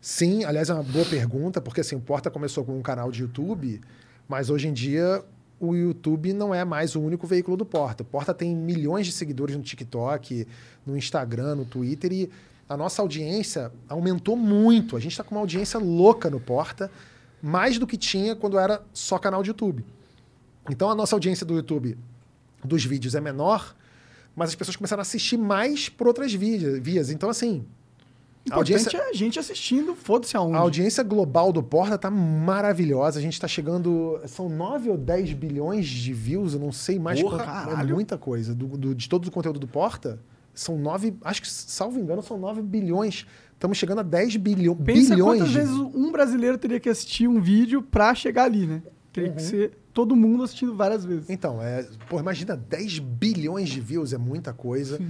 Sim, 0.00 0.44
aliás, 0.44 0.70
é 0.70 0.74
uma 0.74 0.82
boa 0.82 1.04
pergunta, 1.04 1.60
porque 1.60 1.80
assim, 1.80 1.96
o 1.96 2.00
Porta 2.00 2.30
começou 2.30 2.64
com 2.64 2.78
um 2.78 2.82
canal 2.82 3.10
de 3.10 3.22
YouTube, 3.22 3.80
mas 4.28 4.48
hoje 4.48 4.68
em 4.68 4.72
dia 4.72 5.22
o 5.60 5.74
YouTube 5.74 6.32
não 6.32 6.54
é 6.54 6.64
mais 6.64 6.94
o 6.94 7.00
único 7.00 7.26
veículo 7.26 7.56
do 7.56 7.66
Porta. 7.66 8.04
O 8.04 8.06
Porta 8.06 8.32
tem 8.32 8.54
milhões 8.54 9.06
de 9.06 9.12
seguidores 9.12 9.56
no 9.56 9.62
TikTok, 9.62 10.46
no 10.86 10.96
Instagram, 10.96 11.56
no 11.56 11.64
Twitter 11.64 12.12
e 12.12 12.30
a 12.68 12.76
nossa 12.76 13.02
audiência 13.02 13.72
aumentou 13.88 14.36
muito. 14.36 14.96
A 14.96 15.00
gente 15.00 15.12
está 15.12 15.24
com 15.24 15.34
uma 15.34 15.40
audiência 15.40 15.80
louca 15.80 16.30
no 16.30 16.38
Porta, 16.38 16.90
mais 17.42 17.78
do 17.78 17.86
que 17.86 17.96
tinha 17.96 18.34
quando 18.36 18.58
era 18.58 18.82
só 18.92 19.18
canal 19.18 19.42
de 19.42 19.50
YouTube. 19.50 19.84
Então 20.70 20.90
a 20.90 20.94
nossa 20.94 21.14
audiência 21.14 21.46
do 21.46 21.54
YouTube 21.54 21.96
dos 22.64 22.84
vídeos 22.84 23.14
é 23.14 23.20
menor, 23.20 23.74
mas 24.34 24.50
as 24.50 24.54
pessoas 24.54 24.76
começaram 24.76 25.00
a 25.00 25.02
assistir 25.02 25.36
mais 25.36 25.88
por 25.88 26.06
outras 26.06 26.32
vias. 26.32 27.10
Então, 27.10 27.30
assim, 27.30 27.64
O 28.48 28.52
a 28.52 28.56
audiência, 28.56 28.88
importante 28.88 29.06
é 29.08 29.10
a 29.10 29.12
gente 29.14 29.38
assistindo, 29.38 29.94
foda-se 29.94 30.36
aonde. 30.36 30.56
a 30.56 30.60
audiência 30.60 31.02
global 31.02 31.52
do 31.52 31.62
Porta 31.62 31.96
tá 31.98 32.10
maravilhosa. 32.10 33.18
A 33.18 33.22
gente 33.22 33.40
tá 33.40 33.48
chegando. 33.48 34.20
São 34.26 34.48
9 34.48 34.90
ou 34.90 34.96
10 34.98 35.32
bilhões 35.34 35.86
de 35.86 36.12
views, 36.12 36.54
eu 36.54 36.60
não 36.60 36.72
sei 36.72 36.98
mais 36.98 37.20
Porra, 37.20 37.44
quanto. 37.44 37.80
É 37.80 37.84
muita 37.84 38.18
coisa. 38.18 38.54
Do, 38.54 38.66
do- 38.68 38.94
de 38.94 39.08
todo 39.08 39.26
o 39.26 39.30
conteúdo 39.30 39.58
do 39.58 39.66
Porta, 39.68 40.20
são 40.54 40.76
9. 40.78 41.16
Acho 41.22 41.40
que, 41.42 41.48
salvo 41.50 41.98
engano, 41.98 42.22
são 42.22 42.36
9 42.38 42.60
bilhões. 42.62 43.26
Estamos 43.58 43.76
chegando 43.76 43.98
a 43.98 44.02
10 44.04 44.36
bilhão, 44.36 44.76
Pensa 44.76 45.16
bilhões. 45.16 45.40
quantas 45.40 45.52
vezes 45.52 45.74
um 45.74 46.12
brasileiro 46.12 46.56
teria 46.56 46.78
que 46.78 46.88
assistir 46.88 47.26
um 47.26 47.40
vídeo 47.40 47.82
pra 47.82 48.14
chegar 48.14 48.44
ali, 48.44 48.66
né? 48.66 48.80
Teria 49.12 49.30
Uhum. 49.30 49.36
que 49.36 49.42
ser 49.42 49.72
todo 49.92 50.14
mundo 50.14 50.44
assistindo 50.44 50.76
várias 50.76 51.04
vezes. 51.04 51.28
Então, 51.28 51.60
é, 51.60 51.82
pô, 52.08 52.20
imagina 52.20 52.56
10 52.56 53.00
bilhões 53.00 53.68
de 53.68 53.80
views, 53.80 54.12
é 54.12 54.18
muita 54.18 54.52
coisa. 54.52 55.00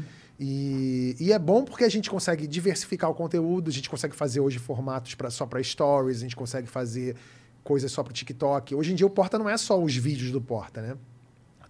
E, 0.41 1.15
e 1.21 1.31
é 1.31 1.39
bom 1.39 1.63
porque 1.63 1.85
a 1.85 1.89
gente 1.91 2.09
consegue 2.09 2.47
diversificar 2.47 3.11
o 3.11 3.15
conteúdo, 3.15 3.69
a 3.69 3.73
gente 3.73 3.91
consegue 3.91 4.17
fazer 4.17 4.41
hoje 4.41 4.59
formatos 4.59 5.15
pra, 5.15 5.29
só 5.31 5.45
para 5.45 5.63
stories, 5.63 6.17
a 6.17 6.21
gente 6.21 6.37
consegue 6.37 6.67
fazer 6.67 7.17
coisas 7.63 7.93
só 7.93 8.03
para 8.03 8.15
TikTok. 8.15 8.75
Hoje 8.75 8.93
em 8.93 8.95
dia 8.95 9.07
o 9.07 9.11
Porta 9.11 9.39
não 9.39 9.47
é 9.49 9.59
só 9.59 9.79
os 9.83 9.95
vídeos 9.95 10.31
do 10.31 10.41
Porta, 10.41 10.81
né? 10.81 10.97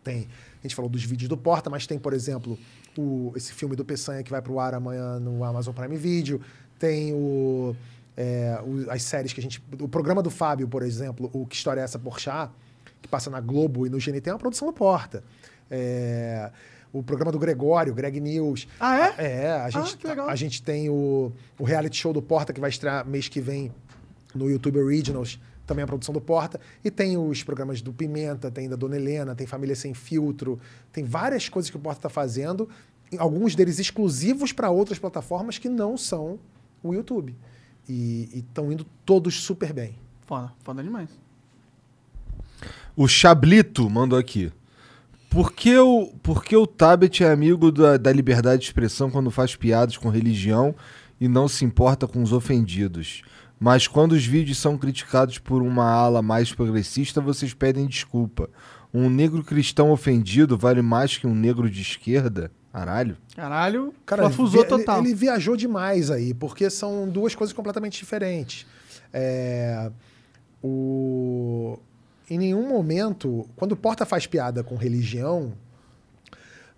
Tem, 0.04 0.28
a 0.60 0.62
gente 0.62 0.76
falou 0.76 0.88
dos 0.88 1.02
vídeos 1.02 1.28
do 1.28 1.36
Porta, 1.36 1.68
mas 1.68 1.86
tem, 1.86 1.98
por 1.98 2.12
exemplo, 2.12 2.56
o, 2.96 3.32
esse 3.34 3.52
filme 3.52 3.74
do 3.74 3.84
Peçanha 3.84 4.22
que 4.22 4.30
vai 4.30 4.40
pro 4.40 4.60
ar 4.60 4.74
amanhã 4.74 5.18
no 5.18 5.42
Amazon 5.42 5.74
Prime 5.74 5.96
Video. 5.96 6.40
Tem 6.78 7.12
o, 7.12 7.74
é, 8.16 8.60
o- 8.64 8.90
as 8.90 9.02
séries 9.02 9.32
que 9.32 9.40
a 9.40 9.42
gente. 9.42 9.62
O 9.80 9.88
programa 9.88 10.22
do 10.22 10.30
Fábio, 10.30 10.68
por 10.68 10.82
exemplo, 10.82 11.30
o 11.32 11.46
Que 11.46 11.56
História 11.56 11.80
é 11.80 11.84
essa 11.84 11.98
Porchat, 11.98 12.52
que 13.02 13.08
passa 13.08 13.30
na 13.30 13.40
Globo 13.40 13.86
e 13.86 13.90
no 13.90 13.98
GNT, 13.98 14.30
é 14.30 14.32
uma 14.32 14.38
produção 14.38 14.66
do 14.68 14.72
Porta. 14.72 15.22
É, 15.70 16.50
o 16.92 17.02
programa 17.02 17.30
do 17.30 17.38
Gregório, 17.38 17.92
Greg 17.94 18.20
News. 18.20 18.66
Ah, 18.80 19.14
é? 19.18 19.42
É, 19.44 19.50
a 19.52 19.70
gente, 19.70 19.96
que 19.96 20.06
legal. 20.06 20.28
a, 20.28 20.34
gente 20.34 20.62
tem 20.62 20.88
o, 20.88 21.32
o 21.58 21.64
reality 21.64 21.96
show 21.96 22.12
do 22.12 22.22
Porta, 22.22 22.52
que 22.52 22.60
vai 22.60 22.70
estrear 22.70 23.06
mês 23.06 23.28
que 23.28 23.40
vem 23.40 23.70
no 24.34 24.48
YouTube 24.48 24.78
Originals, 24.78 25.38
também 25.66 25.82
a 25.82 25.86
produção 25.86 26.12
do 26.14 26.20
Porta. 26.20 26.58
E 26.82 26.90
tem 26.90 27.16
os 27.18 27.42
programas 27.42 27.82
do 27.82 27.92
Pimenta, 27.92 28.50
tem 28.50 28.68
da 28.68 28.76
Dona 28.76 28.96
Helena, 28.96 29.34
tem 29.34 29.46
Família 29.46 29.76
Sem 29.76 29.92
Filtro, 29.92 30.58
tem 30.92 31.04
várias 31.04 31.48
coisas 31.48 31.70
que 31.70 31.76
o 31.76 31.80
Porta 31.80 31.98
está 31.98 32.08
fazendo, 32.08 32.68
alguns 33.18 33.54
deles 33.54 33.78
exclusivos 33.78 34.52
para 34.52 34.70
outras 34.70 34.98
plataformas 34.98 35.58
que 35.58 35.68
não 35.68 35.96
são 35.96 36.38
o 36.90 36.94
YouTube. 36.94 37.36
E 37.88 38.28
estão 38.34 38.70
indo 38.70 38.84
todos 39.04 39.42
super 39.42 39.72
bem. 39.72 39.96
Foda, 40.26 40.52
foda 40.62 40.82
demais. 40.82 41.08
O 42.94 43.06
Chablito 43.08 43.88
mandou 43.88 44.18
aqui. 44.18 44.52
Por 45.30 45.52
que 45.52 45.76
o, 45.76 46.06
por 46.22 46.42
que 46.42 46.56
o 46.56 46.66
Tabet 46.66 47.22
é 47.22 47.30
amigo 47.30 47.70
da, 47.70 47.96
da 47.96 48.12
liberdade 48.12 48.62
de 48.62 48.66
expressão 48.66 49.10
quando 49.10 49.30
faz 49.30 49.54
piadas 49.54 49.96
com 49.96 50.08
religião 50.08 50.74
e 51.20 51.28
não 51.28 51.48
se 51.48 51.64
importa 51.64 52.08
com 52.08 52.22
os 52.22 52.32
ofendidos? 52.32 53.22
Mas 53.60 53.86
quando 53.86 54.12
os 54.12 54.24
vídeos 54.24 54.58
são 54.58 54.78
criticados 54.78 55.38
por 55.38 55.62
uma 55.62 55.84
ala 55.84 56.22
mais 56.22 56.52
progressista, 56.52 57.20
vocês 57.20 57.52
pedem 57.52 57.86
desculpa. 57.86 58.48
Um 58.92 59.10
negro 59.10 59.44
cristão 59.44 59.90
ofendido 59.90 60.56
vale 60.56 60.80
mais 60.80 61.16
que 61.16 61.26
um 61.26 61.34
negro 61.34 61.68
de 61.68 61.82
esquerda? 61.82 62.50
Caralho. 62.72 63.16
Caralho, 63.34 63.94
Cara, 64.04 64.28
via- 64.28 64.60
ele- 64.60 64.64
total. 64.64 64.98
ele 65.00 65.14
viajou 65.14 65.56
demais 65.56 66.10
aí, 66.10 66.34
porque 66.34 66.68
são 66.70 67.08
duas 67.08 67.34
coisas 67.34 67.52
completamente 67.54 67.98
diferentes. 67.98 68.66
É, 69.12 69.90
o, 70.62 71.78
em 72.28 72.38
nenhum 72.38 72.68
momento, 72.68 73.48
quando 73.56 73.72
o 73.72 73.76
Porta 73.76 74.04
faz 74.04 74.26
piada 74.26 74.62
com 74.62 74.76
religião, 74.76 75.52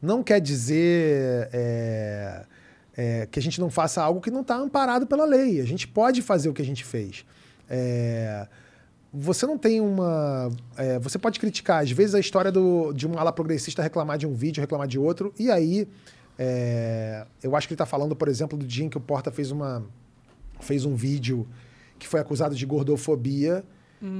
não 0.00 0.22
quer 0.22 0.40
dizer 0.40 1.48
é, 1.52 2.44
é, 2.96 3.28
que 3.30 3.38
a 3.38 3.42
gente 3.42 3.60
não 3.60 3.68
faça 3.68 4.00
algo 4.02 4.20
que 4.20 4.30
não 4.30 4.42
está 4.42 4.54
amparado 4.56 5.06
pela 5.06 5.24
lei. 5.24 5.60
A 5.60 5.66
gente 5.66 5.86
pode 5.88 6.22
fazer 6.22 6.48
o 6.48 6.54
que 6.54 6.62
a 6.62 6.64
gente 6.64 6.84
fez. 6.84 7.24
É, 7.68 8.46
você 9.12 9.46
não 9.46 9.58
tem 9.58 9.80
uma. 9.80 10.50
é, 10.76 10.98
você 10.98 11.18
pode 11.18 11.40
criticar, 11.40 11.82
às 11.82 11.90
vezes, 11.90 12.14
a 12.14 12.20
história 12.20 12.52
do, 12.52 12.92
de 12.92 13.06
uma 13.06 13.20
ala 13.20 13.32
progressista 13.32 13.82
reclamar 13.82 14.18
de 14.18 14.26
um 14.26 14.34
vídeo, 14.34 14.60
reclamar 14.60 14.86
de 14.86 14.98
outro, 14.98 15.32
e 15.38 15.50
aí. 15.50 15.88
é, 16.38 17.26
eu 17.42 17.54
acho 17.54 17.66
que 17.66 17.72
ele 17.72 17.76
está 17.76 17.86
falando, 17.86 18.16
por 18.16 18.28
exemplo, 18.28 18.56
do 18.56 18.66
dia 18.66 18.84
em 18.84 18.88
que 18.88 18.96
o 18.96 19.00
Porta 19.00 19.30
fez, 19.30 19.50
uma, 19.50 19.84
fez 20.60 20.84
um 20.84 20.94
vídeo 20.94 21.46
que 21.98 22.08
foi 22.08 22.20
acusado 22.20 22.54
de 22.54 22.64
gordofobia 22.64 23.62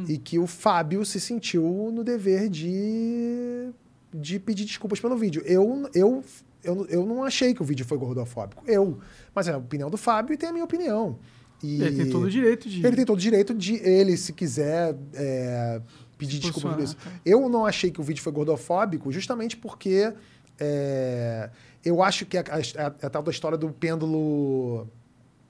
e 0.07 0.19
que 0.19 0.39
o 0.39 0.47
Fábio 0.47 1.05
se 1.07 1.19
sentiu 1.19 1.91
no 1.91 2.05
dever 2.05 2.51
de, 2.51 3.70
de 4.12 4.39
pedir 4.39 4.67
desculpas 4.67 5.01
pelo 5.01 5.17
vídeo. 5.17 5.43
Eu, 5.47 5.89
eu, 5.94 6.23
eu, 6.62 6.86
eu 6.89 7.07
não 7.07 7.25
achei 7.25 7.55
que 7.55 7.62
o 7.62 7.65
vídeo 7.65 7.86
foi 7.86 7.97
gordofóbico. 7.97 8.62
Eu. 8.67 8.99
Mas 9.35 9.49
é 9.49 9.52
a 9.52 9.57
opinião 9.57 9.89
do 9.89 9.97
Fábio 9.97 10.35
e 10.35 10.36
tem 10.36 10.51
a 10.51 10.52
minha 10.52 10.65
opinião. 10.67 11.19
E 11.62 11.82
Ele 11.82 11.97
tem 12.05 12.10
todo 12.10 12.24
o 12.24 12.30
direito 12.30 12.68
de. 12.68 12.84
ele 12.86 12.97
tem 12.97 13.05
todo 13.05 13.16
o 13.18 13.20
direito 13.20 13.55
de 13.55 13.74
ele, 13.76 14.16
se 14.16 14.32
quiser, 14.32 14.97
é, 15.14 15.80
pedir 16.16 16.36
Se 16.36 16.40
desculpa 16.42 16.74
por 16.74 16.82
isso. 16.82 16.97
tá. 16.97 17.10
Eu 17.24 17.48
não 17.48 17.66
achei 17.66 17.90
que 17.90 18.00
o 18.00 18.05
vídeo 18.05 18.22
foi 18.22 18.32
gordofóbico, 18.32 19.12
justamente 19.12 19.56
porque 19.56 20.12
é, 20.58 21.50
eu 21.84 22.02
acho 22.02 22.24
que 22.26 22.39
a, 22.39 22.40
a- 22.42 22.86
a- 22.86 23.06
a 23.06 23.10
tal 23.10 23.22
da 23.22 23.30
história 23.30 23.58
do 23.58 23.70
pêndulo 23.70 24.86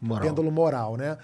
Moral. 0.00 0.28
pêndulo 0.28 0.50
moral, 0.50 0.96
né? 0.96 1.16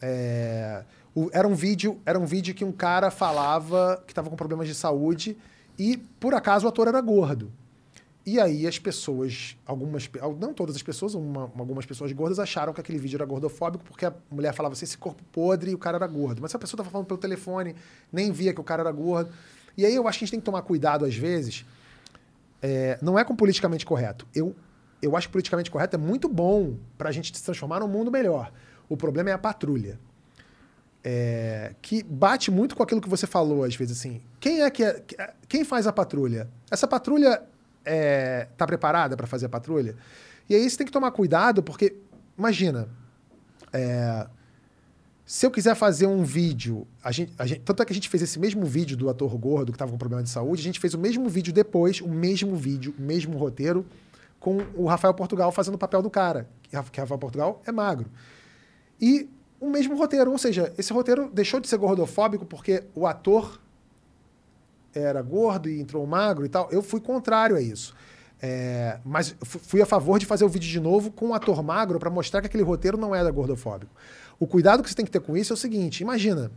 É, 0.00 0.82
o- 1.14 1.28
era, 1.32 1.46
um 1.46 1.54
vídeo, 1.54 2.00
era 2.04 2.18
um 2.18 2.24
vídeo 2.26 2.54
que 2.54 2.64
um 2.64 2.72
cara 2.72 3.10
falava 3.10 4.02
que 4.06 4.12
estava 4.12 4.28
com 4.30 4.36
problemas 4.36 4.66
de 4.66 4.74
saúde 4.74 5.36
e, 5.78 5.96
por 6.18 6.34
acaso, 6.34 6.66
o 6.66 6.68
ator 6.68 6.88
era 6.88 7.00
gordo. 7.00 7.52
E 8.24 8.38
aí 8.40 8.66
as 8.68 8.78
pessoas, 8.78 9.56
algumas, 9.66 10.08
não 10.38 10.54
todas 10.54 10.76
as 10.76 10.82
pessoas, 10.82 11.14
uma- 11.14 11.50
algumas 11.58 11.84
pessoas 11.84 12.12
gordas 12.12 12.38
acharam 12.38 12.72
que 12.72 12.80
aquele 12.80 12.98
vídeo 12.98 13.16
era 13.16 13.24
gordofóbico 13.24 13.82
porque 13.84 14.06
a 14.06 14.14
mulher 14.30 14.52
falava 14.54 14.74
assim, 14.74 14.84
esse 14.84 14.96
corpo 14.96 15.22
podre 15.32 15.72
e 15.72 15.74
o 15.74 15.78
cara 15.78 15.96
era 15.96 16.06
gordo. 16.06 16.40
Mas 16.40 16.54
a 16.54 16.58
pessoa 16.58 16.76
estava 16.76 16.88
falando 16.90 17.06
pelo 17.08 17.18
telefone, 17.18 17.74
nem 18.12 18.30
via 18.30 18.54
que 18.54 18.60
o 18.60 18.64
cara 18.64 18.82
era 18.82 18.92
gordo. 18.92 19.32
E 19.76 19.84
aí 19.84 19.94
eu 19.94 20.06
acho 20.06 20.18
que 20.18 20.24
a 20.24 20.26
gente 20.26 20.32
tem 20.32 20.40
que 20.40 20.46
tomar 20.46 20.62
cuidado 20.62 21.04
às 21.04 21.16
vezes. 21.16 21.64
É, 22.60 22.96
não 23.02 23.18
é 23.18 23.24
com 23.24 23.34
politicamente 23.34 23.84
correto. 23.84 24.24
Eu, 24.32 24.54
eu 25.00 25.16
acho 25.16 25.26
que 25.26 25.32
politicamente 25.32 25.68
correto 25.68 25.96
é 25.96 25.98
muito 25.98 26.28
bom 26.28 26.76
para 26.96 27.08
a 27.08 27.12
gente 27.12 27.36
se 27.36 27.42
transformar 27.42 27.80
num 27.80 27.88
mundo 27.88 28.08
melhor. 28.08 28.52
O 28.88 28.96
problema 28.96 29.30
é 29.30 29.32
a 29.32 29.38
patrulha. 29.38 29.98
É, 31.04 31.74
que 31.82 32.02
bate 32.04 32.50
muito 32.52 32.76
com 32.76 32.82
aquilo 32.84 33.00
que 33.00 33.08
você 33.08 33.26
falou, 33.26 33.64
às 33.64 33.74
vezes, 33.74 33.98
assim. 33.98 34.20
Quem 34.38 34.62
é 34.62 34.70
que 34.70 34.84
é, 34.84 35.00
que- 35.00 35.16
Quem 35.48 35.64
faz 35.64 35.86
a 35.88 35.92
patrulha? 35.92 36.48
Essa 36.70 36.86
patrulha 36.86 37.42
está 37.84 38.66
preparada 38.66 39.16
para 39.16 39.26
fazer 39.26 39.46
a 39.46 39.48
patrulha? 39.48 39.96
E 40.48 40.54
aí 40.54 40.68
você 40.68 40.76
tem 40.76 40.86
que 40.86 40.92
tomar 40.92 41.10
cuidado, 41.12 41.62
porque, 41.62 41.96
imagina, 42.38 42.88
é, 43.72 44.26
se 45.24 45.46
eu 45.46 45.50
quiser 45.50 45.74
fazer 45.74 46.06
um 46.06 46.22
vídeo, 46.24 46.86
a 47.02 47.10
gente, 47.12 47.32
a 47.38 47.46
gente- 47.46 47.60
tanto 47.60 47.82
é 47.82 47.86
que 47.86 47.92
a 47.92 47.94
gente 47.94 48.08
fez 48.08 48.22
esse 48.22 48.38
mesmo 48.38 48.64
vídeo 48.66 48.96
do 48.96 49.08
ator 49.08 49.36
gordo 49.38 49.72
que 49.72 49.76
estava 49.76 49.90
com 49.90 49.96
problema 49.98 50.22
de 50.22 50.28
saúde, 50.30 50.60
a 50.60 50.64
gente 50.64 50.80
fez 50.80 50.94
o 50.94 50.98
mesmo 50.98 51.28
vídeo 51.28 51.52
depois, 51.52 52.00
o 52.00 52.08
mesmo 52.08 52.54
vídeo, 52.56 52.94
o 52.98 53.02
mesmo 53.02 53.38
roteiro, 53.38 53.86
com 54.38 54.58
o 54.74 54.86
Rafael 54.86 55.14
Portugal 55.14 55.52
fazendo 55.52 55.74
o 55.74 55.78
papel 55.78 56.02
do 56.02 56.10
cara, 56.10 56.48
que 56.64 56.74
Ra- 56.76 56.82
que 56.82 57.00
Rafael 57.00 57.18
Portugal 57.18 57.62
é 57.64 57.70
magro. 57.72 58.10
E 59.00 59.28
o 59.60 59.70
mesmo 59.70 59.96
roteiro, 59.96 60.32
ou 60.32 60.38
seja, 60.38 60.72
esse 60.76 60.92
roteiro 60.92 61.30
deixou 61.32 61.60
de 61.60 61.68
ser 61.68 61.76
gordofóbico 61.78 62.44
porque 62.44 62.82
o 62.94 63.06
ator 63.06 63.60
era 64.94 65.20
gordo 65.22 65.68
e 65.68 65.80
entrou 65.80 66.06
magro 66.06 66.44
e 66.44 66.48
tal. 66.48 66.68
Eu 66.70 66.82
fui 66.82 67.00
contrário 67.00 67.56
a 67.56 67.60
isso. 67.60 67.94
É, 68.40 68.98
mas 69.04 69.36
fu- 69.42 69.58
fui 69.60 69.80
a 69.80 69.86
favor 69.86 70.18
de 70.18 70.26
fazer 70.26 70.44
o 70.44 70.48
vídeo 70.48 70.68
de 70.68 70.80
novo 70.80 71.12
com 71.12 71.28
um 71.28 71.34
ator 71.34 71.62
magro 71.62 71.98
para 72.00 72.10
mostrar 72.10 72.40
que 72.40 72.48
aquele 72.48 72.64
roteiro 72.64 72.96
não 72.98 73.14
era 73.14 73.30
gordofóbico. 73.30 73.92
O 74.38 74.46
cuidado 74.46 74.82
que 74.82 74.88
você 74.88 74.96
tem 74.96 75.04
que 75.04 75.12
ter 75.12 75.20
com 75.20 75.36
isso 75.36 75.52
é 75.52 75.54
o 75.54 75.56
seguinte: 75.56 76.00
imagina, 76.00 76.50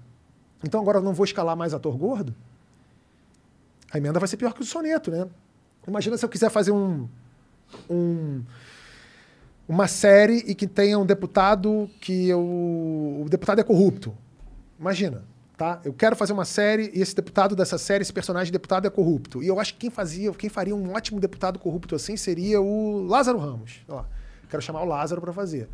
então 0.63 0.81
agora 0.81 0.97
eu 0.97 1.03
não 1.03 1.13
vou 1.13 1.23
escalar 1.25 1.55
mais 1.55 1.73
ator 1.73 1.95
gordo? 1.95 2.33
A 3.91 3.97
emenda 3.99 4.19
vai 4.19 4.27
ser 4.27 4.37
pior 4.37 4.53
que 4.53 4.61
o 4.61 4.65
soneto, 4.65 5.11
né? 5.11 5.27
Imagina 5.87 6.17
se 6.17 6.25
eu 6.25 6.29
quiser 6.29 6.49
fazer 6.49 6.71
um, 6.71 7.07
um 7.87 8.41
uma 9.67 9.87
série 9.87 10.37
e 10.47 10.55
que 10.55 10.67
tenha 10.67 10.97
um 10.97 11.05
deputado 11.05 11.89
que 12.01 12.27
eu, 12.27 12.39
o 12.39 13.25
deputado 13.29 13.59
é 13.59 13.63
corrupto. 13.63 14.15
Imagina, 14.79 15.23
tá? 15.57 15.79
Eu 15.83 15.93
quero 15.93 16.15
fazer 16.15 16.33
uma 16.33 16.45
série 16.45 16.91
e 16.93 17.01
esse 17.01 17.15
deputado 17.15 17.55
dessa 17.55 17.77
série, 17.77 18.01
esse 18.01 18.13
personagem 18.13 18.51
deputado 18.51 18.85
é 18.85 18.89
corrupto. 18.89 19.41
E 19.43 19.47
eu 19.47 19.59
acho 19.59 19.73
que 19.73 19.79
quem 19.81 19.89
fazia, 19.89 20.31
quem 20.33 20.49
faria 20.49 20.75
um 20.75 20.93
ótimo 20.93 21.19
deputado 21.19 21.59
corrupto 21.59 21.95
assim 21.95 22.17
seria 22.17 22.61
o 22.61 23.05
Lázaro 23.07 23.37
Ramos. 23.37 23.81
Ó, 23.87 24.03
quero 24.49 24.61
chamar 24.61 24.81
o 24.81 24.85
Lázaro 24.85 25.21
para 25.21 25.33
fazer. 25.33 25.69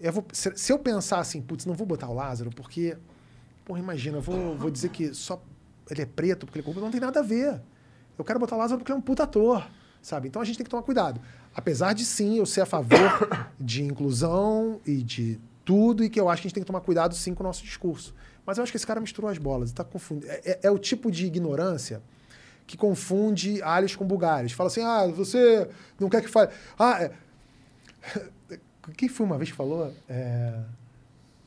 Eu 0.00 0.12
vou- 0.12 0.24
se, 0.32 0.52
se 0.56 0.72
eu 0.72 0.78
pensar 0.78 1.18
assim, 1.20 1.40
putz, 1.40 1.64
não 1.64 1.74
vou 1.74 1.86
botar 1.86 2.08
o 2.08 2.14
Lázaro 2.14 2.50
porque, 2.50 2.96
porra, 3.64 3.78
imagina, 3.80 4.18
eu 4.18 4.22
vou, 4.22 4.56
vou 4.56 4.70
dizer 4.70 4.90
que 4.90 5.14
só 5.14 5.42
ele 5.90 6.02
é 6.02 6.06
preto 6.06 6.44
porque 6.46 6.58
ele 6.58 6.64
é 6.64 6.66
corrupto, 6.66 6.84
não 6.84 6.90
tem 6.90 7.00
nada 7.00 7.20
a 7.20 7.22
ver. 7.22 7.60
Eu 8.18 8.24
quero 8.24 8.38
botar 8.38 8.56
Lázaro 8.56 8.78
porque 8.78 8.90
ele 8.92 8.96
é 8.96 8.98
um 8.98 9.02
puta 9.02 9.22
ator, 9.24 9.66
sabe? 10.02 10.28
Então 10.28 10.40
a 10.40 10.44
gente 10.44 10.56
tem 10.56 10.64
que 10.64 10.70
tomar 10.70 10.82
cuidado. 10.82 11.20
Apesar 11.54 11.92
de 11.94 12.04
sim 12.04 12.36
eu 12.38 12.44
ser 12.46 12.62
a 12.62 12.66
favor 12.66 12.98
de 13.58 13.82
inclusão 13.82 14.80
e 14.86 15.02
de 15.02 15.38
tudo, 15.64 16.04
e 16.04 16.08
que 16.10 16.20
eu 16.20 16.28
acho 16.28 16.42
que 16.42 16.46
a 16.46 16.48
gente 16.48 16.54
tem 16.54 16.62
que 16.62 16.66
tomar 16.66 16.80
cuidado 16.80 17.14
sim 17.14 17.34
com 17.34 17.42
o 17.42 17.46
nosso 17.46 17.64
discurso. 17.64 18.14
Mas 18.46 18.58
eu 18.58 18.62
acho 18.62 18.72
que 18.72 18.76
esse 18.76 18.86
cara 18.86 19.00
misturou 19.00 19.30
as 19.30 19.38
bolas. 19.38 19.72
Tá 19.72 19.82
confundindo. 19.82 20.30
É, 20.30 20.40
é- 20.44 20.60
é 20.64 20.70
o 20.70 20.78
tipo 20.78 21.10
de 21.10 21.26
ignorância 21.26 22.00
que 22.66 22.76
confunde 22.76 23.62
alhos 23.62 23.94
com 23.94 24.04
bugalhos. 24.04 24.52
Fala 24.52 24.68
assim, 24.68 24.82
ah, 24.82 25.06
você 25.06 25.68
não 25.98 26.08
quer 26.08 26.22
que 26.22 26.28
fale. 26.28 26.50
Ah, 26.78 27.02
é... 27.02 27.12
quem 28.96 29.08
foi 29.08 29.26
uma 29.26 29.36
vez 29.36 29.50
que 29.50 29.56
falou? 29.56 29.92
É... 30.08 30.54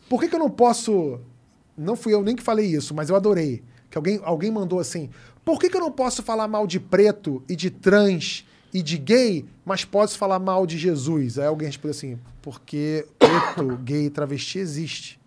Por 0.09 0.19
que, 0.19 0.27
que 0.27 0.35
eu 0.35 0.39
não 0.39 0.49
posso. 0.49 1.19
Não 1.77 1.95
fui 1.95 2.13
eu 2.13 2.23
nem 2.23 2.35
que 2.35 2.43
falei 2.43 2.65
isso, 2.65 2.93
mas 2.93 3.09
eu 3.09 3.15
adorei. 3.15 3.63
Que 3.89 3.97
alguém, 3.97 4.19
alguém 4.23 4.51
mandou 4.51 4.79
assim: 4.79 5.09
por 5.45 5.59
que, 5.59 5.69
que 5.69 5.77
eu 5.77 5.81
não 5.81 5.91
posso 5.91 6.23
falar 6.23 6.47
mal 6.47 6.65
de 6.65 6.79
preto 6.79 7.43
e 7.47 7.55
de 7.55 7.69
trans 7.69 8.45
e 8.73 8.81
de 8.81 8.97
gay, 8.97 9.45
mas 9.65 9.85
posso 9.85 10.17
falar 10.17 10.39
mal 10.39 10.65
de 10.65 10.77
Jesus? 10.77 11.37
Aí 11.37 11.45
alguém 11.45 11.67
respondeu 11.67 11.91
assim: 11.91 12.19
porque 12.41 13.05
preto, 13.17 13.77
gay 13.77 14.05
e 14.05 14.09
travesti 14.09 14.59
existe. 14.59 15.18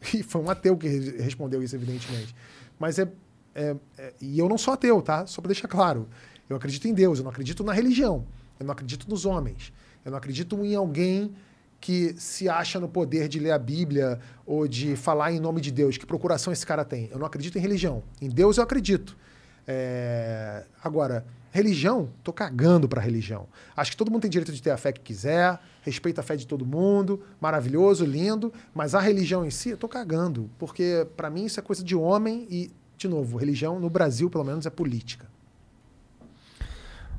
E 0.14 0.22
foi 0.22 0.40
um 0.40 0.50
ateu 0.50 0.76
que 0.76 0.88
re- 0.88 1.22
respondeu 1.22 1.62
isso, 1.62 1.74
evidentemente. 1.76 2.34
Mas 2.78 2.98
é, 2.98 3.08
é- 3.54 3.76
é- 3.98 4.14
E 4.20 4.38
eu 4.38 4.48
não 4.48 4.56
sou 4.58 4.74
ateu, 4.74 5.00
tá? 5.02 5.26
Só 5.26 5.40
para 5.40 5.48
deixar 5.48 5.68
claro. 5.68 6.08
Eu 6.48 6.56
acredito 6.56 6.86
em 6.88 6.94
Deus, 6.94 7.18
eu 7.18 7.24
não 7.24 7.30
acredito 7.30 7.62
na 7.62 7.72
religião. 7.72 8.26
Eu 8.58 8.66
não 8.66 8.72
acredito 8.72 9.08
nos 9.08 9.24
homens. 9.24 9.72
Eu 10.04 10.10
não 10.10 10.18
acredito 10.18 10.64
em 10.64 10.74
alguém 10.74 11.32
que 11.80 12.14
se 12.18 12.48
acha 12.48 12.78
no 12.80 12.88
poder 12.88 13.28
de 13.28 13.38
ler 13.38 13.52
a 13.52 13.58
Bíblia 13.58 14.18
ou 14.44 14.66
de 14.68 14.96
falar 14.96 15.32
em 15.32 15.40
nome 15.40 15.60
de 15.60 15.70
Deus. 15.70 15.96
Que 15.96 16.04
procuração 16.04 16.52
esse 16.52 16.66
cara 16.66 16.84
tem? 16.84 17.08
Eu 17.10 17.18
não 17.18 17.26
acredito 17.26 17.56
em 17.56 17.60
religião. 17.60 18.02
Em 18.20 18.28
Deus 18.28 18.56
eu 18.58 18.62
acredito. 18.64 19.16
É, 19.66 20.64
Agora, 20.82 21.24
religião, 21.52 22.10
tô 22.24 22.32
cagando 22.32 22.88
pra 22.88 23.00
religião. 23.00 23.46
Acho 23.76 23.92
que 23.92 23.96
todo 23.96 24.10
mundo 24.10 24.22
tem 24.22 24.30
direito 24.30 24.52
de 24.52 24.60
ter 24.62 24.70
a 24.70 24.76
fé 24.76 24.92
que 24.92 25.00
quiser, 25.00 25.58
respeita 25.82 26.20
a 26.20 26.24
fé 26.24 26.36
de 26.36 26.46
todo 26.46 26.66
mundo, 26.66 27.22
maravilhoso, 27.40 28.04
lindo, 28.04 28.52
mas 28.74 28.94
a 28.94 29.00
religião 29.00 29.44
em 29.44 29.50
si, 29.50 29.70
eu 29.70 29.76
tô 29.76 29.88
cagando, 29.88 30.50
porque 30.58 31.06
pra 31.16 31.30
mim 31.30 31.44
isso 31.44 31.58
é 31.60 31.62
coisa 31.62 31.82
de 31.82 31.96
homem 31.96 32.46
e, 32.50 32.70
de 32.96 33.08
novo, 33.08 33.36
religião 33.36 33.80
no 33.80 33.90
Brasil, 33.90 34.28
pelo 34.28 34.44
menos, 34.44 34.66
é 34.66 34.70
política. 34.70 35.26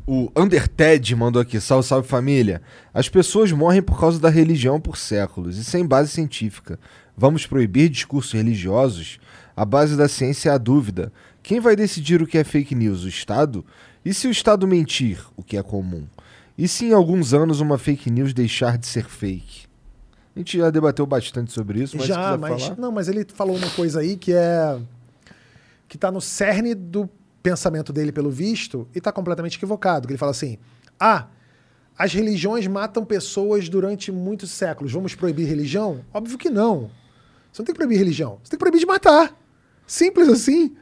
O 0.06 0.32
Underted 0.36 1.16
mandou 1.16 1.42
aqui, 1.42 1.60
salve, 1.62 1.88
salve 1.88 2.08
família. 2.08 2.62
As 2.94 3.08
pessoas 3.08 3.52
morrem 3.52 3.82
por 3.82 4.00
causa 4.00 4.20
da 4.20 4.30
religião 4.30 4.82
por 4.82 4.98
séculos 4.98 5.58
e 5.58 5.64
sem 5.64 5.86
base 5.86 6.10
científica. 6.10 6.80
Vamos 7.16 7.46
proibir 7.46 7.88
discursos 7.88 8.34
religiosos? 8.34 9.20
A 9.56 9.64
base 9.64 9.96
da 9.96 10.08
ciência 10.08 10.50
é 10.50 10.54
a 10.54 10.58
dúvida. 10.58 11.14
Quem 11.44 11.60
vai 11.60 11.76
decidir 11.76 12.22
o 12.22 12.26
que 12.26 12.38
é 12.38 12.44
fake 12.44 12.74
news? 12.74 13.04
O 13.04 13.08
Estado? 13.08 13.64
E 14.04 14.14
se 14.14 14.28
o 14.28 14.32
Estado 14.32 14.68
mentir, 14.68 15.24
o 15.38 15.44
que 15.44 15.56
é 15.56 15.62
comum? 15.62 16.08
E 16.58 16.68
se 16.68 16.86
em 16.86 16.94
alguns 16.94 17.34
anos 17.34 17.60
uma 17.62 17.78
fake 17.78 18.10
news 18.12 18.34
deixar 18.34 18.78
de 18.78 18.86
ser 18.88 19.06
fake? 19.06 19.66
A 20.36 20.40
gente 20.40 20.58
já 20.58 20.70
debateu 20.70 21.06
bastante 21.06 21.52
sobre 21.52 21.82
isso, 21.82 21.98
mas 21.98 22.06
Já, 22.08 22.38
mas 22.38 22.64
falar... 22.64 22.78
não, 22.78 22.92
mas 22.92 23.08
ele 23.08 23.26
falou 23.34 23.56
uma 23.56 23.70
coisa 23.72 24.00
aí 24.00 24.16
que 24.16 24.32
é 24.34 24.80
que 25.88 25.98
tá 25.98 26.10
no 26.10 26.22
cerne 26.22 26.74
do 26.74 27.10
pensamento 27.44 27.92
dele 27.92 28.12
pelo 28.14 28.32
visto 28.32 28.88
e 28.96 29.02
tá 29.02 29.12
completamente 29.12 29.58
equivocado. 29.58 30.08
Que 30.08 30.14
ele 30.14 30.18
fala 30.18 30.32
assim: 30.32 30.58
"Ah, 31.00 31.28
as 31.98 32.14
religiões 32.14 32.66
matam 32.68 33.04
pessoas 33.04 33.68
durante 33.68 34.10
muitos 34.12 34.52
séculos. 34.52 34.92
Vamos 34.94 35.16
proibir 35.16 35.48
religião?" 35.48 36.00
Óbvio 36.14 36.38
que 36.38 36.50
não. 36.50 36.90
Você 37.52 37.62
não 37.62 37.66
tem 37.66 37.74
que 37.74 37.80
proibir 37.80 37.98
religião. 37.98 38.38
Você 38.42 38.52
tem 38.52 38.58
que 38.58 38.60
proibir 38.60 38.80
de 38.80 38.86
matar. 38.86 39.36
Simples 39.86 40.30
assim. 40.30 40.74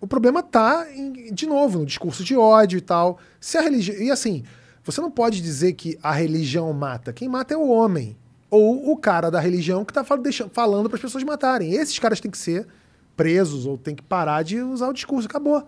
O 0.00 0.06
problema 0.06 0.42
tá, 0.42 0.86
em- 0.94 1.32
de 1.34 1.46
novo, 1.46 1.80
no 1.80 1.86
discurso 1.86 2.24
de 2.24 2.34
ódio 2.34 2.78
e 2.78 2.80
tal. 2.80 3.18
Se 3.38 3.58
a 3.58 3.60
religião. 3.60 3.96
E 3.98 4.10
assim, 4.10 4.42
você 4.84 5.00
não 5.00 5.10
pode 5.10 5.40
dizer 5.40 5.72
que 5.72 5.98
a 6.02 6.12
religião 6.12 6.72
mata. 6.72 7.12
Quem 7.12 7.28
mata 7.28 7.54
é 7.54 7.56
o 7.56 7.68
homem. 7.68 8.16
Ou 8.50 8.92
o 8.92 8.96
cara 8.96 9.30
da 9.30 9.40
religião 9.40 9.84
que 9.84 9.92
tá 9.92 10.04
deixa- 10.16 10.48
falando 10.52 10.88
para 10.88 10.96
as 10.96 11.02
pessoas 11.02 11.24
matarem. 11.24 11.72
Esses 11.72 11.98
caras 11.98 12.20
têm 12.20 12.30
que 12.30 12.38
ser 12.38 12.66
presos 13.16 13.66
ou 13.66 13.76
têm 13.78 13.94
que 13.94 14.02
parar 14.02 14.42
de 14.42 14.60
usar 14.60 14.88
o 14.88 14.92
discurso. 14.92 15.26
Acabou. 15.26 15.66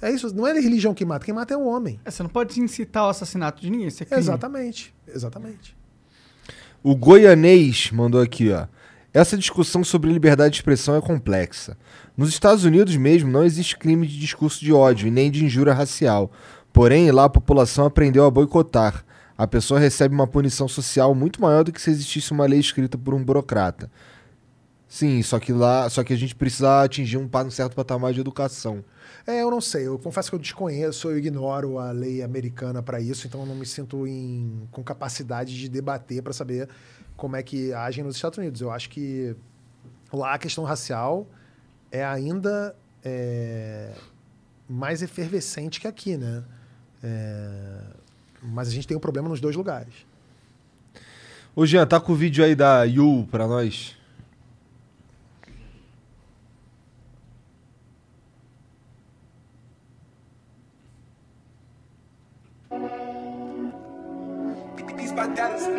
É 0.00 0.10
isso. 0.12 0.32
Não 0.34 0.46
é 0.46 0.52
a 0.52 0.60
religião 0.60 0.94
que 0.94 1.04
mata. 1.04 1.24
Quem 1.24 1.34
mata 1.34 1.54
é 1.54 1.56
o 1.56 1.64
homem. 1.66 1.98
É, 2.04 2.10
você 2.10 2.22
não 2.22 2.30
pode 2.30 2.60
incitar 2.60 3.06
o 3.06 3.08
assassinato 3.08 3.60
de 3.60 3.70
ninguém, 3.70 3.88
isso 3.88 4.02
é 4.02 4.06
crime. 4.06 4.20
Exatamente. 4.20 4.94
Exatamente. 5.12 5.76
O 6.82 6.94
Goianês 6.94 7.90
mandou 7.90 8.20
aqui, 8.20 8.52
ó. 8.52 8.66
Essa 9.12 9.36
discussão 9.36 9.82
sobre 9.82 10.12
liberdade 10.12 10.52
de 10.52 10.58
expressão 10.58 10.94
é 10.94 11.00
complexa. 11.00 11.76
Nos 12.16 12.28
Estados 12.28 12.64
Unidos 12.64 12.94
mesmo 12.96 13.30
não 13.30 13.42
existe 13.42 13.76
crime 13.76 14.06
de 14.06 14.18
discurso 14.18 14.60
de 14.60 14.72
ódio 14.72 15.08
e 15.08 15.10
nem 15.10 15.30
de 15.30 15.44
injúria 15.44 15.72
racial. 15.72 16.30
Porém, 16.78 17.10
lá 17.10 17.24
a 17.24 17.28
população 17.28 17.86
aprendeu 17.86 18.24
a 18.24 18.30
boicotar. 18.30 19.04
A 19.36 19.48
pessoa 19.48 19.80
recebe 19.80 20.14
uma 20.14 20.28
punição 20.28 20.68
social 20.68 21.12
muito 21.12 21.42
maior 21.42 21.64
do 21.64 21.72
que 21.72 21.82
se 21.82 21.90
existisse 21.90 22.30
uma 22.30 22.46
lei 22.46 22.60
escrita 22.60 22.96
por 22.96 23.14
um 23.14 23.24
burocrata. 23.24 23.90
Sim, 24.86 25.20
só 25.24 25.40
que 25.40 25.52
lá, 25.52 25.90
só 25.90 26.04
que 26.04 26.12
a 26.12 26.16
gente 26.16 26.36
precisa 26.36 26.84
atingir 26.84 27.16
um, 27.16 27.28
certo 27.50 27.74
patamar 27.74 28.12
de 28.12 28.20
educação. 28.20 28.84
É, 29.26 29.42
eu 29.42 29.50
não 29.50 29.60
sei. 29.60 29.88
Eu 29.88 29.98
confesso 29.98 30.30
que 30.30 30.36
eu 30.36 30.38
desconheço, 30.38 31.08
eu 31.08 31.18
ignoro 31.18 31.80
a 31.80 31.90
lei 31.90 32.22
americana 32.22 32.80
para 32.80 33.00
isso, 33.00 33.26
então 33.26 33.40
eu 33.40 33.46
não 33.46 33.56
me 33.56 33.66
sinto 33.66 34.06
em- 34.06 34.68
com 34.70 34.80
capacidade 34.80 35.58
de 35.58 35.68
debater 35.68 36.22
para 36.22 36.32
saber 36.32 36.68
como 37.16 37.34
é 37.34 37.42
que 37.42 37.72
agem 37.72 38.04
nos 38.04 38.14
Estados 38.14 38.38
Unidos. 38.38 38.60
Eu 38.60 38.70
acho 38.70 38.88
que 38.88 39.34
lá 40.12 40.34
a 40.34 40.38
questão 40.38 40.62
racial 40.62 41.26
é 41.90 42.04
ainda 42.04 42.76
é, 43.04 43.94
mais 44.68 45.02
efervescente 45.02 45.80
que 45.80 45.88
aqui, 45.88 46.16
né? 46.16 46.44
É, 47.02 47.80
mas 48.42 48.68
a 48.68 48.70
gente 48.70 48.86
tem 48.86 48.96
um 48.96 49.00
problema 49.00 49.28
nos 49.28 49.40
dois 49.40 49.56
lugares. 49.56 49.94
Ô 51.54 51.66
Jean, 51.66 51.86
tá 51.86 51.98
com 51.98 52.12
o 52.12 52.16
vídeo 52.16 52.44
aí 52.44 52.54
da 52.54 52.84
Yu 52.84 53.26
pra 53.30 53.46
nós? 53.46 53.96
These 64.98 65.77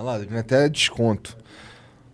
Olha 0.00 0.04
lá, 0.04 0.20
até 0.38 0.68
desconto. 0.68 1.36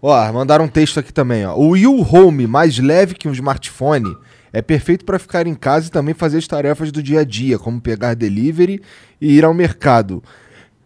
Ó, 0.00 0.32
mandaram 0.32 0.64
um 0.64 0.68
texto 0.68 0.98
aqui 0.98 1.12
também, 1.12 1.44
ó. 1.44 1.54
O 1.54 1.72
Will 1.72 2.00
Home, 2.00 2.46
mais 2.46 2.78
leve 2.78 3.14
que 3.14 3.28
um 3.28 3.32
smartphone, 3.32 4.16
é 4.54 4.62
perfeito 4.62 5.04
para 5.04 5.18
ficar 5.18 5.46
em 5.46 5.54
casa 5.54 5.88
e 5.88 5.90
também 5.90 6.14
fazer 6.14 6.38
as 6.38 6.46
tarefas 6.46 6.90
do 6.90 7.02
dia 7.02 7.20
a 7.20 7.24
dia, 7.24 7.58
como 7.58 7.78
pegar 7.82 8.14
delivery 8.14 8.80
e 9.20 9.36
ir 9.36 9.44
ao 9.44 9.52
mercado. 9.52 10.24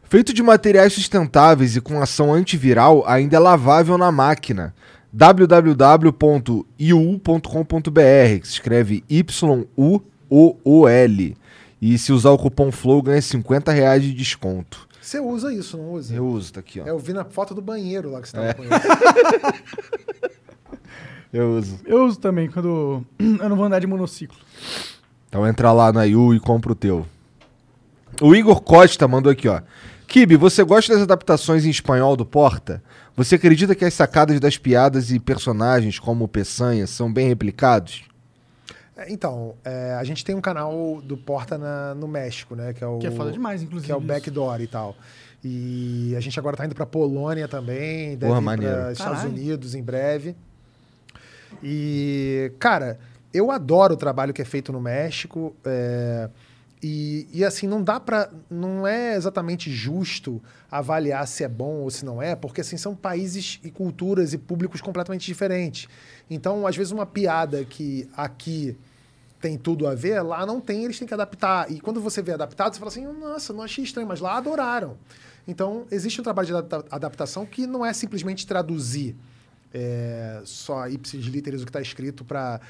Feito 0.02 0.35
de 0.35 0.43
materiais 0.43 0.93
sustentáveis 0.93 1.77
e 1.77 1.81
com 1.81 2.02
ação 2.02 2.35
antiviral, 2.35 3.05
ainda 3.07 3.36
é 3.36 3.39
lavável 3.39 3.97
na 3.97 4.10
máquina. 4.10 4.75
www.iu.com.br, 5.12 6.01
que 8.41 8.49
se 8.49 8.55
escreve 8.55 9.05
Y-U-O-O-L. 9.09 9.77
E 11.81 11.97
se 11.97 12.12
usar 12.12 12.31
o 12.31 12.39
cupom 12.39 12.73
FLOW, 12.73 13.02
ganha 13.02 13.23
50 13.23 13.70
reais 13.70 14.02
de 14.02 14.12
desconto. 14.12 14.88
Você 15.01 15.20
usa 15.20 15.52
isso, 15.52 15.77
não 15.78 15.93
usa? 15.93 16.15
Eu 16.15 16.27
uso, 16.27 16.52
tá 16.52 16.60
aqui, 16.60 16.81
ó. 16.81 16.86
É, 16.86 16.91
eu 16.91 16.99
vi 16.99 17.12
na 17.12 17.25
foto 17.25 17.55
do 17.55 17.62
banheiro 17.62 18.10
lá 18.10 18.20
que 18.20 18.28
você 18.28 18.36
tava 18.36 18.49
É. 18.49 18.55
com 18.55 18.62
ele. 18.65 18.70
Eu 21.33 21.57
uso. 21.59 21.78
Eu 21.85 22.05
uso 22.07 22.18
também 22.18 22.49
quando 22.51 23.05
eu 23.18 23.49
não 23.51 23.57
vou 23.57 23.67
andar 23.67 23.78
de 23.81 23.86
monociclo. 23.86 24.39
Então 25.28 25.47
entra 25.47 25.73
lá 25.73 25.93
na 25.93 26.05
Yu 26.05 26.35
e 26.35 26.41
compra 26.41 26.73
o 26.73 26.75
teu. 26.75 27.07
O 28.20 28.35
Igor 28.35 28.62
Costa 28.62 29.07
mandou 29.07 29.31
aqui, 29.31 29.47
ó. 29.47 29.60
Kibe, 30.07 30.36
você 30.36 30.65
gosta 30.65 30.94
das 30.94 31.02
adaptações 31.02 31.67
em 31.67 31.70
espanhol 31.70 32.17
do 32.17 32.25
Porta? 32.25 32.83
Você 33.15 33.35
acredita 33.35 33.75
que 33.75 33.85
as 33.85 33.93
sacadas 33.93 34.41
das 34.41 34.57
piadas 34.57 35.10
e 35.10 35.20
personagens 35.20 35.99
como 35.99 36.25
o 36.25 36.28
Peçanha 36.28 36.86
são 36.86 37.12
bem 37.12 37.28
replicados? 37.28 38.05
É, 38.99 39.12
Então, 39.12 39.55
é, 39.65 39.93
a 39.94 40.02
gente 40.05 40.25
tem 40.25 40.35
um 40.35 40.41
canal 40.41 41.01
do 41.02 41.17
Porta 41.17 41.57
na- 41.57 41.94
no 41.94 42.09
México, 42.09 42.55
né? 42.57 42.73
Que 42.75 42.83
é 42.83 42.86
o, 42.86 42.99
Que 42.99 43.07
é 43.07 43.10
foda 43.10 43.31
demais, 43.33 43.62
inclusive, 43.62 43.86
Que 43.86 43.93
é 43.93 43.97
o 43.97 43.99
isso. 43.99 44.07
Backdoor 44.07 44.60
e 44.60 44.67
tal. 44.67 44.97
E 45.44 46.15
a 46.17 46.20
gente 46.20 46.36
agora 46.39 46.57
tá 46.57 46.67
indo 46.67 46.75
pra 46.75 46.85
Polônia 46.85 47.47
também, 47.47 48.17
deve 48.17 48.33
Porra, 48.35 48.55
ir 48.55 48.59
para 48.59 48.93
Estados 48.93 49.18
Caralho. 49.20 49.31
Unidos 49.31 49.75
em 49.77 49.83
breve. 49.83 50.35
E, 51.62 52.52
cara, 52.59 52.99
eu 53.33 53.51
adoro 53.51 53.94
o 53.94 53.97
trabalho 53.97 54.33
que 54.35 54.43
é 54.43 54.44
feito 54.44 54.73
no 54.73 54.81
México. 54.81 55.55
é, 55.65 56.28
E, 56.81 57.27
e 57.33 57.44
assim, 57.44 57.67
não 57.67 57.83
dá 57.83 57.99
pra. 57.99 58.31
Não 58.49 58.86
é 58.86 59.17
exatamente 59.17 59.68
justo 59.68 60.41
avaliar 60.70 61.27
se 61.27 61.43
é 61.43 61.49
bom 61.49 61.81
ou 61.81 61.91
se 61.91 62.05
não 62.05 62.23
é, 62.23 62.36
porque 62.36 62.60
assim, 62.60 62.77
são 62.77 62.94
países 62.94 63.59
e 63.65 63.70
culturas 63.70 64.33
e 64.33 64.39
públicos 64.39 64.81
completamente 64.81 65.27
diferentes. 65.27 65.89
Então, 66.31 66.65
às 66.68 66.77
vezes, 66.77 66.93
uma 66.93 67.05
piada 67.05 67.65
que 67.65 68.09
aqui 68.17 68.77
tem 69.41 69.57
tudo 69.57 69.86
a 69.86 69.94
ver, 69.94 70.20
lá 70.23 70.44
não 70.44 70.60
tem, 70.60 70.84
eles 70.84 70.99
têm 70.99 71.07
que 71.07 71.15
adaptar. 71.15 71.70
E 71.70 71.81
quando 71.81 72.00
você 72.00 72.20
vê 72.23 72.33
adaptado, 72.33 72.73
você 72.75 72.78
fala 72.78 72.91
assim, 72.91 73.07
nossa, 73.07 73.52
não 73.52 73.62
achei 73.62 73.84
estranho, 73.84 74.08
mas 74.08 74.20
lá 74.20 74.36
adoraram. 74.36 74.97
Então, 75.47 75.86
existe 75.91 76.20
um 76.20 76.25
trabalho 76.25 76.47
de 76.47 76.55
adapta- 76.55 76.84
adaptação 76.94 77.47
que 77.47 77.67
não 77.67 77.84
é 77.86 77.92
simplesmente 77.92 78.47
traduzir 78.47 79.17
é, 79.73 80.41
só 80.44 80.89
ipsis 80.89 81.25
literis 81.26 81.62
o 81.62 81.65
que 81.65 81.70
está 81.70 81.81
escrito 81.81 82.25
para 82.25 82.60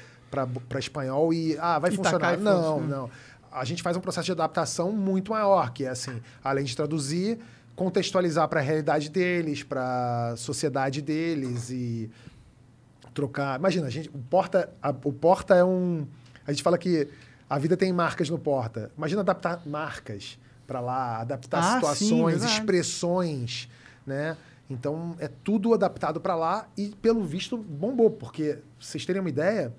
espanhol 0.77 1.33
e 1.33 1.57
ah, 1.59 1.79
vai 1.79 1.91
E 1.91 1.95
funcionar. 1.95 2.33
e 2.33 2.41
Não, 2.41 2.79
funciona. 2.79 2.95
não. 2.97 3.09
A 3.51 3.65
gente 3.65 3.81
faz 3.81 3.97
um 3.97 3.99
processo 4.01 4.25
de 4.25 4.31
adaptação 4.33 4.91
muito 4.91 5.31
maior, 5.31 5.71
que 5.71 5.85
é 5.85 5.89
assim, 5.89 6.21
além 6.43 6.65
de 6.65 6.75
traduzir, 6.75 7.39
contextualizar 7.75 8.47
para 8.47 8.59
a 8.59 8.63
realidade 8.63 9.09
deles, 9.09 9.63
para 9.63 10.31
a 10.33 10.37
sociedade 10.37 11.01
deles 11.01 11.69
e 11.71 12.11
trocar. 13.13 13.57
Imagina, 13.59 13.87
a 13.87 13.89
gente, 13.89 14.09
o 14.09 14.19
Porta, 14.19 14.69
a- 14.81 14.93
o 15.03 15.11
Porta 15.11 15.55
é 15.55 15.63
um. 15.63 16.05
A 16.49 16.51
gente 16.51 16.63
fala 16.63 16.79
que 16.79 17.07
a 17.47 17.59
vida 17.59 17.77
tem 17.77 17.93
marcas 17.93 18.27
no 18.27 18.39
Porta. 18.39 18.91
Imagina 18.97 19.21
adaptar 19.21 19.61
marcas 19.67 20.39
para 20.65 20.79
lá, 20.79 21.19
adaptar 21.21 21.59
Ah, 21.59 21.63
sim, 21.93 22.05
situações, 22.05 22.31
verdade. 22.39 22.53
expressões, 22.53 23.69
né? 24.05 24.35
Então 24.67 25.15
é 25.19 25.27
tudo 25.27 25.73
adaptado 25.75 26.19
para 26.19 26.35
lá 26.35 26.67
e 26.75 26.89
pelo 27.01 27.23
visto 27.23 27.55
bombou, 27.55 28.09
porque 28.09 28.57
vocês 28.79 29.05
terem 29.05 29.19
uma 29.19 29.29
ideia, 29.29 29.71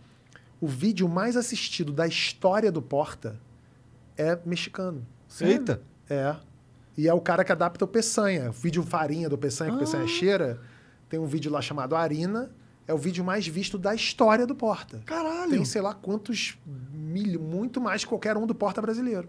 o 0.61 0.69
vídeo 0.69 1.09
mais 1.09 1.37
assistido 1.37 1.93
da 1.93 2.07
história 2.07 2.71
do 2.71 2.81
Porta 2.81 3.37
é 4.17 4.39
mexicano. 4.47 5.05
Eita. 5.41 5.81
É. 6.09 6.37
E 6.97 7.09
é 7.09 7.15
o 7.15 7.21
cara 7.21 7.43
que 7.45 7.51
adapta 7.51 7.85
o 7.85 7.89
Peçanha. 7.89 8.51
O 8.51 8.53
vídeo 8.53 8.83
farinha 8.85 9.29
do 9.29 9.37
Peçanha, 9.37 9.71
que 9.71 9.77
o 9.77 9.79
Ah. 9.79 9.81
Peçanha 9.81 10.07
cheira. 10.07 10.61
Tem 11.09 11.19
um 11.19 11.27
vídeo 11.27 11.51
lá 11.51 11.61
chamado 11.61 11.97
Arina. 11.97 12.49
É 12.91 12.95
o 12.95 12.99
vídeo 12.99 13.25
mais 13.25 13.47
visto 13.47 13.79
da 13.79 13.95
história 13.95 14.45
do 14.47 14.55
Porta. 14.55 15.01
Caralho. 15.07 15.51
Tem 15.53 15.65
sei 15.65 15.81
lá 15.81 15.95
quantos 15.95 16.59
milho, 16.93 17.41
muito 17.41 17.81
mais 17.81 18.03
que 18.03 18.09
qualquer 18.09 18.37
um 18.37 18.47
do 18.47 18.55
Porta 18.55 18.83
brasileiro. 18.83 19.29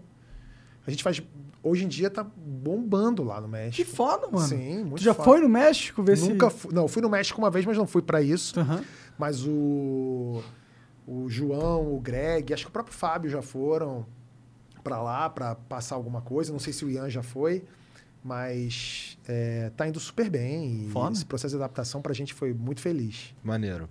A 0.86 0.90
gente 0.90 1.02
faz. 1.02 1.22
Hoje 1.62 1.84
em 1.84 1.88
dia 1.88 2.10
tá 2.10 2.24
bombando 2.24 3.22
lá 3.22 3.36
no 3.40 3.46
Que 3.46 3.52
México. 3.52 3.90
foda, 3.94 4.26
mano. 4.26 4.48
Sim, 4.48 4.78
muito 4.82 4.96
Tu 4.96 5.04
já 5.04 5.14
foda. 5.14 5.24
foi 5.24 5.40
no 5.40 5.48
México 5.48 6.02
ver 6.02 6.18
Nunca 6.18 6.50
se... 6.50 6.56
fui. 6.56 6.74
Não, 6.74 6.88
fui 6.88 7.00
no 7.00 7.08
México 7.08 7.40
uma 7.40 7.50
vez, 7.50 7.64
mas 7.64 7.78
não 7.78 7.86
fui 7.86 8.02
pra 8.02 8.20
isso. 8.20 8.58
Aham. 8.58 8.82
Mas 9.16 9.46
o, 9.46 10.42
o 11.06 11.28
João, 11.28 11.94
o 11.94 12.00
Greg, 12.00 12.52
acho 12.52 12.64
que 12.64 12.68
o 12.68 12.72
próprio 12.72 12.94
Fábio 12.96 13.30
já 13.30 13.42
foram 13.42 14.04
pra 14.82 15.00
lá 15.00 15.30
pra 15.30 15.54
passar 15.54 15.94
alguma 15.94 16.20
coisa. 16.20 16.50
Não 16.52 16.58
sei 16.58 16.72
se 16.72 16.84
o 16.84 16.90
Ian 16.90 17.08
já 17.08 17.22
foi, 17.22 17.64
mas 18.22 19.18
é, 19.26 19.70
tá 19.76 19.86
indo 19.88 19.98
super 19.98 20.30
bem. 20.30 20.82
E 20.84 21.12
esse 21.12 21.26
processo 21.26 21.56
de 21.56 21.62
adaptação 21.62 22.00
pra 22.00 22.12
gente 22.12 22.32
foi 22.32 22.52
muito 22.52 22.80
feliz. 22.80 23.34
Maneiro. 23.42 23.88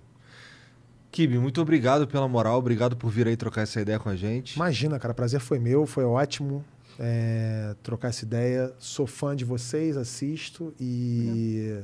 Kibi, 1.10 1.38
muito 1.38 1.60
obrigado 1.60 2.06
pela 2.08 2.26
moral, 2.26 2.58
obrigado 2.58 2.96
por 2.96 3.10
vir 3.10 3.28
aí 3.28 3.36
trocar 3.36 3.62
essa 3.62 3.80
ideia 3.80 3.98
com 3.98 4.08
a 4.08 4.16
gente. 4.16 4.56
Imagina, 4.56 4.98
cara, 4.98 5.12
prazer 5.12 5.40
foi 5.40 5.58
meu, 5.58 5.84
foi 5.84 6.04
ótimo 6.04 6.64
é, 6.98 7.76
trocar 7.82 8.08
essa 8.08 8.24
ideia. 8.24 8.72
Sou 8.78 9.06
fã 9.06 9.36
de 9.36 9.44
vocês, 9.44 9.96
assisto 9.96 10.74
e. 10.80 11.80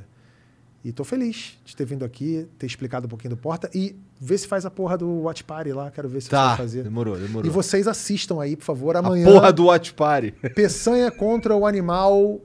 E 0.83 0.93
tô 0.93 1.03
feliz 1.03 1.57
de 1.65 1.75
ter 1.75 1.83
vindo 1.85 2.05
aqui, 2.05 2.47
ter 2.57 2.65
explicado 2.65 3.05
um 3.05 3.09
pouquinho 3.09 3.31
do 3.31 3.37
Porta 3.37 3.69
e 3.75 3.95
ver 4.19 4.37
se 4.37 4.47
faz 4.47 4.65
a 4.65 4.71
porra 4.71 4.97
do 4.97 5.09
Watch 5.23 5.43
Party 5.43 5.73
lá. 5.73 5.91
Quero 5.91 6.07
ver 6.07 6.21
se 6.21 6.27
você 6.27 6.31
Tá, 6.31 6.47
vai 6.49 6.57
fazer. 6.57 6.83
demorou, 6.83 7.17
demorou. 7.17 7.45
E 7.45 7.53
vocês 7.53 7.85
assistam 7.87 8.41
aí, 8.41 8.55
por 8.55 8.63
favor, 8.63 8.95
A 8.95 8.99
amanhã. 8.99 9.25
porra 9.25 9.51
do 9.51 9.65
Watch 9.65 9.93
Party. 9.93 10.31
Peçanha 10.55 11.11
contra 11.11 11.53
o 11.53 11.65
animal 11.65 12.39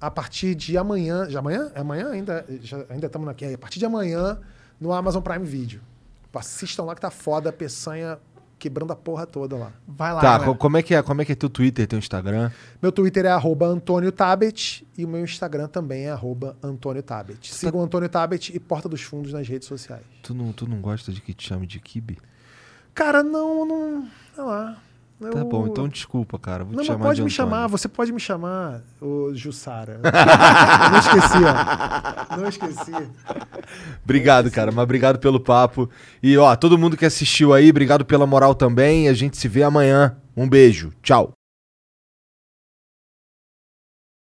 a 0.00 0.10
partir 0.10 0.54
de 0.54 0.76
amanhã. 0.78 1.28
Já 1.28 1.40
amanhã? 1.40 1.70
É 1.74 1.80
amanhã 1.80 2.10
ainda? 2.10 2.46
Já, 2.62 2.82
ainda 2.88 3.06
estamos 3.08 3.28
aqui. 3.28 3.44
A 3.44 3.58
partir 3.58 3.78
de 3.78 3.84
amanhã 3.84 4.38
no 4.80 4.92
Amazon 4.92 5.22
Prime 5.22 5.44
Video. 5.44 5.80
Assistam 6.34 6.84
lá 6.84 6.94
que 6.94 7.00
tá 7.00 7.10
foda 7.10 7.50
a 7.50 7.52
peçanha 7.52 8.18
quebrando 8.58 8.92
a 8.92 8.96
porra 8.96 9.26
toda 9.26 9.56
lá. 9.56 9.72
Vai 9.86 10.12
lá, 10.12 10.20
Tá, 10.20 10.32
galera. 10.38 10.44
co- 10.52 10.56
como 10.58 10.76
é, 10.76 10.82
que 10.82 10.94
é, 10.94 11.02
como 11.02 11.20
é 11.22 11.24
que 11.24 11.32
é 11.32 11.34
teu 11.34 11.48
Twitter, 11.50 11.86
teu 11.86 11.98
Instagram? 11.98 12.50
Meu 12.82 12.90
Twitter 12.92 13.24
é 13.26 13.28
arroba 13.30 13.66
Antônio 13.66 14.10
Tabet 14.12 14.86
e 14.96 15.04
o 15.04 15.08
meu 15.08 15.22
Instagram 15.24 15.68
também 15.68 16.04
é 16.06 16.10
arroba 16.10 16.56
Antônio 16.62 17.02
Tabet. 17.02 17.52
Sigam 17.54 17.80
Antônio 17.82 18.08
Tabet 18.08 18.50
e 18.54 18.58
Porta 18.60 18.88
dos 18.88 19.02
Fundos 19.02 19.32
nas 19.32 19.46
redes 19.46 19.68
sociais. 19.68 20.02
Tu 20.22 20.34
não, 20.34 20.52
tu 20.52 20.66
não 20.66 20.80
gosta 20.80 21.12
de 21.12 21.20
que 21.20 21.34
te 21.34 21.48
chame 21.48 21.66
de 21.66 21.78
Kibi? 21.80 22.18
Cara, 22.94 23.22
não, 23.22 23.66
não. 23.66 24.08
Sei 24.34 24.44
lá. 24.44 24.76
Tá 25.30 25.38
Eu- 25.40 25.44
bom, 25.44 25.66
então 25.66 25.88
desculpa, 25.88 26.38
cara. 26.38 26.64
Vou 26.64 26.74
Não, 26.74 26.82
te 26.82 26.86
chamar 26.86 27.04
pode 27.04 27.16
de 27.16 27.22
me 27.22 27.30
chamar, 27.30 27.66
você 27.66 27.88
pode 27.88 28.12
me 28.12 28.20
chamar, 28.20 28.80
ô 29.00 29.32
Jussara. 29.34 30.00
não 30.90 30.98
esqueci, 30.98 31.38
ó. 31.44 32.36
Não 32.36 32.48
esqueci. 32.48 32.92
Obrigado, 34.02 34.50
cara, 34.50 34.70
mas 34.72 34.82
obrigado 34.82 35.18
pelo 35.18 35.40
papo. 35.40 35.88
E 36.22 36.36
ó, 36.38 36.54
todo 36.56 36.78
mundo 36.78 36.96
que 36.96 37.04
assistiu 37.04 37.52
aí, 37.52 37.70
obrigado 37.70 38.04
pela 38.04 38.26
moral 38.26 38.54
também. 38.54 39.08
A 39.08 39.12
gente 39.12 39.36
se 39.36 39.48
vê 39.48 39.62
amanhã. 39.62 40.16
Um 40.36 40.48
beijo. 40.48 40.92
Tchau. 41.02 41.33